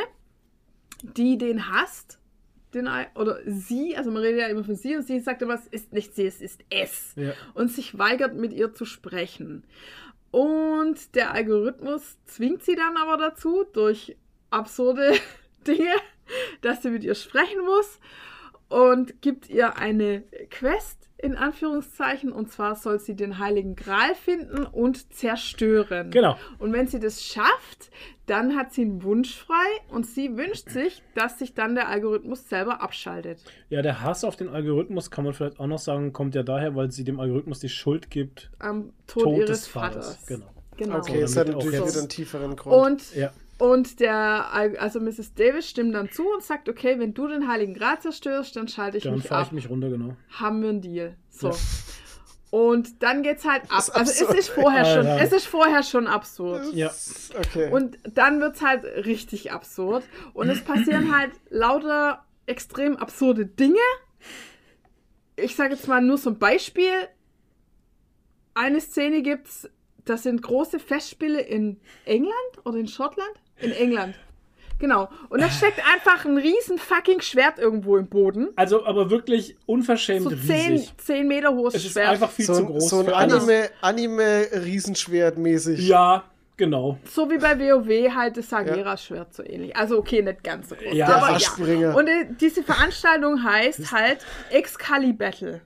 die 1.04 1.38
den 1.38 1.72
hasst. 1.72 2.18
Den, 2.74 2.88
oder 3.16 3.40
sie, 3.46 3.98
also 3.98 4.12
man 4.12 4.22
redet 4.22 4.40
ja 4.40 4.48
immer 4.48 4.64
von 4.64 4.76
sie 4.76 4.96
und 4.96 5.06
sie 5.06 5.20
sagt 5.20 5.44
aber, 5.44 5.56
es 5.56 5.68
ist 5.68 5.92
nicht 5.92 6.16
sie, 6.16 6.26
es 6.26 6.42
ist 6.42 6.62
es. 6.70 7.14
Ja. 7.18 7.34
Und 7.54 7.70
sich 7.70 7.98
weigert, 7.98 8.34
mit 8.36 8.54
ihr 8.54 8.74
zu 8.74 8.86
sprechen. 8.86 9.64
Und 10.32 11.16
der 11.16 11.34
Algorithmus 11.34 12.18
zwingt 12.26 12.64
sie 12.64 12.76
dann 12.76 12.98
aber 12.98 13.18
dazu, 13.18 13.66
durch 13.74 14.16
absurde 14.50 15.14
Dinge, 15.68 15.94
dass 16.62 16.82
sie 16.82 16.90
mit 16.90 17.04
ihr 17.04 17.16
sprechen 17.16 17.62
muss 17.66 18.00
und 18.70 19.22
gibt 19.22 19.50
ihr 19.50 19.78
eine 19.78 20.22
Quest 20.50 21.01
in 21.22 21.36
Anführungszeichen. 21.36 22.32
Und 22.32 22.52
zwar 22.52 22.76
soll 22.76 23.00
sie 23.00 23.16
den 23.16 23.38
Heiligen 23.40 23.76
Gral 23.76 24.16
finden 24.16 24.66
und 24.66 25.14
zerstören. 25.14 26.12
Genau. 26.12 26.38
Und 26.60 26.74
wenn 26.74 26.88
sie 26.88 27.00
das 27.00 27.24
schafft, 27.24 27.92
dann 28.26 28.56
hat 28.56 28.74
sie 28.74 28.82
einen 28.84 29.04
Wunsch 29.04 29.36
frei 29.36 29.68
und 29.90 30.06
sie 30.06 30.38
wünscht 30.38 30.70
sich, 30.70 31.04
dass 31.16 31.40
sich 31.40 31.54
dann 31.54 31.76
der 31.76 31.90
Algorithmus 31.90 32.48
selber 32.48 32.82
abschaltet. 32.82 33.44
Ja, 33.70 33.82
der 33.82 34.02
Hass 34.02 34.24
auf 34.24 34.36
den 34.36 34.50
Algorithmus, 34.50 35.12
kann 35.12 35.26
man 35.26 35.34
vielleicht 35.34 35.60
auch 35.60 35.68
noch 35.68 35.80
sagen, 35.80 36.14
kommt 36.14 36.36
ja 36.36 36.44
daher, 36.44 36.76
weil 36.76 36.92
sie 36.92 37.04
dem 37.04 37.20
Algorithmus 37.20 37.60
die 37.60 37.70
Schuld 37.70 38.10
gibt. 38.10 38.50
Am 38.60 38.94
Tod, 39.08 39.24
Tod 39.24 39.38
ihres 39.38 39.50
des 39.50 39.68
Vaters. 39.68 40.08
Vaters. 40.16 40.26
Genau. 40.28 40.46
Genau. 40.78 40.98
Okay, 40.98 41.20
So, 41.20 41.24
es 41.26 41.38
hat 41.38 41.48
damit 41.48 41.56
auch 41.62 41.66
natürlich 41.66 41.90
wieder 41.90 42.00
einen 42.00 42.10
tieferen 42.10 42.56
Grund. 42.56 42.86
Und, 42.86 43.16
Ja. 43.16 43.32
Und 43.62 44.00
der, 44.00 44.52
Al- 44.54 44.76
also 44.78 45.00
Mrs. 45.00 45.36
Davis 45.36 45.70
stimmt 45.70 45.94
dann 45.94 46.10
zu 46.12 46.24
und 46.28 46.42
sagt, 46.44 46.68
okay, 46.68 46.98
wenn 46.98 47.14
du 47.14 47.28
den 47.28 47.48
Heiligen 47.48 47.74
Gral 47.76 48.00
zerstörst, 48.02 48.56
dann 48.56 48.68
schalte 48.68 48.98
ich 48.98 49.04
Dann 49.04 49.16
mich 49.16 49.28
fahre 49.28 49.42
ab. 49.42 49.48
ich 49.48 49.54
mich 49.54 49.70
runter, 49.70 49.90
genau. 49.90 50.16
Haben 50.32 50.62
wir 50.64 50.70
einen 50.70 50.82
Deal. 50.82 51.16
So. 51.30 51.50
Ja. 51.50 51.56
Und 52.50 53.02
dann 53.04 53.22
geht's 53.24 53.46
halt 53.46 53.64
ab. 53.72 53.80
ist 53.80 53.90
Also 53.92 54.12
es 54.12 54.22
absurd. 54.22 54.40
ist 54.40 54.50
vorher 54.50 54.84
schon, 54.86 55.06
Alter. 55.08 55.24
es 55.24 55.32
ist 55.32 55.46
vorher 55.46 55.84
schon 55.84 56.08
absurd. 56.08 56.74
Ja. 56.74 56.92
Okay. 57.38 57.72
Und 57.72 57.98
dann 58.14 58.42
wird's 58.42 58.62
halt 58.62 58.84
richtig 59.06 59.52
absurd. 59.52 60.04
Und 60.34 60.50
es 60.50 60.62
passieren 60.62 61.16
halt 61.16 61.32
lauter 61.50 62.26
extrem 62.48 62.98
absurde 62.98 63.46
Dinge. 63.46 63.78
Ich 65.38 65.56
sage 65.56 65.76
jetzt 65.76 65.88
mal 65.88 66.02
nur 66.02 66.18
so 66.18 66.32
ein 66.32 66.40
Beispiel. 66.40 66.92
Eine 68.54 68.82
Szene 68.82 69.22
gibt's, 69.22 69.70
das 70.04 70.24
sind 70.24 70.42
große 70.42 70.80
Festspiele 70.80 71.40
in 71.42 71.80
England 72.06 72.34
oder 72.66 72.80
in 72.80 72.88
Schottland? 72.88 73.32
In 73.62 73.72
England. 73.72 74.16
Genau. 74.80 75.10
Und 75.30 75.42
da 75.42 75.50
steckt 75.52 75.80
einfach 75.94 76.26
ein 76.26 76.38
riesen 76.38 76.80
fucking 76.80 77.22
Schwert 77.22 77.60
irgendwo 77.60 77.98
im 77.98 78.08
Boden. 78.08 78.50
Also, 78.56 78.84
aber 78.84 79.12
wirklich 79.12 79.56
unverschämt 79.68 80.24
So 80.24 80.32
10, 80.32 80.72
riesig. 80.72 80.94
10 80.98 81.28
Meter 81.28 81.54
hohes 81.54 81.76
Es 81.76 81.86
ist 81.86 81.92
Schwert. 81.94 82.10
einfach 82.10 82.32
viel 82.32 82.46
so, 82.46 82.56
zu 82.56 82.66
groß. 82.66 82.90
so 82.90 83.00
ein 83.02 83.06
für 83.06 83.16
alles. 83.16 83.44
Anime, 83.44 83.70
Anime-Riesenschwert 83.82 85.38
mäßig. 85.38 85.88
Ja, 85.88 86.24
genau. 86.58 86.98
So 87.06 87.30
wie 87.30 87.38
bei 87.38 87.60
WoW 87.60 88.12
halt 88.16 88.38
das 88.38 88.50
Sagera-Schwert 88.50 89.34
so 89.36 89.44
ähnlich. 89.44 89.76
Also 89.76 90.00
okay, 90.00 90.24
nicht 90.24 90.44
ganz 90.44 90.70
so 90.70 90.76
groß. 90.76 90.94
Ja, 90.94 91.08
aber 91.10 91.38
ja. 91.38 91.94
Und 91.94 92.08
äh, 92.08 92.26
diese 92.40 92.64
Veranstaltung 92.64 93.44
heißt 93.44 93.92
halt 93.92 94.26
Excalibur. 94.50 95.30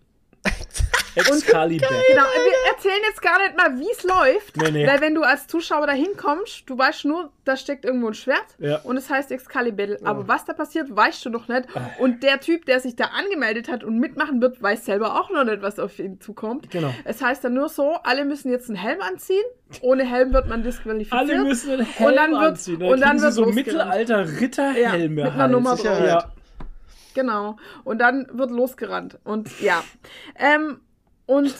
Excalibur. 1.16 1.88
Genau, 1.88 2.24
wir 2.24 2.72
erzählen 2.74 3.02
jetzt 3.08 3.22
gar 3.22 3.40
nicht 3.42 3.56
mal, 3.58 3.80
wie 3.80 3.90
es 3.92 4.04
läuft. 4.04 4.58
Nee, 4.58 4.72
nee. 4.72 4.88
Weil 4.88 5.02
wenn 5.02 5.16
du 5.16 5.24
als 5.24 5.48
Zuschauer 5.48 5.88
da 5.88 5.94
hinkommst, 5.94 6.64
du 6.70 6.78
weißt 6.78 7.06
nur, 7.06 7.32
da 7.46 7.56
steckt 7.58 7.86
irgendwo 7.86 8.08
ein 8.08 8.14
Schwert 8.14 8.46
Ja. 8.60 8.78
und 8.84 8.98
es 8.98 9.10
heißt 9.10 9.32
Excalibur. 9.32 9.98
Aber 10.04 10.28
was 10.28 10.46
da 10.46 10.54
passiert, 10.54 10.94
weißt 10.96 11.26
du 11.26 11.30
noch 11.30 11.48
nicht. 11.48 11.66
Und 12.00 12.24
der 12.24 12.40
Typ, 12.40 12.66
der 12.66 12.80
sich 12.80 12.96
da 12.96 13.06
angemeldet 13.18 13.70
hat 13.70 13.84
und 13.84 14.00
mitmachen 14.00 14.42
wird, 14.42 14.62
weiß 14.62 14.86
selber 14.86 15.20
auch 15.20 15.30
noch 15.30 15.44
nicht, 15.44 15.62
was 15.62 15.80
auf 15.80 15.98
ihn 16.00 16.20
zukommt. 16.20 16.70
Genau. 16.72 16.94
Es 17.04 17.22
heißt 17.22 17.44
dann 17.44 17.54
nur 17.54 17.70
so, 17.70 17.96
alle 18.04 18.26
müssen 18.26 18.52
jetzt 18.52 18.70
einen 18.70 18.78
Helm 18.78 19.02
anziehen. 19.02 19.44
Ohne 19.82 20.04
Helm 20.04 20.34
wird 20.34 20.48
man 20.48 20.64
disqualifiziert. 20.64 21.20
Alle 21.20 21.44
müssen 21.44 21.72
einen 21.74 21.86
Helm 21.86 22.10
Und 22.10 22.16
dann 22.16 22.32
wird- 22.32 22.42
anziehen. 22.44 22.84
und 22.84 23.00
dann 23.02 23.10
kriegen 23.10 23.18
sie 23.20 23.24
wird 23.24 23.34
so 23.34 23.42
losgerannt. 23.44 23.66
Mittelalter 23.68 24.40
Ritterhelme 24.42 25.22
Ja, 25.22 25.26
mit 25.26 25.34
einer 25.34 25.36
halt. 25.44 25.52
Nummer 25.52 25.76
drauf. 25.76 26.00
Ja. 26.06 26.32
Genau. 27.14 27.58
Und 27.86 28.00
dann 28.00 28.28
wird 28.34 28.52
losgerannt. 28.52 29.18
Und 29.24 29.62
ja. 29.62 29.84
Ähm, 30.38 30.82
und 31.26 31.54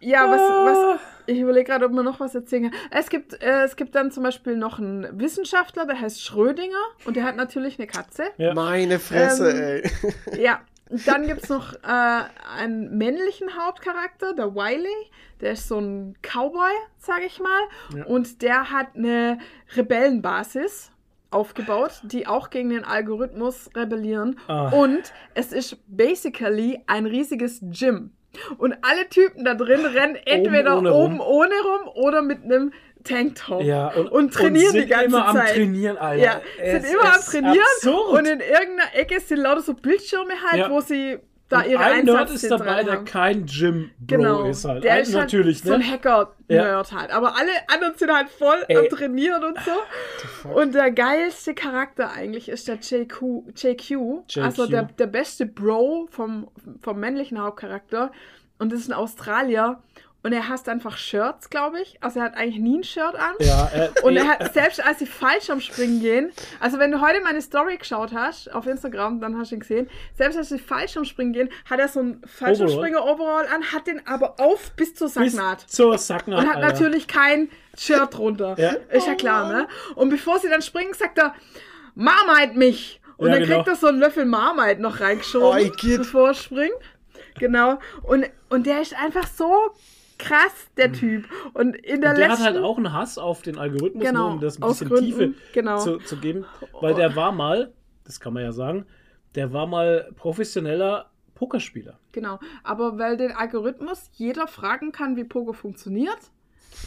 ja, 0.00 0.28
was, 0.28 0.40
was 0.40 1.00
ich 1.26 1.38
überlege 1.38 1.64
gerade, 1.70 1.86
ob 1.86 1.92
man 1.92 2.04
noch 2.04 2.18
was 2.20 2.34
erzählen 2.34 2.70
kann. 2.70 2.80
Es 2.90 3.08
gibt, 3.08 3.40
äh, 3.42 3.62
es 3.64 3.76
gibt 3.76 3.94
dann 3.94 4.10
zum 4.10 4.24
Beispiel 4.24 4.56
noch 4.56 4.78
einen 4.78 5.20
Wissenschaftler, 5.20 5.86
der 5.86 6.00
heißt 6.00 6.22
Schrödinger 6.22 6.82
und 7.04 7.14
der 7.16 7.24
hat 7.24 7.36
natürlich 7.36 7.78
eine 7.78 7.86
Katze. 7.86 8.24
Ja. 8.36 8.54
Meine 8.54 8.98
Fresse, 8.98 9.50
Ähm, 9.50 9.90
ey. 10.32 10.42
Ja. 10.42 10.60
Und 10.90 11.06
Dann 11.08 11.26
gibt 11.26 11.44
es 11.44 11.48
noch 11.48 11.72
äh, 11.72 12.22
einen 12.58 12.98
männlichen 12.98 13.56
Hauptcharakter, 13.56 14.34
der 14.34 14.54
Wiley. 14.54 15.10
Der 15.40 15.52
ist 15.52 15.66
so 15.66 15.78
ein 15.78 16.16
Cowboy, 16.20 16.72
sage 16.98 17.24
ich 17.24 17.40
mal. 17.40 17.60
Ja. 17.96 18.04
Und 18.04 18.42
der 18.42 18.70
hat 18.70 18.88
eine 18.94 19.38
Rebellenbasis 19.74 20.90
aufgebaut, 21.30 22.00
die 22.02 22.26
auch 22.26 22.50
gegen 22.50 22.68
den 22.70 22.84
Algorithmus 22.84 23.70
rebellieren. 23.74 24.38
Ah. 24.48 24.68
Und 24.68 25.14
es 25.34 25.52
ist 25.52 25.78
basically 25.86 26.82
ein 26.86 27.06
riesiges 27.06 27.60
Gym. 27.62 28.12
Und 28.58 28.74
alle 28.82 29.08
Typen 29.08 29.44
da 29.44 29.54
drin 29.54 29.84
rennen 29.84 30.16
entweder 30.24 30.78
ohne 30.78 30.92
oben 30.94 31.20
ohne 31.20 31.54
rum 31.64 31.88
oder 31.94 32.22
mit 32.22 32.42
einem 32.44 32.72
Tanktop. 33.04 33.62
Ja, 33.62 33.88
und, 33.88 34.08
und 34.08 34.32
trainieren 34.34 34.72
sind 34.72 34.84
die 34.84 34.88
ganze 34.88 35.06
immer 35.06 35.32
Zeit. 35.32 35.50
am 35.50 35.54
Trainieren, 35.56 35.96
Alter. 35.98 36.22
Ja, 36.22 36.40
Es 36.60 36.82
sind 36.82 36.94
immer 36.94 37.14
am 37.14 37.20
Trainieren 37.20 37.58
absurd. 37.76 38.18
und 38.18 38.24
in 38.26 38.40
irgendeiner 38.40 38.94
Ecke 38.94 39.20
sind 39.20 39.38
lauter 39.38 39.60
so 39.60 39.74
Bildschirme 39.74 40.34
halt, 40.50 40.60
Ja. 40.60 40.70
wo 40.70 40.80
sie 40.80 41.18
da 41.52 41.64
ihre 41.64 41.80
ein 41.82 42.04
Nerd 42.04 42.30
ist 42.30 42.50
dabei, 42.50 42.82
der 42.82 43.04
kein 43.04 43.46
Gym-Bro 43.46 44.06
Genau, 44.06 44.44
ist 44.44 44.64
halt. 44.64 44.82
der 44.84 44.94
Ein- 44.94 45.02
ist 45.02 45.14
halt 45.14 45.24
natürlich, 45.24 45.62
so 45.62 45.72
ein 45.74 45.80
ne? 45.80 45.90
Hacker-Nerd 45.90 46.92
halt. 46.92 47.10
Aber 47.12 47.36
alle 47.36 47.50
anderen 47.72 47.94
sind 47.96 48.12
halt 48.12 48.28
voll 48.28 48.56
am 48.68 48.76
Ey. 48.76 48.88
Trainieren 48.88 49.44
und 49.44 49.56
so. 49.60 50.48
Und 50.50 50.74
der 50.74 50.90
geilste 50.90 51.54
Charakter 51.54 52.10
eigentlich 52.12 52.48
ist 52.48 52.68
der 52.68 52.76
JQ, 52.76 53.44
JQ, 53.56 54.24
JQ. 54.28 54.38
also 54.42 54.66
der, 54.66 54.84
der 54.84 55.06
beste 55.06 55.46
Bro 55.46 56.08
vom, 56.10 56.48
vom 56.80 56.98
männlichen 56.98 57.40
Hauptcharakter. 57.40 58.10
Und 58.58 58.72
das 58.72 58.80
ist 58.80 58.88
ein 58.90 58.94
Australier. 58.94 59.82
Und 60.24 60.32
er 60.32 60.48
hasst 60.48 60.68
einfach 60.68 60.96
Shirts, 60.96 61.50
glaube 61.50 61.80
ich. 61.80 61.96
Also 62.00 62.20
er 62.20 62.26
hat 62.26 62.36
eigentlich 62.36 62.60
nie 62.62 62.78
ein 62.78 62.84
Shirt 62.84 63.16
an. 63.16 63.34
Ja, 63.40 63.68
äh, 63.74 63.90
Und 64.04 64.16
er 64.16 64.28
hat, 64.28 64.54
selbst 64.54 64.84
als 64.84 65.00
sie 65.00 65.06
falsch 65.06 65.50
am 65.50 65.60
Springen 65.60 66.00
gehen, 66.00 66.30
also 66.60 66.78
wenn 66.78 66.92
du 66.92 67.00
heute 67.00 67.20
meine 67.22 67.42
Story 67.42 67.76
geschaut 67.76 68.12
hast, 68.14 68.52
auf 68.54 68.66
Instagram, 68.66 69.20
dann 69.20 69.36
hast 69.36 69.50
du 69.50 69.56
ihn 69.56 69.60
gesehen, 69.60 69.90
selbst 70.16 70.38
als 70.38 70.50
sie 70.50 70.60
falsch 70.60 70.96
am 70.96 71.04
Springen 71.04 71.32
gehen, 71.32 71.48
hat 71.68 71.80
er 71.80 71.88
so 71.88 71.98
ein 72.00 72.22
Fallschirmspringer-Overall 72.24 73.46
an, 73.52 73.72
hat 73.72 73.88
den 73.88 74.06
aber 74.06 74.38
auf 74.38 74.70
bis 74.76 74.94
zur 74.94 75.08
bis 75.08 75.32
Sacknaht. 75.32 75.60
zur 75.68 75.98
Sacknaht, 75.98 76.38
Und 76.44 76.48
hat 76.48 76.56
Alter. 76.56 76.68
natürlich 76.72 77.08
kein 77.08 77.48
Shirt 77.76 78.16
drunter. 78.16 78.54
Ja. 78.58 78.74
Ist 78.90 79.06
ja 79.08 79.14
klar, 79.16 79.48
ne? 79.52 79.66
Und 79.96 80.10
bevor 80.10 80.38
sie 80.38 80.48
dann 80.48 80.62
springen, 80.62 80.94
sagt 80.94 81.18
er, 81.18 81.34
Marmite 81.94 82.56
mich. 82.56 83.00
Und 83.16 83.28
Ja, 83.28 83.34
dann 83.34 83.42
genau. 83.42 83.56
kriegt 83.56 83.68
er 83.68 83.76
so 83.76 83.88
einen 83.88 83.98
Löffel 83.98 84.24
Marmite 84.24 84.80
noch 84.80 85.00
reingeschoben, 85.00 85.70
Oh, 85.70 85.96
bevor 85.98 86.28
er 86.28 86.34
springt. 86.34 86.72
Genau. 87.38 87.78
Und, 88.02 88.26
und 88.50 88.66
der 88.66 88.82
ist 88.82 88.94
einfach 88.96 89.26
so 89.26 89.52
krass, 90.22 90.70
der 90.76 90.92
Typ. 90.92 91.24
Und 91.52 91.76
in 91.76 92.00
der, 92.00 92.10
Und 92.10 92.18
der 92.18 92.28
hat 92.30 92.38
letzten... 92.38 92.44
halt 92.44 92.58
auch 92.58 92.76
einen 92.76 92.92
Hass 92.92 93.18
auf 93.18 93.42
den 93.42 93.58
Algorithmus, 93.58 94.04
Genau, 94.04 94.24
nur 94.24 94.32
um 94.34 94.40
das 94.40 94.60
ein 94.60 94.68
bisschen 94.68 94.88
Gründen, 94.88 95.04
Tiefe 95.04 95.34
genau. 95.52 95.78
zu, 95.78 95.98
zu 95.98 96.16
geben. 96.16 96.44
Weil 96.80 96.94
der 96.94 97.14
war 97.16 97.32
mal, 97.32 97.72
das 98.04 98.20
kann 98.20 98.32
man 98.32 98.42
ja 98.42 98.52
sagen, 98.52 98.86
der 99.34 99.52
war 99.52 99.66
mal 99.66 100.10
professioneller 100.16 101.10
Pokerspieler. 101.34 101.98
Genau, 102.12 102.38
aber 102.62 102.98
weil 102.98 103.16
den 103.16 103.32
Algorithmus 103.32 104.10
jeder 104.12 104.46
fragen 104.46 104.92
kann, 104.92 105.16
wie 105.16 105.24
Poker 105.24 105.54
funktioniert. 105.54 106.30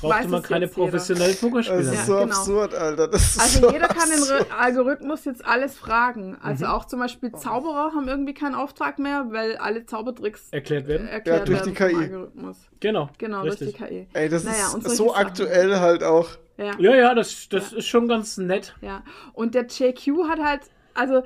Brauchte 0.01 0.15
Weiß 0.23 0.27
man 0.27 0.41
keine 0.43 0.67
professionellen 0.67 1.31
Das 1.31 1.39
Pokerspieler. 1.41 1.79
ist 1.79 1.93
Ja, 1.93 2.03
so 2.05 2.13
genau. 2.17 2.25
absurd, 2.25 2.75
Alter. 2.75 3.07
Das 3.07 3.21
ist 3.23 3.39
Also 3.41 3.59
so 3.61 3.71
jeder 3.71 3.87
kann 3.87 4.09
den 4.09 4.19
absurd. 4.19 4.41
Re 4.51 4.57
Algorithmus 4.57 5.25
jetzt 5.25 5.45
alles 5.45 5.77
fragen. 5.77 6.31
Mhm. 6.31 6.37
Also 6.41 6.65
auch 6.67 6.85
zum 6.85 6.99
Beispiel 6.99 7.31
Zauberer 7.31 7.91
haben 7.95 8.07
irgendwie 8.07 8.33
keinen 8.33 8.55
Auftrag 8.55 8.99
mehr, 8.99 9.27
weil 9.29 9.57
alle 9.57 9.85
Zaubertricks 9.85 10.49
Erklärt 10.51 10.87
werden. 10.87 11.07
erklärt 11.07 11.39
Ja, 11.39 11.45
durch 11.45 11.61
die 11.63 11.79
werden 11.79 11.91
vom 11.93 11.99
KI. 11.99 12.03
Algorithmus. 12.13 12.57
Genau. 12.79 13.09
Genau, 13.17 13.41
richtig. 13.41 13.77
durch 13.77 13.89
die 13.89 13.95
KI. 13.95 14.07
Ey, 14.13 14.29
das 14.29 14.43
Naja, 14.43 14.73
ist 14.77 14.97
so 14.97 15.09
Sachen. 15.09 15.25
aktuell 15.25 15.79
halt 15.79 16.03
auch. 16.03 16.29
Ja, 16.57 16.71
Ja, 16.79 16.95
ja, 16.95 17.13
das, 17.15 17.49
das 17.49 17.73
ist 17.73 17.87
schon 17.87 18.07
ganz 18.07 18.37
nett. 18.37 18.75
ja. 18.81 19.03
Und 19.33 19.55
der 19.55 19.65
JQ 19.65 20.27
hat 20.29 20.39
halt, 20.39 20.61
also 20.93 21.23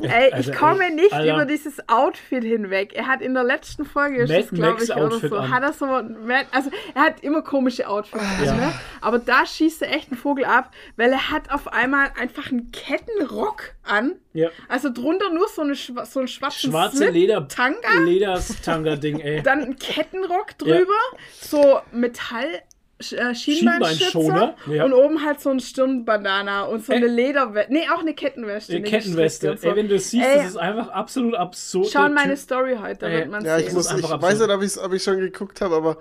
Ey, 0.00 0.32
Also, 0.32 0.50
ich 0.50 0.56
komme 0.56 0.84
ey, 0.84 0.94
nicht 0.94 1.12
Alter. 1.12 1.34
über 1.34 1.44
dieses 1.44 1.88
Outfit 1.88 2.42
hinweg. 2.44 2.92
Er 2.94 3.06
hat 3.06 3.20
in 3.22 3.34
der 3.34 3.44
letzten 3.44 3.84
Folge, 3.84 4.24
glaube 4.24 4.82
ich, 4.82 4.90
oder 4.90 5.04
Outfit 5.06 5.30
so, 5.30 5.36
an. 5.36 5.50
hat 5.50 5.62
er 5.62 5.72
so, 5.72 5.84
also 5.86 6.70
er 6.94 7.02
hat 7.02 7.20
immer 7.22 7.42
komische 7.42 7.88
Outfits, 7.88 8.22
Ja. 8.44 8.54
ne? 8.54 8.72
aber 9.00 9.18
da 9.18 9.44
schießt 9.46 9.82
er 9.82 9.92
echt 9.94 10.10
einen 10.10 10.18
Vogel 10.18 10.44
ab, 10.44 10.70
weil 10.96 11.12
er 11.12 11.30
hat 11.30 11.50
auf 11.50 11.68
einmal 11.72 12.10
einfach 12.18 12.50
einen 12.50 12.72
Kettenrock 12.72 13.74
an, 13.82 14.16
Ja. 14.32 14.48
also 14.68 14.90
drunter 14.92 15.30
nur 15.32 15.48
so, 15.48 15.62
eine, 15.62 15.74
so 15.74 15.90
einen 16.20 16.28
schwarzen 16.28 16.70
Schwarze 16.70 16.96
Slip, 16.98 17.12
Leder. 17.14 17.46
Tanga, 17.48 17.92
Lederstanga-Ding, 18.04 19.20
ey. 19.20 19.42
dann 19.42 19.60
ein 19.64 19.76
Kettenrock 19.76 20.56
drüber, 20.58 20.92
so 21.40 21.80
Metall. 21.92 22.62
Äh, 23.10 23.34
Schienbeinschoner 23.34 24.54
ja. 24.66 24.84
und 24.84 24.92
oben 24.92 25.24
halt 25.24 25.40
so 25.40 25.50
ein 25.50 25.60
Stirnbandana 25.60 26.62
und 26.64 26.84
so 26.84 26.92
Ey. 26.92 26.98
eine 26.98 27.06
Lederweste. 27.08 27.72
Nee, 27.72 27.86
auch 27.94 28.00
eine 28.00 28.14
Kettenweste. 28.14 28.72
Äh, 28.74 28.76
eine 28.76 28.84
Kettenweste. 28.88 29.56
so. 29.56 29.68
Ey, 29.68 29.76
wenn 29.76 29.88
du 29.88 29.98
siehst, 29.98 30.24
Ey, 30.26 30.36
das 30.36 30.46
ist 30.50 30.56
einfach 30.56 30.88
absolut 30.88 31.34
absurd. 31.34 31.88
Schau 31.92 32.00
in 32.06 32.14
Der 32.14 32.14
meine 32.14 32.34
Typ- 32.34 32.38
Story 32.42 32.76
heute, 32.80 32.98
da 33.00 33.06
Ey, 33.08 33.18
wird 33.18 33.30
man 33.30 33.44
Ja, 33.44 33.58
ich, 33.58 33.66
sehen. 33.66 33.74
muss, 33.74 33.86
ist 33.90 33.98
ich 33.98 34.04
einfach 34.04 34.22
weiß 34.22 34.38
nicht, 34.38 34.50
ob 34.50 34.62
ich, 34.62 34.78
ob 34.80 34.92
ich 34.92 35.02
schon 35.02 35.18
geguckt 35.18 35.60
habe, 35.60 35.74
aber 35.76 35.96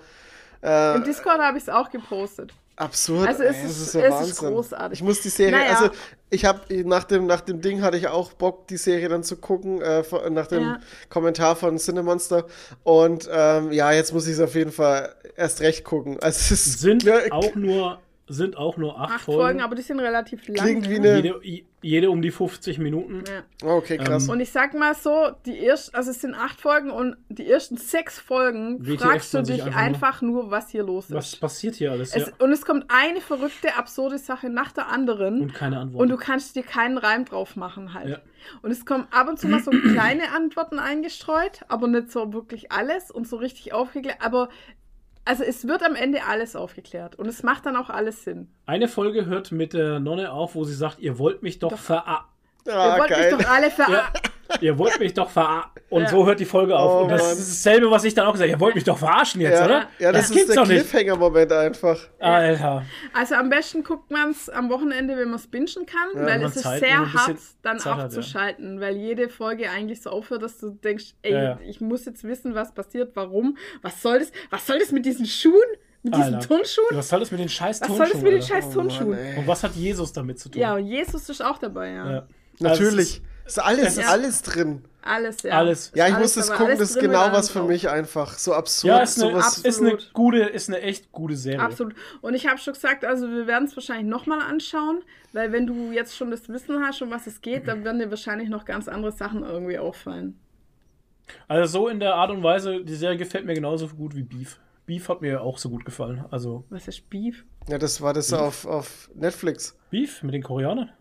äh, 0.63 0.95
Im 0.97 1.03
Discord 1.03 1.39
habe 1.39 1.57
ich 1.57 1.63
es 1.63 1.69
auch 1.69 1.89
gepostet. 1.89 2.51
Absurd. 2.75 3.27
Also 3.27 3.43
es 3.43 3.55
ey, 3.57 3.63
das 3.63 3.71
ist- 3.71 3.81
ist 3.87 3.93
ja 3.93 4.01
es 4.01 4.07
ist 4.07 4.41
Wahnsinn. 4.41 4.49
großartig. 4.55 4.99
Ich 4.99 5.03
muss 5.03 5.21
die 5.21 5.29
Serie, 5.29 5.51
Naja. 5.59 5.77
also 5.77 5.89
ich 6.29 6.45
habe 6.45 6.61
nach 6.85 7.03
dem, 7.03 7.25
nach 7.27 7.41
dem 7.41 7.61
Ding 7.61 7.81
hatte 7.81 7.97
ich 7.97 8.07
auch 8.07 8.33
Bock, 8.33 8.67
die 8.67 8.77
Serie 8.77 9.09
dann 9.09 9.23
zu 9.23 9.37
gucken, 9.37 9.81
äh, 9.81 10.03
nach 10.29 10.47
dem 10.47 10.61
Ja. 10.63 10.79
Kommentar 11.09 11.55
von 11.55 11.77
Cinemonster. 11.77 12.45
Und 12.83 13.29
ähm, 13.31 13.71
ja, 13.71 13.91
jetzt 13.91 14.13
muss 14.13 14.25
ich 14.27 14.33
es 14.33 14.39
auf 14.39 14.55
jeden 14.55 14.71
Fall 14.71 15.13
erst 15.35 15.61
recht 15.61 15.83
gucken. 15.83 16.17
Also 16.21 16.37
es 16.39 16.51
ist 16.51 16.79
Sind 16.79 17.03
ja, 17.03 17.19
auch 17.31 17.55
nur 17.55 17.99
sind 18.31 18.57
auch 18.57 18.77
nur 18.77 18.99
acht, 18.99 19.13
Acht 19.15 19.21
Folgen, 19.25 19.61
aber 19.61 19.75
die 19.75 19.81
sind 19.81 19.99
relativ 19.99 20.47
lang. 20.47 20.57
Klingt 20.57 20.89
wie 20.89 20.99
ne? 20.99 21.13
eine- 21.15 21.39
Jede, 21.43 21.65
jede 21.83 22.11
um 22.11 22.21
die 22.21 22.29
50 22.31 22.77
Minuten. 22.77 23.23
Ja. 23.27 23.43
Oh, 23.67 23.77
okay, 23.77 23.97
krass. 23.97 24.25
Ähm, 24.25 24.29
Und 24.31 24.39
ich 24.39 24.51
sag 24.51 24.73
mal 24.75 24.93
so, 24.93 25.31
die 25.45 25.65
ersten, 25.65 25.95
also 25.95 26.11
es 26.11 26.21
sind 26.21 26.35
acht 26.35 26.61
Folgen 26.61 26.91
und 26.91 27.17
die 27.29 27.49
ersten 27.49 27.75
sechs 27.77 28.19
Folgen 28.19 28.85
WTF 28.85 29.01
fragst 29.01 29.33
du 29.33 29.41
dich 29.41 29.63
einfach 29.63 29.71
nur. 29.71 29.77
einfach 29.77 30.21
nur, 30.21 30.51
was 30.51 30.69
hier 30.69 30.83
los 30.83 31.05
ist. 31.05 31.15
Was 31.15 31.35
passiert 31.35 31.75
hier 31.75 31.91
alles? 31.91 32.15
Es, 32.15 32.27
ja. 32.27 32.33
Und 32.37 32.51
es 32.51 32.63
kommt 32.65 32.85
eine 32.89 33.19
verrückte, 33.19 33.75
absurde 33.75 34.19
Sache 34.19 34.49
nach 34.49 34.71
der 34.71 34.87
anderen. 34.89 35.41
Und 35.41 35.53
keine 35.53 35.79
Antwort. 35.79 36.01
Und 36.03 36.09
du 36.09 36.17
kannst 36.17 36.55
dir 36.55 36.63
keinen 36.63 36.97
Reim 36.99 37.25
drauf 37.25 37.55
machen 37.55 37.93
halt. 37.95 38.09
Ja. 38.09 38.17
Und 38.61 38.71
es 38.71 38.85
kommen 38.85 39.07
ab 39.11 39.27
und 39.27 39.39
zu 39.39 39.47
mal 39.47 39.59
so 39.61 39.71
kleine 39.93 40.31
Antworten 40.35 40.77
eingestreut, 40.77 41.61
aber 41.67 41.87
nicht 41.87 42.11
so 42.11 42.31
wirklich 42.33 42.71
alles 42.71 43.09
und 43.09 43.27
so 43.27 43.37
richtig 43.37 43.73
aufgeklärt. 43.73 44.17
Aber 44.21 44.49
also 45.25 45.43
es 45.43 45.67
wird 45.67 45.83
am 45.83 45.95
Ende 45.95 46.23
alles 46.25 46.55
aufgeklärt 46.55 47.15
und 47.15 47.27
es 47.27 47.43
macht 47.43 47.65
dann 47.65 47.75
auch 47.75 47.89
alles 47.89 48.23
Sinn. 48.23 48.49
Eine 48.65 48.87
Folge 48.87 49.25
hört 49.25 49.51
mit 49.51 49.73
der 49.73 49.99
Nonne 49.99 50.31
auf, 50.31 50.55
wo 50.55 50.63
sie 50.63 50.73
sagt, 50.73 50.99
ihr 50.99 51.17
wollt 51.19 51.43
mich 51.43 51.59
doch, 51.59 51.71
Doch. 51.71 51.79
vera... 51.79 52.27
Ihr 52.65 52.75
ah, 52.75 52.99
wollt 52.99 53.09
geil. 53.09 53.35
mich 53.35 53.43
doch 53.43 53.51
alle 53.51 53.71
ver... 53.71 53.89
Ja, 53.89 54.13
ihr 54.59 54.77
wollt 54.77 54.99
mich 54.99 55.13
doch 55.13 55.29
vera... 55.29 55.71
Und 55.89 56.03
Ja. 56.03 56.09
so 56.09 56.25
hört 56.25 56.39
die 56.39 56.45
Folge 56.45 56.75
auf. 56.77 56.91
Oh, 56.91 57.03
und 57.03 57.09
das 57.09 57.21
Mann. 57.21 57.31
ist 57.33 57.39
dasselbe, 57.65 57.91
was 57.91 58.03
ich 58.05 58.13
dann 58.13 58.25
auch 58.27 58.31
gesagt 58.33 58.49
habe. 58.49 58.57
Ihr 58.57 58.59
wollt 58.61 58.75
mich 58.75 58.83
doch 58.85 58.97
verarschen 58.97 59.41
jetzt, 59.41 59.59
ja, 59.59 59.65
oder? 59.65 59.87
Ja, 59.99 60.11
das, 60.11 60.25
ist 60.29 60.31
gibt's 60.31 60.47
der 60.47 60.55
doch 60.55 60.67
nicht. 60.67 60.89
Cliffhanger-Moment 60.89 61.51
einfach. 61.51 61.99
Alter. 62.19 62.85
Also 63.13 63.35
am 63.35 63.49
besten 63.49 63.83
guckt 63.83 64.09
man 64.09 64.29
es 64.31 64.49
am 64.49 64.69
Wochenende, 64.69 65.17
wenn 65.17 65.29
man 65.29 65.35
es 65.39 65.47
bingen 65.47 65.85
kann, 65.85 66.09
Ja, 66.15 66.25
weil 66.25 66.43
es 66.43 66.55
ist 66.55 66.63
Zeit- 66.63 66.79
sehr 66.79 67.13
hart, 67.13 67.35
dann 67.61 67.79
Zeit 67.79 67.91
hat, 67.93 67.97
ja. 67.99 68.05
abzuschalten, 68.05 68.79
weil 68.79 68.95
jede 68.95 69.27
Folge 69.29 69.69
eigentlich 69.69 70.01
so 70.01 70.09
aufhört, 70.11 70.43
dass 70.43 70.57
du 70.59 70.69
denkst, 70.69 71.13
ey, 71.23 71.33
Ja, 71.33 71.43
ja. 71.43 71.59
ich 71.67 71.81
muss 71.81 72.05
jetzt 72.05 72.23
wissen, 72.23 72.55
was 72.55 72.73
passiert, 72.73 73.11
warum, 73.15 73.57
was 73.81 74.01
soll 74.01 74.19
das, 74.19 74.31
was 74.49 74.65
soll 74.65 74.79
das 74.79 74.91
mit 74.91 75.05
diesen 75.05 75.25
Schuhen, 75.25 75.53
mit 76.03 76.15
diesen 76.15 76.35
Alter. 76.35 76.47
Turnschuhen? 76.47 76.85
Was 76.97 77.09
soll 77.09 77.19
das 77.19 77.31
mit 77.31 77.39
den 77.41 77.49
scheiß 77.49 77.81
Was 77.81 77.87
soll 77.89 77.97
das 77.99 78.09
Turnschuhen, 78.11 78.23
mit 78.33 78.41
den 78.41 78.47
scheiß 78.47 78.65
Oh, 78.69 78.73
Turnschuhen? 78.73 79.09
Mann, 79.09 79.19
ey. 79.19 79.37
Und 79.39 79.47
was 79.47 79.63
hat 79.63 79.75
Jesus 79.75 80.13
damit 80.13 80.39
zu 80.39 80.49
tun? 80.49 80.61
ja, 80.61 80.75
und 80.75 80.85
Jesus 80.85 81.27
ist 81.29 81.43
auch 81.43 81.57
dabei, 81.57 81.89
ja. 81.91 82.11
Ja. 82.11 82.27
Natürlich. 82.59 83.21
Ist 83.45 83.59
alles, 83.59 83.87
es 83.89 83.97
ist- 83.97 84.07
alles 84.09 84.41
drin. 84.41 84.83
Alles, 85.03 85.41
ja. 85.41 85.57
Alles. 85.57 85.91
Ja, 85.95 86.07
ich 86.07 86.13
Alles 86.13 86.35
muss 86.35 86.47
das 86.47 86.55
gucken, 86.55 86.77
das 86.77 86.91
ist 86.91 86.99
genau 86.99 87.31
was 87.31 87.49
für 87.49 87.63
mich 87.63 87.89
einfach. 87.89 88.37
So 88.37 88.53
absurd. 88.53 88.89
Ja, 88.93 88.99
ist 89.01 89.19
eine, 89.21 89.31
sowas. 89.31 89.57
ist 89.57 89.81
eine 89.81 89.97
gute, 90.13 90.37
ist 90.43 90.69
eine 90.69 90.79
echt 90.81 91.11
gute 91.11 91.35
Serie. 91.35 91.59
Absolut. 91.59 91.95
Und 92.21 92.35
ich 92.35 92.45
habe 92.47 92.59
schon 92.59 92.73
gesagt, 92.73 93.03
also 93.03 93.27
wir 93.27 93.47
werden 93.47 93.67
es 93.67 93.75
wahrscheinlich 93.75 94.05
nochmal 94.05 94.41
anschauen, 94.41 95.01
weil 95.33 95.51
wenn 95.51 95.65
du 95.65 95.91
jetzt 95.91 96.15
schon 96.15 96.29
das 96.29 96.47
Wissen 96.49 96.83
hast, 96.85 97.01
um 97.01 97.09
was 97.09 97.25
es 97.25 97.41
geht, 97.41 97.67
dann 97.67 97.83
werden 97.83 97.97
dir 97.99 98.11
wahrscheinlich 98.11 98.47
noch 98.49 98.63
ganz 98.63 98.87
andere 98.87 99.11
Sachen 99.11 99.41
irgendwie 99.43 99.79
auffallen. 99.79 100.39
Also 101.47 101.79
so 101.79 101.87
in 101.87 101.99
der 101.99 102.13
Art 102.15 102.29
und 102.29 102.43
Weise, 102.43 102.83
die 102.83 102.95
Serie 102.95 103.17
gefällt 103.17 103.45
mir 103.45 103.55
genauso 103.55 103.87
gut 103.87 104.15
wie 104.15 104.23
Beef. 104.23 104.59
Beef 104.85 105.09
hat 105.09 105.21
mir 105.21 105.41
auch 105.41 105.57
so 105.57 105.69
gut 105.69 105.83
gefallen. 105.85 106.25
Also 106.29 106.63
Was 106.69 106.87
ist 106.87 107.09
Beef? 107.09 107.43
Ja, 107.67 107.79
das 107.79 108.01
war 108.01 108.13
das 108.13 108.33
auf, 108.33 108.65
auf 108.67 109.09
Netflix. 109.15 109.75
Beef 109.89 110.21
mit 110.21 110.33
den 110.35 110.43
Koreanern, 110.43 110.91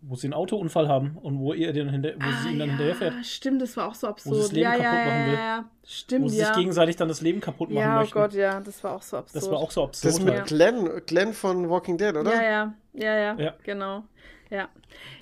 wo 0.00 0.14
sie 0.14 0.28
einen 0.28 0.34
Autounfall 0.34 0.88
haben 0.88 1.16
und 1.20 1.38
wo 1.40 1.52
ihr 1.52 1.72
den 1.72 1.88
hinter, 1.88 2.14
wo 2.16 2.30
sie 2.42 2.50
ihn 2.52 2.58
dann 2.60 2.68
hinterherfährt. 2.70 3.14
Ah, 3.18 3.24
stimmt, 3.24 3.60
das 3.62 3.76
war 3.76 3.88
auch 3.88 3.94
so 3.94 4.06
absurd. 4.06 4.34
sie 4.36 4.40
das 4.42 4.52
Leben 4.52 4.62
ja, 4.64 4.76
ja, 4.76 4.82
kaputt 4.82 4.94
ja, 4.98 5.04
machen 5.12 5.26
will. 5.26 5.34
ja, 5.34 5.40
ja. 5.40 5.70
Stimmt, 5.84 6.24
Wo 6.24 6.28
sie 6.28 6.38
ja. 6.38 6.46
sich 6.46 6.56
gegenseitig 6.56 6.96
dann 6.96 7.08
das 7.08 7.20
Leben 7.20 7.40
kaputt 7.40 7.70
machen 7.70 7.80
ja, 7.82 7.96
oh 7.96 8.00
möchten. 8.00 8.14
Gott, 8.14 8.32
ja, 8.34 8.60
das 8.60 8.84
war 8.84 8.94
auch 8.94 9.02
so 9.02 9.16
absurd. 9.16 9.42
Das 9.42 9.50
war 9.50 9.58
auch 9.58 9.70
so 9.70 9.82
absurd. 9.84 10.12
Das 10.14 10.20
mit 10.20 10.34
Ja. 10.34 10.42
Glenn, 10.44 10.88
Glenn 11.06 11.32
von 11.32 11.68
Walking 11.68 11.98
Dead, 11.98 12.14
oder? 12.16 12.32
Ja, 12.34 12.42
ja, 12.42 12.74
ja, 12.94 13.16
ja, 13.18 13.34
Ja. 13.38 13.54
genau. 13.64 14.04
Ja. 14.50 14.68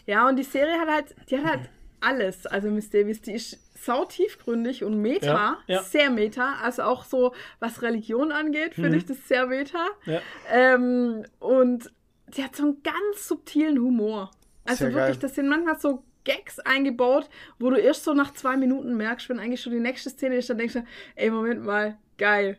Ja, 0.06 0.28
und 0.28 0.36
die 0.36 0.42
Serie 0.44 0.78
hat 0.78 0.88
halt, 0.88 1.14
die 1.30 1.38
hat 1.38 1.44
halt 1.44 1.70
alles. 2.00 2.46
Also 2.46 2.68
Miss 2.70 2.90
Davis, 2.90 3.22
die 3.22 3.32
ist 3.32 3.58
sau 3.82 4.04
tiefgründig 4.04 4.84
und 4.84 5.00
meta, 5.00 5.58
Ja, 5.66 5.76
ja. 5.76 5.82
sehr 5.82 6.10
meta. 6.10 6.54
Also 6.62 6.82
auch 6.82 7.04
so, 7.04 7.32
was 7.60 7.82
Religion 7.82 8.30
angeht, 8.32 8.74
finde 8.74 8.90
Mhm. 8.90 8.96
ich 8.96 9.06
das 9.06 9.26
sehr 9.28 9.46
meta. 9.46 9.86
Ja. 10.04 10.20
Ähm, 10.52 11.24
und 11.38 11.90
die 12.36 12.42
hat 12.44 12.56
so 12.56 12.64
einen 12.64 12.82
ganz 12.82 13.28
subtilen 13.28 13.78
Humor. 13.78 14.30
Also 14.66 14.84
Sehr 14.86 14.94
wirklich, 14.94 15.20
geil. 15.20 15.28
das 15.28 15.34
sind 15.34 15.48
manchmal 15.48 15.78
so 15.78 16.02
Gags 16.24 16.58
eingebaut, 16.60 17.28
wo 17.58 17.70
du 17.70 17.76
erst 17.76 18.04
so 18.04 18.12
nach 18.14 18.32
zwei 18.34 18.56
Minuten 18.56 18.96
merkst, 18.96 19.28
wenn 19.28 19.38
eigentlich 19.38 19.60
schon 19.62 19.72
die 19.72 19.80
nächste 19.80 20.10
Szene 20.10 20.36
ist, 20.36 20.50
dann 20.50 20.58
denkst 20.58 20.74
du, 20.74 20.84
ey, 21.14 21.30
Moment 21.30 21.64
mal, 21.64 21.96
geil. 22.18 22.58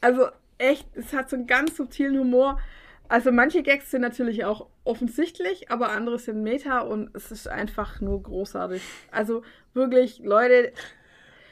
Also 0.00 0.28
echt, 0.58 0.86
es 0.96 1.12
hat 1.12 1.30
so 1.30 1.36
einen 1.36 1.46
ganz 1.46 1.76
subtilen 1.76 2.18
Humor. 2.18 2.60
Also 3.08 3.30
manche 3.30 3.62
Gags 3.62 3.90
sind 3.90 4.00
natürlich 4.00 4.44
auch 4.44 4.66
offensichtlich, 4.82 5.70
aber 5.70 5.90
andere 5.90 6.18
sind 6.18 6.42
Meta 6.42 6.80
und 6.80 7.14
es 7.14 7.30
ist 7.30 7.46
einfach 7.48 8.00
nur 8.00 8.22
großartig. 8.22 8.82
Also 9.10 9.42
wirklich, 9.74 10.18
Leute, 10.20 10.72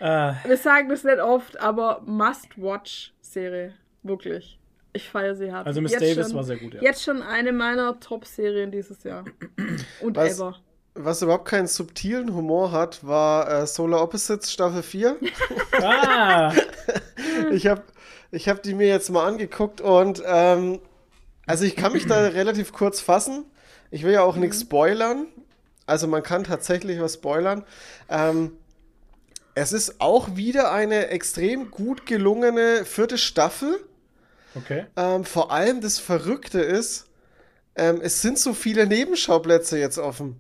Äh, 0.01 0.33
wir 0.45 0.57
sagen 0.57 0.89
das 0.89 1.05
nicht 1.05 1.20
oft, 1.20 1.61
aber 1.61 2.03
Must-Watch-Serie. 2.05 3.74
Wirklich. 4.03 4.59
Ich 4.94 5.09
feiere 5.09 5.35
sie 5.35 5.51
hart. 5.52 5.66
also 5.66 5.81
Miss 5.81 5.93
Jetzt 5.93 6.02
Davis 6.02 6.27
schon- 6.28 6.36
war 6.36 6.44
sehr 6.44 6.56
gut, 6.56 6.74
ja. 6.74 6.82
Jetzt 6.82 7.02
schon 7.02 7.23
eine 7.23 7.52
meiner 7.52 7.98
Top-Serien 7.98 8.70
dieses 8.70 9.02
Jahr. 9.05 9.24
Und 10.01 10.16
Was? 10.16 10.35
ever. 10.39 10.56
Was 10.94 11.23
überhaupt 11.23 11.47
keinen 11.48 11.66
subtilen 11.69 12.35
Humor 12.35 12.70
hat, 12.73 13.06
war 13.06 13.62
äh, 13.62 13.66
Solar 13.66 14.02
Opposites 14.02 14.52
Staffel 14.52 14.82
4. 14.82 15.16
Ah, 15.82 16.52
ich 17.52 17.66
habe 17.66 17.82
ich 18.31 18.48
hab 18.48 18.62
die 18.62 18.74
mir 18.74 18.86
jetzt 18.89 19.09
mal 19.10 19.27
angeguckt 19.27 19.81
und 19.81 20.23
ähm, 20.27 20.81
also 21.47 21.64
ich 21.64 21.74
kann 21.77 21.94
mich 21.94 22.06
da 22.06 22.20
relativ 22.27 22.73
kurz 22.74 23.01
fassen. 23.01 23.44
Ich 23.90 24.02
will 24.05 24.12
ja 24.12 24.23
auch 24.23 24.36
nichts 24.36 24.60
spoilern. 24.60 25.27
Also 25.86 26.06
man 26.06 26.23
kann 26.23 26.44
tatsächlich 26.44 27.01
was 27.01 27.14
spoilern. 27.14 27.64
Ähm, 28.10 28.52
es 29.55 29.73
ist 29.73 30.01
auch 30.01 30.36
wieder 30.36 30.73
eine 30.73 31.09
extrem 31.09 31.70
gut 31.70 32.05
gelungene 32.06 32.85
vierte 32.85 33.16
Staffel. 33.19 33.81
Okay. 34.55 34.87
Ähm, 34.97 35.24
vor 35.24 35.51
allem 35.51 35.81
das 35.81 35.99
Verrückte 35.99 36.61
ist, 36.61 37.07
ähm, 37.74 38.01
es 38.03 38.20
sind 38.23 38.39
so 38.39 38.53
viele 38.55 38.87
Nebenschauplätze 38.87 39.79
jetzt 39.79 39.99
offen. 39.99 40.37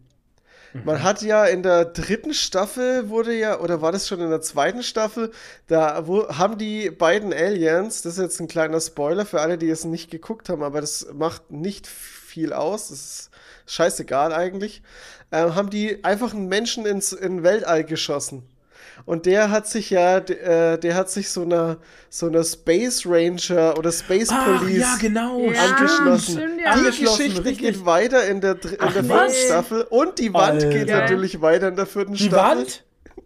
Man 0.84 1.02
hat 1.02 1.20
ja 1.20 1.44
in 1.44 1.62
der 1.62 1.84
dritten 1.84 2.32
Staffel 2.32 3.10
wurde 3.10 3.34
ja, 3.34 3.60
oder 3.60 3.82
war 3.82 3.92
das 3.92 4.08
schon 4.08 4.20
in 4.20 4.30
der 4.30 4.40
zweiten 4.40 4.82
Staffel, 4.82 5.30
da 5.66 6.06
wo, 6.06 6.28
haben 6.28 6.56
die 6.56 6.90
beiden 6.90 7.32
Aliens, 7.32 8.00
das 8.02 8.14
ist 8.14 8.22
jetzt 8.22 8.40
ein 8.40 8.48
kleiner 8.48 8.80
Spoiler 8.80 9.26
für 9.26 9.40
alle, 9.42 9.58
die 9.58 9.68
es 9.68 9.84
nicht 9.84 10.10
geguckt 10.10 10.48
haben, 10.48 10.62
aber 10.62 10.80
das 10.80 11.06
macht 11.12 11.50
nicht 11.50 11.86
viel 11.86 12.54
aus, 12.54 12.88
das 12.88 12.98
ist 12.98 13.30
scheißegal 13.66 14.32
eigentlich, 14.32 14.82
ähm, 15.30 15.54
haben 15.54 15.68
die 15.68 16.02
einfach 16.04 16.32
einen 16.32 16.48
Menschen 16.48 16.86
ins 16.86 17.12
in 17.12 17.42
Weltall 17.42 17.84
geschossen. 17.84 18.42
Und 19.04 19.26
der 19.26 19.50
hat 19.50 19.66
sich 19.66 19.90
ja, 19.90 20.20
d- 20.20 20.34
äh, 20.34 20.78
der 20.78 20.94
hat 20.94 21.10
sich 21.10 21.28
so 21.30 21.42
einer 21.42 21.78
so 22.08 22.26
einer 22.26 22.44
Space 22.44 23.04
Ranger 23.06 23.76
oder 23.78 23.90
Space 23.90 24.28
Ach, 24.30 24.58
Police 24.58 24.78
ja, 24.80 24.96
genau. 25.00 25.40
Ja, 25.50 25.60
angeschlossen. 25.64 26.32
stimmt, 26.38 26.60
ja. 26.60 26.74
Die 26.74 26.78
Angeschlossen, 26.80 27.18
Geschichte 27.18 27.44
richtig. 27.44 27.58
geht 27.58 27.84
weiter 27.84 28.26
in 28.28 28.40
der, 28.40 28.52
in 28.64 28.76
Ach, 28.78 28.92
der 28.92 29.04
vierten 29.04 29.32
Staffel 29.34 29.82
und 29.90 30.18
die 30.18 30.32
Wand 30.32 30.60
geht 30.60 30.90
Alter. 30.90 31.00
natürlich 31.00 31.40
weiter 31.40 31.68
in 31.68 31.76
der 31.76 31.86
vierten 31.86 32.14
Die 32.14 32.24
Staffel. 32.24 32.58
Wand? 32.58 32.84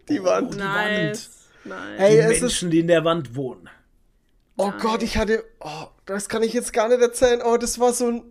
Die 0.09 0.23
Wand. 0.23 0.53
die 0.55 0.57
Nice. 0.59 1.29
Nice. 1.63 1.77
Hey, 1.97 2.11
Die 2.15 2.17
es 2.19 2.31
ist, 2.37 2.41
Menschen, 2.41 2.71
die 2.71 2.79
in 2.79 2.87
der 2.87 3.03
Wand 3.03 3.35
wohnen. 3.35 3.69
oh 4.57 4.71
Gott, 4.81 5.03
ich 5.03 5.17
hatte, 5.17 5.43
oh, 5.59 5.85
das 6.05 6.29
kann 6.29 6.41
ich 6.43 6.53
jetzt 6.53 6.73
gar 6.73 6.87
nicht 6.89 7.01
erzählen. 7.01 7.41
Oh, 7.45 7.57
das 7.57 7.79
war 7.79 7.93
so 7.93 8.07
ein, 8.07 8.23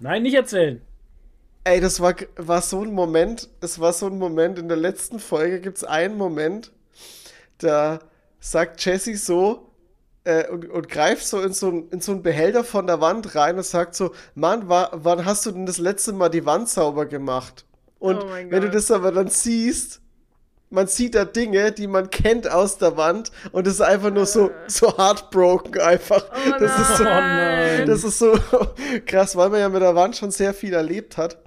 Nein, 0.00 0.22
nicht 0.22 0.34
erzählen. 0.34 0.82
Ey, 1.64 1.80
das 1.80 2.00
war, 2.00 2.14
war 2.36 2.62
so 2.62 2.82
ein 2.82 2.92
Moment, 2.92 3.48
es 3.60 3.80
war 3.80 3.92
so 3.92 4.06
ein 4.06 4.18
Moment, 4.18 4.58
in 4.58 4.68
der 4.68 4.76
letzten 4.76 5.18
Folge 5.18 5.60
gibt 5.60 5.78
es 5.78 5.84
einen 5.84 6.16
Moment, 6.16 6.72
da 7.58 8.00
sagt 8.38 8.84
Jesse 8.84 9.16
so, 9.16 9.70
äh, 10.24 10.48
und, 10.48 10.68
und 10.70 10.88
greift 10.88 11.26
so 11.26 11.40
in 11.40 11.52
so, 11.52 11.68
ein, 11.68 11.88
in 11.90 12.00
so 12.00 12.12
einen 12.12 12.22
Behälter 12.22 12.64
von 12.64 12.86
der 12.86 13.00
Wand 13.00 13.34
rein 13.34 13.56
und 13.56 13.64
sagt 13.64 13.94
so, 13.94 14.12
Mann, 14.34 14.68
wa 14.68 14.90
wann 14.92 15.24
hast 15.24 15.46
du 15.46 15.50
denn 15.50 15.66
das 15.66 15.78
letzte 15.78 16.12
Mal 16.12 16.28
die 16.28 16.46
Wand 16.46 16.68
sauber 16.68 17.06
gemacht? 17.06 17.64
Und 17.98 18.18
Oh 18.18 18.28
wenn 18.48 18.62
du 18.62 18.70
das 18.70 18.90
aber 18.90 19.12
dann 19.12 19.28
siehst, 19.28 20.00
man 20.70 20.86
sieht 20.88 21.14
da 21.14 21.24
Dinge, 21.24 21.72
die 21.72 21.86
man 21.86 22.10
kennt 22.10 22.50
aus 22.50 22.78
der 22.78 22.96
Wand 22.96 23.30
und 23.52 23.66
es 23.66 23.74
ist 23.74 23.80
einfach 23.80 24.10
nur 24.10 24.26
so, 24.26 24.50
so 24.66 24.96
heartbroken 24.96 25.80
einfach. 25.80 26.24
Oh 26.32 26.50
das 26.58 26.78
ist 26.78 26.96
so, 26.98 27.04
das 27.04 28.04
ist 28.04 28.18
so 28.18 28.38
krass, 29.06 29.36
weil 29.36 29.50
man 29.50 29.60
ja 29.60 29.68
mit 29.68 29.82
der 29.82 29.94
Wand 29.94 30.16
schon 30.16 30.30
sehr 30.30 30.52
viel 30.52 30.72
erlebt 30.72 31.16
hat. 31.16 31.43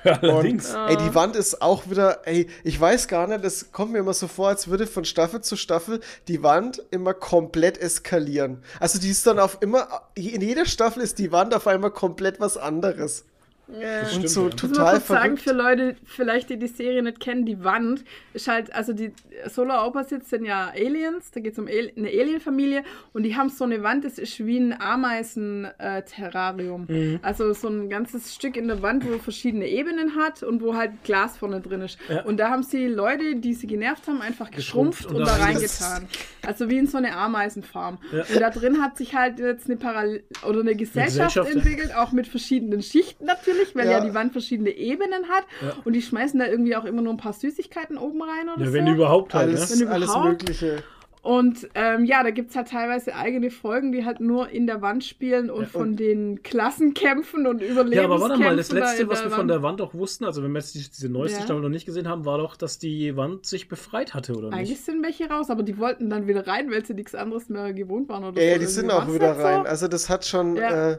Allerdings. 0.22 0.74
Ey, 0.74 0.96
die 0.96 1.14
Wand 1.14 1.36
ist 1.36 1.62
auch 1.62 1.88
wieder, 1.90 2.26
ey, 2.26 2.48
ich 2.64 2.80
weiß 2.80 3.08
gar 3.08 3.26
nicht, 3.26 3.44
es 3.44 3.72
kommt 3.72 3.92
mir 3.92 3.98
immer 3.98 4.14
so 4.14 4.28
vor, 4.28 4.48
als 4.48 4.68
würde 4.68 4.86
von 4.86 5.04
Staffel 5.04 5.40
zu 5.40 5.56
Staffel 5.56 6.00
die 6.28 6.42
Wand 6.42 6.82
immer 6.90 7.14
komplett 7.14 7.78
eskalieren. 7.78 8.62
Also 8.80 8.98
die 8.98 9.10
ist 9.10 9.26
dann 9.26 9.38
auf 9.38 9.58
immer, 9.60 9.88
in 10.14 10.40
jeder 10.40 10.66
Staffel 10.66 11.02
ist 11.02 11.18
die 11.18 11.32
Wand 11.32 11.54
auf 11.54 11.66
einmal 11.66 11.90
komplett 11.90 12.40
was 12.40 12.56
anderes. 12.56 13.24
Ja. 13.70 14.00
Und 14.00 14.08
Stimmt, 14.08 14.30
so 14.30 14.42
ja. 14.42 14.48
Ich 14.48 14.62
muss 14.62 14.72
total 14.72 14.92
kurz 14.94 15.06
sagen, 15.08 15.22
verrückt. 15.36 15.42
für 15.42 15.52
Leute, 15.52 15.96
vielleicht 16.04 16.50
die 16.50 16.58
die 16.58 16.68
Serie 16.68 17.02
nicht 17.02 17.20
kennen, 17.20 17.44
die 17.44 17.62
Wand 17.64 18.04
ist 18.32 18.48
halt, 18.48 18.72
also 18.74 18.92
die 18.92 19.12
Solar 19.46 19.86
Opposites 19.86 20.30
sind 20.30 20.44
ja 20.44 20.72
Aliens, 20.74 21.30
da 21.32 21.40
geht 21.40 21.52
es 21.52 21.58
um 21.58 21.66
eine 21.66 22.08
Alien-Familie 22.08 22.82
und 23.12 23.24
die 23.24 23.36
haben 23.36 23.48
so 23.50 23.64
eine 23.64 23.82
Wand, 23.82 24.04
das 24.04 24.18
ist 24.18 24.44
wie 24.44 24.58
ein 24.58 24.80
Ameisen-Terrarium. 24.80 26.86
Mhm. 26.88 27.18
Also 27.22 27.52
so 27.52 27.68
ein 27.68 27.88
ganzes 27.90 28.34
Stück 28.34 28.56
in 28.56 28.68
der 28.68 28.82
Wand, 28.82 29.04
wo 29.10 29.18
verschiedene 29.18 29.68
Ebenen 29.68 30.16
hat 30.16 30.42
und 30.42 30.62
wo 30.62 30.74
halt 30.74 31.04
Glas 31.04 31.36
vorne 31.36 31.60
drin 31.60 31.82
ist. 31.82 31.98
Ja. 32.08 32.22
Und 32.22 32.38
da 32.38 32.50
haben 32.50 32.62
sie 32.62 32.86
Leute, 32.86 33.36
die 33.36 33.54
sie 33.54 33.66
genervt 33.66 34.06
haben, 34.08 34.22
einfach 34.22 34.50
geschrumpft, 34.50 35.04
Geschrumpft 35.04 35.06
und 35.06 35.18
da 35.26 35.36
da 35.36 35.44
rein- 35.44 35.56
reingetan. 35.56 36.08
Also 36.46 36.70
wie 36.70 36.78
in 36.78 36.86
so 36.86 36.96
eine 36.98 37.16
Ameisenfarm. 37.16 37.98
Ja. 38.12 38.24
Und 38.32 38.40
da 38.40 38.50
drin 38.50 38.80
hat 38.80 38.96
sich 38.96 39.14
halt 39.14 39.38
jetzt 39.38 39.66
eine 39.66 39.76
Parallel 39.76 40.24
oder 40.46 40.60
eine 40.60 40.74
Gesellschaft, 40.74 41.34
Gesellschaft, 41.34 41.48
ja. 41.50 41.54
entwickelt, 41.56 41.94
auch 41.94 42.12
mit 42.12 42.26
verschiedenen 42.28 42.82
Schichten 42.82 43.26
natürlich, 43.26 43.57
weil 43.74 43.86
ja, 43.86 43.98
Ja. 43.98 44.00
die 44.04 44.14
Wand 44.14 44.32
verschiedene 44.32 44.70
Ebenen 44.70 45.28
hat. 45.28 45.44
Ja. 45.62 45.74
Und 45.84 45.92
die 45.94 46.02
schmeißen 46.02 46.38
da 46.38 46.46
irgendwie 46.46 46.76
auch 46.76 46.84
immer 46.84 47.02
nur 47.02 47.12
ein 47.12 47.18
paar 47.18 47.32
Süßigkeiten 47.32 47.98
oben 47.98 48.22
rein 48.22 48.48
oder 48.48 48.60
Ja, 48.64 48.68
so. 48.68 48.72
wenn 48.72 48.86
überhaupt 48.86 49.34
halt, 49.34 49.48
Alles, 49.48 49.74
ne? 49.74 49.86
Wenn 49.86 49.88
alles 49.92 50.08
überhaupt. 50.10 50.28
Mögliche. 50.42 50.82
Und 51.20 51.68
ähm, 51.74 52.04
ja, 52.04 52.22
da 52.22 52.30
gibt 52.30 52.50
es 52.50 52.56
halt 52.56 52.68
teilweise 52.68 53.14
eigene 53.14 53.50
Folgen, 53.50 53.90
die 53.92 54.04
halt 54.06 54.20
nur 54.20 54.48
in 54.50 54.66
der 54.66 54.80
Wand 54.80 55.04
spielen 55.04 55.50
und 55.50 55.62
Ja, 55.62 55.68
von 55.68 55.96
den 55.96 56.42
Klassenkämpfen 56.44 57.46
und 57.46 57.56
Überlebenskämpfen. 57.60 57.92
Ja, 57.92 58.04
aber 58.04 58.20
warte 58.20 58.38
mal, 58.38 58.56
das 58.56 58.68
da 58.68 58.76
letzte, 58.78 59.02
in 59.02 59.08
was 59.10 59.24
wir 59.24 59.30
von 59.32 59.48
der 59.48 59.62
Wand 59.62 59.80
auch 59.82 59.92
wussten, 59.94 60.24
also 60.24 60.42
wenn 60.42 60.52
wir 60.52 60.60
jetzt 60.60 60.74
die- 60.74 60.88
diese 60.88 61.08
neueste 61.08 61.38
Ja. 61.40 61.44
Staffel 61.44 61.60
noch 61.62 61.68
nicht 61.68 61.86
gesehen 61.86 62.08
haben, 62.08 62.24
war 62.24 62.38
doch, 62.38 62.56
dass 62.56 62.78
die 62.78 63.16
Wand 63.16 63.44
sich 63.46 63.68
befreit 63.68 64.14
hatte, 64.14 64.36
oder 64.36 64.52
Eigentlich 64.52 64.70
nicht? 64.70 64.84
sind 64.84 65.04
welche 65.04 65.28
raus, 65.28 65.50
aber 65.50 65.64
die 65.64 65.76
wollten 65.78 66.08
dann 66.08 66.28
wieder 66.28 66.46
rein, 66.46 66.70
weil 66.70 66.86
sie 66.86 66.94
nichts 66.94 67.14
anderes 67.16 67.48
mehr 67.48 67.72
gewohnt 67.74 68.08
waren 68.08 68.24
oder 68.24 68.40
Ja, 68.40 68.46
so. 68.48 68.52
ja, 68.52 68.58
die 68.58 68.66
sind 68.66 68.90
auch 68.90 69.12
wieder 69.12 69.30
nicht 69.30 69.40
so. 69.40 69.46
rein. 69.46 69.66
Also 69.66 69.88
das 69.88 70.08
hat 70.08 70.24
schon, 70.24 70.56
Ja. 70.56 70.92
äh, 70.92 70.98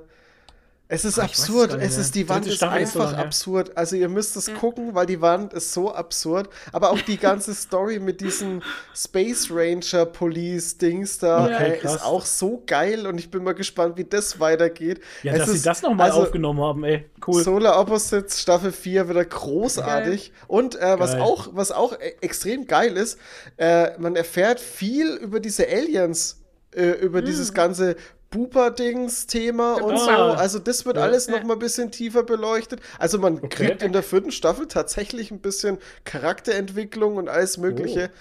Es 0.92 1.06
ist 1.06 1.18
es 1.18 1.24
absurd. 1.24 1.78
Es 1.80 1.98
ist, 2.00 2.16
die 2.16 2.28
Wand 2.30 2.48
ist 2.48 2.64
einfach 2.64 3.12
lang 3.12 3.22
absurd. 3.22 3.78
Also 3.78 3.96
ihr 3.96 4.10
müsst 4.10 4.36
es 4.36 4.52
gucken, 4.56 4.96
weil 4.96 5.06
die 5.06 5.22
Wand 5.22 5.54
ist 5.54 5.72
so 5.72 5.94
absurd. 5.94 6.50
Aber 6.72 6.90
auch 6.90 7.00
die 7.02 7.18
ganze 7.18 7.54
Story 7.54 8.00
mit 8.00 8.22
diesen 8.22 8.64
Space 8.96 9.50
Ranger 9.52 10.08
Police 10.08 10.80
Dings 10.80 11.20
da 11.20 11.46
Okay, 11.46 11.78
krass. 11.78 11.98
ist 11.98 12.04
auch 12.04 12.26
so 12.26 12.64
geil 12.66 13.06
und 13.06 13.20
ich 13.20 13.30
bin 13.30 13.44
mal 13.44 13.54
gespannt, 13.54 13.98
wie 13.98 14.04
das 14.04 14.40
weitergeht. 14.40 15.00
Ja, 15.22 15.34
Es 15.34 15.38
dass 15.40 15.50
ist- 15.50 15.58
sie 15.62 15.70
das 15.70 15.84
nochmal 15.84 16.10
also, 16.10 16.24
aufgenommen 16.24 16.60
haben, 16.62 16.84
ey. 16.84 17.06
Cool. 17.26 17.44
Solar 17.44 17.80
Opposites 17.80 18.42
Staffel 18.42 18.72
4 18.72 19.08
wieder 19.10 19.26
großartig. 19.26 20.32
Und 20.48 20.76
äh, 20.76 21.00
was, 21.00 21.12
Geil. 21.12 21.22
auch, 21.22 21.50
was 21.54 21.72
auch 21.72 21.94
e- 21.94 22.16
extrem 22.22 22.66
geil 22.66 22.98
ist, 22.98 23.20
äh, 23.58 23.92
man 24.00 24.16
erfährt 24.16 24.60
viel 24.60 25.14
über 25.18 25.40
diese 25.40 25.68
Aliens, 25.68 26.42
äh, 26.76 26.84
über 26.94 27.22
dieses 27.22 27.54
ganze 27.54 27.96
Booper-Dings-Thema 28.32 29.76
und 29.82 29.98
so. 29.98 30.10
Ah. 30.10 30.34
Also 30.36 30.60
das 30.60 30.86
wird 30.86 30.98
Ja. 30.98 31.04
alles 31.04 31.28
noch 31.28 31.44
mal 31.44 31.54
ein 31.54 31.60
bisschen 31.60 31.92
tiefer 31.92 32.24
beleuchtet. 32.24 32.80
Also 32.98 33.18
man 33.20 33.38
Okay. 33.38 33.48
kriegt 33.50 33.84
in 33.84 33.92
der 33.94 34.04
vierten 34.04 34.32
Staffel 34.32 34.68
tatsächlich 34.68 35.32
ein 35.32 35.40
bisschen 35.40 35.78
Charakterentwicklung 36.04 37.18
und 37.18 37.28
alles 37.30 37.58
Mögliche. 37.58 38.12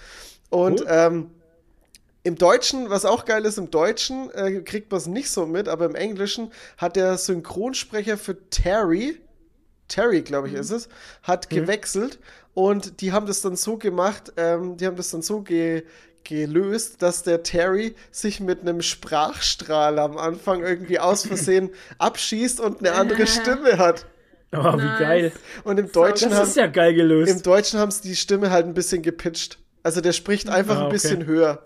Und 0.49 0.81
Cool. 0.81 0.87
ähm, 0.89 1.31
im 2.23 2.35
Deutschen, 2.35 2.89
was 2.89 3.05
auch 3.05 3.25
geil 3.25 3.45
ist, 3.45 3.57
im 3.57 3.71
Deutschen 3.71 4.29
äh, 4.31 4.61
kriegt 4.61 4.91
man 4.91 4.97
es 4.99 5.07
nicht 5.07 5.29
so 5.29 5.45
mit, 5.45 5.67
aber 5.67 5.85
im 5.85 5.95
Englischen 5.95 6.51
hat 6.77 6.95
der 6.95 7.17
Synchronsprecher 7.17 8.17
für 8.17 8.49
Terry, 8.49 9.19
Terry, 9.87 10.21
glaube 10.21 10.49
ich, 10.49 10.53
ist 10.55 10.69
es, 10.71 10.89
hat 11.23 11.49
gewechselt 11.49 12.19
und 12.53 13.01
die 13.01 13.11
haben 13.13 13.25
das 13.25 13.41
dann 13.41 13.55
so 13.55 13.77
gemacht, 13.77 14.33
ähm, 14.37 14.75
die 14.77 14.85
haben 14.85 14.97
das 14.97 15.11
dann 15.11 15.21
so 15.21 15.41
ge 15.41 15.83
gelöst, 16.23 17.01
dass 17.01 17.23
der 17.23 17.43
Terry 17.43 17.95
sich 18.11 18.39
mit 18.39 18.61
einem 18.61 18.81
Sprachstrahl 18.81 19.99
am 19.99 20.17
Anfang 20.17 20.61
irgendwie 20.63 20.99
aus 20.99 21.25
Versehen 21.25 21.69
abschießt 21.97 22.59
und 22.59 22.79
eine 22.79 22.93
andere 22.93 23.25
Stimme 23.27 23.77
hat. 23.77 24.05
Oh, 24.51 24.57
wie 24.73 24.77
Nice. 24.83 24.99
geil. 24.99 25.31
Und 25.63 25.79
im 25.79 25.91
Deutschen 25.91 26.29
Das 26.31 26.39
haben 26.39 26.47
ist 26.47 26.55
ja 26.57 26.67
geil 26.67 26.93
gelöst. 26.93 27.31
im 27.31 27.41
Deutschen 27.43 27.79
haben 27.79 27.91
sie 27.91 28.01
die 28.07 28.15
Stimme 28.15 28.49
halt 28.51 28.65
ein 28.65 28.73
bisschen 28.73 29.01
gepitcht. 29.01 29.59
Also 29.83 30.01
der 30.01 30.11
spricht 30.13 30.49
einfach 30.49 30.75
Ah, 30.77 30.79
ein 30.79 30.85
okay. 30.85 30.93
bisschen 30.93 31.25
höher. 31.25 31.65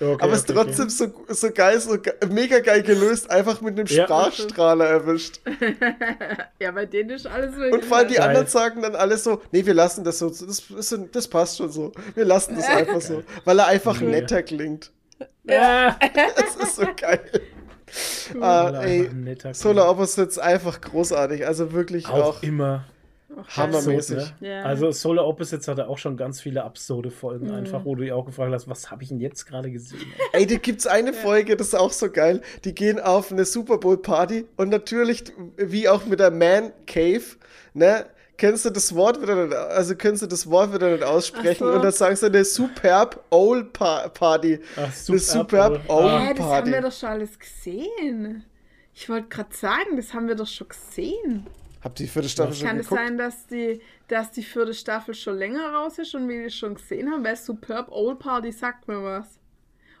Okay, 0.00 0.16
Aber 0.22 0.32
es 0.32 0.40
ist 0.40 0.50
okay, 0.50 0.60
trotzdem 0.64 0.88
so, 0.90 1.06
so 1.28 1.50
geil, 1.50 1.80
so 1.80 1.98
ge 1.98 2.12
mega 2.30 2.60
geil 2.60 2.82
gelöst, 2.82 3.30
einfach 3.30 3.60
mit 3.60 3.76
einem 3.78 3.86
Ja. 3.88 4.04
Sprachstrahler 4.04 4.86
erwischt. 4.86 5.40
Ja, 6.60 6.70
bei 6.72 6.86
denen 6.86 7.10
ist 7.10 7.26
alles 7.26 7.52
Und 7.54 7.58
möglich. 7.58 7.84
vor 7.84 7.96
allem 7.98 8.08
die 8.08 8.14
Geil. 8.14 8.28
anderen 8.28 8.46
sagen 8.46 8.82
dann 8.82 8.94
alle 8.96 9.16
so, 9.16 9.40
nee, 9.52 9.64
wir 9.66 9.74
lassen 9.74 10.04
das 10.04 10.18
so, 10.18 10.28
das, 10.28 10.62
das, 10.68 10.98
das 11.12 11.28
passt 11.28 11.56
schon 11.58 11.70
so. 11.70 11.92
Wir 12.14 12.24
lassen 12.24 12.54
das 12.56 12.66
einfach 12.68 13.00
so, 13.00 13.22
weil 13.44 13.58
er 13.58 13.66
einfach 13.66 14.00
Mega. 14.00 14.12
netter 14.20 14.42
klingt. 14.42 14.90
Ja. 15.44 15.96
Das 16.36 16.56
ist 16.56 16.76
so 16.76 16.86
geil. 16.96 17.20
Weil 18.34 18.42
Ah, 18.42 18.82
ey, 18.82 19.10
Solar 19.52 19.90
Opposites 19.90 20.38
einfach 20.38 20.80
großartig, 20.80 21.46
also 21.46 21.72
wirklich 21.72 22.06
Auch, 22.08 22.36
auch, 22.36 22.42
immer. 22.42 22.84
Hammermäßig. 23.46 24.16
absurd, 24.18 24.40
ne? 24.40 24.48
Ja. 24.48 24.62
Also 24.62 24.90
Solar 24.90 25.26
Opposites 25.26 25.68
hatte 25.68 25.88
auch 25.88 25.98
schon 25.98 26.16
ganz 26.16 26.40
viele 26.40 26.64
absurde 26.64 27.08
Mhm. 27.08 27.12
Folgen, 27.12 27.50
einfach, 27.50 27.84
wo 27.84 27.94
du 27.94 28.02
dich 28.02 28.12
auch 28.12 28.24
gefragt 28.26 28.52
hast, 28.52 28.68
was 28.68 28.90
habe 28.90 29.02
ich 29.02 29.08
denn 29.10 29.20
jetzt 29.20 29.44
gerade 29.46 29.70
gesehen? 29.70 30.00
Ey, 30.32 30.46
da 30.46 30.56
gibt's 30.56 30.86
eine 30.86 31.12
Folge, 31.12 31.56
das 31.56 31.68
ist 31.68 31.74
auch 31.74 31.92
so 31.92 32.10
geil. 32.10 32.40
Die 32.64 32.74
gehen 32.74 32.98
auf 33.00 33.30
eine 33.32 33.44
Super 33.44 33.78
Bowl 33.78 33.96
Party 33.98 34.46
und 34.56 34.68
natürlich, 34.70 35.24
wie 35.56 35.88
auch 35.88 36.04
mit 36.06 36.20
der 36.20 36.30
Man 36.30 36.72
Cave, 36.86 37.22
ne, 37.74 38.06
kennst 38.36 38.64
du 38.64 38.70
das 38.70 38.94
Wort 38.94 39.20
wieder 39.20 39.46
nicht, 39.46 39.54
also 39.56 39.96
kennst 39.96 40.22
du 40.22 40.26
das 40.26 40.48
Wort 40.48 40.72
wieder 40.72 40.90
nicht 40.92 41.02
aussprechen 41.02 41.66
so. 41.66 41.72
und 41.72 41.82
dann 41.82 41.90
sagst 41.92 42.22
du 42.22 42.26
eine 42.28 42.44
Superb 42.44 43.24
Old 43.30 43.72
pa 43.72 44.08
Party. 44.08 44.60
Ach, 44.76 44.92
eine 45.08 45.18
Superb 45.18 45.80
Owl. 45.88 46.04
Old 46.04 46.12
Ah. 46.12 46.18
Hä, 46.20 46.34
das 46.34 46.44
haben 46.44 46.48
Party. 46.50 46.70
wir 46.72 46.80
doch 46.82 46.92
schon 46.92 47.08
alles 47.08 47.38
gesehen. 47.38 48.44
Ich 48.94 49.08
wollte 49.08 49.28
gerade 49.28 49.54
sagen, 49.54 49.96
das 49.96 50.12
haben 50.14 50.28
wir 50.28 50.34
doch 50.34 50.46
schon 50.46 50.68
gesehen. 50.68 51.46
Habt 51.82 52.00
ihr 52.00 52.06
die 52.06 52.12
vierte 52.12 52.28
Staffel 52.28 52.54
schon 52.54 52.66
Kann 52.66 52.78
es 52.78 52.88
geguckt? 52.88 53.00
sein, 53.06 53.16
dass 53.18 53.46
die, 53.46 53.80
dass 54.08 54.30
die 54.32 54.42
vierte 54.42 54.74
Staffel 54.74 55.14
schon 55.14 55.36
länger 55.38 55.72
raus 55.72 55.98
ist 55.98 56.14
und 56.14 56.28
wir 56.28 56.44
die 56.44 56.50
schon 56.50 56.74
gesehen 56.74 57.10
haben? 57.10 57.24
Weil 57.24 57.36
Superb 57.36 57.88
Old 57.90 58.18
Party 58.18 58.50
sagt 58.52 58.88
mir 58.88 59.02
was. 59.02 59.38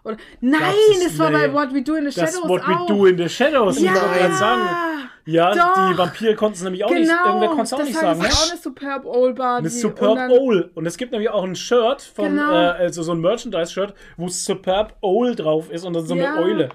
Oder 0.04 0.16
nein, 0.40 0.60
ist- 0.92 1.06
es 1.06 1.18
war 1.18 1.30
nee. 1.30 1.36
bei 1.48 1.52
What 1.52 1.74
We 1.74 1.82
Do 1.82 1.94
in 1.96 2.08
the 2.10 2.18
Das 2.20 2.32
Shadows 2.34 2.48
What 2.48 2.62
auch. 2.62 2.88
We 2.88 2.94
Do 2.94 3.06
in 3.06 3.18
the 3.18 3.28
Shadows, 3.28 3.80
ja, 3.80 3.92
muss 3.92 4.00
ich 4.02 4.10
gerade 4.18 4.34
sagen. 4.34 5.08
Ja, 5.26 5.54
Doch. 5.54 5.90
die 5.92 5.98
Vampire 5.98 6.34
konnten 6.36 6.56
es 6.56 6.62
nämlich 6.62 6.84
auch 6.84 6.90
nicht, 6.90 7.08
genau. 7.10 7.26
irgendwer 7.26 7.48
konnte 7.48 7.62
es 7.64 7.72
auch 7.74 7.78
nicht 7.82 7.94
das 7.94 8.00
sagen. 8.00 8.22
heißt 8.22 8.32
Ne? 8.32 8.38
auch 8.46 8.50
eine 8.52 8.60
Superb 8.60 9.04
Old 9.04 9.36
Party. 9.36 9.58
Eine 9.66 9.68
Und 9.74 9.80
Superb 9.80 10.16
dann- 10.16 10.30
Owl. 10.30 10.70
Und 10.74 10.86
es 10.86 10.96
gibt 10.96 11.12
nämlich 11.12 11.28
auch 11.28 11.44
ein 11.44 11.54
Shirt 11.54 12.00
von, 12.02 12.24
Genau. 12.30 12.50
äh, 12.52 12.54
also 12.70 13.02
so 13.02 13.12
ein 13.12 13.20
Merchandise-Shirt, 13.20 13.92
wo 14.16 14.28
Superb 14.28 14.96
Owl 15.02 15.34
drauf 15.36 15.70
ist 15.70 15.84
und 15.84 15.92
dann 15.94 16.06
so 16.06 16.14
Ja. 16.14 16.34
eine 16.34 16.42
Eule. 16.42 16.68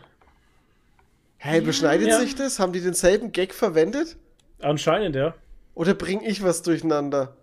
Hä, 1.38 1.61
beschneidet 1.61 2.07
Ja. 2.07 2.19
sich 2.19 2.35
das? 2.35 2.59
Haben 2.59 2.71
die 2.73 2.81
denselben 2.81 3.31
Gag 3.31 3.53
verwendet? 3.53 4.17
Anscheinend, 4.59 5.15
ja. 5.15 5.34
Oder 5.75 5.93
bring 5.93 6.21
ich 6.21 6.43
was 6.43 6.61
durcheinander? 6.61 7.35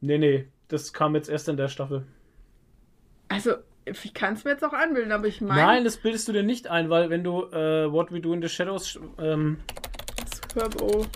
Nee, 0.00 0.18
nee, 0.18 0.48
das 0.68 0.92
kam 0.92 1.14
jetzt 1.14 1.28
erst 1.28 1.48
in 1.48 1.56
der 1.56 1.68
Staffel. 1.68 2.06
Also, 3.28 3.54
ich 3.84 4.14
kann 4.14 4.34
es 4.34 4.44
mir 4.44 4.50
jetzt 4.52 4.64
auch 4.64 4.72
anbilden, 4.72 5.12
aber 5.12 5.26
ich 5.26 5.40
meine. 5.40 5.60
Nein, 5.60 5.84
das 5.84 5.96
bildest 5.96 6.28
du 6.28 6.32
dir 6.32 6.42
nicht 6.42 6.68
ein, 6.68 6.90
weil 6.90 7.10
wenn 7.10 7.24
du 7.24 7.44
äh, 7.44 7.90
What 7.90 8.12
We 8.12 8.20
Do 8.20 8.32
in 8.32 8.42
the 8.42 8.48
Shadows 8.48 8.98
ähm, 9.18 9.58
Superb 10.34 10.80
Old. 10.82 11.08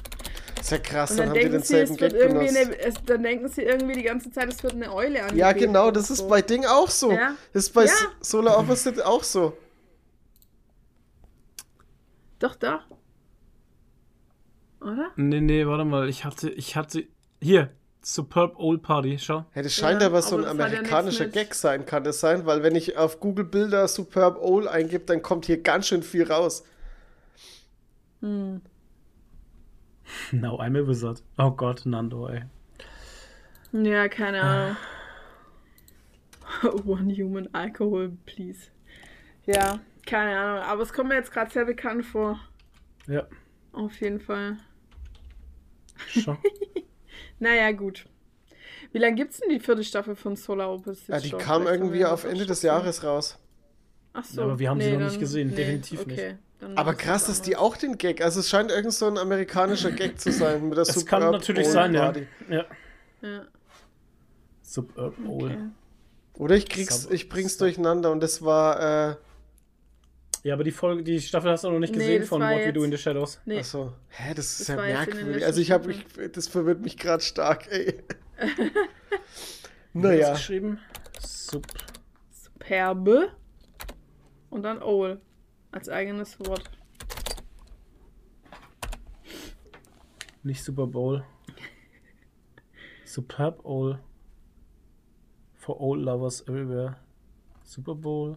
Ist 0.61 0.71
ja 0.73 0.79
krass, 0.79 1.13
Und 1.13 1.19
dann, 1.19 1.29
dann 1.29 1.37
haben 1.37 1.45
sie, 1.45 1.51
denselben 1.51 1.97
Gag 1.97 2.13
irgendwie 2.13 2.47
benutzt. 2.47 2.57
eine, 2.59 2.79
es, 2.79 2.95
dann 3.07 3.23
denken 3.23 3.49
sie 3.49 3.63
irgendwie 3.63 3.95
die 3.95 4.03
ganze 4.03 4.31
Zeit, 4.31 4.49
es 4.53 4.63
wird 4.63 4.75
eine 4.75 4.93
Eule 4.93 5.25
an. 5.25 5.37
Ja, 5.37 5.53
genau, 5.53 5.91
das 5.91 6.11
ist 6.11 6.29
bei 6.29 6.43
Ding 6.43 6.67
auch 6.67 6.91
so. 6.91 7.13
Ja. 7.13 7.35
Das 7.53 7.65
ist 7.65 7.73
bei 7.73 7.87
Ja. 7.87 7.93
Solar 8.21 8.59
Opposite 8.59 9.07
auch 9.07 9.25
so. 9.25 9.57
Doch, 12.39 12.57
doch. 12.57 12.83
Oder? 14.81 15.11
Nee, 15.17 15.41
nee, 15.41 15.67
warte 15.67 15.85
mal, 15.85 16.09
ich 16.09 16.25
hatte, 16.25 16.51
ich 16.51 16.77
hatte. 16.77 17.07
Hier, 17.43 17.71
Superb 18.03 18.59
Old 18.59 18.83
Party, 18.83 19.19
schau. 19.19 19.45
Ja, 19.55 19.63
das 19.63 19.75
scheint 19.75 20.01
Ja, 20.01 20.09
aber 20.09 20.23
so 20.23 20.37
ein 20.39 20.45
amerikanischer 20.45 21.27
Gag 21.27 21.55
sein, 21.55 21.85
kann 21.85 22.05
das 22.05 22.21
sein? 22.21 22.47
Weil 22.47 22.63
wenn 22.63 22.75
ich 22.75 22.97
auf 22.97 23.21
Google 23.21 23.45
Bilder 23.45 23.89
Superb 23.89 24.39
Owl 24.39 24.69
eingebe, 24.69 25.05
dann 25.05 25.23
kommt 25.23 25.47
hier 25.47 25.63
ganz 25.63 25.87
schön 25.89 26.03
viel 26.03 26.31
raus. 26.31 26.65
Hm. 28.21 28.63
Now 30.33 30.61
I'm 30.61 30.77
a 30.83 30.87
wizard. 30.87 31.23
Oh 31.39 31.51
Gott, 31.51 31.85
Nando, 31.85 32.29
ey. 32.29 32.45
Ja, 33.73 34.09
keine 34.09 34.43
Ahnung. 34.43 34.77
One 36.85 37.15
Human 37.15 37.49
Alcohol, 37.53 38.17
please. 38.27 38.71
Ja, 39.47 39.79
keine 40.07 40.39
Ahnung. 40.39 40.63
Aber 40.65 40.83
es 40.83 40.93
kommt 40.93 41.11
mir 41.11 41.17
jetzt 41.17 41.33
gerade 41.33 41.51
sehr 41.51 41.65
bekannt 41.65 42.05
vor. 42.05 42.41
Ja, 43.07 43.27
Auf 43.73 44.01
jeden 44.01 44.21
Fall. 44.21 44.59
Schau. 46.09 46.37
Naja, 47.43 47.73
gut. 47.73 48.05
Wie 48.93 48.99
lange 48.99 49.15
gibt's 49.17 49.41
denn 49.41 49.49
die 49.49 49.61
vierte 49.61 49.83
Staffel 49.83 50.15
von 50.15 50.37
Solar 50.37 50.71
Opposites? 50.75 51.09
Ja, 51.09 51.21
die 51.21 51.29
schon? 51.31 51.39
kam 51.39 51.63
Vielleicht 51.63 51.81
irgendwie 51.81 52.05
auf 52.05 52.25
Ende 52.25 52.45
des. 52.45 52.61
Jahres 52.61 53.03
raus. 53.03 53.39
Ach 54.13 54.25
so. 54.25 54.43
Aber 54.43 54.59
wir 54.59 54.69
haben 54.69 54.81
sie 54.81 54.93
noch 54.93 55.01
nicht 55.01 55.19
gesehen, 55.19 55.55
definitiv 55.55 56.03
okay. 56.03 56.37
Dann 56.59 56.77
Aber 56.77 56.91
ist 56.91 56.99
es 56.99 57.05
krass, 57.05 57.27
dass 57.27 57.43
die 57.43 57.57
auch 57.57 57.77
den 57.79 57.97
Gag, 57.97 58.21
also 58.23 58.41
es 58.41 58.51
scheint 58.51 58.71
irgend 58.71 58.93
so 58.93 59.07
ein 59.07 59.17
amerikanischer 59.17 59.93
Gag 59.93 60.21
zu 60.21 60.31
sein 60.31 60.69
mit 60.69 60.77
der 60.77 60.85
Das 60.85 61.07
kann 61.07 61.23
natürlich 61.23 61.67
Owl 61.69 61.73
sein, 61.73 61.95
ja. 61.95 62.13
Ja. 62.51 62.65
Ja, 63.23 63.47
Superb 64.63 65.15
Owl. 65.27 65.45
okay. 65.45 65.59
Oder 66.35 66.57
ich 66.57 66.69
krieg's, 66.69 67.09
ich 67.11 67.29
bring's 67.29 67.57
durcheinander 67.57 68.11
und 68.13 68.21
das 68.21 68.43
war, 68.43 69.11
äh, 69.11 69.17
Ja, 70.43 70.55
aber 70.55 70.65
die 70.65 70.71
Folge, 70.71 71.03
die 71.03 71.21
Staffel 71.21 71.51
hast 71.51 71.65
du 71.65 71.71
noch 71.71 71.79
nicht 71.79 71.93
Nee, 71.93 71.99
gesehen 71.99 72.25
von 72.25 72.41
What 72.41 72.59
We 72.67 72.73
Do 72.73 72.83
in 72.83 72.91
the 72.91 72.97
Shadows. 72.97 73.41
Nee. 73.45 73.59
achso, 73.59 73.93
hä, 74.09 74.33
das 74.35 74.53
ist 74.61 74.61
Das 74.61 74.69
ja 74.69 74.77
merkwürdig. 74.77 75.45
Also 75.45 75.61
ich 75.61 75.71
habe, 75.71 75.93
Staffeln. 75.93 76.27
ich, 76.27 76.33
das 76.33 76.49
verwirrt 76.49 76.81
mich 76.81 76.97
gerade 76.97 77.23
stark, 77.23 77.71
ey. 77.71 78.03
Naja, 79.93 80.29
du 80.29 80.33
geschrieben? 80.35 80.79
Sub. 81.19 81.67
Superbe. 82.31 83.33
Und 84.49 84.63
dann 84.63 84.81
Owl. 84.83 85.21
Als 85.73 85.89
eigenes 85.89 86.39
Wort. 86.41 86.63
Nicht 90.43 90.63
Super 90.65 90.87
Bowl. 90.87 91.25
Superb 93.05 93.65
Owl. 93.65 93.99
For 95.57 95.81
Old 95.81 96.01
Lovers 96.03 96.43
Everywhere. 96.43 96.97
Super 97.65 97.95
Bowl. 97.95 98.37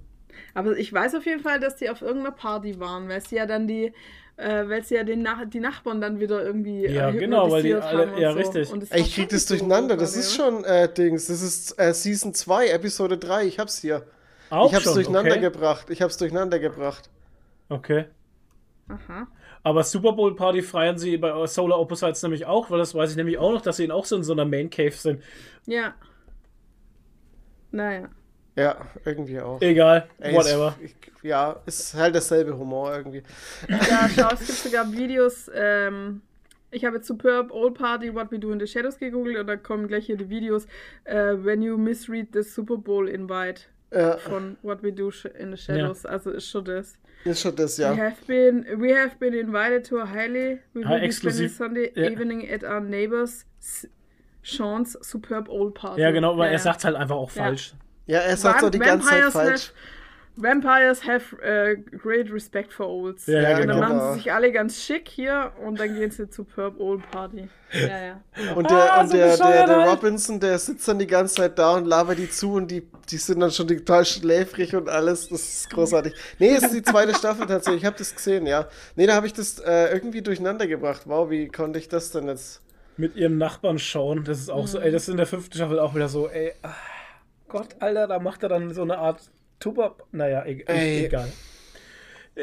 Aber 0.54 0.78
ich 0.78 0.92
weiß 0.92 1.16
auf 1.16 1.26
jeden 1.26 1.42
Fall, 1.42 1.60
dass 1.60 1.76
die 1.76 1.90
auf 1.90 2.02
irgendeiner 2.02 2.36
Party 2.36 2.80
waren, 2.80 3.10
weil 3.10 3.22
sie 3.22 3.36
ja 3.36 3.46
dann 3.46 3.68
die, 3.68 3.94
äh, 4.38 4.68
weil 4.68 4.84
sie 4.84 4.96
ja 4.96 5.04
den 5.04 5.22
Nach 5.22 5.46
die 5.48 5.60
Nachbarn 5.60 6.02
dann 6.02 6.20
wieder 6.20 6.44
irgendwie 6.44 6.88
Ja, 6.88 7.10
äh, 7.10 7.14
genau, 7.18 7.52
weil 7.52 7.64
die 7.64 7.70
hypnotisiert 7.70 7.84
alle- 7.84 8.08
haben 8.08 8.16
und 8.16 8.22
ja, 8.22 8.32
so. 8.32 8.38
richtig. 8.38 8.96
Ich 8.96 9.16
krieg 9.16 9.30
das 9.30 9.46
durcheinander. 9.46 9.98
Das 9.98 10.16
ist 10.16 10.36
schon, 10.36 10.64
äh, 10.64 10.92
Dings, 10.92 11.28
das 11.28 11.42
ist 11.42 11.80
äh, 11.80 11.94
Season 11.94 12.34
2, 12.34 12.70
Episode 12.70 13.18
3. 13.18 13.46
Ich 13.46 13.60
hab's 13.60 13.80
hier. 13.80 14.04
Auch 14.50 14.70
ich 14.70 14.76
hab's 14.76 14.86
schon, 14.86 14.96
durcheinander 14.96 15.32
okay. 15.32 15.42
gebracht. 15.42 15.90
Ich 15.90 16.02
hab's 16.02 16.18
durcheinander 16.18 16.60
gebracht. 16.60 17.10
okay. 17.70 18.06
Aha. 18.90 19.28
Aber 19.64 19.84
Super 19.86 20.12
Bowl 20.12 20.36
Party 20.36 20.62
feiern 20.62 20.98
sie 20.98 21.16
bei 21.16 21.48
Solar 21.48 21.80
Opposites 21.80 22.22
nämlich 22.22 22.46
auch, 22.46 22.70
weil 22.70 22.80
das 22.80 22.94
weiß 22.94 23.12
ich 23.12 23.16
nämlich 23.16 23.38
auch 23.38 23.54
noch, 23.54 23.62
dass 23.62 23.78
sie 23.78 23.90
auch 23.90 24.04
so 24.04 24.18
in 24.18 24.24
so 24.24 24.34
einer 24.34 24.44
Main 24.44 24.70
Cave 24.70 24.92
sind. 24.92 25.24
Ja. 25.66 25.94
Naja. 27.72 28.10
Ja, 28.56 28.78
irgendwie 29.06 29.40
auch. 29.40 29.60
Egal, 29.62 30.08
Ey, 30.20 30.34
whatever. 30.36 30.76
Ist, 30.82 30.96
ja, 31.24 31.60
ist 31.66 31.94
halt 31.96 32.16
dasselbe 32.16 32.56
Humor 32.58 32.96
irgendwie. 32.96 33.24
Ja, 33.68 34.08
schau, 34.16 34.30
es 34.34 34.40
gibt 34.46 34.60
sogar 34.60 34.92
Videos. 34.92 35.50
Ähm, 35.54 36.22
ich 36.70 36.86
habe 36.86 36.98
jetzt 36.98 37.08
Superb 37.08 37.52
Old 37.52 37.76
Party 37.76 38.14
What 38.14 38.32
We 38.32 38.38
Do 38.40 38.52
in 38.52 38.60
the 38.60 38.68
Shadows 38.68 38.98
gegoogelt 39.00 39.38
und 39.40 39.48
da 39.48 39.56
kommen 39.58 39.88
gleich 39.88 40.06
hier 40.06 40.18
die 40.18 40.30
Videos. 40.30 40.66
Äh, 41.06 41.34
when 41.44 41.62
you 41.64 41.78
misread 41.78 42.28
the 42.34 42.44
Super 42.44 42.78
Bowl 42.78 43.08
Invite 43.10 43.62
Ja, 43.92 44.18
von 44.18 44.58
What 44.62 44.84
We 44.84 44.92
Do 44.92 45.10
sh- 45.10 45.26
in 45.38 45.52
the 45.52 45.58
Shadows. 45.58 46.06
Also 46.06 46.32
ist 46.32 46.48
schon 46.50 46.66
das. 46.66 46.96
ist 47.26 47.42
schon 47.42 47.56
das, 47.56 47.78
We 47.80 47.84
ja. 47.84 47.96
have 47.96 48.18
been 48.28 48.66
we 48.80 48.96
have 48.96 49.16
been 49.20 49.34
invited 49.34 49.86
to 49.88 50.00
a 50.00 50.06
highly 50.10 50.60
we 50.74 50.84
Ah, 50.86 50.92
will 50.92 51.02
be 51.02 51.12
spending 51.12 51.48
Sunday 51.50 51.92
Ja. 51.96 52.10
evening 52.10 52.48
at 52.52 52.64
our 52.64 52.80
neighbors 52.82 53.46
Sean's 54.44 54.94
Superb 55.02 55.48
Old 55.50 55.74
Party. 55.76 56.02
Ja, 56.02 56.12
genau, 56.12 56.38
weil 56.38 56.46
Ja, 56.48 56.52
er 56.54 56.54
ja. 56.54 56.60
sagt 56.60 56.84
halt 56.86 56.96
einfach 56.96 57.16
auch 57.16 57.32
Ja. 57.36 57.44
falsch. 57.44 57.74
Ja, 58.06 58.20
er 58.20 58.38
sagt 58.38 58.64
auch 58.64 58.70
die 58.70 58.80
ganze 58.80 59.08
Zeit 59.08 59.24
Vampires 59.24 59.34
falsch. 59.34 59.68
Have, 59.68 59.74
Vampires 60.36 61.04
have 61.08 61.42
äh, 61.44 61.76
great 61.96 62.32
respect 62.34 62.74
for 62.74 62.88
olds. 62.88 63.28
Ja, 63.28 63.42
Ja, 63.42 63.50
Und 63.52 63.54
dann 63.54 63.62
genau. 63.68 63.80
machen 63.80 63.98
Genau. 64.00 64.12
sie 64.14 64.20
sich 64.20 64.34
alle 64.34 64.52
ganz 64.52 64.82
schick 64.82 65.08
hier 65.08 65.52
und 65.64 65.80
dann 65.80 65.94
gehen 65.94 66.10
sie 66.10 66.28
zur 66.30 66.46
Superb 66.48 66.80
Old 66.80 67.10
Party. 67.12 67.48
Ja, 67.72 67.88
ja. 67.88 68.54
Und 68.56 68.68
der, 68.70 68.94
Ah, 68.94 69.02
und 69.02 69.08
so 69.12 69.18
der, 69.18 69.38
der, 69.38 69.66
der. 69.68 69.78
Robinson, 69.90 70.40
der 70.40 70.58
sitzt 70.58 70.88
dann 70.88 70.98
die 70.98 71.06
ganze 71.08 71.36
Zeit 71.36 71.60
da 71.60 71.76
und 71.76 71.86
labert 71.86 72.18
die 72.18 72.30
zu 72.30 72.54
und 72.54 72.70
die, 72.72 72.88
die 73.12 73.18
sind 73.18 73.40
dann 73.42 73.52
schon 73.52 73.68
total 73.68 74.06
schläfrig 74.06 74.76
und 74.76 74.90
alles. 74.90 75.30
Das 75.30 75.42
ist 75.42 75.70
großartig. 75.70 76.14
Nee, 76.40 76.56
es 76.56 76.64
ist 76.64 76.74
die 76.74 76.82
zweite 76.84 77.14
Staffel 77.14 77.46
tatsächlich. 77.46 77.84
Ich 77.84 77.86
habe 77.86 77.98
das 77.98 78.16
gesehen, 78.16 78.48
ja. 78.48 78.68
Nee, 78.96 79.06
da 79.06 79.14
habe 79.14 79.28
ich 79.28 79.34
das 79.34 79.60
äh, 79.60 79.94
irgendwie 79.94 80.24
durcheinander 80.24 80.66
gebracht. 80.66 81.04
Wow, 81.06 81.30
wie 81.30 81.48
konnte 81.48 81.78
ich 81.78 81.90
das 81.90 82.10
denn 82.12 82.28
jetzt? 82.28 82.60
Mit 82.98 83.16
ihrem 83.16 83.38
Nachbarn 83.38 83.78
schauen, 83.80 84.24
das 84.24 84.40
ist 84.40 84.50
auch 84.50 84.68
so, 84.68 84.80
ey, 84.80 84.92
das 84.92 85.04
ist 85.04 85.10
in 85.10 85.18
der 85.18 85.26
fünften 85.28 85.56
Staffel 85.56 85.80
auch 85.80 85.94
wieder 85.96 86.10
so, 86.10 86.28
ey, 86.30 86.54
ah, 86.64 86.70
Gott, 87.54 87.76
Alter, 87.80 88.08
da 88.08 88.18
macht 88.18 88.42
er 88.42 88.50
dann 88.50 88.74
so 88.74 88.82
eine 88.82 88.98
Art 88.98 89.22
Tuba. 89.60 89.96
Naja, 90.12 90.44
e 90.44 90.64
Ey. 90.66 91.06
egal. 91.06 91.32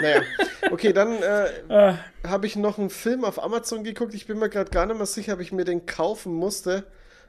Naja. 0.00 0.22
Okay, 0.70 0.92
dann 0.92 1.20
äh, 1.20 1.46
Ah, 1.68 1.98
habe 2.26 2.46
ich 2.46 2.54
noch 2.56 2.78
einen 2.78 2.90
Film 2.90 3.24
auf 3.24 3.42
Amazon 3.42 3.82
geguckt. 3.82 4.14
Ich 4.14 4.26
bin 4.26 4.38
mir 4.38 4.48
gerade 4.48 4.70
gar 4.70 4.86
nicht 4.86 4.96
mehr 4.96 5.04
sicher, 5.04 5.34
ob 5.34 5.40
ich 5.40 5.50
mir 5.52 5.64
den 5.64 5.84
kaufen 5.84 6.32
musste. 6.32 6.84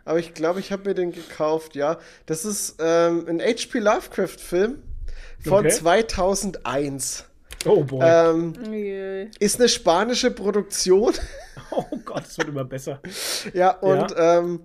Aber 0.06 0.20
ich 0.20 0.34
glaube, 0.36 0.60
ich 0.60 0.72
habe 0.72 0.88
mir 0.88 0.94
den 0.96 1.12
gekauft, 1.12 1.76
ja. 1.76 1.98
Das 2.28 2.46
ist 2.46 2.78
ähm, 2.80 3.26
ein 3.28 3.42
H.P. 3.42 3.80
Lovecraft-Film 3.80 4.82
von 5.44 5.66
Okay. 5.66 5.70
2001. 5.70 7.26
oh 7.66 7.84
boy. 7.84 8.00
Ähm, 8.06 9.32
ist 9.40 9.60
eine 9.60 9.68
spanische 9.68 10.32
Produktion. 10.32 11.14
oh 11.72 11.84
Gott, 12.06 12.24
es 12.28 12.38
wird 12.38 12.48
immer 12.50 12.64
besser. 12.64 13.02
ja, 13.54 13.72
und 13.72 14.14
Ähm, 14.18 14.62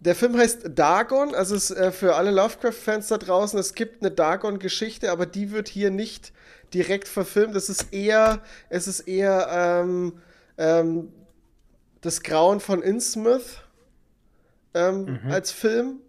der 0.00 0.14
Film 0.14 0.36
heißt 0.36 0.70
Dagon. 0.74 1.34
Also 1.34 1.54
es, 1.54 1.70
äh, 1.70 1.90
für 1.90 2.14
alle 2.14 2.30
Lovecraft-Fans 2.30 3.08
da 3.08 3.18
draußen, 3.18 3.58
es 3.58 3.74
gibt 3.74 4.02
eine 4.02 4.10
Dagon-Geschichte, 4.10 5.10
aber 5.10 5.26
die 5.26 5.50
wird 5.50 5.68
hier 5.68 5.90
nicht 5.90 6.32
direkt 6.74 7.08
verfilmt. 7.08 7.56
Es 7.56 7.68
ist 7.68 7.92
eher, 7.92 8.42
es 8.68 8.86
ist 8.86 9.00
eher 9.00 9.48
ähm, 9.50 10.20
ähm, 10.56 11.12
das 12.00 12.22
Grauen 12.22 12.60
von 12.60 12.82
Innsmouth 12.82 13.64
ähm, 14.74 15.20
als 15.28 15.50
Film. 15.50 16.00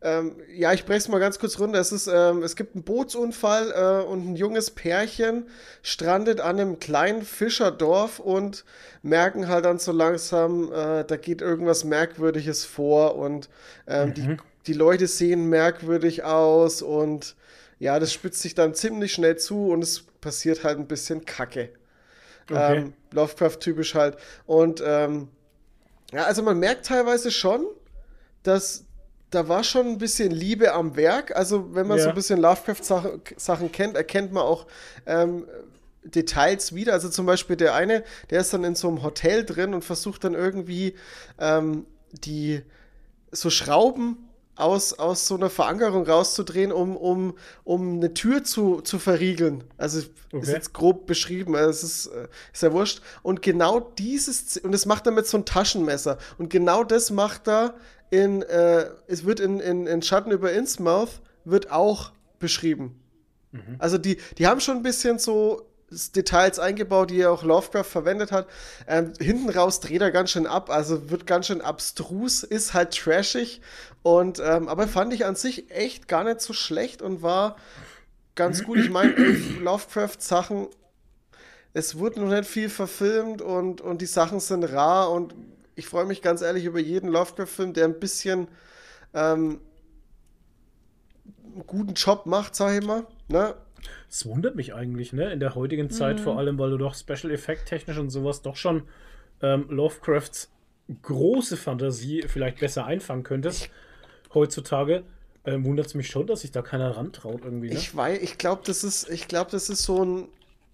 Ähm, 0.00 0.36
ja, 0.54 0.72
ich 0.72 0.84
breche 0.84 0.98
es 0.98 1.08
mal 1.08 1.18
ganz 1.18 1.40
kurz 1.40 1.58
runter. 1.58 1.80
Es, 1.80 1.90
ist, 1.90 2.06
ähm, 2.06 2.42
es 2.44 2.54
gibt 2.54 2.76
einen 2.76 2.84
Bootsunfall 2.84 3.72
äh, 3.72 4.06
und 4.06 4.28
ein 4.28 4.36
junges 4.36 4.70
Pärchen 4.70 5.48
strandet 5.82 6.40
an 6.40 6.60
einem 6.60 6.78
kleinen 6.78 7.22
Fischerdorf 7.22 8.20
und 8.20 8.64
merken 9.02 9.48
halt 9.48 9.64
dann 9.64 9.78
so 9.78 9.90
langsam, 9.90 10.72
äh, 10.72 11.04
da 11.04 11.16
geht 11.16 11.42
irgendwas 11.42 11.82
Merkwürdiges 11.84 12.64
vor 12.64 13.16
und 13.16 13.48
ähm, 13.88 14.14
die, 14.14 14.36
die 14.68 14.72
Leute 14.72 15.08
sehen 15.08 15.48
merkwürdig 15.48 16.22
aus 16.22 16.80
und 16.82 17.34
ja, 17.80 17.98
das 17.98 18.12
spitzt 18.12 18.42
sich 18.42 18.54
dann 18.54 18.74
ziemlich 18.74 19.12
schnell 19.12 19.36
zu 19.36 19.68
und 19.68 19.82
es 19.82 20.02
passiert 20.20 20.62
halt 20.62 20.78
ein 20.78 20.86
bisschen 20.86 21.24
Kacke. 21.24 21.70
Okay. 22.50 22.78
Ähm, 22.78 22.92
Lovecraft-typisch 23.12 23.94
halt. 23.94 24.16
Und 24.46 24.82
ähm, 24.84 25.28
ja, 26.12 26.24
also 26.24 26.42
man 26.42 26.58
merkt 26.58 26.86
teilweise 26.86 27.30
schon, 27.30 27.66
dass 28.42 28.84
da 29.30 29.48
war 29.48 29.62
schon 29.64 29.86
ein 29.88 29.98
bisschen 29.98 30.30
Liebe 30.30 30.72
am 30.72 30.96
Werk. 30.96 31.36
Also 31.36 31.74
wenn 31.74 31.86
man 31.86 31.98
Ja. 31.98 32.04
so 32.04 32.08
ein 32.10 32.14
bisschen 32.14 32.40
Lovecraft-Sachen 32.40 33.20
Sachen 33.36 33.72
kennt, 33.72 33.96
erkennt 33.96 34.32
man 34.32 34.42
auch 34.42 34.66
ähm, 35.06 35.46
Details 36.04 36.74
wieder. 36.74 36.92
Also 36.94 37.08
zum 37.08 37.26
Beispiel 37.26 37.56
der 37.56 37.74
eine, 37.74 38.04
der 38.30 38.40
ist 38.40 38.52
dann 38.52 38.64
in 38.64 38.74
so 38.74 38.88
einem 38.88 39.02
Hotel 39.02 39.44
drin 39.44 39.74
und 39.74 39.84
versucht 39.84 40.24
dann 40.24 40.34
irgendwie 40.34 40.94
ähm, 41.38 41.84
die 42.12 42.62
so 43.30 43.50
Schrauben 43.50 44.16
aus, 44.56 44.98
aus 44.98 45.28
so 45.28 45.36
einer 45.36 45.50
Verankerung 45.50 46.04
rauszudrehen, 46.06 46.72
um, 46.72 46.96
um, 46.96 47.36
um 47.62 47.96
eine 47.98 48.12
Tür 48.14 48.42
zu, 48.42 48.80
zu 48.80 48.98
verriegeln. 48.98 49.64
Also 49.76 49.98
ist 50.00 50.10
Okay. 50.30 50.50
jetzt 50.52 50.74
grob 50.74 51.06
beschrieben, 51.06 51.56
also 51.56 51.70
es 51.70 51.82
ist, 51.82 52.06
äh, 52.08 52.28
ist 52.52 52.62
ja 52.62 52.70
wurscht. 52.72 53.00
Und 53.22 53.40
genau 53.40 53.80
dieses, 53.80 54.58
und 54.58 54.72
das 54.72 54.84
macht 54.84 55.06
er 55.06 55.12
mit 55.12 55.26
so 55.26 55.38
einem 55.38 55.46
Taschenmesser. 55.46 56.18
Und 56.36 56.50
genau 56.50 56.84
das 56.84 57.10
macht 57.10 57.48
er 57.48 57.74
in, 58.10 58.42
äh, 58.42 58.86
es 59.06 59.24
wird 59.24 59.40
in, 59.40 59.60
in, 59.60 59.86
in 59.86 60.02
Schatten 60.02 60.30
über 60.30 60.52
Innsmouth, 60.52 61.20
wird 61.44 61.70
auch 61.70 62.12
beschrieben. 62.38 63.00
Also 63.78 63.98
die, 63.98 64.18
die 64.36 64.46
haben 64.46 64.60
schon 64.60 64.76
ein 64.76 64.82
bisschen 64.82 65.18
so 65.18 65.68
Details 66.14 66.58
eingebaut, 66.58 67.10
die 67.10 67.16
ja 67.16 67.30
auch 67.30 67.42
Lovecraft 67.42 67.84
verwendet 67.84 68.30
hat. 68.30 68.46
Ähm, 68.86 69.14
hinten 69.18 69.48
raus 69.48 69.80
dreht 69.80 70.02
er 70.02 70.10
ganz 70.10 70.30
schön 70.30 70.46
ab, 70.46 70.68
also 70.68 71.10
wird 71.10 71.26
ganz 71.26 71.46
schön 71.46 71.62
abstrus, 71.62 72.42
ist 72.42 72.74
halt 72.74 72.94
trashig. 72.94 73.62
Und 74.02 74.38
ähm, 74.44 74.68
aber 74.68 74.86
fand 74.86 75.14
ich 75.14 75.24
an 75.24 75.34
sich 75.34 75.70
echt 75.70 76.08
gar 76.08 76.24
nicht 76.24 76.42
so 76.42 76.52
schlecht 76.52 77.00
und 77.00 77.22
war 77.22 77.56
ganz 78.34 78.64
gut. 78.64 78.78
Ich 78.78 78.90
meine, 78.90 79.12
Lovecraft-Sachen, 79.62 80.68
es 81.72 81.98
wurde 81.98 82.20
noch 82.20 82.30
nicht 82.30 82.48
viel 82.48 82.68
verfilmt 82.68 83.40
und, 83.40 83.80
und 83.80 84.02
die 84.02 84.06
Sachen 84.06 84.40
sind 84.40 84.64
rar 84.64 85.10
und 85.10 85.34
ich 85.78 85.86
freue 85.86 86.06
mich 86.06 86.22
ganz 86.22 86.42
ehrlich 86.42 86.64
über 86.64 86.80
jeden 86.80 87.08
Lovecraft-Film, 87.08 87.72
der 87.72 87.84
ein 87.84 88.00
bisschen 88.00 88.48
ähm, 89.14 89.60
einen 91.44 91.66
guten 91.66 91.94
Job 91.94 92.26
macht, 92.26 92.56
sag 92.56 92.76
ich 92.76 92.84
mal. 92.84 93.06
Ne? 93.28 93.54
Es 94.10 94.26
wundert 94.26 94.56
mich 94.56 94.74
eigentlich, 94.74 95.12
ne? 95.12 95.32
In 95.32 95.38
der 95.38 95.54
heutigen 95.54 95.88
Zeit 95.88 96.18
vor 96.18 96.36
allem, 96.36 96.58
weil 96.58 96.70
du 96.70 96.78
doch 96.78 96.96
Special 96.96 97.30
Effect 97.30 97.66
technisch 97.66 97.96
und 97.96 98.10
sowas 98.10 98.42
doch 98.42 98.56
schon 98.56 98.82
ähm, 99.40 99.66
Lovecrafts 99.70 100.50
große 101.02 101.56
Fantasie 101.56 102.24
vielleicht 102.26 102.58
besser 102.58 102.84
einfangen 102.84 103.22
könntest. 103.22 103.70
Heutzutage 104.34 105.04
ähm, 105.44 105.64
wundert 105.64 105.86
es 105.86 105.94
mich 105.94 106.08
schon, 106.08 106.26
dass 106.26 106.40
sich 106.40 106.50
da 106.50 106.62
keiner 106.62 106.96
rantraut 106.96 107.42
irgendwie. 107.44 107.68
Ne? 107.68 107.74
Ich 107.74 107.94
weiß, 107.94 108.20
ich 108.20 108.36
glaube, 108.36 108.62
das 108.64 108.82
ist, 108.82 109.08
ich 109.10 109.28
glaube, 109.28 109.52
das 109.52 109.70
ist 109.70 109.84
so 109.84 110.04
ein, 110.04 110.28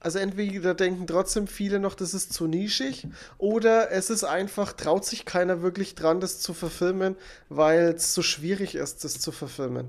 also 0.05 0.19
entweder 0.19 0.75
denken 0.75 1.07
trotzdem 1.07 1.47
viele 1.47 1.79
noch, 1.81 1.95
das 1.95 2.15
ist 2.15 2.33
zu 2.33 2.47
nischig, 2.47 3.07
oder 3.39 3.91
es 3.91 4.11
ist 4.11 4.25
einfach, 4.25 4.73
traut 4.73 5.05
sich 5.05 5.25
keiner 5.25 5.63
wirklich 5.63 5.95
dran, 5.95 6.21
das 6.21 6.41
zu 6.41 6.55
verfilmen, 6.55 7.17
weil 7.49 7.95
es 7.97 8.15
so 8.15 8.23
schwierig 8.23 8.75
ist, 8.75 9.03
das 9.05 9.19
zu 9.21 9.33
verfilmen. 9.33 9.89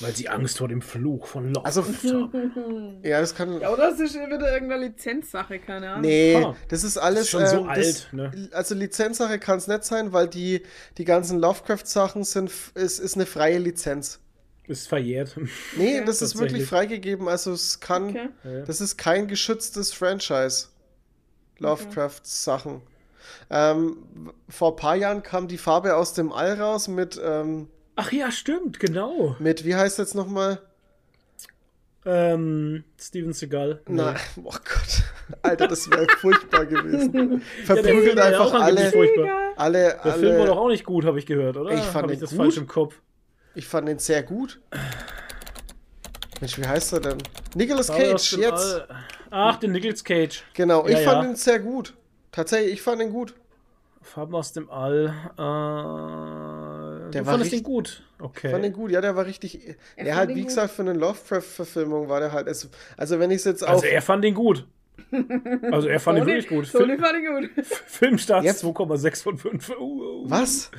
Weil 0.00 0.14
sie 0.16 0.28
Angst 0.28 0.58
vor 0.58 0.68
dem 0.68 0.82
Fluch 0.82 1.26
von 1.26 1.52
Lovecraft 1.54 1.66
Also, 1.66 1.82
haben. 2.32 2.98
ja, 3.02 3.20
das 3.20 3.34
kann. 3.34 3.60
Ja, 3.60 3.70
oder 3.72 3.92
es 3.92 4.00
ist 4.00 4.14
wieder 4.14 4.52
irgendeine 4.52 4.86
Lizenzsache, 4.88 5.58
keine 5.58 5.90
Ahnung. 5.90 6.00
Nee, 6.02 6.34
Ah. 6.36 6.56
das 6.68 6.82
ist 6.82 6.98
alles. 6.98 7.22
ist 7.22 7.30
schon 7.30 7.46
so 7.46 7.58
ähm, 7.60 7.68
alt, 7.68 7.84
das, 7.86 8.12
ne? 8.12 8.48
Also 8.52 8.74
Lizenzsache 8.74 9.38
kann 9.38 9.58
es 9.58 9.68
nicht 9.68 9.84
sein, 9.84 10.12
weil 10.12 10.28
die, 10.28 10.62
die 10.98 11.04
ganzen 11.04 11.38
Lovecraft-Sachen 11.38 12.24
sind, 12.24 12.50
es 12.74 12.98
ist 12.98 13.14
eine 13.14 13.26
freie 13.26 13.58
Lizenz. 13.58 14.18
Ist 14.68 14.88
verjährt. 14.88 15.36
Nee, 15.76 15.96
Okay. 15.98 16.04
das 16.06 16.22
ist 16.22 16.38
wirklich 16.38 16.66
freigegeben, 16.66 17.28
also 17.28 17.52
es 17.52 17.78
kann, 17.80 18.08
Okay. 18.10 18.28
das 18.66 18.80
ist 18.80 18.96
kein 18.96 19.28
geschütztes 19.28 19.92
Franchise. 19.92 20.66
Lovecraft-Sachen. 21.58 22.82
Ähm, 23.48 23.96
w- 24.14 24.30
vor 24.48 24.72
ein 24.72 24.76
paar 24.76 24.96
Jahren 24.96 25.22
kam 25.22 25.48
die 25.48 25.56
Farbe 25.58 25.96
aus 25.96 26.12
dem 26.14 26.32
All 26.32 26.60
raus 26.60 26.88
mit, 26.88 27.20
ähm, 27.22 27.68
Ach 27.94 28.12
ja, 28.12 28.30
stimmt, 28.30 28.78
genau. 28.80 29.36
mit, 29.38 29.64
wie 29.64 29.74
heißt 29.74 29.98
jetzt 29.98 30.14
nochmal? 30.14 30.60
Ähm, 32.04 32.84
Steven 33.00 33.32
Seagal. 33.32 33.80
Na, 33.88 34.14
oh 34.44 34.50
Gott. 34.50 35.02
Alter, 35.42 35.66
das 35.66 35.90
wäre 35.90 36.06
furchtbar 36.18 36.66
gewesen. 36.66 37.42
Verprügelt 37.64 38.16
ja 38.16 38.24
einfach 38.24 38.52
alle, 38.54 38.92
furchtbar. 38.92 39.52
alle, 39.56 39.98
Der 40.04 40.12
Film 40.14 40.38
war 40.38 40.46
doch 40.46 40.52
alle. 40.52 40.60
auch 40.60 40.68
nicht 40.68 40.84
gut, 40.84 41.04
habe 41.04 41.18
ich 41.18 41.26
gehört, 41.26 41.56
oder? 41.56 41.72
Ich 41.72 41.80
fand 41.80 42.04
Hab 42.04 42.10
ich 42.12 42.20
das 42.20 42.30
gut. 42.30 42.38
falsch 42.38 42.56
im 42.58 42.68
Kopf. 42.68 42.94
Ich 43.56 43.66
fand 43.66 43.88
den 43.88 43.98
sehr 43.98 44.22
gut. 44.22 44.60
Mensch, 46.40 46.58
wie 46.58 46.66
heißt 46.66 46.92
er 46.92 47.00
denn? 47.00 47.18
Nicolas 47.54 47.88
Cage, 47.88 48.32
jetzt. 48.36 48.74
All. 48.82 48.88
Ach, 49.30 49.56
den 49.56 49.72
Nicolas 49.72 50.04
Cage. 50.04 50.44
Genau, 50.54 50.86
ich 50.86 50.92
Ja, 50.92 50.98
fand 51.10 51.24
ja. 51.24 51.30
ihn 51.30 51.36
sehr 51.36 51.58
gut. 51.58 51.94
Tatsächlich, 52.32 52.74
ich 52.74 52.82
fand 52.82 53.00
ihn 53.00 53.10
gut. 53.10 53.34
Farben 54.02 54.34
aus 54.34 54.52
dem 54.52 54.68
All. 54.70 55.06
Äh, 55.32 57.10
Der 57.12 57.22
du 57.22 57.26
war 57.26 57.32
fandest 57.32 57.52
ihn 57.52 57.56
richtig- 57.56 57.62
gut. 57.64 58.02
Okay. 58.20 58.46
Ich 58.48 58.52
fand 58.52 58.64
ihn 58.66 58.72
gut, 58.74 58.90
ja, 58.90 59.00
der 59.00 59.16
war 59.16 59.24
richtig. 59.26 59.76
Er 59.96 60.14
halt, 60.16 60.30
ihn 60.30 60.36
wie 60.36 60.40
gut. 60.42 60.48
gesagt, 60.48 60.72
für 60.72 60.82
eine 60.82 60.92
Lovecraft-Verfilmung 60.92 62.08
war 62.08 62.20
der 62.20 62.32
halt. 62.32 62.46
Es, 62.48 62.68
also, 62.96 63.18
wenn 63.18 63.30
ich 63.30 63.38
es 63.38 63.44
jetzt 63.44 63.62
auf. 63.62 63.70
also 63.82 63.86
er 63.86 64.02
fand 64.02 64.24
ihn 64.26 64.34
gut. 64.34 64.66
Also 65.72 65.88
er 65.88 65.98
fand 66.00 66.18
ihn 66.18 66.24
Sony- 66.24 66.26
wirklich 66.26 66.48
gut. 66.48 66.66
Sony 66.66 66.84
Film, 66.96 67.00
fand 67.00 67.18
ihn 67.18 67.26
gut. 67.56 67.66
Filmstarts 67.86 68.44
Jetzt- 68.44 68.62
2,6 68.64 69.22
von 69.22 69.38
5. 69.38 69.70
Uh, 69.70 69.82
uh. 69.82 70.24
was? 70.30 70.70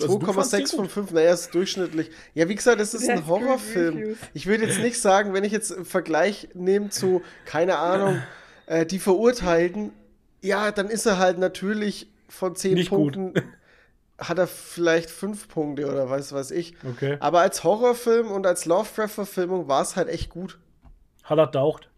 Also 0.00 0.18
du 0.18 0.32
fandst 0.32 0.52
den 0.52 0.64
2,6 0.64 0.70
von 0.70 0.84
gut. 0.84 0.92
5, 0.92 1.10
naja, 1.12 1.32
ist 1.32 1.54
durchschnittlich. 1.54 2.10
Ja, 2.34 2.48
wie 2.48 2.54
gesagt, 2.54 2.80
es 2.80 2.94
ist 2.94 3.08
ein 3.08 3.18
hat 3.18 3.26
Horrorfilm. 3.26 4.16
Ich 4.32 4.46
würde 4.46 4.64
jetzt 4.64 4.80
nicht 4.80 5.00
sagen, 5.00 5.34
wenn 5.34 5.44
ich 5.44 5.52
jetzt 5.52 5.72
einen 5.72 5.84
Vergleich 5.84 6.48
nehme 6.54 6.88
zu, 6.90 7.22
keine 7.44 7.78
Ahnung, 7.78 8.22
äh, 8.66 8.86
die 8.86 8.98
Verurteilten, 8.98 9.92
ja, 10.40 10.72
dann 10.72 10.88
ist 10.88 11.06
er 11.06 11.18
halt 11.18 11.38
natürlich 11.38 12.10
von 12.28 12.56
10 12.56 12.74
Nicht 12.74 12.90
gut. 12.90 13.14
Punkten, 13.14 13.42
hat 14.18 14.38
er 14.38 14.46
vielleicht 14.46 15.10
5 15.10 15.48
Punkte 15.48 15.86
oder 15.86 16.10
was 16.10 16.32
weiß 16.32 16.50
ich. 16.50 16.74
Okay. 16.88 17.16
Aber 17.20 17.40
als 17.40 17.64
Horrorfilm 17.64 18.30
und 18.30 18.46
als 18.46 18.64
Lovecraft-Verfilmung 18.64 19.68
war 19.68 19.82
es 19.82 19.96
halt 19.96 20.08
echt 20.08 20.30
gut. 20.30 20.58
Haller 21.24 21.50
taucht. 21.50 21.90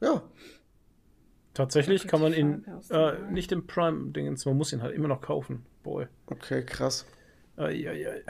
Ja. 0.00 0.22
Tatsächlich 1.54 2.06
kann 2.06 2.20
man 2.20 2.32
ihn 2.32 2.64
äh, 2.90 3.14
nicht 3.30 3.50
im 3.50 3.66
Prime-Dingens, 3.66 4.46
man 4.46 4.56
muss 4.56 4.72
ihn 4.72 4.82
halt 4.82 4.94
immer 4.94 5.08
noch 5.08 5.20
kaufen. 5.20 5.66
Boy. 5.82 6.06
Okay, 6.26 6.64
krass. 6.64 7.06
Eieiei. 7.58 8.22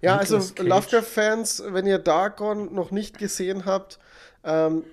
Ja, 0.00 0.18
Nicolas 0.18 0.32
also 0.32 0.54
Cage. 0.54 0.66
Lovecraft-Fans, 0.68 1.62
wenn 1.68 1.86
ihr 1.86 1.98
Dargon 1.98 2.74
noch 2.74 2.90
nicht 2.90 3.18
gesehen 3.18 3.64
habt, 3.64 3.98
ähm, 4.44 4.84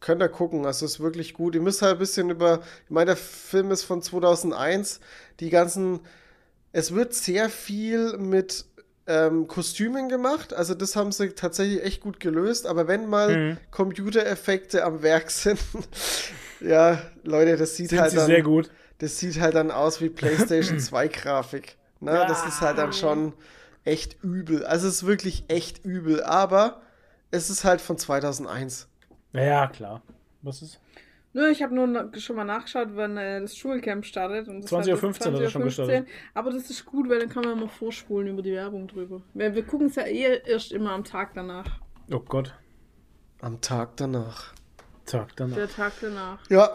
könnt 0.00 0.22
ihr 0.22 0.28
gucken. 0.28 0.66
Also 0.66 0.84
ist 0.86 1.00
wirklich 1.00 1.34
gut. 1.34 1.54
Ihr 1.54 1.60
müsst 1.60 1.82
halt 1.82 1.94
ein 1.94 1.98
bisschen 1.98 2.30
über, 2.30 2.60
ich 2.84 2.90
meine, 2.90 3.06
der 3.06 3.16
Film 3.16 3.70
ist 3.70 3.84
von 3.84 4.02
2001. 4.02 5.00
Die 5.40 5.50
ganzen, 5.50 6.00
es 6.72 6.94
wird 6.94 7.14
sehr 7.14 7.48
viel 7.48 8.16
mit 8.18 8.64
ähm, 9.06 9.48
Kostümen 9.48 10.08
gemacht. 10.08 10.52
Also 10.52 10.74
das 10.74 10.94
haben 10.94 11.10
sie 11.12 11.30
tatsächlich 11.30 11.82
echt 11.82 12.00
gut 12.02 12.20
gelöst. 12.20 12.66
Aber 12.66 12.86
wenn 12.86 13.06
mal 13.08 13.36
Mhm. 13.36 13.56
Computereffekte 13.70 14.84
am 14.84 15.02
Werk 15.02 15.30
sind, 15.30 15.58
ja, 16.60 17.00
Leute, 17.24 17.56
das 17.56 17.76
sieht 17.76 17.90
Sind 17.90 18.00
halt 18.00 18.10
sie 18.10 18.16
dann, 18.18 18.26
sehr 18.26 18.42
gut. 18.42 18.70
Das 18.98 19.18
sieht 19.18 19.40
halt 19.40 19.54
dann 19.54 19.70
aus 19.70 20.00
wie 20.00 20.08
PlayStation 20.08 20.78
2 20.80 21.08
Grafik. 21.08 21.76
Ne? 22.00 22.24
Das 22.28 22.46
ist 22.46 22.60
halt 22.60 22.78
dann 22.78 22.92
schon 22.92 23.32
echt 23.84 24.22
übel. 24.22 24.64
Also 24.64 24.88
es 24.88 24.96
ist 24.96 25.06
wirklich 25.06 25.44
echt 25.48 25.84
übel, 25.84 26.22
aber 26.22 26.82
es 27.30 27.50
ist 27.50 27.64
halt 27.64 27.80
von 27.80 27.98
2001. 27.98 28.88
Ja, 29.32 29.66
klar. 29.66 30.02
Was 30.42 30.62
ist? 30.62 30.80
Nö, 31.34 31.50
ich 31.50 31.62
habe 31.62 31.74
nur 31.74 32.10
schon 32.18 32.36
mal 32.36 32.44
nachgeschaut, 32.44 32.88
wann 32.94 33.16
äh, 33.16 33.40
das 33.40 33.56
Schulcamp 33.56 34.04
startet. 34.04 34.48
Und 34.48 34.62
das 34.62 34.72
20.15 34.72 34.76
hat 34.78 35.02
Uhr 35.02 35.08
bis 35.10 35.20
hat 35.20 35.40
er 35.40 35.50
schon 35.50 35.62
20.15 35.62 35.64
gestartet. 35.64 36.08
Aber 36.34 36.50
das 36.50 36.70
ist 36.70 36.84
gut, 36.86 37.08
weil 37.08 37.20
dann 37.20 37.28
kann 37.28 37.44
man 37.44 37.52
immer 37.52 37.68
vorspulen 37.68 38.28
über 38.28 38.42
die 38.42 38.52
Werbung 38.52 38.88
drüber. 38.88 39.22
Wir, 39.34 39.54
wir 39.54 39.64
gucken 39.64 39.88
es 39.88 39.96
ja 39.96 40.04
eh 40.04 40.40
erst 40.46 40.72
immer 40.72 40.92
am 40.92 41.04
Tag 41.04 41.34
danach. 41.34 41.80
Oh 42.10 42.20
Gott. 42.20 42.54
Am 43.40 43.60
Tag 43.60 43.96
danach. 43.98 44.54
Tag 45.04 45.36
danach. 45.36 45.56
Der 45.56 45.68
Tag 45.68 45.92
danach. 46.00 46.38
Ja, 46.48 46.72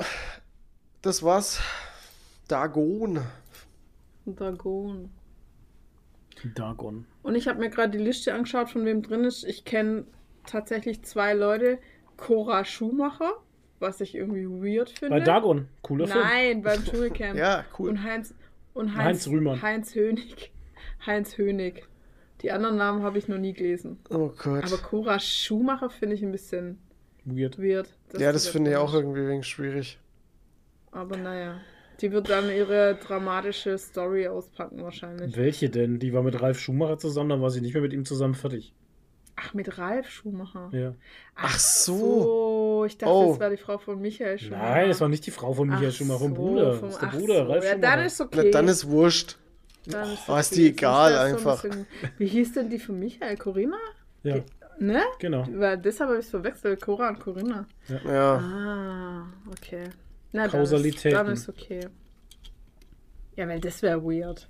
das 1.02 1.24
war's. 1.24 1.60
Dagon. 2.48 3.20
Dagon. 4.26 5.10
Dagon. 6.56 7.06
Und 7.22 7.36
ich 7.36 7.48
habe 7.48 7.60
mir 7.60 7.70
gerade 7.70 7.98
die 7.98 8.04
Liste 8.04 8.34
angeschaut, 8.34 8.70
von 8.70 8.86
wem 8.86 9.02
drin 9.02 9.24
ist. 9.24 9.44
Ich 9.44 9.66
kenne 9.66 10.06
tatsächlich 10.46 11.04
zwei 11.04 11.34
Leute. 11.34 11.80
Cora 12.18 12.64
Schumacher, 12.66 13.32
was 13.80 14.02
ich 14.02 14.16
irgendwie 14.16 14.46
weird 14.48 14.90
finde. 14.90 15.16
Bei 15.18 15.20
Dagon. 15.20 15.68
Cooler 15.82 16.08
Film. 16.08 16.24
Nein, 16.24 16.62
beim 16.62 16.86
Schulcamp. 16.86 17.38
Ja, 17.38 17.66
cool. 17.80 17.90
Und 17.90 18.04
Heinz, 18.04 18.34
und 18.74 18.96
Heinz 18.96 19.06
Heinz, 19.06 19.28
Rühmann. 19.28 19.62
Heinz 19.62 19.96
Hönig. 19.96 20.52
Heinz 21.06 21.38
Hönig. 21.38 21.86
Die 22.42 22.52
anderen 22.52 22.76
Namen 22.76 23.04
habe 23.04 23.18
ich 23.18 23.28
noch 23.30 23.38
nie 23.38 23.54
gelesen. 23.54 24.00
Oh 24.10 24.30
Gott. 24.38 24.66
Aber 24.66 24.78
Cora 24.78 25.20
Schumacher 25.20 25.90
finde 25.90 26.16
ich 26.16 26.24
ein 26.24 26.32
bisschen 26.32 26.78
Weird. 27.26 27.58
weird. 27.58 27.90
dass 28.10 28.22
ja, 28.22 28.32
das 28.34 28.46
da 28.46 28.52
finde 28.52 28.72
ich 28.72 28.78
auch 28.78 28.94
irgendwie 28.94 29.26
wenig 29.26 29.48
schwierig. 29.48 29.98
Aber 30.92 31.16
naja. 31.16 31.62
Die 32.02 32.12
wird 32.12 32.30
dann 32.30 32.50
ihre 32.50 32.96
dramatische 32.96 33.78
Story 33.78 34.28
auspacken 34.28 34.82
wahrscheinlich. 34.84 35.36
Welche 35.38 35.70
denn? 35.70 36.00
Die 36.00 36.14
war 36.14 36.24
mit 36.24 36.42
Ralf 36.42 36.60
Schumacher 36.60 36.98
zusammen, 36.98 37.30
dann 37.30 37.42
war 37.42 37.50
sie 37.52 37.62
nicht 37.62 37.74
mehr 37.74 37.84
mit 37.84 37.94
ihm 37.94 38.06
zusammen 38.06 38.36
fertig. 38.36 38.74
Ach, 39.36 39.54
mit 39.54 39.78
Ralf 39.78 40.10
Schumacher. 40.10 40.70
Ja. 40.74 40.94
Ach 41.36 41.58
so. 41.58 41.98
so. 42.22 42.86
Ich 42.86 42.98
dachte, 42.98 43.12
Oh. 43.14 43.30
das 43.32 43.40
war 43.40 43.50
die 43.50 43.58
Frau 43.58 43.78
von 43.78 44.00
Michael 44.00 44.38
Schumacher. 44.38 44.62
Nein, 44.64 44.90
es 44.90 45.02
war 45.02 45.10
nicht 45.10 45.26
die 45.26 45.32
Frau 45.32 45.54
von 45.54 45.68
Michael 45.70 45.90
Ach 45.90 45.94
Schumacher, 45.94 46.20
vom 46.20 46.36
so, 46.36 46.42
Bruder. 46.42 46.74
vom- 46.74 46.82
das 46.90 46.94
ist 46.96 47.02
der 47.02 47.10
ach 47.10 47.14
Bruder, 47.18 47.34
so. 47.46 47.52
Ralf 47.52 47.64
Ja, 47.64 47.72
Schumacher. 47.72 47.96
dann 47.96 48.06
ist 48.06 48.22
okay. 48.22 48.42
Na, 48.46 48.52
dann 48.52 48.68
ist 48.68 48.88
wurscht. 48.90 49.38
Dann 49.88 50.14
ist 50.14 50.30
Oh, 50.30 50.38
ist 50.38 50.52
okay. 50.52 50.62
die 50.62 50.68
egal 50.70 51.14
so 51.14 51.20
ein 51.20 51.34
einfach. 51.34 51.62
bisschen- 51.64 51.88
Wie 52.18 52.28
hieß 52.28 52.54
denn 52.54 52.70
die 52.70 52.80
von 52.80 53.00
Michael? 53.00 53.38
Corinna? 53.38 53.78
Ja, 54.24 54.36
Ne? 54.80 55.02
genau. 55.20 55.46
Weil 55.52 55.78
deshalb 55.78 56.10
habe 56.10 56.20
ich 56.20 56.26
es 56.26 56.32
verwechselt. 56.32 56.82
Cora 56.82 57.10
und 57.10 57.20
Corinna. 57.20 57.66
Ja. 58.06 58.36
Ah, 58.38 59.26
okay. 59.52 59.90
Na, 60.34 60.48
Kausalitäten. 60.48 61.14
Dann 61.18 61.28
ist, 61.34 61.48
dann 61.48 61.56
ist 61.56 61.62
okay. 61.62 61.88
Ja, 63.36 63.48
weil 63.48 63.60
das 63.60 63.82
wäre 63.82 64.04
weird. 64.04 64.48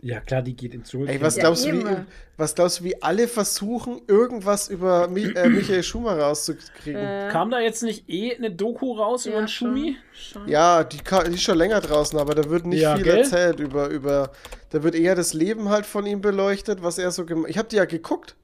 Ja, 0.00 0.20
klar, 0.20 0.42
die 0.42 0.54
geht 0.54 0.74
ins 0.74 0.90
Dschungel. 0.90 1.08
Ey, 1.08 1.20
was 1.22 1.36
Ja, 1.36 1.44
glaubst, 1.44 1.64
du, 1.64 1.72
wie, 1.72 1.96
was 2.36 2.54
glaubst 2.54 2.80
du, 2.80 2.84
wie 2.84 3.00
alle 3.02 3.26
versuchen, 3.26 4.02
irgendwas 4.06 4.68
über 4.68 5.08
Mi 5.08 5.22
äh, 5.22 5.48
Michael 5.48 5.82
Schumacher 5.82 6.20
rauszukriegen? 6.20 7.00
Äh, 7.00 7.28
Kam 7.32 7.50
da 7.50 7.58
jetzt 7.60 7.82
nicht 7.82 8.06
eh 8.10 8.36
eine 8.36 8.50
Doku 8.50 8.92
raus 8.92 9.24
über 9.24 9.38
den 9.38 9.48
Schumi? 9.48 9.96
Schon, 10.12 10.42
schon. 10.42 10.48
Ja, 10.48 10.84
die, 10.84 10.98
die 10.98 11.34
ist 11.34 11.42
schon 11.42 11.56
länger 11.56 11.80
draußen, 11.80 12.18
aber 12.18 12.34
da 12.34 12.50
wird 12.50 12.66
nicht 12.66 12.82
Ja, 12.82 12.96
viel 12.96 13.04
gell? 13.04 13.18
erzählt 13.18 13.60
über, 13.60 13.88
über. 13.88 14.30
Da 14.68 14.82
wird 14.82 14.94
eher 14.94 15.14
das 15.14 15.32
Leben 15.32 15.70
halt 15.70 15.86
von 15.86 16.04
ihm 16.04 16.20
beleuchtet, 16.20 16.82
was 16.82 16.98
er 16.98 17.10
so 17.10 17.24
gemacht 17.24 17.48
Ich 17.48 17.56
habe 17.56 17.68
die 17.68 17.76
ja 17.76 17.86
geguckt. 17.86 18.36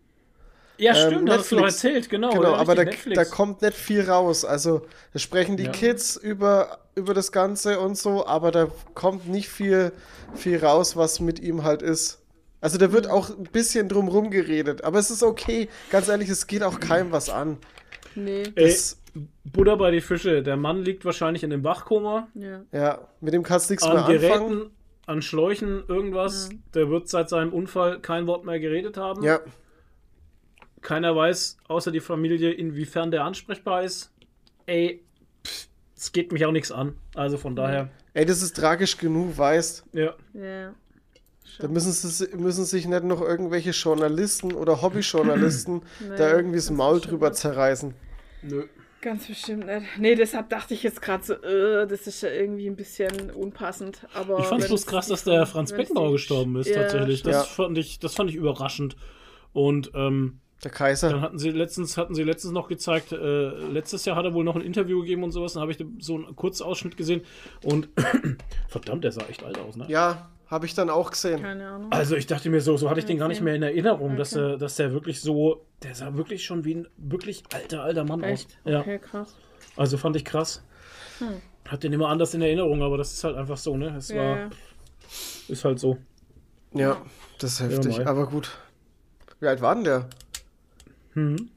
Ja, 0.81 0.95
Ähm, 0.95 1.11
stimmt, 1.13 1.29
da 1.29 1.39
hast 1.39 1.53
du 1.53 1.57
doch 1.57 1.63
Netflix. 1.65 1.85
erzählt, 1.85 2.11
genau. 2.11 2.31
genau, 2.31 2.55
aber 2.55 2.75
da, 2.75 2.85
da 2.85 2.91
Netflix. 2.91 3.31
kommt 3.31 3.63
nicht 3.63 3.75
viel 3.75 4.03
raus. 4.09 4.45
Also, 4.45 4.83
da 5.13 5.19
sprechen 5.19 5.57
die 5.57 5.65
Ja. 5.65 5.71
Kids 5.73 6.17
über, 6.17 6.79
über 6.95 7.15
das 7.15 7.33
Ganze 7.33 7.79
und 7.81 7.97
so, 7.99 8.27
aber 8.27 8.51
da 8.51 8.69
kommt 8.95 9.29
nicht 9.29 9.49
viel, 9.49 9.93
viel 10.35 10.59
raus, 10.65 10.97
was 10.97 11.21
mit 11.21 11.39
ihm 11.41 11.65
halt 11.65 11.83
ist. 11.83 12.23
Also, 12.63 12.79
da 12.79 12.93
wird 12.93 13.09
auch 13.09 13.31
ein 13.31 13.45
bisschen 13.45 13.89
drumrum 13.89 14.31
geredet, 14.31 14.83
aber 14.85 14.99
es 14.99 15.11
ist 15.11 15.23
okay. 15.23 15.69
Ganz 15.91 16.09
ehrlich, 16.09 16.29
es 16.29 16.47
geht 16.47 16.63
auch 16.63 16.81
keinem 16.81 17.13
was 17.13 17.29
an. 17.31 17.59
Nee. 18.15 18.45
Das, 18.57 18.97
Buddha 19.45 19.75
bei 19.77 19.91
die 19.91 20.01
Fische. 20.01 20.43
Der 20.43 20.57
Mann 20.57 20.83
liegt 20.85 21.05
wahrscheinlich 21.05 21.43
in 21.43 21.53
einem 21.53 21.65
Wachkoma. 21.65 22.29
Ja. 22.35 22.61
ja, 22.73 22.99
mit 23.21 23.35
dem 23.35 23.43
kannst 23.43 23.69
du 23.69 23.73
nichts 23.75 23.85
mehr 23.87 23.95
An 24.05 24.15
anfangen. 24.15 24.21
Geräten, 24.49 24.71
an 25.07 25.23
Schläuchen, 25.23 25.83
irgendwas. 25.89 26.49
Der 26.75 26.89
wird 26.91 27.09
seit 27.09 27.29
seinem 27.29 27.53
Unfall 27.53 27.99
kein 28.01 28.27
Wort 28.27 28.45
mehr 28.45 28.61
geredet 28.61 28.97
haben. 28.97 29.23
Ja, 29.25 29.41
Keiner 30.91 31.15
weiß, 31.15 31.57
außer 31.69 31.93
die 31.93 32.01
Familie, 32.01 32.51
inwiefern 32.51 33.13
der 33.13 33.23
ansprechbar 33.23 33.85
ist. 33.85 34.11
Ey, 34.67 35.05
pff, 35.47 35.69
es 35.97 36.11
geht 36.11 36.33
mich 36.33 36.45
auch 36.45 36.51
nichts 36.51 36.73
an. 36.73 36.97
Also 37.15 37.39
von 37.39 37.55
daher, 37.55 37.91
ey, 38.13 38.27
das 38.27 38.43
ist 38.43 38.57
tragisch 38.57 38.97
genug, 38.99 39.39
weißt 39.39 39.85
ja. 39.93 40.17
Ja. 40.35 40.75
Da 41.61 41.69
müssen, 41.69 41.93
sie, 41.93 42.37
müssen 42.37 42.65
sich 42.65 42.89
nicht 42.89 43.05
noch 43.05 43.21
irgendwelche 43.21 43.71
Journalisten 43.71 44.53
oder 44.53 44.83
Hobbyjournalisten 44.83 45.83
da 46.17 46.33
irgendwie 46.33 46.57
das 46.57 46.71
Maul 46.73 47.01
drüber 47.01 47.33
zerreißen. 47.33 47.95
Nö. 48.43 48.65
Ganz 49.01 49.29
bestimmt 49.29 49.67
nicht. 49.67 49.87
Nee, 49.97 50.17
deshalb 50.17 50.49
dachte 50.49 50.75
ich 50.75 50.83
jetzt 50.83 51.01
gerade 51.03 51.23
so, 51.23 51.35
äh, 51.35 51.87
das 51.87 52.09
ist 52.09 52.21
ja 52.23 52.31
irgendwie 52.31 52.67
ein 52.67 52.75
bisschen 52.75 53.31
unpassend. 53.31 54.09
Aber 54.15 54.41
Ich 54.41 54.47
fand's 54.47 54.65
wenn 54.65 54.71
bloß 54.71 54.81
es 54.81 54.87
krass, 54.87 55.07
dass 55.07 55.23
der 55.23 55.47
Franz 55.47 55.71
es 55.71 55.77
Beckenbauer 55.77 56.11
gestorben 56.11 56.57
ist, 56.57 56.67
Ja, 56.67 56.83
tatsächlich. 56.83 57.23
Das, 57.23 57.35
Ja. 57.37 57.43
fand 57.45 57.79
ich, 57.79 58.01
das 58.01 58.15
fand 58.17 58.29
ich 58.31 58.35
überraschend. 58.35 58.97
Und 59.53 59.93
ähm, 59.95 60.41
Der 60.63 60.71
Kaiser. 60.71 61.09
dann 61.09 61.23
hatten 61.23 61.39
sie 61.39 61.51
letztens, 61.51 61.97
hatten 61.97 62.15
sie 62.15 62.23
letztens 62.23 62.53
noch 62.53 62.69
gezeigt, 62.69 63.13
äh, 63.13 63.17
letztes 63.49 64.05
Jahr 64.05 64.17
hat 64.17 64.27
er 64.27 64.35
wohl 64.35 64.45
noch 64.45 64.57
ein 64.57 64.61
Interview 64.63 65.01
gegeben 65.01 65.25
und 65.25 65.31
sowas. 65.33 65.55
Dann 65.55 65.63
habe 65.63 65.73
ich 65.73 65.83
so 66.01 66.17
einen 66.17 66.37
Kurzausschnitt 66.37 66.97
gesehen. 66.99 67.23
Und 67.65 67.89
verdammt, 68.69 69.05
der 69.05 69.13
sah 69.13 69.23
echt 69.27 69.43
alt 69.43 69.59
aus, 69.59 69.77
ne? 69.77 69.87
Ja, 69.89 70.31
habe 70.49 70.67
ich 70.67 70.75
dann 70.75 70.91
auch 70.91 71.11
gesehen. 71.13 71.41
Keine 71.41 71.67
Ahnung. 71.69 71.91
Also 71.93 72.15
ich 72.17 72.27
dachte 72.27 72.51
mir 72.51 72.61
so, 72.61 72.77
so 72.77 72.91
hatte 72.91 73.01
ich 73.01 73.07
den 73.07 73.17
gar 73.19 73.29
nicht 73.29 73.39
Okay. 73.39 73.45
mehr 73.45 73.55
in 73.55 73.63
Erinnerung, 73.63 74.17
dass 74.17 74.35
Okay. 74.37 74.53
er, 74.53 74.59
dass 74.59 74.77
der 74.77 74.93
wirklich 74.93 75.21
so, 75.21 75.65
der 75.83 75.95
sah 75.95 76.15
wirklich 76.17 76.45
schon 76.45 76.65
wie 76.65 76.75
ein 76.75 76.89
wirklich 76.99 77.43
alter, 77.55 77.83
alter 77.85 78.05
Mann 78.05 78.23
Echt? 78.23 78.59
aus. 78.65 78.73
Ja, 78.73 78.81
Okay, 78.81 78.99
krass. 78.99 79.35
also 79.77 79.97
fand 79.97 80.17
ich 80.17 80.25
krass. 80.27 80.63
Hm. 81.21 81.41
Hat 81.69 81.85
den 81.85 81.93
immer 81.93 82.09
anders 82.09 82.35
in 82.35 82.43
Erinnerung, 82.43 82.83
aber 82.83 82.99
das 82.99 83.13
ist 83.13 83.25
halt 83.25 83.37
einfach 83.37 83.57
so, 83.57 83.77
ne? 83.77 83.95
Es 83.97 84.09
Ja, 84.09 84.17
war, 84.17 84.37
ja. 84.39 84.51
ist 85.49 85.65
halt 85.65 85.79
so. 85.79 85.97
Ja, 86.75 87.01
das 87.39 87.53
ist 87.53 87.61
heftig, 87.61 87.99
mei. 87.99 88.07
aber 88.07 88.27
gut. 88.27 88.51
Wie 89.41 89.47
alt 89.47 89.61
war 89.63 89.75
denn 89.75 89.85
der? 89.85 90.09
Mhm. 91.15 91.51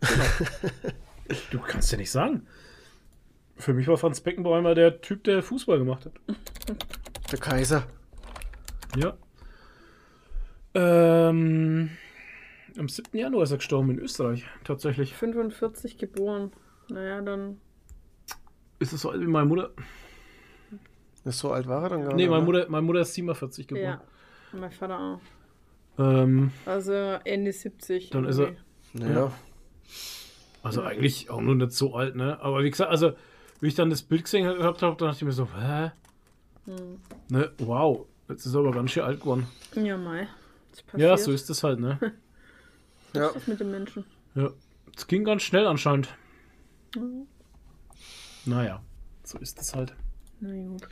du 1.50 1.58
kannst 1.60 1.92
ja 1.92 1.98
nicht 1.98 2.10
sagen. 2.10 2.46
Für 3.56 3.74
mich 3.74 3.86
war 3.88 3.96
Franz 3.98 4.20
Beckenbauer 4.20 4.58
immer 4.58 4.74
der 4.74 5.00
Typ, 5.02 5.24
der 5.24 5.42
Fußball 5.42 5.78
gemacht 5.78 6.06
hat. 6.06 6.12
Der 7.30 7.38
Kaiser. 7.38 7.86
Ja. 8.96 9.16
Ähm, 10.74 11.90
am 12.78 12.88
7. 12.88 13.16
Januar 13.18 13.42
ist 13.42 13.50
er 13.50 13.58
gestorben 13.58 13.90
in 13.90 13.98
Österreich, 13.98 14.44
tatsächlich. 14.64 15.14
45 15.14 15.98
geboren. 15.98 16.52
Naja, 16.88 17.20
dann. 17.20 17.60
Ist 18.78 18.92
es 18.92 19.02
so 19.02 19.10
alt 19.10 19.20
wie 19.20 19.26
meine 19.26 19.46
Mutter? 19.46 19.70
Ist 21.24 21.38
so 21.40 21.52
alt 21.52 21.68
war 21.68 21.82
er 21.82 21.88
dann 21.90 22.02
gar 22.02 22.14
Nee, 22.14 22.22
nicht. 22.22 22.30
meine 22.30 22.40
ne? 22.42 22.46
Mutter, 22.46 22.66
meine 22.70 22.86
Mutter 22.86 23.00
ist 23.00 23.12
47 23.14 23.66
geboren. 23.68 23.84
Ja. 23.84 24.02
Mein 24.58 24.72
Vater 24.72 24.98
auch. 24.98 25.20
Ähm, 25.98 26.50
Also 26.64 26.92
Ende 27.24 27.52
70. 27.52 28.10
Dann 28.10 28.24
ist 28.24 28.38
er- 28.38 28.54
irgendwie. 28.92 29.12
Ja. 29.14 29.32
also 30.62 30.82
eigentlich 30.82 31.30
auch 31.30 31.40
nur 31.40 31.54
nicht 31.54 31.72
so 31.72 31.94
alt, 31.94 32.16
ne? 32.16 32.40
Aber 32.40 32.62
wie 32.62 32.70
gesagt, 32.70 32.90
also 32.90 33.12
wie 33.60 33.68
ich 33.68 33.74
dann 33.74 33.90
das 33.90 34.02
Bild 34.02 34.24
gesehen 34.24 34.44
gehabt 34.44 34.82
habe, 34.82 34.96
dann 34.96 35.08
dachte 35.08 35.18
ich 35.18 35.24
mir 35.24 35.32
so, 35.32 35.48
hä? 35.54 35.92
Hm. 36.66 37.00
Ne, 37.28 37.50
wow. 37.58 38.06
Jetzt 38.28 38.46
ist 38.46 38.54
er 38.54 38.60
aber 38.60 38.70
ganz 38.70 38.92
schön 38.92 39.02
alt 39.02 39.20
geworden. 39.20 39.46
Ja, 39.74 39.96
Mai. 39.96 40.28
Ja, 40.96 41.16
so 41.16 41.32
ist 41.32 41.50
das 41.50 41.62
halt, 41.62 41.80
ne? 41.80 41.98
Ja. 43.12 43.26
Was 43.26 43.36
ist 43.36 43.48
mit 43.48 43.58
den 43.58 43.72
Menschen? 43.72 44.04
Ja. 44.36 44.50
Es 44.96 45.08
ging 45.08 45.24
ganz 45.24 45.42
schnell 45.42 45.66
anscheinend. 45.66 46.08
Naja, 48.44 48.82
so 49.24 49.38
ist 49.38 49.58
das 49.58 49.74
halt. 49.74 49.94
Na 50.38 50.54
gut. 50.54 50.88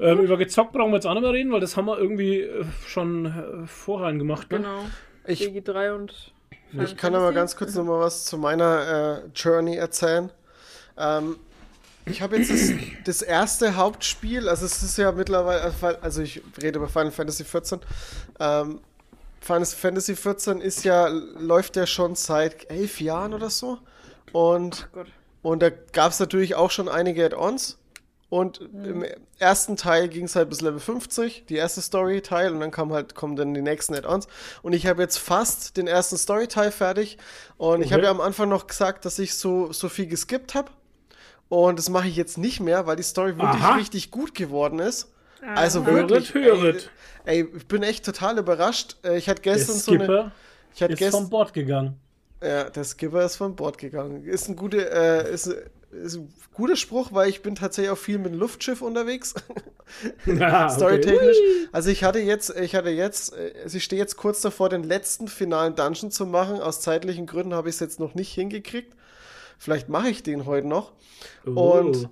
Ähm, 0.00 0.18
über 0.18 0.36
gezockt 0.36 0.72
brauchen 0.72 0.90
wir 0.90 0.96
jetzt 0.96 1.06
auch 1.06 1.14
nicht 1.14 1.22
mehr 1.22 1.32
reden, 1.32 1.52
weil 1.52 1.60
das 1.60 1.76
haben 1.76 1.86
wir 1.86 1.98
irgendwie 1.98 2.40
äh, 2.40 2.64
schon 2.86 3.26
äh, 3.26 3.66
vorhin 3.66 4.18
gemacht. 4.18 4.50
Ne? 4.50 4.58
Genau. 4.58 4.86
Ich, 5.24 5.40
DG3 5.42 5.94
und. 5.94 6.32
Ich 6.80 6.96
kann 6.96 7.14
aber 7.14 7.32
ganz 7.32 7.56
kurz 7.56 7.74
noch 7.74 7.84
mal 7.84 8.00
was 8.00 8.24
zu 8.24 8.38
meiner 8.38 9.22
äh, 9.24 9.28
Journey 9.34 9.76
erzählen. 9.76 10.30
Ähm, 10.96 11.36
ich 12.06 12.22
habe 12.22 12.36
jetzt 12.36 12.50
das, 12.50 12.72
das 13.04 13.22
erste 13.22 13.76
Hauptspiel, 13.76 14.48
also 14.48 14.64
es 14.64 14.82
ist 14.82 14.96
ja 14.96 15.12
mittlerweile, 15.12 15.72
also 16.00 16.22
ich 16.22 16.42
rede 16.60 16.78
über 16.78 16.88
Final 16.88 17.10
Fantasy 17.10 17.44
14. 17.44 17.80
Ähm, 18.40 18.80
Final 19.40 19.66
Fantasy 19.66 20.16
14 20.16 20.60
ist 20.60 20.84
ja, 20.84 21.08
läuft 21.08 21.76
ja 21.76 21.86
schon 21.86 22.14
seit 22.14 22.70
elf 22.70 23.00
Jahren 23.00 23.34
oder 23.34 23.50
so. 23.50 23.78
Und. 24.32 24.88
Und 25.42 25.60
da 25.60 25.70
gab 25.70 26.12
es 26.12 26.20
natürlich 26.20 26.54
auch 26.54 26.70
schon 26.70 26.88
einige 26.88 27.24
Add-ons. 27.24 27.78
Und 28.32 28.62
im 28.62 29.04
ersten 29.38 29.76
Teil 29.76 30.08
ging 30.08 30.24
es 30.24 30.36
halt 30.36 30.48
bis 30.48 30.62
Level 30.62 30.80
50, 30.80 31.44
die 31.50 31.56
erste 31.56 31.82
Story-Teil, 31.82 32.50
und 32.54 32.60
dann 32.60 32.70
kam 32.70 32.90
halt, 32.90 33.14
kommen 33.14 33.36
dann 33.36 33.52
die 33.52 33.60
nächsten 33.60 33.94
Add-ons. 33.94 34.26
Und 34.62 34.72
ich 34.72 34.86
habe 34.86 35.02
jetzt 35.02 35.18
fast 35.18 35.76
den 35.76 35.86
ersten 35.86 36.16
Story-Teil 36.16 36.70
fertig. 36.72 37.18
Und 37.58 37.80
ich 37.82 37.88
Okay. 37.88 37.94
habe 37.96 38.04
ja 38.04 38.10
am 38.10 38.22
Anfang 38.22 38.48
noch 38.48 38.66
gesagt, 38.68 39.04
dass 39.04 39.18
ich 39.18 39.34
so, 39.34 39.70
so 39.74 39.90
viel 39.90 40.06
geskippt 40.06 40.54
habe. 40.54 40.70
Und 41.50 41.78
das 41.78 41.90
mache 41.90 42.08
ich 42.08 42.16
jetzt 42.16 42.38
nicht 42.38 42.58
mehr, 42.60 42.86
weil 42.86 42.96
die 42.96 43.02
Story 43.02 43.36
wirklich 43.36 43.62
Aha. 43.62 43.74
richtig 43.74 44.10
gut 44.10 44.34
geworden 44.34 44.78
ist. 44.78 45.12
Also 45.54 45.80
Aha. 45.82 45.86
wirklich. 45.88 46.32
Höret. 46.32 46.90
Ey, 47.26 47.42
ey, 47.42 47.48
ich 47.54 47.66
bin 47.68 47.82
echt 47.82 48.02
total 48.06 48.38
überrascht. 48.38 48.96
Äh, 49.04 49.18
Ich 49.18 49.28
hatte 49.28 49.42
gestern 49.42 49.76
so 49.76 49.92
eine. 49.92 50.04
Skipper 50.04 50.32
Ich 50.74 50.82
hatte 50.82 50.94
ist 50.94 50.98
gestern. 51.00 51.20
vom 51.24 51.28
Bord 51.28 51.52
gegangen. 51.52 52.00
Ja, 52.42 52.70
der 52.70 52.84
Skipper 52.84 53.26
ist 53.26 53.36
von 53.36 53.54
Bord 53.56 53.76
gegangen. 53.76 54.24
Ist 54.24 54.48
ein, 54.48 54.56
gute, 54.56 54.90
äh, 54.90 55.30
ist, 55.34 55.54
ist 55.92 56.16
ein 56.16 56.32
guter 56.54 56.76
Spruch, 56.76 57.10
weil 57.12 57.28
ich 57.28 57.42
bin 57.42 57.54
tatsächlich 57.54 57.90
auch 57.90 57.98
viel 57.98 58.18
mit 58.18 58.32
dem 58.32 58.38
Luftschiff 58.38 58.82
unterwegs. 58.82 59.34
Okay. 60.26 60.70
Storytechnisch. 60.70 61.36
Also 61.70 61.90
ich 61.90 62.02
hatte 62.02 62.18
jetzt, 62.18 62.48
ich 62.58 62.74
hatte 62.74 62.88
jetzt, 62.88 63.36
äh, 63.36 63.52
also 63.62 63.76
ich 63.76 63.84
stehe 63.84 64.00
jetzt 64.00 64.16
kurz 64.16 64.40
davor, 64.40 64.70
den 64.70 64.84
letzten 64.84 65.28
finalen 65.28 65.74
Dungeon 65.74 66.10
zu 66.10 66.24
machen. 66.24 66.60
Aus 66.60 66.80
zeitlichen 66.80 67.26
Gründen 67.26 67.52
habe 67.52 67.68
ich 67.68 67.74
es 67.74 67.80
jetzt 67.80 68.00
noch 68.00 68.14
nicht 68.14 68.32
hingekriegt. 68.32 68.96
Vielleicht 69.58 69.90
mache 69.90 70.08
ich 70.08 70.22
den 70.22 70.46
heute 70.46 70.66
noch. 70.66 70.92
Oh. 71.44 71.72
Und 71.72 72.08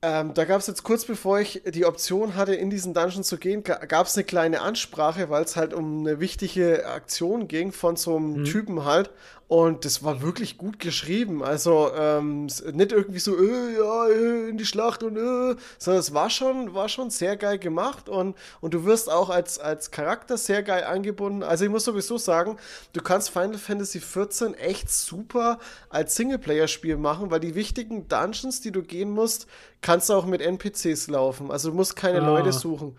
ähm, 0.00 0.32
da 0.32 0.44
gab 0.44 0.60
es 0.60 0.68
jetzt 0.68 0.84
kurz 0.84 1.04
bevor 1.04 1.40
ich 1.40 1.62
die 1.66 1.84
Option 1.84 2.36
hatte, 2.36 2.54
in 2.54 2.70
diesen 2.70 2.94
Dungeon 2.94 3.24
zu 3.24 3.36
gehen, 3.36 3.64
gab 3.64 4.06
es 4.06 4.16
eine 4.16 4.24
kleine 4.24 4.60
Ansprache, 4.60 5.28
weil 5.28 5.42
es 5.42 5.56
halt 5.56 5.74
um 5.74 6.06
eine 6.06 6.20
wichtige 6.20 6.86
Aktion 6.86 7.48
ging 7.48 7.72
von 7.72 7.96
so 7.96 8.16
einem 8.16 8.44
Typen 8.44 8.84
halt. 8.84 9.10
Und 9.48 9.86
das 9.86 10.04
war 10.04 10.20
wirklich 10.20 10.58
gut 10.58 10.78
geschrieben. 10.78 11.42
Also 11.42 11.90
ähm, 11.96 12.48
nicht 12.72 12.92
irgendwie 12.92 13.18
so, 13.18 13.34
äh, 13.34 13.76
ja, 13.78 14.06
äh, 14.08 14.50
in 14.50 14.58
die 14.58 14.66
Schlacht 14.66 15.02
und 15.02 15.16
äh, 15.16 15.56
sondern 15.78 16.00
es 16.00 16.12
war 16.12 16.28
schon, 16.28 16.74
war 16.74 16.90
schon 16.90 17.08
sehr 17.08 17.34
geil 17.38 17.58
gemacht 17.58 18.10
und, 18.10 18.36
und 18.60 18.74
du 18.74 18.84
wirst 18.84 19.10
auch 19.10 19.30
als, 19.30 19.58
als 19.58 19.90
Charakter 19.90 20.36
sehr 20.36 20.62
geil 20.62 20.84
angebunden. 20.84 21.42
Also 21.42 21.64
ich 21.64 21.70
muss 21.70 21.84
sowieso 21.86 22.18
sagen, 22.18 22.58
du 22.92 23.00
kannst 23.00 23.30
Final 23.30 23.56
Fantasy 23.56 24.00
XIV 24.00 24.52
echt 24.58 24.90
super 24.90 25.58
als 25.88 26.14
Singleplayer-Spiel 26.16 26.98
machen, 26.98 27.30
weil 27.30 27.40
die 27.40 27.54
wichtigen 27.54 28.06
Dungeons, 28.06 28.60
die 28.60 28.70
du 28.70 28.82
gehen 28.82 29.10
musst, 29.10 29.46
kannst 29.80 30.10
du 30.10 30.12
auch 30.12 30.26
mit 30.26 30.42
NPCs 30.42 31.08
laufen. 31.08 31.50
Also 31.50 31.70
du 31.70 31.74
musst 31.74 31.96
keine 31.96 32.20
Ah. 32.20 32.26
Leute 32.26 32.52
suchen. 32.52 32.98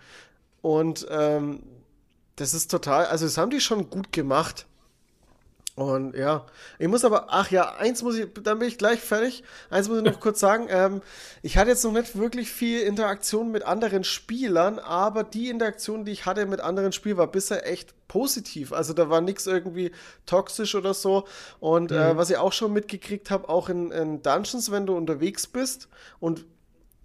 Und 0.63 1.05
ähm, 1.11 1.61
das 2.37 2.55
ist 2.55 2.71
total, 2.71 3.05
also 3.05 3.25
das 3.25 3.37
haben 3.37 3.51
die 3.51 3.61
schon 3.61 3.91
gut 3.91 4.11
gemacht. 4.11 4.65
Und 5.79 6.13
ja, 6.13 6.45
ich 6.77 6.89
muss 6.89 7.05
aber, 7.05 7.27
ach 7.29 7.51
ja, 7.51 7.75
eins 7.75 8.03
muss 8.03 8.17
ich, 8.17 8.27
dann 8.43 8.59
bin 8.59 8.67
ich 8.67 8.77
gleich 8.77 8.99
fertig. 8.99 9.45
Eins 9.69 9.87
muss 9.87 9.99
ich 9.99 10.03
noch 10.03 10.19
kurz 10.19 10.41
sagen. 10.41 10.67
Ähm, 10.69 11.01
ich 11.41 11.57
hatte 11.57 11.69
jetzt 11.69 11.85
noch 11.85 11.93
nicht 11.93 12.17
wirklich 12.17 12.51
viel 12.51 12.81
Interaktion 12.81 13.49
mit 13.49 13.63
anderen 13.63 14.03
Spielern, 14.03 14.77
aber 14.77 15.23
die 15.23 15.49
Interaktion, 15.49 16.03
die 16.03 16.11
ich 16.11 16.25
hatte 16.25 16.45
mit 16.47 16.59
anderen 16.59 16.91
Spielern, 16.91 17.19
war 17.19 17.27
bisher 17.27 17.65
echt 17.65 17.93
positiv. 18.09 18.73
Also 18.73 18.91
da 18.91 19.09
war 19.09 19.21
nichts 19.21 19.47
irgendwie 19.47 19.91
toxisch 20.25 20.75
oder 20.75 20.93
so. 20.93 21.23
Und 21.61 21.93
äh, 21.93 22.17
was 22.17 22.29
ich 22.29 22.35
auch 22.35 22.51
schon 22.51 22.73
mitgekriegt 22.73 23.31
habe, 23.31 23.47
auch 23.47 23.69
in, 23.69 23.91
in 23.91 24.21
Dungeons, 24.21 24.71
wenn 24.71 24.85
du 24.85 24.97
unterwegs 24.97 25.47
bist 25.47 25.87
und 26.19 26.41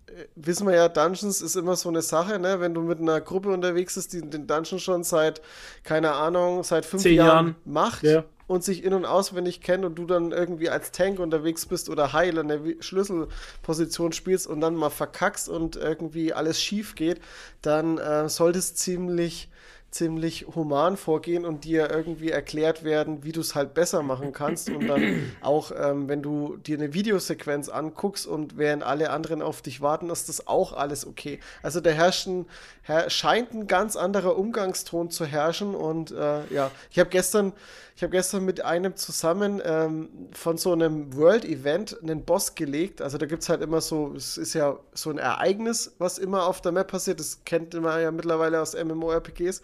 äh, 0.07 0.25
wissen 0.35 0.67
wir 0.67 0.75
ja, 0.75 0.89
Dungeons 0.89 1.41
ist 1.41 1.55
immer 1.55 1.77
so 1.77 1.91
eine 1.91 2.03
Sache, 2.03 2.41
ne? 2.41 2.59
Wenn 2.59 2.75
du 2.75 2.81
mit 2.81 2.99
einer 2.99 3.21
Gruppe 3.21 3.51
unterwegs 3.51 3.95
bist, 3.95 4.15
die 4.15 4.29
den 4.29 4.49
Dungeon 4.49 4.81
schon 4.81 5.05
seit, 5.05 5.43
keine 5.85 6.13
Ahnung, 6.13 6.65
seit 6.65 6.85
fünf 6.85 7.05
Jahren, 7.05 7.47
Jahren. 7.47 7.57
macht 7.65 8.03
Ja. 8.03 8.25
Und 8.47 8.65
sich 8.65 8.85
in- 8.85 8.95
und 8.95 9.05
auswendig 9.05 9.61
kennt 9.61 9.85
und 9.85 9.97
du 9.97 10.07
dann 10.07 10.33
irgendwie 10.33 10.71
als 10.71 10.93
Tank 10.93 11.19
unterwegs 11.19 11.67
bist 11.67 11.89
oder 11.89 12.13
Heiler 12.13 12.41
eine 12.43 12.65
Wi- 12.65 12.77
Schlüsselposition 12.81 14.13
spielst 14.13 14.47
und 14.47 14.61
dann 14.61 14.75
mal 14.75 14.91
verkackst 14.91 15.49
und 15.49 15.77
irgendwie 15.77 16.33
alles 16.33 16.61
schief 16.61 16.95
geht, 16.95 17.21
dann 17.63 17.99
äh, 17.99 18.29
sollte 18.29 18.59
es 18.59 18.75
ziemlich 18.75 19.49
ziemlich 19.91 20.47
human 20.57 20.97
vorgehen 20.97 21.45
und 21.45 21.63
dir 21.63 21.89
irgendwie 21.89 22.31
erklärt 22.31 22.83
werden, 22.83 23.23
wie 23.23 23.31
du 23.31 23.41
es 23.41 23.55
halt 23.55 23.75
besser 23.75 24.03
machen 24.03 24.33
kannst 24.33 24.69
und 24.69 24.89
dann 24.89 25.05
auch, 25.41 25.71
ähm, 25.71 26.09
wenn 26.09 26.21
du 26.21 26.57
dir 26.57 26.77
eine 26.77 26.93
Videosequenz 26.95 27.69
anguckst 27.69 28.27
und 28.27 28.59
während 28.59 28.83
alle 28.83 29.11
anderen 29.11 29.41
auf 29.41 29.63
dich 29.63 29.81
warten, 29.81 30.11
ist 30.11 30.29
das 30.29 30.49
auch 30.49 30.73
alles 30.73 31.07
okay. 31.07 31.39
Also 31.63 31.81
da 31.81 31.91
herrscht 31.91 32.27
ein, 32.27 32.47
her 32.83 33.09
scheint 33.09 33.53
ein 33.55 33.69
ganz 33.69 33.95
anderer 33.95 34.37
Umgangston 34.37 35.11
zu 35.13 35.25
herrschen 35.27 35.77
und 35.77 36.11
äh, 36.11 36.45
ja, 36.53 36.73
ich 36.91 36.99
habe 36.99 37.11
gestern, 37.11 37.53
ich 37.97 38.03
habe 38.03 38.11
gestern 38.11 38.45
mit 38.45 38.65
einem 38.65 38.97
zusammen 38.97 39.63
ähm, 39.65 40.09
von 40.33 40.59
so 40.59 40.73
einem 40.73 41.15
World-Event 41.17 42.03
einen 42.03 42.25
Boss 42.25 42.57
gelegt. 42.57 43.01
Also 43.01 43.19
da 43.19 43.27
gibt 43.27 43.45
es 43.45 43.49
halt 43.49 43.63
immer 43.63 43.81
so, 43.81 44.13
es 44.17 44.37
ist 44.37 44.53
ja 44.55 44.81
so 44.95 45.11
ein 45.11 45.19
Ereignis, 45.19 45.95
was 45.99 46.19
immer 46.19 46.47
auf 46.47 46.61
der 46.61 46.73
Map 46.73 46.89
passiert. 46.89 47.21
Das 47.21 47.45
kennt 47.45 47.73
man 47.75 48.03
ja 48.03 48.11
mittlerweile 48.11 48.61
aus 48.61 48.75
MMORPGs. 48.75 49.63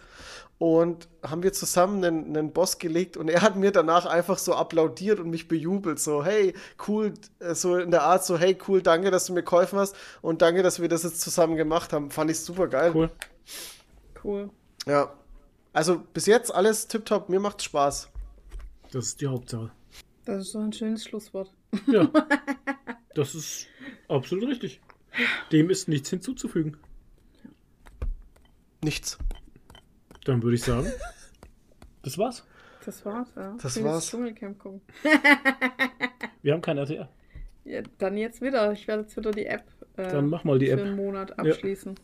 Und 0.59 1.09
haben 1.23 1.43
wir 1.43 1.51
zusammen 1.51 2.05
einen, 2.05 2.37
einen 2.37 2.53
Boss 2.53 2.77
gelegt 2.77 3.17
und 3.17 3.29
er 3.29 3.41
hat 3.41 3.55
mir 3.55 3.71
danach 3.71 4.05
einfach 4.05 4.37
so 4.37 4.53
applaudiert 4.53 5.19
und 5.19 5.29
mich 5.29 5.47
bejubelt. 5.47 5.99
So, 5.99 6.23
hey, 6.23 6.53
cool, 6.87 7.13
äh, 7.39 7.55
so 7.55 7.77
in 7.77 7.91
der 7.91 8.03
Art, 8.03 8.23
so, 8.23 8.37
hey, 8.37 8.55
cool, 8.67 8.81
danke, 8.81 9.11
dass 9.11 9.25
du 9.25 9.33
mir 9.33 9.43
geholfen 9.43 9.79
hast 9.79 9.95
und 10.21 10.43
danke, 10.43 10.61
dass 10.61 10.79
wir 10.79 10.87
das 10.87 11.03
jetzt 11.03 11.19
zusammen 11.19 11.55
gemacht 11.55 11.91
haben. 11.93 12.11
Fand 12.11 12.29
ich 12.29 12.39
super 12.39 12.67
geil. 12.67 12.91
Cool. 12.93 13.09
Cool. 14.23 14.49
Ja. 14.85 15.11
Also 15.73 16.03
bis 16.13 16.27
jetzt 16.27 16.53
alles 16.53 16.87
tipptopp, 16.87 17.27
mir 17.27 17.39
macht's 17.39 17.63
Spaß. 17.63 18.10
Das 18.91 19.07
ist 19.07 19.21
die 19.21 19.27
Hauptsache. 19.27 19.71
Das 20.25 20.43
ist 20.43 20.51
so 20.51 20.59
ein 20.59 20.73
schönes 20.73 21.03
Schlusswort. 21.05 21.51
Ja. 21.87 22.09
das 23.15 23.35
ist 23.35 23.67
absolut 24.07 24.49
richtig. 24.49 24.81
Dem 25.51 25.69
ist 25.69 25.87
nichts 25.87 26.09
hinzuzufügen. 26.09 26.77
Nichts. 28.83 29.17
Dann 30.25 30.43
würde 30.43 30.55
ich 30.55 30.63
sagen, 30.63 30.91
das 32.03 32.17
war's. 32.17 32.45
Das 32.85 33.05
war's, 33.05 33.29
ja. 33.35 33.55
Das 33.61 33.75
Ich 33.75 33.83
will 33.83 33.91
war's. 33.91 34.09
Dschungelcamp 34.09 34.59
gucken. 34.59 34.81
Wir 36.41 36.53
haben 36.53 36.61
kein 36.61 36.77
RTR. 36.77 37.09
Ja, 37.63 37.81
dann 37.99 38.17
jetzt 38.17 38.41
wieder. 38.41 38.71
Ich 38.71 38.87
werde 38.87 39.03
jetzt 39.03 39.15
wieder 39.15 39.31
die 39.31 39.45
App, 39.45 39.65
äh, 39.97 40.11
Dann 40.11 40.29
mach 40.29 40.43
mal 40.43 40.57
die 40.57 40.67
für 40.67 40.73
App. 40.73 40.79
einen 40.79 40.95
Monat 40.95 41.37
abschließen. 41.37 41.95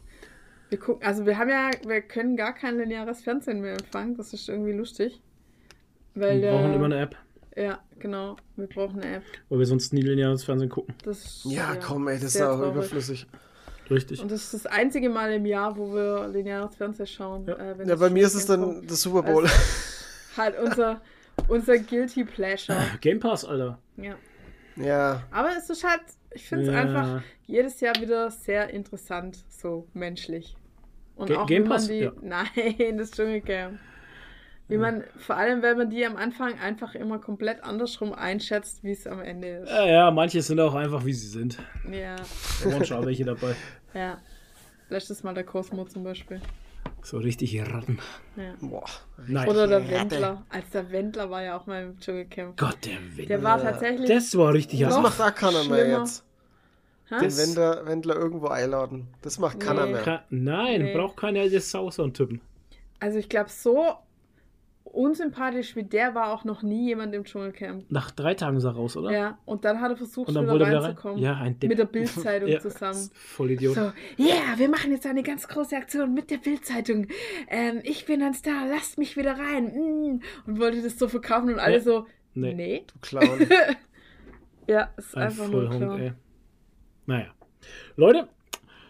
Wir 0.69 0.79
gucken, 0.79 1.05
also 1.05 1.25
wir 1.25 1.37
haben 1.37 1.49
ja, 1.49 1.71
wir 1.85 2.01
können 2.01 2.35
gar 2.35 2.53
kein 2.53 2.77
lineares 2.77 3.21
Fernsehen 3.23 3.61
mehr 3.61 3.73
empfangen. 3.73 4.15
Das 4.17 4.33
ist 4.33 4.49
irgendwie 4.49 4.73
lustig. 4.73 5.21
Weil 6.19 6.41
Wir 6.41 6.51
brauchen 6.51 6.63
der- 6.67 6.75
immer 6.75 6.85
eine 6.85 6.99
App, 6.99 7.15
Ja, 7.55 7.79
genau. 7.99 8.35
Wir 8.55 8.67
brauchen 8.67 9.01
eine 9.01 9.15
App. 9.17 9.23
weil 9.49 9.59
wir 9.59 9.65
sonst 9.65 9.93
nie 9.93 10.01
lineares 10.01 10.43
Fernsehen 10.43 10.69
gucken. 10.69 10.93
Das 11.03 11.23
ist, 11.23 11.45
Ja, 11.45 11.75
komm, 11.75 12.07
ey, 12.07 12.15
das 12.19 12.35
ist 12.35 12.41
auch 12.41 12.57
traurig. 12.57 12.71
überflüssig. 12.73 13.27
Richtig. 13.89 14.21
Und 14.21 14.29
das 14.31 14.43
ist 14.43 14.53
das 14.53 14.65
einzige 14.65 15.09
Mal 15.09 15.31
im 15.33 15.45
Jahr, 15.45 15.77
wo 15.77 15.93
wir 15.93 16.27
lineares 16.27 16.75
Fernsehen 16.75 17.07
schauen. 17.07 17.45
Ja. 17.47 17.53
äh, 17.55 17.77
wenn 17.77 17.87
Ja, 17.87 17.95
bei 17.95 18.09
mir 18.09 18.25
ist 18.25 18.33
es 18.35 18.45
dann 18.45 18.61
kommt. 18.61 18.91
das 18.91 19.01
Super 19.01 19.23
Bowl. 19.23 19.45
Halt 20.37 20.55
unser, 20.59 21.01
unser 21.47 21.77
Guilty 21.79 22.25
Pleasure. 22.25 22.77
Game 23.01 23.19
Pass, 23.19 23.45
Alter. 23.45 23.79
Ja. 23.95 24.15
ja. 24.75 25.23
Aber 25.31 25.49
es 25.57 25.69
ist 25.69 25.83
halt, 25.83 26.01
ich 26.31 26.45
finde 26.47 26.65
es 26.65 26.71
Ja. 26.73 26.79
einfach 26.81 27.21
jedes 27.45 27.79
Jahr 27.79 27.95
wieder 28.01 28.29
sehr 28.29 28.69
interessant, 28.71 29.37
so 29.49 29.87
menschlich. 29.93 30.55
Und 31.15 31.29
Ga- 31.29 31.41
auch 31.43 31.47
Game 31.47 31.63
Pass? 31.63 31.87
die. 31.87 31.99
Ja. 32.01 32.11
Nein, 32.21 32.97
das 32.97 33.11
Dschungelcamp. 33.11 33.79
Wie 34.69 34.77
man, 34.77 35.03
vor 35.17 35.37
allem, 35.37 35.61
wenn 35.61 35.77
man 35.77 35.89
die 35.89 36.05
am 36.05 36.17
Anfang 36.17 36.59
einfach 36.59 36.93
immer 36.93 37.19
komplett 37.19 37.63
andersrum 37.63 38.11
einschätzt, 38.13 38.83
wie 38.83 38.91
es 38.91 39.07
am 39.07 39.21
Ende 39.21 39.47
ist. 39.59 39.69
Ja, 39.69 39.85
ja, 39.85 40.11
manche 40.11 40.41
sind 40.41 40.59
auch 40.59 40.75
einfach, 40.75 41.05
wie 41.05 41.13
sie 41.13 41.27
sind. 41.27 41.57
Ja, 41.89 42.17
Da 42.63 42.71
waren 42.73 42.83
schon 42.85 42.97
auch 42.97 43.05
welche 43.05 43.23
dabei. 43.23 43.55
ja. 43.93 44.17
Letztes 44.89 45.23
Mal 45.23 45.33
der 45.33 45.45
Cosmo 45.45 45.85
zum 45.85 46.03
Beispiel. 46.03 46.41
So 47.01 47.17
richtig 47.17 47.57
Ratten. 47.61 47.99
Ja. 48.35 48.53
Boah. 48.61 48.83
Nein. 49.27 49.47
Oder 49.47 49.67
der. 49.67 49.89
Wendler. 49.89 50.43
Als 50.49 50.69
der 50.71 50.91
Wendler 50.91 51.29
war 51.29 51.43
ja 51.43 51.57
auch 51.57 51.65
mal 51.65 51.83
im 51.83 51.99
Dschungelcamp. 51.99 52.57
Gott, 52.57 52.77
der 52.85 52.97
Wind. 53.15 53.29
Der 53.29 53.43
war 53.43 53.61
tatsächlich. 53.61 54.07
Das 54.09 54.37
war 54.37 54.53
richtig 54.53 54.81
Das 54.81 54.97
macht 54.99 55.19
auch 55.21 55.33
keiner 55.33 55.63
mehr 55.65 55.87
jetzt. 56.01 56.25
Ha? 57.09 57.19
Den 57.19 57.25
Das- 57.29 57.37
Wendler, 57.37 57.85
Wendler 57.85 58.15
irgendwo 58.17 58.47
einladen. 58.47 59.07
Das 59.21 59.39
macht 59.39 59.59
keiner 59.61 59.85
Nee. 59.85 59.93
mehr. 59.93 60.01
Ka- 60.01 60.23
Nein, 60.29 60.81
Nee. 60.81 60.93
braucht 60.93 61.15
keiner 61.17 61.47
das 61.49 61.71
Sauson-Typen. 61.71 62.41
Also 62.99 63.17
ich 63.19 63.29
glaube, 63.29 63.49
so 63.49 63.93
unsympathisch 64.97 65.75
wie 65.75 65.83
der 65.83 66.15
war 66.15 66.33
auch 66.33 66.43
noch 66.43 66.63
nie 66.63 66.87
jemand 66.87 67.13
im 67.13 67.23
Dschungelcamp. 67.23 67.85
Nach 67.91 68.11
drei 68.11 68.33
Tagen 68.33 68.57
ist 68.57 68.63
er 68.63 68.71
raus, 68.71 68.97
oder? 68.97 69.11
Ja, 69.11 69.37
und 69.45 69.63
dann 69.65 69.79
hat 69.79 69.91
er 69.91 69.97
versucht, 69.97 70.27
Und 70.29 70.33
dann 70.35 70.45
wieder 70.45 70.53
er 70.53 70.59
wieder 70.59 70.77
rein. 70.77 70.83
reinzukommen. 70.85 71.17
Ja, 71.19 71.35
ein 71.37 71.59
Depp. 71.59 71.69
Mit 71.69 71.79
der 71.79 71.85
Bildzeitung 71.85 72.49
Ja, 72.49 72.59
zusammen. 72.59 73.09
Voll 73.13 73.51
Idiot. 73.51 73.75
So, 73.75 73.81
yeah, 74.17 74.57
wir 74.57 74.69
machen 74.69 74.91
jetzt 74.91 75.05
eine 75.05 75.23
ganz 75.23 75.47
große 75.47 75.75
Aktion 75.75 76.13
mit 76.13 76.31
der 76.31 76.37
Bildzeitung. 76.37 77.07
Ähm, 77.47 77.79
ich 77.83 78.05
bin 78.05 78.21
ein 78.21 78.33
Star, 78.33 78.67
lasst 78.67 78.97
mich 78.97 79.15
wieder 79.15 79.37
rein. 79.37 79.65
Mm. 79.67 80.21
Und 80.47 80.59
wollte 80.59 80.81
das 80.81 80.97
so 80.99 81.07
verkaufen 81.07 81.53
und 81.53 81.59
alle 81.59 81.75
Ja. 81.75 81.81
so, 81.81 82.05
Nee. 82.33 82.53
nee. 82.53 82.85
Du 82.87 82.99
Clown. 83.01 83.47
Ja, 84.67 84.89
ist 84.97 85.15
Ein 85.15 85.23
einfach 85.23 85.47
nur 85.47 85.61
Vollhonk, 85.71 85.77
klar. 85.83 85.99
ey. 85.99 86.13
Naja. 87.05 87.27
Leute, 87.95 88.27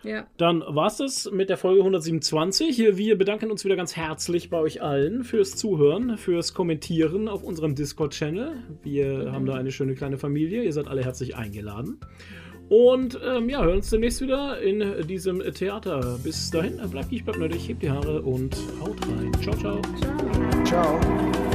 Ja. 0.08 0.26
dann 0.38 0.64
war's 0.66 0.98
das 0.98 1.30
mit 1.32 1.50
der 1.50 1.58
Folge 1.58 1.82
127. 1.82 2.98
Wir 2.98 3.18
bedanken 3.18 3.52
uns 3.52 3.66
wieder 3.66 3.76
ganz 3.76 3.96
herzlich 3.96 4.50
bei 4.50 4.60
euch 4.60 4.82
allen 4.82 5.24
fürs 5.24 5.56
Zuhören, 5.56 6.18
fürs 6.18 6.54
Kommentieren 6.54 7.28
auf 7.28 7.44
unserem 7.44 7.76
Discord-Channel. 7.76 8.54
Wir 8.84 9.32
haben 9.32 9.46
da 9.46 9.56
eine 9.56 9.72
schöne 9.72 9.96
kleine 9.96 10.18
Familie. 10.18 10.64
Ihr 10.64 10.74
seid 10.74 10.88
alle 10.88 11.04
herzlich 11.04 11.36
eingeladen. 11.36 12.00
Und 12.70 13.20
ähm, 13.26 13.50
ja, 13.50 13.64
hören 13.64 13.78
uns 13.78 13.90
demnächst 13.90 14.22
wieder 14.22 14.62
in 14.62 15.08
diesem 15.08 15.40
Theater. 15.54 16.20
Bis 16.24 16.52
dahin, 16.52 16.78
bleibt 16.90 17.12
ich, 17.12 17.24
bleibt 17.24 17.40
nötig, 17.40 17.68
hebt 17.70 17.82
die 17.82 17.90
Haare 17.90 18.22
und 18.22 18.58
haut 18.82 18.98
rein. 19.08 19.32
Ciao, 19.42 19.56
ciao. 19.56 19.82
Ciao. 20.66 20.66
Ciao. 20.66 21.47